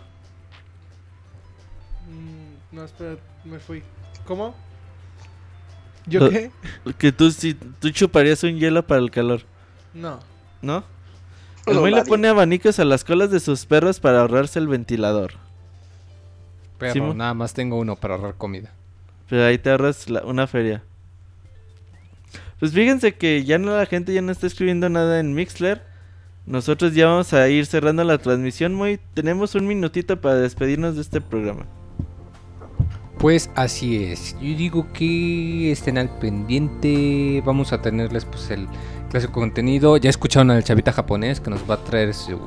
Mm, 2.07 2.75
no, 2.75 2.85
espera, 2.85 3.17
me 3.43 3.59
fui. 3.59 3.83
¿Cómo? 4.25 4.55
¿Yo 6.07 6.29
qué? 6.29 6.51
Que 6.97 7.11
tú 7.11 7.31
sí, 7.31 7.55
tú 7.79 7.89
chuparías 7.91 8.43
un 8.43 8.57
hielo 8.59 8.85
para 8.85 9.01
el 9.01 9.11
calor, 9.11 9.41
No. 9.93 10.19
¿no? 10.61 10.83
El 11.67 11.75
No, 11.75 11.81
Moy 11.81 11.91
le 11.91 12.03
pone 12.05 12.27
abanicos 12.27 12.79
a 12.79 12.85
las 12.85 13.03
colas 13.03 13.29
de 13.29 13.39
sus 13.39 13.65
perros 13.67 13.99
para 13.99 14.21
ahorrarse 14.21 14.57
el 14.57 14.67
ventilador. 14.67 15.33
Pero 16.79 16.93
Sí, 16.93 16.99
nada 16.99 17.35
más 17.35 17.53
tengo 17.53 17.77
uno 17.77 17.95
para 17.95 18.15
ahorrar 18.15 18.33
comida. 18.35 18.71
Pero 19.29 19.45
ahí 19.45 19.59
te 19.59 19.69
ahorras 19.69 20.09
la- 20.09 20.23
una 20.23 20.47
feria. 20.47 20.81
Pues 22.59 22.71
fíjense 22.73 23.13
que 23.15 23.43
ya 23.43 23.57
no 23.59 23.75
la 23.77 23.85
gente 23.85 24.13
ya 24.13 24.21
no 24.21 24.31
está 24.31 24.47
escribiendo 24.47 24.89
nada 24.89 25.19
en 25.19 25.33
Mixler. 25.33 25.83
Nosotros 26.47 26.93
ya 26.95 27.05
vamos 27.07 27.31
a 27.33 27.47
ir 27.49 27.65
cerrando 27.67 28.03
la 28.03 28.17
transmisión. 28.17 28.73
Muy, 28.73 28.99
tenemos 29.13 29.53
un 29.53 29.67
minutito 29.67 30.19
para 30.19 30.35
despedirnos 30.35 30.95
de 30.95 31.01
este 31.01 31.21
programa. 31.21 31.65
Pues 33.21 33.51
así 33.53 34.03
es. 34.03 34.35
Yo 34.41 34.57
digo 34.57 34.87
que 34.93 35.71
estén 35.71 35.99
al 35.99 36.09
pendiente. 36.09 37.43
Vamos 37.45 37.71
a 37.71 37.79
tenerles 37.79 38.25
pues 38.25 38.49
el 38.49 38.67
clásico 39.11 39.33
contenido. 39.33 39.95
Ya 39.97 40.09
escucharon 40.09 40.49
al 40.49 40.63
chavita 40.63 40.91
japonés 40.91 41.39
que 41.39 41.51
nos 41.51 41.69
va 41.69 41.75
a 41.75 41.83
traer 41.83 42.15
su 42.15 42.39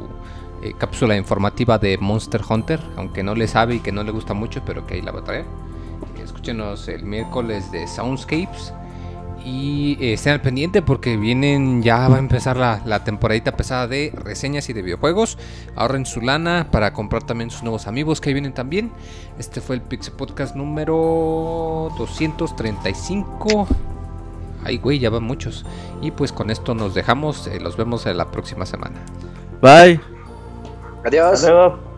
eh, 0.64 0.74
cápsula 0.76 1.16
informativa 1.16 1.78
de 1.78 1.96
Monster 1.98 2.40
Hunter. 2.48 2.80
Aunque 2.96 3.22
no 3.22 3.36
le 3.36 3.46
sabe 3.46 3.76
y 3.76 3.78
que 3.78 3.92
no 3.92 4.02
le 4.02 4.10
gusta 4.10 4.34
mucho, 4.34 4.62
pero 4.66 4.84
que 4.84 4.94
ahí 4.94 5.02
la 5.02 5.12
va 5.12 5.20
a 5.20 5.24
traer. 5.24 5.44
Escúchenos 6.20 6.88
el 6.88 7.04
miércoles 7.04 7.70
de 7.70 7.86
Soundscapes. 7.86 8.72
Y 9.44 9.98
eh, 10.00 10.14
estén 10.14 10.32
al 10.32 10.40
pendiente 10.40 10.80
porque 10.80 11.18
vienen, 11.18 11.82
ya 11.82 12.08
va 12.08 12.16
a 12.16 12.18
empezar 12.18 12.56
la, 12.56 12.80
la 12.86 13.04
temporadita 13.04 13.56
pesada 13.56 13.86
de 13.86 14.10
reseñas 14.16 14.68
y 14.70 14.72
de 14.72 14.80
videojuegos. 14.80 15.36
Ahorren 15.76 16.06
su 16.06 16.22
lana 16.22 16.68
para 16.70 16.94
comprar 16.94 17.24
también 17.24 17.50
sus 17.50 17.62
nuevos 17.62 17.86
amigos 17.86 18.20
que 18.20 18.30
ahí 18.30 18.34
vienen 18.34 18.54
también. 18.54 18.90
Este 19.38 19.60
fue 19.60 19.76
el 19.76 19.82
Pixel 19.82 20.14
Podcast 20.14 20.56
número 20.56 21.90
235. 21.98 23.66
Ay, 24.64 24.78
güey, 24.78 24.98
ya 24.98 25.10
van 25.10 25.24
muchos. 25.24 25.66
Y 26.00 26.10
pues 26.10 26.32
con 26.32 26.50
esto 26.50 26.74
nos 26.74 26.94
dejamos. 26.94 27.46
eh, 27.46 27.60
los 27.60 27.76
vemos 27.76 28.06
en 28.06 28.16
la 28.16 28.30
próxima 28.30 28.64
semana. 28.64 28.96
Bye. 29.60 30.00
Adiós. 31.04 31.44
Hasta 31.44 31.93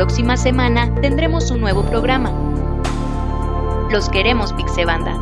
próxima 0.00 0.34
semana 0.38 0.90
tendremos 1.02 1.50
un 1.50 1.60
nuevo 1.60 1.82
programa. 1.82 2.32
Los 3.90 4.08
queremos, 4.08 4.50
Pixebanda. 4.54 5.14